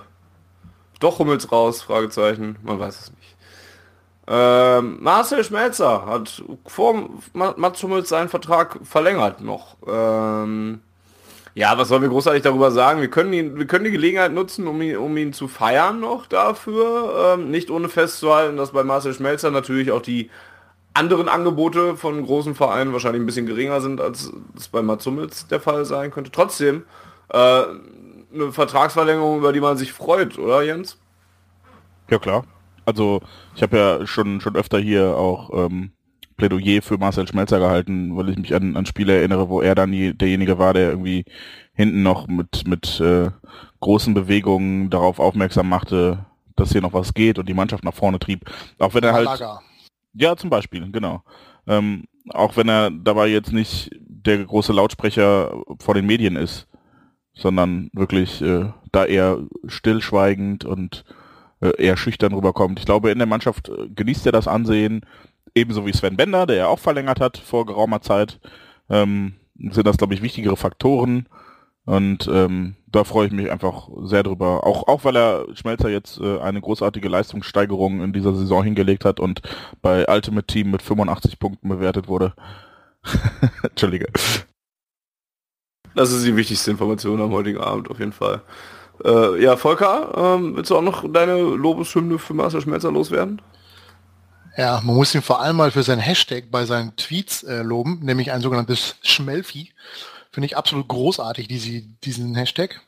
doch 1.00 1.20
Hummels 1.20 1.52
raus, 1.52 1.82
Fragezeichen, 1.82 2.58
man 2.64 2.80
weiß 2.80 3.00
es 3.00 3.12
nicht. 3.12 3.25
Ähm, 4.28 4.98
Marcel 5.02 5.44
Schmelzer 5.44 6.06
hat 6.06 6.44
vor 6.66 7.10
Mats 7.34 7.84
Hummels 7.84 8.10
seinen 8.10 8.30
Vertrag 8.30 8.80
verlängert 8.84 9.42
noch. 9.42 9.78
Ähm, 9.88 10.82
ja, 11.54 11.78
was 11.78 11.88
sollen 11.88 12.02
wir 12.02 12.10
großartig 12.10 12.42
darüber 12.42 12.72
sagen? 12.72 13.02
Wir 13.02 13.10
können 13.10 13.32
ihn, 13.32 13.58
wir 13.58 13.68
können 13.68 13.86
die 13.86 13.92
Gelegenheit 13.92 14.34
nutzen, 14.34 14.68
um 14.68 14.82
ihn, 14.82 14.98
um 14.98 15.16
ihn 15.16 15.32
zu 15.32 15.48
feiern 15.48 16.00
noch 16.00 16.26
dafür. 16.26 17.36
Ähm, 17.36 17.52
nicht 17.52 17.70
ohne 17.70 17.88
festzuhalten, 17.88 18.58
dass 18.58 18.72
bei 18.72 18.84
Marcel 18.84 19.14
Schmelzer 19.14 19.52
natürlich 19.52 19.92
auch 19.92 20.02
die 20.02 20.30
anderen 20.94 21.30
Angebote 21.30 21.96
von 21.96 22.26
großen 22.26 22.56
Vereinen 22.56 22.94
wahrscheinlich 22.94 23.22
ein 23.22 23.26
bisschen 23.26 23.46
geringer 23.46 23.80
sind, 23.80 24.02
als 24.02 24.32
es 24.58 24.70
bei 24.70 24.82
Mats 24.82 25.06
Hummels 25.06 25.48
der 25.48 25.60
Fall 25.60 25.86
sein 25.86 26.10
könnte. 26.10 26.32
Trotzdem 26.32 26.84
äh, 27.30 27.38
eine 28.34 28.52
Vertragsverlängerung, 28.52 29.38
über 29.38 29.54
die 29.54 29.62
man 29.62 29.78
sich 29.78 29.94
freut, 29.94 30.40
oder 30.40 30.62
Jens? 30.64 30.98
Ja 32.10 32.18
klar. 32.18 32.44
Also 32.86 33.22
ich 33.56 33.64
habe 33.64 33.78
ja 33.78 34.08
schon 34.08 34.42
schon 34.42 34.56
öfter 34.56 34.80
hier 34.80 35.18
auch 35.18 35.50
ähm, 35.66 35.92
Plädoyer 36.38 36.82
für 36.82 36.98
Marcel 36.98 37.28
Schmelzer 37.28 37.60
gehalten, 37.60 38.16
weil 38.16 38.30
ich 38.30 38.38
mich 38.38 38.54
an, 38.54 38.76
an 38.76 38.86
Spiele 38.86 39.18
erinnere, 39.18 39.50
wo 39.50 39.62
er 39.62 39.76
dann 39.76 39.92
die, 39.92 40.18
derjenige 40.18 40.58
war, 40.60 40.74
der 40.74 40.90
irgendwie 40.90 41.26
hinten 41.74 42.04
noch 42.04 42.28
mit 42.28 42.68
mit 42.68 43.00
äh, 43.00 43.30
großen 43.80 44.14
Bewegungen 44.14 44.90
darauf 44.90 45.20
aufmerksam 45.20 45.70
machte, 45.70 46.26
dass 46.56 46.72
hier 46.72 46.82
noch 46.82 46.94
was 46.94 47.14
geht 47.14 47.40
und 47.40 47.48
die 47.48 47.54
Mannschaft 47.54 47.84
nach 47.84 47.94
vorne 47.94 48.20
trieb. 48.20 48.50
Auch 48.80 48.94
wenn 48.94 49.04
er 49.04 49.14
halt 49.14 49.26
Malaga. 49.26 49.62
ja 50.14 50.36
zum 50.36 50.50
Beispiel 50.50 50.92
genau. 50.92 51.24
Ähm, 51.68 52.06
auch 52.30 52.58
wenn 52.58 52.70
er 52.70 52.92
dabei 52.92 53.28
jetzt 53.28 53.52
nicht 53.52 53.92
der 54.00 54.44
große 54.44 54.74
Lautsprecher 54.74 55.56
vor 55.80 55.94
den 55.94 56.06
Medien 56.06 56.36
ist, 56.36 56.68
sondern 57.34 57.90
wirklich 57.94 58.42
äh, 58.42 58.72
da 58.92 59.06
eher 59.06 59.40
stillschweigend 59.68 60.66
und 60.66 61.06
eher 61.78 61.98
schüchtern 61.98 62.34
rüberkommt. 62.34 62.80
Ich 62.80 62.86
glaube, 62.86 63.12
in 63.12 63.18
der 63.18 63.28
Mannschaft 63.28 63.70
äh, 63.70 63.90
genießt 63.90 64.26
er 64.26 64.32
das 64.32 64.48
Ansehen, 64.48 65.06
ebenso 65.54 65.86
wie 65.86 65.94
Sven 65.94 66.18
Bender, 66.18 66.46
der 66.46 66.56
ja 66.56 66.68
auch 66.68 66.80
verlängert 66.80 67.20
hat 67.20 67.38
vor 67.38 67.66
geraumer 67.66 68.02
Zeit. 68.02 68.40
Ähm, 68.90 69.36
sind 69.58 69.88
das, 69.88 69.98
glaube 69.98 70.14
ich, 70.14 70.22
wichtigere 70.22 70.58
Faktoren. 70.58 71.28
Und 71.86 72.28
ähm, 72.28 72.76
da 72.88 73.04
freue 73.04 73.28
ich 73.28 73.34
mich 73.34 73.52
einfach 73.52 73.90
sehr 74.04 74.24
drüber. 74.24 74.66
Auch, 74.66 74.88
auch 74.88 75.04
weil 75.04 75.16
er 75.16 75.46
Schmelzer 75.54 75.90
jetzt 75.90 76.20
äh, 76.20 76.40
eine 76.40 76.60
großartige 76.60 77.08
Leistungssteigerung 77.08 78.02
in 78.02 78.12
dieser 78.12 78.34
Saison 78.34 78.64
hingelegt 78.64 79.06
hat 79.06 79.20
und 79.20 79.42
bei 79.82 80.08
Ultimate 80.08 80.48
Team 80.48 80.72
mit 80.72 80.82
85 80.82 81.38
Punkten 81.38 81.70
bewertet 81.70 82.08
wurde. 82.08 82.34
Entschuldige. 83.64 84.08
Das 85.94 86.12
ist 86.12 86.26
die 86.26 86.36
wichtigste 86.36 86.72
Information 86.72 87.22
am 87.22 87.32
heutigen 87.32 87.60
Abend 87.60 87.90
auf 87.90 88.00
jeden 88.00 88.12
Fall. 88.12 88.42
Äh, 89.04 89.44
ja, 89.44 89.58
Volker, 89.58 90.14
ähm, 90.16 90.56
willst 90.56 90.72
du 90.72 90.78
auch 90.78 90.82
noch 90.82 91.04
deine 91.12 91.38
Lobeshymne 91.38 92.20
für 92.20 92.34
Marcel 92.34 92.62
Schmelzer 92.62 92.92
loswerden? 92.92 93.42
Ja, 94.58 94.82
man 94.84 94.96
muss 94.96 95.14
ihn 95.14 95.22
vor 95.22 95.42
allem 95.42 95.58
mal 95.58 95.72
für 95.72 95.84
sein 95.84 96.00
Hashtag 96.00 96.46
bei 96.50 96.66
seinen 96.66 96.96
Tweets 96.96 97.44
äh, 97.44 97.62
loben, 97.62 98.00
nämlich 98.04 98.32
ein 98.32 98.42
sogenanntes 98.42 98.96
Schmelfi. 99.02 99.74
Finde 100.32 100.48
ich 100.48 100.58
absolut 100.58 100.88
großartig, 100.88 101.48
diese, 101.48 101.82
diesen 101.82 102.36
Hashtag. 102.36 102.80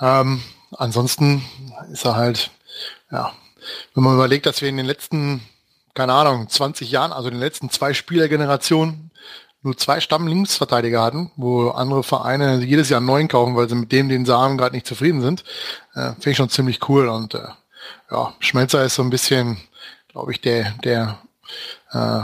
Ähm, 0.00 0.42
ansonsten 0.72 1.44
ist 1.92 2.06
er 2.06 2.16
halt, 2.16 2.50
ja, 3.10 3.32
wenn 3.94 4.04
man 4.04 4.14
überlegt, 4.14 4.46
dass 4.46 4.62
wir 4.62 4.68
in 4.68 4.76
den 4.78 4.86
letzten, 4.86 5.42
keine 5.94 6.14
Ahnung, 6.14 6.48
20 6.48 6.90
Jahren, 6.90 7.12
also 7.12 7.28
in 7.28 7.34
den 7.34 7.40
letzten 7.40 7.68
zwei 7.70 7.92
Spielergenerationen 7.92 9.10
nur 9.64 9.76
zwei 9.76 10.00
Stammlinksverteidiger 10.00 11.02
hatten, 11.02 11.30
wo 11.36 11.70
andere 11.70 12.02
Vereine 12.02 12.62
jedes 12.62 12.90
Jahr 12.90 12.98
einen 12.98 13.06
neuen 13.06 13.28
kaufen, 13.28 13.56
weil 13.56 13.68
sie 13.68 13.74
mit 13.74 13.92
dem, 13.92 14.08
den 14.08 14.26
sie 14.26 14.36
haben, 14.36 14.58
gerade 14.58 14.74
nicht 14.74 14.86
zufrieden 14.86 15.22
sind. 15.22 15.42
Äh, 15.94 16.12
Finde 16.12 16.30
ich 16.30 16.36
schon 16.36 16.50
ziemlich 16.50 16.88
cool. 16.88 17.08
Und 17.08 17.34
äh, 17.34 17.48
ja, 18.10 18.34
Schmelzer 18.40 18.84
ist 18.84 18.94
so 18.94 19.02
ein 19.02 19.10
bisschen, 19.10 19.56
glaube 20.08 20.32
ich, 20.32 20.40
der, 20.42 20.72
der 20.84 21.18
äh, 21.92 22.22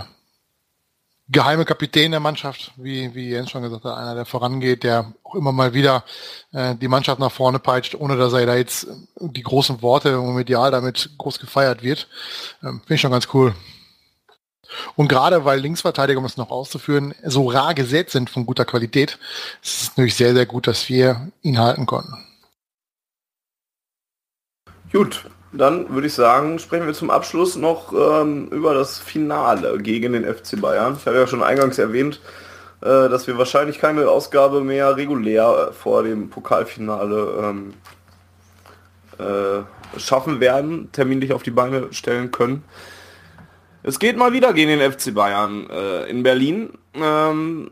geheime 1.30 1.64
Kapitän 1.64 2.10
der 2.10 2.20
Mannschaft, 2.20 2.72
wie, 2.76 3.14
wie 3.14 3.30
Jens 3.30 3.50
schon 3.50 3.62
gesagt 3.62 3.84
hat, 3.84 3.96
einer, 3.96 4.14
der 4.14 4.26
vorangeht, 4.26 4.82
der 4.82 5.12
auch 5.22 5.34
immer 5.34 5.52
mal 5.52 5.72
wieder 5.72 6.04
äh, 6.52 6.74
die 6.74 6.88
Mannschaft 6.88 7.20
nach 7.20 7.32
vorne 7.32 7.58
peitscht, 7.58 7.94
ohne 7.94 8.16
dass 8.16 8.32
er 8.32 8.46
da 8.46 8.56
jetzt 8.56 8.86
die 9.18 9.42
großen 9.42 9.80
Worte 9.80 10.20
und 10.20 10.34
medial 10.34 10.70
damit 10.70 11.10
groß 11.16 11.38
gefeiert 11.38 11.82
wird. 11.82 12.08
Ähm, 12.62 12.80
Finde 12.80 12.94
ich 12.94 13.00
schon 13.00 13.12
ganz 13.12 13.28
cool. 13.32 13.54
Und 14.96 15.08
gerade 15.08 15.44
weil 15.44 15.60
Linksverteidiger, 15.60 16.18
um 16.18 16.24
es 16.24 16.36
noch 16.36 16.50
auszuführen, 16.50 17.14
so 17.24 17.48
rar 17.48 17.74
gesät 17.74 18.10
sind 18.10 18.30
von 18.30 18.46
guter 18.46 18.64
Qualität, 18.64 19.18
ist 19.62 19.82
es 19.82 19.88
natürlich 19.90 20.16
sehr, 20.16 20.34
sehr 20.34 20.46
gut, 20.46 20.66
dass 20.66 20.88
wir 20.88 21.28
ihn 21.42 21.58
halten 21.58 21.86
konnten. 21.86 22.14
Gut, 24.92 25.24
dann 25.52 25.88
würde 25.90 26.06
ich 26.06 26.14
sagen, 26.14 26.58
sprechen 26.58 26.86
wir 26.86 26.94
zum 26.94 27.10
Abschluss 27.10 27.56
noch 27.56 27.92
ähm, 27.92 28.48
über 28.48 28.74
das 28.74 28.98
Finale 28.98 29.78
gegen 29.78 30.12
den 30.12 30.24
FC 30.24 30.60
Bayern. 30.60 30.96
Ich 30.98 31.06
hatte 31.06 31.16
ja 31.16 31.26
schon 31.26 31.42
eingangs 31.42 31.78
erwähnt, 31.78 32.20
äh, 32.80 33.08
dass 33.08 33.26
wir 33.26 33.38
wahrscheinlich 33.38 33.78
keine 33.78 34.08
Ausgabe 34.08 34.62
mehr 34.62 34.96
regulär 34.96 35.72
vor 35.72 36.02
dem 36.02 36.30
Pokalfinale 36.30 37.34
ähm, 37.42 37.74
äh, 39.18 39.98
schaffen 39.98 40.40
werden, 40.40 40.90
terminlich 40.92 41.32
auf 41.32 41.42
die 41.42 41.50
Beine 41.50 41.92
stellen 41.92 42.30
können. 42.30 42.64
Es 43.82 43.98
geht 43.98 44.16
mal 44.16 44.32
wieder 44.32 44.52
gegen 44.52 44.68
den 44.68 44.92
FC 44.92 45.14
Bayern 45.14 45.68
äh, 45.70 46.08
in 46.10 46.22
Berlin. 46.22 46.70
Ähm, 46.94 47.70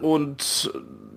und 0.00 0.72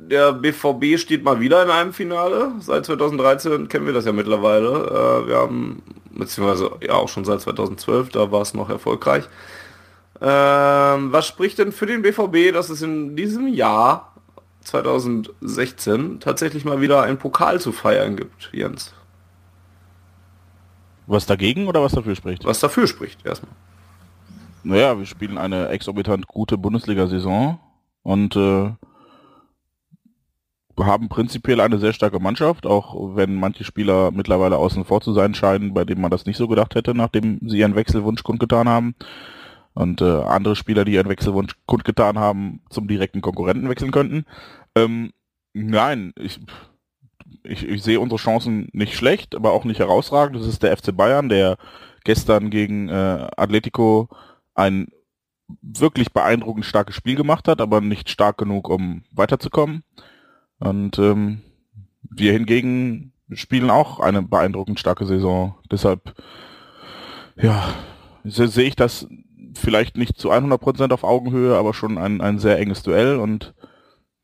der 0.10 0.34
BVB 0.34 0.99
steht 0.99 1.24
mal 1.24 1.40
wieder 1.40 1.64
in 1.64 1.70
einem 1.70 1.94
Finale. 1.94 2.52
Seit 2.60 2.86
2013 2.86 3.70
kennen 3.70 3.86
wir 3.86 3.94
das 3.94 4.06
ja 4.06 4.11
mittlerweile. 4.11 5.24
Äh, 5.24 5.28
wir 5.28 5.38
haben, 5.38 5.82
beziehungsweise 6.11 6.72
ja 6.82 6.94
auch 6.94 7.10
schon 7.10 7.26
seit 7.26 7.41
2012, 7.41 8.10
da 8.10 8.32
war 8.32 8.41
es 8.41 8.53
noch 8.53 8.70
erfolgreich. 8.70 9.26
Ähm, 10.22 11.11
was 11.11 11.26
spricht 11.26 11.57
denn 11.57 11.72
für 11.72 11.86
den 11.86 12.02
BVB, 12.02 12.53
dass 12.53 12.70
es 12.70 12.82
in 12.82 13.15
diesem 13.15 13.48
Jahr 13.48 14.14
2016 14.61 16.20
tatsächlich 16.20 16.65
mal 16.65 16.82
wieder 16.82 17.02
ein 17.03 17.18
Pokal 17.18 17.60
zu 17.60 17.72
feiern 17.72 18.15
gibt, 18.15 18.49
Jens? 18.53 18.94
Was 21.07 21.26
dagegen 21.26 21.68
oder 21.68 21.82
was 21.82 21.94
dafür 21.94 22.15
spricht? 22.15 22.45
Was 22.45 22.60
dafür 22.60 22.88
spricht, 22.88 23.26
erstmal. 23.26 23.52
Naja, 24.64 24.98
wir 24.98 25.06
spielen 25.06 25.38
eine 25.38 25.68
exorbitant 25.69 26.27
gute 26.27 26.57
Bundesliga-Saison 26.57 27.60
und 28.02 28.35
äh, 28.35 28.72
haben 30.80 31.10
prinzipiell 31.10 31.60
eine 31.60 31.77
sehr 31.77 31.94
starke 31.94 32.19
Mannschaft, 32.19 32.65
auch 32.65 33.15
wenn 33.15 33.35
manche 33.35 33.64
Spieler 33.64 34.11
mittlerweile 34.11 34.57
außen 34.57 34.85
vor 34.85 35.02
zu 35.02 35.14
sein 35.14 35.35
scheinen, 35.35 35.73
bei 35.73 35.84
denen 35.84 36.02
man 36.02 36.11
das 36.11 36.26
nicht 36.26 36.38
so 36.38 36.48
gedacht 36.48 36.76
hätte, 36.76 36.95
nachdem 36.95 37.40
sie 37.48 37.60
ihren 37.60 37.76
Wechselwunsch 37.76 38.23
kundgetan 38.23 38.69
haben. 38.69 38.95
Und 39.76 40.02
äh, 40.02 40.06
andere 40.06 40.56
Spieler, 40.56 40.85
die 40.85 40.94
ihren 40.94 41.10
Wechselwunsch 41.10 41.56
kundgetan 41.65 42.18
haben, 42.18 42.61
zum 42.69 42.88
direkten 42.88 43.22
Konkurrenten 43.22 43.69
wechseln 43.69 43.91
könnten. 43.91 44.26
Ähm, 44.76 45.11
nein, 45.53 46.14
ich, 46.18 46.40
ich, 47.44 47.68
ich 47.68 47.84
sehe 47.84 47.99
unsere 47.99 48.19
Chancen 48.19 48.69
nicht 48.72 48.95
schlecht, 48.95 49.35
aber 49.35 49.52
auch 49.52 49.65
nicht 49.65 49.80
herausragend. 49.80 50.38
Das 50.38 50.48
ist 50.48 50.64
der 50.64 50.76
FC 50.77 50.95
Bayern, 50.95 51.27
der 51.27 51.57
gestern 52.03 52.49
gegen 52.49 52.88
äh, 52.90 53.27
Atletico 53.35 54.10
ein 54.55 54.88
wirklich 55.61 56.11
beeindruckend 56.13 56.65
starkes 56.65 56.95
Spiel 56.95 57.15
gemacht 57.15 57.47
hat, 57.47 57.61
aber 57.61 57.81
nicht 57.81 58.09
stark 58.09 58.38
genug, 58.38 58.69
um 58.69 59.03
weiterzukommen. 59.11 59.84
Und 60.59 60.97
ähm, 60.99 61.41
wir 62.03 62.31
hingegen 62.34 63.13
spielen 63.34 63.69
auch 63.69 63.99
eine 63.99 64.21
beeindruckend 64.21 64.80
starke 64.80 65.05
Saison. 65.05 65.55
Deshalb 65.71 66.15
ja, 67.35 67.73
se- 68.23 68.47
sehe 68.47 68.67
ich 68.67 68.75
das 68.75 69.07
vielleicht 69.55 69.97
nicht 69.97 70.17
zu 70.17 70.31
100% 70.31 70.91
auf 70.93 71.03
Augenhöhe, 71.03 71.57
aber 71.57 71.73
schon 71.73 71.97
ein, 71.97 72.21
ein 72.21 72.39
sehr 72.39 72.59
enges 72.59 72.84
Duell 72.84 73.17
und 73.17 73.53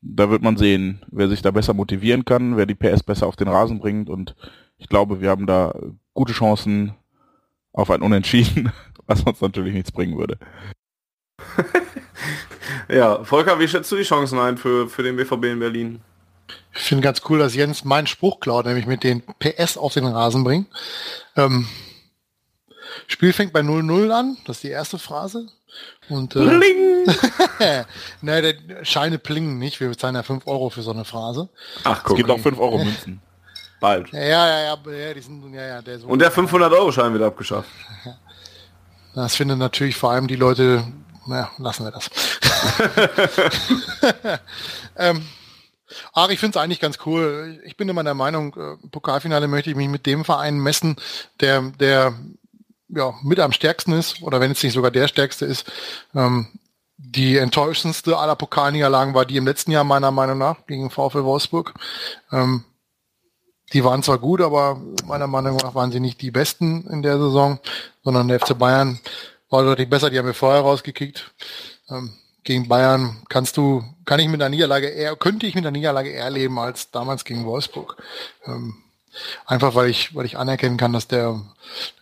da 0.02 0.30
wird 0.30 0.42
man 0.42 0.56
sehen, 0.56 1.04
wer 1.10 1.28
sich 1.28 1.42
da 1.42 1.50
besser 1.50 1.74
motivieren 1.74 2.24
kann, 2.24 2.56
wer 2.56 2.66
die 2.66 2.74
PS 2.74 3.02
besser 3.02 3.26
auf 3.26 3.36
den 3.36 3.48
Rasen 3.48 3.78
bringt 3.80 4.08
und 4.08 4.34
ich 4.78 4.88
glaube, 4.88 5.20
wir 5.20 5.28
haben 5.28 5.46
da 5.46 5.74
gute 6.14 6.32
Chancen 6.32 6.94
auf 7.72 7.90
ein 7.90 8.02
Unentschieden, 8.02 8.72
was 9.10 9.22
uns 9.22 9.40
natürlich 9.40 9.74
nichts 9.74 9.92
bringen 9.92 10.16
würde. 10.16 10.38
Ja, 12.88 13.22
Volker, 13.24 13.58
wie 13.60 13.68
schätzt 13.68 13.90
du 13.92 13.96
die 13.96 14.02
Chancen 14.02 14.38
ein 14.38 14.56
für, 14.56 14.88
für 14.88 15.02
den 15.02 15.16
BVB 15.16 15.44
in 15.44 15.60
Berlin? 15.60 16.00
Ich 16.74 16.82
finde 16.82 17.02
ganz 17.04 17.22
cool, 17.28 17.38
dass 17.38 17.54
Jens 17.54 17.84
meinen 17.84 18.08
Spruch 18.08 18.40
klaut, 18.40 18.66
nämlich 18.66 18.86
mit 18.86 19.04
den 19.04 19.22
PS 19.38 19.76
auf 19.76 19.94
den 19.94 20.06
Rasen 20.06 20.42
bringen. 20.42 20.66
Ähm, 21.36 21.68
Spiel 23.06 23.32
fängt 23.32 23.52
bei 23.52 23.60
0-0 23.60 24.10
an, 24.10 24.36
das 24.44 24.56
ist 24.56 24.62
die 24.64 24.70
erste 24.70 24.98
Phrase. 24.98 25.46
Und 26.08 26.34
äh, 26.34 26.40
Bling! 26.40 27.06
ne, 28.22 28.42
der 28.42 28.84
Scheine 28.84 29.18
plingen 29.18 29.58
nicht, 29.58 29.80
wir 29.80 29.96
zahlen 29.96 30.16
ja 30.16 30.24
5 30.24 30.46
Euro 30.48 30.70
für 30.70 30.82
so 30.82 30.90
eine 30.90 31.04
Phrase. 31.04 31.48
Ach, 31.84 31.98
Es 31.98 32.02
guck. 32.04 32.16
gibt 32.16 32.30
auch 32.30 32.40
5 32.40 32.58
Euro 32.58 32.78
Münzen. 32.78 33.20
bald. 33.80 34.10
Ja, 34.12 34.20
ja, 34.20 34.48
ja, 34.48 34.60
ja, 34.84 34.92
ja 34.92 35.14
die 35.14 35.20
sind, 35.20 35.54
ja, 35.54 35.64
ja, 35.64 35.82
der. 35.82 36.04
Und 36.04 36.18
der 36.20 36.32
500-Euro-Schein 36.32 37.12
wird 37.12 37.22
abgeschafft. 37.22 37.70
Das 39.14 39.36
finden 39.36 39.58
natürlich 39.58 39.96
vor 39.96 40.10
allem 40.12 40.28
die 40.28 40.36
Leute, 40.36 40.84
naja, 41.26 41.50
lassen 41.58 41.84
wir 41.84 41.90
das. 41.90 42.10
ähm, 44.96 45.26
Ach, 46.12 46.28
ich 46.28 46.38
finde 46.38 46.56
es 46.56 46.62
eigentlich 46.62 46.80
ganz 46.80 46.98
cool. 47.06 47.60
Ich 47.64 47.76
bin 47.76 47.88
immer 47.88 48.04
der 48.04 48.14
Meinung, 48.14 48.54
äh, 48.54 48.88
Pokalfinale 48.90 49.48
möchte 49.48 49.70
ich 49.70 49.76
mich 49.76 49.88
mit 49.88 50.06
dem 50.06 50.24
Verein 50.24 50.58
messen, 50.58 50.96
der, 51.40 51.62
der 51.62 52.14
ja, 52.88 53.14
mit 53.22 53.40
am 53.40 53.52
stärksten 53.52 53.92
ist, 53.92 54.22
oder 54.22 54.40
wenn 54.40 54.52
es 54.52 54.62
nicht 54.62 54.72
sogar 54.72 54.90
der 54.90 55.08
stärkste 55.08 55.46
ist. 55.46 55.70
Ähm, 56.14 56.48
die 56.96 57.38
enttäuschendste 57.38 58.18
aller 58.18 58.36
Pokalniederlagen 58.36 59.14
war 59.14 59.24
die 59.24 59.36
im 59.36 59.46
letzten 59.46 59.70
Jahr 59.70 59.84
meiner 59.84 60.10
Meinung 60.10 60.38
nach 60.38 60.66
gegen 60.66 60.90
VfL 60.90 61.24
Wolfsburg. 61.24 61.74
Ähm, 62.30 62.64
die 63.72 63.84
waren 63.84 64.02
zwar 64.02 64.18
gut, 64.18 64.40
aber 64.40 64.80
meiner 65.06 65.26
Meinung 65.26 65.56
nach 65.56 65.74
waren 65.74 65.92
sie 65.92 66.00
nicht 66.00 66.20
die 66.20 66.30
besten 66.30 66.86
in 66.88 67.02
der 67.02 67.18
Saison, 67.18 67.58
sondern 68.02 68.28
der 68.28 68.40
FC 68.40 68.58
Bayern 68.58 69.00
war 69.48 69.62
deutlich 69.62 69.88
besser. 69.88 70.10
Die 70.10 70.18
haben 70.18 70.26
wir 70.26 70.34
vorher 70.34 70.62
rausgekickt. 70.62 71.30
Ähm, 71.88 72.12
gegen 72.44 72.68
Bayern 72.68 73.22
kannst 73.28 73.56
du, 73.56 73.84
kann 74.04 74.20
ich 74.20 74.28
mit 74.28 74.40
einer 74.40 74.48
Niederlage 74.48 74.88
eher, 74.88 75.14
könnte 75.16 75.46
ich 75.46 75.54
mit 75.54 75.64
einer 75.64 75.76
Niederlage 75.76 76.10
eher 76.10 76.30
leben 76.30 76.58
als 76.58 76.90
damals 76.90 77.24
gegen 77.24 77.44
Wolfsburg. 77.44 77.96
Ähm, 78.46 78.76
einfach 79.46 79.74
weil 79.74 79.90
ich, 79.90 80.14
weil 80.14 80.24
ich 80.24 80.38
anerkennen 80.38 80.76
kann, 80.76 80.92
dass 80.92 81.08
der 81.08 81.40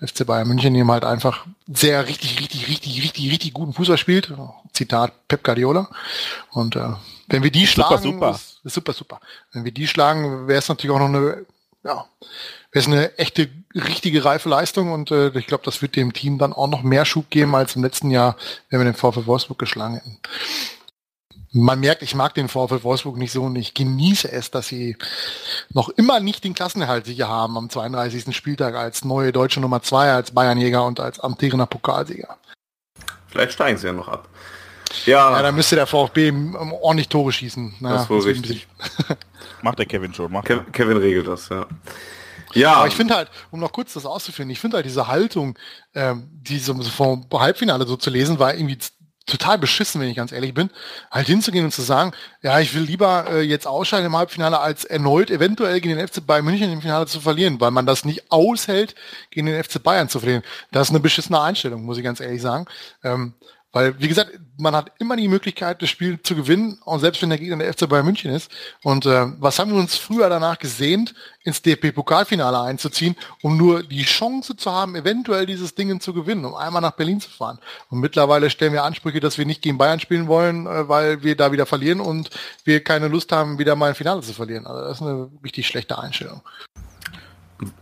FC 0.01 0.27
Bayern 0.27 0.49
München 0.49 0.75
eben 0.75 0.91
halt 0.91 1.05
einfach 1.05 1.47
sehr 1.67 2.07
richtig, 2.07 2.39
richtig, 2.41 2.69
richtig, 2.69 3.03
richtig, 3.03 3.31
richtig 3.31 3.53
guten 3.53 3.73
Fußball 3.73 3.99
spielt. 3.99 4.33
Zitat 4.73 5.13
Pep 5.27 5.43
Guardiola. 5.43 5.89
Und 6.51 6.77
äh, 6.77 6.91
wenn 7.27 7.43
wir 7.43 7.51
die 7.51 7.67
Super, 7.67 7.89
schlagen, 7.89 8.03
super. 8.03 8.31
Ist, 8.31 8.61
ist 8.65 8.75
super, 8.75 8.93
super. 8.93 9.21
Wenn 9.53 9.65
wir 9.65 9.73
die 9.73 9.87
schlagen, 9.87 10.47
wäre 10.47 10.59
es 10.59 10.69
natürlich 10.69 10.95
auch 10.95 11.01
noch 11.01 11.09
eine, 11.09 11.45
ja, 11.85 12.07
wäre 12.73 12.83
es 12.83 12.87
eine 12.87 13.19
echte, 13.19 13.49
richtige 13.75 14.25
reife 14.25 14.49
Leistung 14.49 14.93
und 14.93 15.11
äh, 15.11 15.29
ich 15.39 15.47
glaube, 15.47 15.65
das 15.65 15.83
wird 15.83 15.97
dem 15.97 16.13
Team 16.13 16.39
dann 16.39 16.53
auch 16.53 16.69
noch 16.69 16.83
mehr 16.83 17.05
Schub 17.05 17.31
geben 17.31 17.55
als 17.55 17.77
im 17.77 17.83
letzten 17.83 18.11
Jahr, 18.11 18.37
wenn 18.71 18.81
wir 18.81 18.85
den 18.85 18.95
VfL 18.95 19.27
Wolfsburg 19.27 19.59
geschlagen 19.59 19.95
hätten. 19.95 20.19
Man 21.53 21.81
merkt, 21.81 22.03
ich 22.03 22.15
mag 22.15 22.35
den 22.35 22.49
VfL 22.49 22.83
Wolfsburg 22.83 23.17
nicht 23.17 23.33
so 23.33 23.45
und 23.45 23.57
ich 23.57 23.73
genieße 23.73 24.31
es, 24.31 24.51
dass 24.51 24.69
sie 24.69 24.97
noch 25.71 25.89
immer 25.89 26.21
nicht 26.21 26.45
den 26.45 26.55
Klassenerhalt 26.55 27.07
sicher 27.07 27.29
haben 27.29 27.57
am 27.57 27.71
32. 27.71 28.37
Spieltag 28.37 28.75
als 28.75 29.05
neue 29.05 29.33
deutsche 29.33 29.61
Nummer 29.61 29.83
zwei, 29.83 30.13
als 30.13 30.33
Bayernjäger 30.33 30.85
und 30.85 31.01
als 31.01 31.21
amtierender 31.21 31.67
Pokalsieger. 31.67 32.37
Vielleicht 33.29 33.53
steigen 33.53 33.79
sie 33.79 33.87
ja 33.87 33.93
noch 33.95 34.09
ab. 34.09 34.29
Ja, 35.07 35.31
Ja, 35.33 35.43
da 35.43 35.53
müsste 35.53 35.77
der 35.77 35.87
VfB 35.87 36.33
ordentlich 36.81 37.09
Tore 37.09 37.33
schießen. 37.33 37.77
Naja, 37.81 37.95
das 37.95 38.05
ist 38.05 38.11
wohl 38.11 38.23
richtig. 38.23 38.67
Macht 39.63 39.79
der 39.79 39.87
Kevin 39.87 40.15
schon, 40.15 40.33
macht. 40.33 40.47
Kev 40.47 40.63
Kevin 40.73 40.97
regelt 40.97 41.27
das, 41.27 41.49
ja. 41.49 41.67
Ja, 42.55 42.75
Aber 42.75 42.89
ich 42.89 42.95
finde 42.95 43.15
halt, 43.15 43.31
um 43.51 43.61
noch 43.61 43.73
kurz 43.73 43.93
das 43.93 44.07
auszuführen, 44.07 44.49
ich 44.51 44.59
finde 44.59 44.77
halt 44.77 44.87
diese 44.87 45.07
Haltung, 45.07 45.59
ähm, 45.95 46.29
die 46.33 46.59
so 46.59 46.81
so 46.81 46.91
vom 46.91 47.27
Halbfinale 47.33 47.87
so 47.87 47.97
zu 47.97 48.09
lesen, 48.11 48.39
war 48.39 48.55
irgendwie 48.55 48.79
total 49.29 49.59
beschissen, 49.59 50.01
wenn 50.01 50.09
ich 50.09 50.17
ganz 50.17 50.33
ehrlich 50.33 50.55
bin, 50.55 50.71
halt 51.11 51.27
hinzugehen 51.27 51.67
und 51.67 51.73
zu 51.73 51.83
sagen, 51.83 52.13
ja, 52.43 52.59
ich 52.61 52.75
will 52.75 52.83
lieber 52.83 53.27
äh, 53.29 53.43
jetzt 53.43 53.67
ausscheiden 53.67 54.07
im 54.07 54.17
Halbfinale, 54.17 54.59
als 54.59 54.85
erneut 54.85 55.31
eventuell 55.31 55.81
gegen 55.81 55.97
den 55.97 56.09
FC 56.09 56.27
Bayern 56.27 56.45
München 56.45 56.73
im 56.73 56.81
Finale 56.81 57.07
zu 57.07 57.21
verlieren, 57.21 57.61
weil 57.61 57.71
man 57.71 57.87
das 57.87 58.05
nicht 58.05 58.33
aushält, 58.33 58.95
gegen 59.31 59.47
den 59.47 59.63
FC 59.63 59.83
Bayern 59.83 60.09
zu 60.09 60.19
verlieren. 60.21 60.43
Das 60.73 60.89
ist 60.89 60.91
eine 60.91 61.01
beschissene 61.01 61.41
Einstellung, 61.41 61.85
muss 61.85 61.99
ich 61.99 62.05
ganz 62.05 62.21
ehrlich 62.21 62.41
sagen. 62.43 62.67
Ähm, 63.05 63.35
weil, 63.79 64.01
wie 64.01 64.09
gesagt, 64.09 64.33
man 64.57 64.75
hat 64.75 64.91
immer 64.99 65.15
die 65.15 65.29
Möglichkeit, 65.29 65.81
das 65.83 65.89
Spiel 65.89 66.21
zu 66.21 66.35
gewinnen, 66.35 66.79
auch 66.85 66.99
selbst 66.99 67.23
wenn 67.23 67.29
der 67.29 67.39
Gegner 67.39 67.59
der 67.59 67.73
FC 67.73 67.89
Bayern 67.89 68.05
München 68.05 68.33
ist. 68.33 68.51
Und 68.83 69.07
äh, 69.07 69.27
was 69.39 69.57
haben 69.61 69.71
wir 69.71 69.79
uns 69.79 69.97
früher 69.97 70.29
danach 70.29 70.59
gesehnt, 70.59 71.15
ins 71.45 71.63
DP-Pokalfinale 71.63 72.61
einzuziehen, 72.61 73.15
um 73.41 73.57
nur 73.57 73.85
die 73.85 74.03
Chance 74.03 74.57
zu 74.57 74.73
haben, 74.73 74.97
eventuell 74.97 75.47
dieses 75.47 75.77
Ding 75.77 76.01
zu 76.01 76.13
gewinnen, 76.13 76.45
um 76.45 76.57
einmal 76.57 76.83
nach 76.83 76.91
Berlin 76.97 77.21
zu 77.21 77.31
fahren. 77.31 77.61
Und 77.89 78.01
mittlerweile 78.01 78.51
stellen 78.51 78.73
wir 78.73 78.83
Ansprüche, 78.83 79.21
dass 79.21 79.39
wir 79.39 79.47
nicht 79.47 79.63
gegen 79.63 79.79
Bayern 79.79 80.01
spielen 80.01 80.27
wollen, 80.27 80.67
äh, 80.67 80.89
weil 80.89 81.23
wir 81.23 81.37
da 81.37 81.53
wieder 81.53 81.65
verlieren 81.67 82.01
und 82.01 82.31
wir 82.65 82.83
keine 82.83 83.07
Lust 83.07 83.31
haben, 83.31 83.61
wieder 83.61 83.77
mal 83.77 83.91
ein 83.91 83.95
Finale 83.95 84.23
zu 84.23 84.33
verlieren. 84.33 84.67
Also 84.67 84.81
das 84.83 84.97
ist 84.97 85.03
eine 85.07 85.31
richtig 85.45 85.69
schlechte 85.69 85.97
Einstellung. 86.01 86.43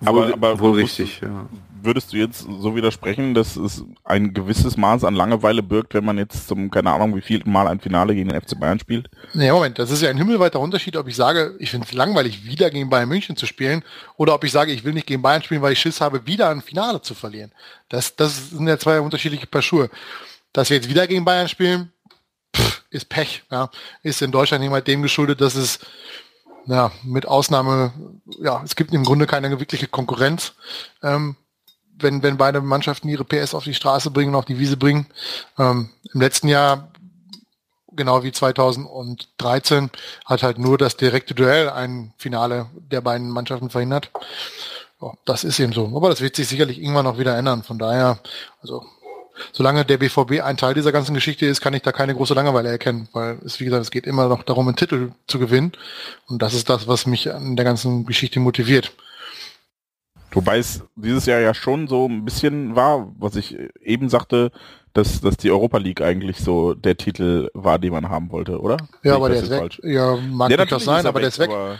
aber- 0.04 0.32
aber 0.34 0.58
wohl 0.60 0.72
richtig, 0.74 1.20
ja. 1.22 1.46
Würdest 1.86 2.12
du 2.12 2.16
jetzt 2.16 2.40
so 2.40 2.74
widersprechen, 2.74 3.32
dass 3.32 3.54
es 3.54 3.84
ein 4.02 4.34
gewisses 4.34 4.76
Maß 4.76 5.04
an 5.04 5.14
Langeweile 5.14 5.62
birgt, 5.62 5.94
wenn 5.94 6.04
man 6.04 6.18
jetzt 6.18 6.48
zum, 6.48 6.68
keine 6.68 6.90
Ahnung, 6.90 7.14
wie 7.14 7.20
viel 7.20 7.42
Mal 7.44 7.68
ein 7.68 7.78
Finale 7.78 8.12
gegen 8.12 8.28
den 8.28 8.40
FC 8.40 8.58
Bayern 8.58 8.80
spielt? 8.80 9.08
Nee, 9.34 9.52
Moment, 9.52 9.78
das 9.78 9.92
ist 9.92 10.02
ja 10.02 10.10
ein 10.10 10.16
himmelweiter 10.18 10.58
Unterschied, 10.58 10.96
ob 10.96 11.06
ich 11.06 11.14
sage, 11.14 11.54
ich 11.60 11.70
finde 11.70 11.86
es 11.86 11.92
langweilig, 11.92 12.44
wieder 12.44 12.70
gegen 12.70 12.90
Bayern 12.90 13.08
München 13.08 13.36
zu 13.36 13.46
spielen, 13.46 13.84
oder 14.16 14.34
ob 14.34 14.42
ich 14.42 14.50
sage, 14.50 14.72
ich 14.72 14.82
will 14.82 14.94
nicht 14.94 15.06
gegen 15.06 15.22
Bayern 15.22 15.42
spielen, 15.42 15.62
weil 15.62 15.74
ich 15.74 15.78
Schiss 15.78 16.00
habe, 16.00 16.26
wieder 16.26 16.50
ein 16.50 16.60
Finale 16.60 17.00
zu 17.02 17.14
verlieren. 17.14 17.52
Das, 17.88 18.16
das 18.16 18.50
sind 18.50 18.66
ja 18.66 18.78
zwei 18.78 19.00
unterschiedliche 19.00 19.46
Paar 19.46 19.62
Schuhe. 19.62 19.88
Dass 20.52 20.70
wir 20.70 20.78
jetzt 20.78 20.88
wieder 20.88 21.06
gegen 21.06 21.24
Bayern 21.24 21.48
spielen, 21.48 21.92
pff, 22.56 22.82
ist 22.90 23.08
Pech. 23.08 23.44
Ja. 23.48 23.70
Ist 24.02 24.22
in 24.22 24.32
Deutschland 24.32 24.64
immer 24.64 24.80
dem 24.80 25.02
geschuldet, 25.02 25.40
dass 25.40 25.54
es 25.54 25.78
ja, 26.66 26.90
mit 27.04 27.28
Ausnahme, 27.28 27.92
ja, 28.40 28.60
es 28.64 28.74
gibt 28.74 28.92
im 28.92 29.04
Grunde 29.04 29.28
keine 29.28 29.50
wirkliche 29.50 29.86
Konkurrenz. 29.86 30.54
Ähm, 31.00 31.36
wenn, 31.98 32.22
wenn 32.22 32.36
beide 32.36 32.60
Mannschaften 32.60 33.08
ihre 33.08 33.24
PS 33.24 33.54
auf 33.54 33.64
die 33.64 33.74
Straße 33.74 34.10
bringen 34.10 34.30
und 34.30 34.38
auf 34.38 34.44
die 34.44 34.58
Wiese 34.58 34.76
bringen. 34.76 35.06
Ähm, 35.58 35.90
Im 36.12 36.20
letzten 36.20 36.48
Jahr 36.48 36.88
genau 37.96 38.22
wie 38.22 38.32
2013 38.32 39.90
hat 40.24 40.42
halt 40.42 40.58
nur 40.58 40.78
das 40.78 40.96
direkte 40.96 41.34
Duell 41.34 41.70
ein 41.70 42.12
Finale 42.18 42.66
der 42.74 43.00
beiden 43.00 43.30
Mannschaften 43.30 43.70
verhindert. 43.70 44.10
Ja, 45.00 45.12
das 45.24 45.44
ist 45.44 45.58
eben 45.58 45.72
so. 45.72 45.92
Aber 45.94 46.08
das 46.08 46.20
wird 46.20 46.36
sich 46.36 46.48
sicherlich 46.48 46.80
irgendwann 46.80 47.04
noch 47.04 47.18
wieder 47.18 47.36
ändern. 47.36 47.62
Von 47.62 47.78
daher, 47.78 48.18
also 48.62 48.84
solange 49.52 49.84
der 49.84 49.98
BVB 49.98 50.42
ein 50.42 50.56
Teil 50.56 50.74
dieser 50.74 50.92
ganzen 50.92 51.14
Geschichte 51.14 51.46
ist, 51.46 51.60
kann 51.60 51.74
ich 51.74 51.82
da 51.82 51.92
keine 51.92 52.14
große 52.14 52.34
Langeweile 52.34 52.70
erkennen, 52.70 53.08
weil 53.12 53.38
es, 53.44 53.60
wie 53.60 53.64
gesagt, 53.64 53.82
es 53.82 53.90
geht 53.90 54.06
immer 54.06 54.28
noch 54.28 54.42
darum, 54.42 54.68
einen 54.68 54.76
Titel 54.76 55.12
zu 55.26 55.38
gewinnen. 55.38 55.72
Und 56.28 56.40
das 56.40 56.54
ist 56.54 56.70
das, 56.70 56.88
was 56.88 57.06
mich 57.06 57.32
an 57.32 57.56
der 57.56 57.64
ganzen 57.64 58.06
Geschichte 58.06 58.40
motiviert. 58.40 58.92
Wobei 60.36 60.58
es 60.58 60.82
dieses 60.96 61.24
Jahr 61.24 61.40
ja 61.40 61.54
schon 61.54 61.88
so 61.88 62.06
ein 62.06 62.22
bisschen 62.22 62.76
war, 62.76 63.10
was 63.18 63.36
ich 63.36 63.56
eben 63.80 64.10
sagte, 64.10 64.52
dass, 64.92 65.22
dass 65.22 65.38
die 65.38 65.50
Europa 65.50 65.78
League 65.78 66.02
eigentlich 66.02 66.36
so 66.36 66.74
der 66.74 66.98
Titel 66.98 67.48
war, 67.54 67.78
den 67.78 67.90
man 67.92 68.10
haben 68.10 68.30
wollte, 68.30 68.60
oder? 68.60 68.76
Ja, 69.02 69.14
aber 69.14 69.30
das 69.30 69.38
der 69.38 69.44
ist 69.44 69.50
weg. 69.50 69.58
falsch? 69.60 69.80
Ja, 69.82 70.16
mag 70.16 70.50
Ja, 70.50 70.58
natürlich 70.58 70.84
sein, 70.84 71.06
er 71.06 71.08
aber 71.08 71.20
der 71.20 71.30
ist 71.30 71.38
weg. 71.38 71.48
Aber, 71.48 71.78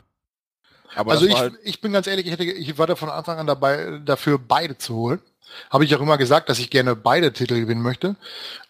aber 0.95 1.13
also 1.13 1.27
das 1.27 1.35
ich, 1.35 1.39
halt, 1.39 1.55
ich 1.65 1.81
bin 1.83 1.93
ganz 1.93 2.07
ehrlich, 2.07 2.25
ich, 2.25 2.33
hätte, 2.33 2.45
ich 2.45 2.79
war 2.79 2.87
da 2.87 2.97
von 2.97 3.11
Anfang 3.11 3.39
an 3.39 3.47
dabei, 3.47 4.01
dafür 4.03 4.39
beide 4.39 4.79
zu 4.79 4.95
holen. 4.95 5.21
Habe 5.69 5.85
ich 5.85 5.95
auch 5.95 6.01
immer 6.01 6.17
gesagt, 6.17 6.49
dass 6.49 6.59
ich 6.59 6.71
gerne 6.71 6.97
beide 6.97 7.35
Titel 7.35 7.61
gewinnen 7.61 7.83
möchte. 7.83 8.17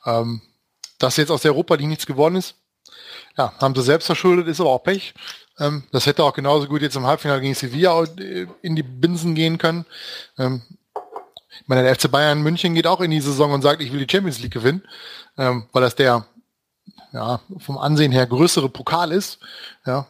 Ähm, 0.04 0.42
dass 0.98 1.16
jetzt 1.16 1.30
aus 1.30 1.42
der 1.42 1.52
Europa 1.52 1.76
League 1.76 1.88
nichts 1.88 2.06
geworden 2.06 2.34
ist, 2.34 2.56
ja, 3.36 3.52
haben 3.60 3.74
sie 3.74 3.82
selbst 3.82 4.06
verschuldet, 4.06 4.48
ist 4.48 4.60
aber 4.60 4.70
auch 4.70 4.82
Pech. 4.82 5.14
Ähm, 5.58 5.84
das 5.92 6.06
hätte 6.06 6.24
auch 6.24 6.34
genauso 6.34 6.66
gut 6.66 6.82
jetzt 6.82 6.96
im 6.96 7.06
Halbfinale 7.06 7.40
gegen 7.40 7.54
Sevilla 7.54 8.04
äh, 8.18 8.46
in 8.62 8.76
die 8.76 8.82
Binsen 8.82 9.34
gehen 9.34 9.58
können. 9.58 9.86
Ähm, 10.38 10.62
ich 11.60 11.68
meine, 11.68 11.82
der 11.82 11.94
FC 11.94 12.10
Bayern 12.10 12.42
München 12.42 12.74
geht 12.74 12.86
auch 12.86 13.00
in 13.00 13.10
die 13.10 13.20
Saison 13.20 13.52
und 13.52 13.62
sagt, 13.62 13.80
ich 13.80 13.92
will 13.92 14.04
die 14.04 14.10
Champions 14.10 14.40
League 14.40 14.52
gewinnen, 14.52 14.82
ähm, 15.38 15.66
weil 15.72 15.82
das 15.82 15.94
der 15.94 16.26
ja, 17.12 17.40
vom 17.58 17.78
Ansehen 17.78 18.12
her 18.12 18.26
größere 18.26 18.68
Pokal 18.68 19.10
ist. 19.12 19.38
Ja, 19.86 20.06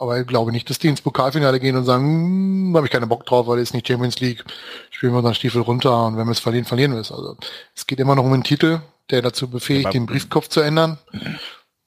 aber 0.00 0.18
ich 0.18 0.26
glaube 0.26 0.52
nicht, 0.52 0.68
dass 0.70 0.78
die 0.78 0.88
ins 0.88 1.00
Pokalfinale 1.02 1.60
gehen 1.60 1.76
und 1.76 1.84
sagen, 1.84 2.04
hm, 2.04 2.72
da 2.72 2.78
habe 2.78 2.86
ich 2.86 2.92
keine 2.92 3.06
Bock 3.06 3.26
drauf, 3.26 3.46
weil 3.46 3.58
es 3.58 3.70
ist 3.70 3.74
nicht 3.74 3.86
Champions 3.86 4.20
League, 4.20 4.44
spielen 4.90 5.12
wir 5.12 5.18
unseren 5.18 5.34
Stiefel 5.34 5.62
runter 5.62 6.06
und 6.06 6.16
wenn 6.16 6.26
wir 6.26 6.32
es 6.32 6.40
verlieren, 6.40 6.64
verlieren 6.64 6.92
wir 6.92 7.00
es. 7.00 7.12
Also 7.12 7.36
es 7.74 7.86
geht 7.86 8.00
immer 8.00 8.14
noch 8.14 8.24
um 8.24 8.32
einen 8.32 8.44
Titel, 8.44 8.80
der 9.10 9.22
dazu 9.22 9.48
befähigt, 9.48 9.86
Ja, 9.86 9.90
den 9.90 10.06
Briefkopf 10.06 10.48
zu 10.48 10.60
ändern. 10.60 10.98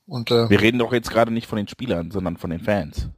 Und 0.05 0.31
äh, 0.31 0.49
wir 0.49 0.61
reden 0.61 0.79
doch 0.79 0.93
jetzt 0.93 1.09
gerade 1.09 1.31
nicht 1.31 1.47
von 1.47 1.57
den 1.57 1.67
Spielern, 1.67 2.11
sondern 2.11 2.37
von 2.37 2.49
den 2.49 2.59
Fans. 2.59 3.09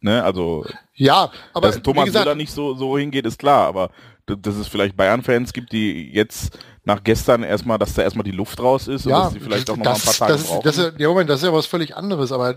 Ne, 0.00 0.22
also, 0.22 0.66
ja, 0.94 1.30
aber 1.54 1.68
dass 1.68 1.80
Thomas 1.80 2.06
gesagt, 2.06 2.24
Müller 2.24 2.34
nicht 2.34 2.52
so, 2.52 2.74
so 2.74 2.98
hingeht, 2.98 3.24
ist 3.24 3.38
klar, 3.38 3.68
aber 3.68 3.90
dass 4.26 4.56
es 4.56 4.66
vielleicht 4.66 4.96
Bayern-Fans 4.96 5.52
gibt, 5.52 5.72
die 5.72 6.10
jetzt 6.12 6.58
nach 6.84 7.04
gestern 7.04 7.44
erstmal, 7.44 7.78
dass 7.78 7.94
da 7.94 8.02
erstmal 8.02 8.24
die 8.24 8.32
Luft 8.32 8.60
raus 8.60 8.88
ist 8.88 9.06
ja, 9.06 9.16
und 9.16 9.24
dass 9.24 9.32
sie 9.32 9.40
vielleicht 9.40 9.70
auch 9.70 9.76
noch 9.76 9.84
mal 9.84 9.94
ein 9.94 10.00
paar 10.00 10.14
Tage 10.14 10.32
das, 10.32 10.46
brauchen. 10.46 10.64
Das, 10.64 10.76
das, 10.76 10.92
ja, 10.98 11.08
Moment, 11.08 11.30
das 11.30 11.40
ist 11.40 11.46
ja 11.46 11.52
was 11.52 11.66
völlig 11.66 11.96
anderes, 11.96 12.32
aber 12.32 12.54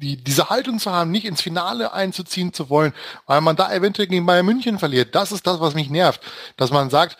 die, 0.00 0.16
diese 0.16 0.48
Haltung 0.48 0.78
zu 0.78 0.90
haben, 0.90 1.10
nicht 1.10 1.26
ins 1.26 1.42
Finale 1.42 1.92
einzuziehen 1.92 2.52
zu 2.52 2.70
wollen, 2.70 2.94
weil 3.26 3.42
man 3.42 3.56
da 3.56 3.72
eventuell 3.72 4.08
gegen 4.08 4.24
Bayern 4.24 4.46
München 4.46 4.78
verliert, 4.78 5.14
das 5.14 5.32
ist 5.32 5.46
das, 5.46 5.60
was 5.60 5.74
mich 5.74 5.90
nervt. 5.90 6.22
Dass 6.56 6.70
man 6.70 6.88
sagt, 6.88 7.18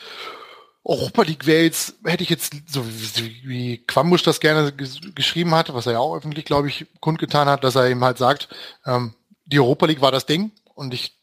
Europa 0.83 1.23
League 1.23 1.47
wäre 1.47 1.65
jetzt, 1.65 1.95
hätte 2.05 2.23
ich 2.23 2.31
jetzt, 2.31 2.55
so 2.67 2.85
wie, 2.87 3.79
Quambusch 3.87 4.23
das 4.23 4.41
gerne 4.41 4.73
geschrieben 4.73 5.55
hat, 5.55 5.73
was 5.75 5.87
er 5.87 5.93
ja 5.93 5.99
auch 5.99 6.17
öffentlich, 6.17 6.47
glaube 6.47 6.69
ich, 6.69 6.87
kundgetan 7.01 7.49
hat, 7.49 7.65
dass 7.65 7.77
er 7.77 7.89
eben 7.89 8.03
halt 8.03 8.19
sagt, 8.19 8.49
ähm, 8.87 9.15
die 9.45 9.61
Europa 9.61 9.87
League 9.87 10.01
war 10.01 10.13
das 10.13 10.27
Ding 10.27 10.53
und 10.75 10.95
ich 10.95 11.17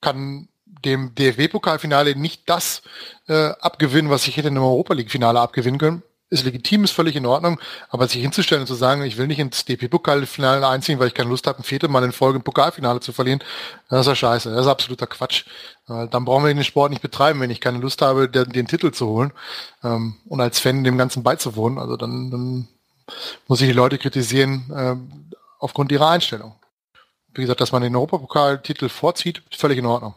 kann 0.00 0.48
dem 0.64 1.14
DFB-Pokalfinale 1.14 2.16
nicht 2.16 2.48
das 2.48 2.82
äh, 3.28 3.50
abgewinnen, 3.60 4.10
was 4.10 4.26
ich 4.26 4.36
hätte 4.36 4.48
in 4.48 4.56
einem 4.56 4.64
Europa 4.64 4.94
League-Finale 4.94 5.40
abgewinnen 5.40 5.78
können. 5.78 6.02
Ist 6.34 6.44
legitim, 6.44 6.82
ist 6.82 6.90
völlig 6.90 7.14
in 7.14 7.26
Ordnung, 7.26 7.60
aber 7.90 8.08
sich 8.08 8.20
hinzustellen 8.20 8.62
und 8.62 8.66
zu 8.66 8.74
sagen, 8.74 9.02
ich 9.02 9.16
will 9.16 9.28
nicht 9.28 9.38
ins 9.38 9.64
DP-Pokalfinale 9.64 10.66
einziehen, 10.66 10.98
weil 10.98 11.06
ich 11.06 11.14
keine 11.14 11.30
Lust 11.30 11.46
habe, 11.46 11.60
ein 11.60 11.62
viertes 11.62 11.88
Mal 11.88 12.02
in 12.02 12.10
Folge 12.10 12.38
im 12.38 12.42
Pokalfinale 12.42 12.98
zu 12.98 13.12
verlieren, 13.12 13.38
das 13.88 14.00
ist 14.00 14.06
ja 14.08 14.14
scheiße, 14.16 14.50
das 14.50 14.62
ist 14.62 14.66
absoluter 14.66 15.06
Quatsch. 15.06 15.44
Dann 15.86 16.24
brauchen 16.24 16.44
wir 16.44 16.52
den 16.52 16.64
Sport 16.64 16.90
nicht 16.90 17.02
betreiben, 17.02 17.38
wenn 17.38 17.50
ich 17.50 17.60
keine 17.60 17.78
Lust 17.78 18.02
habe, 18.02 18.28
den, 18.28 18.50
den 18.50 18.66
Titel 18.66 18.90
zu 18.90 19.06
holen 19.06 19.32
ähm, 19.84 20.16
und 20.26 20.40
als 20.40 20.58
Fan 20.58 20.82
dem 20.82 20.98
Ganzen 20.98 21.22
beizuwohnen. 21.22 21.78
Also 21.78 21.96
dann, 21.96 22.32
dann 22.32 22.68
muss 23.46 23.60
ich 23.60 23.68
die 23.68 23.74
Leute 23.74 23.98
kritisieren 23.98 24.72
äh, 24.74 24.96
aufgrund 25.60 25.92
ihrer 25.92 26.08
Einstellung. 26.08 26.56
Wie 27.32 27.42
gesagt, 27.42 27.60
dass 27.60 27.70
man 27.70 27.82
den 27.82 27.94
Europapokaltitel 27.94 28.88
vorzieht, 28.88 29.42
völlig 29.50 29.78
in 29.78 29.86
Ordnung. 29.86 30.14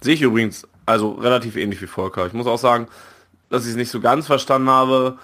Sehe 0.00 0.14
ich 0.14 0.22
übrigens, 0.22 0.66
also 0.86 1.12
relativ 1.12 1.56
ähnlich 1.56 1.80
wie 1.80 1.86
Volker. 1.86 2.26
Ich 2.26 2.32
muss 2.32 2.46
auch 2.46 2.58
sagen, 2.58 2.88
dass 3.54 3.64
ich 3.64 3.70
es 3.70 3.76
nicht 3.76 3.90
so 3.90 4.00
ganz 4.00 4.26
verstanden 4.26 4.68
habe, 4.68 5.16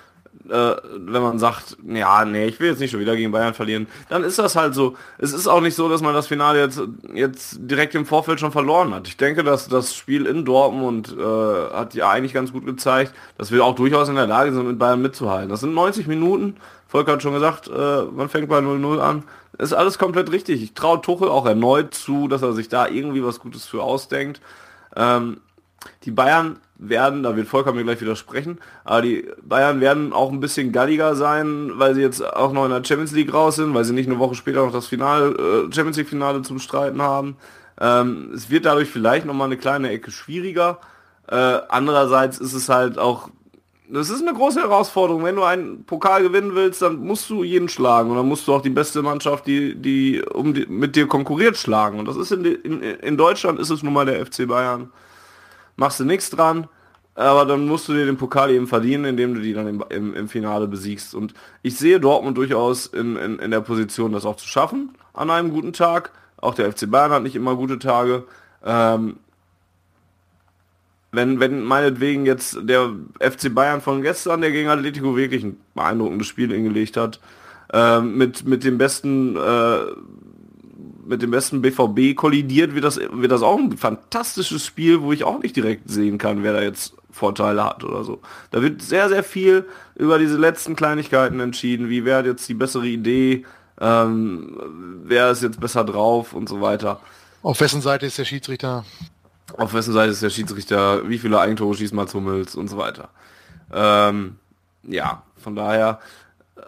äh, 0.48 0.76
wenn 0.94 1.22
man 1.22 1.38
sagt, 1.40 1.76
ja, 1.84 2.24
nee, 2.24 2.46
ich 2.46 2.60
will 2.60 2.70
jetzt 2.70 2.78
nicht 2.78 2.92
schon 2.92 3.00
wieder 3.00 3.16
gegen 3.16 3.32
Bayern 3.32 3.54
verlieren, 3.54 3.88
dann 4.08 4.22
ist 4.22 4.38
das 4.38 4.54
halt 4.54 4.74
so. 4.74 4.96
Es 5.18 5.32
ist 5.32 5.48
auch 5.48 5.60
nicht 5.60 5.74
so, 5.74 5.88
dass 5.88 6.00
man 6.00 6.14
das 6.14 6.28
Finale 6.28 6.60
jetzt, 6.60 6.80
jetzt 7.12 7.58
direkt 7.60 7.96
im 7.96 8.06
Vorfeld 8.06 8.38
schon 8.38 8.52
verloren 8.52 8.94
hat. 8.94 9.08
Ich 9.08 9.16
denke, 9.16 9.42
dass 9.42 9.68
das 9.68 9.94
Spiel 9.94 10.26
in 10.26 10.44
Dortmund 10.44 11.14
äh, 11.18 11.74
hat 11.74 11.94
ja 11.94 12.08
eigentlich 12.08 12.32
ganz 12.32 12.52
gut 12.52 12.64
gezeigt, 12.64 13.12
dass 13.36 13.50
wir 13.50 13.64
auch 13.64 13.74
durchaus 13.74 14.08
in 14.08 14.14
der 14.14 14.28
Lage 14.28 14.52
sind, 14.52 14.66
mit 14.66 14.78
Bayern 14.78 15.02
mitzuhalten. 15.02 15.48
Das 15.48 15.60
sind 15.60 15.74
90 15.74 16.06
Minuten. 16.06 16.56
Volker 16.86 17.12
hat 17.12 17.22
schon 17.22 17.34
gesagt, 17.34 17.68
äh, 17.68 18.02
man 18.04 18.28
fängt 18.28 18.48
bei 18.48 18.58
0-0 18.58 19.00
an. 19.00 19.24
ist 19.58 19.72
alles 19.72 19.98
komplett 19.98 20.30
richtig. 20.30 20.62
Ich 20.62 20.74
traue 20.74 21.00
Tuchel 21.00 21.28
auch 21.28 21.46
erneut 21.46 21.94
zu, 21.94 22.28
dass 22.28 22.42
er 22.42 22.52
sich 22.52 22.68
da 22.68 22.86
irgendwie 22.86 23.24
was 23.24 23.40
Gutes 23.40 23.66
für 23.66 23.82
ausdenkt. 23.82 24.40
Ähm, 24.94 25.40
die 26.04 26.10
Bayern 26.10 26.58
werden, 26.80 27.22
da 27.22 27.36
wird 27.36 27.46
Volker 27.46 27.72
mir 27.72 27.84
gleich 27.84 28.00
widersprechen, 28.00 28.58
aber 28.84 29.02
die 29.02 29.28
Bayern 29.42 29.80
werden 29.80 30.12
auch 30.12 30.32
ein 30.32 30.40
bisschen 30.40 30.72
galliger 30.72 31.14
sein, 31.14 31.72
weil 31.74 31.94
sie 31.94 32.00
jetzt 32.00 32.24
auch 32.24 32.52
noch 32.52 32.64
in 32.64 32.70
der 32.70 32.84
Champions 32.84 33.12
League 33.12 33.34
raus 33.34 33.56
sind, 33.56 33.74
weil 33.74 33.84
sie 33.84 33.92
nicht 33.92 34.08
eine 34.08 34.18
Woche 34.18 34.34
später 34.34 34.64
noch 34.64 34.72
das 34.72 34.86
Finale, 34.86 35.28
äh, 35.28 35.72
Champions 35.72 35.98
League 35.98 36.08
Finale 36.08 36.42
zu 36.42 36.54
bestreiten 36.54 37.02
haben. 37.02 37.36
Ähm, 37.78 38.30
es 38.34 38.50
wird 38.50 38.64
dadurch 38.64 38.88
vielleicht 38.88 39.26
noch 39.26 39.34
mal 39.34 39.44
eine 39.44 39.58
kleine 39.58 39.90
Ecke 39.90 40.10
schwieriger. 40.10 40.78
Äh, 41.28 41.34
andererseits 41.68 42.38
ist 42.38 42.54
es 42.54 42.68
halt 42.68 42.98
auch, 42.98 43.28
das 43.88 44.08
ist 44.08 44.22
eine 44.22 44.36
große 44.36 44.60
Herausforderung. 44.60 45.22
Wenn 45.24 45.36
du 45.36 45.42
einen 45.42 45.84
Pokal 45.84 46.22
gewinnen 46.22 46.54
willst, 46.54 46.80
dann 46.80 46.98
musst 47.00 47.28
du 47.28 47.44
jeden 47.44 47.68
schlagen 47.68 48.10
und 48.10 48.16
dann 48.16 48.28
musst 48.28 48.48
du 48.48 48.54
auch 48.54 48.62
die 48.62 48.70
beste 48.70 49.02
Mannschaft, 49.02 49.46
die, 49.46 49.74
die, 49.74 50.22
um 50.22 50.54
die 50.54 50.66
mit 50.66 50.96
dir 50.96 51.06
konkurriert, 51.06 51.58
schlagen. 51.58 51.98
Und 51.98 52.08
das 52.08 52.16
ist 52.16 52.32
in, 52.32 52.44
in, 52.44 52.80
in 52.80 53.16
Deutschland 53.18 53.58
ist 53.58 53.70
es 53.70 53.82
nun 53.82 53.92
mal 53.92 54.06
der 54.06 54.24
FC 54.24 54.46
Bayern 54.46 54.90
machst 55.80 55.98
du 55.98 56.04
nichts 56.04 56.28
dran, 56.28 56.68
aber 57.14 57.46
dann 57.46 57.66
musst 57.66 57.88
du 57.88 57.94
dir 57.94 58.04
den 58.04 58.18
Pokal 58.18 58.50
eben 58.50 58.66
verdienen, 58.66 59.06
indem 59.06 59.34
du 59.34 59.40
die 59.40 59.54
dann 59.54 59.66
im, 59.66 59.84
im, 59.88 60.14
im 60.14 60.28
Finale 60.28 60.68
besiegst. 60.68 61.14
Und 61.14 61.32
ich 61.62 61.76
sehe 61.76 61.98
Dortmund 61.98 62.36
durchaus 62.36 62.86
in, 62.86 63.16
in, 63.16 63.38
in 63.38 63.50
der 63.50 63.62
Position, 63.62 64.12
das 64.12 64.26
auch 64.26 64.36
zu 64.36 64.46
schaffen 64.46 64.90
an 65.14 65.30
einem 65.30 65.50
guten 65.50 65.72
Tag. 65.72 66.12
Auch 66.36 66.54
der 66.54 66.70
FC 66.70 66.90
Bayern 66.90 67.10
hat 67.10 67.22
nicht 67.22 67.34
immer 67.34 67.56
gute 67.56 67.78
Tage. 67.78 68.24
Ähm, 68.64 69.16
wenn, 71.12 71.40
wenn 71.40 71.62
meinetwegen 71.62 72.26
jetzt 72.26 72.58
der 72.62 72.90
FC 73.18 73.52
Bayern 73.52 73.80
von 73.80 74.02
gestern, 74.02 74.42
der 74.42 74.52
gegen 74.52 74.68
Atletico 74.68 75.16
wirklich 75.16 75.42
ein 75.42 75.58
beeindruckendes 75.74 76.26
Spiel 76.26 76.52
hingelegt 76.52 76.98
hat, 76.98 77.20
äh, 77.72 78.00
mit, 78.00 78.44
mit 78.44 78.64
dem 78.64 78.76
besten 78.76 79.34
äh, 79.36 79.78
mit 81.10 81.22
dem 81.22 81.32
besten 81.32 81.60
BVB 81.60 82.14
kollidiert, 82.14 82.74
wird 82.74 82.84
das, 82.84 82.98
wird 82.98 83.32
das 83.32 83.42
auch 83.42 83.58
ein 83.58 83.76
fantastisches 83.76 84.64
Spiel, 84.64 85.02
wo 85.02 85.12
ich 85.12 85.24
auch 85.24 85.42
nicht 85.42 85.56
direkt 85.56 85.90
sehen 85.90 86.18
kann, 86.18 86.44
wer 86.44 86.52
da 86.52 86.62
jetzt 86.62 86.94
Vorteile 87.10 87.64
hat 87.64 87.82
oder 87.82 88.04
so. 88.04 88.20
Da 88.52 88.62
wird 88.62 88.80
sehr, 88.80 89.08
sehr 89.08 89.24
viel 89.24 89.66
über 89.96 90.20
diese 90.20 90.38
letzten 90.38 90.76
Kleinigkeiten 90.76 91.40
entschieden, 91.40 91.90
wie 91.90 92.04
wäre 92.04 92.24
jetzt 92.24 92.48
die 92.48 92.54
bessere 92.54 92.86
Idee, 92.86 93.44
ähm, 93.80 94.56
wer 95.04 95.32
ist 95.32 95.42
jetzt 95.42 95.60
besser 95.60 95.82
drauf 95.82 96.32
und 96.32 96.48
so 96.48 96.60
weiter. 96.60 97.00
Auf 97.42 97.60
wessen 97.60 97.80
Seite 97.80 98.06
ist 98.06 98.16
der 98.16 98.24
Schiedsrichter? 98.24 98.84
Auf 99.56 99.74
wessen 99.74 99.92
Seite 99.92 100.12
ist 100.12 100.22
der 100.22 100.30
Schiedsrichter, 100.30 101.08
wie 101.08 101.18
viele 101.18 101.40
Eigentore 101.40 101.74
schießt 101.74 101.92
Mats 101.92 102.14
Hummels 102.14 102.54
und 102.54 102.68
so 102.68 102.78
weiter. 102.78 103.08
Ähm, 103.72 104.36
ja, 104.84 105.24
von 105.36 105.56
daher 105.56 105.98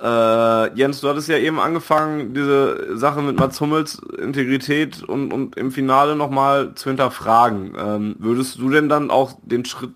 äh, 0.02 0.74
Jens, 0.74 1.00
du 1.00 1.08
hattest 1.08 1.28
ja 1.28 1.38
eben 1.38 1.60
angefangen, 1.60 2.34
diese 2.34 2.96
Sache 2.98 3.22
mit 3.22 3.38
Mats 3.38 3.60
Hummels 3.60 4.00
Integrität 4.18 5.02
und, 5.04 5.32
und 5.32 5.56
im 5.56 5.70
Finale 5.70 6.16
nochmal 6.16 6.74
zu 6.74 6.90
hinterfragen. 6.90 7.74
Ähm, 7.78 8.16
würdest 8.18 8.58
du 8.58 8.68
denn 8.68 8.88
dann 8.88 9.12
auch 9.12 9.38
den 9.42 9.64
Schritt 9.64 9.94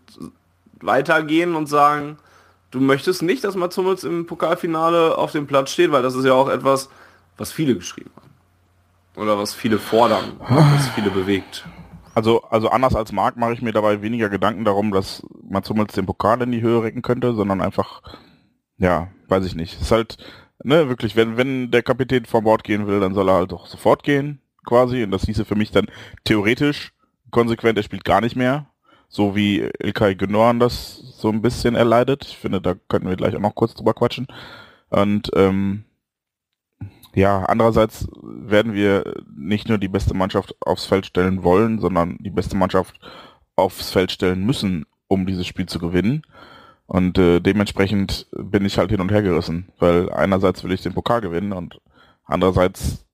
weitergehen 0.80 1.56
und 1.56 1.66
sagen, 1.66 2.18
du 2.70 2.78
möchtest 2.80 3.22
nicht, 3.22 3.42
dass 3.42 3.56
Mats 3.56 3.76
Hummels 3.76 4.04
im 4.04 4.26
Pokalfinale 4.26 5.18
auf 5.18 5.32
dem 5.32 5.48
Platz 5.48 5.70
steht, 5.72 5.90
weil 5.90 6.02
das 6.02 6.14
ist 6.14 6.24
ja 6.24 6.34
auch 6.34 6.48
etwas, 6.48 6.88
was 7.36 7.50
viele 7.50 7.74
geschrieben 7.74 8.10
haben. 8.14 8.30
Oder 9.20 9.38
was 9.38 9.54
viele 9.54 9.78
fordern, 9.78 10.34
was 10.48 10.88
viele 10.90 11.10
bewegt. 11.10 11.66
Also, 12.14 12.42
also 12.44 12.68
anders 12.68 12.94
als 12.94 13.10
Marc 13.10 13.36
mache 13.36 13.54
ich 13.54 13.62
mir 13.62 13.72
dabei 13.72 14.02
weniger 14.02 14.28
Gedanken 14.28 14.64
darum, 14.64 14.92
dass 14.92 15.22
Mats 15.50 15.68
Hummels 15.68 15.94
den 15.94 16.06
Pokal 16.06 16.40
in 16.42 16.52
die 16.52 16.62
Höhe 16.62 16.82
recken 16.82 17.02
könnte, 17.02 17.34
sondern 17.34 17.60
einfach 17.60 18.02
ja, 18.78 19.08
weiß 19.28 19.44
ich 19.46 19.54
nicht. 19.54 19.80
Ist 19.80 19.92
halt, 19.92 20.18
ne, 20.62 20.88
wirklich, 20.88 21.16
wenn, 21.16 21.36
wenn 21.36 21.70
der 21.70 21.82
Kapitän 21.82 22.24
vom 22.24 22.44
Bord 22.44 22.64
gehen 22.64 22.86
will, 22.86 23.00
dann 23.00 23.14
soll 23.14 23.28
er 23.28 23.36
halt 23.36 23.52
doch 23.52 23.66
sofort 23.66 24.02
gehen, 24.02 24.40
quasi. 24.64 25.02
Und 25.02 25.10
das 25.10 25.24
hieße 25.24 25.44
für 25.44 25.56
mich 25.56 25.70
dann 25.70 25.86
theoretisch 26.24 26.92
konsequent, 27.30 27.78
er 27.78 27.84
spielt 27.84 28.04
gar 28.04 28.20
nicht 28.20 28.36
mehr. 28.36 28.66
So 29.08 29.36
wie 29.36 29.60
Ilkay 29.78 30.16
Gündogan 30.16 30.58
das 30.58 30.96
so 31.16 31.30
ein 31.30 31.40
bisschen 31.40 31.74
erleidet. 31.74 32.24
Ich 32.26 32.36
finde, 32.36 32.60
da 32.60 32.74
könnten 32.88 33.08
wir 33.08 33.16
gleich 33.16 33.36
auch 33.36 33.40
noch 33.40 33.54
kurz 33.54 33.74
drüber 33.74 33.94
quatschen. 33.94 34.26
Und 34.90 35.30
ähm, 35.34 35.84
ja, 37.14 37.44
andererseits 37.44 38.08
werden 38.22 38.74
wir 38.74 39.14
nicht 39.34 39.68
nur 39.68 39.78
die 39.78 39.88
beste 39.88 40.12
Mannschaft 40.12 40.54
aufs 40.60 40.84
Feld 40.84 41.06
stellen 41.06 41.44
wollen, 41.44 41.78
sondern 41.78 42.18
die 42.20 42.30
beste 42.30 42.56
Mannschaft 42.56 43.00
aufs 43.54 43.90
Feld 43.90 44.12
stellen 44.12 44.44
müssen, 44.44 44.84
um 45.08 45.24
dieses 45.24 45.46
Spiel 45.46 45.66
zu 45.66 45.78
gewinnen. 45.78 46.22
Und 46.86 47.18
äh, 47.18 47.40
dementsprechend 47.40 48.26
bin 48.32 48.64
ich 48.64 48.78
halt 48.78 48.90
hin 48.90 49.00
und 49.00 49.10
her 49.10 49.22
gerissen, 49.22 49.72
weil 49.78 50.10
einerseits 50.12 50.62
will 50.62 50.72
ich 50.72 50.82
den 50.82 50.94
Pokal 50.94 51.20
gewinnen 51.20 51.52
und 51.52 51.80
andererseits. 52.24 53.04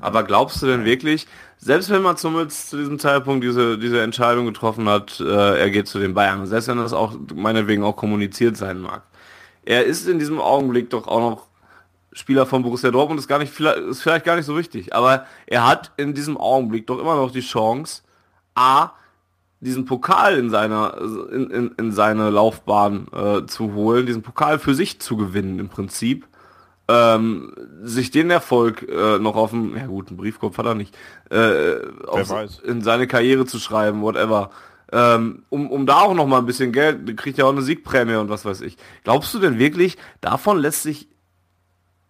Aber 0.00 0.22
glaubst 0.22 0.62
du 0.62 0.66
denn 0.66 0.84
wirklich, 0.84 1.26
selbst 1.56 1.90
wenn 1.90 2.02
man 2.02 2.16
zumindest 2.16 2.70
zu 2.70 2.76
diesem 2.76 2.98
Zeitpunkt 3.00 3.42
diese, 3.42 3.78
diese 3.78 4.00
Entscheidung 4.02 4.46
getroffen 4.46 4.88
hat, 4.88 5.18
äh, 5.20 5.58
er 5.58 5.70
geht 5.70 5.88
zu 5.88 5.98
den 5.98 6.14
Bayern, 6.14 6.46
selbst 6.46 6.68
wenn 6.68 6.78
das 6.78 6.92
auch 6.92 7.14
meinetwegen 7.34 7.82
auch 7.82 7.96
kommuniziert 7.96 8.56
sein 8.56 8.80
mag, 8.80 9.02
er 9.64 9.84
ist 9.84 10.08
in 10.08 10.20
diesem 10.20 10.40
Augenblick 10.40 10.90
doch 10.90 11.08
auch 11.08 11.20
noch 11.20 11.46
Spieler 12.12 12.46
von 12.46 12.62
Borussia 12.62 12.90
Dortmund, 12.90 13.20
ist 13.20 13.28
gar 13.28 13.38
nicht 13.38 13.58
ist 13.60 14.02
vielleicht 14.02 14.24
gar 14.24 14.36
nicht 14.36 14.46
so 14.46 14.56
wichtig, 14.56 14.94
aber 14.94 15.26
er 15.46 15.66
hat 15.66 15.92
in 15.96 16.14
diesem 16.14 16.36
Augenblick 16.36 16.86
doch 16.86 16.98
immer 16.98 17.16
noch 17.16 17.30
die 17.30 17.40
Chance, 17.40 18.02
A, 18.54 18.92
diesen 19.60 19.84
Pokal 19.84 20.38
in 20.38 20.50
seiner 20.50 20.96
in, 21.32 21.50
in, 21.50 21.70
in 21.76 21.92
seine 21.92 22.30
Laufbahn 22.30 23.06
äh, 23.12 23.46
zu 23.46 23.74
holen, 23.74 24.06
diesen 24.06 24.22
Pokal 24.22 24.58
für 24.58 24.74
sich 24.74 25.00
zu 25.00 25.16
gewinnen 25.16 25.58
im 25.58 25.68
Prinzip, 25.68 26.26
ähm, 26.88 27.52
sich 27.82 28.10
den 28.10 28.30
Erfolg 28.30 28.88
äh, 28.88 29.18
noch 29.18 29.36
auf 29.36 29.50
dem, 29.50 29.76
ja 29.76 29.86
gut, 29.86 30.08
einen 30.08 30.16
Briefkopf 30.16 30.58
hat 30.58 30.66
er 30.66 30.74
nicht, 30.74 30.96
äh, 31.30 31.76
auf, 32.06 32.32
in 32.64 32.82
seine 32.82 33.06
Karriere 33.06 33.46
zu 33.46 33.58
schreiben, 33.58 34.02
whatever. 34.02 34.50
Ähm, 34.90 35.44
um, 35.50 35.70
um 35.70 35.84
da 35.84 36.00
auch 36.00 36.14
noch 36.14 36.26
mal 36.26 36.38
ein 36.38 36.46
bisschen 36.46 36.72
Geld, 36.72 37.14
kriegt 37.18 37.36
ja 37.36 37.44
auch 37.44 37.52
eine 37.52 37.60
Siegprämie 37.60 38.14
und 38.14 38.30
was 38.30 38.46
weiß 38.46 38.62
ich. 38.62 38.78
Glaubst 39.04 39.34
du 39.34 39.38
denn 39.38 39.58
wirklich, 39.58 39.98
davon 40.22 40.58
lässt 40.58 40.82
sich 40.82 41.08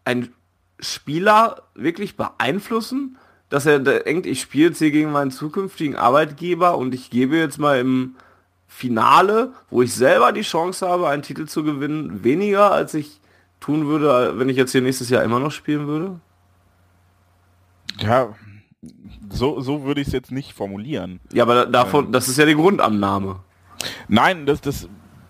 ein 0.04 0.32
Spieler 0.78 1.62
wirklich 1.74 2.16
beeinflussen? 2.16 3.18
Dass 3.48 3.66
er 3.66 3.78
denkt, 3.78 4.26
ich 4.26 4.40
spiele 4.40 4.68
jetzt 4.68 4.78
hier 4.78 4.90
gegen 4.90 5.12
meinen 5.12 5.30
zukünftigen 5.30 5.96
Arbeitgeber 5.96 6.76
und 6.76 6.94
ich 6.94 7.10
gebe 7.10 7.36
jetzt 7.36 7.58
mal 7.58 7.78
im 7.78 8.16
Finale, 8.66 9.52
wo 9.70 9.82
ich 9.82 9.94
selber 9.94 10.32
die 10.32 10.42
Chance 10.42 10.86
habe, 10.86 11.08
einen 11.08 11.22
Titel 11.22 11.46
zu 11.46 11.64
gewinnen, 11.64 12.22
weniger 12.22 12.70
als 12.70 12.94
ich 12.94 13.20
tun 13.60 13.86
würde, 13.86 14.38
wenn 14.38 14.48
ich 14.48 14.56
jetzt 14.56 14.72
hier 14.72 14.82
nächstes 14.82 15.08
Jahr 15.08 15.24
immer 15.24 15.40
noch 15.40 15.50
spielen 15.50 15.86
würde? 15.86 16.20
Ja, 17.98 18.34
so, 19.30 19.60
so 19.60 19.84
würde 19.84 20.00
ich 20.00 20.08
es 20.08 20.12
jetzt 20.12 20.30
nicht 20.30 20.52
formulieren. 20.52 21.20
Ja, 21.32 21.44
aber 21.44 21.66
davon, 21.66 22.06
ähm, 22.06 22.12
das 22.12 22.28
ist 22.28 22.38
ja 22.38 22.46
die 22.46 22.54
Grundannahme. 22.54 23.40
Nein, 24.08 24.46
das, 24.46 24.60
das, 24.60 24.88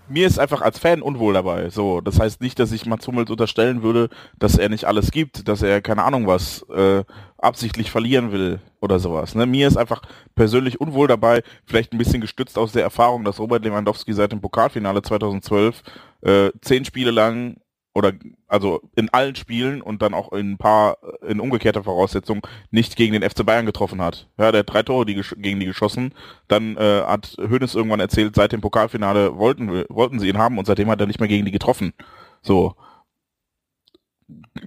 mir 0.09 0.27
ist 0.27 0.39
einfach 0.39 0.61
als 0.63 0.79
Fan 0.79 1.03
unwohl 1.03 1.35
dabei. 1.35 1.71
So, 1.71 2.01
das 2.01 2.19
heißt 2.21 2.41
nicht, 2.41 2.59
dass 2.59 2.73
ich 2.73 2.87
Mats 2.87 3.07
Hummels 3.07 3.31
unterstellen 3.31 3.83
würde, 3.83 4.09
dass 4.39 4.59
er 4.59 4.69
nicht 4.69 4.85
alles 4.85 5.11
gibt, 5.11 5.49
dass 5.49 5.63
er 5.63 5.81
keine 5.81 6.05
Ahnung 6.05 6.27
was 6.27 6.63
äh, 6.71 7.05
absichtlich 7.39 7.91
verlieren 7.91 8.33
will 8.33 8.61
oder 8.81 8.99
sowas. 8.99 9.35
Ne? 9.35 9.47
Mir 9.47 9.69
ist 9.69 9.77
einfach 9.77 10.03
persönlich 10.35 10.81
unwohl 10.81 11.09
dabei, 11.09 11.43
vielleicht 11.65 11.93
ein 11.93 11.99
bisschen 11.99 12.21
gestützt 12.21 12.59
aus 12.59 12.73
der 12.73 12.83
Erfahrung, 12.83 13.25
dass 13.25 13.39
Robert 13.39 13.65
Lewandowski 13.65 14.13
seit 14.13 14.33
dem 14.33 14.41
Pokalfinale 14.41 15.03
2012 15.03 15.83
äh, 16.23 16.51
zehn 16.61 16.85
Spiele 16.85 17.11
lang 17.11 17.57
oder 17.95 18.13
also 18.47 18.81
in 18.95 19.09
allen 19.11 19.35
Spielen 19.35 19.83
und 19.83 20.03
dann 20.03 20.15
auch 20.15 20.33
in 20.33 20.53
ein 20.53 20.59
paar 20.59 20.99
in 21.27 21.41
umgekehrter 21.41 21.83
Voraussetzung 21.83 22.47
nicht 22.71 22.97
gegen 22.97 23.13
den 23.13 23.29
FC 23.29 23.45
Bayern 23.45 23.67
getroffen 23.67 24.01
hat. 24.01 24.29
Ja, 24.39 24.53
der 24.53 24.61
hat 24.61 24.73
drei 24.73 24.83
Tore 24.83 25.05
die, 25.05 25.21
gegen 25.37 25.59
die 25.59 25.67
geschossen. 25.67 26.15
Dann 26.47 26.77
äh, 26.77 27.03
hat 27.03 27.37
Hönes 27.39 27.75
irgendwann 27.75 28.01
erzählt, 28.01 28.37
seit 28.37 28.53
dem 28.53 28.61
Pokalfinale 28.61 29.37
wollten 29.37 29.85
wollten 29.89 30.21
sie 30.21 30.29
ihn 30.29 30.39
haben 30.39 30.59
und 30.59 30.67
seitdem 30.67 30.89
hat 30.91 31.01
er 31.01 31.07
nicht 31.07 31.21
mehr 31.21 31.29
gegen 31.29 31.45
die 31.45 31.51
getroffen. 31.51 31.93
So 32.41 32.75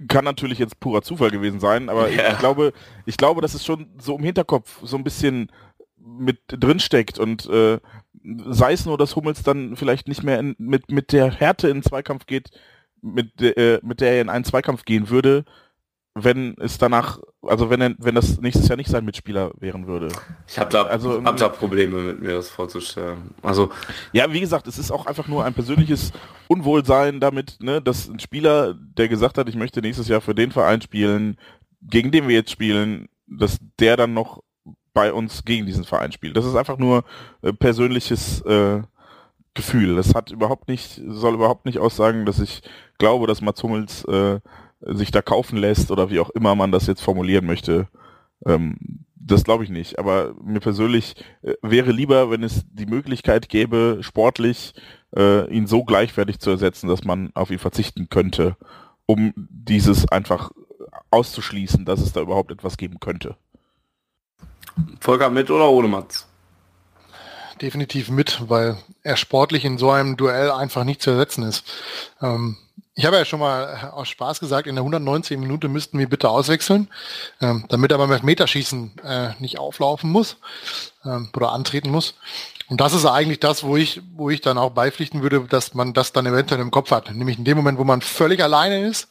kann 0.08 0.24
natürlich 0.24 0.58
jetzt 0.58 0.80
purer 0.80 1.02
Zufall 1.02 1.30
gewesen 1.30 1.60
sein, 1.60 1.88
aber 1.88 2.10
yeah. 2.10 2.32
ich 2.32 2.38
glaube, 2.38 2.72
ich 3.06 3.16
glaube, 3.16 3.40
dass 3.40 3.54
es 3.54 3.64
schon 3.64 3.86
so 3.98 4.16
im 4.16 4.24
Hinterkopf 4.24 4.80
so 4.82 4.96
ein 4.96 5.04
bisschen 5.04 5.50
mit 5.96 6.40
drin 6.48 6.80
steckt 6.80 7.18
und 7.18 7.48
äh, 7.48 7.78
sei 8.50 8.72
es 8.72 8.86
nur, 8.86 8.98
dass 8.98 9.14
Hummels 9.14 9.42
dann 9.42 9.76
vielleicht 9.76 10.08
nicht 10.08 10.22
mehr 10.24 10.38
in, 10.40 10.56
mit 10.58 10.90
mit 10.90 11.12
der 11.12 11.30
Härte 11.30 11.68
in 11.68 11.78
den 11.78 11.82
Zweikampf 11.82 12.26
geht, 12.26 12.50
mit, 13.00 13.40
äh, 13.40 13.80
mit 13.82 14.00
der 14.00 14.12
er 14.12 14.22
in 14.22 14.28
einen 14.28 14.44
Zweikampf 14.44 14.84
gehen 14.84 15.10
würde, 15.10 15.44
wenn 16.14 16.54
es 16.58 16.76
danach, 16.76 17.18
also 17.42 17.70
wenn 17.70 17.80
er, 17.80 17.94
wenn 17.98 18.14
das 18.14 18.40
nächstes 18.40 18.68
Jahr 18.68 18.76
nicht 18.76 18.90
sein 18.90 19.04
Mitspieler 19.04 19.52
wären 19.58 19.86
würde. 19.86 20.08
Ich 20.46 20.58
habe 20.58 20.70
da, 20.70 20.82
also, 20.82 21.24
hab 21.24 21.36
da 21.38 21.48
Probleme 21.48 22.00
mit 22.00 22.20
mir 22.20 22.34
das 22.34 22.50
vorzustellen. 22.50 23.34
Also 23.42 23.70
ja, 24.12 24.30
wie 24.30 24.40
gesagt, 24.40 24.66
es 24.66 24.78
ist 24.78 24.90
auch 24.90 25.06
einfach 25.06 25.26
nur 25.26 25.44
ein 25.44 25.54
persönliches 25.54 26.12
Unwohlsein 26.48 27.18
damit, 27.18 27.56
ne, 27.60 27.80
dass 27.80 28.08
ein 28.08 28.20
Spieler, 28.20 28.74
der 28.74 29.08
gesagt 29.08 29.38
hat, 29.38 29.48
ich 29.48 29.56
möchte 29.56 29.80
nächstes 29.80 30.08
Jahr 30.08 30.20
für 30.20 30.34
den 30.34 30.52
Verein 30.52 30.82
spielen, 30.82 31.38
gegen 31.80 32.10
den 32.10 32.28
wir 32.28 32.34
jetzt 32.34 32.50
spielen, 32.50 33.08
dass 33.26 33.58
der 33.78 33.96
dann 33.96 34.12
noch 34.12 34.42
bei 34.92 35.12
uns 35.14 35.44
gegen 35.44 35.64
diesen 35.64 35.84
Verein 35.84 36.12
spielt. 36.12 36.36
Das 36.36 36.44
ist 36.44 36.56
einfach 36.56 36.76
nur 36.76 37.04
äh, 37.40 37.54
persönliches 37.54 38.42
äh, 38.42 38.82
Gefühl. 39.54 39.96
Das 39.96 40.14
hat 40.14 40.30
überhaupt 40.30 40.68
nicht, 40.68 41.00
soll 41.06 41.34
überhaupt 41.34 41.64
nicht 41.64 41.78
aussagen, 41.78 42.26
dass 42.26 42.38
ich 42.38 42.62
glaube, 42.98 43.26
dass 43.26 43.40
Mats 43.40 43.62
Hummels 43.62 44.04
äh, 44.04 44.40
sich 44.86 45.10
da 45.10 45.22
kaufen 45.22 45.56
lässt 45.56 45.90
oder 45.90 46.10
wie 46.10 46.20
auch 46.20 46.30
immer 46.30 46.54
man 46.54 46.72
das 46.72 46.86
jetzt 46.86 47.02
formulieren 47.02 47.46
möchte. 47.46 47.88
Ähm, 48.46 49.04
das 49.14 49.44
glaube 49.44 49.64
ich 49.64 49.70
nicht. 49.70 49.98
Aber 49.98 50.34
mir 50.42 50.60
persönlich 50.60 51.14
äh, 51.42 51.54
wäre 51.62 51.92
lieber, 51.92 52.30
wenn 52.30 52.42
es 52.42 52.64
die 52.70 52.86
Möglichkeit 52.86 53.48
gäbe, 53.48 53.98
sportlich 54.00 54.74
äh, 55.16 55.48
ihn 55.50 55.66
so 55.66 55.84
gleichwertig 55.84 56.38
zu 56.40 56.50
ersetzen, 56.50 56.88
dass 56.88 57.04
man 57.04 57.30
auf 57.34 57.50
ihn 57.50 57.58
verzichten 57.58 58.08
könnte, 58.08 58.56
um 59.06 59.32
dieses 59.36 60.08
einfach 60.08 60.50
auszuschließen, 61.10 61.84
dass 61.84 62.00
es 62.00 62.12
da 62.12 62.20
überhaupt 62.20 62.50
etwas 62.50 62.76
geben 62.76 62.98
könnte. 62.98 63.36
Volker 65.00 65.30
mit 65.30 65.50
oder 65.50 65.68
ohne 65.68 65.88
Mats? 65.88 66.28
definitiv 67.62 68.10
mit, 68.10 68.42
weil 68.48 68.76
er 69.02 69.16
sportlich 69.16 69.64
in 69.64 69.78
so 69.78 69.90
einem 69.90 70.16
Duell 70.16 70.50
einfach 70.50 70.84
nicht 70.84 71.00
zu 71.00 71.10
ersetzen 71.10 71.44
ist. 71.44 71.64
Ähm, 72.20 72.58
ich 72.94 73.06
habe 73.06 73.16
ja 73.16 73.24
schon 73.24 73.40
mal 73.40 73.90
aus 73.92 74.08
Spaß 74.08 74.40
gesagt, 74.40 74.66
in 74.66 74.74
der 74.74 74.82
119 74.82 75.40
Minute 75.40 75.68
müssten 75.68 75.98
wir 75.98 76.08
bitte 76.08 76.28
auswechseln, 76.28 76.88
ähm, 77.40 77.64
damit 77.68 77.90
er 77.90 77.98
beim 77.98 78.10
Meterschießen 78.22 78.98
äh, 79.02 79.30
nicht 79.38 79.58
auflaufen 79.58 80.10
muss 80.10 80.36
ähm, 81.04 81.30
oder 81.34 81.52
antreten 81.52 81.90
muss. 81.90 82.14
Und 82.68 82.80
das 82.80 82.92
ist 82.92 83.06
eigentlich 83.06 83.40
das, 83.40 83.64
wo 83.64 83.76
ich, 83.76 84.02
wo 84.14 84.30
ich 84.30 84.40
dann 84.40 84.58
auch 84.58 84.70
beipflichten 84.70 85.22
würde, 85.22 85.40
dass 85.40 85.74
man 85.74 85.94
das 85.94 86.12
dann 86.12 86.26
eventuell 86.26 86.60
im 86.60 86.70
Kopf 86.70 86.90
hat. 86.90 87.10
Nämlich 87.14 87.38
in 87.38 87.44
dem 87.44 87.56
Moment, 87.56 87.78
wo 87.78 87.84
man 87.84 88.02
völlig 88.02 88.42
alleine 88.42 88.86
ist 88.86 89.08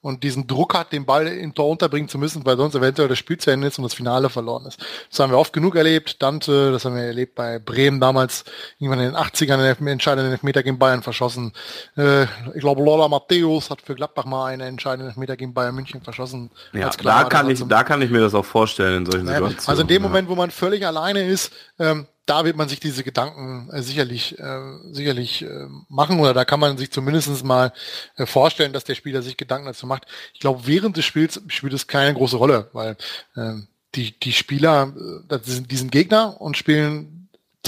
und 0.00 0.22
diesen 0.22 0.46
Druck 0.46 0.74
hat, 0.74 0.92
den 0.92 1.04
Ball 1.04 1.26
im 1.26 1.54
Tor 1.54 1.68
unterbringen 1.68 2.08
zu 2.08 2.18
müssen, 2.18 2.46
weil 2.46 2.56
sonst 2.56 2.74
eventuell 2.74 3.08
das 3.08 3.18
Spiel 3.18 3.36
zu 3.38 3.50
Ende 3.50 3.66
ist 3.66 3.78
und 3.78 3.82
das 3.82 3.94
Finale 3.94 4.30
verloren 4.30 4.66
ist. 4.66 4.80
Das 5.10 5.18
haben 5.18 5.32
wir 5.32 5.38
oft 5.38 5.52
genug 5.52 5.74
erlebt. 5.74 6.22
Dante, 6.22 6.70
das 6.70 6.84
haben 6.84 6.94
wir 6.94 7.02
erlebt 7.02 7.34
bei 7.34 7.58
Bremen 7.58 8.00
damals, 8.00 8.44
irgendwann 8.78 9.00
in 9.00 9.12
den 9.12 9.16
80ern 9.16 9.76
den 9.76 9.86
entscheidenden 9.88 10.32
Elfmeter 10.32 10.62
gegen 10.62 10.78
Bayern 10.78 11.02
verschossen. 11.02 11.52
Äh, 11.96 12.24
ich 12.54 12.60
glaube, 12.60 12.82
Lola 12.82 13.08
Matthäus 13.08 13.70
hat 13.70 13.82
für 13.82 13.94
Gladbach 13.94 14.24
mal 14.24 14.46
einen 14.46 14.68
entscheidenden 14.68 15.08
Elfmeter 15.08 15.36
gegen 15.36 15.52
Bayern 15.52 15.74
München 15.74 16.00
verschossen. 16.00 16.50
Ja, 16.72 16.90
da 16.90 17.24
kann 17.24 17.50
ich, 17.50 17.62
da 17.66 17.82
kann 17.82 18.00
ich 18.00 18.10
mir 18.10 18.20
das 18.20 18.34
auch 18.34 18.44
vorstellen 18.44 18.98
in 18.98 19.06
solchen 19.06 19.26
Situationen. 19.26 19.68
Also 19.68 19.82
in 19.82 19.88
dem. 19.88 19.98
Moment, 20.08 20.28
wo 20.28 20.36
man 20.36 20.50
völlig 20.52 20.86
alleine 20.86 21.26
ist, 21.26 21.52
ähm, 21.78 22.06
da 22.28 22.44
wird 22.44 22.56
man 22.56 22.68
sich 22.68 22.78
diese 22.78 23.02
Gedanken 23.04 23.70
äh, 23.72 23.82
sicherlich, 23.82 24.38
äh, 24.38 24.60
sicherlich 24.92 25.42
äh, 25.42 25.66
machen 25.88 26.20
oder 26.20 26.34
da 26.34 26.44
kann 26.44 26.60
man 26.60 26.76
sich 26.76 26.90
zumindest 26.90 27.44
mal 27.44 27.72
äh, 28.16 28.26
vorstellen, 28.26 28.72
dass 28.72 28.84
der 28.84 28.94
Spieler 28.94 29.22
sich 29.22 29.36
Gedanken 29.36 29.66
dazu 29.66 29.86
macht. 29.86 30.06
Ich 30.34 30.40
glaube, 30.40 30.66
während 30.66 30.96
des 30.96 31.04
Spiels 31.04 31.40
spielt 31.48 31.72
es 31.72 31.86
keine 31.86 32.14
große 32.14 32.36
Rolle, 32.36 32.68
weil 32.72 32.96
äh, 33.34 33.54
die, 33.94 34.18
die 34.18 34.32
Spieler, 34.32 34.94
äh, 34.94 35.24
das 35.26 35.46
sind, 35.46 35.70
die 35.70 35.76
sind 35.76 35.90
Gegner 35.90 36.40
und 36.40 36.56
spielen 36.56 37.17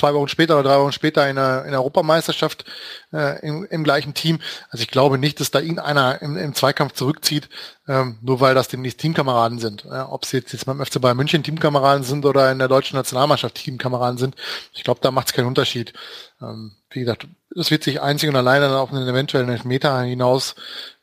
zwei 0.01 0.15
Wochen 0.15 0.29
später 0.29 0.59
oder 0.59 0.69
drei 0.69 0.79
Wochen 0.81 0.93
später 0.93 1.29
in 1.29 1.37
der, 1.37 1.65
in 1.65 1.71
der 1.71 1.81
Europameisterschaft 1.81 2.65
äh, 3.13 3.47
im, 3.47 3.67
im 3.71 3.85
gleichen 3.85 4.15
Team. 4.15 4.41
Also 4.71 4.83
ich 4.83 4.91
glaube 4.91 5.19
nicht, 5.19 5.41
dass 5.41 5.51
da 5.51 5.61
irgendeiner 5.61 6.21
im, 6.23 6.37
im 6.37 6.55
Zweikampf 6.55 6.95
zurückzieht, 6.95 7.49
ähm, 7.87 8.19
nur 8.23 8.41
weil 8.41 8.55
das 8.55 8.69
demnächst 8.69 9.01
Teamkameraden 9.01 9.59
sind. 9.59 9.85
Ja, 9.85 10.11
Ob 10.11 10.25
sie 10.25 10.39
jetzt, 10.39 10.53
jetzt 10.53 10.67
beim 10.67 10.85
FC 10.85 11.01
Bayern 11.01 11.17
München 11.17 11.43
Teamkameraden 11.43 12.03
sind 12.03 12.25
oder 12.25 12.51
in 12.51 12.59
der 12.59 12.69
deutschen 12.69 12.97
Nationalmannschaft 12.97 13.55
Teamkameraden 13.57 14.19
sind, 14.19 14.37
ich 14.73 14.85
glaube, 14.85 15.01
da 15.03 15.11
macht 15.11 15.29
es 15.29 15.33
keinen 15.35 15.47
Unterschied. 15.47 15.93
Ähm, 16.41 16.73
wie 16.91 17.01
gesagt, 17.01 17.27
es 17.57 17.71
wird 17.71 17.83
sich 17.83 18.01
einzig 18.01 18.29
und 18.29 18.37
alleine 18.37 18.77
auf 18.77 18.93
einen 18.93 19.09
eventuellen 19.09 19.49
Elfmeter 19.49 20.01
hinaus 20.03 20.55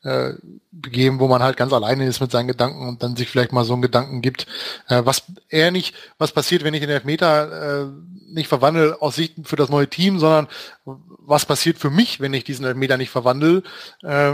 äh, 0.04 0.34
begeben, 0.72 1.20
wo 1.20 1.28
man 1.28 1.44
halt 1.44 1.58
ganz 1.58 1.74
alleine 1.74 2.06
ist 2.06 2.22
mit 2.22 2.32
seinen 2.32 2.48
Gedanken 2.48 2.88
und 2.88 3.04
dann 3.04 3.16
sich 3.16 3.30
vielleicht 3.30 3.52
mal 3.52 3.66
so 3.66 3.74
einen 3.74 3.82
Gedanken 3.82 4.22
gibt, 4.22 4.48
äh, 4.88 5.02
was 5.04 5.24
eher 5.50 5.72
nicht, 5.72 5.96
was 6.18 6.32
passiert, 6.32 6.64
wenn 6.64 6.74
ich 6.74 6.82
den 6.82 6.90
Elfmeter 6.90 7.82
äh, 7.82 7.86
nicht 8.30 8.48
verwandle 8.48 9.02
aus 9.02 9.16
Sicht 9.16 9.36
für 9.44 9.56
das 9.56 9.70
neue 9.70 9.90
Team, 9.90 10.20
sondern 10.20 10.48
was 10.86 11.46
passiert 11.46 11.78
für 11.78 11.90
mich, 11.90 12.20
wenn 12.20 12.34
ich 12.34 12.44
diesen 12.44 12.66
Elfmeter 12.66 12.98
nicht 12.98 13.10
verwandle, 13.10 13.64
äh, 14.04 14.34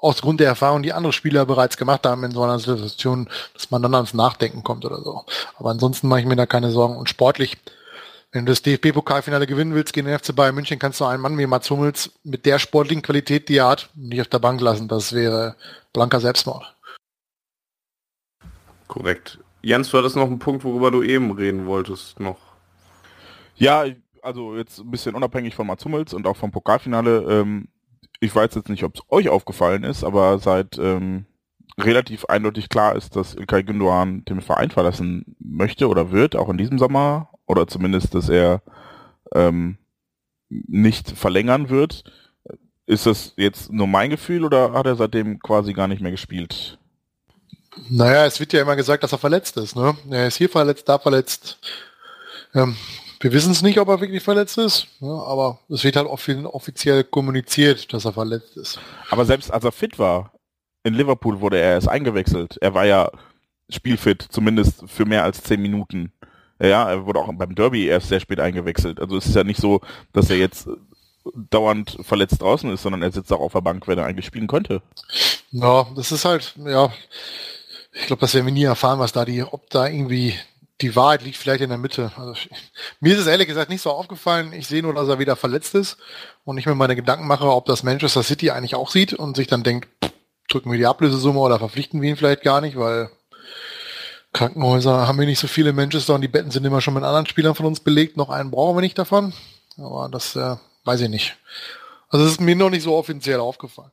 aus 0.00 0.22
Grund 0.22 0.40
der 0.40 0.48
Erfahrung, 0.48 0.82
die 0.82 0.92
andere 0.92 1.12
Spieler 1.12 1.44
bereits 1.44 1.76
gemacht 1.76 2.06
haben 2.06 2.24
in 2.24 2.30
so 2.30 2.42
einer 2.42 2.58
Situation, 2.58 3.28
dass 3.54 3.70
man 3.70 3.82
dann 3.82 3.94
ans 3.94 4.14
Nachdenken 4.14 4.62
kommt 4.62 4.84
oder 4.84 5.02
so. 5.02 5.24
Aber 5.56 5.70
ansonsten 5.70 6.08
mache 6.08 6.20
ich 6.20 6.26
mir 6.26 6.36
da 6.36 6.46
keine 6.46 6.70
Sorgen. 6.70 6.96
Und 6.96 7.10
sportlich 7.10 7.58
wenn 8.32 8.46
du 8.46 8.52
das 8.52 8.62
DFB-Pokalfinale 8.62 9.46
gewinnen 9.46 9.74
willst 9.74 9.92
gegen 9.92 10.06
den 10.06 10.18
FC 10.18 10.34
Bayern 10.34 10.54
München, 10.54 10.78
kannst 10.78 11.00
du 11.00 11.04
einen 11.04 11.22
Mann 11.22 11.36
wie 11.36 11.46
Mats 11.46 11.68
Hummels 11.70 12.12
mit 12.22 12.46
der 12.46 12.58
sportlichen 12.58 13.02
Qualität, 13.02 13.48
die 13.48 13.56
er 13.56 13.68
hat, 13.68 13.90
nicht 13.94 14.20
auf 14.20 14.28
der 14.28 14.38
Bank 14.38 14.60
lassen. 14.60 14.86
Das 14.86 15.12
wäre 15.12 15.56
blanker 15.92 16.20
Selbstmord. 16.20 16.76
Korrekt. 18.86 19.38
Jens, 19.62 19.90
du 19.90 19.98
hattest 19.98 20.16
noch 20.16 20.26
einen 20.26 20.38
Punkt, 20.38 20.64
worüber 20.64 20.90
du 20.90 21.02
eben 21.02 21.32
reden 21.32 21.66
wolltest 21.66 22.20
noch. 22.20 22.38
Ja, 23.56 23.84
also 24.22 24.56
jetzt 24.56 24.78
ein 24.78 24.90
bisschen 24.90 25.14
unabhängig 25.14 25.54
von 25.54 25.66
Mats 25.66 25.84
Hummels 25.84 26.14
und 26.14 26.26
auch 26.26 26.36
vom 26.36 26.52
Pokalfinale. 26.52 27.24
Ähm, 27.28 27.68
ich 28.20 28.34
weiß 28.34 28.54
jetzt 28.54 28.68
nicht, 28.68 28.84
ob 28.84 28.94
es 28.94 29.02
euch 29.08 29.28
aufgefallen 29.28 29.82
ist, 29.82 30.04
aber 30.04 30.38
seit 30.38 30.78
ähm, 30.78 31.26
relativ 31.78 32.26
eindeutig 32.26 32.68
klar 32.68 32.96
ist, 32.96 33.16
dass 33.16 33.34
Ilkay 33.34 33.62
Gündoğan 33.62 34.24
den 34.24 34.40
Verein 34.40 34.70
verlassen 34.70 35.36
möchte 35.38 35.88
oder 35.88 36.10
wird, 36.10 36.36
auch 36.36 36.48
in 36.48 36.58
diesem 36.58 36.78
Sommer, 36.78 37.29
oder 37.50 37.66
zumindest, 37.66 38.14
dass 38.14 38.28
er 38.28 38.62
ähm, 39.34 39.76
nicht 40.48 41.10
verlängern 41.10 41.68
wird. 41.68 42.04
Ist 42.86 43.06
das 43.06 43.34
jetzt 43.36 43.72
nur 43.72 43.86
mein 43.86 44.10
Gefühl 44.10 44.44
oder 44.44 44.72
hat 44.72 44.86
er 44.86 44.96
seitdem 44.96 45.38
quasi 45.38 45.72
gar 45.72 45.88
nicht 45.88 46.00
mehr 46.00 46.10
gespielt? 46.10 46.78
Naja, 47.88 48.26
es 48.26 48.40
wird 48.40 48.52
ja 48.52 48.62
immer 48.62 48.76
gesagt, 48.76 49.02
dass 49.04 49.12
er 49.12 49.18
verletzt 49.18 49.56
ist. 49.56 49.76
Ne? 49.76 49.96
Er 50.10 50.26
ist 50.26 50.36
hier 50.36 50.48
verletzt, 50.48 50.88
da 50.88 50.98
verletzt. 50.98 51.58
Ähm, 52.54 52.76
wir 53.20 53.32
wissen 53.32 53.52
es 53.52 53.62
nicht, 53.62 53.78
ob 53.78 53.88
er 53.88 54.00
wirklich 54.00 54.22
verletzt 54.22 54.58
ist, 54.58 54.88
ne? 55.00 55.10
aber 55.10 55.60
es 55.68 55.84
wird 55.84 55.96
halt 55.96 56.06
offiziell 56.08 57.04
kommuniziert, 57.04 57.92
dass 57.92 58.06
er 58.06 58.12
verletzt 58.12 58.56
ist. 58.56 58.80
Aber 59.10 59.24
selbst 59.24 59.52
als 59.52 59.62
er 59.62 59.72
fit 59.72 59.98
war, 59.98 60.32
in 60.82 60.94
Liverpool 60.94 61.40
wurde 61.40 61.58
er 61.58 61.72
erst 61.72 61.88
eingewechselt. 61.88 62.56
Er 62.60 62.74
war 62.74 62.86
ja 62.86 63.10
spielfit, 63.68 64.26
zumindest 64.30 64.82
für 64.86 65.04
mehr 65.04 65.22
als 65.22 65.42
zehn 65.42 65.60
Minuten. 65.60 66.12
Ja, 66.60 66.90
er 66.90 67.06
wurde 67.06 67.20
auch 67.20 67.32
beim 67.32 67.54
Derby 67.54 67.86
erst 67.86 68.08
sehr 68.08 68.20
spät 68.20 68.38
eingewechselt. 68.38 69.00
Also 69.00 69.16
es 69.16 69.26
ist 69.26 69.34
ja 69.34 69.44
nicht 69.44 69.60
so, 69.60 69.80
dass 70.12 70.28
er 70.28 70.36
jetzt 70.36 70.68
dauernd 71.34 71.98
verletzt 72.02 72.42
draußen 72.42 72.70
ist, 72.70 72.82
sondern 72.82 73.02
er 73.02 73.12
sitzt 73.12 73.32
auch 73.32 73.40
auf 73.40 73.52
der 73.52 73.60
Bank, 73.60 73.86
wenn 73.88 73.98
er 73.98 74.04
eigentlich 74.04 74.26
spielen 74.26 74.46
könnte. 74.46 74.82
Ja, 75.50 75.86
das 75.96 76.12
ist 76.12 76.24
halt, 76.24 76.54
ja, 76.64 76.92
ich 77.92 78.06
glaube, 78.06 78.20
das 78.20 78.34
werden 78.34 78.46
wir 78.46 78.52
nie 78.52 78.64
erfahren, 78.64 78.98
was 78.98 79.12
da 79.12 79.24
die, 79.24 79.42
ob 79.42 79.68
da 79.70 79.86
irgendwie 79.86 80.34
die 80.80 80.96
Wahrheit 80.96 81.22
liegt 81.22 81.36
vielleicht 81.36 81.60
in 81.60 81.68
der 81.68 81.78
Mitte. 81.78 82.12
Also, 82.16 82.34
mir 83.00 83.14
ist 83.14 83.20
es 83.20 83.26
ehrlich 83.26 83.48
gesagt 83.48 83.70
nicht 83.70 83.82
so 83.82 83.90
aufgefallen. 83.90 84.52
Ich 84.52 84.66
sehe 84.66 84.82
nur, 84.82 84.94
dass 84.94 85.08
er 85.08 85.18
wieder 85.18 85.36
verletzt 85.36 85.74
ist 85.74 85.98
und 86.44 86.56
ich 86.58 86.66
mir 86.66 86.74
meine 86.74 86.96
Gedanken 86.96 87.26
mache, 87.26 87.44
ob 87.44 87.66
das 87.66 87.82
Manchester 87.82 88.22
City 88.22 88.50
eigentlich 88.50 88.74
auch 88.74 88.90
sieht 88.90 89.12
und 89.12 89.36
sich 89.36 89.46
dann 89.46 89.62
denkt, 89.62 89.88
drücken 90.48 90.70
wir 90.70 90.78
die 90.78 90.86
Ablösesumme 90.86 91.38
oder 91.38 91.58
verpflichten 91.58 92.00
wir 92.00 92.10
ihn 92.10 92.16
vielleicht 92.16 92.42
gar 92.42 92.60
nicht, 92.60 92.78
weil 92.78 93.10
Krankenhäuser 94.32 95.08
haben 95.08 95.18
wir 95.18 95.26
nicht 95.26 95.40
so 95.40 95.48
viele 95.48 95.72
Manchester 95.72 96.14
und 96.14 96.20
die 96.20 96.28
Betten 96.28 96.50
sind 96.50 96.64
immer 96.64 96.80
schon 96.80 96.94
mit 96.94 97.02
anderen 97.02 97.26
Spielern 97.26 97.54
von 97.54 97.66
uns 97.66 97.80
belegt. 97.80 98.16
Noch 98.16 98.30
einen 98.30 98.50
brauchen 98.50 98.76
wir 98.76 98.82
nicht 98.82 98.98
davon. 98.98 99.32
Aber 99.76 100.08
das 100.10 100.36
äh, 100.36 100.56
weiß 100.84 101.00
ich 101.02 101.08
nicht. 101.08 101.36
Also 102.08 102.24
es 102.24 102.32
ist 102.32 102.40
mir 102.40 102.56
noch 102.56 102.70
nicht 102.70 102.82
so 102.82 102.96
offiziell 102.96 103.40
aufgefallen. 103.40 103.90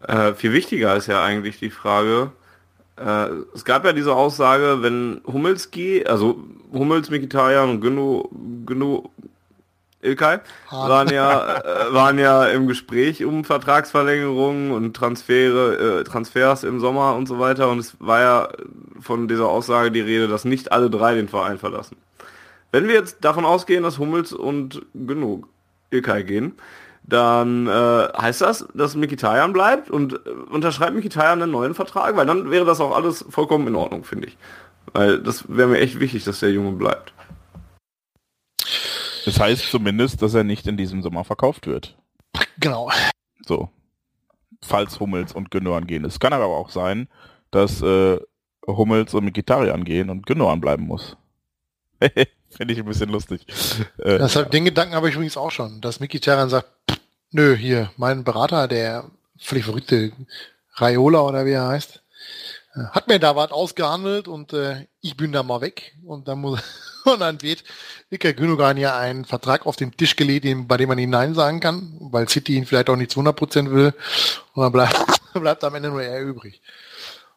Äh, 0.00 0.34
viel 0.34 0.52
wichtiger 0.52 0.96
ist 0.96 1.06
ja 1.06 1.22
eigentlich 1.22 1.58
die 1.58 1.70
Frage, 1.70 2.32
äh, 2.96 3.28
es 3.54 3.64
gab 3.64 3.84
ja 3.84 3.92
diese 3.92 4.14
Aussage, 4.14 4.82
wenn 4.82 5.20
Hummels 5.26 5.70
geht, 5.70 6.08
also 6.08 6.38
Hummels, 6.72 7.10
Mikitarian 7.10 7.70
und 7.70 7.80
Günno, 7.80 8.28
Günno 8.66 9.10
Ilkay 10.04 10.38
waren 10.70 11.08
ja, 11.08 11.56
äh, 11.88 11.94
waren 11.94 12.18
ja 12.18 12.46
im 12.46 12.66
Gespräch 12.66 13.24
um 13.24 13.44
Vertragsverlängerungen 13.44 14.70
und 14.70 14.94
Transfere, 14.94 16.00
äh, 16.00 16.04
Transfers 16.04 16.64
im 16.64 16.80
Sommer 16.80 17.14
und 17.14 17.26
so 17.26 17.38
weiter. 17.38 17.68
Und 17.70 17.78
es 17.78 17.96
war 18.00 18.20
ja 18.20 18.48
von 19.00 19.28
dieser 19.28 19.48
Aussage 19.48 19.90
die 19.90 20.00
Rede, 20.00 20.28
dass 20.28 20.44
nicht 20.44 20.72
alle 20.72 20.90
drei 20.90 21.14
den 21.14 21.28
Verein 21.28 21.58
verlassen. 21.58 21.96
Wenn 22.72 22.88
wir 22.88 22.94
jetzt 22.94 23.24
davon 23.24 23.44
ausgehen, 23.44 23.82
dass 23.82 23.98
Hummels 23.98 24.32
und 24.32 24.82
genug 24.94 25.48
Ilkay 25.90 26.24
gehen, 26.24 26.54
dann 27.06 27.66
äh, 27.66 28.08
heißt 28.16 28.40
das, 28.40 28.66
dass 28.74 28.96
Mikitarian 28.96 29.52
bleibt 29.52 29.90
und 29.90 30.14
äh, 30.14 30.30
unterschreibt 30.50 30.94
Mikitarian 30.94 31.42
einen 31.42 31.52
neuen 31.52 31.74
Vertrag, 31.74 32.16
weil 32.16 32.26
dann 32.26 32.50
wäre 32.50 32.64
das 32.64 32.80
auch 32.80 32.96
alles 32.96 33.24
vollkommen 33.28 33.68
in 33.68 33.76
Ordnung, 33.76 34.04
finde 34.04 34.28
ich. 34.28 34.38
Weil 34.92 35.18
das 35.18 35.44
wäre 35.48 35.68
mir 35.68 35.78
echt 35.80 36.00
wichtig, 36.00 36.24
dass 36.24 36.40
der 36.40 36.50
Junge 36.50 36.72
bleibt. 36.72 37.12
Das 39.24 39.40
heißt 39.40 39.70
zumindest, 39.70 40.22
dass 40.22 40.34
er 40.34 40.44
nicht 40.44 40.66
in 40.66 40.76
diesem 40.76 41.02
Sommer 41.02 41.24
verkauft 41.24 41.66
wird. 41.66 41.96
Genau. 42.58 42.90
So. 43.46 43.68
Falls 44.62 45.00
Hummels 45.00 45.32
und 45.32 45.50
Gündogan 45.50 45.86
gehen. 45.86 46.04
Es 46.04 46.18
kann 46.20 46.32
aber 46.32 46.46
auch 46.46 46.70
sein, 46.70 47.08
dass 47.50 47.82
äh, 47.82 48.18
Hummels 48.66 49.14
und 49.14 49.24
Mikitarian 49.24 49.84
gehen 49.84 50.10
und 50.10 50.26
Gündogan 50.26 50.60
bleiben 50.60 50.86
muss. 50.86 51.16
Finde 52.50 52.72
ich 52.72 52.78
ein 52.78 52.84
bisschen 52.84 53.10
lustig. 53.10 53.46
Äh, 53.98 54.18
Deshalb, 54.18 54.50
den 54.50 54.64
Gedanken 54.64 54.94
habe 54.94 55.08
ich 55.08 55.14
übrigens 55.14 55.36
auch 55.36 55.50
schon, 55.50 55.80
dass 55.80 56.00
Mikitarian 56.00 56.48
sagt, 56.48 56.68
nö, 57.30 57.56
hier, 57.56 57.90
mein 57.96 58.24
Berater, 58.24 58.68
der 58.68 59.04
völlig 59.38 59.64
verrückte 59.64 60.12
Raiola 60.76 61.20
oder 61.20 61.46
wie 61.46 61.52
er 61.52 61.68
heißt, 61.68 62.02
äh, 62.74 62.84
hat 62.92 63.08
mir 63.08 63.18
da 63.18 63.36
was 63.36 63.50
ausgehandelt 63.50 64.28
und 64.28 64.52
äh, 64.52 64.86
ich 65.00 65.16
bin 65.16 65.32
da 65.32 65.42
mal 65.42 65.60
weg 65.60 65.96
und 66.04 66.28
dann 66.28 66.40
muss 66.40 66.60
und 67.12 67.20
dann 67.20 67.42
wird 67.42 67.64
Ilkay 68.10 68.34
Gündogan 68.34 68.76
ja 68.76 68.98
einen 68.98 69.24
Vertrag 69.24 69.66
auf 69.66 69.76
den 69.76 69.96
Tisch 69.96 70.16
gelegt, 70.16 70.46
bei 70.68 70.76
dem 70.76 70.88
man 70.88 70.98
ihn 70.98 71.10
Nein 71.10 71.34
sagen 71.34 71.60
kann, 71.60 71.96
weil 72.00 72.28
City 72.28 72.56
ihn 72.56 72.66
vielleicht 72.66 72.90
auch 72.90 72.96
nicht 72.96 73.10
zu 73.10 73.20
100% 73.20 73.70
will 73.70 73.94
und 74.54 74.62
dann 74.62 74.72
bleibt, 74.72 74.96
bleibt 75.34 75.64
am 75.64 75.74
Ende 75.74 75.90
nur 75.90 76.02
er 76.02 76.22
übrig. 76.22 76.60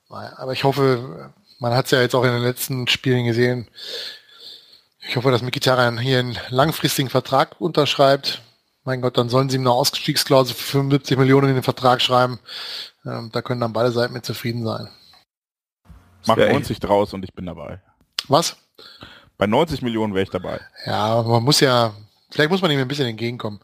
Aber 0.10 0.54
ich 0.54 0.64
hoffe, 0.64 1.34
man 1.60 1.74
hat 1.74 1.86
es 1.86 1.92
ja 1.92 2.02
jetzt 2.02 2.16
auch 2.16 2.24
in 2.24 2.32
den 2.32 2.44
letzten 2.44 2.88
Spielen 2.88 3.26
gesehen, 3.26 3.68
ich 5.08 5.16
hoffe, 5.16 5.32
dass 5.32 5.42
Mikitarian 5.42 5.98
hier 5.98 6.20
einen 6.20 6.38
langfristigen 6.50 7.10
Vertrag 7.10 7.62
unterschreibt. 7.62 8.42
Mein 8.84 9.02
Gott, 9.02 9.18
dann 9.18 9.30
sollen 9.30 9.50
sie 9.50 9.56
ihm 9.56 9.62
eine 9.62 9.72
Ausstiegsklausel 9.72 10.54
für 10.54 10.80
75 10.80 11.18
Millionen 11.18 11.50
in 11.50 11.56
den 11.56 11.64
Vertrag 11.64 12.02
schreiben. 12.02 12.40
Ähm, 13.06 13.30
da 13.32 13.42
können 13.42 13.62
dann 13.62 13.72
beide 13.72 13.92
Seiten 13.92 14.14
mit 14.14 14.26
zufrieden 14.26 14.66
sein. 14.66 14.90
Mach 16.26 16.36
90 16.36 16.80
draus 16.80 17.14
und 17.14 17.24
ich 17.24 17.34
bin 17.34 17.46
dabei. 17.46 17.82
Was? 18.28 18.58
Bei 19.38 19.48
90 19.48 19.82
Millionen 19.82 20.14
wäre 20.14 20.24
ich 20.24 20.30
dabei. 20.30 20.60
Ja, 20.86 21.22
man 21.22 21.44
muss 21.44 21.60
ja, 21.60 21.94
vielleicht 22.32 22.50
muss 22.50 22.62
man 22.62 22.72
ihm 22.72 22.80
ein 22.80 22.88
bisschen 22.88 23.08
entgegenkommen. 23.08 23.60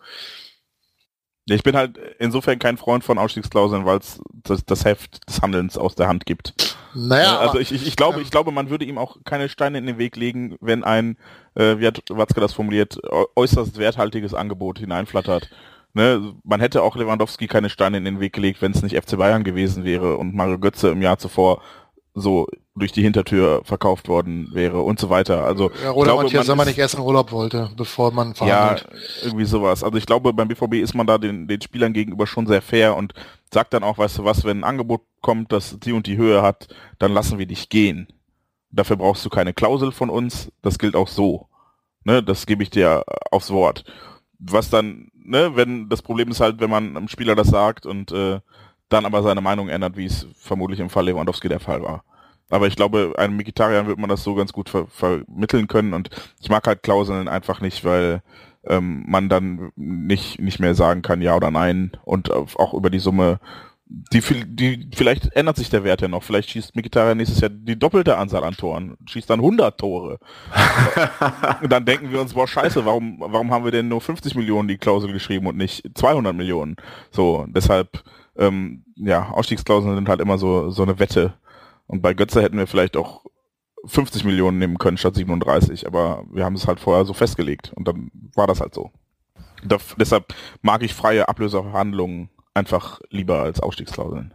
Ich 1.45 1.63
bin 1.63 1.75
halt 1.75 1.97
insofern 2.19 2.57
kein 2.57 2.77
Freund 2.77 3.03
von 3.03 3.17
Ausstiegsklauseln, 3.17 3.85
weil 3.85 3.97
es 3.97 4.21
das, 4.31 4.63
das, 4.65 4.85
Heft 4.85 5.27
des 5.27 5.41
Handelns 5.41 5.77
aus 5.77 5.93
der 5.95 6.07
Hand 6.07 6.25
gibt. 6.25 6.77
Naja, 6.93 7.37
also 7.37 7.59
ich, 7.59 7.73
ich, 7.73 7.85
ich 7.85 7.95
glaube, 7.97 8.21
ich 8.21 8.31
glaube, 8.31 8.51
man 8.51 8.69
würde 8.69 8.85
ihm 8.85 8.97
auch 8.97 9.17
keine 9.25 9.49
Steine 9.49 9.77
in 9.77 9.85
den 9.85 9.97
Weg 9.97 10.15
legen, 10.15 10.55
wenn 10.61 10.85
ein, 10.85 11.17
äh, 11.55 11.79
wie 11.79 11.87
hat 11.87 12.01
Watzke 12.09 12.39
das 12.39 12.53
formuliert, 12.53 12.97
äußerst 13.35 13.77
werthaltiges 13.77 14.33
Angebot 14.33 14.79
hineinflattert. 14.79 15.49
Ne, 15.95 16.33
man 16.43 16.59
hätte 16.59 16.81
auch 16.81 16.95
Lewandowski 16.95 17.47
keine 17.47 17.69
Steine 17.69 17.97
in 17.97 18.05
den 18.05 18.19
Weg 18.19 18.33
gelegt, 18.33 18.61
wenn 18.61 18.71
es 18.71 18.81
nicht 18.81 18.95
FC 18.95 19.17
Bayern 19.17 19.43
gewesen 19.43 19.83
wäre 19.83 20.17
und 20.17 20.33
Mario 20.33 20.57
Götze 20.57 20.89
im 20.89 21.01
Jahr 21.01 21.19
zuvor 21.19 21.61
so 22.15 22.47
durch 22.75 22.91
die 22.91 23.03
Hintertür 23.03 23.61
verkauft 23.63 24.07
worden 24.07 24.49
wäre 24.51 24.81
und 24.81 24.99
so 24.99 25.09
weiter. 25.09 25.43
Also 25.43 25.71
ja, 25.83 25.91
oder 25.91 26.05
glaube, 26.05 26.23
Matthias 26.23 26.47
man 26.47 26.67
nicht 26.67 26.79
erst 26.79 26.95
in 26.95 27.01
Urlaub 27.01 27.31
wollte, 27.31 27.69
bevor 27.77 28.11
man 28.11 28.33
verhandelt. 28.33 28.87
Ja, 28.91 29.25
irgendwie 29.25 29.45
sowas. 29.45 29.83
Also 29.83 29.97
ich 29.97 30.05
glaube, 30.07 30.33
beim 30.33 30.47
BVB 30.47 30.75
ist 30.75 30.95
man 30.95 31.05
da 31.05 31.19
den, 31.19 31.47
den 31.47 31.61
Spielern 31.61 31.93
gegenüber 31.93 32.25
schon 32.25 32.47
sehr 32.47 32.63
fair 32.63 32.95
und 32.95 33.13
sagt 33.51 33.73
dann 33.73 33.83
auch, 33.83 33.99
weißt 33.99 34.19
du 34.19 34.23
was, 34.23 34.43
wenn 34.43 34.59
ein 34.59 34.63
Angebot 34.63 35.01
kommt, 35.21 35.51
das 35.51 35.77
die 35.79 35.93
und 35.93 36.07
die 36.07 36.17
Höhe 36.17 36.41
hat, 36.41 36.67
dann 36.97 37.13
lassen 37.13 37.37
wir 37.37 37.45
dich 37.45 37.69
gehen. 37.69 38.07
Dafür 38.71 38.95
brauchst 38.95 39.23
du 39.23 39.29
keine 39.29 39.53
Klausel 39.53 39.91
von 39.91 40.09
uns. 40.09 40.51
Das 40.63 40.79
gilt 40.79 40.95
auch 40.95 41.07
so. 41.07 41.47
Ne, 42.05 42.23
das 42.23 42.47
gebe 42.47 42.63
ich 42.63 42.71
dir 42.71 43.03
aufs 43.29 43.51
Wort. 43.51 43.83
Was 44.39 44.71
dann, 44.71 45.11
ne, 45.13 45.55
wenn 45.55 45.89
das 45.89 46.01
Problem 46.01 46.31
ist 46.31 46.39
halt, 46.39 46.59
wenn 46.59 46.71
man 46.71 46.97
einem 46.97 47.07
Spieler 47.07 47.35
das 47.35 47.47
sagt 47.47 47.85
und 47.85 48.11
äh, 48.11 48.39
dann 48.89 49.05
aber 49.05 49.21
seine 49.21 49.41
Meinung 49.41 49.69
ändert, 49.69 49.95
wie 49.95 50.05
es 50.05 50.27
vermutlich 50.37 50.79
im 50.79 50.89
Fall 50.89 51.05
Lewandowski 51.05 51.47
der 51.47 51.59
Fall 51.59 51.83
war. 51.83 52.03
Aber 52.49 52.67
ich 52.67 52.75
glaube, 52.75 53.13
einem 53.17 53.35
Mikitarian 53.35 53.87
wird 53.87 53.97
man 53.97 54.09
das 54.09 54.23
so 54.23 54.35
ganz 54.35 54.53
gut 54.53 54.69
ver 54.69 54.87
vermitteln 54.87 55.67
können 55.67 55.93
und 55.93 56.09
ich 56.39 56.49
mag 56.49 56.67
halt 56.67 56.83
Klauseln 56.83 57.27
einfach 57.27 57.61
nicht, 57.61 57.83
weil 57.83 58.21
ähm, 58.65 59.03
man 59.07 59.29
dann 59.29 59.71
nicht, 59.75 60.39
nicht 60.39 60.59
mehr 60.59 60.75
sagen 60.75 61.01
kann, 61.01 61.21
ja 61.21 61.35
oder 61.35 61.51
nein 61.51 61.91
und 62.03 62.31
auch 62.31 62.73
über 62.73 62.89
die 62.89 62.99
Summe 62.99 63.39
die, 63.85 64.21
die, 64.45 64.89
vielleicht 64.95 65.35
ändert 65.35 65.57
sich 65.57 65.69
der 65.69 65.83
Wert 65.83 66.01
ja 66.01 66.07
noch. 66.07 66.23
Vielleicht 66.23 66.49
schießt 66.49 66.75
Mikitarian 66.75 67.17
nächstes 67.17 67.41
Jahr 67.41 67.49
die 67.49 67.77
doppelte 67.77 68.17
Anzahl 68.17 68.43
an 68.43 68.55
Toren, 68.55 68.97
schießt 69.05 69.29
dann 69.29 69.39
100 69.39 69.77
Tore. 69.79 70.19
und 71.61 71.71
dann 71.71 71.85
denken 71.85 72.11
wir 72.11 72.19
uns, 72.19 72.33
boah, 72.33 72.47
scheiße, 72.47 72.85
warum, 72.85 73.17
warum 73.19 73.51
haben 73.51 73.65
wir 73.65 73.71
denn 73.71 73.89
nur 73.89 74.01
50 74.01 74.35
Millionen 74.35 74.67
die 74.67 74.77
Klausel 74.77 75.11
geschrieben 75.11 75.47
und 75.47 75.57
nicht 75.57 75.83
200 75.95 76.35
Millionen? 76.35 76.75
So, 77.11 77.45
deshalb, 77.49 78.03
ähm, 78.35 78.83
ja, 78.95 79.29
Ausstiegsklauseln 79.29 79.95
sind 79.95 80.09
halt 80.09 80.21
immer 80.21 80.37
so, 80.37 80.71
so 80.71 80.81
eine 80.81 80.97
Wette. 80.97 81.35
Und 81.93 82.01
bei 82.01 82.15
Götze 82.15 82.41
hätten 82.41 82.57
wir 82.57 82.65
vielleicht 82.65 82.97
auch 82.97 83.23
50 83.85 84.23
Millionen 84.23 84.57
nehmen 84.57 84.79
können 84.79 84.97
statt 84.97 85.13
37, 85.13 85.85
aber 85.85 86.23
wir 86.31 86.43
haben 86.43 86.55
es 86.55 86.65
halt 86.65 86.79
vorher 86.79 87.05
so 87.05 87.13
festgelegt 87.13 87.71
und 87.75 87.87
dann 87.87 88.09
war 88.33 88.47
das 88.47 88.61
halt 88.61 88.73
so. 88.73 88.89
Da, 89.63 89.77
deshalb 89.97 90.33
mag 90.63 90.81
ich 90.81 90.95
freie 90.95 91.29
Ablöseverhandlungen 91.29 92.31
einfach 92.55 92.99
lieber 93.11 93.41
als 93.43 93.59
Ausstiegsklauseln. 93.59 94.33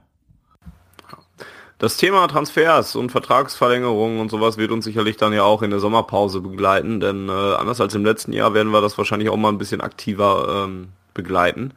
Das 1.78 1.96
Thema 1.96 2.28
Transfers 2.28 2.94
und 2.94 3.10
Vertragsverlängerungen 3.10 4.20
und 4.20 4.30
sowas 4.30 4.56
wird 4.56 4.70
uns 4.70 4.84
sicherlich 4.84 5.16
dann 5.16 5.32
ja 5.32 5.42
auch 5.42 5.62
in 5.62 5.70
der 5.70 5.80
Sommerpause 5.80 6.40
begleiten, 6.40 7.00
denn 7.00 7.28
äh, 7.28 7.32
anders 7.32 7.80
als 7.80 7.92
im 7.96 8.04
letzten 8.04 8.32
Jahr 8.32 8.54
werden 8.54 8.70
wir 8.70 8.80
das 8.80 8.96
wahrscheinlich 8.96 9.30
auch 9.30 9.36
mal 9.36 9.48
ein 9.48 9.58
bisschen 9.58 9.80
aktiver 9.80 10.64
ähm, 10.64 10.90
begleiten. 11.12 11.74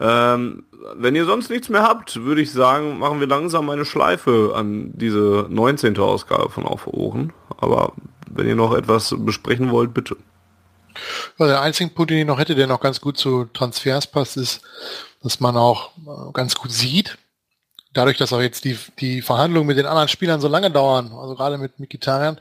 Ähm, 0.00 0.64
wenn 0.94 1.14
ihr 1.14 1.24
sonst 1.24 1.50
nichts 1.50 1.68
mehr 1.68 1.82
habt, 1.82 2.22
würde 2.22 2.42
ich 2.42 2.52
sagen, 2.52 2.98
machen 2.98 3.20
wir 3.20 3.26
langsam 3.26 3.70
eine 3.70 3.84
Schleife 3.84 4.52
an 4.54 4.92
diese 4.94 5.46
19. 5.48 5.98
Ausgabe 5.98 6.50
von 6.50 6.64
Auf 6.64 6.86
Ohren. 6.86 7.32
Aber 7.58 7.92
wenn 8.30 8.46
ihr 8.46 8.56
noch 8.56 8.74
etwas 8.74 9.14
besprechen 9.16 9.70
wollt, 9.70 9.94
bitte. 9.94 10.16
Ja, 11.38 11.46
der 11.46 11.60
einzige 11.60 11.90
Punkt, 11.90 12.10
den 12.10 12.18
ich 12.18 12.26
noch 12.26 12.38
hätte, 12.38 12.54
der 12.54 12.66
noch 12.66 12.80
ganz 12.80 13.00
gut 13.00 13.18
zu 13.18 13.46
Transfers 13.52 14.06
passt, 14.06 14.36
ist, 14.36 14.62
dass 15.22 15.40
man 15.40 15.56
auch 15.56 15.90
äh, 15.98 16.32
ganz 16.32 16.54
gut 16.54 16.72
sieht, 16.72 17.18
dadurch, 17.92 18.18
dass 18.18 18.32
auch 18.32 18.40
jetzt 18.40 18.64
die, 18.64 18.78
die 19.00 19.22
Verhandlungen 19.22 19.66
mit 19.66 19.78
den 19.78 19.86
anderen 19.86 20.08
Spielern 20.08 20.40
so 20.40 20.48
lange 20.48 20.70
dauern, 20.70 21.12
also 21.12 21.34
gerade 21.34 21.58
mit 21.58 21.80
Mikitarian, 21.80 22.38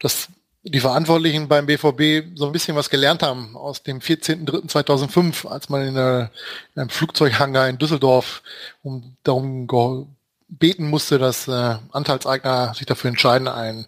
dass 0.00 0.28
die 0.68 0.80
Verantwortlichen 0.80 1.46
beim 1.46 1.66
BVB 1.66 2.36
so 2.36 2.46
ein 2.46 2.52
bisschen 2.52 2.76
was 2.76 2.90
gelernt 2.90 3.22
haben 3.22 3.56
aus 3.56 3.82
dem 3.82 4.00
14.03.2005, 4.00 5.46
als 5.46 5.68
man 5.68 5.86
in, 5.86 5.94
der, 5.94 6.30
in 6.74 6.82
einem 6.82 6.90
Flugzeughangar 6.90 7.68
in 7.68 7.78
Düsseldorf 7.78 8.42
um, 8.82 9.16
darum 9.22 10.16
beten 10.48 10.88
musste, 10.88 11.18
dass 11.18 11.48
äh, 11.48 11.76
Anteilseigner 11.92 12.74
sich 12.74 12.86
dafür 12.86 13.10
entscheiden, 13.10 13.48
ein, 13.48 13.86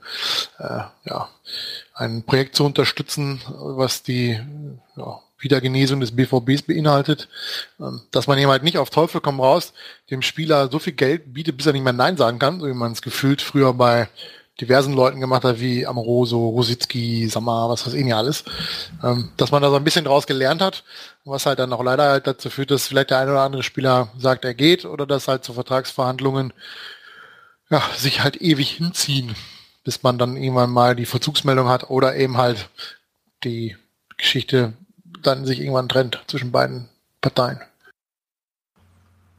äh, 0.58 0.80
ja, 1.04 1.28
ein 1.94 2.22
Projekt 2.24 2.54
zu 2.56 2.64
unterstützen, 2.64 3.40
was 3.48 4.02
die 4.02 4.40
ja, 4.96 5.20
Wiedergenesung 5.38 6.00
des 6.00 6.14
BVBs 6.14 6.62
beinhaltet, 6.62 7.28
ähm, 7.80 8.02
dass 8.10 8.26
man 8.26 8.38
eben 8.38 8.50
halt 8.50 8.62
nicht 8.62 8.78
auf 8.78 8.90
Teufel 8.90 9.20
komm 9.20 9.40
raus 9.40 9.72
dem 10.10 10.22
Spieler 10.22 10.68
so 10.70 10.78
viel 10.78 10.94
Geld 10.94 11.32
bietet, 11.32 11.56
bis 11.56 11.66
er 11.66 11.72
nicht 11.72 11.84
mehr 11.84 11.92
Nein 11.92 12.16
sagen 12.16 12.38
kann, 12.38 12.60
so 12.60 12.66
wie 12.66 12.74
man 12.74 12.92
es 12.92 13.02
gefühlt 13.02 13.42
früher 13.42 13.72
bei 13.72 14.08
diversen 14.60 14.92
Leuten 14.92 15.20
gemacht 15.20 15.44
hat, 15.44 15.60
wie 15.60 15.86
Amoroso, 15.86 16.48
Rositzky, 16.48 17.28
Samar, 17.28 17.68
was 17.68 17.86
weiß 17.86 17.94
ich 17.94 18.04
nicht 18.04 18.14
alles, 18.14 18.44
ähm, 19.04 19.30
dass 19.36 19.52
man 19.52 19.62
da 19.62 19.70
so 19.70 19.76
ein 19.76 19.84
bisschen 19.84 20.04
draus 20.04 20.26
gelernt 20.26 20.60
hat, 20.60 20.84
was 21.24 21.46
halt 21.46 21.58
dann 21.58 21.72
auch 21.72 21.82
leider 21.82 22.08
halt 22.08 22.26
dazu 22.26 22.50
führt, 22.50 22.70
dass 22.70 22.88
vielleicht 22.88 23.10
der 23.10 23.18
eine 23.18 23.30
oder 23.30 23.42
andere 23.42 23.62
Spieler 23.62 24.08
sagt, 24.18 24.44
er 24.44 24.54
geht 24.54 24.84
oder 24.84 25.06
dass 25.06 25.28
halt 25.28 25.44
zu 25.44 25.52
Vertragsverhandlungen 25.52 26.52
ja, 27.70 27.82
sich 27.96 28.22
halt 28.22 28.40
ewig 28.40 28.70
hinziehen, 28.70 29.34
bis 29.84 30.02
man 30.02 30.18
dann 30.18 30.36
irgendwann 30.36 30.70
mal 30.70 30.96
die 30.96 31.06
Verzugsmeldung 31.06 31.68
hat 31.68 31.90
oder 31.90 32.16
eben 32.16 32.36
halt 32.36 32.68
die 33.44 33.76
Geschichte 34.16 34.72
dann 35.22 35.46
sich 35.46 35.60
irgendwann 35.60 35.88
trennt 35.88 36.22
zwischen 36.26 36.50
beiden 36.50 36.88
Parteien. 37.20 37.60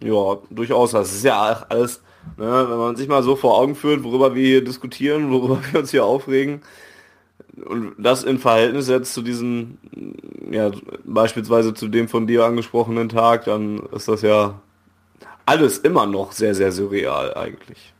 Ja, 0.02 0.38
durchaus. 0.50 0.92
Das 0.92 1.14
ist 1.14 1.24
ja 1.24 1.66
alles 1.68 2.02
Ne, 2.38 2.68
wenn 2.70 2.78
man 2.78 2.96
sich 2.96 3.08
mal 3.08 3.24
so 3.24 3.36
vor 3.36 3.58
Augen 3.58 3.76
führt, 3.76 4.04
worüber 4.04 4.36
wir 4.36 4.46
hier 4.46 4.64
diskutieren, 4.64 5.32
worüber 5.32 5.60
wir 5.72 5.80
uns 5.80 5.92
hier 5.92 6.06
aufregen, 6.06 6.62
und 7.66 7.94
das 7.98 8.24
in 8.24 8.40
Verhältnis 8.40 8.86
setzt 8.86 9.14
zu 9.14 9.22
diesem, 9.22 9.78
ja, 10.50 10.72
beispielsweise 11.04 11.74
zu 11.74 11.88
dem 11.88 12.08
von 12.08 12.28
dir 12.28 12.46
angesprochenen 12.46 13.10
Tag, 13.10 13.46
dann 13.46 13.80
ist 13.92 14.08
das 14.08 14.22
ja 14.22 14.62
alles 15.46 15.80
immer 15.80 16.06
noch 16.06 16.32
sehr, 16.32 16.56
sehr 16.56 16.72
surreal 16.72 17.34
eigentlich. 17.34 17.94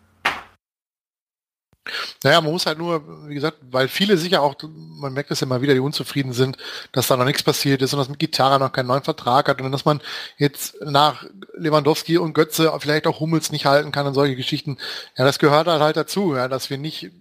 Naja, 2.24 2.42
man 2.42 2.52
muss 2.52 2.66
halt 2.66 2.78
nur, 2.78 3.28
wie 3.28 3.36
gesagt, 3.36 3.58
weil 3.72 3.88
viele 3.88 4.18
sicher 4.18 4.42
auch, 4.42 4.56
man 4.64 5.14
merkt 5.14 5.32
es 5.32 5.42
immer 5.42 5.62
wieder, 5.62 5.74
die 5.74 5.80
unzufrieden 5.80 6.34
sind, 6.34 6.58
dass 6.92 7.08
da 7.08 7.18
noch 7.18 7.26
nichts 7.26 7.44
passiert 7.44 7.82
ist 7.82 7.94
und 7.94 8.00
dass 8.00 8.10
mit 8.10 8.20
Gitarre 8.20 8.60
noch 8.60 8.72
keinen 8.72 8.88
neuen 8.88 9.04
Vertrag 9.04 9.50
hat 9.50 9.62
und 9.62 9.72
dass 9.72 9.86
man 9.86 10.02
jetzt 10.38 10.76
nach 10.82 11.26
Lewandowski 11.56 12.18
und 12.18 12.34
Götze 12.34 12.72
vielleicht 12.80 13.08
auch 13.08 13.20
Hummels 13.20 13.52
nicht 13.52 13.66
halten 13.66 13.92
kann 13.92 14.08
und 14.08 14.14
solche 14.14 14.36
Geschichten. 14.36 14.78
Ja, 15.18 15.26
das 15.26 15.40
gehört 15.40 15.68
halt, 15.68 15.82
halt 15.82 15.98
dazu, 15.98 16.36
ja, 16.36 16.48
dass 16.48 16.70
wir 16.70 16.78
nicht 16.78 17.12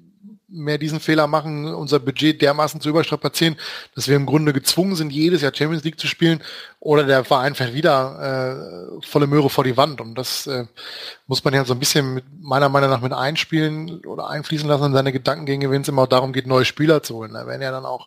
mehr 0.48 0.78
diesen 0.78 0.98
Fehler 0.98 1.26
machen, 1.26 1.66
unser 1.74 1.98
Budget 1.98 2.40
dermaßen 2.40 2.80
zu 2.80 2.88
überstrapazieren, 2.88 3.56
dass 3.94 4.08
wir 4.08 4.16
im 4.16 4.26
Grunde 4.26 4.52
gezwungen 4.52 4.96
sind, 4.96 5.10
jedes 5.10 5.42
Jahr 5.42 5.54
Champions 5.54 5.84
League 5.84 6.00
zu 6.00 6.06
spielen 6.06 6.42
oder 6.80 7.04
der 7.04 7.24
Verein 7.24 7.54
fährt 7.54 7.74
wieder 7.74 8.98
äh, 9.00 9.06
volle 9.06 9.26
Möhre 9.26 9.50
vor 9.50 9.64
die 9.64 9.76
Wand. 9.76 10.00
Und 10.00 10.14
das 10.14 10.46
äh, 10.46 10.64
muss 11.26 11.44
man 11.44 11.52
ja 11.52 11.64
so 11.64 11.74
ein 11.74 11.78
bisschen 11.78 12.14
mit, 12.14 12.24
meiner 12.40 12.68
Meinung 12.68 12.90
nach 12.90 13.02
mit 13.02 13.12
einspielen 13.12 14.04
oder 14.06 14.28
einfließen 14.28 14.68
lassen 14.68 14.86
in 14.86 14.92
seine 14.92 15.12
Gedankengänge, 15.12 15.70
wenn 15.70 15.82
es 15.82 15.88
immer 15.88 16.02
auch 16.02 16.08
darum 16.08 16.32
geht, 16.32 16.46
neue 16.46 16.64
Spieler 16.64 17.02
zu 17.02 17.16
holen. 17.16 17.34
Da 17.34 17.46
werden 17.46 17.62
ja 17.62 17.70
dann 17.70 17.84
auch 17.84 18.06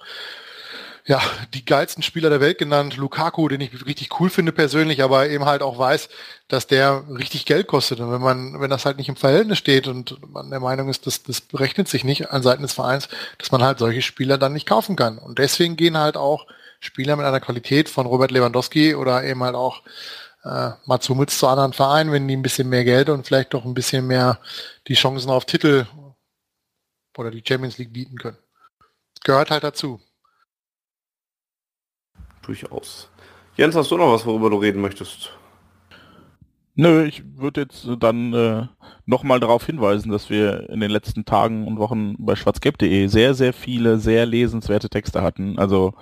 ja, 1.06 1.20
die 1.54 1.66
geilsten 1.66 2.04
Spieler 2.04 2.30
der 2.30 2.42
Welt 2.42 2.58
genannt. 2.58 2.96
Lukaku, 2.98 3.48
den 3.48 3.62
ich 3.62 3.86
richtig 3.86 4.20
cool 4.20 4.30
finde 4.30 4.52
persönlich, 4.52 5.02
aber 5.02 5.30
eben 5.30 5.46
halt 5.46 5.64
auch 5.64 5.78
weiß, 5.78 6.10
dass 6.48 6.68
der 6.68 7.04
richtig 7.10 7.46
Geld 7.46 7.68
kostet. 7.68 8.00
Und 8.00 8.12
wenn 8.12 8.22
man, 8.22 8.60
wenn 8.60 8.70
das 8.70 8.86
halt 8.86 8.98
nicht 8.98 9.10
im 9.10 9.16
Verhältnis 9.16 9.58
steht 9.58 9.88
und 9.88 10.20
man 10.32 10.52
der 10.52 10.60
Meinung 10.60 10.90
ist, 10.90 11.08
dass 11.08 11.24
das 11.24 11.42
berechnet 11.42 11.88
sich 11.88 12.04
nicht 12.04 12.32
an 12.32 12.44
Seiten 12.44 12.62
des 12.62 12.74
Vereins, 12.74 13.10
dass 13.40 13.52
man 13.52 13.64
halt 13.64 13.80
solche 13.80 14.02
Spieler 14.02 14.38
dann 14.38 14.54
nicht 14.54 14.68
kaufen 14.68 14.96
kann. 14.96 15.18
Und 15.18 15.40
deswegen 15.40 15.76
gehen 15.76 15.98
halt 15.98 16.18
auch 16.18 16.46
Spieler 16.80 17.16
mit 17.16 17.26
einer 17.26 17.40
Qualität 17.40 17.90
von 17.90 18.06
Robert 18.06 18.32
Lewandowski 18.32 18.96
oder 18.96 19.24
eben 19.24 19.44
halt 19.44 19.56
auch 19.56 19.82
äh, 20.44 20.72
Mats 20.86 21.10
Hummels 21.10 21.38
zu 21.38 21.48
anderen 21.48 21.74
Vereinen, 21.74 22.12
wenn 22.12 22.28
die 22.28 22.36
ein 22.36 22.42
bisschen 22.44 22.70
mehr 22.70 22.84
Geld 22.84 23.10
und 23.10 23.26
vielleicht 23.26 23.54
doch 23.54 23.66
ein 23.66 23.74
bisschen 23.74 24.06
mehr 24.06 24.40
die 24.88 24.96
Chancen 24.96 25.32
auf 25.32 25.46
Titel 25.46 25.88
oder 27.18 27.32
die 27.32 27.44
Champions 27.46 27.78
League 27.78 27.94
bieten 27.94 28.18
können. 28.18 28.38
gehört 29.24 29.52
halt 29.52 29.64
dazu 29.64 30.00
durchaus. 32.42 33.10
Jens, 33.58 33.76
hast 33.76 33.92
du 33.92 33.98
noch 33.98 34.12
was, 34.12 34.26
worüber 34.26 34.50
du 34.50 34.58
reden 34.58 34.82
möchtest? 34.82 35.32
Nö, 36.76 37.04
ich 37.04 37.24
würde 37.36 37.62
jetzt 37.62 37.88
dann 38.00 38.34
äh, 38.34 38.68
nochmal 39.06 39.40
darauf 39.40 39.66
hinweisen, 39.66 40.12
dass 40.12 40.30
wir 40.30 40.70
in 40.70 40.80
den 40.80 40.90
letzten 40.90 41.26
Tagen 41.26 41.68
und 41.68 41.78
Wochen 41.78 42.16
bei 42.18 42.36
schwarzgelb.de 42.36 43.08
sehr, 43.08 43.34
sehr 43.34 43.54
viele, 43.54 44.00
sehr 44.00 44.26
lesenswerte 44.26 44.90
Texte 44.90 45.22
hatten. 45.22 45.60
Also 45.60 45.94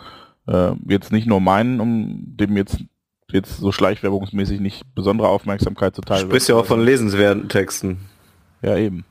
äh, 0.48 0.72
jetzt 0.88 1.12
nicht 1.12 1.28
nur 1.28 1.42
meinen, 1.42 1.80
um 1.80 2.22
dem 2.38 2.56
jetzt 2.56 2.84
jetzt 3.32 3.58
so 3.58 3.72
schleichwerbungsmäßig 3.72 4.60
nicht 4.60 4.84
besondere 4.96 5.28
Aufmerksamkeit 5.28 5.96
zu 5.96 6.02
teilen. 6.02 6.22
Du 6.22 6.28
sprichst 6.28 6.50
ja 6.50 6.56
auch 6.56 6.66
von 6.66 6.82
lesenswerten 6.82 7.50
Texten. 7.50 8.00
Ja, 8.62 8.76
eben. 8.76 9.06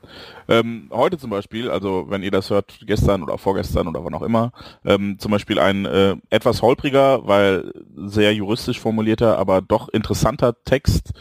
Ähm, 0.49 0.89
heute 0.91 1.19
zum 1.19 1.31
Beispiel, 1.31 1.71
also 1.71 2.07
wenn 2.09 2.23
ihr 2.23 2.31
das 2.31 2.51
hört, 2.51 2.81
gestern 2.87 3.23
oder 3.23 3.37
vorgestern 3.37 3.87
oder 3.87 4.05
wann 4.05 4.15
auch 4.15 4.23
immer, 4.23 4.53
ähm, 4.85 5.19
zum 5.19 5.31
Beispiel 5.31 5.59
ein 5.59 5.85
äh, 5.85 6.17
etwas 6.31 6.63
holpriger, 6.63 7.27
weil 7.27 7.73
sehr 7.95 8.35
juristisch 8.35 8.81
formulierter, 8.81 9.39
aber 9.39 9.61
doch 9.61 9.89
interessanter 9.91 10.55
Text, 10.65 11.13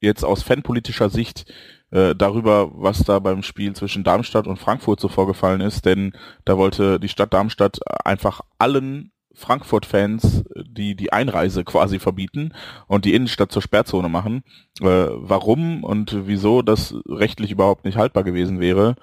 jetzt 0.00 0.24
aus 0.24 0.42
fanpolitischer 0.42 1.08
Sicht, 1.08 1.50
äh, 1.90 2.14
darüber, 2.14 2.70
was 2.74 3.04
da 3.04 3.18
beim 3.18 3.42
Spiel 3.42 3.72
zwischen 3.74 4.04
Darmstadt 4.04 4.46
und 4.46 4.58
Frankfurt 4.58 5.00
so 5.00 5.08
vorgefallen 5.08 5.60
ist, 5.60 5.86
denn 5.86 6.12
da 6.44 6.58
wollte 6.58 7.00
die 7.00 7.08
Stadt 7.08 7.32
Darmstadt 7.32 7.78
einfach 8.04 8.40
allen 8.58 9.12
Frankfurt-Fans 9.36 10.44
die 10.76 10.94
die 10.94 11.12
Einreise 11.12 11.64
quasi 11.64 11.98
verbieten 11.98 12.52
und 12.86 13.04
die 13.04 13.14
Innenstadt 13.14 13.52
zur 13.52 13.62
Sperrzone 13.62 14.08
machen. 14.08 14.42
Äh, 14.80 14.84
warum 14.84 15.84
und 15.84 16.26
wieso 16.26 16.62
das 16.62 16.94
rechtlich 17.08 17.50
überhaupt 17.50 17.84
nicht 17.84 17.96
haltbar 17.96 18.24
gewesen 18.24 18.60
wäre, 18.60 18.96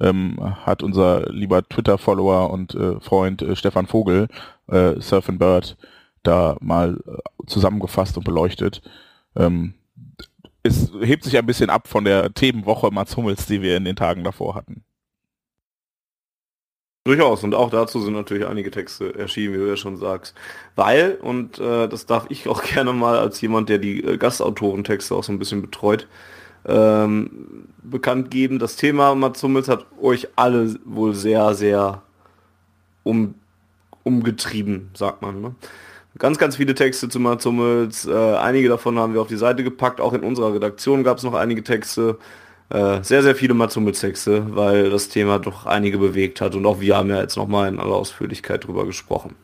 ähm, 0.00 0.38
hat 0.64 0.82
unser 0.82 1.30
lieber 1.30 1.62
Twitter-Follower 1.62 2.50
und 2.50 2.74
äh, 2.74 3.00
Freund 3.00 3.42
äh, 3.42 3.54
Stefan 3.56 3.86
Vogel, 3.86 4.28
äh, 4.68 5.00
Surf 5.00 5.28
and 5.28 5.38
Bird, 5.38 5.76
da 6.22 6.56
mal 6.60 6.98
äh, 7.06 7.46
zusammengefasst 7.46 8.16
und 8.16 8.24
beleuchtet. 8.24 8.82
Ähm, 9.36 9.74
es 10.62 10.92
hebt 11.00 11.24
sich 11.24 11.38
ein 11.38 11.46
bisschen 11.46 11.70
ab 11.70 11.88
von 11.88 12.04
der 12.04 12.34
Themenwoche 12.34 12.90
Mats 12.90 13.16
Hummels, 13.16 13.46
die 13.46 13.62
wir 13.62 13.76
in 13.76 13.84
den 13.84 13.96
Tagen 13.96 14.24
davor 14.24 14.54
hatten. 14.54 14.84
Durchaus, 17.04 17.42
und 17.44 17.54
auch 17.54 17.70
dazu 17.70 17.98
sind 18.02 18.12
natürlich 18.12 18.46
einige 18.46 18.70
Texte 18.70 19.14
erschienen, 19.18 19.54
wie 19.54 19.58
du 19.58 19.68
ja 19.68 19.76
schon 19.76 19.96
sagst. 19.96 20.34
Weil, 20.76 21.14
und 21.22 21.58
äh, 21.58 21.88
das 21.88 22.04
darf 22.04 22.26
ich 22.28 22.46
auch 22.48 22.62
gerne 22.62 22.92
mal 22.92 23.18
als 23.18 23.40
jemand, 23.40 23.70
der 23.70 23.78
die 23.78 24.04
äh, 24.04 24.18
Gastautorentexte 24.18 25.14
auch 25.14 25.24
so 25.24 25.32
ein 25.32 25.38
bisschen 25.38 25.62
betreut, 25.62 26.06
ähm, 26.66 27.68
bekannt 27.82 28.30
geben. 28.30 28.58
Das 28.58 28.76
Thema 28.76 29.14
Mats 29.14 29.42
Hummels 29.42 29.68
hat 29.68 29.86
euch 30.00 30.28
alle 30.36 30.76
wohl 30.84 31.14
sehr, 31.14 31.54
sehr 31.54 32.02
um, 33.02 33.34
umgetrieben, 34.02 34.90
sagt 34.92 35.22
man. 35.22 35.40
Ne? 35.40 35.54
Ganz, 36.18 36.36
ganz 36.36 36.56
viele 36.56 36.74
Texte 36.74 37.08
zu 37.08 37.18
Mats 37.18 37.46
Hummels. 37.46 38.04
Äh, 38.04 38.12
einige 38.12 38.68
davon 38.68 38.98
haben 38.98 39.14
wir 39.14 39.22
auf 39.22 39.28
die 39.28 39.36
Seite 39.36 39.64
gepackt. 39.64 40.02
Auch 40.02 40.12
in 40.12 40.22
unserer 40.22 40.52
Redaktion 40.52 41.02
gab 41.02 41.16
es 41.16 41.22
noch 41.24 41.32
einige 41.32 41.62
Texte. 41.64 42.18
Äh, 42.70 43.02
sehr, 43.02 43.22
sehr 43.22 43.34
viele 43.34 43.54
Matsumitz-Texte, 43.54 44.54
weil 44.54 44.90
das 44.90 45.08
Thema 45.08 45.40
doch 45.40 45.66
einige 45.66 45.98
bewegt 45.98 46.40
hat 46.40 46.54
und 46.54 46.64
auch 46.66 46.80
wir 46.80 46.96
haben 46.96 47.10
ja 47.10 47.20
jetzt 47.20 47.36
nochmal 47.36 47.68
in 47.68 47.80
aller 47.80 47.96
Ausführlichkeit 47.96 48.66
drüber 48.66 48.86
gesprochen. 48.86 49.34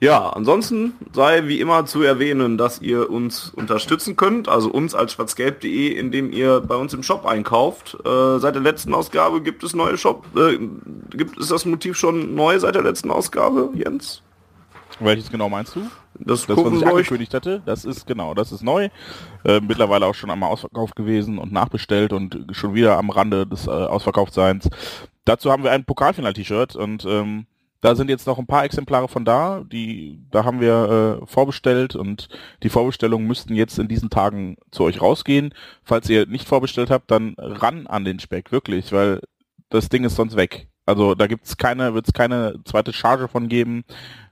Ja, 0.00 0.28
ansonsten 0.28 0.92
sei 1.12 1.48
wie 1.48 1.60
immer 1.60 1.86
zu 1.86 2.02
erwähnen, 2.02 2.56
dass 2.56 2.80
ihr 2.80 3.10
uns 3.10 3.50
unterstützen 3.50 4.14
könnt, 4.14 4.48
also 4.48 4.70
uns 4.70 4.94
als 4.94 5.12
schwarzgelb.de, 5.12 5.88
indem 5.88 6.32
ihr 6.32 6.60
bei 6.60 6.76
uns 6.76 6.94
im 6.94 7.02
Shop 7.02 7.24
einkauft. 7.24 7.96
Äh, 8.04 8.38
seit 8.38 8.54
der 8.54 8.62
letzten 8.62 8.94
Ausgabe 8.94 9.40
gibt 9.40 9.62
es 9.64 9.74
neue 9.74 9.96
Shop, 9.96 10.24
äh, 10.36 10.58
gibt 11.16 11.38
es 11.38 11.48
das 11.48 11.64
Motiv 11.64 11.96
schon 11.96 12.34
neu 12.36 12.58
seit 12.60 12.76
der 12.76 12.82
letzten 12.82 13.10
Ausgabe, 13.10 13.70
Jens? 13.74 14.22
Welches 15.00 15.30
genau 15.30 15.48
meinst 15.48 15.74
du? 15.76 15.82
Das, 16.20 16.46
das 16.46 16.56
was 16.56 16.72
ich 16.72 16.86
angekündigt 16.86 17.34
hatte, 17.34 17.62
das 17.64 17.84
ist 17.84 18.06
genau, 18.06 18.34
das 18.34 18.52
ist 18.52 18.62
neu. 18.62 18.88
Äh, 19.44 19.60
mittlerweile 19.60 20.06
auch 20.06 20.14
schon 20.14 20.30
einmal 20.30 20.50
ausverkauft 20.50 20.96
gewesen 20.96 21.38
und 21.38 21.52
nachbestellt 21.52 22.12
und 22.12 22.46
schon 22.52 22.74
wieder 22.74 22.98
am 22.98 23.10
Rande 23.10 23.46
des 23.46 23.66
äh, 23.66 23.70
Ausverkauftseins. 23.70 24.68
Dazu 25.24 25.50
haben 25.50 25.62
wir 25.62 25.72
ein 25.72 25.84
Pokalfinal-T-Shirt 25.84 26.76
und 26.76 27.04
ähm, 27.04 27.46
da 27.80 27.94
sind 27.94 28.10
jetzt 28.10 28.26
noch 28.26 28.38
ein 28.38 28.46
paar 28.46 28.64
Exemplare 28.64 29.08
von 29.08 29.24
da, 29.24 29.62
die 29.64 30.20
da 30.30 30.44
haben 30.44 30.60
wir 30.60 31.20
äh, 31.22 31.26
vorbestellt 31.26 31.94
und 31.94 32.28
die 32.62 32.70
Vorbestellungen 32.70 33.26
müssten 33.26 33.54
jetzt 33.54 33.78
in 33.78 33.88
diesen 33.88 34.10
Tagen 34.10 34.56
zu 34.72 34.84
euch 34.84 35.00
rausgehen. 35.00 35.54
Falls 35.84 36.10
ihr 36.10 36.26
nicht 36.26 36.48
vorbestellt 36.48 36.90
habt, 36.90 37.10
dann 37.10 37.34
ran 37.38 37.86
an 37.86 38.04
den 38.04 38.18
Speck, 38.18 38.50
wirklich, 38.50 38.92
weil 38.92 39.20
das 39.68 39.88
Ding 39.88 40.04
ist 40.04 40.16
sonst 40.16 40.34
weg. 40.34 40.68
Also 40.86 41.14
da 41.14 41.26
gibt's 41.26 41.56
keine, 41.56 41.94
wird's 41.94 42.12
keine 42.12 42.56
zweite 42.64 42.92
Charge 42.92 43.28
von 43.28 43.48
geben 43.48 43.84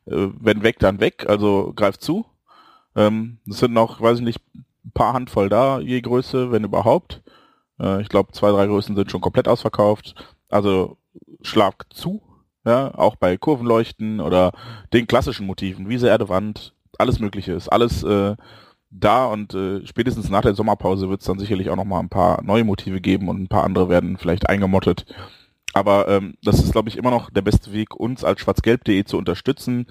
wenn 0.07 0.63
weg, 0.63 0.79
dann 0.79 1.01
weg, 1.01 1.27
also 1.29 1.73
greift 1.75 2.03
zu. 2.03 2.27
Ähm, 2.95 3.39
es 3.49 3.59
sind 3.59 3.75
noch, 3.75 4.01
weiß 4.01 4.19
ich 4.19 4.25
nicht, 4.25 4.41
ein 4.55 4.93
paar 4.95 5.13
Handvoll 5.13 5.49
da, 5.49 5.81
je 5.81 6.01
Größe, 6.01 6.51
wenn 6.53 6.65
überhaupt. 6.65 7.23
Äh, 7.81 8.01
ich 8.03 8.09
glaube, 8.09 8.33
zwei, 8.33 8.51
drei 8.51 8.67
Größen 8.67 8.97
sind 8.97 9.11
schon 9.11 9.21
komplett 9.21 9.49
ausverkauft. 9.49 10.15
Also 10.49 10.97
schlag 11.43 11.87
zu, 11.93 12.23
ja, 12.65 12.95
auch 12.95 13.17
bei 13.17 13.37
Kurvenleuchten 13.37 14.21
oder 14.21 14.53
den 14.93 15.07
klassischen 15.07 15.47
Motiven, 15.47 15.89
Wiese, 15.89 16.09
Erde, 16.09 16.29
Wand, 16.29 16.73
alles 16.99 17.19
mögliche 17.21 17.53
ist 17.53 17.69
alles 17.69 18.03
äh, 18.03 18.37
da 18.91 19.27
und 19.27 19.55
äh, 19.55 19.87
spätestens 19.87 20.31
nach 20.31 20.43
der 20.43 20.55
Sommerpause 20.55 21.09
wird 21.09 21.21
es 21.21 21.27
dann 21.27 21.39
sicherlich 21.39 21.71
auch 21.71 21.77
noch 21.77 21.85
mal 21.85 22.01
ein 22.01 22.09
paar 22.09 22.43
neue 22.43 22.65
Motive 22.65 23.01
geben 23.01 23.29
und 23.29 23.43
ein 23.43 23.49
paar 23.49 23.65
andere 23.65 23.89
werden 23.89 24.17
vielleicht 24.17 24.49
eingemottet. 24.49 25.07
Aber 25.73 26.09
ähm, 26.09 26.35
das 26.43 26.61
ist, 26.61 26.73
glaube 26.73 26.89
ich, 26.89 26.97
immer 26.97 27.11
noch 27.11 27.31
der 27.31 27.43
beste 27.43 27.73
Weg, 27.73 27.95
uns 27.95 28.25
als 28.25 28.41
schwarzgelb.de 28.41 29.05
zu 29.05 29.19
unterstützen, 29.19 29.87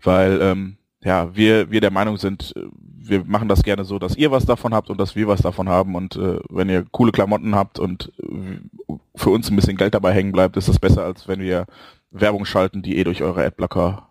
weil 0.00 0.40
ähm, 0.40 0.76
ja, 1.04 1.34
wir, 1.34 1.70
wir 1.70 1.80
der 1.80 1.90
Meinung 1.90 2.16
sind, 2.16 2.52
äh, 2.56 2.62
wir 3.04 3.24
machen 3.24 3.48
das 3.48 3.62
gerne 3.62 3.84
so, 3.84 3.98
dass 3.98 4.16
ihr 4.16 4.30
was 4.30 4.46
davon 4.46 4.74
habt 4.74 4.90
und 4.90 4.98
dass 4.98 5.16
wir 5.16 5.26
was 5.26 5.42
davon 5.42 5.68
haben. 5.68 5.96
Und 5.96 6.16
äh, 6.16 6.38
wenn 6.50 6.68
ihr 6.68 6.84
coole 6.90 7.12
Klamotten 7.12 7.54
habt 7.54 7.78
und 7.78 8.12
äh, 8.22 8.96
für 9.16 9.30
uns 9.30 9.50
ein 9.50 9.56
bisschen 9.56 9.76
Geld 9.76 9.94
dabei 9.94 10.12
hängen 10.12 10.32
bleibt, 10.32 10.56
ist 10.56 10.68
das 10.68 10.78
besser, 10.78 11.04
als 11.04 11.26
wenn 11.26 11.40
wir 11.40 11.66
Werbung 12.10 12.44
schalten, 12.44 12.82
die 12.82 12.98
eh 12.98 13.04
durch 13.04 13.22
eure 13.22 13.44
Adblocker 13.44 14.08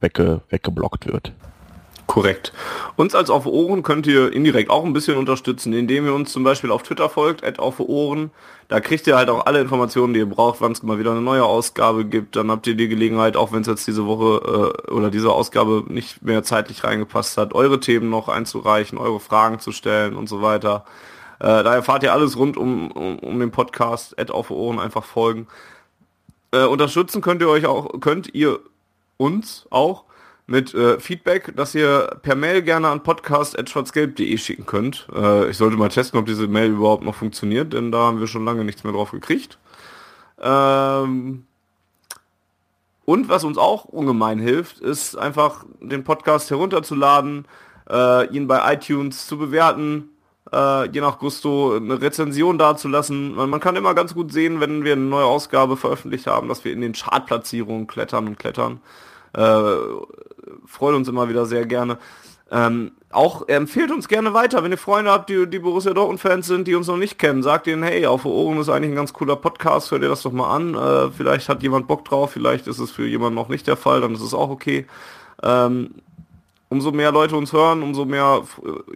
wegge 0.00 0.42
weggeblockt 0.48 1.06
wird. 1.06 1.32
Korrekt. 2.10 2.52
Uns 2.96 3.14
als 3.14 3.30
Auf 3.30 3.46
Ohren 3.46 3.84
könnt 3.84 4.04
ihr 4.08 4.32
indirekt 4.32 4.68
auch 4.68 4.84
ein 4.84 4.92
bisschen 4.92 5.16
unterstützen, 5.16 5.72
indem 5.72 6.06
ihr 6.06 6.12
uns 6.12 6.32
zum 6.32 6.42
Beispiel 6.42 6.72
auf 6.72 6.82
Twitter 6.82 7.08
folgt, 7.08 7.44
at 7.44 7.60
Auf 7.60 7.78
Ohren. 7.78 8.32
Da 8.66 8.80
kriegt 8.80 9.06
ihr 9.06 9.16
halt 9.16 9.30
auch 9.30 9.46
alle 9.46 9.60
Informationen, 9.60 10.12
die 10.12 10.18
ihr 10.18 10.28
braucht, 10.28 10.60
wann 10.60 10.72
es 10.72 10.82
mal 10.82 10.98
wieder 10.98 11.12
eine 11.12 11.20
neue 11.20 11.44
Ausgabe 11.44 12.04
gibt. 12.04 12.34
Dann 12.34 12.50
habt 12.50 12.66
ihr 12.66 12.74
die 12.74 12.88
Gelegenheit, 12.88 13.36
auch 13.36 13.52
wenn 13.52 13.60
es 13.60 13.68
jetzt 13.68 13.86
diese 13.86 14.06
Woche 14.06 14.74
äh, 14.88 14.90
oder 14.90 15.12
diese 15.12 15.30
Ausgabe 15.30 15.84
nicht 15.86 16.20
mehr 16.20 16.42
zeitlich 16.42 16.82
reingepasst 16.82 17.38
hat, 17.38 17.54
eure 17.54 17.78
Themen 17.78 18.10
noch 18.10 18.28
einzureichen, 18.28 18.98
eure 18.98 19.20
Fragen 19.20 19.60
zu 19.60 19.70
stellen 19.70 20.16
und 20.16 20.28
so 20.28 20.42
weiter. 20.42 20.84
Äh, 21.38 21.62
da 21.62 21.76
erfahrt 21.76 22.02
ihr 22.02 22.12
alles 22.12 22.36
rund 22.36 22.56
um, 22.56 22.90
um, 22.90 23.20
um 23.20 23.38
den 23.38 23.52
Podcast, 23.52 24.18
Ad 24.18 24.32
auf 24.32 24.50
Ohren, 24.50 24.80
einfach 24.80 25.04
folgen. 25.04 25.46
Äh, 26.50 26.64
unterstützen 26.64 27.22
könnt 27.22 27.40
ihr 27.40 27.48
euch 27.48 27.66
auch, 27.66 28.00
könnt 28.00 28.34
ihr 28.34 28.58
uns 29.16 29.68
auch 29.70 30.09
mit 30.50 30.74
äh, 30.74 30.98
Feedback, 30.98 31.52
das 31.54 31.76
ihr 31.76 32.18
per 32.22 32.34
Mail 32.34 32.62
gerne 32.62 32.88
an 32.88 33.04
podcast.schwarzgelb.de 33.04 34.36
schicken 34.36 34.66
könnt. 34.66 35.06
Äh, 35.14 35.48
ich 35.48 35.56
sollte 35.56 35.76
mal 35.76 35.90
testen, 35.90 36.18
ob 36.18 36.26
diese 36.26 36.48
Mail 36.48 36.72
überhaupt 36.72 37.04
noch 37.04 37.14
funktioniert, 37.14 37.72
denn 37.72 37.92
da 37.92 37.98
haben 37.98 38.18
wir 38.18 38.26
schon 38.26 38.44
lange 38.44 38.64
nichts 38.64 38.82
mehr 38.82 38.92
drauf 38.92 39.12
gekriegt. 39.12 39.58
Ähm, 40.40 41.44
und 43.04 43.28
was 43.28 43.44
uns 43.44 43.58
auch 43.58 43.84
ungemein 43.84 44.40
hilft, 44.40 44.80
ist 44.80 45.16
einfach 45.16 45.64
den 45.80 46.02
Podcast 46.02 46.50
herunterzuladen, 46.50 47.46
äh, 47.88 48.26
ihn 48.34 48.48
bei 48.48 48.74
iTunes 48.74 49.28
zu 49.28 49.38
bewerten, 49.38 50.08
äh, 50.52 50.90
je 50.90 51.00
nach 51.00 51.20
Gusto 51.20 51.76
eine 51.76 52.02
Rezension 52.02 52.58
dazulassen. 52.58 53.36
Man, 53.36 53.50
man 53.50 53.60
kann 53.60 53.76
immer 53.76 53.94
ganz 53.94 54.14
gut 54.14 54.32
sehen, 54.32 54.58
wenn 54.58 54.82
wir 54.82 54.94
eine 54.94 55.02
neue 55.02 55.26
Ausgabe 55.26 55.76
veröffentlicht 55.76 56.26
haben, 56.26 56.48
dass 56.48 56.64
wir 56.64 56.72
in 56.72 56.80
den 56.80 56.94
Chartplatzierungen 56.94 57.86
klettern 57.86 58.26
und 58.26 58.38
klettern. 58.38 58.80
Äh, 59.32 59.76
freut 60.66 60.94
uns 60.94 61.08
immer 61.08 61.28
wieder 61.28 61.46
sehr 61.46 61.66
gerne. 61.66 61.98
Ähm, 62.52 62.92
auch 63.10 63.48
empfehlt 63.48 63.92
uns 63.92 64.08
gerne 64.08 64.34
weiter, 64.34 64.64
wenn 64.64 64.72
ihr 64.72 64.78
Freunde 64.78 65.10
habt, 65.10 65.30
die, 65.30 65.46
die 65.46 65.60
Borussia 65.60 65.92
Dortmund-Fans 65.92 66.46
sind, 66.46 66.66
die 66.66 66.74
uns 66.74 66.88
noch 66.88 66.96
nicht 66.96 67.18
kennen. 67.18 67.42
Sagt 67.42 67.66
ihnen, 67.66 67.82
hey, 67.82 68.06
auf 68.06 68.24
Ohren 68.24 68.58
ist 68.58 68.68
eigentlich 68.68 68.92
ein 68.92 68.96
ganz 68.96 69.12
cooler 69.12 69.36
Podcast, 69.36 69.90
hört 69.90 70.02
ihr 70.02 70.08
das 70.08 70.22
doch 70.22 70.32
mal 70.32 70.54
an. 70.54 70.74
Äh, 70.74 71.10
vielleicht 71.12 71.48
hat 71.48 71.62
jemand 71.62 71.86
Bock 71.86 72.04
drauf, 72.04 72.32
vielleicht 72.32 72.66
ist 72.66 72.78
es 72.78 72.90
für 72.90 73.06
jemanden 73.06 73.36
noch 73.36 73.48
nicht 73.48 73.66
der 73.66 73.76
Fall, 73.76 74.00
dann 74.00 74.14
ist 74.14 74.22
es 74.22 74.34
auch 74.34 74.50
okay. 74.50 74.86
Ähm, 75.42 75.94
umso 76.68 76.92
mehr 76.92 77.12
Leute 77.12 77.36
uns 77.36 77.52
hören, 77.52 77.82
umso 77.82 78.04
mehr, 78.04 78.42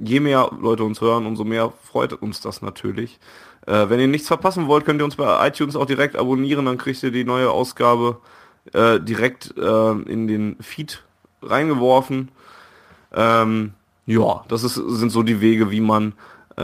je 0.01 0.21
mehr 0.21 0.51
Leute 0.61 0.85
uns 0.85 1.01
hören, 1.01 1.27
umso 1.27 1.45
mehr 1.45 1.73
freut 1.83 2.13
uns 2.15 2.41
das 2.41 2.63
natürlich. 2.63 3.19
Äh, 3.67 3.89
wenn 3.89 4.01
ihr 4.01 4.09
nichts 4.09 4.29
verpassen 4.29 4.67
wollt, 4.67 4.85
könnt 4.85 5.01
ihr 5.01 5.05
uns 5.05 5.17
bei 5.17 5.47
iTunes 5.47 5.77
auch 5.77 5.87
direkt 5.87 6.17
abonnieren, 6.17 6.67
dann 6.67 6.79
kriegt 6.79 7.03
ihr 7.03 7.11
die 7.11 7.25
neue 7.25 7.51
Ausgabe 7.51 8.19
äh, 8.73 9.01
direkt 9.01 9.55
äh, 9.57 9.91
in 10.03 10.27
den 10.27 10.57
Feed 10.61 11.03
reingeworfen. 11.49 12.31
Ähm, 13.15 13.75
ja, 14.07 14.45
das 14.49 14.65
ist, 14.65 14.75
sind 14.75 15.11
so 15.11 15.23
die 15.23 15.41
Wege, 15.41 15.71
wie 15.71 15.81
man 15.81 16.15
äh, 16.57 16.63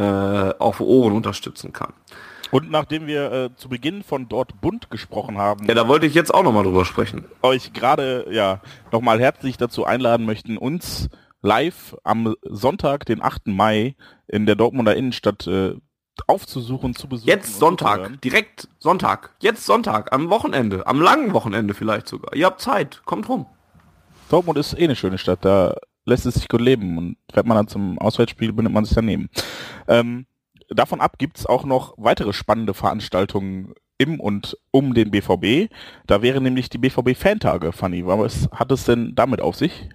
auf 0.59 0.81
Ohren 0.81 1.13
unterstützen 1.13 1.73
kann. 1.73 1.93
Und 2.51 2.71
nachdem 2.71 3.07
wir 3.07 3.33
äh, 3.33 3.51
zu 3.57 3.69
Beginn 3.69 4.03
von 4.03 4.29
dort 4.29 4.61
bunt 4.61 4.91
gesprochen 4.91 5.39
haben, 5.39 5.67
ja, 5.67 5.75
da 5.75 5.87
wollte 5.87 6.07
ich 6.07 6.15
jetzt 6.15 6.35
auch 6.35 6.43
nochmal 6.43 6.65
drüber 6.65 6.85
sprechen. 6.85 7.27
Euch 7.43 7.73
gerade 7.73 8.27
ja 8.31 8.61
nochmal 8.91 9.21
herzlich 9.21 9.57
dazu 9.57 9.85
einladen 9.85 10.27
möchten, 10.27 10.57
uns 10.57 11.09
live 11.43 11.97
am 12.03 12.35
Sonntag, 12.43 13.07
den 13.07 13.23
8. 13.23 13.47
Mai 13.47 13.95
in 14.27 14.47
der 14.47 14.57
Dortmunder 14.57 14.97
Innenstadt 14.97 15.47
äh, 15.47 15.75
aufzusuchen, 16.27 16.95
zu 16.95 17.09
besuchen. 17.09 17.29
Jetzt 17.29 17.59
Sonntag, 17.59 18.21
direkt 18.21 18.69
Sonntag, 18.79 19.35
jetzt 19.41 19.65
Sonntag, 19.65 20.13
am 20.13 20.29
Wochenende, 20.29 20.87
am 20.87 21.01
langen 21.01 21.33
Wochenende 21.33 21.73
vielleicht 21.75 22.09
sogar. 22.09 22.35
Ihr 22.35 22.47
habt 22.47 22.61
Zeit, 22.61 23.03
kommt 23.05 23.29
rum. 23.29 23.47
Dortmund 24.31 24.59
ist 24.59 24.79
eh 24.79 24.85
eine 24.85 24.97
schöne 24.97 25.19
Stadt, 25.19 25.45
da 25.45 25.75
lässt 26.05 26.25
es 26.25 26.35
sich 26.35 26.49
gut 26.49 26.61
leben 26.61 26.97
und 26.97 27.17
fährt 27.33 27.47
man 27.47 27.57
dann 27.57 27.69
zum 27.69 27.99
Auswärtsspiel, 27.99 28.53
bindet 28.53 28.73
man 28.73 28.85
sich 28.85 28.95
daneben. 28.95 29.29
Ähm, 29.89 30.27
davon 30.69 31.01
ab 31.01 31.19
gibt's 31.19 31.47
auch 31.47 31.65
noch 31.65 31.95
weitere 31.97 32.33
spannende 32.33 32.73
Veranstaltungen 32.73 33.75
im 33.99 34.19
und 34.21 34.57
um 34.71 34.95
den 34.95 35.11
BVB. 35.11 35.71
Da 36.07 36.23
wären 36.23 36.45
nämlich 36.45 36.71
die 36.71 36.79
BVB-Fantage, 36.79 37.73
Fanny. 37.73 38.07
Was 38.07 38.49
hat 38.55 38.73
es 38.73 38.85
denn 38.85 39.15
damit 39.15 39.43
auf 39.43 39.57
sich? 39.57 39.89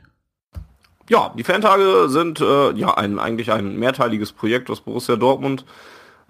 Ja, 1.09 1.33
die 1.37 1.43
Fantage 1.43 2.09
sind 2.09 2.41
äh, 2.41 2.71
ja 2.73 2.93
ein, 2.95 3.19
eigentlich 3.19 3.51
ein 3.51 3.77
mehrteiliges 3.77 4.31
Projekt, 4.31 4.69
was 4.69 4.81
Borussia 4.81 5.15
Dortmund 5.15 5.65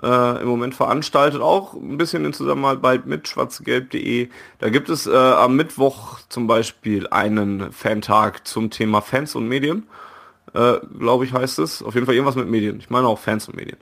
äh, 0.02 0.42
im 0.42 0.48
Moment 0.48 0.76
veranstaltet, 0.76 1.42
auch 1.42 1.74
ein 1.74 1.98
bisschen 1.98 2.26
in 2.26 2.34
Zusammenarbeit 2.34 3.06
mit 3.06 3.28
schwarzgelb.de. 3.28 4.30
Da 4.60 4.70
gibt 4.70 4.90
es 4.90 5.08
äh, 5.08 5.16
am 5.16 5.56
Mittwoch 5.56 6.20
zum 6.30 6.48
Beispiel 6.48 7.08
einen 7.08 7.72
Fantag 7.72 8.48
zum 8.48 8.70
Thema 8.70 9.02
Fans 9.02 9.36
und 9.36 9.48
Medien, 9.48 9.88
äh, 10.54 10.80
glaube 11.00 11.26
ich 11.26 11.34
heißt 11.34 11.60
es. 11.60 11.82
Auf 11.82 11.94
jeden 11.94 12.06
Fall 12.06 12.16
irgendwas 12.16 12.36
mit 12.36 12.50
Medien. 12.50 12.80
Ich 12.80 12.90
meine 12.90 13.08
auch 13.08 13.20
Fans 13.20 13.48
und 13.48 13.56
Medien. 13.56 13.78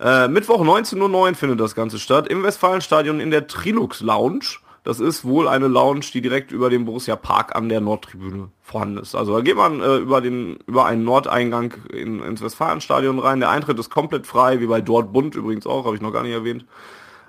Äh, 0.00 0.28
Mittwoch 0.28 0.62
19.09 0.62 1.12
Uhr 1.12 1.34
findet 1.34 1.60
das 1.60 1.74
Ganze 1.74 1.98
statt 1.98 2.28
im 2.28 2.42
Westfalenstadion 2.42 3.20
in 3.20 3.30
der 3.30 3.46
Trilux 3.46 4.00
Lounge. 4.00 4.58
Das 4.88 5.00
ist 5.00 5.26
wohl 5.26 5.48
eine 5.48 5.68
Lounge, 5.68 6.06
die 6.14 6.22
direkt 6.22 6.50
über 6.50 6.70
dem 6.70 6.86
Borussia 6.86 7.14
Park 7.14 7.54
an 7.54 7.68
der 7.68 7.82
Nordtribüne 7.82 8.48
vorhanden 8.62 8.96
ist. 8.96 9.14
Also 9.14 9.34
da 9.34 9.42
geht 9.42 9.56
man 9.56 9.82
äh, 9.82 9.96
über 9.98 10.22
den 10.22 10.60
über 10.66 10.86
einen 10.86 11.04
Nordeingang 11.04 11.74
in, 11.92 12.22
ins 12.22 12.40
Westfalenstadion 12.40 13.18
rein. 13.18 13.40
Der 13.40 13.50
Eintritt 13.50 13.78
ist 13.78 13.90
komplett 13.90 14.26
frei, 14.26 14.60
wie 14.60 14.66
bei 14.66 14.80
Dortmund 14.80 15.34
übrigens 15.34 15.66
auch, 15.66 15.84
habe 15.84 15.94
ich 15.94 16.00
noch 16.00 16.14
gar 16.14 16.22
nicht 16.22 16.32
erwähnt. 16.32 16.64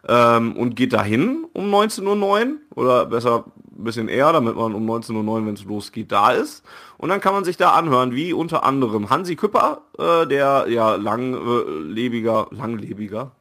Ähm, 0.08 0.56
und 0.56 0.78
geht 0.78 0.94
dahin 0.94 1.48
um 1.52 1.66
19.09 1.66 2.06
Uhr 2.06 2.58
oder 2.78 3.06
besser 3.08 3.44
ein 3.78 3.84
bisschen 3.84 4.08
eher, 4.08 4.32
damit 4.32 4.56
man 4.56 4.74
um 4.74 4.90
19.09 4.90 5.28
Uhr, 5.28 5.46
wenn 5.46 5.54
es 5.56 5.66
losgeht, 5.66 6.14
da 6.14 6.32
ist. 6.32 6.64
Und 6.98 7.10
dann 7.10 7.20
kann 7.20 7.34
man 7.34 7.44
sich 7.44 7.58
da 7.58 7.72
anhören, 7.72 8.16
wie 8.16 8.32
unter 8.32 8.64
anderem 8.64 9.10
Hansi 9.10 9.36
Küpper, 9.36 9.82
äh, 9.98 10.26
der 10.28 10.68
ja 10.70 10.96
langlebiger, 10.96 12.48
langlebiger, 12.52 13.34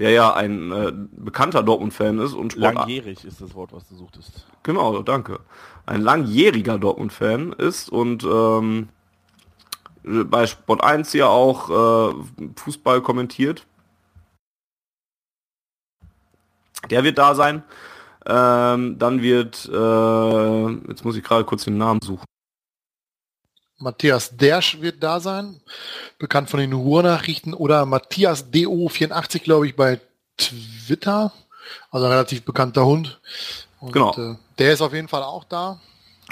der 0.00 0.10
ja 0.10 0.32
ein 0.32 0.72
äh, 0.72 0.92
bekannter 1.12 1.62
Dortmund-Fan 1.62 2.18
ist 2.18 2.32
und 2.32 2.54
Sport 2.54 2.74
langjährig 2.74 3.22
ist 3.24 3.42
das 3.42 3.54
Wort, 3.54 3.72
was 3.72 3.86
du 3.86 3.94
suchtest. 3.94 4.46
Genau, 4.62 5.02
danke. 5.02 5.40
Ein 5.84 6.00
langjähriger 6.00 6.78
Dortmund-Fan 6.78 7.52
ist 7.52 7.90
und 7.90 8.24
ähm, 8.24 8.88
bei 10.02 10.46
Sport 10.46 10.82
1 10.82 11.12
ja 11.12 11.28
auch 11.28 12.10
äh, 12.10 12.14
Fußball 12.56 13.02
kommentiert. 13.02 13.66
Der 16.88 17.04
wird 17.04 17.18
da 17.18 17.34
sein. 17.34 17.62
Ähm, 18.24 18.98
dann 18.98 19.20
wird, 19.20 19.68
äh, 19.70 20.88
jetzt 20.88 21.04
muss 21.04 21.16
ich 21.16 21.22
gerade 21.22 21.44
kurz 21.44 21.64
den 21.64 21.76
Namen 21.76 22.00
suchen. 22.02 22.24
Matthias 23.80 24.36
Dersch 24.36 24.80
wird 24.80 25.02
da 25.02 25.20
sein, 25.20 25.60
bekannt 26.18 26.50
von 26.50 26.60
den 26.60 26.72
Ruhrnachrichten, 26.72 27.54
oder 27.54 27.86
Matthias 27.86 28.52
DO84, 28.52 29.42
glaube 29.42 29.66
ich, 29.66 29.76
bei 29.76 30.00
Twitter. 30.36 31.32
Also 31.90 32.06
ein 32.06 32.12
relativ 32.12 32.42
bekannter 32.44 32.84
Hund. 32.84 33.20
Und, 33.80 33.92
genau. 33.92 34.14
Äh, 34.16 34.36
der 34.58 34.72
ist 34.72 34.82
auf 34.82 34.92
jeden 34.92 35.08
Fall 35.08 35.22
auch 35.22 35.44
da. 35.44 35.80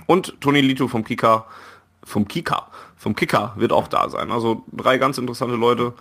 Und 0.06 0.40
Toni 0.40 0.60
Lito 0.60 0.88
vom 0.88 1.04
Kika, 1.04 1.46
vom 2.04 2.28
Kika, 2.28 2.68
vom 2.96 3.16
Kicker 3.16 3.54
wird 3.56 3.72
auch 3.72 3.88
da 3.88 4.08
sein. 4.10 4.30
Also 4.30 4.64
drei 4.72 4.98
ganz 4.98 5.18
interessante 5.18 5.56
Leute 5.56 5.94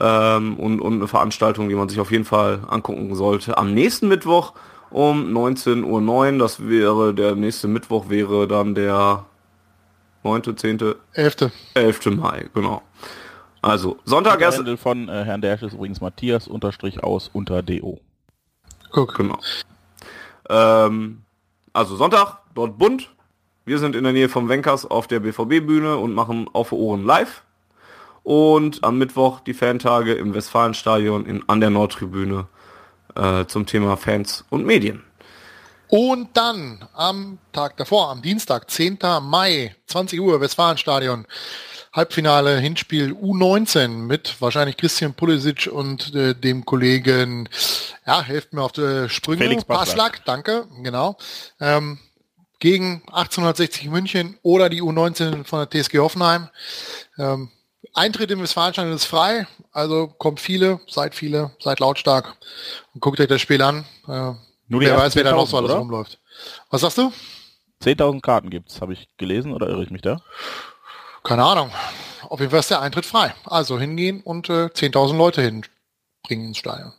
ähm, 0.00 0.56
und, 0.58 0.80
und 0.80 0.94
eine 0.94 1.08
Veranstaltung, 1.08 1.68
die 1.68 1.74
man 1.74 1.88
sich 1.88 2.00
auf 2.00 2.10
jeden 2.10 2.24
Fall 2.24 2.62
angucken 2.68 3.14
sollte. 3.14 3.58
Am 3.58 3.74
nächsten 3.74 4.08
Mittwoch 4.08 4.54
um 4.90 5.36
19.09 5.36 5.84
Uhr, 5.84 6.38
das 6.38 6.66
wäre, 6.66 7.14
der 7.14 7.34
nächste 7.34 7.68
Mittwoch 7.68 8.08
wäre 8.08 8.48
dann 8.48 8.74
der 8.74 9.26
9., 10.24 10.56
10., 10.56 10.94
11. 11.12 11.50
11. 11.74 12.06
Mai, 12.06 12.46
genau. 12.54 12.82
Also 13.62 13.98
Sonntag 14.04 14.40
erst. 14.40 14.62
von 14.78 15.08
äh, 15.08 15.24
Herrn 15.24 15.40
Dersch 15.40 15.62
ist 15.62 15.72
übrigens 15.72 16.00
Matthias 16.00 16.48
unterstrich 16.48 17.02
aus 17.02 17.30
unter 17.32 17.62
DO. 17.62 17.98
Guck. 18.90 19.14
Genau. 19.14 19.38
Ähm, 20.50 21.22
also 21.72 21.96
Sonntag, 21.96 22.40
dort 22.54 22.78
bunt. 22.78 23.10
Wir 23.64 23.78
sind 23.78 23.96
in 23.96 24.04
der 24.04 24.12
Nähe 24.12 24.28
vom 24.28 24.48
Wenkers 24.50 24.84
auf 24.84 25.06
der 25.06 25.20
BVB-Bühne 25.20 25.96
und 25.96 26.14
machen 26.14 26.48
auf 26.52 26.72
Ohren 26.72 27.04
live. 27.04 27.42
Und 28.22 28.84
am 28.84 28.98
Mittwoch 28.98 29.40
die 29.40 29.54
Fantage 29.54 30.14
im 30.14 30.34
Westfalenstadion 30.34 31.24
in, 31.26 31.48
an 31.48 31.60
der 31.60 31.70
Nordtribüne 31.70 32.46
äh, 33.14 33.46
zum 33.46 33.66
Thema 33.66 33.96
Fans 33.96 34.44
und 34.50 34.66
Medien. 34.66 35.02
Und 35.96 36.36
dann 36.36 36.84
am 36.94 37.38
Tag 37.52 37.76
davor, 37.76 38.10
am 38.10 38.20
Dienstag, 38.20 38.68
10. 38.68 38.98
Mai, 39.22 39.76
20 39.86 40.20
Uhr, 40.20 40.40
Westfalenstadion, 40.40 41.24
Halbfinale, 41.92 42.58
Hinspiel 42.58 43.12
U19 43.12 43.86
mit 43.90 44.34
wahrscheinlich 44.40 44.76
Christian 44.76 45.14
Pulisic 45.14 45.68
und 45.72 46.12
äh, 46.12 46.34
dem 46.34 46.64
Kollegen, 46.64 47.48
ja, 48.04 48.20
helft 48.22 48.52
mir 48.52 48.64
auf 48.64 48.72
die 48.72 49.08
Sprünge. 49.08 49.44
Felix 49.44 49.64
Passlack, 49.64 50.24
danke, 50.24 50.66
genau. 50.82 51.16
Ähm, 51.60 52.00
gegen 52.58 53.04
1860 53.12 53.88
München 53.88 54.36
oder 54.42 54.68
die 54.68 54.82
U19 54.82 55.44
von 55.44 55.64
der 55.64 55.70
TSG 55.70 55.98
Hoffenheim. 55.98 56.48
Ähm, 57.18 57.52
Eintritt 57.92 58.32
im 58.32 58.42
Westfalenstadion 58.42 58.96
ist 58.96 59.04
frei, 59.04 59.46
also 59.70 60.08
kommt 60.08 60.40
viele, 60.40 60.80
seid 60.88 61.14
viele, 61.14 61.52
seid 61.60 61.78
lautstark 61.78 62.34
und 62.94 63.00
guckt 63.00 63.20
euch 63.20 63.28
das 63.28 63.40
Spiel 63.40 63.62
an. 63.62 63.84
Äh, 64.08 64.32
nur 64.68 64.80
wer 64.80 64.96
weiß, 64.96 65.16
wer 65.16 65.24
da 65.24 65.32
noch 65.32 65.46
so 65.46 65.58
alles 65.58 65.72
rumläuft. 65.72 66.20
Was 66.70 66.80
sagst 66.80 66.98
du? 66.98 67.12
10.000 67.82 68.20
Karten 68.20 68.50
gibt's, 68.50 68.80
habe 68.80 68.92
ich 68.92 69.08
gelesen 69.18 69.52
oder 69.52 69.68
irre 69.68 69.82
ich 69.82 69.90
mich 69.90 70.02
da? 70.02 70.20
Keine 71.22 71.44
Ahnung. 71.44 71.70
Auf 72.22 72.40
jeden 72.40 72.50
Fall 72.50 72.60
ist 72.60 72.70
der 72.70 72.80
Eintritt 72.80 73.06
frei. 73.06 73.34
Also 73.44 73.78
hingehen 73.78 74.22
und 74.22 74.48
äh, 74.48 74.66
10.000 74.66 75.16
Leute 75.16 75.42
hinbringen 75.42 76.48
ins 76.48 76.58
Stadion. 76.58 76.92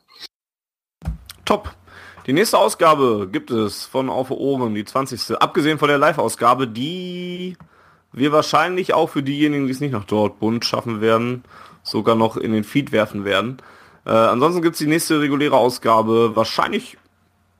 Top. 1.45 1.73
Die 2.27 2.33
nächste 2.33 2.57
Ausgabe 2.57 3.29
gibt 3.31 3.51
es 3.51 3.85
von 3.85 4.09
Auf 4.09 4.31
Ohren, 4.31 4.73
die 4.73 4.83
20. 4.83 5.39
Abgesehen 5.39 5.77
von 5.77 5.89
der 5.89 5.99
Live-Ausgabe, 5.99 6.67
die 6.67 7.55
wir 8.11 8.31
wahrscheinlich 8.31 8.93
auch 8.93 9.09
für 9.09 9.21
diejenigen, 9.21 9.67
die 9.67 9.71
es 9.71 9.79
nicht 9.79 9.91
nach 9.91 10.05
Dortmund 10.05 10.65
schaffen 10.65 11.01
werden, 11.01 11.43
sogar 11.83 12.15
noch 12.15 12.37
in 12.37 12.51
den 12.51 12.63
Feed 12.63 12.91
werfen 12.91 13.25
werden. 13.25 13.57
Äh, 14.05 14.11
ansonsten 14.11 14.63
gibt's 14.63 14.79
die 14.79 14.87
nächste 14.87 15.21
reguläre 15.21 15.57
Ausgabe 15.57 16.35
wahrscheinlich 16.35 16.97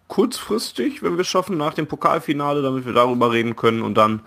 kurzfristig, 0.08 1.04
wenn 1.04 1.14
wir 1.14 1.22
es 1.22 1.28
schaffen, 1.28 1.58
nach 1.58 1.74
dem 1.74 1.88
Pokalfinale, 1.88 2.62
damit 2.62 2.86
wir 2.86 2.94
darüber 2.94 3.32
reden 3.32 3.56
können 3.56 3.82
und 3.82 3.96
dann 3.96 4.22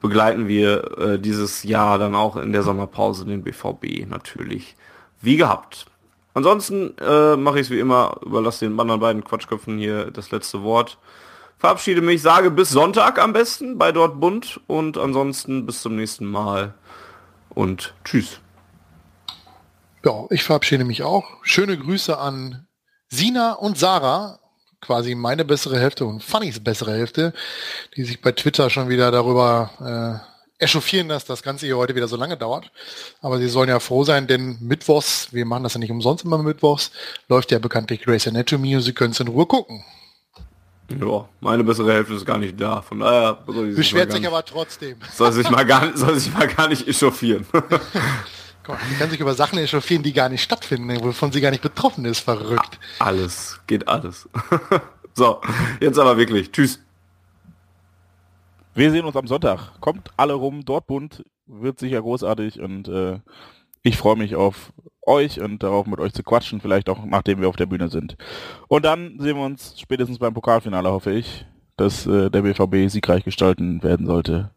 begleiten 0.00 0.48
wir 0.48 0.98
äh, 0.98 1.18
dieses 1.18 1.62
Jahr 1.62 1.98
dann 1.98 2.14
auch 2.14 2.36
in 2.36 2.52
der 2.52 2.62
Sommerpause 2.62 3.24
den 3.24 3.42
BVB 3.42 4.08
natürlich 4.08 4.76
wie 5.20 5.36
gehabt. 5.36 5.86
Ansonsten 6.32 6.96
äh, 6.98 7.36
mache 7.36 7.56
ich 7.56 7.66
es 7.66 7.70
wie 7.70 7.80
immer, 7.80 8.16
überlasse 8.24 8.66
den 8.66 8.78
anderen 8.78 9.00
beiden 9.00 9.24
Quatschköpfen 9.24 9.78
hier 9.78 10.10
das 10.10 10.30
letzte 10.30 10.62
Wort. 10.62 10.98
Verabschiede 11.58 12.00
mich, 12.00 12.22
sage 12.22 12.50
bis 12.50 12.70
Sonntag 12.70 13.18
am 13.18 13.32
besten 13.32 13.76
bei 13.76 13.92
Dortmund 13.92 14.60
und 14.66 14.96
ansonsten 14.96 15.66
bis 15.66 15.82
zum 15.82 15.96
nächsten 15.96 16.24
Mal 16.24 16.74
und 17.50 17.94
tschüss. 18.04 18.40
Ja, 20.04 20.24
ich 20.30 20.44
verabschiede 20.44 20.84
mich 20.84 21.02
auch. 21.02 21.26
Schöne 21.42 21.76
Grüße 21.76 22.16
an 22.16 22.66
Sina 23.08 23.52
und 23.52 23.76
Sarah, 23.76 24.38
quasi 24.80 25.14
meine 25.14 25.44
bessere 25.44 25.78
Hälfte 25.78 26.04
und 26.06 26.22
Fannys 26.22 26.60
bessere 26.60 26.92
Hälfte, 26.92 27.32
die 27.96 28.04
sich 28.04 28.20
bei 28.20 28.32
Twitter 28.32 28.70
schon 28.70 28.88
wieder 28.88 29.10
darüber 29.10 30.22
äh, 30.60 30.64
echauffieren, 30.64 31.08
dass 31.08 31.24
das 31.24 31.42
Ganze 31.42 31.66
hier 31.66 31.76
heute 31.76 31.94
wieder 31.94 32.08
so 32.08 32.16
lange 32.16 32.36
dauert. 32.36 32.70
Aber 33.22 33.38
sie 33.38 33.48
sollen 33.48 33.68
ja 33.68 33.80
froh 33.80 34.04
sein, 34.04 34.26
denn 34.26 34.58
Mittwochs, 34.60 35.32
wir 35.32 35.46
machen 35.46 35.62
das 35.62 35.74
ja 35.74 35.80
nicht 35.80 35.90
umsonst 35.90 36.24
immer 36.24 36.38
Mittwochs, 36.38 36.92
läuft 37.28 37.50
ja 37.50 37.58
bekanntlich 37.58 38.02
Grace 38.02 38.28
Anatomy 38.28 38.76
und 38.76 38.82
sie 38.82 38.92
können 38.92 39.12
es 39.12 39.20
in 39.20 39.28
Ruhe 39.28 39.46
gucken. 39.46 39.84
Ja, 40.98 41.28
meine 41.40 41.62
bessere 41.62 41.92
Hälfte 41.92 42.14
ist 42.14 42.26
gar 42.26 42.38
nicht 42.38 42.60
da. 42.60 42.82
Von 42.82 42.98
daher 42.98 43.34
beschwert 43.46 44.10
sich 44.10 44.26
aber 44.26 44.44
trotzdem. 44.44 44.96
Soll 45.14 45.32
sich 45.32 45.48
mal 45.48 45.64
gar, 45.64 45.96
soll 45.96 46.18
sich 46.18 46.32
mal 46.34 46.48
gar 46.48 46.68
nicht 46.68 46.86
echauffieren. 46.86 47.46
Gott, 48.70 48.78
die 48.88 48.94
kann 48.94 49.10
sich 49.10 49.20
über 49.20 49.34
Sachen 49.34 49.58
echauffieren, 49.58 50.02
die 50.02 50.12
gar 50.12 50.28
nicht 50.28 50.42
stattfinden, 50.42 51.02
wovon 51.02 51.32
sie 51.32 51.40
gar 51.40 51.50
nicht 51.50 51.62
betroffen 51.62 52.04
ist. 52.04 52.20
Verrückt. 52.20 52.78
Alles, 52.98 53.60
geht 53.66 53.88
alles. 53.88 54.28
so, 55.14 55.40
jetzt 55.80 55.98
aber 55.98 56.16
wirklich. 56.16 56.52
Tschüss. 56.52 56.80
Wir 58.74 58.92
sehen 58.92 59.04
uns 59.04 59.16
am 59.16 59.26
Sonntag. 59.26 59.80
Kommt 59.80 60.10
alle 60.16 60.34
rum. 60.34 60.64
Dortmund 60.64 61.24
wird 61.46 61.80
sicher 61.80 62.00
großartig 62.00 62.60
und 62.60 62.86
äh, 62.86 63.18
ich 63.82 63.96
freue 63.96 64.16
mich 64.16 64.36
auf 64.36 64.72
euch 65.02 65.40
und 65.40 65.62
darauf 65.62 65.86
mit 65.86 65.98
euch 65.98 66.12
zu 66.12 66.22
quatschen, 66.22 66.60
vielleicht 66.60 66.88
auch 66.88 67.04
nachdem 67.04 67.40
wir 67.40 67.48
auf 67.48 67.56
der 67.56 67.66
Bühne 67.66 67.88
sind. 67.88 68.16
Und 68.68 68.84
dann 68.84 69.18
sehen 69.18 69.36
wir 69.36 69.44
uns 69.44 69.74
spätestens 69.80 70.18
beim 70.18 70.34
Pokalfinale, 70.34 70.92
hoffe 70.92 71.10
ich, 71.10 71.46
dass 71.76 72.06
äh, 72.06 72.30
der 72.30 72.42
BVB 72.42 72.88
siegreich 72.88 73.24
gestalten 73.24 73.82
werden 73.82 74.06
sollte. 74.06 74.52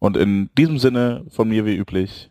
Und 0.00 0.18
in 0.18 0.50
diesem 0.58 0.78
Sinne 0.78 1.24
von 1.30 1.48
mir 1.48 1.64
wie 1.64 1.76
üblich, 1.76 2.30